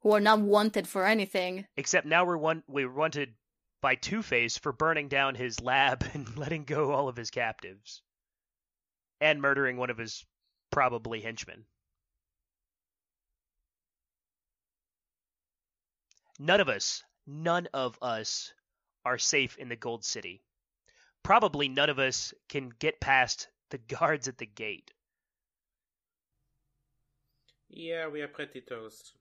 who 0.00 0.12
are 0.12 0.20
not 0.20 0.40
wanted 0.40 0.88
for 0.88 1.06
anything. 1.06 1.66
Except 1.76 2.06
now 2.06 2.24
we're 2.24 2.36
one 2.36 2.62
we're 2.66 2.92
wanted 2.92 3.34
by 3.82 3.94
Two 3.94 4.22
Face 4.22 4.56
for 4.56 4.72
burning 4.72 5.08
down 5.08 5.34
his 5.34 5.60
lab 5.60 6.04
and 6.14 6.36
letting 6.36 6.64
go 6.64 6.92
all 6.92 7.08
of 7.08 7.16
his 7.16 7.30
captives. 7.30 8.02
And 9.20 9.40
murdering 9.40 9.76
one 9.76 9.90
of 9.90 9.98
his 9.98 10.24
probably 10.70 11.20
henchmen. 11.20 11.64
None 16.38 16.60
of 16.60 16.68
us, 16.68 17.02
none 17.26 17.66
of 17.72 17.98
us 18.02 18.52
are 19.06 19.16
safe 19.16 19.56
in 19.56 19.70
the 19.70 19.76
Gold 19.76 20.04
City. 20.04 20.42
Probably 21.26 21.68
none 21.68 21.90
of 21.90 21.98
us 21.98 22.32
can 22.48 22.70
get 22.78 23.00
past 23.00 23.48
the 23.70 23.78
guards 23.88 24.28
at 24.28 24.38
the 24.38 24.46
gate. 24.46 24.92
Yeah, 27.68 28.06
we 28.06 28.20
are 28.22 28.28
pretty 28.28 28.60
toast. 28.60 29.14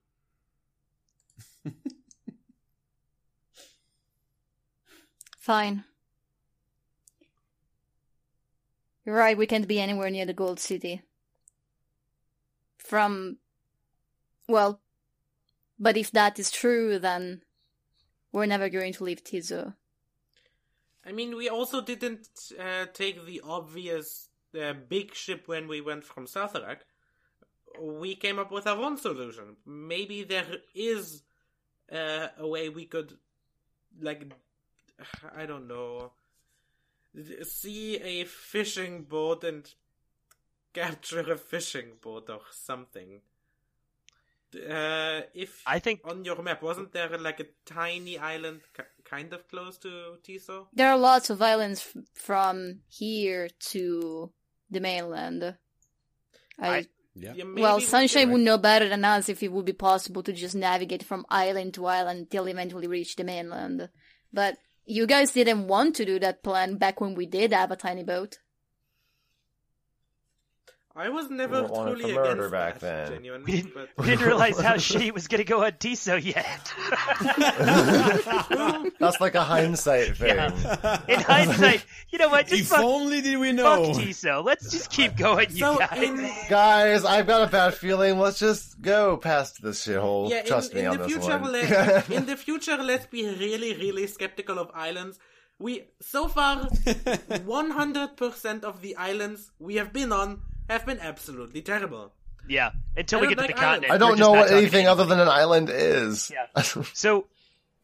Fine. 5.40 5.84
You're 9.03 9.15
right, 9.15 9.36
we 9.36 9.48
can't 9.48 9.68
be 9.68 9.80
anywhere 9.80 10.11
near 10.11 10.27
the 10.27 10.34
Gold 10.34 10.60
City. 10.60 11.02
From. 12.77 13.38
Well. 14.48 14.80
But 15.80 15.98
if 15.98 16.11
that 16.11 16.38
is 16.38 16.52
true, 16.52 16.99
then. 16.99 17.41
We're 18.32 18.45
never 18.45 18.69
going 18.69 18.94
to 18.94 19.03
leave 19.03 19.23
Tizo. 19.23 19.73
I 21.06 21.11
mean, 21.11 21.36
we 21.36 21.49
also 21.49 21.82
didn't 21.82 22.27
uh, 22.60 22.88
take 22.94 23.26
the 23.26 23.41
obvious 23.41 24.30
uh, 24.60 24.73
big 24.73 25.14
ship 25.14 25.48
when 25.48 25.68
we 25.68 25.82
went 25.82 26.03
from 26.03 26.26
Sartharok. 26.26 26.80
We 27.80 28.15
came 28.15 28.40
up 28.40 28.52
with 28.52 28.68
our 28.68 28.82
own 28.82 28.98
solution. 28.98 29.57
Maybe 29.65 30.23
there 30.23 30.57
is 30.73 31.23
uh, 31.91 32.27
a 32.38 32.48
way 32.48 32.69
we 32.69 32.86
could 32.86 33.18
like 34.02 34.32
I 35.36 35.45
don't 35.45 35.68
know, 35.68 36.14
see 37.44 37.98
a 37.98 38.26
fishing 38.26 39.03
boat 39.03 39.44
and 39.44 39.73
capture 40.73 41.32
a 41.32 41.38
fishing 41.38 41.94
boat 42.02 42.30
or 42.30 42.41
something. 42.52 43.22
Uh, 44.56 45.22
if 45.34 45.61
I 45.65 45.80
think 45.80 46.02
on 46.06 46.23
your 46.23 46.41
map 46.41 46.61
wasn't 46.61 46.94
there 46.94 47.18
like 47.18 47.41
a 47.41 47.48
tiny 47.65 48.18
island 48.18 48.61
ki- 48.76 48.84
kind 49.10 49.32
of 49.34 49.48
close 49.48 49.77
to 49.80 50.18
Tiso? 50.23 50.68
There 50.73 50.90
are 50.90 50.98
lots 50.98 51.30
of 51.30 51.41
islands 51.41 51.82
f- 51.95 52.03
from 52.14 52.80
here 52.88 53.48
to 53.72 54.32
the 54.69 54.80
mainland. 54.80 55.56
I, 56.60 56.68
I- 56.77 56.86
Yeah. 57.18 57.34
Yeah, 57.34 57.45
well, 57.56 57.77
we 57.77 57.84
Sunshine 57.86 58.26
could- 58.27 58.34
would 58.34 58.41
know 58.41 58.57
better 58.57 58.90
than 58.90 59.06
us 59.06 59.30
if 59.30 59.41
it 59.41 59.52
would 59.52 59.65
be 59.65 59.72
possible 59.73 60.22
to 60.23 60.34
just 60.34 60.53
navigate 60.56 61.03
from 61.03 61.26
island 61.30 61.73
to 61.76 61.86
island 61.86 62.19
until 62.19 62.48
eventually 62.48 62.88
reach 62.88 63.15
the 63.15 63.23
mainland. 63.23 63.88
But 64.34 64.57
you 64.86 65.07
guys 65.07 65.32
didn't 65.32 65.68
want 65.68 65.95
to 65.95 66.06
do 66.06 66.19
that 66.19 66.44
plan 66.44 66.76
back 66.77 66.99
when 66.99 67.15
we 67.15 67.26
did 67.26 67.53
have 67.53 67.72
a 67.72 67.77
tiny 67.77 68.03
boat. 68.03 68.40
I 70.97 71.09
was 71.09 71.30
never 71.30 71.63
We 71.63 71.67
wanted 71.67 71.97
truly 71.97 72.13
for 72.13 72.19
murder 72.23 72.31
against 72.45 72.51
back 72.51 72.80
that, 72.80 73.07
then. 73.07 73.11
genuinely, 73.17 73.45
we 73.51 73.61
didn't, 73.61 73.73
but 73.73 73.89
we 73.97 74.05
didn't 74.05 74.26
realize 74.26 74.57
how 74.59 74.76
shitty 74.76 75.07
it 75.07 75.13
was 75.13 75.27
going 75.27 75.39
to 75.39 75.43
go 75.43 75.65
on 75.65 75.73
Tiso 75.73 76.23
yet. 76.23 76.72
That's 78.99 79.19
like 79.19 79.35
a 79.35 79.43
hindsight 79.43 80.15
thing. 80.15 80.38
In 81.09 81.19
hindsight, 81.22 81.85
you 82.09 82.17
know 82.17 82.30
what? 82.30 82.47
Just 82.47 82.61
If 82.61 82.67
fuck, 82.69 82.80
only 82.80 83.19
did 83.22 83.38
we 83.39 83.51
know. 83.51 83.63
fuck 83.63 83.97
know. 83.97 84.03
Tiso. 84.03 84.43
Let's 84.43 84.72
just 84.72 84.89
keep 84.89 85.17
going, 85.17 85.49
you 85.51 85.57
so 85.57 85.77
guys. 85.77 86.01
in 86.01 86.31
Guys, 86.49 87.03
I've 87.05 87.27
got 87.27 87.47
a 87.47 87.51
bad 87.51 87.73
feeling. 87.73 88.17
Let's 88.17 88.39
just 88.39 88.81
go 88.81 89.17
past 89.17 89.61
this 89.61 89.85
shithole. 89.85 90.30
yeah, 90.30 90.43
Trust 90.43 90.72
in, 90.72 90.77
me 90.77 90.81
in 90.85 90.91
on 90.91 90.97
the 90.97 91.03
this 91.03 91.13
future, 91.13 91.38
one. 91.39 91.51
let, 91.51 92.09
in 92.17 92.26
the 92.26 92.38
future, 92.38 92.77
let's 92.77 93.05
be 93.07 93.27
really, 93.27 93.73
really 93.76 94.07
skeptical 94.07 94.57
of 94.59 94.72
islands. 94.73 95.19
We 95.59 95.88
so 96.01 96.27
far, 96.27 96.63
one 97.45 97.72
hundred 97.72 98.17
percent 98.17 98.63
of 98.63 98.81
the 98.81 98.95
islands 98.97 99.51
we 99.59 99.76
have 99.76 99.93
been 99.93 100.11
on 100.11 100.41
have 100.69 100.85
been 100.85 100.99
absolutely 100.99 101.61
terrible. 101.61 102.13
Yeah, 102.47 102.71
until 102.95 103.19
I 103.19 103.21
we 103.21 103.27
don't 103.27 103.35
get 103.35 103.41
to 103.47 103.53
the 103.53 103.59
like 103.59 103.63
continent. 103.71 103.93
I 103.93 103.97
don't 103.97 104.19
know 104.19 104.31
what 104.31 104.43
talking 104.43 104.57
anything 104.57 104.87
other 104.87 105.05
than 105.05 105.19
an 105.19 105.27
island 105.27 105.69
is. 105.71 106.31
Yeah. 106.31 106.61
So, 106.93 107.25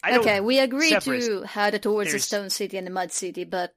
I 0.03 0.11
don't, 0.11 0.21
Okay, 0.21 0.39
we 0.39 0.59
agreed 0.59 0.89
Separate. 0.89 1.21
to 1.21 1.41
head 1.41 1.81
towards 1.81 2.11
the 2.11 2.19
Stone 2.19 2.49
City 2.51 2.77
and 2.77 2.85
the 2.85 2.91
Mud 2.91 3.11
City, 3.11 3.43
but 3.43 3.73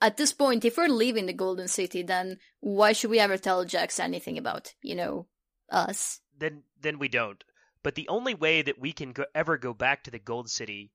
at 0.00 0.16
this 0.16 0.32
point, 0.32 0.64
if 0.64 0.76
we're 0.76 0.88
leaving 0.88 1.26
the 1.26 1.32
Golden 1.32 1.68
City, 1.68 2.02
then 2.02 2.38
why 2.60 2.92
should 2.92 3.10
we 3.10 3.18
ever 3.18 3.36
tell 3.36 3.64
Jax 3.64 3.98
anything 3.98 4.38
about, 4.38 4.74
you 4.82 4.94
know, 4.94 5.26
us? 5.70 6.20
then 6.38 6.62
then 6.80 6.98
we 6.98 7.08
don't. 7.08 7.44
But 7.82 7.94
the 7.94 8.08
only 8.08 8.34
way 8.34 8.62
that 8.62 8.78
we 8.78 8.92
can 8.92 9.12
go, 9.12 9.24
ever 9.34 9.58
go 9.58 9.74
back 9.74 10.04
to 10.04 10.10
the 10.10 10.18
Gold 10.18 10.50
City 10.50 10.90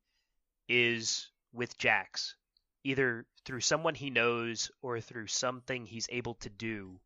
is 0.67 1.29
with 1.53 1.77
Jax, 1.77 2.35
either 2.83 3.25
through 3.45 3.61
someone 3.61 3.95
he 3.95 4.09
knows 4.09 4.71
or 4.81 4.99
through 4.99 5.27
something 5.27 5.85
he's 5.85 6.07
able 6.11 6.33
to 6.35 6.49
do. 6.49 6.99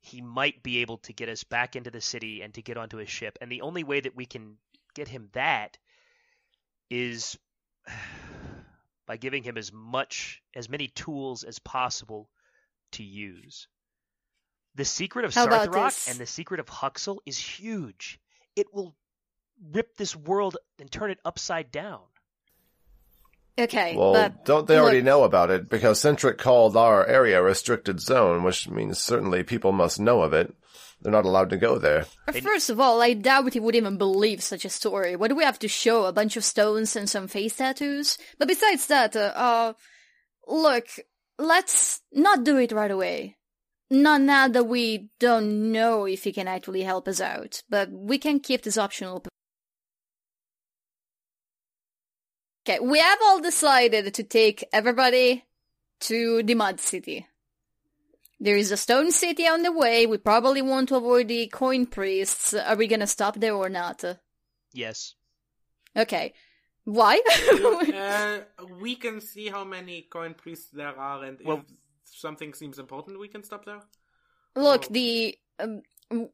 He 0.00 0.20
might 0.20 0.62
be 0.62 0.78
able 0.78 0.98
to 0.98 1.12
get 1.12 1.28
us 1.28 1.42
back 1.42 1.74
into 1.74 1.90
the 1.90 2.00
city 2.00 2.42
and 2.42 2.54
to 2.54 2.62
get 2.62 2.76
onto 2.76 2.96
his 2.96 3.10
ship, 3.10 3.36
and 3.40 3.50
the 3.50 3.62
only 3.62 3.82
way 3.82 4.00
that 4.00 4.14
we 4.14 4.24
can 4.24 4.56
get 4.94 5.08
him 5.08 5.28
that 5.32 5.78
is 6.88 7.36
by 9.06 9.16
giving 9.16 9.42
him 9.42 9.58
as 9.58 9.72
much 9.72 10.42
as 10.54 10.68
many 10.68 10.88
tools 10.88 11.42
as 11.42 11.58
possible 11.58 12.28
to 12.92 13.02
use. 13.02 13.66
The 14.76 14.84
secret 14.84 15.24
of 15.24 15.34
How 15.34 15.46
and 16.08 16.18
the 16.18 16.26
secret 16.26 16.60
of 16.60 16.68
Huxel 16.68 17.18
is 17.24 17.38
huge. 17.38 18.20
It 18.54 18.72
will 18.72 18.94
rip 19.72 19.96
this 19.96 20.14
world 20.14 20.56
and 20.78 20.90
turn 20.90 21.10
it 21.10 21.18
upside 21.24 21.72
down. 21.72 22.02
Okay, 23.58 23.96
Well, 23.96 24.12
but 24.12 24.44
don't 24.44 24.68
they 24.68 24.78
already 24.78 24.98
look, 24.98 25.06
know 25.06 25.24
about 25.24 25.50
it? 25.50 25.70
Because 25.70 25.98
Centric 25.98 26.36
called 26.36 26.76
our 26.76 27.06
area 27.06 27.40
a 27.40 27.42
restricted 27.42 28.00
zone, 28.00 28.42
which 28.42 28.68
means 28.68 28.98
certainly 28.98 29.42
people 29.42 29.72
must 29.72 29.98
know 29.98 30.20
of 30.22 30.34
it. 30.34 30.54
They're 31.00 31.12
not 31.12 31.24
allowed 31.24 31.50
to 31.50 31.56
go 31.56 31.78
there. 31.78 32.06
First 32.42 32.70
of 32.70 32.80
all, 32.80 33.00
I 33.00 33.12
doubt 33.14 33.52
he 33.52 33.60
would 33.60 33.74
even 33.74 33.96
believe 33.96 34.42
such 34.42 34.64
a 34.64 34.70
story. 34.70 35.16
What 35.16 35.28
do 35.28 35.36
we 35.36 35.44
have 35.44 35.58
to 35.60 35.68
show? 35.68 36.04
A 36.04 36.12
bunch 36.12 36.36
of 36.36 36.44
stones 36.44 36.96
and 36.96 37.08
some 37.08 37.28
face 37.28 37.56
tattoos? 37.56 38.18
But 38.38 38.48
besides 38.48 38.86
that, 38.88 39.16
uh, 39.16 39.32
uh 39.34 39.72
look, 40.46 40.86
let's 41.38 42.00
not 42.12 42.44
do 42.44 42.58
it 42.58 42.72
right 42.72 42.90
away. 42.90 43.36
Not 43.90 44.20
now 44.22 44.48
that 44.48 44.64
we 44.64 45.10
don't 45.20 45.70
know 45.70 46.06
if 46.06 46.24
he 46.24 46.32
can 46.32 46.48
actually 46.48 46.82
help 46.82 47.06
us 47.06 47.20
out, 47.20 47.62
but 47.70 47.90
we 47.90 48.18
can 48.18 48.40
keep 48.40 48.62
this 48.62 48.78
option 48.78 49.20
Okay, 52.68 52.80
we 52.80 52.98
have 52.98 53.18
all 53.22 53.40
decided 53.40 54.12
to 54.12 54.22
take 54.24 54.64
everybody 54.72 55.44
to 56.00 56.42
the 56.42 56.54
Mud 56.56 56.80
City. 56.80 57.24
There 58.40 58.56
is 58.56 58.72
a 58.72 58.76
stone 58.76 59.12
city 59.12 59.46
on 59.46 59.62
the 59.62 59.70
way. 59.70 60.04
We 60.06 60.18
probably 60.18 60.62
want 60.62 60.88
to 60.88 60.96
avoid 60.96 61.28
the 61.28 61.46
coin 61.46 61.86
priests. 61.86 62.54
Are 62.54 62.74
we 62.74 62.88
gonna 62.88 63.06
stop 63.06 63.36
there 63.36 63.54
or 63.54 63.68
not? 63.68 64.02
Yes. 64.72 65.14
Okay. 65.96 66.34
Why? 66.82 67.20
uh, 67.94 68.64
we 68.80 68.96
can 68.96 69.20
see 69.20 69.46
how 69.46 69.62
many 69.62 70.02
coin 70.02 70.34
priests 70.34 70.68
there 70.72 70.98
are, 70.98 71.22
and 71.22 71.38
Well- 71.44 71.58
if 71.58 71.64
something 72.18 72.52
seems 72.52 72.80
important, 72.80 73.20
we 73.20 73.28
can 73.28 73.44
stop 73.44 73.64
there. 73.64 73.82
Look, 74.56 74.86
Oh. 74.86 74.88
the 74.90 75.38
um, 75.60 75.82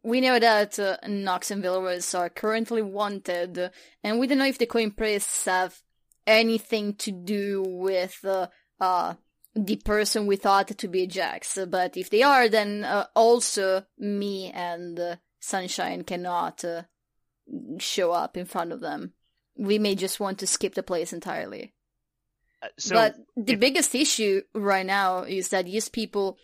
we 0.02 0.22
know 0.22 0.38
that 0.38 0.78
uh, 0.78 0.96
Nox 1.06 1.50
and 1.50 1.62
Vilrus 1.62 2.18
are 2.18 2.30
currently 2.30 2.80
wanted, 2.80 3.70
and 4.02 4.18
we 4.18 4.26
don't 4.26 4.38
know 4.38 4.46
if 4.46 4.56
the 4.58 4.66
coin 4.66 4.92
priests 4.92 5.44
have 5.44 5.78
anything 6.26 6.94
to 6.94 7.12
do 7.12 7.62
with 7.66 8.24
uh, 8.24 8.46
uh 8.80 9.14
the 9.54 9.76
person 9.76 10.26
we 10.26 10.36
thought 10.36 10.68
to 10.68 10.88
be 10.88 11.06
Jax. 11.06 11.58
But 11.68 11.96
if 11.96 12.10
they 12.10 12.22
are, 12.22 12.48
then 12.48 12.84
uh, 12.84 13.06
also 13.14 13.84
me 13.98 14.50
and 14.50 14.98
uh, 14.98 15.16
Sunshine 15.40 16.04
cannot 16.04 16.64
uh, 16.64 16.82
show 17.78 18.12
up 18.12 18.36
in 18.36 18.46
front 18.46 18.72
of 18.72 18.80
them. 18.80 19.12
We 19.56 19.78
may 19.78 19.94
just 19.94 20.20
want 20.20 20.38
to 20.38 20.46
skip 20.46 20.74
the 20.74 20.82
place 20.82 21.12
entirely. 21.12 21.74
Uh, 22.62 22.68
so 22.78 22.94
but 22.94 23.16
the 23.36 23.54
if- 23.54 23.60
biggest 23.60 23.94
issue 23.94 24.42
right 24.54 24.86
now 24.86 25.22
is 25.22 25.48
that 25.48 25.66
these 25.66 25.88
people 25.88 26.38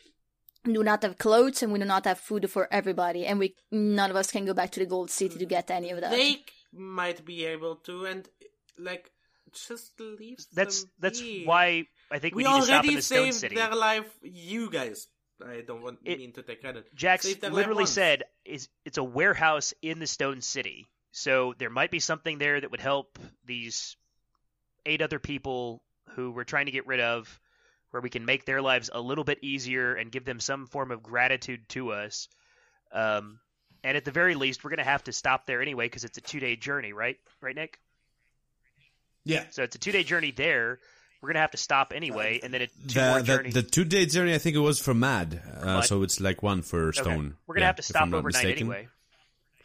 do 0.65 0.83
not 0.83 1.03
have 1.03 1.17
clothes 1.17 1.63
and 1.63 1.73
we 1.73 1.79
do 1.79 1.85
not 1.85 2.05
have 2.05 2.19
food 2.19 2.51
for 2.51 2.69
everybody, 2.71 3.25
and 3.25 3.39
we 3.39 3.55
none 3.71 4.11
of 4.11 4.17
us 4.17 4.31
can 4.31 4.45
go 4.45 4.53
back 4.53 4.71
to 4.73 4.81
the 4.81 4.87
Gold 4.87 5.11
City 5.11 5.39
to 5.39 5.47
get 5.47 5.71
any 5.71 5.91
of 5.91 6.01
that. 6.01 6.11
They 6.11 6.43
might 6.73 7.25
be 7.25 7.47
able 7.47 7.77
to, 7.77 8.05
and 8.05 8.29
like 8.77 9.11
just 9.53 9.99
leave. 10.01 10.39
that's 10.53 10.87
that's 10.99 11.21
be. 11.21 11.45
why 11.45 11.87
I 12.11 12.19
think 12.19 12.35
we, 12.35 12.45
we 12.45 12.51
need 12.53 12.61
to 12.61 12.67
stop 12.67 12.85
in 12.85 12.95
the 12.95 13.03
Stone 13.03 13.33
City. 13.33 13.55
their 13.57 13.75
life. 13.75 14.07
You 14.23 14.71
guys, 14.71 15.09
I 15.45 15.63
don't 15.67 15.83
want 15.83 15.99
It- 16.05 16.19
mean 16.19 16.33
to 16.33 16.43
take 16.43 16.61
credit. 16.61 16.95
Jax 16.95 17.25
Saved 17.25 17.41
their 17.41 17.51
life 17.51 17.57
literally 17.57 17.87
said 17.87 18.25
is 18.45 18.69
it's 18.85 18.99
a 18.99 19.05
warehouse 19.05 19.75
in 19.83 19.99
the 19.99 20.07
Stone 20.07 20.41
City. 20.41 20.87
So 21.13 21.55
there 21.59 21.71
might 21.71 21.91
be 21.91 22.01
something 22.01 22.39
there 22.39 22.61
that 22.61 22.71
would 22.71 22.81
help 22.81 23.19
these 23.45 23.97
eight 24.87 25.03
other 25.03 25.19
people 25.19 25.83
who 26.11 26.31
we're 26.31 26.45
trying 26.45 26.67
to 26.67 26.73
get 26.73 26.87
rid 26.87 27.01
of 27.01 27.41
where 27.91 28.01
we 28.03 28.11
can 28.11 28.25
make 28.25 28.45
their 28.45 28.61
lives 28.61 28.91
a 28.93 29.01
little 29.01 29.25
bit 29.25 29.39
easier 29.43 29.95
and 29.95 30.13
give 30.13 30.25
them 30.25 30.41
some 30.41 30.67
form 30.67 30.91
of 30.91 31.03
gratitude 31.03 31.67
to 31.71 31.93
us. 31.93 32.29
Um, 32.93 33.41
and 33.83 33.97
at 33.97 34.05
the 34.05 34.11
very 34.11 34.35
least, 34.35 34.63
we're 34.63 34.71
going 34.71 34.79
to 34.79 34.85
have 34.85 35.05
to 35.05 35.13
stop 35.13 35.47
there 35.47 35.63
anyway 35.63 35.87
because 35.87 36.05
it's 36.05 36.19
a 36.19 36.21
two 36.21 36.41
day 36.41 36.57
journey, 36.57 36.93
right? 36.93 37.17
Right, 37.41 37.55
Nick? 37.55 37.79
Yeah. 39.35 39.45
So 39.51 39.63
it's 39.63 39.77
a 39.77 39.79
two 39.79 39.93
day 39.93 40.03
journey 40.05 40.31
there. 40.33 40.79
We're 41.21 41.29
going 41.29 41.35
to 41.35 41.41
have 41.41 41.51
to 41.51 41.57
stop 41.57 41.93
anyway, 41.95 42.39
and 42.43 42.55
then 42.55 42.63
a 42.63 42.67
two 42.69 42.95
The, 42.95 43.09
more 43.09 43.21
the, 43.23 43.27
journey. 43.37 43.51
the 43.51 43.63
two 43.63 43.85
day 43.85 44.07
journey, 44.07 44.35
I 44.35 44.39
think 44.39 44.55
it 44.55 44.61
was 44.61 44.79
for 44.79 44.95
Mad, 44.95 45.43
uh, 45.61 45.83
so 45.83 46.03
it's 46.05 46.21
like 46.21 46.43
one 46.45 46.63
for 46.63 46.89
Okay. 46.91 47.01
Stone. 47.01 47.35
We're 47.47 47.55
going 47.55 47.61
to 47.61 47.65
Yeah, 47.65 47.67
have 47.67 47.77
to 47.77 47.83
stop 47.83 48.07
overnight 48.13 48.25
mistaken. 48.45 48.59
anyway, 48.69 48.89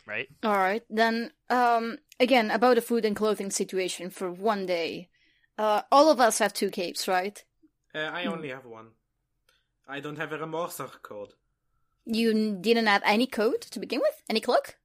right? 0.08 0.28
All 0.44 0.58
right, 0.58 0.84
then. 0.90 1.32
Um, 1.50 1.98
again 2.20 2.50
about 2.52 2.76
the 2.76 2.82
food 2.82 3.06
and 3.06 3.16
clothing 3.16 3.52
situation 3.52 4.10
for 4.10 4.32
one 4.32 4.66
day. 4.66 5.10
Uh, 5.58 5.82
all 5.92 6.10
of 6.10 6.20
us 6.20 6.40
have 6.40 6.54
two 6.54 6.70
capes, 6.72 7.08
right? 7.08 7.44
Uh, 7.94 8.00
I 8.00 8.26
only 8.26 8.50
have 8.50 8.66
one. 8.66 8.88
I 9.88 10.00
don't 10.00 10.18
have 10.18 10.32
a 10.34 10.38
remorser 10.40 10.90
code. 11.04 11.34
You 12.06 12.58
didn't 12.60 12.88
have 12.88 13.04
any 13.06 13.28
coat 13.28 13.62
to 13.72 13.80
begin 13.80 14.00
with, 14.00 14.24
any 14.30 14.40
cloak. 14.40 14.76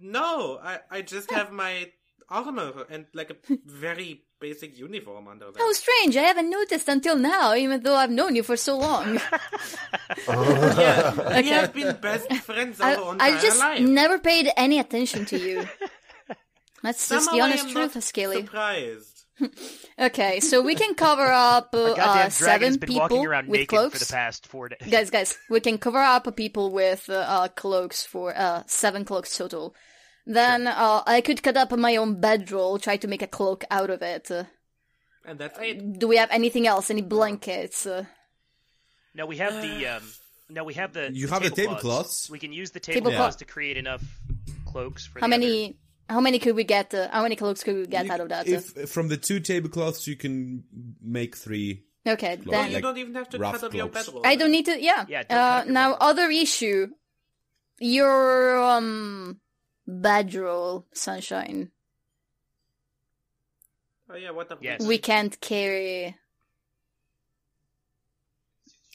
No, 0.00 0.58
I 0.62 0.78
I 0.90 1.02
just 1.02 1.30
have 1.30 1.52
my 1.52 1.90
armor 2.30 2.84
and 2.90 3.06
like 3.14 3.30
a 3.30 3.36
very 3.64 4.22
basic 4.40 4.78
uniform 4.78 5.28
under 5.28 5.50
that. 5.50 5.58
How 5.58 5.72
strange! 5.72 6.16
I 6.16 6.22
haven't 6.22 6.50
noticed 6.50 6.88
until 6.88 7.16
now, 7.16 7.54
even 7.54 7.82
though 7.82 7.96
I've 7.96 8.10
known 8.10 8.36
you 8.36 8.42
for 8.42 8.56
so 8.56 8.78
long. 8.78 9.14
yeah, 10.28 11.40
we 11.40 11.48
have 11.48 11.74
been 11.74 11.96
best 12.00 12.32
friends 12.44 12.80
our 12.80 12.86
I, 12.88 13.12
entire 13.12 13.34
I 13.36 13.40
just 13.40 13.58
life. 13.58 13.80
never 13.80 14.18
paid 14.18 14.50
any 14.56 14.78
attention 14.78 15.24
to 15.26 15.38
you. 15.38 15.66
That's 16.82 17.08
just 17.08 17.24
Somehow 17.24 17.32
the 17.32 17.40
I 17.40 17.44
honest 17.46 17.64
am 17.66 17.72
truth, 17.72 17.94
not 17.94 18.04
Scaly. 18.04 18.36
Surprised. 18.42 19.14
Okay, 20.00 20.38
so 20.38 20.62
we 20.62 20.76
can 20.76 20.94
cover 20.94 21.26
up 21.26 21.70
uh, 21.74 21.92
uh, 21.92 22.28
seven 22.28 22.76
been 22.76 22.88
people 22.88 23.00
walking 23.00 23.26
around 23.26 23.48
with 23.48 23.58
naked 23.60 23.68
cloaks. 23.68 23.98
for 23.98 24.04
the 24.04 24.12
past 24.12 24.46
four 24.46 24.68
days. 24.68 24.78
guys, 24.88 25.10
guys, 25.10 25.36
we 25.50 25.58
can 25.58 25.76
cover 25.76 25.98
up 25.98 26.36
people 26.36 26.70
with 26.70 27.08
uh, 27.10 27.14
uh, 27.14 27.48
cloaks 27.48 28.04
for 28.06 28.32
uh, 28.36 28.62
seven 28.68 29.04
cloaks 29.04 29.36
total. 29.36 29.74
Then 30.30 30.66
uh, 30.66 31.02
I 31.06 31.22
could 31.22 31.42
cut 31.42 31.56
up 31.56 31.72
my 31.72 31.96
own 31.96 32.20
bedroll, 32.20 32.78
try 32.78 32.98
to 32.98 33.08
make 33.08 33.22
a 33.22 33.26
cloak 33.26 33.64
out 33.70 33.88
of 33.88 34.02
it. 34.02 34.30
Uh, 34.30 34.44
And 35.24 35.38
that's 35.38 35.58
it. 35.58 35.98
do 35.98 36.06
we 36.06 36.18
have 36.18 36.30
anything 36.30 36.66
else? 36.66 36.90
Any 36.90 37.02
blankets? 37.02 37.86
Uh, 37.86 38.04
No, 39.14 39.24
we 39.26 39.38
have 39.38 39.54
the 39.62 39.86
um. 39.96 40.02
No, 40.50 40.64
we 40.64 40.74
have 40.74 40.92
the. 40.92 41.10
You 41.12 41.28
have 41.28 41.42
the 41.42 41.50
tablecloths. 41.50 42.28
tablecloths? 42.28 42.30
We 42.30 42.38
can 42.38 42.52
use 42.52 42.70
the 42.72 42.80
Tablecloth. 42.80 43.12
tablecloths 43.12 43.36
to 43.36 43.44
create 43.46 43.76
enough 43.78 44.02
cloaks 44.70 45.06
for. 45.06 45.20
how 45.20 45.26
the 45.28 45.34
other- 45.34 45.40
many? 45.40 45.76
How 46.10 46.20
many 46.20 46.38
could 46.38 46.56
we 46.56 46.64
get? 46.64 46.94
Uh, 46.94 47.08
how 47.10 47.22
many 47.22 47.36
cloaks 47.36 47.62
could 47.64 47.76
we 47.76 47.86
get 47.86 48.04
You- 48.06 48.12
out 48.12 48.20
of 48.20 48.28
that? 48.28 48.46
If 48.48 48.90
from 48.90 49.08
the 49.08 49.16
two 49.18 49.40
tablecloths 49.40 50.06
you 50.06 50.16
can 50.16 50.64
make 51.02 51.36
three. 51.36 51.84
okay, 52.06 52.36
Well, 52.44 52.62
then 52.62 52.72
you 52.72 52.80
don't 52.80 52.96
even 52.96 53.14
have 53.14 53.28
to 53.30 53.38
cut 53.38 53.62
up 53.64 53.74
your 53.74 53.88
bedroll. 53.88 54.22
I 54.24 54.36
don't 54.36 54.50
need 54.52 54.66
to. 54.66 54.76
Yeah. 54.80 55.04
Yeah, 55.08 55.24
uh, 55.28 55.64
now, 55.68 55.94
other 56.00 56.28
issue. 56.30 56.88
Your 57.80 58.58
um 58.76 59.40
bedroll, 59.88 60.86
sunshine. 60.92 61.70
Oh 64.10 64.16
yeah, 64.16 64.30
what 64.30 64.48
the? 64.48 64.56
Yes. 64.60 64.86
We 64.86 64.98
can't 64.98 65.38
carry. 65.40 66.16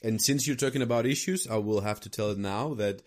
And 0.03 0.21
since 0.21 0.45
you're 0.45 0.55
talking 0.55 0.81
about 0.81 1.05
issues, 1.05 1.47
I 1.47 1.57
will 1.57 1.81
have 1.81 1.99
to 2.01 2.09
tell 2.09 2.31
it 2.31 2.37
now 2.37 2.73
that 2.75 3.01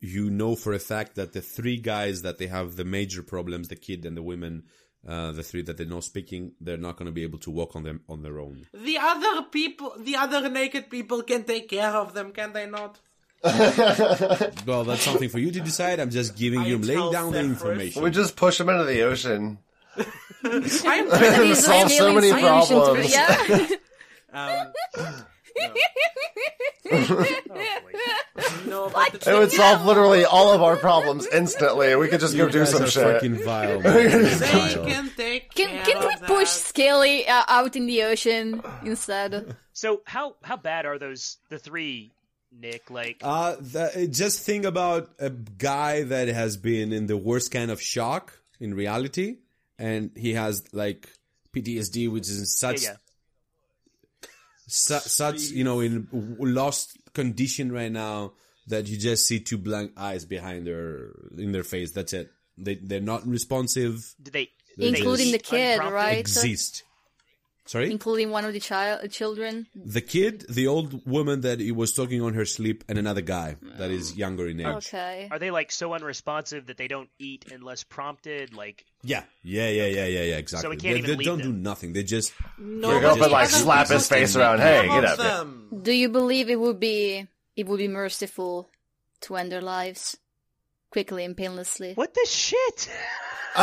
you 0.00 0.28
know 0.30 0.54
for 0.54 0.72
a 0.72 0.78
fact 0.78 1.14
that 1.14 1.32
the 1.32 1.40
three 1.40 1.78
guys 1.78 2.22
that 2.22 2.38
they 2.38 2.46
have 2.46 2.76
the 2.76 2.84
major 2.84 3.22
problems, 3.22 3.68
the 3.68 3.76
kid 3.76 4.04
and 4.04 4.16
the 4.16 4.22
women, 4.22 4.64
uh, 5.06 5.32
the 5.32 5.42
three 5.42 5.62
that 5.62 5.78
they're 5.78 5.86
not 5.86 6.04
speaking, 6.04 6.52
they're 6.60 6.76
not 6.76 6.96
going 6.96 7.06
to 7.06 7.12
be 7.12 7.22
able 7.22 7.38
to 7.38 7.50
walk 7.50 7.74
on 7.74 7.84
them 7.84 8.02
on 8.08 8.22
their 8.22 8.38
own. 8.38 8.66
The 8.74 8.98
other 8.98 9.42
people, 9.42 9.94
the 9.98 10.16
other 10.16 10.48
naked 10.50 10.90
people 10.90 11.22
can 11.22 11.44
take 11.44 11.68
care 11.68 11.92
of 11.92 12.12
them, 12.12 12.32
can 12.32 12.52
they 12.52 12.66
not? 12.66 13.00
Well, 14.66 14.84
that's 14.84 15.02
something 15.02 15.28
for 15.28 15.38
you 15.38 15.50
to 15.50 15.60
decide. 15.60 15.98
I'm 16.00 16.10
just 16.10 16.36
giving 16.36 16.60
I 16.60 16.66
you, 16.66 16.78
laying 16.78 17.10
down 17.12 17.32
the 17.32 17.38
Zephyrus. 17.38 17.62
information. 17.62 18.02
we 18.02 18.10
just 18.10 18.36
push 18.36 18.58
them 18.58 18.68
into 18.68 18.84
the 18.84 19.02
ocean. 19.02 19.58
I'm 20.44 20.62
These 21.42 21.64
solve 21.64 21.90
so 21.90 22.12
many 22.14 22.30
problems. 22.32 23.12
Yeah. 23.12 23.66
um, 24.32 24.72
no, 28.66 28.86
It 29.12 29.26
would 29.38 29.52
solve 29.52 29.84
literally 29.84 30.24
all 30.24 30.52
of 30.52 30.62
our 30.62 30.76
problems 30.76 31.26
instantly. 31.26 31.94
We 31.96 32.08
could 32.08 32.20
just 32.20 32.36
go 32.36 32.46
You 32.46 32.50
do 32.52 32.66
some 32.66 32.82
are 32.82 32.86
shit. 32.86 33.02
fucking 33.14 33.36
vile. 33.44 33.80
man. 33.80 33.82
they 34.22 34.34
Vile. 34.34 34.84
can 34.86 35.10
Can 35.54 35.84
can 35.84 35.98
we 36.00 36.14
of 36.14 36.20
that. 36.20 36.26
push 36.26 36.48
Scaly 36.48 37.26
uh, 37.28 37.42
out 37.48 37.76
in 37.76 37.86
the 37.86 38.02
ocean 38.04 38.62
instead? 38.84 39.56
So 39.72 40.02
how 40.06 40.36
how 40.42 40.56
bad 40.56 40.86
are 40.86 40.98
those 40.98 41.38
the 41.48 41.58
three, 41.58 42.12
Nick? 42.60 42.90
Like 42.90 43.20
Uh, 43.22 43.56
the, 43.60 44.08
just 44.10 44.40
think 44.40 44.64
about 44.64 45.10
a 45.18 45.30
guy 45.30 46.02
that 46.04 46.28
has 46.28 46.56
been 46.56 46.92
in 46.92 47.06
the 47.06 47.16
worst 47.16 47.50
kind 47.50 47.70
of 47.70 47.80
shock 47.80 48.38
in 48.60 48.74
reality, 48.74 49.38
and 49.78 50.10
he 50.16 50.34
has 50.34 50.64
like 50.72 51.08
PTSD, 51.54 52.10
which 52.10 52.28
is 52.28 52.38
in 52.38 52.46
such 52.46 52.82
yeah, 52.82 52.96
su- 54.66 54.98
such 55.00 55.40
you 55.50 55.64
know 55.64 55.80
in 55.80 56.08
lost 56.38 56.96
condition 57.14 57.72
right 57.72 57.92
now 57.92 58.32
that 58.68 58.86
you 58.86 58.96
just 58.96 59.26
see 59.26 59.40
two 59.40 59.58
blank 59.58 59.92
eyes 59.96 60.24
behind 60.24 60.66
their 60.66 61.10
in 61.36 61.52
their 61.52 61.64
face. 61.64 61.92
That's 61.92 62.12
it. 62.12 62.30
They 62.56 62.76
they're 62.76 63.00
not 63.00 63.26
responsive. 63.26 64.14
did 64.22 64.32
they? 64.32 64.50
They 64.76 64.88
Including 64.88 65.32
the 65.32 65.38
kid, 65.38 65.78
right? 65.78 66.18
Exist. 66.18 66.84
Sorry, 67.72 67.90
Including 67.90 68.28
one 68.28 68.44
of 68.44 68.52
the 68.52 68.60
child 68.60 69.00
uh, 69.02 69.08
children. 69.08 69.66
the 69.74 70.02
kid, 70.02 70.44
the 70.50 70.66
old 70.66 71.06
woman 71.06 71.40
that 71.40 71.58
he 71.58 71.72
was 71.72 71.94
talking 71.94 72.20
on 72.20 72.34
her 72.34 72.44
sleep, 72.44 72.84
and 72.86 72.98
another 72.98 73.22
guy 73.22 73.56
that 73.78 73.90
is 73.90 74.12
oh. 74.12 74.16
younger 74.16 74.46
in 74.46 74.60
age. 74.60 74.66
Okay. 74.66 75.26
Are 75.30 75.38
they 75.38 75.50
like 75.50 75.72
so 75.72 75.94
unresponsive 75.94 76.66
that 76.66 76.76
they 76.76 76.86
don't 76.86 77.08
eat 77.18 77.46
unless 77.50 77.82
prompted? 77.82 78.54
Like 78.54 78.84
Yeah, 79.02 79.22
yeah, 79.42 79.70
yeah, 79.70 79.86
yeah, 79.86 80.04
yeah, 80.04 80.22
yeah. 80.22 80.36
Exactly. 80.36 80.66
So 80.66 80.68
we 80.68 80.76
can't 80.76 80.96
they 80.96 80.98
even 80.98 81.10
they 81.12 81.16
leave 81.16 81.26
don't 81.26 81.38
them. 81.38 81.52
do 81.52 81.58
nothing. 81.58 81.94
They 81.94 82.02
just 82.02 82.34
No, 82.58 82.90
You 82.90 82.94
Yeah, 82.96 83.00
go 83.00 83.08
just 83.08 83.22
up 83.22 83.30
like 83.32 83.48
other 83.48 83.56
slap 83.56 83.88
his 83.88 84.06
face 84.06 84.36
around. 84.36 84.58
Hey, 84.58 84.86
get 84.88 85.04
up 85.06 85.18
here. 85.18 85.28
them. 85.28 85.80
Do 85.82 85.92
you 85.92 86.10
believe 86.10 86.50
it 86.50 86.60
would 86.60 86.78
be 86.78 87.26
it 87.56 87.66
would 87.66 87.78
be 87.78 87.88
merciful 87.88 88.68
to 89.22 89.36
end 89.36 89.50
their 89.50 89.62
lives 89.62 90.18
quickly 90.92 91.24
and 91.24 91.36
painlessly? 91.36 91.94
what 91.94 92.14
the 92.14 92.26
shit? 92.28 92.88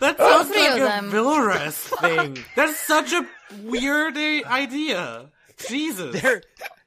That 0.00 0.14
sounds 0.16 0.48
three 0.48 0.62
like 0.62 0.70
of 0.72 0.76
a 0.76 0.80
them. 0.80 1.10
Vilrus 1.10 1.98
thing. 2.00 2.44
That's 2.54 2.78
such 2.78 3.12
a 3.12 3.26
weird 3.64 4.16
idea. 4.16 5.30
Jesus. 5.68 6.20
They're 6.20 6.42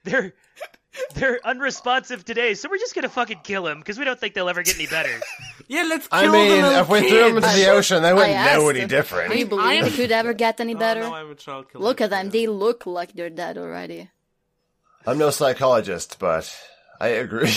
they're 0.05 0.33
they're 1.15 1.39
unresponsive 1.43 2.23
today, 2.23 2.53
so 2.53 2.69
we're 2.69 2.77
just 2.77 2.95
gonna 2.95 3.09
fucking 3.09 3.41
kill 3.43 3.63
them 3.63 3.79
because 3.79 3.97
we 3.99 4.05
don't 4.05 4.17
think 4.19 4.33
they'll 4.33 4.47
ever 4.49 4.63
get 4.63 4.75
any 4.75 4.87
better. 4.87 5.09
yeah, 5.67 5.83
let's 5.83 6.07
kill 6.07 6.19
I 6.19 6.27
mean, 6.31 6.51
little 6.63 6.71
if 6.81 6.89
we 6.89 7.09
threw 7.09 7.19
them 7.33 7.37
into 7.37 7.49
the 7.49 7.67
ocean, 7.69 8.01
they 8.03 8.13
wouldn't 8.13 8.33
know 8.45 8.69
any 8.69 8.85
different. 8.85 9.33
Do 9.33 9.39
you 9.39 9.45
believe 9.45 9.65
I'm- 9.65 9.83
they 9.83 9.91
could 9.91 10.11
ever 10.11 10.33
get 10.33 10.59
any 10.61 10.75
Oh, 10.75 10.79
better? 10.79 11.01
no, 11.01 11.13
I'm 11.13 11.31
a 11.31 11.35
child 11.35 11.69
killer. 11.71 11.83
Look 11.83 11.99
at 12.01 12.09
them; 12.11 12.29
they 12.29 12.47
look 12.47 12.85
like 12.85 13.11
they're 13.13 13.29
dead 13.29 13.57
already. 13.57 14.09
I'm 15.05 15.17
no 15.17 15.31
psychologist, 15.31 16.17
but 16.19 16.53
I 17.01 17.07
agree. 17.07 17.49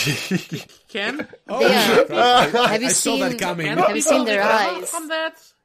Ken? 0.88 1.28
Oh, 1.48 1.58
they 1.60 2.16
are. 2.16 2.48
have 2.68 2.80
you 2.82 2.88
I 2.88 2.92
saw 2.92 3.10
seen? 3.16 3.20
that 3.20 3.38
coming. 3.38 3.66
Have 3.66 3.94
you 3.94 4.00
seen 4.02 4.24
their 4.24 4.42
eyes? 4.42 4.92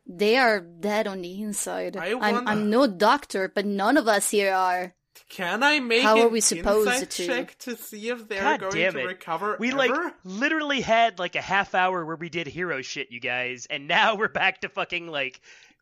They 0.06 0.38
are 0.38 0.60
dead 0.60 1.08
on 1.08 1.22
the 1.22 1.42
inside. 1.42 1.96
I 1.96 2.08
I'm, 2.12 2.20
wanna- 2.20 2.50
I'm 2.52 2.70
no 2.70 2.88
doctor, 2.88 3.48
but 3.54 3.66
none 3.66 3.96
of 3.98 4.08
us 4.08 4.32
here 4.32 4.54
are. 4.54 4.96
Can 5.30 5.62
I 5.62 5.80
make 5.80 6.02
How 6.02 6.16
an 6.18 6.24
are 6.24 6.30
we 6.30 6.42
supposed 6.42 7.12
to? 7.12 7.28
check 7.28 7.56
to 7.60 7.76
see 7.76 8.10
if 8.10 8.28
they're 8.28 8.42
God 8.42 8.60
going 8.62 8.74
damn 8.74 8.94
to 8.94 9.06
recover 9.06 9.58
We 9.60 9.68
ever? 9.70 9.78
like 9.78 9.92
literally 10.24 10.82
had 10.82 11.20
like 11.20 11.36
a 11.36 11.42
half 11.42 11.76
hour 11.76 12.04
where 12.04 12.16
we 12.16 12.30
did 12.30 12.48
hero 12.48 12.82
shit, 12.82 13.12
you 13.12 13.20
guys, 13.20 13.68
and 13.70 13.88
now 13.88 14.16
we're 14.16 14.28
back 14.28 14.62
to 14.62 14.70
fucking 14.70 15.06
like 15.08 15.40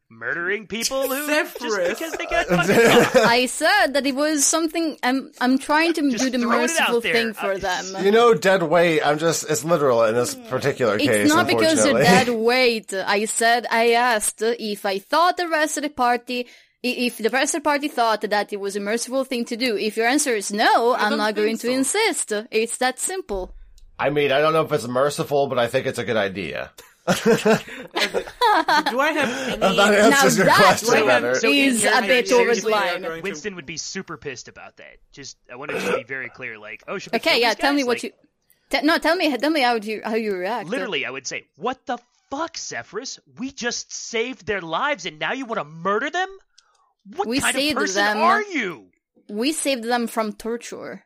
murdering 0.10 0.68
people 0.76 1.02
who 1.08 1.28
just 1.28 1.60
Zephyrus. 1.60 1.90
because 2.00 2.14
they 2.14 2.26
got 2.26 2.46
fucking 2.48 3.22
I 3.24 3.46
said 3.46 3.88
that 3.94 4.06
it 4.06 4.16
was 4.16 4.46
something. 4.46 4.98
I'm 5.04 5.32
I'm 5.42 5.58
trying 5.58 5.94
to 5.94 6.12
Just 6.12 6.24
do 6.24 6.30
the 6.30 6.40
throwing 6.40 6.54
it 6.64 6.80
out 6.80 6.92
merciful 6.92 7.02
there. 7.02 7.14
thing 7.14 7.34
for 7.34 7.54
I- 7.54 7.60
them. 7.60 8.06
you 8.06 8.12
know, 8.12 8.34
dead 8.34 8.64
weight. 8.64 9.02
I'm 9.06 9.18
just, 9.18 9.50
it's 9.50 9.64
literal 9.64 10.04
in 10.04 10.16
this 10.16 10.36
particular 10.36 10.98
case, 10.98 11.10
It's 11.10 11.34
not 11.34 11.48
because 11.48 11.84
they're 11.84 11.96
unfortunately. 11.98 12.04
dead 12.04 12.30
weight. 12.30 12.94
I 12.94 13.26
said 13.26 13.66
I 13.70 13.92
asked 13.92 14.42
if 14.42 14.86
I 14.86 15.00
thought 15.00 15.38
the 15.38 15.48
rest 15.48 15.78
of 15.78 15.84
the 15.84 15.90
party, 15.90 16.48
i- 16.84 16.88
if 16.88 17.18
the 17.18 17.30
rest 17.30 17.56
of 17.56 17.62
the 17.64 17.66
party 17.70 17.88
thought 17.88 18.22
that 18.22 18.54
it 18.54 18.60
was 18.60 18.76
a 18.76 18.80
merciful 18.80 19.24
thing 19.26 19.46
to 19.46 19.58
do. 19.58 19.76
If 19.78 19.98
your 19.98 20.08
answer 20.08 20.34
is 20.36 20.52
no, 20.52 20.94
I'm 20.96 21.10
don't 21.12 21.18
not 21.20 21.36
going 21.36 21.58
think 21.58 21.62
to 21.62 21.68
so. 21.68 21.74
insist. 21.74 22.34
It's 22.52 22.78
that 22.78 23.00
simple. 23.00 23.54
I 24.00 24.12
mean, 24.12 24.32
I 24.32 24.40
don't 24.40 24.54
know 24.54 24.62
if 24.62 24.72
it's 24.72 24.88
merciful, 24.88 25.48
but 25.48 25.58
I 25.58 25.68
think 25.68 25.88
it's 25.88 25.98
a 26.00 26.04
good 26.06 26.18
idea. 26.18 26.72
Do 28.92 29.00
I 29.00 29.12
have 29.14 29.62
any... 29.64 29.76
That 29.78 29.94
answers 29.94 30.38
now 30.38 30.44
your 30.44 30.54
that 30.54 30.58
question 30.58 30.94
right, 30.94 31.06
better. 31.06 31.36
so 31.36 31.48
in 31.50 31.56
is 31.56 31.82
here, 31.84 31.92
a 31.94 31.96
you're 32.00 32.08
bit 32.08 32.32
over 32.34 32.56
the 32.56 32.70
line. 32.70 33.22
Winston 33.22 33.56
would 33.56 33.66
be 33.66 33.78
super 33.78 34.18
pissed 34.18 34.48
about 34.50 34.76
that. 34.78 34.98
Just 35.14 35.38
I 35.52 35.56
wanted 35.56 35.80
to 35.82 35.96
be 35.98 36.04
very 36.04 36.30
clear, 36.30 36.58
like, 36.60 36.84
oh, 36.88 36.98
should 36.98 37.14
we 37.14 37.18
Okay, 37.18 37.40
yeah. 37.40 37.54
Tell 37.54 37.74
me 37.74 37.84
what 37.84 37.98
Like, 37.98 38.04
you. 38.04 38.12
Te- 38.70 38.82
no, 38.82 38.98
tell 38.98 39.16
me. 39.16 39.36
Tell 39.38 39.50
me 39.50 39.62
how 39.62 39.76
you 39.76 40.02
how 40.04 40.16
you 40.16 40.36
react. 40.36 40.68
Literally, 40.68 41.06
I 41.06 41.10
would 41.10 41.26
say, 41.26 41.46
what 41.56 41.86
the 41.86 41.98
fuck, 42.30 42.58
Zephyrus? 42.58 43.20
We 43.38 43.52
just 43.52 43.94
saved 43.94 44.46
their 44.46 44.60
lives, 44.62 45.06
and 45.06 45.18
now 45.20 45.32
you 45.32 45.46
want 45.46 45.60
to 45.60 45.64
murder 45.66 46.10
them? 46.10 46.30
What 47.16 47.28
We 47.30 47.40
kind 47.40 47.56
of 47.56 47.62
saved 47.62 47.78
person 47.78 48.04
them. 48.04 48.18
are 48.18 48.44
you? 48.44 48.88
we 49.30 49.54
saved 49.54 49.84
them 49.86 50.08
from 50.08 50.34
torture. 50.34 51.06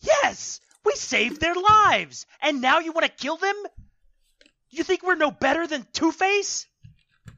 Yes, 0.00 0.60
we 0.84 0.92
saved 0.92 1.40
their 1.40 1.54
lives, 1.54 2.26
and 2.40 2.60
now 2.60 2.78
you 2.78 2.92
want 2.92 3.06
to 3.06 3.12
kill 3.12 3.36
them? 3.36 3.56
You 4.70 4.84
think 4.84 5.02
we're 5.02 5.16
no 5.16 5.30
better 5.30 5.66
than 5.66 5.86
Two 5.92 6.12
Face? 6.12 6.66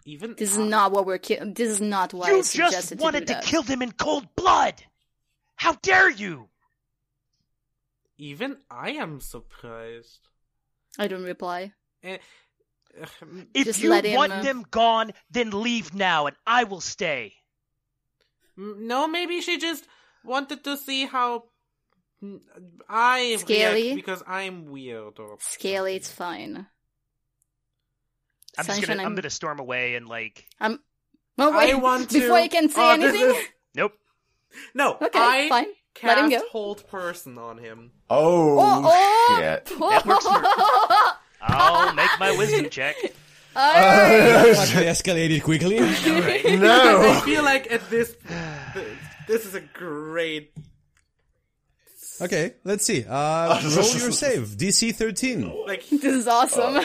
Even 0.05 0.35
This 0.37 0.53
is 0.53 0.59
not 0.59 0.93
what 0.93 1.07
we're. 1.07 1.19
Ki- 1.19 1.39
this 1.45 1.69
is 1.71 1.81
not 1.81 2.13
why 2.13 2.29
I 2.29 2.31
You 2.33 2.43
suggested 2.43 2.77
just 2.77 2.89
to 2.91 2.97
wanted 2.97 3.21
do 3.21 3.27
to 3.27 3.33
that. 3.35 3.45
kill 3.45 3.63
them 3.63 3.83
in 3.83 3.93
cold 3.93 4.27
blood. 4.37 4.75
How 5.57 5.75
dare 5.83 6.11
you? 6.11 6.49
even 8.19 8.57
I 8.71 8.91
am 8.93 9.21
surprised. 9.21 10.21
I 10.99 11.09
don't 11.09 11.25
reply. 11.25 11.73
Eh, 12.05 12.19
uh, 13.01 13.07
If 13.55 13.65
Just 13.67 13.81
you 13.81 13.91
let 13.91 14.05
him, 14.05 14.15
want 14.17 14.33
uh, 14.33 14.43
them 14.43 14.65
gone, 14.71 15.13
then 15.31 15.51
leave 15.51 15.93
now, 15.95 16.27
and 16.27 16.37
I 16.47 16.65
will 16.65 16.81
stay. 16.81 17.35
no, 18.57 19.09
maybe 19.09 19.41
she 19.41 19.59
just 19.59 19.87
wanted 20.25 20.63
to 20.65 20.77
see 20.77 21.07
how 21.07 21.45
mm, 22.23 22.39
I 22.89 23.37
Scaly? 23.41 23.83
react 23.83 23.97
because 23.97 24.23
I'm 24.27 24.67
weird 24.67 25.19
or 25.19 25.39
Scaly, 25.41 25.97
it's 25.97 26.13
fine. 26.13 26.67
I'm 28.59 28.67
just 28.67 28.81
gonna, 28.87 28.95
I'm 29.01 29.07
I'm- 29.09 29.15
gonna 29.15 29.31
storm 29.31 29.59
away 29.61 29.95
and 29.95 30.09
like, 30.09 30.45
um, 30.61 30.73
I'm. 31.39 31.49
Oh 31.55 31.59
wait! 31.59 31.73
I 31.73 31.75
want 31.77 32.11
to. 32.11 32.21
Before 32.21 32.39
you 32.41 32.49
can 32.49 32.69
say 32.69 32.81
Oh, 32.83 32.91
anything. 32.93 33.21
is- 33.23 33.37
nope. 33.75 33.93
No, 34.75 34.97
Okay, 35.01 35.11
I 35.19 35.49
fine. 35.49 35.67
Let 36.03 36.19
him 36.19 36.31
cast 36.31 36.45
go. 36.45 36.51
hold 36.51 36.87
person 36.89 37.39
on 37.39 37.59
him. 37.59 37.91
Oh, 38.11 38.59
Oh, 38.59 38.83
oh! 38.85 39.37
shit. 39.39 39.67
That 39.79 40.05
works 40.07 40.27
for- 40.27 41.19
I'll 41.43 41.95
make 41.95 42.11
my 42.21 42.37
wisdom 42.37 42.69
check. 42.71 42.97
Alright. 43.57 44.57
Actually 44.57 44.87
escalated 44.87 45.43
quickly. 45.43 45.79
I 45.81 46.57
No! 46.57 47.03
I 47.11 47.21
feel 47.25 47.43
like 47.43 47.71
at 47.71 47.89
this, 47.91 48.15
this 49.29 49.45
is 49.45 49.55
a 49.55 49.61
great 49.61 50.53
Okay, 52.23 52.55
let's 52.65 52.85
see. 52.85 53.05
Uh, 53.09 53.61
roll 53.77 53.91
your 53.97 54.13
save. 54.13 54.49
DC 54.57 54.95
13. 54.95 55.65
Like 55.67 55.87
This 55.91 56.05
is 56.05 56.29
awesome. 56.29 56.81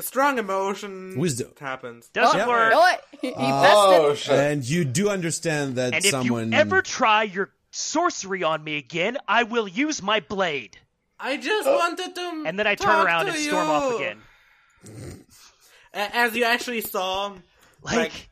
strong 0.00 0.38
emotion 0.38 1.18
Wisdom. 1.18 1.52
happens. 1.58 2.08
Doesn't 2.10 2.38
Yeah. 2.38 2.48
work. 2.48 2.72
oh, 2.74 2.96
he, 3.20 3.28
he 3.28 3.34
passed 3.34 3.74
Oh 3.76 4.10
it. 4.12 4.16
shit! 4.18 4.32
And 4.38 4.64
you 4.64 4.84
do 4.84 5.10
understand 5.10 5.76
that 5.76 5.94
And 5.94 6.04
if 6.04 6.10
someone. 6.10 6.52
you 6.52 6.58
ever 6.58 6.80
try 6.80 7.24
your 7.24 7.50
sorcery 7.72 8.42
on 8.44 8.62
me 8.62 8.76
again, 8.78 9.18
I 9.26 9.42
will 9.42 9.66
use 9.68 10.00
my 10.02 10.20
blade. 10.20 10.78
I 11.18 11.36
just 11.36 11.68
wanted 11.68 12.14
to. 12.14 12.44
And 12.46 12.58
then 12.58 12.66
I 12.66 12.76
turn 12.76 12.86
talk 12.86 13.04
around 13.06 13.26
to 13.26 13.32
and 13.32 13.40
storm 13.40 13.68
off 13.68 13.94
again. 13.96 14.18
A- 15.92 16.16
As 16.16 16.36
you 16.36 16.44
actually 16.44 16.80
saw, 16.82 17.34
Like, 17.82 17.96
Like, 17.96 18.29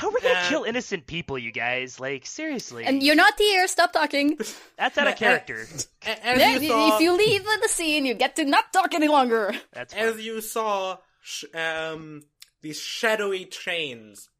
how 0.00 0.08
are 0.08 0.12
we 0.14 0.20
gonna 0.22 0.34
uh, 0.38 0.48
kill 0.48 0.64
innocent 0.64 1.06
people, 1.06 1.36
you 1.38 1.52
guys? 1.52 2.00
Like, 2.00 2.24
seriously. 2.24 2.84
And 2.86 3.02
you're 3.02 3.14
not 3.14 3.34
here. 3.36 3.68
Stop 3.68 3.92
talking. 3.92 4.38
That's 4.78 4.96
out 4.96 5.08
of 5.08 5.16
character. 5.26 5.66
a- 6.06 6.26
as 6.26 6.38
Yeah, 6.40 6.56
you 6.56 6.68
saw, 6.68 6.94
if 6.96 7.00
you 7.02 7.12
leave 7.16 7.44
the 7.44 7.68
scene, 7.68 8.06
you 8.06 8.14
get 8.14 8.34
to 8.36 8.44
not 8.46 8.72
talk 8.72 8.94
any 8.94 9.08
longer. 9.08 9.52
That's 9.74 9.92
fine. 9.92 10.02
as 10.04 10.24
you 10.24 10.40
saw, 10.40 10.96
sh- 11.22 11.44
um, 11.54 12.22
these 12.62 12.80
shadowy 12.80 13.44
trains, 13.44 14.30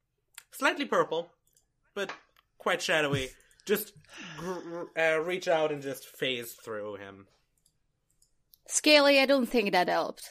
slightly 0.51 0.87
purple, 0.87 1.31
but 1.95 2.11
quite 2.57 2.81
shadowy, 2.81 3.29
just 3.67 3.93
gr- 4.39 4.61
gr- 4.61 4.99
uh, 4.99 5.17
reach 5.19 5.47
out 5.47 5.73
and 5.73 5.83
just 5.83 6.07
phase 6.07 6.53
through 6.55 6.95
him. 6.97 7.27
Scaly, 8.67 9.21
I 9.21 9.27
don't 9.27 9.47
think 9.47 9.73
that 9.73 9.89
helped. 9.91 10.27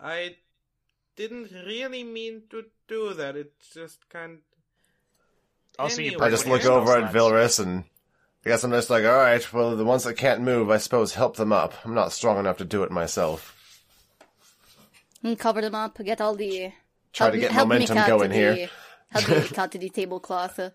I 0.00 0.36
didn't 1.16 1.50
really 1.66 2.04
mean 2.04 2.42
to 2.50 2.64
do 2.88 3.14
that. 3.14 3.36
It 3.36 3.52
just 3.74 4.08
kind. 4.08 4.38
Also, 5.78 6.02
you 6.02 6.08
Anyway, 6.08 6.26
I 6.26 6.30
just 6.30 6.46
look 6.46 6.64
over 6.64 6.96
at 6.96 7.10
slots. 7.10 7.14
Vilrus 7.14 7.60
and 7.60 7.84
I 8.44 8.48
guess 8.48 8.64
I'm 8.64 8.70
just 8.70 8.88
like, 8.88 9.04
all 9.04 9.16
right, 9.16 9.52
well, 9.52 9.76
the 9.76 9.84
ones 9.84 10.04
that 10.04 10.14
can't 10.14 10.40
move, 10.40 10.70
I 10.70 10.78
suppose, 10.78 11.14
help 11.14 11.36
them 11.36 11.52
up. 11.52 11.74
I'm 11.84 11.94
not 11.94 12.12
strong 12.12 12.38
enough 12.38 12.56
to 12.58 12.64
do 12.64 12.82
it 12.82 12.90
myself. 12.90 13.56
And 15.22 15.38
cover 15.38 15.60
them 15.60 15.74
up, 15.74 15.98
get 16.02 16.20
all 16.20 16.34
the. 16.34 16.72
Try 17.12 17.26
help 17.26 17.32
to 17.32 17.36
me- 17.36 17.40
get 17.42 17.52
help 17.52 17.68
momentum 17.68 17.96
cut 17.98 18.08
going 18.08 18.30
the, 18.30 18.36
here. 18.36 18.70
Help 19.10 19.28
me 19.28 19.48
cut 19.54 19.70
the 19.72 19.88
tablecloth 19.90 20.58
uh, 20.58 20.70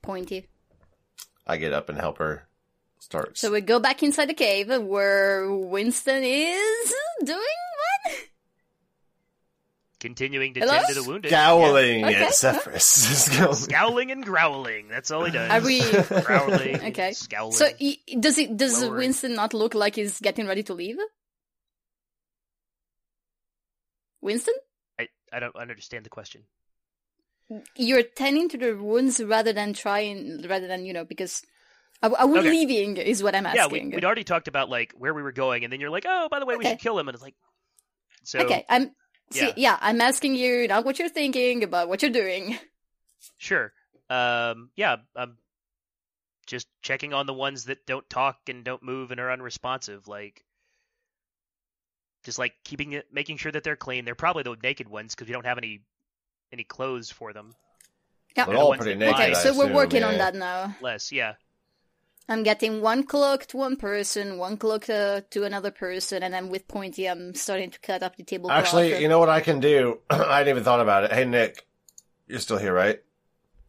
pointy. 0.00 0.48
I 1.46 1.58
get 1.58 1.72
up 1.72 1.90
and 1.90 1.98
help 1.98 2.18
her 2.18 2.48
start. 2.98 3.36
So 3.36 3.50
we 3.50 3.60
go 3.60 3.78
back 3.78 4.02
inside 4.02 4.28
the 4.30 4.34
cave 4.34 4.68
where 4.82 5.52
Winston 5.52 6.22
is 6.24 6.94
doing 7.24 7.38
what? 7.38 7.69
Continuing 10.00 10.54
to 10.54 10.60
Hello? 10.60 10.72
tend 10.72 10.88
to 10.88 10.94
the 10.94 11.04
wounded. 11.04 11.30
Scowling 11.30 12.04
Okay. 12.04 12.14
at 12.24 12.34
Zephyrus. 12.34 12.84
Scowling 13.64 14.10
and 14.10 14.24
growling. 14.24 14.88
That's 14.88 15.10
all 15.10 15.24
he 15.24 15.30
does. 15.30 15.50
Are 15.50 15.64
we- 15.64 16.22
growling? 16.24 16.82
Okay. 16.86 17.12
Scowling. 17.12 17.52
So 17.52 17.68
he, 17.78 18.02
does 18.18 18.38
it 18.38 18.56
does 18.56 18.82
Lowering. 18.82 18.98
Winston 18.98 19.34
not 19.34 19.54
look 19.54 19.74
like 19.74 19.94
he's 19.96 20.18
getting 20.20 20.46
ready 20.46 20.62
to 20.64 20.74
leave? 20.74 20.96
Winston, 24.22 24.54
I, 24.98 25.08
I 25.32 25.40
don't 25.40 25.56
understand 25.56 26.04
the 26.04 26.10
question. 26.10 26.42
you're 27.76 28.02
tending 28.02 28.48
to 28.50 28.58
the 28.58 28.76
wounds 28.76 29.22
rather 29.22 29.52
than 29.52 29.72
trying, 29.72 30.42
rather 30.48 30.66
than 30.66 30.84
you 30.84 30.92
know, 30.92 31.04
because 31.04 31.42
are, 32.02 32.14
are 32.14 32.26
we 32.26 32.38
Okay. 32.38 32.50
leaving? 32.50 32.96
Is 32.98 33.22
what 33.22 33.34
I'm 33.34 33.46
asking. 33.46 33.58
Yeah, 33.60 33.66
we, 33.68 33.78
asking. 33.78 33.90
we'd 33.94 34.04
already 34.04 34.24
talked 34.24 34.48
about 34.48 34.68
like 34.68 34.92
where 34.96 35.14
we 35.14 35.22
were 35.22 35.32
going, 35.32 35.64
and 35.64 35.72
then 35.72 35.80
you're 35.80 35.90
like, 35.90 36.04
oh, 36.06 36.28
by 36.30 36.38
the 36.38 36.46
way, 36.46 36.56
we 36.56 36.64
should 36.66 36.78
kill 36.80 36.98
him, 36.98 37.08
and 37.08 37.14
it's 37.14 37.22
like, 37.22 37.34
so 38.24 38.40
okay, 38.40 38.64
I'm. 38.68 38.90
See, 39.32 39.46
Yeah. 39.46 39.52
yeah, 39.56 39.78
I'm 39.80 40.00
asking 40.00 40.34
you 40.34 40.66
not 40.68 40.84
what 40.84 40.98
you're 40.98 41.08
thinking 41.08 41.62
about 41.62 41.88
what 41.88 42.02
you're 42.02 42.10
doing. 42.10 42.58
sure. 43.38 43.72
Um, 44.08 44.70
yeah, 44.74 44.96
I'm 45.14 45.38
just 46.46 46.66
checking 46.82 47.14
on 47.14 47.26
the 47.26 47.34
ones 47.34 47.66
that 47.66 47.86
don't 47.86 48.08
talk 48.10 48.48
and 48.48 48.64
don't 48.64 48.82
move 48.82 49.10
and 49.12 49.20
are 49.20 49.30
unresponsive, 49.30 50.08
like. 50.08 50.44
Just 52.22 52.38
like 52.38 52.52
keeping 52.64 52.92
it, 52.92 53.06
making 53.10 53.38
sure 53.38 53.50
that 53.50 53.64
they're 53.64 53.76
clean. 53.76 54.04
They're 54.04 54.14
probably 54.14 54.42
the 54.42 54.54
naked 54.62 54.90
ones 54.90 55.14
because 55.14 55.26
we 55.26 55.32
don't 55.32 55.46
have 55.46 55.56
any 55.56 55.80
any 56.52 56.64
clothes 56.64 57.10
for 57.10 57.32
them. 57.32 57.54
Yeah. 58.36 58.44
They're 58.44 58.56
all 58.56 58.68
ones 58.68 58.82
pretty 58.82 58.98
naked. 58.98 59.14
Okay, 59.14 59.30
I 59.30 59.32
so 59.32 59.56
we're 59.56 59.72
working 59.72 60.02
yeah. 60.02 60.08
on 60.08 60.18
that 60.18 60.34
now. 60.34 60.76
Less, 60.82 61.12
yeah. 61.12 61.34
I'm 62.30 62.44
getting 62.44 62.80
one 62.80 63.02
cloak 63.02 63.46
to 63.46 63.56
one 63.56 63.74
person, 63.74 64.38
one 64.38 64.56
cloak 64.56 64.88
uh, 64.88 65.22
to 65.30 65.42
another 65.42 65.72
person, 65.72 66.22
and 66.22 66.32
then 66.32 66.48
with 66.48 66.68
Pointy, 66.68 67.08
I'm 67.08 67.34
starting 67.34 67.72
to 67.72 67.80
cut 67.80 68.04
up 68.04 68.14
the 68.14 68.22
tablecloth. 68.22 68.56
Actually, 68.56 69.02
you 69.02 69.08
know 69.08 69.18
what 69.18 69.28
I 69.28 69.40
can 69.40 69.58
do? 69.58 69.98
I 70.10 70.38
hadn't 70.38 70.50
even 70.50 70.62
thought 70.62 70.78
about 70.80 71.02
it. 71.02 71.12
Hey, 71.12 71.24
Nick, 71.24 71.66
you're 72.28 72.38
still 72.38 72.58
here, 72.58 72.72
right? 72.72 73.02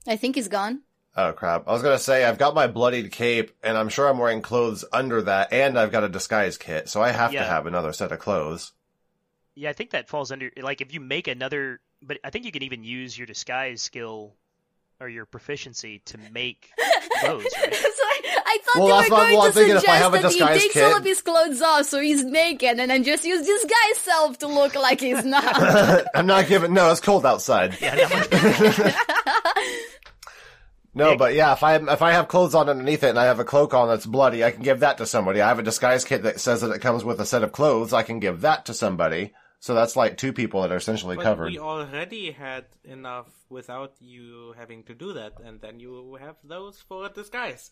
I 0.08 0.16
think 0.16 0.36
he's 0.36 0.48
gone. 0.48 0.84
Oh 1.18 1.34
crap! 1.34 1.68
I 1.68 1.74
was 1.74 1.82
gonna 1.82 1.98
say 1.98 2.24
I've 2.24 2.38
got 2.38 2.54
my 2.54 2.68
bloodied 2.68 3.12
cape, 3.12 3.52
and 3.64 3.76
I'm 3.78 3.90
sure 3.90 4.08
I'm 4.08 4.20
wearing 4.20 4.44
clothes 4.44 4.86
under 4.94 5.24
that, 5.24 5.52
and 5.52 5.78
I've 5.78 5.92
got 5.92 6.04
a 6.04 6.10
disguise 6.10 6.60
kit, 6.60 6.88
so 6.88 7.02
I 7.02 7.10
have 7.10 7.34
Yeah. 7.34 7.42
to 7.42 7.50
have 7.50 7.66
another 7.66 7.94
set 7.94 8.12
of 8.12 8.20
clothes. 8.20 8.74
Yeah, 9.56 9.72
I 9.72 9.74
think 9.74 9.90
that 9.90 10.08
falls 10.08 10.32
under 10.32 10.52
like 10.62 10.82
if 10.82 10.94
you 10.94 11.00
make 11.00 11.28
another, 11.28 11.82
but 12.02 12.20
I 12.24 12.30
think 12.30 12.46
you 12.46 12.52
can 12.52 12.64
even 12.64 12.84
use 12.84 13.18
your 13.18 13.26
disguise 13.28 13.82
skill 13.82 14.36
or 15.02 15.10
your 15.10 15.26
proficiency 15.26 16.00
to 16.06 16.18
make 16.32 16.70
clothes, 17.20 17.46
right? 17.60 17.74
Sorry, 17.76 18.34
I 18.46 18.60
thought 18.64 18.80
Well, 18.80 18.88
you 18.88 18.94
were 19.04 19.10
going 19.18 19.38
well, 19.38 19.48
to 19.48 19.52
thinking 19.54 19.76
if 19.76 19.78
I 19.90 19.98
suggest 20.00 20.04
have 20.04 20.14
a 20.14 20.18
that 20.22 20.32
he 20.32 20.38
disguise 20.40 20.62
takes 20.62 20.74
kit- 20.76 20.84
all 20.84 20.98
of 20.98 21.04
his 21.04 21.22
clothes 21.22 21.62
off, 21.62 21.86
so 21.88 22.00
he's 22.00 22.24
naked, 22.24 22.80
and 22.80 22.92
then 22.92 23.04
just 23.04 23.26
use 23.26 23.46
disguise 23.46 23.98
self 23.98 24.38
to 24.40 24.48
look 24.48 24.76
like 24.76 25.00
he's 25.02 25.26
not. 25.26 26.06
I'm 26.16 26.28
not 26.28 26.48
giving. 26.48 26.74
No, 26.74 26.92
it's 26.92 27.02
cold 27.02 27.26
outside. 27.26 27.78
Yeah, 27.82 27.96
not 27.96 28.32
much 28.32 28.96
No, 30.94 31.16
but 31.16 31.34
yeah, 31.34 31.54
if 31.54 31.64
I 31.64 31.76
if 31.78 32.02
I 32.02 32.12
have 32.12 32.28
clothes 32.28 32.54
on 32.54 32.68
underneath 32.68 33.04
it 33.04 33.12
and 33.12 33.20
I 33.20 33.26
have 33.26 33.40
a 33.40 33.46
cloak 33.46 33.74
on 33.74 33.88
that's 33.88 34.06
bloody, 34.06 34.44
I 34.44 34.52
can 34.52 34.62
give 34.62 34.82
that 34.82 34.98
to 34.98 35.06
somebody. 35.06 35.42
I 35.42 35.48
have 35.48 35.60
a 35.60 35.64
disguise 35.64 36.04
kit 36.04 36.24
that 36.24 36.42
says 36.42 36.62
that 36.62 36.72
it 36.72 36.80
comes 36.80 37.06
with 37.06 37.22
a 37.22 37.26
set 37.26 37.44
of 37.44 37.54
clothes. 37.54 37.94
I 37.94 38.04
can 38.04 38.20
give 38.20 38.42
that 38.42 38.66
to 38.66 38.74
somebody. 38.74 39.32
So 39.62 39.76
that's 39.76 39.96
like 39.96 40.18
two 40.18 40.34
people 40.34 40.64
that 40.64 40.72
are 40.72 40.78
essentially 40.78 41.16
But 41.16 41.24
covered. 41.24 41.52
we 41.52 41.60
already 41.60 42.32
had 42.32 42.66
enough 42.84 43.28
without 43.48 43.94
you 44.00 44.56
having 44.58 44.82
to 44.86 44.96
do 44.96 45.14
that, 45.14 45.34
and 45.44 45.62
then 45.62 45.80
you 45.80 46.18
have 46.20 46.36
those 46.44 46.82
for 46.82 47.06
a 47.06 47.10
disguise. 47.10 47.70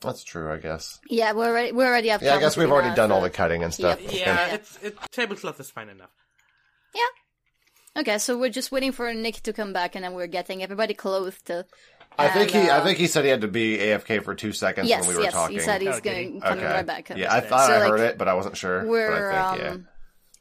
That's 0.00 0.22
true, 0.22 0.52
I 0.52 0.58
guess. 0.58 1.00
yeah, 1.08 1.32
we're 1.32 1.46
already 1.48 1.72
we're 1.72 1.86
already 1.86 2.10
up. 2.10 2.20
Yeah, 2.20 2.34
I 2.34 2.40
guess 2.40 2.58
we've 2.58 2.70
already 2.70 2.90
now, 2.90 2.94
done 2.94 3.12
all 3.12 3.22
the 3.22 3.30
cutting 3.30 3.62
and 3.64 3.72
stuff. 3.72 3.98
Yep. 4.02 4.12
Yeah, 4.12 4.44
Okay. 4.44 4.54
it's 4.56 4.78
it 4.82 4.98
tablecloth 5.10 5.58
is 5.60 5.70
fine 5.70 5.88
enough. 5.88 6.10
Yeah. 6.94 8.00
Okay, 8.02 8.18
so 8.18 8.36
we're 8.36 8.50
just 8.50 8.70
waiting 8.70 8.92
for 8.92 9.14
Nick 9.14 9.36
to 9.44 9.52
come 9.54 9.72
back, 9.72 9.94
and 9.94 10.04
then 10.04 10.12
we're 10.12 10.26
getting 10.26 10.62
everybody 10.62 10.92
clothed. 10.92 11.50
uh, 11.50 11.62
I 12.18 12.28
think 12.28 12.54
and, 12.54 12.64
he, 12.64 12.70
I 12.70 12.80
think 12.82 12.98
he 12.98 13.06
said 13.06 13.24
he 13.24 13.30
had 13.30 13.40
to 13.40 13.48
be 13.48 13.76
AFK 13.78 14.22
for 14.22 14.34
two 14.34 14.52
seconds 14.52 14.88
Yes, 14.88 15.00
when 15.00 15.10
we 15.10 15.16
were 15.16 15.22
yes, 15.24 15.32
talking. 15.32 15.56
he 15.56 15.62
said 15.62 15.80
he's 15.82 15.96
Oh, 15.96 16.00
did 16.00 16.16
he? 16.16 16.24
going 16.24 16.40
coming 16.40 16.64
okay. 16.64 16.72
right 16.74 16.86
back. 16.86 17.10
Yeah, 17.16 17.32
I 17.34 17.40
thought 17.40 17.66
So, 17.66 17.72
I 17.74 17.78
like, 17.78 17.88
heard 17.90 18.00
it, 18.00 18.18
but 18.18 18.28
I 18.28 18.34
wasn't 18.34 18.56
sure. 18.56 18.84
We're 18.86 19.10
but 19.10 19.34
I 19.34 19.56
think, 19.56 19.70
um 19.70 19.88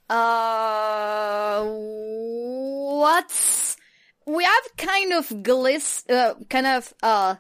uh 0.10 1.64
what's 3.00 3.76
we 4.26 4.44
have 4.44 4.64
kind 4.78 5.14
of 5.14 5.28
gliss 5.30 6.10
uh, 6.10 6.36
kind 6.50 6.68
of 6.68 6.94
uh 7.02 7.36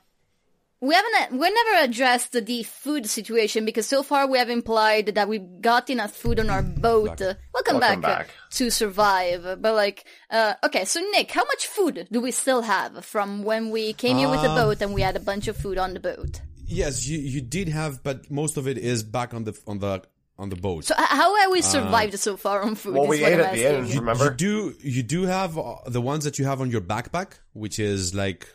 we 0.83 0.93
haven't 0.93 1.39
we 1.39 1.49
never 1.49 1.85
addressed 1.85 2.33
the 2.33 2.63
food 2.63 3.07
situation 3.07 3.63
because 3.63 3.87
so 3.87 4.03
far 4.03 4.27
we 4.27 4.37
have 4.37 4.49
implied 4.49 5.05
that 5.15 5.29
we've 5.29 5.61
got 5.61 5.89
enough 5.89 6.11
food 6.11 6.41
on 6.41 6.49
our 6.49 6.61
boat. 6.61 7.21
Uh, 7.21 7.35
welcome, 7.53 7.79
Welcome 7.79 7.79
back, 7.79 7.97
uh, 7.99 8.01
back. 8.01 8.29
to 8.51 8.69
survive. 8.69 9.61
But 9.61 9.75
like, 9.75 10.03
uh, 10.29 10.55
okay, 10.65 10.83
so 10.83 10.99
Nick, 11.11 11.31
how 11.31 11.45
much 11.45 11.67
food 11.67 12.09
do 12.11 12.19
we 12.19 12.31
still 12.31 12.63
have 12.63 13.05
from 13.05 13.43
when 13.43 13.69
we 13.69 13.93
came 13.93 14.17
here 14.17 14.29
with 14.29 14.41
the 14.41 14.49
boat 14.49 14.81
and 14.81 14.93
we 14.93 15.01
had 15.01 15.15
a 15.15 15.21
bunch 15.21 15.47
of 15.47 15.55
food 15.55 15.77
on 15.77 15.93
the 15.93 16.01
boat? 16.01 16.41
Yes, 16.65 17.07
you, 17.07 17.17
you 17.17 17.39
did 17.39 17.69
have, 17.69 18.03
but 18.03 18.29
most 18.29 18.57
of 18.57 18.67
it 18.67 18.77
is 18.77 19.03
back 19.03 19.33
on 19.33 19.45
the 19.45 19.57
on 19.65 19.79
the 19.79 20.03
on 20.37 20.49
the 20.49 20.57
boat. 20.57 20.83
So 20.83 20.95
how 20.97 21.33
have 21.37 21.51
we 21.51 21.61
survived 21.61 22.19
so 22.19 22.35
far 22.35 22.61
on 22.61 22.75
food? 22.75 22.95
Well, 22.95 23.07
we 23.07 23.23
ate 23.23 23.39
at 23.39 23.53
the 23.55 23.65
end, 23.65 23.87
you, 23.87 23.99
remember? 24.01 24.25
you 24.25 24.31
do 24.31 24.75
you 24.81 25.03
do 25.03 25.23
have 25.23 25.57
uh, 25.57 25.75
the 25.85 26.01
ones 26.01 26.25
that 26.25 26.37
you 26.39 26.43
have 26.45 26.59
on 26.59 26.69
your 26.71 26.81
backpack, 26.81 27.39
which 27.53 27.79
is 27.79 28.13
like 28.13 28.49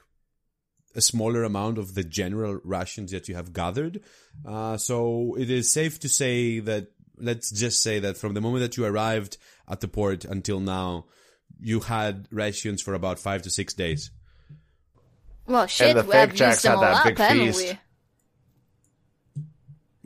a 0.99 1.01
smaller 1.01 1.45
amount 1.45 1.79
of 1.79 1.95
the 1.95 2.05
general 2.05 2.61
rations 2.65 3.13
that 3.13 3.29
you 3.29 3.35
have 3.37 3.53
gathered. 3.53 4.03
Uh, 4.45 4.77
so 4.77 5.37
it 5.39 5.49
is 5.49 5.73
safe 5.73 5.99
to 6.01 6.09
say 6.09 6.59
that 6.59 6.89
let's 7.17 7.51
just 7.51 7.83
say 7.83 8.01
that 8.01 8.17
from 8.17 8.35
the 8.35 8.41
moment 8.41 8.63
that 8.63 8.77
you 8.77 8.85
arrived 8.85 9.39
at 9.69 9.81
the 9.81 9.89
port 9.89 10.25
until 10.25 10.61
now, 10.61 11.07
you 11.61 11.81
had 11.81 12.27
rations 12.31 12.83
for 12.83 12.95
about 12.95 13.19
five 13.19 13.43
to 13.43 13.51
six 13.51 13.75
days. 13.75 14.11
Well, 15.47 15.67
shit, 15.67 15.97
the 15.97 16.03
we 16.03 16.15
have 16.15 16.31
fake 16.31 16.37
Jax 16.37 16.57
used 16.57 16.65
them 16.65 16.73
had 16.73 16.77
all 16.77 16.83
that 16.83 16.97
up, 16.97 17.05
big 17.05 17.19
haven't 17.19 17.47
feast. 17.47 17.73
we? 17.73 17.79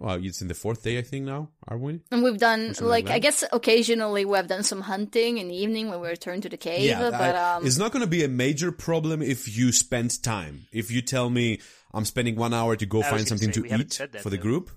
Well, 0.03 0.19
it's 0.21 0.43
in 0.43 0.49
the 0.49 0.55
fourth 0.55 0.83
day, 0.83 0.99
I 0.99 1.03
think 1.03 1.27
now, 1.27 1.51
are 1.69 1.79
we? 1.79 2.01
And 2.11 2.25
we've 2.25 2.37
done 2.37 2.69
like 2.81 3.07
like 3.07 3.11
I 3.11 3.21
guess 3.21 3.45
occasionally 3.53 4.25
we 4.25 4.37
have 4.37 4.49
done 4.49 4.65
some 4.65 4.81
hunting 4.81 5.39
in 5.39 5.47
the 5.47 5.55
evening 5.55 5.91
when 5.91 6.01
we 6.01 6.09
return 6.09 6.41
to 6.41 6.49
the 6.49 6.57
cave. 6.57 6.83
Yeah, 6.83 7.11
but 7.11 7.37
I- 7.37 7.55
um, 7.55 7.67
it's 7.67 7.79
not 7.79 7.93
going 7.93 8.01
to 8.05 8.11
be 8.19 8.25
a 8.25 8.29
major 8.29 8.73
problem 8.73 9.23
if 9.23 9.41
you 9.57 9.71
spend 9.71 10.21
time. 10.21 10.67
If 10.73 10.91
you 10.91 11.03
tell 11.03 11.31
me 11.31 11.61
I'm 11.95 12.05
spending 12.05 12.35
one 12.35 12.53
hour 12.53 12.75
to 12.75 12.85
go 12.85 12.99
was 12.99 13.07
find 13.07 13.29
something 13.29 13.53
say, 13.53 13.61
to 13.63 13.77
eat 13.81 13.99
that, 13.99 14.23
for 14.23 14.31
the 14.31 14.37
though. 14.39 14.43
group, 14.43 14.71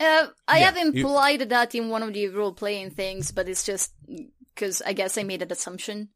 uh, 0.00 0.26
I 0.46 0.58
yeah, 0.58 0.64
have 0.66 0.76
you- 0.76 0.92
implied 1.02 1.48
that 1.48 1.74
in 1.74 1.88
one 1.88 2.02
of 2.02 2.12
the 2.12 2.28
role 2.28 2.52
playing 2.52 2.90
things, 2.90 3.32
but 3.32 3.48
it's 3.48 3.64
just 3.64 3.92
because 4.54 4.82
I 4.82 4.92
guess 4.92 5.16
I 5.16 5.22
made 5.22 5.40
an 5.40 5.50
assumption 5.50 6.10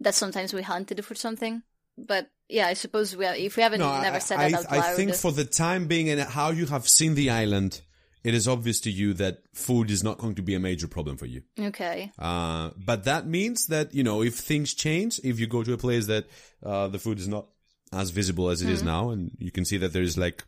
that 0.00 0.14
sometimes 0.16 0.52
we 0.52 0.62
hunted 0.62 1.04
for 1.04 1.14
something. 1.14 1.62
But 1.98 2.30
yeah, 2.48 2.66
I 2.66 2.74
suppose 2.74 3.16
we 3.16 3.24
have, 3.24 3.36
if 3.36 3.56
we 3.56 3.62
haven't 3.62 3.80
No, 3.80 4.00
never 4.00 4.16
I, 4.16 4.20
said 4.20 4.38
I, 4.38 4.50
that 4.50 4.66
out 4.66 4.72
I 4.72 4.94
think 4.94 5.14
for 5.14 5.32
the 5.32 5.44
time 5.44 5.86
being 5.86 6.08
and 6.10 6.20
how 6.20 6.50
you 6.50 6.66
have 6.66 6.86
seen 6.88 7.14
the 7.14 7.30
island, 7.30 7.80
it 8.22 8.34
is 8.34 8.46
obvious 8.48 8.80
to 8.80 8.90
you 8.90 9.14
that 9.14 9.38
food 9.54 9.90
is 9.90 10.02
not 10.04 10.18
going 10.18 10.34
to 10.36 10.42
be 10.42 10.54
a 10.54 10.60
major 10.60 10.86
problem 10.88 11.16
for 11.16 11.26
you. 11.26 11.42
okay. 11.58 12.12
Uh, 12.18 12.70
but 12.76 13.04
that 13.04 13.26
means 13.26 13.66
that, 13.66 13.94
you 13.94 14.02
know, 14.04 14.22
if 14.22 14.34
things 14.36 14.74
change, 14.74 15.20
if 15.24 15.38
you 15.40 15.46
go 15.46 15.62
to 15.64 15.72
a 15.72 15.76
place 15.78 16.06
that, 16.06 16.26
uh, 16.64 16.88
the 16.88 16.98
food 16.98 17.18
is 17.18 17.28
not 17.28 17.46
as 17.92 18.10
visible 18.10 18.48
as 18.50 18.62
it 18.62 18.68
is 18.68 18.78
Mm-hmm. 18.80 18.88
now, 18.88 19.10
and 19.10 19.30
you 19.38 19.50
can 19.52 19.64
see 19.64 19.76
that 19.78 19.92
there's 19.92 20.18
like, 20.18 20.44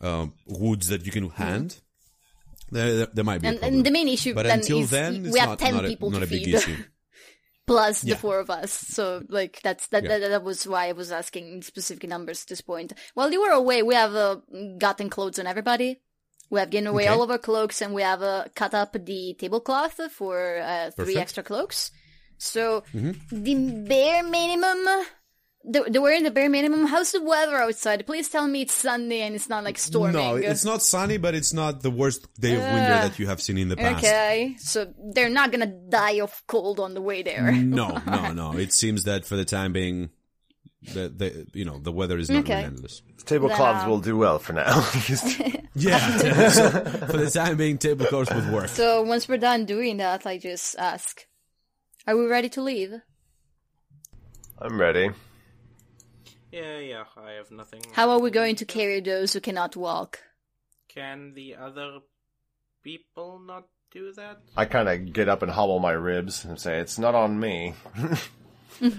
uh, 0.00 0.26
woods 0.46 0.88
that 0.88 1.06
you 1.06 1.12
can 1.12 1.30
hand, 1.30 1.80
there, 2.70 2.94
there, 2.96 3.06
there 3.12 3.24
might 3.24 3.40
be 3.42 3.48
Mm-hmm. 3.48 3.64
And, 3.64 3.74
and 3.76 3.86
the 3.86 3.90
main 3.90 4.08
issue 4.08 4.34
but 4.34 4.44
then 4.44 4.58
until 4.58 4.80
is 4.80 4.90
then, 4.90 5.30
we 5.30 5.38
have 5.38 5.50
not, 5.50 5.58
10 5.60 5.74
not, 5.74 5.84
people 5.84 6.08
a, 6.08 6.12
not 6.12 6.18
to 6.18 6.24
a 6.26 6.28
big 6.28 6.44
feed. 6.44 6.54
issue. 6.54 6.76
plus 7.66 8.04
Yeah. 8.04 8.14
the 8.14 8.20
four 8.20 8.38
of 8.40 8.50
us. 8.50 8.72
So 8.72 9.22
like 9.28 9.60
that's 9.62 9.86
that, 9.88 10.04
Yeah. 10.04 10.18
that 10.18 10.28
that 10.28 10.42
was 10.44 10.66
why 10.66 10.88
I 10.88 10.92
was 10.92 11.10
asking 11.12 11.62
specific 11.62 12.08
numbers 12.08 12.42
at 12.42 12.48
this 12.48 12.60
point. 12.60 12.92
While 13.14 13.32
you 13.32 13.40
were 13.42 13.50
away, 13.52 13.82
we 13.82 13.94
have 13.94 14.14
uh, 14.14 14.36
gotten 14.78 15.08
clothes 15.10 15.38
on 15.38 15.46
everybody. 15.46 16.00
We 16.50 16.60
have 16.60 16.70
given 16.70 16.86
away 16.86 17.04
Okay. 17.04 17.12
all 17.12 17.22
of 17.22 17.30
our 17.30 17.38
cloaks, 17.38 17.80
and 17.82 17.94
we 17.94 18.02
have 18.02 18.22
uh, 18.22 18.44
cut 18.54 18.74
up 18.74 18.92
the 18.92 19.34
tablecloth 19.38 19.98
for 20.12 20.58
uh, 20.58 20.90
three 20.92 21.16
extra 21.16 21.42
cloaks. 21.42 21.90
So 22.38 22.82
Mm-hmm. 22.94 23.42
the 23.42 23.54
bare 23.88 24.22
minimum. 24.22 25.06
The, 25.66 25.84
the 25.88 26.02
we're 26.02 26.12
in 26.12 26.24
the 26.24 26.30
bare 26.30 26.50
minimum. 26.50 26.86
How's 26.86 27.12
the 27.12 27.22
weather 27.22 27.56
outside? 27.56 28.04
Please 28.06 28.28
tell 28.28 28.46
me 28.46 28.60
it's 28.62 28.74
sunny 28.74 29.22
and 29.22 29.34
it's 29.34 29.48
not 29.48 29.64
like 29.64 29.78
storming. 29.78 30.12
No, 30.12 30.36
it's 30.36 30.62
not 30.64 30.82
sunny, 30.82 31.16
but 31.16 31.34
it's 31.34 31.54
not 31.54 31.80
the 31.80 31.90
worst 31.90 32.28
day 32.38 32.54
of 32.56 32.62
winter 32.64 32.92
Uh, 32.92 33.08
that 33.08 33.18
you 33.18 33.26
have 33.26 33.40
seen 33.40 33.56
in 33.56 33.70
the 33.70 33.76
past. 33.76 34.04
Okay, 34.04 34.56
so 34.58 34.92
they're 35.14 35.30
not 35.30 35.50
gonna 35.52 35.66
die 35.88 36.20
of 36.20 36.42
cold 36.46 36.78
on 36.80 36.92
the 36.92 37.00
way 37.00 37.22
there. 37.22 37.50
No, 37.52 37.96
no, 38.06 38.32
no. 38.32 38.52
It 38.58 38.74
seems 38.74 39.04
that 39.04 39.24
for 39.24 39.36
the 39.36 39.44
time 39.46 39.72
being, 39.72 40.10
the, 40.92 41.08
the 41.08 41.46
you 41.54 41.64
know 41.64 41.78
the 41.78 41.92
weather 41.92 42.18
is 42.18 42.28
not 42.28 42.40
Okay. 42.40 42.56
relentless. 42.56 43.00
Tablecloths 43.24 43.86
will 43.86 44.00
do 44.00 44.18
well 44.18 44.38
for 44.38 44.52
now. 44.52 44.86
Yeah. 45.76 46.50
so 46.50 46.70
for 46.70 47.16
the 47.16 47.30
time 47.34 47.56
being, 47.56 47.78
tablecloths 47.78 48.32
would 48.32 48.52
work. 48.52 48.68
So 48.68 49.02
once 49.02 49.26
we're 49.28 49.38
done 49.38 49.64
doing 49.64 49.96
that, 49.96 50.24
I 50.26 50.36
just 50.38 50.76
ask, 50.78 51.26
"Are 52.06 52.16
we 52.16 52.26
ready 52.26 52.48
to 52.50 52.60
leave?" 52.62 52.92
I'm 54.60 54.78
ready. 54.78 55.10
Yeah, 56.54 56.78
yeah, 56.78 57.04
I 57.16 57.32
have 57.32 57.50
nothing. 57.50 57.82
How 57.92 58.10
are 58.10 58.20
we 58.20 58.30
going 58.30 58.54
to 58.56 58.64
carry 58.64 59.00
those 59.00 59.32
who 59.32 59.40
cannot 59.40 59.74
walk? 59.74 60.20
Can 60.88 61.34
the 61.34 61.56
other 61.56 61.98
people 62.84 63.40
not 63.40 63.66
do 63.90 64.12
that? 64.12 64.38
I 64.56 64.64
kind 64.64 64.88
of 64.88 65.12
get 65.12 65.28
up 65.28 65.42
and 65.42 65.50
hobble 65.50 65.80
my 65.80 65.90
ribs 65.92 66.44
and 66.44 66.60
say, 66.60 66.78
"It's 66.78 66.96
not 66.98 67.16
on 67.16 67.40
me." 67.40 67.74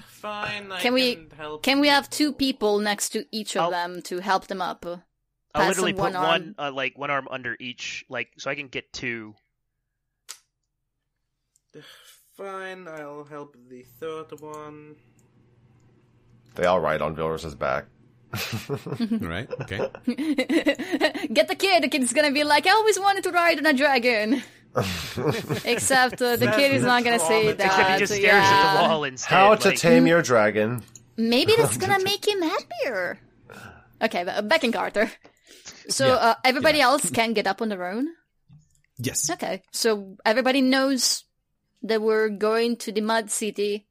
Fine, 0.08 0.72
I 0.72 0.82
Can 0.82 0.94
we- 0.94 1.16
can 1.16 1.30
help. 1.38 1.64
Can 1.64 1.80
we 1.80 1.88
have 1.88 2.10
two 2.10 2.34
people 2.34 2.80
next 2.80 3.10
to 3.10 3.26
each 3.32 3.56
of 3.56 3.64
I'll- 3.64 3.72
them 3.72 4.02
to 4.04 4.20
help 4.20 4.48
them 4.48 4.62
up? 4.62 4.86
I'll 5.54 5.68
literally 5.70 5.94
put 5.94 6.12
one 6.12 6.14
one, 6.16 6.26
arm. 6.26 6.56
uh, 6.60 6.72
like 6.76 6.98
one 6.98 7.10
arm 7.10 7.30
under 7.32 7.56
each, 7.62 8.04
like 8.10 8.34
so 8.38 8.52
I 8.52 8.56
can 8.56 8.68
get 8.68 8.92
two. 8.92 9.36
Fine, 12.36 12.90
I'll 12.90 13.24
help 13.24 13.56
the 13.70 13.84
third 14.00 14.38
one. 14.42 14.96
They 16.56 16.66
all 16.66 16.80
ride 16.80 17.02
on 17.02 17.16
Vilrus's 17.16 17.56
back. 17.56 17.86
Right? 19.22 19.50
Okay. 19.62 19.78
Get 21.34 21.48
the 21.48 21.56
kid. 21.58 21.84
The 21.84 21.88
kid's 21.90 22.12
gonna 22.14 22.32
be 22.32 22.44
like, 22.44 22.68
"I 22.68 22.72
always 22.72 23.00
wanted 23.00 23.24
to 23.24 23.32
ride 23.32 23.58
on 23.60 23.66
a 23.66 23.74
dragon." 23.74 24.44
Except 25.66 26.22
uh, 26.22 26.36
the 26.36 26.52
kid 26.56 26.74
is 26.74 26.84
not 26.84 27.04
gonna 27.04 27.20
say 27.20 27.54
that. 27.54 27.66
Except 27.66 27.92
he 27.92 27.98
just 28.00 28.14
so 28.14 28.20
stares 28.20 28.44
at 28.44 28.74
the 28.74 28.90
wall 28.90 29.04
instead. 29.06 29.30
How 29.34 29.56
to 29.56 29.70
like, 29.70 29.78
tame 29.78 30.06
your 30.06 30.22
dragon? 30.22 30.84
Maybe 31.18 31.54
that's 31.58 31.78
gonna 31.78 32.04
make 32.04 32.28
him 32.28 32.42
happier. 32.42 33.20
Okay, 34.02 34.24
back 34.44 34.64
in 34.64 34.72
Carter. 34.74 35.10
So 35.88 36.08
Yeah, 36.08 36.14
uh, 36.16 36.36
everybody 36.44 36.82
else 36.82 37.10
can 37.10 37.34
get 37.34 37.48
up 37.48 37.62
on 37.62 37.70
their 37.70 37.86
own. 37.86 38.08
Yes. 38.98 39.30
Okay, 39.30 39.62
so 39.72 40.18
everybody 40.26 40.62
knows 40.62 41.24
that 41.84 42.02
we're 42.02 42.30
going 42.30 42.76
to 42.78 42.92
the 42.92 43.02
Mud 43.02 43.30
City, 43.32 43.88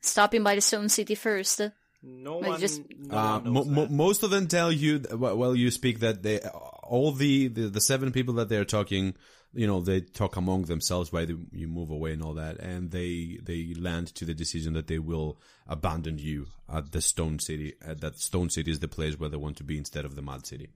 stopping 0.00 0.42
by 0.42 0.54
the 0.54 0.60
Stone 0.60 0.88
City 0.90 1.14
first. 1.14 1.62
No 2.02 2.38
Like, 2.38 2.50
one. 2.50 2.60
just- 2.60 2.82
no 2.98 3.16
Uh, 3.16 3.40
one 3.40 3.44
mo- 3.44 3.50
knows 3.60 3.66
mo- 3.68 3.82
that. 3.86 3.90
most 3.90 4.22
of 4.22 4.30
them 4.30 4.46
tell 4.48 4.70
you 4.72 4.98
th- 5.00 5.10
wh- 5.14 5.36
while 5.38 5.56
you 5.56 5.70
speak 5.70 6.00
that 6.00 6.22
they 6.22 6.40
all 6.40 7.12
the, 7.12 7.48
the 7.48 7.68
the 7.68 7.80
seven 7.80 8.12
people 8.12 8.34
that 8.34 8.48
they're 8.48 8.64
talking 8.64 9.14
you 9.54 9.66
know 9.66 9.80
they 9.80 10.00
talk 10.02 10.36
among 10.36 10.62
themselves 10.66 11.10
why 11.12 11.24
they, 11.24 11.34
you 11.52 11.66
move 11.66 11.90
away 11.90 12.12
and 12.12 12.22
all 12.22 12.34
that 12.34 12.58
and 12.60 12.90
they 12.90 13.38
they 13.42 13.72
land 13.74 14.06
to 14.14 14.24
the 14.24 14.34
decision 14.34 14.74
that 14.74 14.86
they 14.86 14.98
will 14.98 15.40
abandon 15.66 16.18
you 16.18 16.46
at 16.68 16.92
the 16.92 17.00
stone 17.00 17.38
city 17.38 17.74
uh, 17.86 17.94
that 17.94 18.18
stone 18.18 18.50
city 18.50 18.70
is 18.70 18.80
the 18.80 18.88
place 18.88 19.18
where 19.18 19.28
they 19.30 19.36
want 19.38 19.56
to 19.56 19.64
be 19.64 19.78
instead 19.78 20.04
of 20.04 20.14
the 20.14 20.22
mud 20.22 20.46
city 20.46 20.68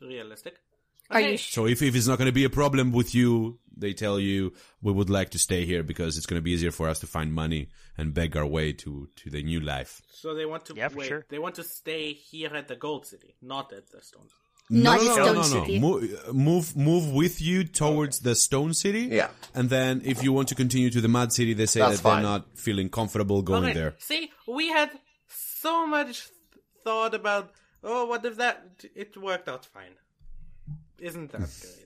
Realistic. 0.00 0.58
Are 1.10 1.18
Okay, 1.20 1.32
you 1.32 1.36
sh- 1.38 1.52
so 1.52 1.66
if, 1.66 1.82
if 1.82 1.94
it's 1.94 2.06
not 2.06 2.18
going 2.18 2.26
to 2.26 2.32
be 2.32 2.44
a 2.44 2.50
problem 2.50 2.92
with 2.92 3.14
you 3.14 3.58
they 3.76 3.92
tell 3.92 4.18
you 4.20 4.52
we 4.82 4.92
would 4.92 5.10
like 5.10 5.30
to 5.30 5.38
stay 5.38 5.64
here 5.66 5.82
because 5.82 6.16
it's 6.16 6.26
going 6.26 6.38
to 6.40 6.44
be 6.44 6.52
easier 6.52 6.70
for 6.70 6.88
us 6.88 7.00
to 7.00 7.06
find 7.06 7.32
money 7.34 7.68
and 7.98 8.14
beg 8.14 8.36
our 8.36 8.46
way 8.46 8.72
to 8.72 9.08
to 9.16 9.30
the 9.30 9.42
new 9.42 9.60
life 9.60 10.00
So 10.22 10.34
they 10.34 10.46
want 10.46 10.64
to 10.66 10.74
Yeah, 10.76 10.88
for 10.88 10.98
wait. 10.98 11.08
sure. 11.08 11.26
They 11.28 11.38
want 11.40 11.56
to 11.56 11.64
stay 11.64 12.12
here 12.30 12.52
at 12.60 12.66
the 12.68 12.76
Gold 12.76 13.04
City, 13.06 13.34
not 13.42 13.72
at 13.72 13.90
the 13.90 14.00
Stone. 14.02 14.28
City. 14.28 14.40
Not 14.70 14.96
no, 14.96 15.02
the 15.02 15.08
no, 15.08 15.14
Stone 15.14 15.34
no, 15.34 15.42
no, 15.42 15.72
no. 15.74 15.80
Move, 15.86 16.34
move, 16.34 16.66
move 16.76 17.12
with 17.12 17.42
you 17.42 17.64
towards 17.64 18.20
the 18.20 18.34
Stone 18.34 18.72
City. 18.74 19.04
Yeah. 19.20 19.28
And 19.54 19.68
then 19.68 20.00
if 20.12 20.22
you 20.24 20.32
want 20.32 20.48
to 20.48 20.54
continue 20.54 20.88
to 20.96 21.00
the 21.02 21.08
Mud 21.18 21.32
City, 21.34 21.52
they 21.52 21.66
say 21.66 21.80
That's 21.80 21.96
that 21.96 22.02
fine. 22.02 22.22
they're 22.22 22.30
not 22.32 22.56
feeling 22.66 22.88
comfortable 22.88 23.42
going 23.42 23.64
Okay, 23.64 23.74
there. 23.74 23.94
See, 23.98 24.30
we 24.58 24.68
had 24.68 24.90
so 25.28 25.86
much 25.86 26.28
thought 26.84 27.14
about. 27.14 27.50
Oh, 27.82 28.06
what 28.06 28.24
if 28.24 28.36
that? 28.38 28.64
It 28.94 29.16
worked 29.18 29.48
out 29.50 29.66
fine. 29.66 29.94
Isn't 31.04 31.30
that 31.32 31.38
great? 31.38 31.80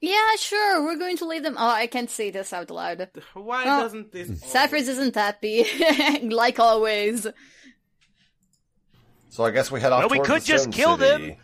Yeah, 0.00 0.36
sure. 0.38 0.82
We're 0.84 0.96
going 0.96 1.18
to 1.18 1.26
leave 1.26 1.42
them. 1.42 1.56
Oh, 1.58 1.68
I 1.68 1.86
can't 1.86 2.08
say 2.10 2.30
this 2.30 2.52
out 2.52 2.70
loud. 2.70 3.08
Why 3.34 3.62
Oh. 3.64 3.80
doesn't 3.82 4.12
this? 4.12 4.40
Cypress 4.42 4.88
isn't 4.88 5.14
happy, 5.14 5.66
like 6.22 6.58
always. 6.58 7.26
So 9.28 9.44
I 9.44 9.50
guess 9.50 9.70
we 9.70 9.80
head 9.80 9.92
off. 9.92 10.00
Well, 10.00 10.08
we 10.20 10.20
could 10.24 10.42
the 10.42 10.46
just 10.46 10.72
kill 10.72 10.96
City. 10.98 11.26
them. 11.28 11.36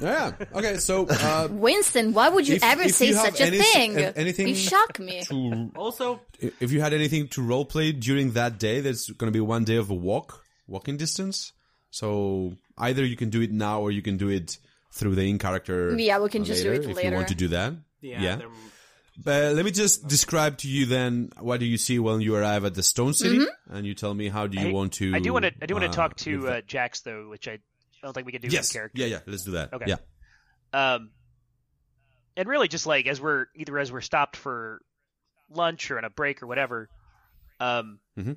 Yeah. 0.00 0.32
Okay. 0.54 0.76
So, 0.78 1.06
uh, 1.10 1.48
Winston, 1.50 2.12
why 2.14 2.28
would 2.28 2.46
you 2.46 2.56
If- 2.56 2.64
ever 2.64 2.82
if 2.82 2.94
say 2.94 3.08
you 3.08 3.16
have 3.16 3.36
such 3.36 3.40
a 3.40 3.50
thing? 3.50 3.96
an- 3.96 4.14
anything 4.16 4.48
You 4.48 4.54
shock 4.54 4.98
me. 4.98 5.22
to, 5.24 5.70
Also, 5.76 6.20
if 6.38 6.70
you 6.72 6.80
had 6.80 6.92
anything 6.92 7.28
to 7.28 7.40
roleplay 7.42 7.98
during 7.98 8.32
that 8.32 8.58
day, 8.58 8.80
there's 8.80 9.08
going 9.08 9.30
to 9.32 9.36
be 9.36 9.40
one 9.40 9.64
day 9.64 9.76
of 9.76 9.90
a 9.90 9.94
walk, 9.94 10.44
walking 10.66 10.96
distance. 10.96 11.52
So 11.90 12.54
either 12.78 13.04
you 13.04 13.16
can 13.16 13.28
do 13.30 13.40
it 13.42 13.50
now 13.50 13.80
or 13.80 13.90
you 13.90 14.02
can 14.02 14.16
do 14.16 14.28
it 14.28 14.56
through 14.98 15.14
the 15.14 15.22
in 15.30 15.38
character. 15.38 15.96
Yeah, 15.98 16.18
we 16.18 16.28
can 16.28 16.44
just 16.44 16.62
do 16.62 16.72
it 16.72 16.84
later. 16.84 16.98
if 17.00 17.04
you 17.04 17.12
want 17.12 17.28
to 17.28 17.34
do 17.34 17.48
that. 17.48 17.74
yeah, 18.00 18.20
Yeah. 18.22 18.40
But 19.20 19.54
let 19.56 19.64
me 19.64 19.72
just 19.72 20.06
describe 20.06 20.58
to 20.58 20.68
you 20.68 20.86
then 20.86 21.30
what 21.40 21.58
do 21.58 21.66
you 21.66 21.76
see 21.76 21.98
when 21.98 22.20
you 22.20 22.36
arrive 22.36 22.64
at 22.64 22.74
the 22.74 22.82
Stone 22.84 23.14
City, 23.14 23.38
Mm-hmm. 23.38 23.74
and 23.76 23.84
you 23.86 23.94
tell 23.94 24.14
me 24.14 24.28
how 24.28 24.46
do 24.46 24.60
you 24.60 24.68
I, 24.68 24.72
want 24.72 24.92
to. 24.94 25.12
I 25.14 25.18
do 25.18 25.32
want 25.32 25.44
to. 25.44 25.52
I 25.60 25.66
do 25.66 25.74
want 25.74 25.84
uh, 25.84 25.88
to 25.88 25.94
talk 25.94 26.16
to 26.18 26.40
that. 26.42 26.52
uh, 26.52 26.60
Jax 26.66 27.00
though, 27.00 27.28
which 27.28 27.48
I 27.48 27.58
don't 28.02 28.12
think 28.12 28.26
we 28.26 28.32
can 28.32 28.42
do 28.42 28.48
yes, 28.48 28.70
in 28.70 28.78
character. 28.78 29.00
yeah, 29.00 29.06
yeah. 29.06 29.18
Let's 29.26 29.42
do 29.44 29.52
that. 29.52 29.72
Okay. 29.72 29.86
Yeah, 29.88 29.96
Um, 30.72 31.10
and 32.36 32.48
really, 32.48 32.68
just 32.68 32.86
like 32.86 33.08
as 33.08 33.20
we're 33.20 33.46
either 33.56 33.76
as 33.78 33.90
we're 33.90 34.02
stopped 34.02 34.36
for 34.36 34.80
lunch 35.50 35.90
or 35.90 35.98
on 35.98 36.04
a 36.04 36.10
break 36.10 36.40
or 36.42 36.46
whatever, 36.46 36.88
um, 37.58 37.98
Mhm. 38.16 38.36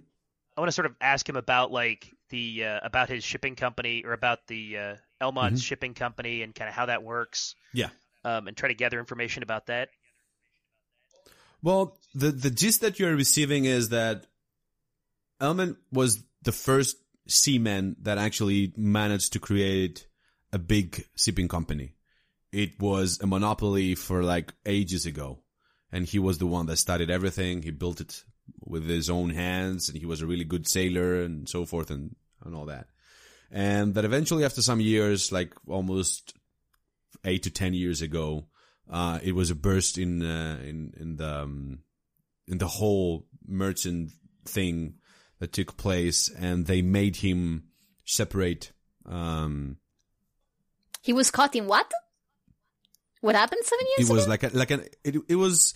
I 0.57 0.61
want 0.61 0.69
to 0.69 0.73
sort 0.73 0.87
of 0.87 0.95
ask 0.99 1.27
him 1.29 1.35
about 1.35 1.71
like 1.71 2.09
the 2.31 2.65
uh, 2.65 2.79
about 2.81 3.09
his 3.09 3.23
shipping 3.23 3.55
company 3.55 4.03
or 4.03 4.13
about 4.13 4.47
the 4.47 4.77
uh, 4.77 4.95
Elmond's 5.21 5.61
Mhm. 5.61 5.65
shipping 5.65 5.93
company 5.93 6.41
and 6.41 6.55
kind 6.55 6.67
of 6.67 6.73
how 6.73 6.87
that 6.87 7.03
works. 7.03 7.53
Yeah. 7.73 7.89
Um, 8.23 8.47
and 8.47 8.57
try 8.57 8.69
to 8.69 8.75
gather 8.75 8.99
information 8.99 9.43
about 9.43 9.67
that. 9.67 9.89
Well, 11.61 11.97
the 12.15 12.31
the 12.31 12.49
gist 12.49 12.81
that 12.81 12.99
you're 12.99 13.15
receiving 13.15 13.65
is 13.65 13.89
that 13.89 14.25
Elmond 15.39 15.77
was 15.91 16.23
the 16.41 16.51
first 16.51 16.97
seaman 17.27 17.95
that 18.01 18.17
actually 18.17 18.73
managed 18.75 19.33
to 19.33 19.39
create 19.39 20.07
a 20.51 20.59
big 20.59 21.05
shipping 21.15 21.47
company. 21.47 21.95
It 22.51 22.79
was 22.79 23.19
a 23.21 23.27
monopoly 23.27 23.95
for 23.95 24.23
like 24.23 24.53
ages 24.65 25.05
ago, 25.05 25.43
and 25.91 26.05
he 26.05 26.19
was 26.19 26.39
the 26.39 26.47
one 26.47 26.65
that 26.65 26.77
started 26.77 27.09
everything. 27.09 27.61
He 27.61 27.71
built 27.71 28.01
it 28.01 28.23
with 28.65 28.87
his 28.87 29.09
own 29.09 29.29
hands, 29.31 29.89
and 29.89 29.97
he 29.97 30.05
was 30.05 30.21
a 30.21 30.27
really 30.27 30.45
good 30.45 30.67
sailor 30.67 31.21
and 31.21 31.47
so 31.47 31.65
forth 31.65 31.91
and 31.91 32.15
and 32.43 32.55
all 32.55 32.65
that. 32.65 32.87
And 33.51 33.95
that 33.95 34.05
eventually, 34.05 34.45
after 34.45 34.61
some 34.61 34.79
years, 34.79 35.31
like 35.31 35.53
almost 35.67 36.33
eight 37.25 37.43
to 37.43 37.49
ten 37.49 37.73
years 37.73 38.01
ago, 38.01 38.47
uh, 38.89 39.19
it 39.21 39.33
was 39.33 39.51
a 39.51 39.55
burst 39.55 39.97
in 39.97 40.21
uh, 40.23 40.59
in 40.63 40.93
in 40.97 41.17
the 41.17 41.41
um, 41.41 41.79
in 42.47 42.57
the 42.57 42.67
whole 42.67 43.27
merchant 43.45 44.11
thing 44.45 44.95
that 45.39 45.53
took 45.53 45.75
place, 45.75 46.29
and 46.29 46.65
they 46.65 46.81
made 46.81 47.17
him 47.17 47.63
separate. 48.05 48.71
Um, 49.05 49.77
He 51.01 51.13
was 51.13 51.31
caught 51.31 51.55
in 51.55 51.67
what? 51.67 51.91
What 53.21 53.35
happened 53.35 53.61
seven 53.63 53.85
years? 53.97 54.09
it 54.09 54.13
was 54.13 54.23
ago? 54.23 54.29
like 54.31 54.43
a, 54.43 54.49
like 54.57 54.71
an 54.71 54.85
it, 55.03 55.15
it 55.27 55.35
was 55.35 55.73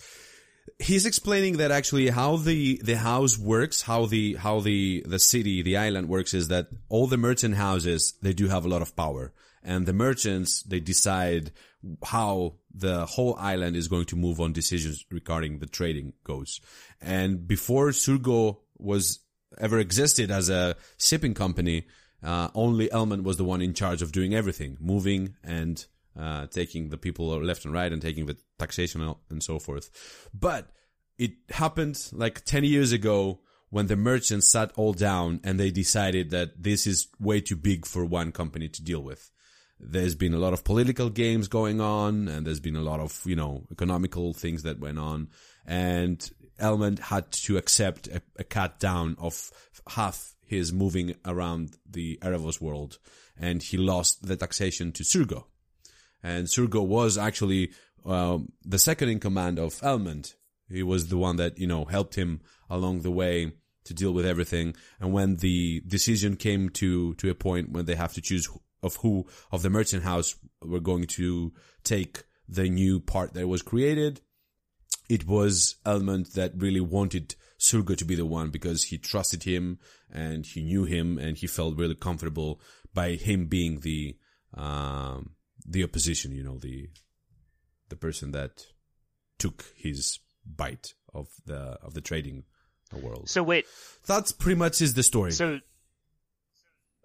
he's 0.78 1.06
explaining 1.06 1.58
that 1.58 1.70
actually 1.70 2.08
how 2.08 2.36
the 2.36 2.80
the 2.82 2.96
house 2.96 3.38
works, 3.38 3.82
how 3.82 4.06
the 4.06 4.34
how 4.34 4.60
the 4.60 5.04
the 5.06 5.18
city, 5.18 5.62
the 5.62 5.76
island 5.76 6.08
works 6.08 6.34
is 6.34 6.48
that 6.48 6.68
all 6.88 7.06
the 7.06 7.16
merchant 7.16 7.54
houses 7.56 8.14
they 8.22 8.32
do 8.32 8.48
have 8.48 8.64
a 8.64 8.68
lot 8.68 8.82
of 8.82 8.96
power, 8.96 9.32
and 9.62 9.86
the 9.86 9.92
merchants 9.92 10.62
they 10.62 10.80
decide 10.80 11.52
how 12.04 12.54
the 12.74 13.06
whole 13.06 13.36
island 13.36 13.76
is 13.76 13.88
going 13.88 14.06
to 14.06 14.16
move 14.16 14.40
on 14.40 14.52
decisions 14.52 15.04
regarding 15.10 15.58
the 15.58 15.66
trading 15.66 16.12
goes. 16.24 16.60
And 17.00 17.46
before 17.46 17.88
Surgo 17.88 18.58
was 18.76 19.20
ever 19.58 19.78
existed 19.78 20.30
as 20.30 20.48
a 20.50 20.76
shipping 20.98 21.34
company, 21.34 21.86
uh, 22.22 22.48
only 22.54 22.88
Elmond 22.88 23.22
was 23.22 23.36
the 23.36 23.44
one 23.44 23.62
in 23.62 23.72
charge 23.72 24.02
of 24.02 24.12
doing 24.12 24.34
everything, 24.34 24.76
moving 24.80 25.36
and 25.44 25.86
uh, 26.18 26.46
taking 26.46 26.88
the 26.88 26.98
people 26.98 27.28
left 27.42 27.64
and 27.64 27.74
right 27.74 27.92
and 27.92 28.00
taking 28.00 28.26
the 28.26 28.36
taxation 28.58 29.14
and 29.30 29.42
so 29.42 29.58
forth. 29.58 29.90
But 30.32 30.70
it 31.18 31.32
happened 31.50 31.98
like 32.12 32.44
10 32.44 32.64
years 32.64 32.92
ago 32.92 33.40
when 33.70 33.86
the 33.86 33.96
merchants 33.96 34.48
sat 34.48 34.72
all 34.76 34.92
down 34.92 35.40
and 35.44 35.58
they 35.58 35.70
decided 35.70 36.30
that 36.30 36.62
this 36.62 36.86
is 36.86 37.08
way 37.18 37.40
too 37.40 37.56
big 37.56 37.86
for 37.86 38.04
one 38.04 38.32
company 38.32 38.68
to 38.68 38.82
deal 38.82 39.00
with. 39.00 39.30
There's 39.78 40.14
been 40.14 40.32
a 40.32 40.38
lot 40.38 40.52
of 40.52 40.64
political 40.64 41.10
games 41.10 41.48
going 41.48 41.80
on 41.80 42.28
and 42.28 42.46
there's 42.46 42.60
been 42.60 42.76
a 42.76 42.82
lot 42.82 43.00
of, 43.00 43.20
you 43.26 43.36
know, 43.36 43.66
economical 43.70 44.32
things 44.32 44.62
that 44.62 44.80
went 44.80 44.98
on 44.98 45.28
and 45.66 46.30
Elmond 46.60 46.98
had 46.98 47.30
to 47.32 47.58
accept 47.58 48.08
a, 48.08 48.22
a 48.38 48.44
cut 48.44 48.80
down 48.80 49.16
of 49.18 49.50
half 49.88 50.34
his 50.46 50.72
moving 50.72 51.14
around 51.24 51.76
the 51.88 52.18
Erevos 52.22 52.60
world 52.60 52.98
and 53.38 53.62
he 53.62 53.76
lost 53.76 54.26
the 54.26 54.36
taxation 54.36 54.92
to 54.92 55.02
Surgo. 55.02 55.44
And 56.22 56.46
Surgo 56.46 56.84
was 56.84 57.16
actually 57.16 57.70
um, 58.04 58.52
the 58.64 58.78
second 58.78 59.08
in 59.08 59.20
command 59.20 59.58
of 59.58 59.74
Elmond. 59.80 60.34
He 60.68 60.82
was 60.82 61.08
the 61.08 61.18
one 61.18 61.36
that, 61.36 61.58
you 61.58 61.66
know, 61.66 61.84
helped 61.84 62.16
him 62.16 62.40
along 62.68 63.00
the 63.00 63.10
way 63.10 63.52
to 63.84 63.94
deal 63.94 64.12
with 64.12 64.26
everything. 64.26 64.74
And 65.00 65.12
when 65.12 65.36
the 65.36 65.82
decision 65.86 66.36
came 66.36 66.70
to, 66.70 67.14
to 67.14 67.30
a 67.30 67.34
point 67.34 67.70
when 67.70 67.84
they 67.84 67.94
have 67.94 68.14
to 68.14 68.20
choose 68.20 68.48
of 68.82 68.96
who 68.96 69.26
of 69.50 69.62
the 69.62 69.70
merchant 69.70 70.02
house 70.02 70.36
were 70.62 70.80
going 70.80 71.06
to 71.06 71.52
take 71.82 72.24
the 72.48 72.68
new 72.68 73.00
part 73.00 73.34
that 73.34 73.48
was 73.48 73.62
created, 73.62 74.20
it 75.08 75.26
was 75.26 75.76
Elmond 75.84 76.32
that 76.32 76.52
really 76.56 76.80
wanted 76.80 77.36
Surgo 77.58 77.96
to 77.96 78.04
be 78.04 78.14
the 78.14 78.26
one 78.26 78.50
because 78.50 78.84
he 78.84 78.98
trusted 78.98 79.44
him 79.44 79.78
and 80.12 80.44
he 80.44 80.62
knew 80.62 80.84
him 80.84 81.18
and 81.18 81.36
he 81.36 81.46
felt 81.46 81.78
really 81.78 81.94
comfortable 81.94 82.60
by 82.92 83.12
him 83.12 83.46
being 83.46 83.80
the, 83.80 84.16
um, 84.54 85.35
the 85.68 85.84
opposition, 85.84 86.32
you 86.32 86.42
know, 86.42 86.58
the, 86.58 86.88
the 87.88 87.96
person 87.96 88.32
that 88.32 88.66
took 89.38 89.64
his 89.76 90.18
bite 90.44 90.94
of 91.12 91.28
the, 91.44 91.78
of 91.82 91.94
the 91.94 92.00
trading 92.00 92.44
world. 92.92 93.28
So 93.28 93.42
wait, 93.42 93.66
That's 94.06 94.32
pretty 94.32 94.58
much 94.58 94.80
is 94.80 94.94
the 94.94 95.02
story. 95.02 95.32
so 95.32 95.60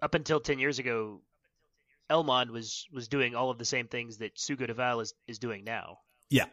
up 0.00 0.14
until 0.14 0.40
ten 0.40 0.58
years 0.58 0.78
ago, 0.78 1.20
Elmond 2.10 2.50
was 2.50 2.86
was 2.92 3.08
doing 3.08 3.34
all 3.34 3.50
of 3.50 3.58
the 3.58 3.64
same 3.64 3.88
things 3.88 4.18
that 4.18 4.36
Sugo 4.36 4.66
de 4.66 4.74
Val 4.74 5.00
is 5.00 5.14
is 5.26 5.38
doing 5.38 5.64
now. 5.64 5.98
yeah. 6.30 6.46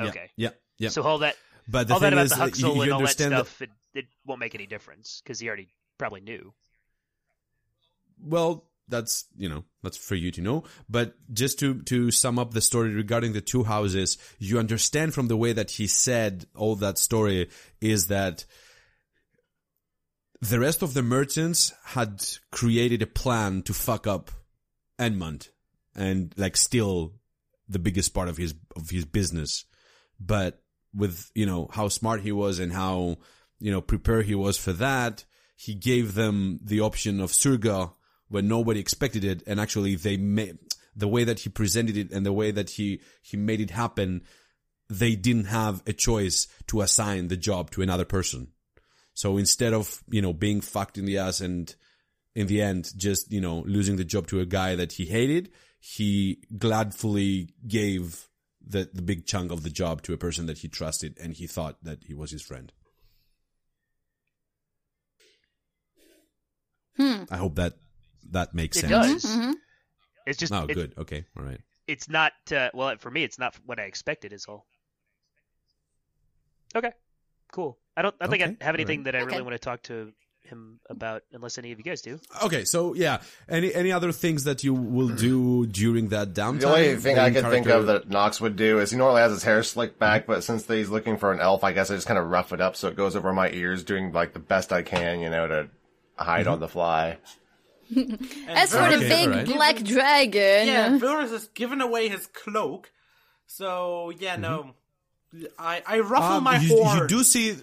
Okay. 0.00 0.30
Yeah. 0.36 0.50
Yeah. 0.78 0.88
So 0.88 1.02
all 1.02 1.18
that 1.18 1.36
but 1.68 1.86
the 1.86 1.94
all 1.94 2.00
that 2.00 2.06
thing 2.06 2.12
about 2.14 2.24
is, 2.24 2.30
the 2.30 2.36
that 2.36 2.50
Huxel 2.50 2.60
you, 2.60 2.74
you 2.76 2.82
and 2.82 2.92
all 2.92 2.98
that 2.98 3.04
understand 3.04 3.34
stuff, 3.34 3.62
it, 3.62 3.70
it 3.94 4.04
won't 4.24 4.40
make 4.40 4.54
any 4.54 4.66
difference 4.66 5.20
because 5.22 5.38
he 5.38 5.48
already 5.48 5.68
probably 5.98 6.22
knew. 6.22 6.54
Well, 8.24 8.64
that's 8.92 9.24
you 9.36 9.48
know 9.48 9.64
that's 9.82 9.96
for 9.96 10.14
you 10.14 10.30
to 10.30 10.40
know. 10.40 10.62
But 10.88 11.14
just 11.32 11.58
to 11.60 11.82
to 11.82 12.12
sum 12.12 12.38
up 12.38 12.52
the 12.52 12.60
story 12.60 12.92
regarding 12.92 13.32
the 13.32 13.40
two 13.40 13.64
houses, 13.64 14.18
you 14.38 14.60
understand 14.60 15.14
from 15.14 15.26
the 15.26 15.36
way 15.36 15.52
that 15.52 15.72
he 15.72 15.88
said 15.88 16.46
all 16.54 16.76
that 16.76 16.98
story 16.98 17.48
is 17.80 18.06
that 18.06 18.44
the 20.40 20.60
rest 20.60 20.82
of 20.82 20.94
the 20.94 21.02
merchants 21.02 21.72
had 21.84 22.24
created 22.52 23.02
a 23.02 23.06
plan 23.06 23.62
to 23.62 23.72
fuck 23.72 24.06
up 24.06 24.30
Elmond 24.98 25.48
and 25.96 26.34
like 26.36 26.56
steal 26.56 27.14
the 27.68 27.78
biggest 27.78 28.12
part 28.12 28.28
of 28.28 28.36
his 28.36 28.54
of 28.76 28.90
his 28.90 29.04
business. 29.04 29.64
But 30.20 30.62
with 30.94 31.30
you 31.34 31.46
know 31.46 31.68
how 31.72 31.88
smart 31.88 32.20
he 32.20 32.32
was 32.32 32.58
and 32.58 32.72
how 32.72 33.16
you 33.58 33.72
know 33.72 33.80
prepared 33.80 34.26
he 34.26 34.34
was 34.34 34.58
for 34.58 34.74
that, 34.74 35.24
he 35.56 35.74
gave 35.74 36.14
them 36.14 36.60
the 36.62 36.80
option 36.80 37.20
of 37.20 37.32
Surgo 37.32 37.94
when 38.32 38.48
nobody 38.48 38.80
expected 38.80 39.24
it, 39.24 39.42
and 39.46 39.60
actually 39.60 39.94
they 39.94 40.16
made 40.16 40.58
the 40.96 41.08
way 41.08 41.24
that 41.24 41.40
he 41.40 41.50
presented 41.50 41.96
it 41.96 42.10
and 42.10 42.24
the 42.24 42.32
way 42.32 42.50
that 42.50 42.70
he 42.70 43.00
he 43.22 43.36
made 43.36 43.60
it 43.60 43.70
happen. 43.70 44.22
They 44.88 45.14
didn't 45.14 45.46
have 45.46 45.82
a 45.86 45.92
choice 45.92 46.48
to 46.68 46.80
assign 46.80 47.28
the 47.28 47.36
job 47.36 47.70
to 47.72 47.82
another 47.82 48.04
person. 48.04 48.48
So 49.14 49.36
instead 49.36 49.74
of 49.74 50.02
you 50.10 50.22
know 50.22 50.32
being 50.32 50.60
fucked 50.60 50.98
in 50.98 51.04
the 51.04 51.18
ass 51.18 51.40
and 51.40 51.74
in 52.34 52.46
the 52.46 52.62
end 52.62 52.90
just 52.96 53.30
you 53.30 53.40
know 53.40 53.62
losing 53.66 53.96
the 53.96 54.04
job 54.04 54.26
to 54.28 54.40
a 54.40 54.46
guy 54.46 54.74
that 54.76 54.92
he 54.92 55.04
hated, 55.04 55.50
he 55.78 56.42
gladfully 56.56 57.50
gave 57.66 58.28
the 58.66 58.88
the 58.92 59.02
big 59.02 59.26
chunk 59.26 59.52
of 59.52 59.62
the 59.62 59.70
job 59.70 60.02
to 60.02 60.14
a 60.14 60.18
person 60.18 60.46
that 60.46 60.58
he 60.58 60.68
trusted 60.68 61.18
and 61.20 61.34
he 61.34 61.46
thought 61.46 61.76
that 61.82 62.04
he 62.04 62.14
was 62.14 62.30
his 62.30 62.42
friend. 62.42 62.72
Hmm. 66.96 67.24
I 67.30 67.36
hope 67.36 67.56
that 67.56 67.74
that 68.32 68.54
makes 68.54 68.76
It 68.78 68.88
sense. 68.88 69.22
does. 69.22 69.24
Mhm. 69.24 69.54
It's 70.26 70.38
just 70.38 70.52
Oh, 70.52 70.66
it- 70.68 70.74
good. 70.74 70.94
Okay, 70.98 71.24
all 71.36 71.44
right. 71.44 71.60
it's 71.86 72.08
not 72.08 72.32
uh, 72.52 72.70
well 72.74 72.96
for 72.98 73.10
me. 73.10 73.22
It's 73.24 73.38
not 73.38 73.54
what 73.66 73.78
I 73.80 73.84
expected. 73.84 74.32
Is 74.32 74.46
all. 74.46 74.66
Okay, 76.74 76.92
cool. 77.52 77.78
I 77.96 78.02
don't. 78.02 78.14
I 78.20 78.24
don't 78.24 78.30
think 78.30 78.42
Okay, 78.42 78.56
I 78.60 78.64
have 78.64 78.74
anything 78.74 79.00
alright. 79.00 79.12
that 79.14 79.18
I 79.20 79.24
really 79.24 79.42
want 79.42 79.54
to 79.54 79.58
talk 79.58 79.82
to 79.84 80.12
him 80.44 80.80
about, 80.90 81.22
unless 81.32 81.56
any 81.58 81.72
of 81.72 81.78
you 81.78 81.84
guys 81.84 82.02
do. 82.02 82.18
Okay, 82.42 82.64
so 82.64 82.94
yeah, 82.94 83.20
any 83.48 83.74
any 83.74 83.92
other 83.92 84.12
things 84.12 84.44
that 84.44 84.64
you 84.64 84.72
will 84.74 85.08
do 85.08 85.66
during 85.66 86.08
that 86.08 86.32
downtime? 86.34 86.60
The 86.60 86.66
only 86.68 86.96
thing 86.96 87.18
I 87.18 87.24
Main 87.30 87.34
could 87.42 87.50
think 87.50 87.66
of 87.68 87.86
that 87.86 88.08
Nox 88.08 88.40
would 88.40 88.56
do 88.56 88.78
is 88.78 88.90
he 88.90 88.96
normally 88.96 89.20
has 89.20 89.32
his 89.32 89.42
hair 89.42 89.62
slicked 89.62 89.98
back, 89.98 90.26
but 90.26 90.42
since 90.44 90.66
he's 90.66 90.88
looking 90.88 91.16
for 91.18 91.32
an 91.32 91.40
elf, 91.40 91.62
I 91.64 91.72
guess 91.72 91.90
I 91.90 91.94
just 91.94 92.06
kind 92.06 92.18
of 92.18 92.26
rough 92.28 92.52
it 92.52 92.60
up 92.60 92.76
so 92.76 92.88
it 92.88 92.96
goes 92.96 93.14
over 93.16 93.32
my 93.32 93.50
ears, 93.50 93.84
doing 93.84 94.12
like 94.12 94.32
the 94.32 94.38
best 94.40 94.72
I 94.72 94.82
can, 94.82 95.20
you 95.20 95.28
know, 95.30 95.46
to 95.46 95.68
hide 96.16 96.46
on 96.46 96.60
the 96.60 96.68
fly. 96.68 97.18
And 97.96 98.28
As 98.48 98.70
for 98.70 98.78
the 98.78 98.96
Okay, 98.96 99.08
big 99.08 99.28
alright. 99.28 99.46
black 99.46 99.76
dragon, 99.82 100.66
Yeah, 100.66 100.98
Vilrus 100.98 101.30
has 101.30 101.48
given 101.48 101.80
away 101.80 102.08
his 102.08 102.26
cloak. 102.28 102.90
So 103.46 104.10
yeah, 104.18 104.36
no. 104.36 104.74
I 105.58 105.82
I 105.86 106.00
ruffle 106.00 106.36
Um, 106.38 106.44
my 106.44 106.58
you, 106.58 106.76
you 106.84 107.06
do 107.08 107.22
see 107.24 107.56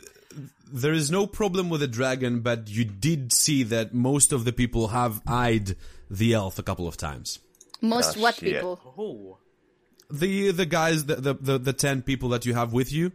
there 0.72 0.93
is 0.93 1.09
no 1.11 1.25
problem 1.27 1.69
with 1.69 1.82
the 1.82 1.88
dragon, 1.88 2.41
but 2.41 2.69
you 2.69 2.85
did 2.85 3.32
see 3.33 3.64
that 3.64 3.93
most 3.93 4.32
of 4.32 4.45
the 4.45 4.53
people 4.53 4.90
have 4.90 5.22
eyed 5.27 5.75
the 6.09 6.33
elf 6.33 6.59
a 6.59 6.64
couple 6.64 6.88
of 6.88 6.95
times. 6.98 7.40
most 7.82 8.17
Oh, 8.17 8.22
what 8.22 8.35
shit. 8.35 8.56
people? 8.56 8.80
Oh. 8.98 9.38
The 10.11 10.51
the 10.51 10.66
guys, 10.66 11.06
the 11.06 11.16
the 11.16 11.33
the, 11.33 11.58
the 11.59 11.74
ten 11.74 12.01
people 12.01 12.30
that 12.30 12.45
you 12.45 12.53
have 12.56 12.74
with 12.74 12.91
you. 12.91 13.11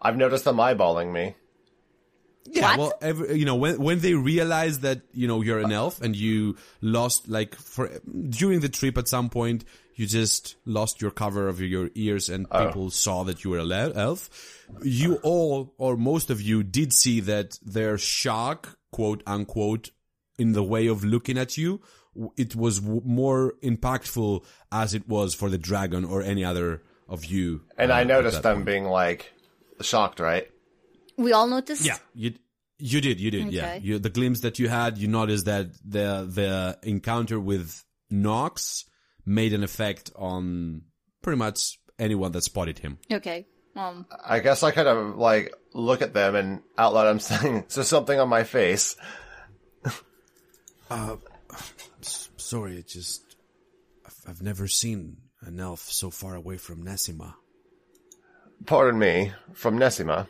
I've 0.00 0.16
noticed 0.16 0.44
them 0.44 0.56
eyeballing 0.58 1.12
me. 1.12 1.34
Yeah, 2.50 2.76
What? 2.76 2.78
well, 2.78 2.92
every, 3.00 3.38
you 3.38 3.44
know, 3.44 3.56
when 3.56 3.80
when 3.80 4.00
they 4.00 4.14
realize 4.14 4.80
that 4.80 5.02
you 5.12 5.28
know 5.28 5.42
you're 5.42 5.58
an 5.58 5.72
uh, 5.72 5.76
elf 5.76 6.00
and 6.00 6.16
you 6.16 6.56
lost 6.80 7.28
like 7.28 7.54
for 7.54 7.90
during 8.28 8.60
the 8.60 8.68
trip 8.68 8.96
at 8.98 9.08
some 9.08 9.28
point 9.28 9.64
you 9.98 10.06
just 10.06 10.54
lost 10.64 11.02
your 11.02 11.10
cover 11.10 11.48
of 11.48 11.60
your 11.60 11.90
ears 11.96 12.28
and 12.28 12.46
uh. 12.52 12.66
people 12.66 12.88
saw 12.88 13.24
that 13.24 13.42
you 13.42 13.50
were 13.50 13.58
an 13.58 13.72
elf. 13.96 14.30
You 14.82 15.16
uh. 15.16 15.20
all 15.24 15.74
or 15.76 15.96
most 15.96 16.30
of 16.30 16.40
you 16.40 16.62
did 16.62 16.92
see 16.92 17.20
that 17.20 17.58
their 17.64 17.98
shock, 17.98 18.78
quote 18.92 19.22
unquote, 19.26 19.90
in 20.38 20.52
the 20.52 20.62
way 20.62 20.86
of 20.86 21.04
looking 21.04 21.36
at 21.36 21.58
you, 21.58 21.80
it 22.36 22.54
was 22.54 22.78
w- 22.78 23.02
more 23.04 23.54
impactful 23.60 24.44
as 24.70 24.94
it 24.94 25.08
was 25.08 25.34
for 25.34 25.50
the 25.50 25.58
dragon 25.58 26.04
or 26.04 26.22
any 26.22 26.44
other 26.44 26.82
of 27.08 27.24
you. 27.24 27.62
And 27.76 27.90
uh, 27.90 27.96
I 27.96 28.04
noticed 28.04 28.42
them 28.44 28.58
point. 28.58 28.66
being 28.66 28.84
like 28.84 29.32
shocked, 29.80 30.20
right? 30.20 30.48
We 31.18 31.32
all 31.32 31.48
noticed. 31.48 31.84
Yeah, 31.84 31.98
you 32.14 32.34
you 32.78 33.00
did, 33.00 33.20
you 33.20 33.30
did, 33.30 33.52
yeah. 33.52 33.74
You, 33.74 33.98
the 33.98 34.08
glimpse 34.08 34.40
that 34.40 34.58
you 34.60 34.68
had, 34.68 34.96
you 34.98 35.08
noticed 35.08 35.46
that 35.46 35.66
the 35.84 36.26
the 36.30 36.78
encounter 36.88 37.40
with 37.40 37.84
Nox 38.08 38.84
made 39.26 39.52
an 39.52 39.64
effect 39.64 40.12
on 40.16 40.82
pretty 41.20 41.36
much 41.36 41.78
anyone 41.98 42.32
that 42.32 42.44
spotted 42.44 42.78
him. 42.78 42.98
Okay. 43.12 43.46
Um. 43.74 44.06
I 44.24 44.38
guess 44.38 44.62
I 44.62 44.70
kind 44.70 44.88
of 44.88 45.16
like 45.16 45.52
look 45.74 46.02
at 46.02 46.14
them 46.14 46.36
and 46.36 46.62
out 46.78 46.94
loud 46.94 47.08
I'm 47.08 47.20
saying, 47.30 47.64
"Is 47.68 47.74
there 47.74 47.84
something 47.84 48.18
on 48.18 48.28
my 48.28 48.44
face?" 48.44 48.96
Sorry, 52.36 52.78
it 52.78 52.88
just 52.88 53.36
I've, 54.06 54.16
I've 54.28 54.42
never 54.42 54.68
seen 54.68 55.18
an 55.42 55.58
elf 55.60 55.80
so 55.80 56.10
far 56.10 56.34
away 56.34 56.56
from 56.56 56.84
Nesima. 56.84 57.34
Pardon 58.66 58.98
me, 58.98 59.32
from 59.52 59.78
Nessima. 59.78 60.28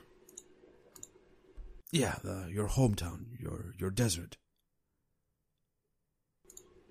Yeah, 1.90 2.16
the, 2.22 2.48
your 2.52 2.68
hometown, 2.68 3.26
your 3.38 3.74
your 3.78 3.90
desert. 3.90 4.36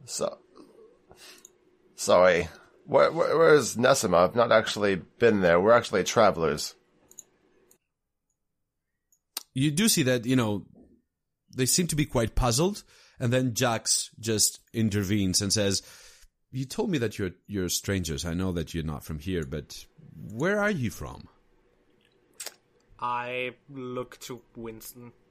So, 0.05 0.37
sorry. 1.95 2.47
Where, 2.85 3.11
where, 3.11 3.37
where 3.37 3.53
is 3.53 3.75
Nessima? 3.75 4.29
I've 4.29 4.35
not 4.35 4.53
actually 4.53 5.01
been 5.19 5.41
there. 5.41 5.59
We're 5.59 5.73
actually 5.73 6.05
travelers. 6.05 6.73
you 9.57 9.71
do 9.71 9.87
see 9.89 10.03
that, 10.03 10.25
you 10.25 10.35
know, 10.35 10.67
they 11.55 11.65
seem 11.65 11.87
to 11.87 11.95
be 11.95 12.05
quite 12.05 12.35
puzzled. 12.35 12.83
And 13.19 13.33
then 13.33 13.55
Jax 13.55 14.11
just 14.19 14.59
intervenes 14.71 15.41
and 15.41 15.51
says, 15.51 15.81
you 16.51 16.65
told 16.65 16.91
me 16.91 16.99
that 16.99 17.17
you're, 17.17 17.31
you're 17.47 17.69
strangers. 17.69 18.23
I 18.23 18.35
know 18.35 18.51
that 18.51 18.75
you're 18.75 18.83
not 18.83 19.03
from 19.03 19.17
here, 19.17 19.43
but 19.43 19.83
where 20.15 20.59
are 20.59 20.69
you 20.69 20.91
from? 20.91 21.27
I 22.99 23.53
look 23.69 24.19
to 24.21 24.41
Winston. 24.55 25.11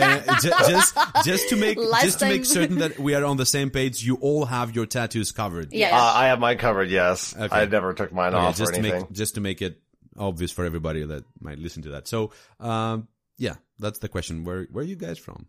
Uh, 0.00 0.40
ju- 0.40 0.50
just, 0.68 0.96
just 1.24 1.48
to 1.50 1.56
make, 1.56 1.78
Last 1.78 2.02
just 2.04 2.18
to 2.20 2.26
make 2.28 2.44
certain 2.44 2.78
that 2.78 2.98
we 2.98 3.14
are 3.14 3.24
on 3.24 3.36
the 3.36 3.46
same 3.46 3.70
page, 3.70 4.02
you 4.04 4.16
all 4.16 4.44
have 4.46 4.74
your 4.74 4.86
tattoos 4.86 5.32
covered. 5.32 5.72
yeah. 5.72 5.96
Uh, 5.96 6.12
I 6.14 6.26
have 6.26 6.40
mine 6.40 6.58
covered. 6.58 6.90
Yes, 6.90 7.34
Okay. 7.36 7.48
I 7.54 7.66
never 7.66 7.94
took 7.94 8.12
mine 8.12 8.34
Okay, 8.34 8.44
off 8.44 8.54
or 8.54 8.58
just 8.58 8.72
to 8.74 8.78
anything. 8.78 9.02
make 9.02 9.12
just 9.12 9.34
to 9.36 9.40
make 9.40 9.62
it 9.62 9.80
obvious 10.16 10.50
for 10.52 10.64
everybody 10.64 11.04
that 11.04 11.24
might 11.40 11.58
listen 11.58 11.82
to 11.84 11.90
that. 11.90 12.08
So, 12.08 12.32
um, 12.60 13.08
yeah, 13.36 13.54
that's 13.78 13.98
the 14.00 14.08
question. 14.08 14.44
Where 14.44 14.64
where 14.72 14.82
are 14.84 14.86
you 14.86 14.96
guys 14.96 15.18
from? 15.18 15.46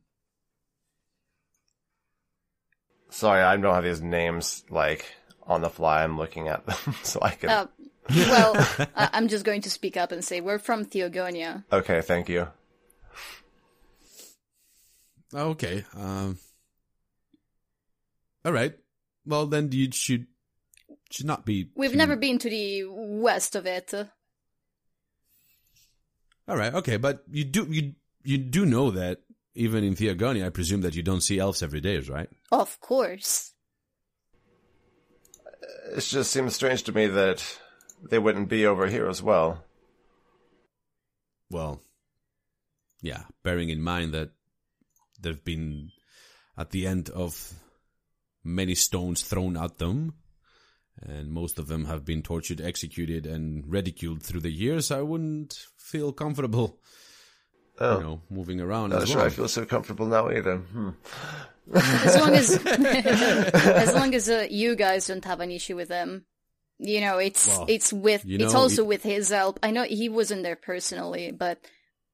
Sorry, 3.09 3.41
I 3.41 3.57
don't 3.57 3.73
have 3.73 3.83
these 3.83 4.01
names 4.01 4.63
like 4.69 5.05
on 5.47 5.61
the 5.61 5.69
fly. 5.69 6.03
I'm 6.03 6.17
looking 6.17 6.47
at 6.47 6.65
them 6.65 6.95
so 7.03 7.19
I 7.21 7.31
can. 7.31 7.49
Uh, 7.49 7.67
well, 8.15 8.53
I- 8.95 9.09
I'm 9.13 9.27
just 9.27 9.45
going 9.45 9.61
to 9.61 9.69
speak 9.69 9.97
up 9.97 10.11
and 10.11 10.23
say 10.23 10.41
we're 10.41 10.59
from 10.59 10.85
Theogonia. 10.85 11.63
Okay, 11.71 12.01
thank 12.01 12.29
you. 12.29 12.47
Okay. 15.33 15.85
Um. 15.95 16.37
All 18.45 18.51
right. 18.53 18.73
Well, 19.25 19.45
then 19.45 19.71
you 19.71 19.91
should 19.91 20.25
should 21.11 21.25
not 21.27 21.45
be. 21.45 21.69
We've 21.75 21.91
too- 21.91 21.97
never 21.97 22.15
been 22.15 22.39
to 22.39 22.49
the 22.49 22.85
west 22.87 23.55
of 23.55 23.65
it. 23.65 23.93
All 26.47 26.57
right. 26.57 26.73
Okay, 26.73 26.97
but 26.97 27.23
you 27.29 27.43
do 27.43 27.67
you 27.69 27.93
you 28.23 28.37
do 28.39 28.65
know 28.65 28.89
that 28.91 29.19
even 29.53 29.83
in 29.83 29.93
Theogonia, 29.95 30.47
I 30.47 30.49
presume 30.49 30.81
that 30.81 30.95
you 30.95 31.03
don't 31.03 31.21
see 31.21 31.37
elves 31.37 31.61
every 31.61 31.81
day, 31.81 31.99
right? 31.99 32.29
Of 32.51 32.79
course. 32.79 33.53
It 35.91 36.01
just 36.01 36.31
seems 36.31 36.55
strange 36.55 36.83
to 36.83 36.91
me 36.91 37.07
that 37.07 37.43
they 38.09 38.19
wouldn't 38.19 38.49
be 38.49 38.65
over 38.65 38.87
here 38.87 39.07
as 39.07 39.21
well. 39.21 39.63
Well, 41.51 41.81
yeah, 43.01 43.23
bearing 43.43 43.69
in 43.69 43.81
mind 43.81 44.13
that 44.13 44.31
there've 45.19 45.43
been 45.43 45.91
at 46.57 46.71
the 46.71 46.85
end 46.85 47.09
of 47.09 47.53
many 48.43 48.75
stones 48.75 49.23
thrown 49.23 49.57
at 49.57 49.77
them, 49.77 50.13
and 51.01 51.31
most 51.31 51.57
of 51.57 51.67
them 51.67 51.85
have 51.85 52.05
been 52.05 52.21
tortured, 52.21 52.61
executed, 52.61 53.25
and 53.25 53.63
ridiculed 53.67 54.21
through 54.21 54.41
the 54.41 54.51
years, 54.51 54.91
I 54.91 55.01
wouldn't 55.01 55.57
feel 55.77 56.11
comfortable, 56.11 56.79
Oh, 57.79 57.97
you 57.97 58.03
know, 58.03 58.21
moving 58.29 58.59
around 58.59 58.89
not 58.89 59.03
as 59.03 59.09
sure 59.09 59.17
well. 59.17 59.25
I 59.25 59.29
feel 59.29 59.47
so 59.47 59.65
comfortable 59.65 60.05
now 60.05 60.29
either. 60.29 60.57
Hmm. 60.57 60.89
As 61.73 62.15
long 62.17 62.33
as 62.35 62.57
as 62.65 63.95
long 63.95 64.13
as 64.13 64.29
uh, 64.29 64.47
you 64.49 64.75
guys 64.75 65.07
don't 65.07 65.23
have 65.23 65.39
an 65.39 65.49
issue 65.51 65.75
with 65.75 65.87
them. 65.87 66.25
You 66.79 67.01
know, 67.01 67.17
it's 67.17 67.45
Well, 67.47 67.65
it's 67.67 67.91
with 67.91 68.23
you 68.25 68.37
it's 68.39 68.55
also 68.55 68.83
it- 68.83 68.87
with 68.87 69.03
his 69.03 69.29
help. 69.29 69.59
I 69.61 69.71
know 69.71 69.83
he 69.83 70.07
wasn't 70.09 70.43
there 70.43 70.55
personally, 70.55 71.31
but 71.31 71.59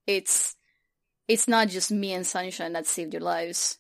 it's 0.08 0.56
it's 1.28 1.48
not 1.48 1.70
just 1.70 1.92
me 1.92 2.14
and 2.14 2.26
Sunshine 2.26 2.74
that 2.74 2.88
saved 2.88 3.14
your 3.14 3.22
lives. 3.22 3.78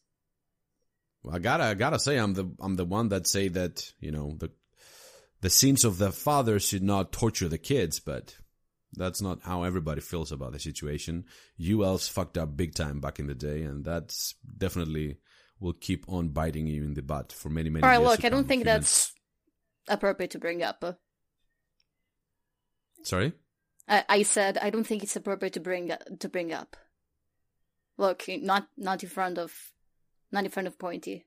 Well, 1.23 1.35
i 1.35 1.39
gotta, 1.39 1.63
I 1.63 1.73
gotta 1.73 1.99
say, 1.99 2.17
I'm 2.17 2.33
the, 2.33 2.51
I'm 2.59 2.75
the 2.75 2.85
one 2.85 3.09
that 3.09 3.27
say 3.27 3.47
that 3.49 3.91
you 3.99 4.11
know 4.11 4.35
the, 4.37 4.51
the 5.41 5.49
sins 5.49 5.83
of 5.83 5.97
the 5.97 6.11
father 6.11 6.59
should 6.59 6.83
not 6.83 7.11
torture 7.11 7.49
the 7.49 7.57
kids, 7.57 7.99
but 7.99 8.35
that's 8.93 9.21
not 9.21 9.39
how 9.43 9.63
everybody 9.63 10.01
feels 10.01 10.31
about 10.31 10.53
the 10.53 10.59
situation. 10.59 11.25
You 11.57 11.83
elves 11.83 12.07
fucked 12.07 12.37
up 12.37 12.55
big 12.55 12.75
time 12.75 12.99
back 12.99 13.19
in 13.19 13.25
the 13.27 13.35
day, 13.35 13.63
and 13.63 13.83
that's 13.83 14.35
definitely 14.57 15.17
will 15.59 15.73
keep 15.73 16.05
on 16.07 16.29
biting 16.29 16.67
you 16.67 16.83
in 16.83 16.93
the 16.93 17.01
butt 17.01 17.31
for 17.31 17.49
many, 17.49 17.69
many. 17.69 17.83
All 17.83 17.89
right, 17.89 17.99
years 17.99 18.09
look, 18.09 18.25
I 18.25 18.29
don't 18.29 18.47
think 18.47 18.63
humans. 18.63 18.85
that's 18.85 19.13
appropriate 19.87 20.31
to 20.31 20.39
bring 20.39 20.63
up. 20.63 20.83
Sorry. 23.03 23.33
I, 23.87 24.03
I 24.09 24.23
said 24.23 24.57
I 24.57 24.69
don't 24.69 24.85
think 24.85 25.03
it's 25.03 25.15
appropriate 25.15 25.53
to 25.53 25.59
bring 25.59 25.91
to 26.19 26.29
bring 26.29 26.51
up. 26.51 26.75
Look, 27.97 28.25
not 28.27 28.67
not 28.77 29.03
in 29.03 29.09
front 29.09 29.37
of 29.37 29.71
not 30.31 30.45
in 30.45 30.51
front 30.51 30.67
of 30.67 30.79
Pointy. 30.79 31.25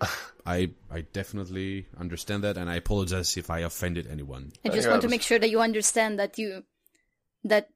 I, 0.46 0.70
I 0.90 1.02
definitely 1.02 1.86
understand 1.98 2.42
that, 2.44 2.56
and 2.56 2.70
I 2.70 2.76
apologize 2.76 3.36
if 3.36 3.50
I 3.50 3.60
offended 3.60 4.06
anyone. 4.10 4.52
I 4.64 4.70
just 4.70 4.88
want 4.88 5.02
to 5.02 5.08
make 5.08 5.20
sure 5.20 5.38
that 5.38 5.50
you 5.50 5.60
understand 5.60 6.18
that 6.18 6.38
you 6.38 6.64
that 7.44 7.68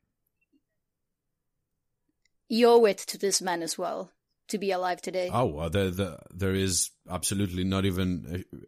you 2.48 2.68
owe 2.68 2.84
it 2.86 2.98
to 2.98 3.18
this 3.18 3.42
man 3.42 3.62
as 3.62 3.76
well 3.76 4.10
to 4.48 4.58
be 4.58 4.70
alive 4.70 5.00
today. 5.02 5.30
Oh, 5.32 5.46
well, 5.46 5.70
the, 5.70 5.90
the, 5.90 6.18
there 6.34 6.54
is 6.54 6.90
absolutely 7.10 7.64
not 7.64 7.84
even 7.84 8.44
a, 8.52 8.58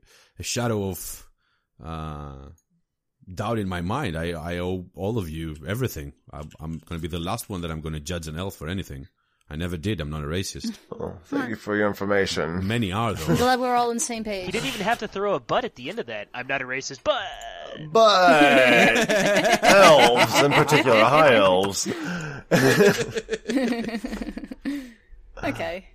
a 0.40 0.42
shadow 0.42 0.88
of 0.88 1.26
uh, 1.84 2.48
doubt 3.32 3.58
in 3.58 3.68
my 3.68 3.80
mind. 3.80 4.16
I, 4.16 4.30
I 4.30 4.58
owe 4.58 4.86
all 4.94 5.18
of 5.18 5.28
you 5.28 5.56
everything. 5.66 6.12
I, 6.32 6.38
I'm 6.60 6.78
going 6.78 6.98
to 6.98 6.98
be 6.98 7.08
the 7.08 7.18
last 7.18 7.48
one 7.48 7.60
that 7.62 7.70
I'm 7.70 7.80
going 7.80 7.94
to 7.94 8.00
judge 8.00 8.26
an 8.28 8.38
elf 8.38 8.54
for 8.56 8.68
anything. 8.68 9.06
I 9.48 9.54
never 9.54 9.76
did. 9.76 10.00
I'm 10.00 10.10
not 10.10 10.24
a 10.24 10.26
racist. 10.26 10.76
Well, 10.90 11.20
thank 11.26 11.50
you 11.50 11.56
for 11.56 11.76
your 11.76 11.86
information. 11.86 12.66
Many 12.66 12.90
are 12.90 13.14
though. 13.14 13.36
Glad 13.36 13.60
we're 13.60 13.76
all 13.76 13.90
on 13.90 13.96
the 13.96 14.00
same 14.00 14.24
He 14.24 14.30
page. 14.30 14.50
didn't 14.52 14.66
even 14.66 14.80
have 14.80 14.98
to 15.00 15.08
throw 15.08 15.34
a 15.34 15.40
butt 15.40 15.64
at 15.64 15.76
the 15.76 15.88
end 15.88 16.00
of 16.00 16.06
that. 16.06 16.28
I'm 16.34 16.48
not 16.48 16.62
a 16.62 16.64
racist, 16.64 17.00
but 17.04 17.22
But 17.92 19.10
elves, 19.62 20.42
in 20.42 20.50
particular, 20.52 21.04
high 21.04 21.34
elves. 21.34 21.86
Okay. 25.42 25.86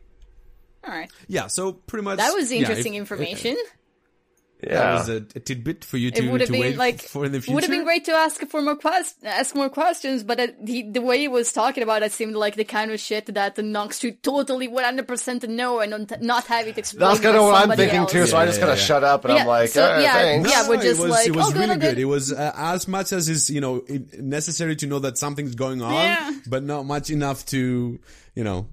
All 0.84 0.94
right. 0.94 1.11
yeah. 1.28 1.48
So 1.48 1.74
pretty 1.74 2.03
much 2.03 2.18
That 2.18 2.34
was 2.34 2.52
yeah, 2.52 2.60
interesting 2.60 2.95
if- 2.95 3.02
information. 3.02 3.56
That 3.56 4.70
Yeah. 4.70 4.74
That 4.74 4.94
was 5.00 5.10
a, 5.10 5.16
a 5.36 5.40
tidbit 5.40 5.84
for 5.84 5.98
you 5.98 6.10
It 6.10 6.16
to, 6.18 6.30
would 6.30 6.42
have 6.42 6.48
to 6.48 6.52
been 6.53 6.61
wait 6.61 6.78
like 6.78 7.02
for 7.02 7.26
in 7.26 7.32
the 7.32 7.42
future. 7.42 7.56
would 7.56 7.64
have 7.64 7.72
been 7.72 7.84
great 7.84 8.06
to 8.06 8.11
ask 8.11 8.45
for 8.48 8.61
more 8.61 8.76
quest- 8.76 9.16
ask 9.26 9.56
more 9.56 9.70
questions, 9.70 10.24
but 10.24 10.40
uh, 10.40 10.48
the 10.61 10.84
the 10.92 11.02
way 11.02 11.18
he 11.18 11.28
was 11.28 11.52
talking 11.52 11.82
about 11.82 12.03
it 12.03 12.11
seemed 12.11 12.36
like 12.36 12.56
the 12.56 12.64
kind 12.64 12.92
of 12.92 13.00
shit 13.00 13.26
that 13.34 13.56
the 13.56 13.64
Nox 13.64 13.98
should 14.00 14.22
totally 14.22 14.68
one 14.68 14.84
hundred 14.84 15.08
percent 15.08 15.48
know 15.50 15.80
and 15.80 15.90
not- 16.08 16.22
not 16.22 16.45
have 16.45 16.68
it 16.68 16.78
explained. 16.78 17.10
That's 17.10 17.20
kind 17.22 17.38
of 17.38 17.44
what 17.45 17.56
I'm 17.70 17.76
thinking 17.76 17.98
else. 18.02 18.11
too, 18.11 18.28
so 18.28 18.38
I 18.38 18.42
Yeah, 18.42 18.45
just 18.50 18.60
yeah, 18.60 18.66
kind 18.66 18.74
of 18.74 18.78
yeah. 18.80 18.86
shut 18.86 19.03
up 19.03 19.26
and 19.26 19.34
Yeah, 19.34 19.42
I'm 19.42 19.48
like, 19.48 19.70
so, 19.70 19.84
"Alright, 19.84 20.02
yeah, 20.03 20.14
thanks. 20.14 20.50
yeah, 20.52 20.70
we're 20.70 20.76
just 20.78 21.00
it 21.00 21.03
was, 21.03 21.11
like, 21.11 21.28
it 21.28 21.36
was 21.36 21.45
oh, 21.48 21.52
good, 21.53 21.60
really 21.61 21.76
good. 21.80 21.90
good. 21.95 21.98
It 21.98 22.06
was 22.06 22.32
uh, 22.32 22.52
as 22.56 22.88
much 22.88 23.14
as 23.14 23.30
is 23.30 23.50
you 23.50 23.61
know 23.61 23.84
necessary 24.20 24.76
to 24.76 24.86
know 24.86 25.00
that 25.00 25.18
something's 25.18 25.56
going 25.56 25.82
on, 25.82 25.92
Yeah. 25.94 26.32
but 26.48 26.61
not 26.64 26.86
much 26.86 27.10
enough 27.10 27.45
to 27.48 28.00
you 28.36 28.44
know 28.44 28.68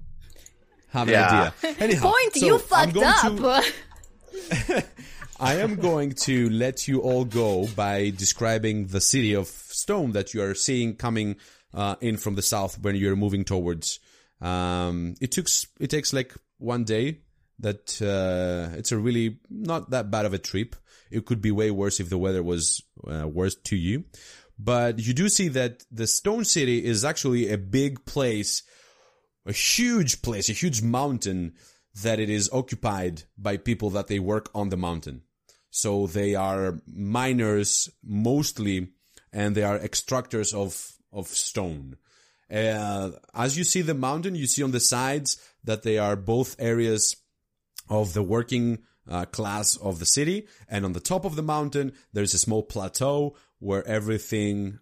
have 0.89 1.07
an 1.07 1.13
Yeah. 1.13 1.51
idea. 1.63 1.75
Anyhow, 1.79 2.11
Point, 2.11 2.35
so 2.35 2.45
you 2.45 2.53
I'm 2.55 2.59
fucked 2.59 2.93
going 2.93 3.05
up. 3.07 3.63
to- 3.63 4.85
I 5.39 5.55
am 5.55 5.75
going 5.77 6.13
to 6.25 6.49
let 6.49 6.87
you 6.87 6.99
all 7.01 7.23
go 7.25 7.67
by 7.75 8.09
describing 8.09 8.87
the 8.87 8.99
city 9.01 9.33
of 9.33 9.47
stone 9.47 10.11
that 10.11 10.33
you 10.33 10.41
are 10.43 10.53
seeing 10.53 10.95
coming 10.95 11.37
uh, 11.73 11.95
in 12.01 12.17
from 12.17 12.35
the 12.35 12.41
south 12.41 12.77
when 12.81 12.95
you're 12.95 13.15
moving 13.15 13.45
towards. 13.45 13.99
Um, 14.41 15.15
it 15.21 15.31
took 15.31 15.47
it 15.79 15.89
takes 15.89 16.13
like 16.13 16.33
one 16.57 16.83
day. 16.83 17.21
That 17.61 18.01
uh, 18.01 18.77
it's 18.77 18.93
a 18.93 18.97
really 18.97 19.39
not 19.49 19.89
that 19.89 20.09
bad 20.11 20.25
of 20.25 20.33
a 20.33 20.37
trip. 20.37 20.75
It 21.11 21.25
could 21.25 21.41
be 21.41 21.51
way 21.51 21.71
worse 21.71 21.99
if 21.99 22.09
the 22.09 22.17
weather 22.17 22.41
was 22.43 22.81
uh, 23.05 23.27
worse 23.27 23.55
to 23.65 23.75
you. 23.75 24.05
But 24.57 24.99
you 24.99 25.13
do 25.13 25.27
see 25.29 25.49
that 25.49 25.83
the 25.91 26.07
stone 26.07 26.45
city 26.45 26.83
is 26.83 27.03
actually 27.03 27.49
a 27.51 27.57
big 27.57 28.05
place 28.05 28.63
a 29.49 29.53
huge 29.53 30.21
place, 30.21 30.47
a 30.47 30.53
huge 30.53 30.81
mountain 30.81 31.53
that 32.03 32.19
it 32.19 32.29
is 32.29 32.49
occupied 32.53 33.23
by 33.37 33.57
people 33.57 33.89
that 33.89 34.07
they 34.07 34.19
work 34.19 34.49
on 34.53 34.69
the 34.69 34.77
mountain. 34.77 35.23
So 35.71 36.07
they 36.07 36.35
are 36.35 36.79
miners 36.87 37.89
mostly, 38.03 38.89
and 39.33 39.55
they 39.55 39.63
are 39.63 39.79
extractors 39.79 40.53
of, 40.53 40.93
of 41.11 41.27
stone. 41.27 41.97
Uh, 42.51 43.11
as 43.33 43.57
you 43.57 43.63
see 43.63 43.81
the 43.81 43.93
mountain, 43.93 44.35
you 44.35 44.47
see 44.47 44.63
on 44.63 44.71
the 44.71 44.79
sides 44.79 45.37
that 45.63 45.83
they 45.83 45.97
are 45.97 46.15
both 46.15 46.55
areas 46.59 47.15
of 47.89 48.13
the 48.13 48.23
working 48.23 48.79
uh, 49.09 49.25
class 49.25 49.75
of 49.77 49.97
the 49.99 50.05
city. 50.05 50.47
And 50.67 50.85
on 50.85 50.93
the 50.93 50.99
top 50.99 51.25
of 51.25 51.35
the 51.35 51.43
mountain, 51.43 51.93
there's 52.13 52.35
a 52.35 52.39
small 52.39 52.63
plateau 52.63 53.35
where 53.59 53.85
everything 53.87 54.79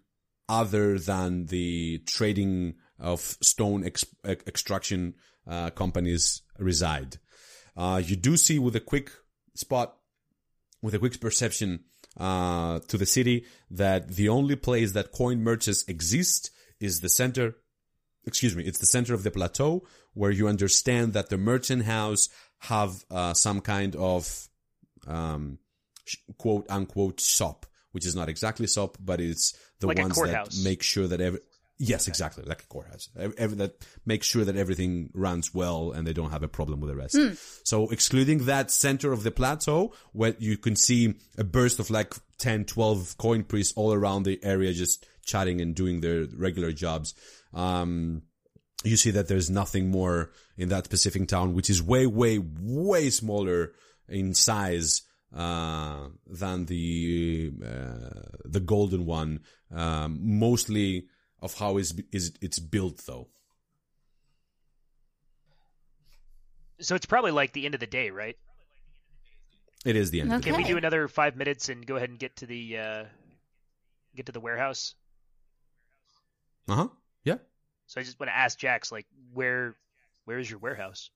other 0.48 0.98
than 0.98 1.46
the 1.46 1.98
trading 2.06 2.74
of 2.98 3.20
stone 3.20 3.84
ex- 3.84 4.04
ex- 4.24 4.44
extraction 4.46 5.14
uh, 5.46 5.70
companies 5.70 6.42
reside. 6.58 7.16
Uh, 7.76 8.02
you 8.04 8.16
do 8.16 8.36
see 8.36 8.58
with 8.58 8.74
a 8.76 8.80
quick 8.80 9.10
spot, 9.54 9.96
with 10.82 10.94
a 10.94 10.98
quick 10.98 11.20
perception 11.20 11.84
uh, 12.18 12.80
to 12.88 12.98
the 12.98 13.06
city, 13.06 13.44
that 13.70 14.08
the 14.08 14.28
only 14.28 14.56
place 14.56 14.92
that 14.92 15.12
coin 15.12 15.42
merchants 15.42 15.84
exist 15.88 16.50
is 16.80 17.00
the 17.00 17.08
center. 17.08 17.56
Excuse 18.26 18.56
me, 18.56 18.64
it's 18.64 18.78
the 18.78 18.86
center 18.86 19.14
of 19.14 19.22
the 19.22 19.30
plateau 19.30 19.84
where 20.14 20.30
you 20.30 20.48
understand 20.48 21.12
that 21.12 21.28
the 21.28 21.38
merchant 21.38 21.84
house 21.84 22.28
have 22.58 23.04
uh, 23.10 23.32
some 23.32 23.60
kind 23.60 23.94
of 23.96 24.48
um, 25.06 25.58
quote 26.36 26.66
unquote 26.68 27.20
shop 27.20 27.64
which 27.92 28.06
is 28.06 28.14
not 28.14 28.28
exactly 28.28 28.66
SOP, 28.66 28.96
but 29.00 29.20
it's 29.20 29.56
the 29.80 29.88
Like 29.88 29.98
ones 29.98 30.16
that 30.16 30.56
make 30.62 30.82
sure 30.82 31.06
that 31.08 31.20
every 31.20 31.40
yes, 31.78 32.08
exactly 32.08 32.44
like 32.44 32.62
a 32.62 32.66
courthouse, 32.66 33.08
Ev- 33.18 33.34
every, 33.38 33.56
that 33.58 33.84
makes 34.04 34.26
sure 34.26 34.44
that 34.44 34.56
everything 34.56 35.10
runs 35.14 35.54
well 35.54 35.92
and 35.92 36.06
they 36.06 36.12
don't 36.12 36.30
have 36.30 36.42
a 36.42 36.48
problem 36.48 36.80
with 36.80 36.90
the 36.90 36.96
rest. 36.96 37.16
So 37.64 37.88
excluding 37.90 38.46
that 38.46 38.70
center 38.70 39.12
of 39.12 39.22
the 39.22 39.30
plateau, 39.30 39.92
where 40.12 40.34
you 40.38 40.56
can 40.58 40.76
see 40.76 41.14
a 41.36 41.44
burst 41.44 41.78
of 41.78 41.90
like 41.90 42.14
10, 42.38 42.64
12 42.64 43.16
coin 43.18 43.44
priests 43.44 43.72
all 43.76 43.92
around 43.92 44.24
the 44.24 44.38
area, 44.42 44.72
just 44.72 45.06
chatting 45.24 45.60
and 45.60 45.74
doing 45.74 46.00
their 46.00 46.26
regular 46.36 46.72
jobs. 46.72 47.14
Um, 47.54 48.22
you 48.84 48.96
see 48.96 49.10
that 49.10 49.28
there's 49.28 49.50
nothing 49.50 49.90
more 49.90 50.30
in 50.56 50.68
that 50.68 50.84
specific 50.84 51.26
town, 51.28 51.54
which 51.54 51.68
is 51.68 51.82
way, 51.82 52.06
way, 52.06 52.38
way 52.38 53.10
smaller 53.10 53.72
in 54.08 54.34
size 54.34 55.02
uh, 55.36 56.08
than 56.26 56.66
the 56.66 57.52
uh, 57.62 58.38
the 58.44 58.60
golden 58.60 59.04
one. 59.04 59.40
Um, 59.74 60.18
mostly 60.22 61.08
of 61.40 61.54
how 61.54 61.76
is 61.76 61.94
is 62.12 62.32
it's 62.40 62.58
built, 62.58 62.98
though. 63.06 63.28
So 66.80 66.94
it's 66.94 67.06
probably 67.06 67.32
like 67.32 67.52
the 67.52 67.64
end 67.66 67.74
of 67.74 67.80
the 67.80 67.86
day, 67.86 68.10
right? 68.10 68.36
It 69.84 69.96
is 69.96 70.10
the 70.10 70.20
end. 70.20 70.32
of 70.32 70.40
the 70.40 70.44
day. 70.44 70.50
Can 70.50 70.62
we 70.62 70.68
do 70.68 70.76
another 70.76 71.08
five 71.08 71.36
minutes 71.36 71.68
and 71.68 71.84
go 71.86 71.96
ahead 71.96 72.10
and 72.10 72.18
get 72.18 72.36
to 72.36 72.46
the 72.46 72.78
uh, 72.78 73.04
get 74.14 74.26
to 74.26 74.32
the 74.32 74.40
warehouse? 74.40 74.94
Uh 76.68 76.74
huh. 76.74 76.88
Yeah. 77.24 77.36
So 77.86 78.00
I 78.00 78.04
just 78.04 78.20
want 78.20 78.28
to 78.28 78.36
ask 78.36 78.58
Jax, 78.58 78.92
like, 78.92 79.06
where 79.32 79.74
where 80.24 80.38
is 80.38 80.50
your 80.50 80.58
warehouse? 80.58 81.10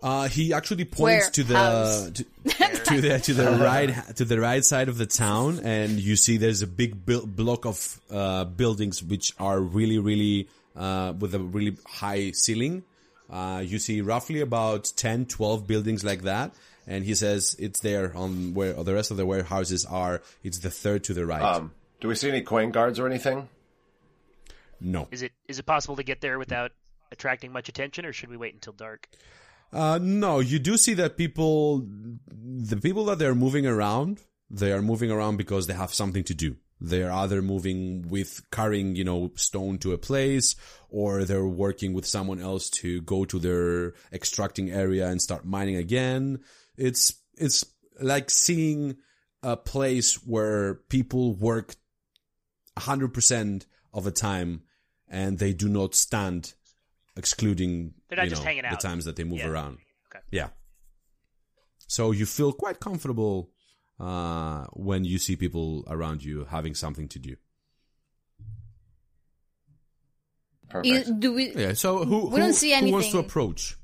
Uh, 0.00 0.28
he 0.28 0.52
actually 0.52 0.84
points 0.84 1.28
to 1.30 1.42
the 1.42 2.12
to, 2.14 2.24
to 2.84 3.00
the 3.00 3.18
to 3.18 3.34
the 3.34 3.50
right 3.62 4.16
to 4.16 4.24
the 4.24 4.38
right 4.38 4.64
side 4.64 4.88
of 4.88 4.96
the 4.96 5.06
town, 5.06 5.58
and 5.64 5.98
you 5.98 6.14
see 6.14 6.36
there's 6.36 6.62
a 6.62 6.68
big 6.68 7.04
bu- 7.04 7.26
block 7.26 7.66
of 7.66 8.00
uh, 8.10 8.44
buildings 8.44 9.02
which 9.02 9.34
are 9.40 9.58
really 9.58 9.98
really 9.98 10.48
uh, 10.76 11.12
with 11.18 11.34
a 11.34 11.40
really 11.40 11.76
high 11.86 12.30
ceiling. 12.30 12.84
Uh, 13.28 13.62
you 13.64 13.78
see 13.78 14.00
roughly 14.00 14.40
about 14.40 14.90
10, 14.96 15.26
12 15.26 15.66
buildings 15.66 16.02
like 16.02 16.22
that, 16.22 16.54
and 16.86 17.04
he 17.04 17.14
says 17.14 17.54
it's 17.58 17.80
there 17.80 18.16
on 18.16 18.54
where 18.54 18.72
the 18.72 18.94
rest 18.94 19.10
of 19.10 19.16
the 19.16 19.26
warehouses 19.26 19.84
are. 19.84 20.22
It's 20.44 20.60
the 20.60 20.70
third 20.70 21.04
to 21.04 21.12
the 21.12 21.26
right. 21.26 21.42
Um, 21.42 21.72
do 22.00 22.08
we 22.08 22.14
see 22.14 22.28
any 22.30 22.40
coin 22.42 22.70
guards 22.70 22.98
or 22.98 23.06
anything? 23.06 23.48
no, 24.80 25.08
Is 25.10 25.22
it 25.22 25.32
is 25.48 25.58
it 25.58 25.66
possible 25.66 25.96
to 25.96 26.04
get 26.04 26.20
there 26.20 26.38
without 26.38 26.70
attracting 27.10 27.52
much 27.52 27.68
attention, 27.68 28.06
or 28.06 28.12
should 28.12 28.30
we 28.30 28.36
wait 28.36 28.54
until 28.54 28.72
dark? 28.72 29.08
Uh, 29.72 29.98
no, 30.00 30.40
you 30.40 30.58
do 30.58 30.76
see 30.76 30.94
that 30.94 31.16
people, 31.16 31.86
the 32.26 32.76
people 32.76 33.04
that 33.06 33.18
they're 33.18 33.34
moving 33.34 33.66
around, 33.66 34.20
they 34.50 34.72
are 34.72 34.82
moving 34.82 35.10
around 35.10 35.36
because 35.36 35.66
they 35.66 35.74
have 35.74 35.92
something 35.92 36.24
to 36.24 36.34
do. 36.34 36.56
They're 36.80 37.12
either 37.12 37.42
moving 37.42 38.08
with 38.08 38.40
carrying, 38.50 38.94
you 38.94 39.04
know, 39.04 39.32
stone 39.34 39.78
to 39.78 39.92
a 39.92 39.98
place, 39.98 40.54
or 40.88 41.24
they're 41.24 41.46
working 41.46 41.92
with 41.92 42.06
someone 42.06 42.40
else 42.40 42.70
to 42.70 43.00
go 43.02 43.24
to 43.24 43.38
their 43.38 43.94
extracting 44.12 44.70
area 44.70 45.08
and 45.08 45.20
start 45.20 45.44
mining 45.44 45.76
again. 45.76 46.38
It's, 46.76 47.14
it's 47.36 47.64
like 48.00 48.30
seeing 48.30 48.96
a 49.42 49.56
place 49.56 50.14
where 50.24 50.74
people 50.88 51.34
work 51.34 51.74
100% 52.78 53.66
of 53.92 54.04
the 54.04 54.10
time 54.10 54.62
and 55.08 55.38
they 55.38 55.52
do 55.52 55.68
not 55.68 55.94
stand 55.94 56.54
excluding 57.18 57.92
They're 58.08 58.16
not 58.16 58.24
you 58.24 58.30
just 58.30 58.42
know, 58.42 58.46
hanging 58.48 58.64
out. 58.64 58.80
the 58.80 58.88
times 58.88 59.04
that 59.04 59.16
they 59.16 59.24
move 59.24 59.40
Yeah. 59.40 59.48
around. 59.48 59.78
Okay. 60.10 60.24
Yeah. 60.30 60.48
So 61.88 62.12
you 62.12 62.24
feel 62.26 62.52
quite 62.52 62.80
comfortable 62.80 63.50
uh, 64.00 64.64
when 64.72 65.04
you 65.04 65.18
see 65.18 65.36
people 65.36 65.84
around 65.88 66.22
you 66.24 66.44
having 66.44 66.74
something 66.74 67.08
to 67.08 67.18
do. 67.18 67.36
Perfect. 70.68 71.08
You, 71.08 71.14
do 71.14 71.32
we? 71.32 71.50
Yeah. 71.54 71.72
So 71.72 72.04
who 72.04 72.26
We 72.26 72.30
who, 72.30 72.36
don't 72.38 72.52
see 72.52 72.74
who 72.78 72.92
wants 72.92 73.08
to 73.08 73.16
anything. 73.18 73.20
approach? 73.30 73.77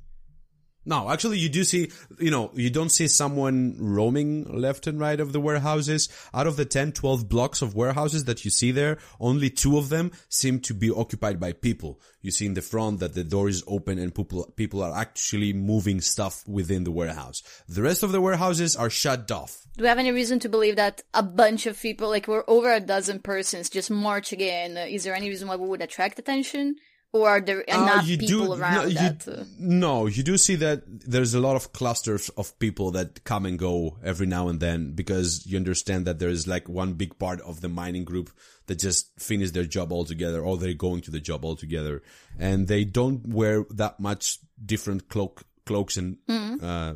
No, 0.86 1.10
actually, 1.10 1.38
you 1.38 1.48
do 1.48 1.64
see, 1.64 1.90
you 2.18 2.30
know, 2.30 2.50
you 2.54 2.68
don't 2.68 2.90
see 2.90 3.08
someone 3.08 3.76
roaming 3.78 4.44
left 4.44 4.86
and 4.86 5.00
right 5.00 5.18
of 5.18 5.32
the 5.32 5.40
warehouses. 5.40 6.08
Out 6.34 6.46
of 6.46 6.56
the 6.56 6.64
10, 6.64 6.92
12 6.92 7.28
blocks 7.28 7.62
of 7.62 7.74
warehouses 7.74 8.24
that 8.24 8.44
you 8.44 8.50
see 8.50 8.70
there, 8.70 8.98
only 9.18 9.48
two 9.48 9.78
of 9.78 9.88
them 9.88 10.12
seem 10.28 10.60
to 10.60 10.74
be 10.74 10.90
occupied 10.90 11.40
by 11.40 11.52
people. 11.52 12.00
You 12.20 12.30
see 12.30 12.46
in 12.46 12.54
the 12.54 12.62
front 12.62 13.00
that 13.00 13.14
the 13.14 13.24
door 13.24 13.48
is 13.48 13.64
open 13.66 13.98
and 13.98 14.14
people, 14.14 14.52
people 14.56 14.82
are 14.82 14.94
actually 14.96 15.52
moving 15.52 16.00
stuff 16.00 16.46
within 16.46 16.84
the 16.84 16.90
warehouse. 16.90 17.42
The 17.68 17.82
rest 17.82 18.02
of 18.02 18.12
the 18.12 18.20
warehouses 18.20 18.76
are 18.76 18.90
shut 18.90 19.30
off. 19.30 19.66
Do 19.76 19.82
we 19.82 19.88
have 19.88 19.98
any 19.98 20.12
reason 20.12 20.38
to 20.40 20.48
believe 20.48 20.76
that 20.76 21.02
a 21.14 21.22
bunch 21.22 21.66
of 21.66 21.80
people, 21.80 22.08
like 22.08 22.28
we're 22.28 22.44
over 22.46 22.72
a 22.72 22.80
dozen 22.80 23.20
persons, 23.20 23.70
just 23.70 23.90
marching 23.90 24.40
in? 24.40 24.76
uh, 24.76 24.86
Is 24.88 25.04
there 25.04 25.14
any 25.14 25.28
reason 25.28 25.48
why 25.48 25.56
we 25.56 25.66
would 25.68 25.82
attract 25.82 26.18
attention, 26.18 26.76
or 27.14 27.28
are 27.28 27.40
there 27.40 27.64
Uh, 27.70 27.82
enough 27.82 28.06
you 28.06 28.18
people 28.18 28.46
do, 28.46 28.52
around 28.54 28.74
no, 28.74 28.84
you, 28.86 28.94
that? 28.94 29.28
uh, 29.28 29.44
no, 29.58 30.06
you 30.06 30.22
do 30.22 30.36
see 30.36 30.56
that 30.56 30.82
there's 30.86 31.32
a 31.32 31.40
lot 31.40 31.56
of 31.56 31.72
clusters 31.72 32.28
of 32.36 32.58
people 32.58 32.90
that 32.90 33.22
come 33.24 33.46
and 33.46 33.58
go 33.58 33.96
every 34.02 34.26
now 34.26 34.48
and 34.48 34.58
then 34.60 34.92
because 34.92 35.46
you 35.46 35.56
understand 35.56 36.06
that 36.06 36.18
there's 36.18 36.46
like 36.46 36.68
one 36.68 36.92
big 36.94 37.16
part 37.18 37.40
of 37.42 37.60
the 37.60 37.68
mining 37.68 38.04
group 38.04 38.30
that 38.66 38.78
just 38.80 39.08
finish 39.18 39.52
their 39.52 39.64
job 39.64 39.92
altogether 39.92 40.40
or 40.42 40.56
they're 40.56 40.74
going 40.74 41.00
to 41.02 41.10
the 41.10 41.20
job 41.20 41.44
altogether 41.44 42.02
and 42.38 42.66
they 42.68 42.84
don't 42.84 43.26
wear 43.28 43.64
that 43.70 44.00
much 44.00 44.38
different 44.64 45.08
cloak, 45.08 45.44
cloaks 45.66 45.96
and, 45.96 46.16
uh, 46.62 46.94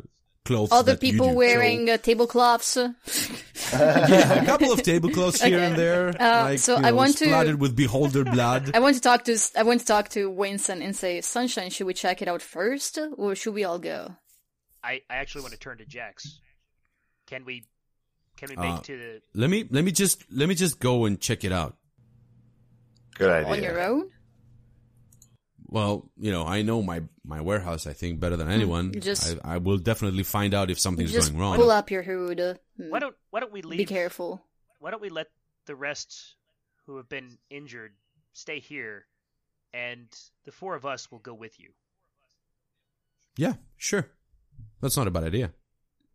clothes. 0.49 0.71
Other 0.73 0.95
that 0.95 1.03
you 1.03 1.13
people 1.13 1.29
do. 1.31 1.37
wearing 1.37 1.91
uh, 1.91 1.97
tablecloths. 1.99 2.77
uh, 2.77 2.91
a 3.73 4.45
couple 4.47 4.73
of 4.73 4.83
tablecloths 4.83 5.43
here 5.43 5.59
and 5.61 5.77
there, 5.77 6.13
like, 6.19 6.59
so 6.59 6.73
you 6.79 6.85
I 6.87 6.91
know, 6.91 6.97
want 6.97 7.17
to- 7.19 7.27
splattered 7.27 7.61
with 7.61 7.77
beholder 7.77 8.25
blood. 8.25 8.71
I 8.75 8.81
want 8.81 8.97
to 8.97 9.01
talk 9.01 9.25
to 9.25 9.39
I 9.57 9.63
want 9.63 9.81
to 9.81 9.87
talk 9.87 10.09
to 10.11 10.29
Winston 10.31 10.83
and 10.83 10.97
say, 10.97 11.21
Sunshine, 11.21 11.71
should 11.71 11.87
we 11.87 11.95
check 11.95 12.23
it 12.23 12.29
out 12.29 12.43
first, 12.43 12.99
or 13.17 13.35
should 13.35 13.55
we 13.55 13.65
all 13.65 13.79
go? 13.79 14.17
I, 14.83 15.03
I 15.11 15.17
actually 15.23 15.43
want 15.43 15.53
to 15.55 15.59
turn 15.61 15.79
to 15.79 15.85
Jax. 15.85 16.41
Can 17.27 17.45
we 17.45 17.65
can 18.37 18.49
we 18.49 18.57
make 18.57 18.71
Uh, 18.71 18.81
to 18.81 18.97
the 18.97 19.23
let 19.35 19.51
me, 19.51 19.67
let 19.71 19.85
me 19.85 19.91
just, 19.93 20.25
let 20.33 20.49
me 20.49 20.55
just 20.55 20.79
go 20.81 21.05
and 21.07 21.21
check 21.21 21.45
it 21.45 21.53
out. 21.53 21.77
Good 23.17 23.31
idea. 23.31 23.53
On 23.53 23.63
your 23.63 23.81
own? 23.81 24.11
Well, 25.71 26.11
you 26.19 26.33
know, 26.33 26.47
I 26.47 26.63
know 26.63 26.83
my 26.83 27.03
my 27.25 27.41
warehouse. 27.43 27.87
I 27.87 27.93
think 27.93 28.21
better 28.21 28.37
than 28.37 28.49
anyone. 28.51 28.93
just- 29.01 29.37
I, 29.45 29.55
I 29.55 29.59
will 29.59 29.77
definitely 29.79 30.23
find 30.23 30.55
out 30.55 30.71
if 30.71 30.79
something's 30.81 31.13
Just 31.13 31.31
going 31.33 31.41
wrong. 31.43 31.57
pull 31.57 31.71
up 31.71 31.91
your 31.91 32.03
hood. 32.03 32.41
uh, 32.41 32.55
why 32.77 32.99
don't 33.01 33.15
why 33.31 33.41
don't 33.41 33.53
we 33.53 33.61
leave 33.63 33.79
Be 33.79 33.85
careful. 33.85 34.43
why 34.81 34.91
don't 34.91 35.03
we 35.03 35.11
let 35.11 35.27
the 35.67 35.75
rest 35.77 36.37
who 36.87 36.97
have 36.97 37.09
been 37.09 37.37
injured 37.51 37.93
stay 38.33 38.61
here 38.61 39.05
and 39.75 40.07
the 40.47 40.53
four 40.53 40.75
of 40.75 40.87
us 40.87 41.11
will 41.13 41.19
go 41.19 41.35
with 41.35 41.61
you. 41.61 41.71
Yeah, 43.37 43.55
sure. 43.77 44.09
That's 44.81 44.97
not 44.97 45.07
a 45.07 45.11
bad 45.11 45.25
idea. 45.25 45.53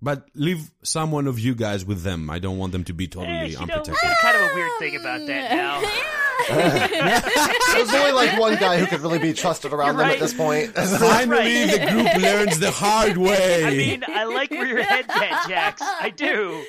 But 0.01 0.27
leave 0.33 0.72
someone 0.83 1.27
of 1.27 1.40
you 1.40 1.53
guys 1.56 1.85
with 1.85 2.01
them. 2.03 2.30
I 2.30 2.40
don't 2.40 2.57
want 2.57 2.72
them 2.72 2.83
to 2.85 2.93
be 2.93 3.06
Eh, 3.06 3.07
totally 3.07 3.35
you 3.51 3.57
know, 3.57 3.65
we 3.65 3.72
unprotected. 3.72 3.93
got 4.01 4.17
kind 4.19 4.35
of 4.38 4.51
a 4.51 4.56
weird 4.56 4.72
thing 4.80 4.95
about 4.99 5.27
that 5.27 5.51
now. 5.51 5.82
There's 6.49 7.93
only 7.93 8.11
like 8.11 8.39
one 8.39 8.55
guy 8.55 8.77
who 8.79 8.85
could 8.87 9.01
really 9.01 9.19
be 9.19 9.33
trusted 9.33 9.73
around 9.73 9.87
You're 9.87 9.97
them 9.97 10.07
right. 10.07 10.13
at 10.15 10.19
this 10.19 10.33
point. 10.33 10.71
Finally, 10.75 11.65
the 11.77 11.87
group 11.89 12.15
learns 12.21 12.59
the 12.59 12.71
hard 12.71 13.17
way. 13.17 13.63
I 13.65 13.69
mean, 13.71 14.03
I 14.07 14.23
like 14.25 14.51
where 14.51 14.65
your 14.67 14.81
head's 14.83 15.09
at, 15.09 15.47
Jax. 15.47 15.81
I 15.81 16.09
do. 16.09 16.63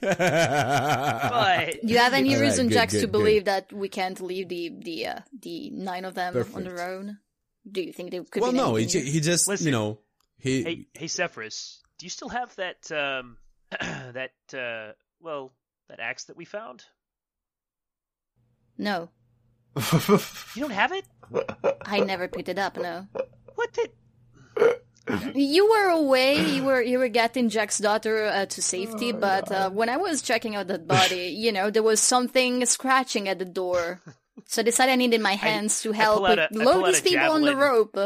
But 0.00 1.80
Do 1.82 1.88
you 1.92 1.98
have 1.98 2.12
any 2.14 2.34
All 2.34 2.40
right, 2.40 2.46
reason, 2.48 2.68
good, 2.68 2.74
Jax, 2.74 2.92
good, 2.92 3.00
to 3.00 3.06
good. 3.06 3.12
believe 3.12 3.44
that 3.46 3.72
we 3.72 3.88
can't 3.88 4.20
leave 4.20 4.48
the 4.48 4.72
the 4.76 5.06
uh, 5.06 5.18
the 5.40 5.70
nine 5.70 6.04
of 6.04 6.14
them 6.14 6.44
on 6.54 6.64
their 6.64 6.80
own? 6.80 7.18
Do 7.70 7.82
you 7.82 7.92
think 7.92 8.10
they 8.12 8.20
could? 8.20 8.42
well, 8.42 8.52
be 8.52 8.58
no, 8.58 8.74
he, 8.76 8.84
anything 8.84 9.04
ju- 9.04 9.10
he 9.10 9.20
just, 9.20 9.48
Listen. 9.48 9.66
you 9.66 9.72
know, 9.72 9.98
he. 10.38 10.62
hey, 10.62 10.86
hey, 10.92 11.06
Zephyrus, 11.08 11.80
do 11.98 12.06
you 12.06 12.10
still 12.10 12.28
have 12.28 12.54
that 12.56 12.90
um 12.92 13.36
that 13.80 14.30
uh 14.54 14.92
well 15.20 15.52
that 15.88 16.00
axe 16.00 16.24
that 16.24 16.36
we 16.36 16.44
found? 16.44 16.84
No, 18.78 19.08
You 20.54 20.62
don't 20.62 20.70
have 20.70 20.92
it? 20.92 21.04
I 21.84 22.00
never 22.00 22.28
picked 22.28 22.48
it 22.48 22.58
up. 22.58 22.76
No, 22.76 23.06
What 23.54 23.72
did? 23.72 23.90
you 25.34 25.70
were 25.70 25.88
away. 25.90 26.38
You 26.40 26.64
were 26.64 26.82
you 26.82 26.98
were 26.98 27.08
getting 27.08 27.48
Jack's 27.48 27.78
daughter 27.78 28.26
uh, 28.26 28.46
to 28.46 28.62
safety, 28.62 29.12
but 29.12 29.50
uh, 29.52 29.70
when 29.70 29.88
I 29.88 29.96
was 29.98 30.20
checking 30.22 30.56
out 30.56 30.66
that 30.68 30.86
body, 30.88 31.26
you 31.36 31.52
know, 31.52 31.70
there 31.70 31.82
was 31.82 32.00
something 32.00 32.64
scratching 32.66 33.28
at 33.28 33.38
the 33.38 33.44
door. 33.44 34.00
So 34.46 34.62
I 34.62 34.64
decided 34.64 34.92
I 34.92 34.96
needed 34.96 35.20
my 35.20 35.34
hands 35.34 35.80
to 35.82 35.92
help 35.92 36.22
a- 36.28 36.42
I 36.44 36.48
load 36.52 36.86
these 36.86 37.00
people 37.00 37.30
on 37.30 37.42
the 37.42 37.56
rope 37.56 37.96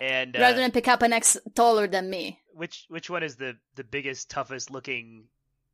And 0.00 0.36
uh, 0.36 0.40
rather 0.40 0.58
than 0.58 0.70
pick 0.72 0.88
up 0.88 1.02
an 1.02 1.12
ex 1.12 1.36
taller 1.54 1.86
than 1.86 2.10
me. 2.10 2.40
which 2.54 2.86
which 2.88 3.08
one 3.08 3.22
is 3.22 3.36
the 3.36 3.56
the 3.76 3.84
biggest, 3.84 4.28
toughest 4.30 4.70
looking 4.70 5.24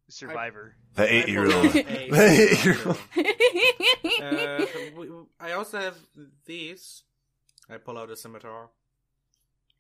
survivor? 0.08 0.76
the 0.94 1.12
eight 1.12 1.28
year 1.28 1.52
old. 1.52 1.66
Hey. 1.73 2.10
The 2.10 2.50
eight 2.50 2.65
year 2.65 2.78
old. 2.86 2.99
Uh, 4.20 5.24
I 5.41 5.52
also 5.52 5.78
have 5.78 5.97
these. 6.47 7.02
I 7.68 7.78
pull 7.78 7.99
out 7.99 8.10
a 8.10 8.16
scimitar. 8.16 8.70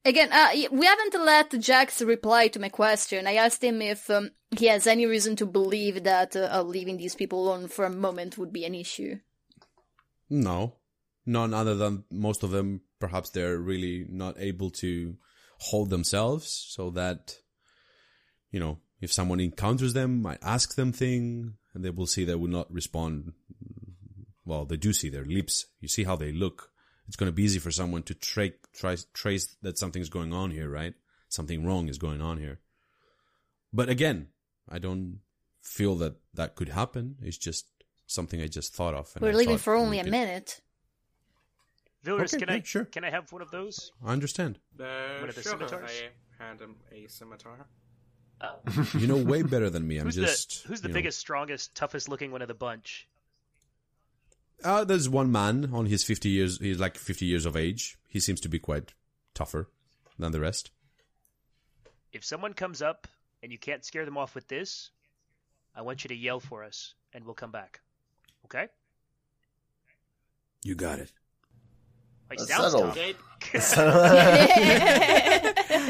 Again, 0.06 0.30
uh, 0.32 0.50
we 0.70 0.84
haven't 0.84 1.14
let 1.14 1.58
Jax 1.58 2.02
reply 2.02 2.48
to 2.48 2.60
my 2.60 2.68
question. 2.68 3.26
I 3.26 3.34
asked 3.34 3.64
him 3.64 3.80
if 3.80 4.10
um, 4.10 4.32
he 4.50 4.66
has 4.66 4.86
any 4.86 5.06
reason 5.06 5.34
to 5.36 5.46
believe 5.46 6.04
that 6.04 6.36
uh, 6.36 6.62
leaving 6.62 6.98
these 6.98 7.14
people 7.14 7.42
alone 7.42 7.68
for 7.68 7.86
a 7.86 7.90
moment 7.90 8.36
would 8.36 8.52
be 8.52 8.66
an 8.66 8.74
issue. 8.74 9.16
No, 10.28 10.76
none 11.24 11.54
other 11.54 11.74
than 11.74 12.04
most 12.10 12.42
of 12.42 12.50
them. 12.50 12.82
Perhaps 13.00 13.30
they're 13.30 13.58
really 13.58 14.06
not 14.08 14.36
able 14.38 14.70
to 14.70 15.16
hold 15.58 15.88
themselves, 15.90 16.66
so 16.68 16.90
that 16.90 17.36
you 18.50 18.60
know, 18.60 18.78
if 19.00 19.12
someone 19.12 19.40
encounters 19.40 19.92
them, 19.92 20.22
might 20.22 20.38
ask 20.42 20.74
them 20.74 20.92
thing, 20.92 21.54
and 21.74 21.84
they 21.84 21.90
will 21.90 22.06
see 22.06 22.24
they 22.24 22.34
will 22.34 22.48
not 22.50 22.72
respond. 22.72 23.32
Well, 24.44 24.64
they 24.64 24.76
do 24.76 24.92
see 24.92 25.08
their 25.08 25.24
lips. 25.24 25.66
You 25.80 25.88
see 25.88 26.04
how 26.04 26.16
they 26.16 26.32
look. 26.32 26.70
It's 27.06 27.16
going 27.16 27.28
to 27.28 27.32
be 27.34 27.42
easy 27.44 27.58
for 27.58 27.70
someone 27.70 28.02
to 28.04 28.14
tra- 28.14 28.50
try 28.74 28.96
trace 29.12 29.56
that 29.62 29.78
something's 29.78 30.08
going 30.08 30.32
on 30.32 30.50
here, 30.50 30.68
right? 30.70 30.94
Something 31.28 31.66
wrong 31.66 31.88
is 31.88 31.98
going 31.98 32.20
on 32.22 32.38
here. 32.38 32.60
But 33.72 33.88
again, 33.88 34.28
I 34.68 34.78
don't 34.78 35.20
feel 35.60 35.96
that 35.96 36.16
that 36.34 36.54
could 36.54 36.68
happen. 36.68 37.16
It's 37.22 37.36
just 37.38 37.66
something 38.06 38.40
I 38.40 38.46
just 38.46 38.74
thought 38.74 38.94
of. 38.94 39.10
and 39.14 39.22
We're 39.22 39.30
I 39.32 39.34
leaving 39.34 39.58
for 39.58 39.74
only 39.74 39.98
a 39.98 40.04
minute. 40.04 40.60
Vilrus, 42.04 42.34
Okay, 42.34 42.38
can 42.44 42.48
yeah, 42.48 42.54
I 42.56 42.62
sure. 42.62 42.84
can 42.84 43.04
I 43.04 43.10
have 43.10 43.32
one 43.32 43.40
of 43.42 43.50
those? 43.50 43.90
I 44.04 44.12
understand. 44.12 44.58
Uh, 44.78 44.84
One 45.20 45.28
of 45.30 45.34
the 45.34 45.42
sure, 45.42 45.52
scimitars? 45.52 45.90
I 46.38 46.44
hand 46.44 46.60
him 46.60 46.76
a 46.92 47.06
scimitar. 47.08 47.66
You 48.94 49.06
know 49.06 49.16
way 49.16 49.42
better 49.42 49.70
than 49.70 49.86
me. 49.86 49.98
I'm 49.98 50.06
Who's 50.06 50.16
just. 50.16 50.62
the 50.64 50.68
who's 50.68 50.80
the 50.80 50.88
you 50.88 50.92
know- 50.92 50.98
biggest, 50.98 51.18
strongest, 51.18 51.74
toughest 51.74 52.08
looking 52.08 52.30
one 52.30 52.42
of 52.42 52.48
the 52.48 52.54
bunch? 52.54 53.08
Uh, 54.62 54.84
there's 54.84 55.08
one 55.08 55.30
man 55.32 55.70
on 55.72 55.86
his 55.86 56.04
50 56.04 56.28
years. 56.28 56.58
He's 56.58 56.78
like 56.80 56.96
50 56.96 57.26
years 57.26 57.44
of 57.44 57.56
age. 57.56 57.98
He 58.08 58.20
seems 58.20 58.40
to 58.42 58.48
be 58.48 58.58
quite 58.58 58.94
tougher 59.34 59.68
than 60.18 60.32
the 60.32 60.40
rest. 60.40 60.70
If 62.12 62.24
someone 62.24 62.54
comes 62.54 62.80
up 62.80 63.06
and 63.42 63.50
you 63.52 63.58
can't 63.58 63.84
scare 63.84 64.04
them 64.04 64.16
off 64.16 64.34
with 64.34 64.46
this, 64.48 64.90
I 65.74 65.82
want 65.82 66.04
you 66.04 66.08
to 66.08 66.14
yell 66.14 66.40
for 66.40 66.62
us, 66.64 66.94
and 67.12 67.24
we'll 67.24 67.34
come 67.34 67.50
back. 67.50 67.80
Okay? 68.46 68.68
You 70.62 70.74
got 70.74 70.98
it. 70.98 71.12
He 72.38 72.44
That's 72.44 72.72
sounds 72.72 72.72
settled. 72.72 72.98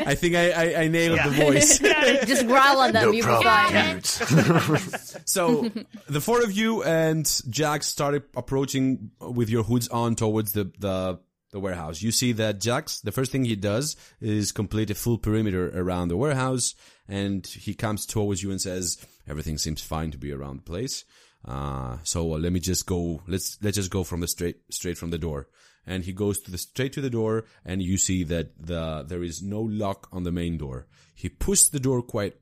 I 0.07 0.15
think 0.17 0.35
I, 0.35 0.51
I, 0.51 0.83
I 0.83 0.89
nailed 0.89 1.17
Yeah. 1.17 1.29
the 1.29 1.35
voice. 1.45 1.79
Just 2.27 2.47
growl 2.47 2.81
on 2.81 2.93
them, 2.93 3.05
no 3.07 3.11
you'll 3.13 3.27
be 3.27 3.43
problem, 3.43 4.01
so 5.25 5.71
the 6.09 6.21
four 6.21 6.43
of 6.43 6.53
you 6.53 6.83
and 6.83 7.25
Jax 7.49 7.87
started 7.87 8.23
approaching 8.37 9.11
with 9.21 9.49
your 9.51 9.63
hoods 9.63 9.89
on 9.89 10.15
towards 10.17 10.53
the, 10.53 10.65
the 10.79 11.21
the 11.53 11.61
warehouse. 11.61 12.03
You 12.03 12.11
see 12.11 12.33
that 12.33 12.61
Jax, 12.61 13.01
the 13.01 13.13
first 13.13 13.31
thing 13.31 13.45
he 13.45 13.55
does 13.55 13.95
is 14.21 14.51
complete 14.51 14.91
a 14.91 14.95
full 14.95 15.19
perimeter 15.19 15.71
around 15.79 16.09
the 16.09 16.17
warehouse, 16.17 16.75
and 17.09 17.47
he 17.47 17.75
comes 17.75 18.05
towards 18.07 18.43
you 18.43 18.51
and 18.51 18.61
says, 18.61 18.99
"Everything 19.29 19.57
seems 19.59 19.81
fine 19.81 20.11
to 20.11 20.19
be 20.19 20.33
around 20.33 20.59
the 20.59 20.63
place." 20.63 21.05
Uh, 21.45 21.99
so 22.03 22.35
uh, 22.35 22.39
let 22.39 22.53
me 22.53 22.59
just 22.59 22.87
go. 22.87 23.23
Let's 23.29 23.57
let's 23.63 23.77
just 23.77 23.91
go 23.93 24.03
from 24.03 24.19
the 24.21 24.27
straight 24.27 24.57
straight 24.71 24.99
from 24.99 25.11
the 25.11 25.19
door. 25.19 25.47
And 25.87 26.05
he 26.05 26.13
goes 26.13 26.41
to 26.41 26.51
the 26.51 26.59
straight 26.59 26.93
to 26.95 27.01
the 27.01 27.11
door, 27.11 27.45
and 27.65 27.83
you 27.83 27.99
see 27.99 28.25
that 28.25 28.53
the 28.59 29.05
there 29.07 29.23
is 29.23 29.43
no 29.43 29.61
lock 29.61 30.09
on 30.13 30.25
the 30.25 30.33
main 30.33 30.57
door. 30.57 30.87
He 31.15 31.29
pushes 31.29 31.69
the 31.69 31.81
door 31.81 32.03
quite 32.03 32.37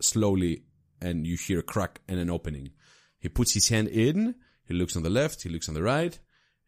slowly 0.00 0.64
and 1.00 1.26
you 1.26 1.36
hear 1.36 1.60
a 1.60 1.62
crack 1.62 2.00
and 2.08 2.18
an 2.18 2.30
opening. 2.30 2.70
He 3.18 3.28
puts 3.28 3.54
his 3.54 3.68
hand 3.68 3.88
in, 3.88 4.34
he 4.64 4.74
looks 4.74 4.96
on 4.96 5.02
the 5.02 5.10
left, 5.10 5.42
he 5.42 5.48
looks 5.48 5.68
on 5.68 5.74
the 5.74 5.82
right, 5.82 6.18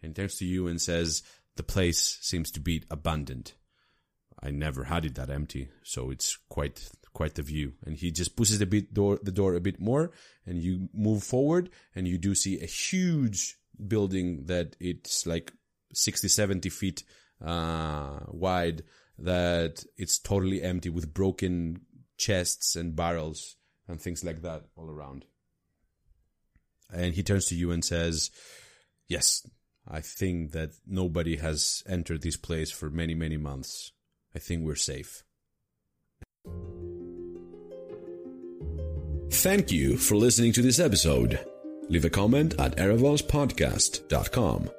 and 0.02 0.14
turns 0.14 0.36
to 0.36 0.44
you 0.44 0.66
and 0.66 0.80
says, 0.80 1.22
the 1.56 1.62
place 1.62 2.18
seems 2.20 2.50
to 2.52 2.60
be 2.60 2.84
abandoned. 2.90 3.52
I 4.42 4.50
never 4.50 4.84
had 4.84 5.04
it 5.04 5.16
that 5.16 5.30
empty, 5.30 5.68
so 5.82 6.10
it's 6.10 6.38
quite 6.48 6.90
quite 7.12 7.34
the 7.34 7.42
view. 7.42 7.74
And 7.84 7.96
he 7.96 8.10
just 8.10 8.36
pushes 8.36 8.58
the 8.58 8.66
bit 8.66 8.94
door 8.94 9.18
the 9.22 9.32
door 9.32 9.54
a 9.54 9.60
bit 9.60 9.80
more, 9.80 10.12
and 10.46 10.62
you 10.62 10.88
move 10.94 11.22
forward, 11.22 11.68
and 11.94 12.08
you 12.08 12.16
do 12.16 12.34
see 12.34 12.58
a 12.60 12.66
huge 12.66 13.56
building 13.86 14.46
that 14.46 14.76
it's 14.80 15.26
like 15.26 15.52
60, 15.92 16.28
70 16.28 16.68
feet 16.68 17.04
uh, 17.44 18.20
wide. 18.28 18.82
That 19.18 19.84
it's 19.98 20.18
totally 20.18 20.62
empty 20.62 20.88
with 20.88 21.12
broken 21.12 21.82
chests 22.16 22.74
and 22.74 22.96
barrels 22.96 23.56
and 23.86 24.00
things 24.00 24.24
like 24.24 24.42
that 24.42 24.64
all 24.76 24.88
around. 24.90 25.26
And 26.92 27.14
he 27.14 27.22
turns 27.22 27.46
to 27.46 27.54
you 27.54 27.70
and 27.70 27.84
says, 27.84 28.30
Yes, 29.08 29.46
I 29.86 30.00
think 30.00 30.52
that 30.52 30.70
nobody 30.86 31.36
has 31.36 31.82
entered 31.86 32.22
this 32.22 32.36
place 32.36 32.70
for 32.70 32.90
many, 32.90 33.14
many 33.14 33.36
months. 33.36 33.92
I 34.34 34.38
think 34.38 34.64
we're 34.64 34.76
safe. 34.76 35.24
Thank 39.30 39.70
you 39.72 39.96
for 39.96 40.16
listening 40.16 40.52
to 40.52 40.62
this 40.62 40.78
episode. 40.78 41.40
Leave 41.88 42.04
a 42.04 42.10
comment 42.10 42.54
at 42.58 42.76
erevospodcast.com. 42.76 44.70